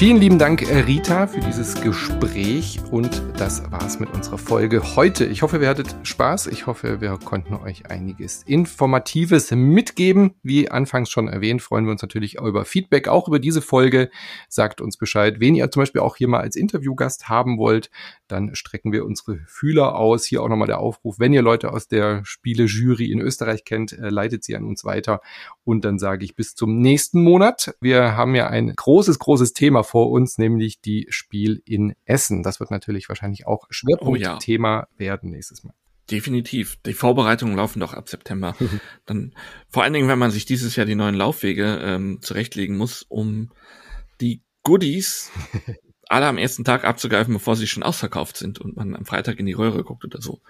Vielen 0.00 0.16
lieben 0.16 0.38
Dank, 0.38 0.62
äh, 0.62 0.78
Rita, 0.78 1.26
für 1.26 1.40
dieses 1.40 1.78
Gespräch 1.78 2.80
und 2.90 3.22
das 3.36 3.70
war's 3.70 4.00
mit 4.00 4.08
unserer 4.14 4.38
Folge 4.38 4.96
heute. 4.96 5.26
Ich 5.26 5.42
hoffe, 5.42 5.58
ihr 5.58 5.68
hattet 5.68 5.94
Spaß. 6.04 6.46
Ich 6.46 6.66
hoffe, 6.66 7.02
wir 7.02 7.18
konnten 7.22 7.52
euch 7.52 7.90
einiges 7.90 8.42
Informatives 8.44 9.50
mitgeben. 9.50 10.36
Wie 10.42 10.70
anfangs 10.70 11.10
schon 11.10 11.28
erwähnt, 11.28 11.60
freuen 11.60 11.84
wir 11.84 11.92
uns 11.92 12.00
natürlich 12.00 12.38
über 12.38 12.64
Feedback, 12.64 13.08
auch 13.08 13.28
über 13.28 13.38
diese 13.38 13.60
Folge. 13.60 14.08
Sagt 14.48 14.80
uns 14.80 14.96
Bescheid, 14.96 15.38
wen 15.38 15.54
ihr 15.54 15.70
zum 15.70 15.82
Beispiel 15.82 16.00
auch 16.00 16.16
hier 16.16 16.28
mal 16.28 16.40
als 16.40 16.56
Interviewgast 16.56 17.28
haben 17.28 17.58
wollt. 17.58 17.90
Dann 18.30 18.54
strecken 18.54 18.92
wir 18.92 19.04
unsere 19.04 19.40
Fühler 19.46 19.96
aus. 19.96 20.24
Hier 20.24 20.42
auch 20.42 20.48
nochmal 20.48 20.68
der 20.68 20.78
Aufruf, 20.78 21.18
wenn 21.18 21.32
ihr 21.32 21.42
Leute 21.42 21.72
aus 21.72 21.88
der 21.88 22.24
Spielejury 22.24 23.10
in 23.10 23.20
Österreich 23.20 23.64
kennt, 23.64 23.92
äh, 23.92 24.08
leitet 24.08 24.44
sie 24.44 24.56
an 24.56 24.64
uns 24.64 24.84
weiter. 24.84 25.20
Und 25.64 25.84
dann 25.84 25.98
sage 25.98 26.24
ich 26.24 26.36
bis 26.36 26.54
zum 26.54 26.78
nächsten 26.78 27.22
Monat. 27.22 27.74
Wir 27.80 28.16
haben 28.16 28.34
ja 28.34 28.48
ein 28.48 28.72
großes, 28.74 29.18
großes 29.18 29.52
Thema 29.52 29.82
vor 29.82 30.10
uns, 30.10 30.38
nämlich 30.38 30.80
die 30.80 31.06
Spiel 31.10 31.62
in 31.64 31.94
Essen. 32.04 32.42
Das 32.42 32.60
wird 32.60 32.70
natürlich 32.70 33.08
wahrscheinlich 33.08 33.46
auch 33.46 33.66
Schwerpunktthema 33.70 34.86
werden 34.96 35.30
nächstes 35.30 35.64
Mal. 35.64 35.74
Definitiv. 36.10 36.76
Die 36.86 36.92
Vorbereitungen 36.92 37.56
laufen 37.56 37.80
doch 37.80 37.94
ab 37.94 38.08
September. 38.08 38.56
Dann 39.06 39.32
vor 39.68 39.84
allen 39.84 39.92
Dingen, 39.92 40.08
wenn 40.08 40.18
man 40.18 40.30
sich 40.30 40.44
dieses 40.44 40.74
Jahr 40.76 40.86
die 40.86 40.96
neuen 40.96 41.14
Laufwege 41.14 41.80
ähm, 41.82 42.18
zurechtlegen 42.20 42.76
muss, 42.76 43.02
um 43.08 43.50
die 44.20 44.42
Goodies 44.62 45.30
alle 46.10 46.26
am 46.26 46.38
ersten 46.38 46.64
Tag 46.64 46.84
abzugreifen, 46.84 47.34
bevor 47.34 47.56
sie 47.56 47.66
schon 47.66 47.82
ausverkauft 47.82 48.36
sind 48.36 48.58
und 48.58 48.76
man 48.76 48.96
am 48.96 49.06
Freitag 49.06 49.38
in 49.38 49.46
die 49.46 49.52
Röhre 49.52 49.84
guckt 49.84 50.04
oder 50.04 50.20
so. 50.20 50.40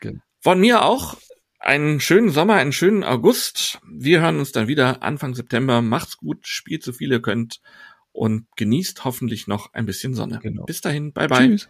Genau. 0.00 0.20
Von 0.40 0.60
mir 0.60 0.84
auch 0.84 1.16
einen 1.60 2.00
schönen 2.00 2.30
Sommer, 2.30 2.54
einen 2.54 2.72
schönen 2.72 3.04
August. 3.04 3.80
Wir 3.88 4.20
hören 4.20 4.40
uns 4.40 4.50
dann 4.50 4.66
wieder 4.66 5.02
Anfang 5.02 5.34
September. 5.34 5.80
Macht's 5.82 6.16
gut, 6.16 6.46
spielt 6.46 6.82
so 6.82 6.92
viel 6.92 7.12
ihr 7.12 7.22
könnt 7.22 7.60
und 8.10 8.46
genießt 8.56 9.04
hoffentlich 9.04 9.46
noch 9.46 9.72
ein 9.72 9.86
bisschen 9.86 10.14
Sonne. 10.14 10.40
Genau. 10.42 10.64
Bis 10.64 10.80
dahin, 10.80 11.12
bye 11.12 11.28
bye. 11.28 11.48
Tschüss. 11.48 11.68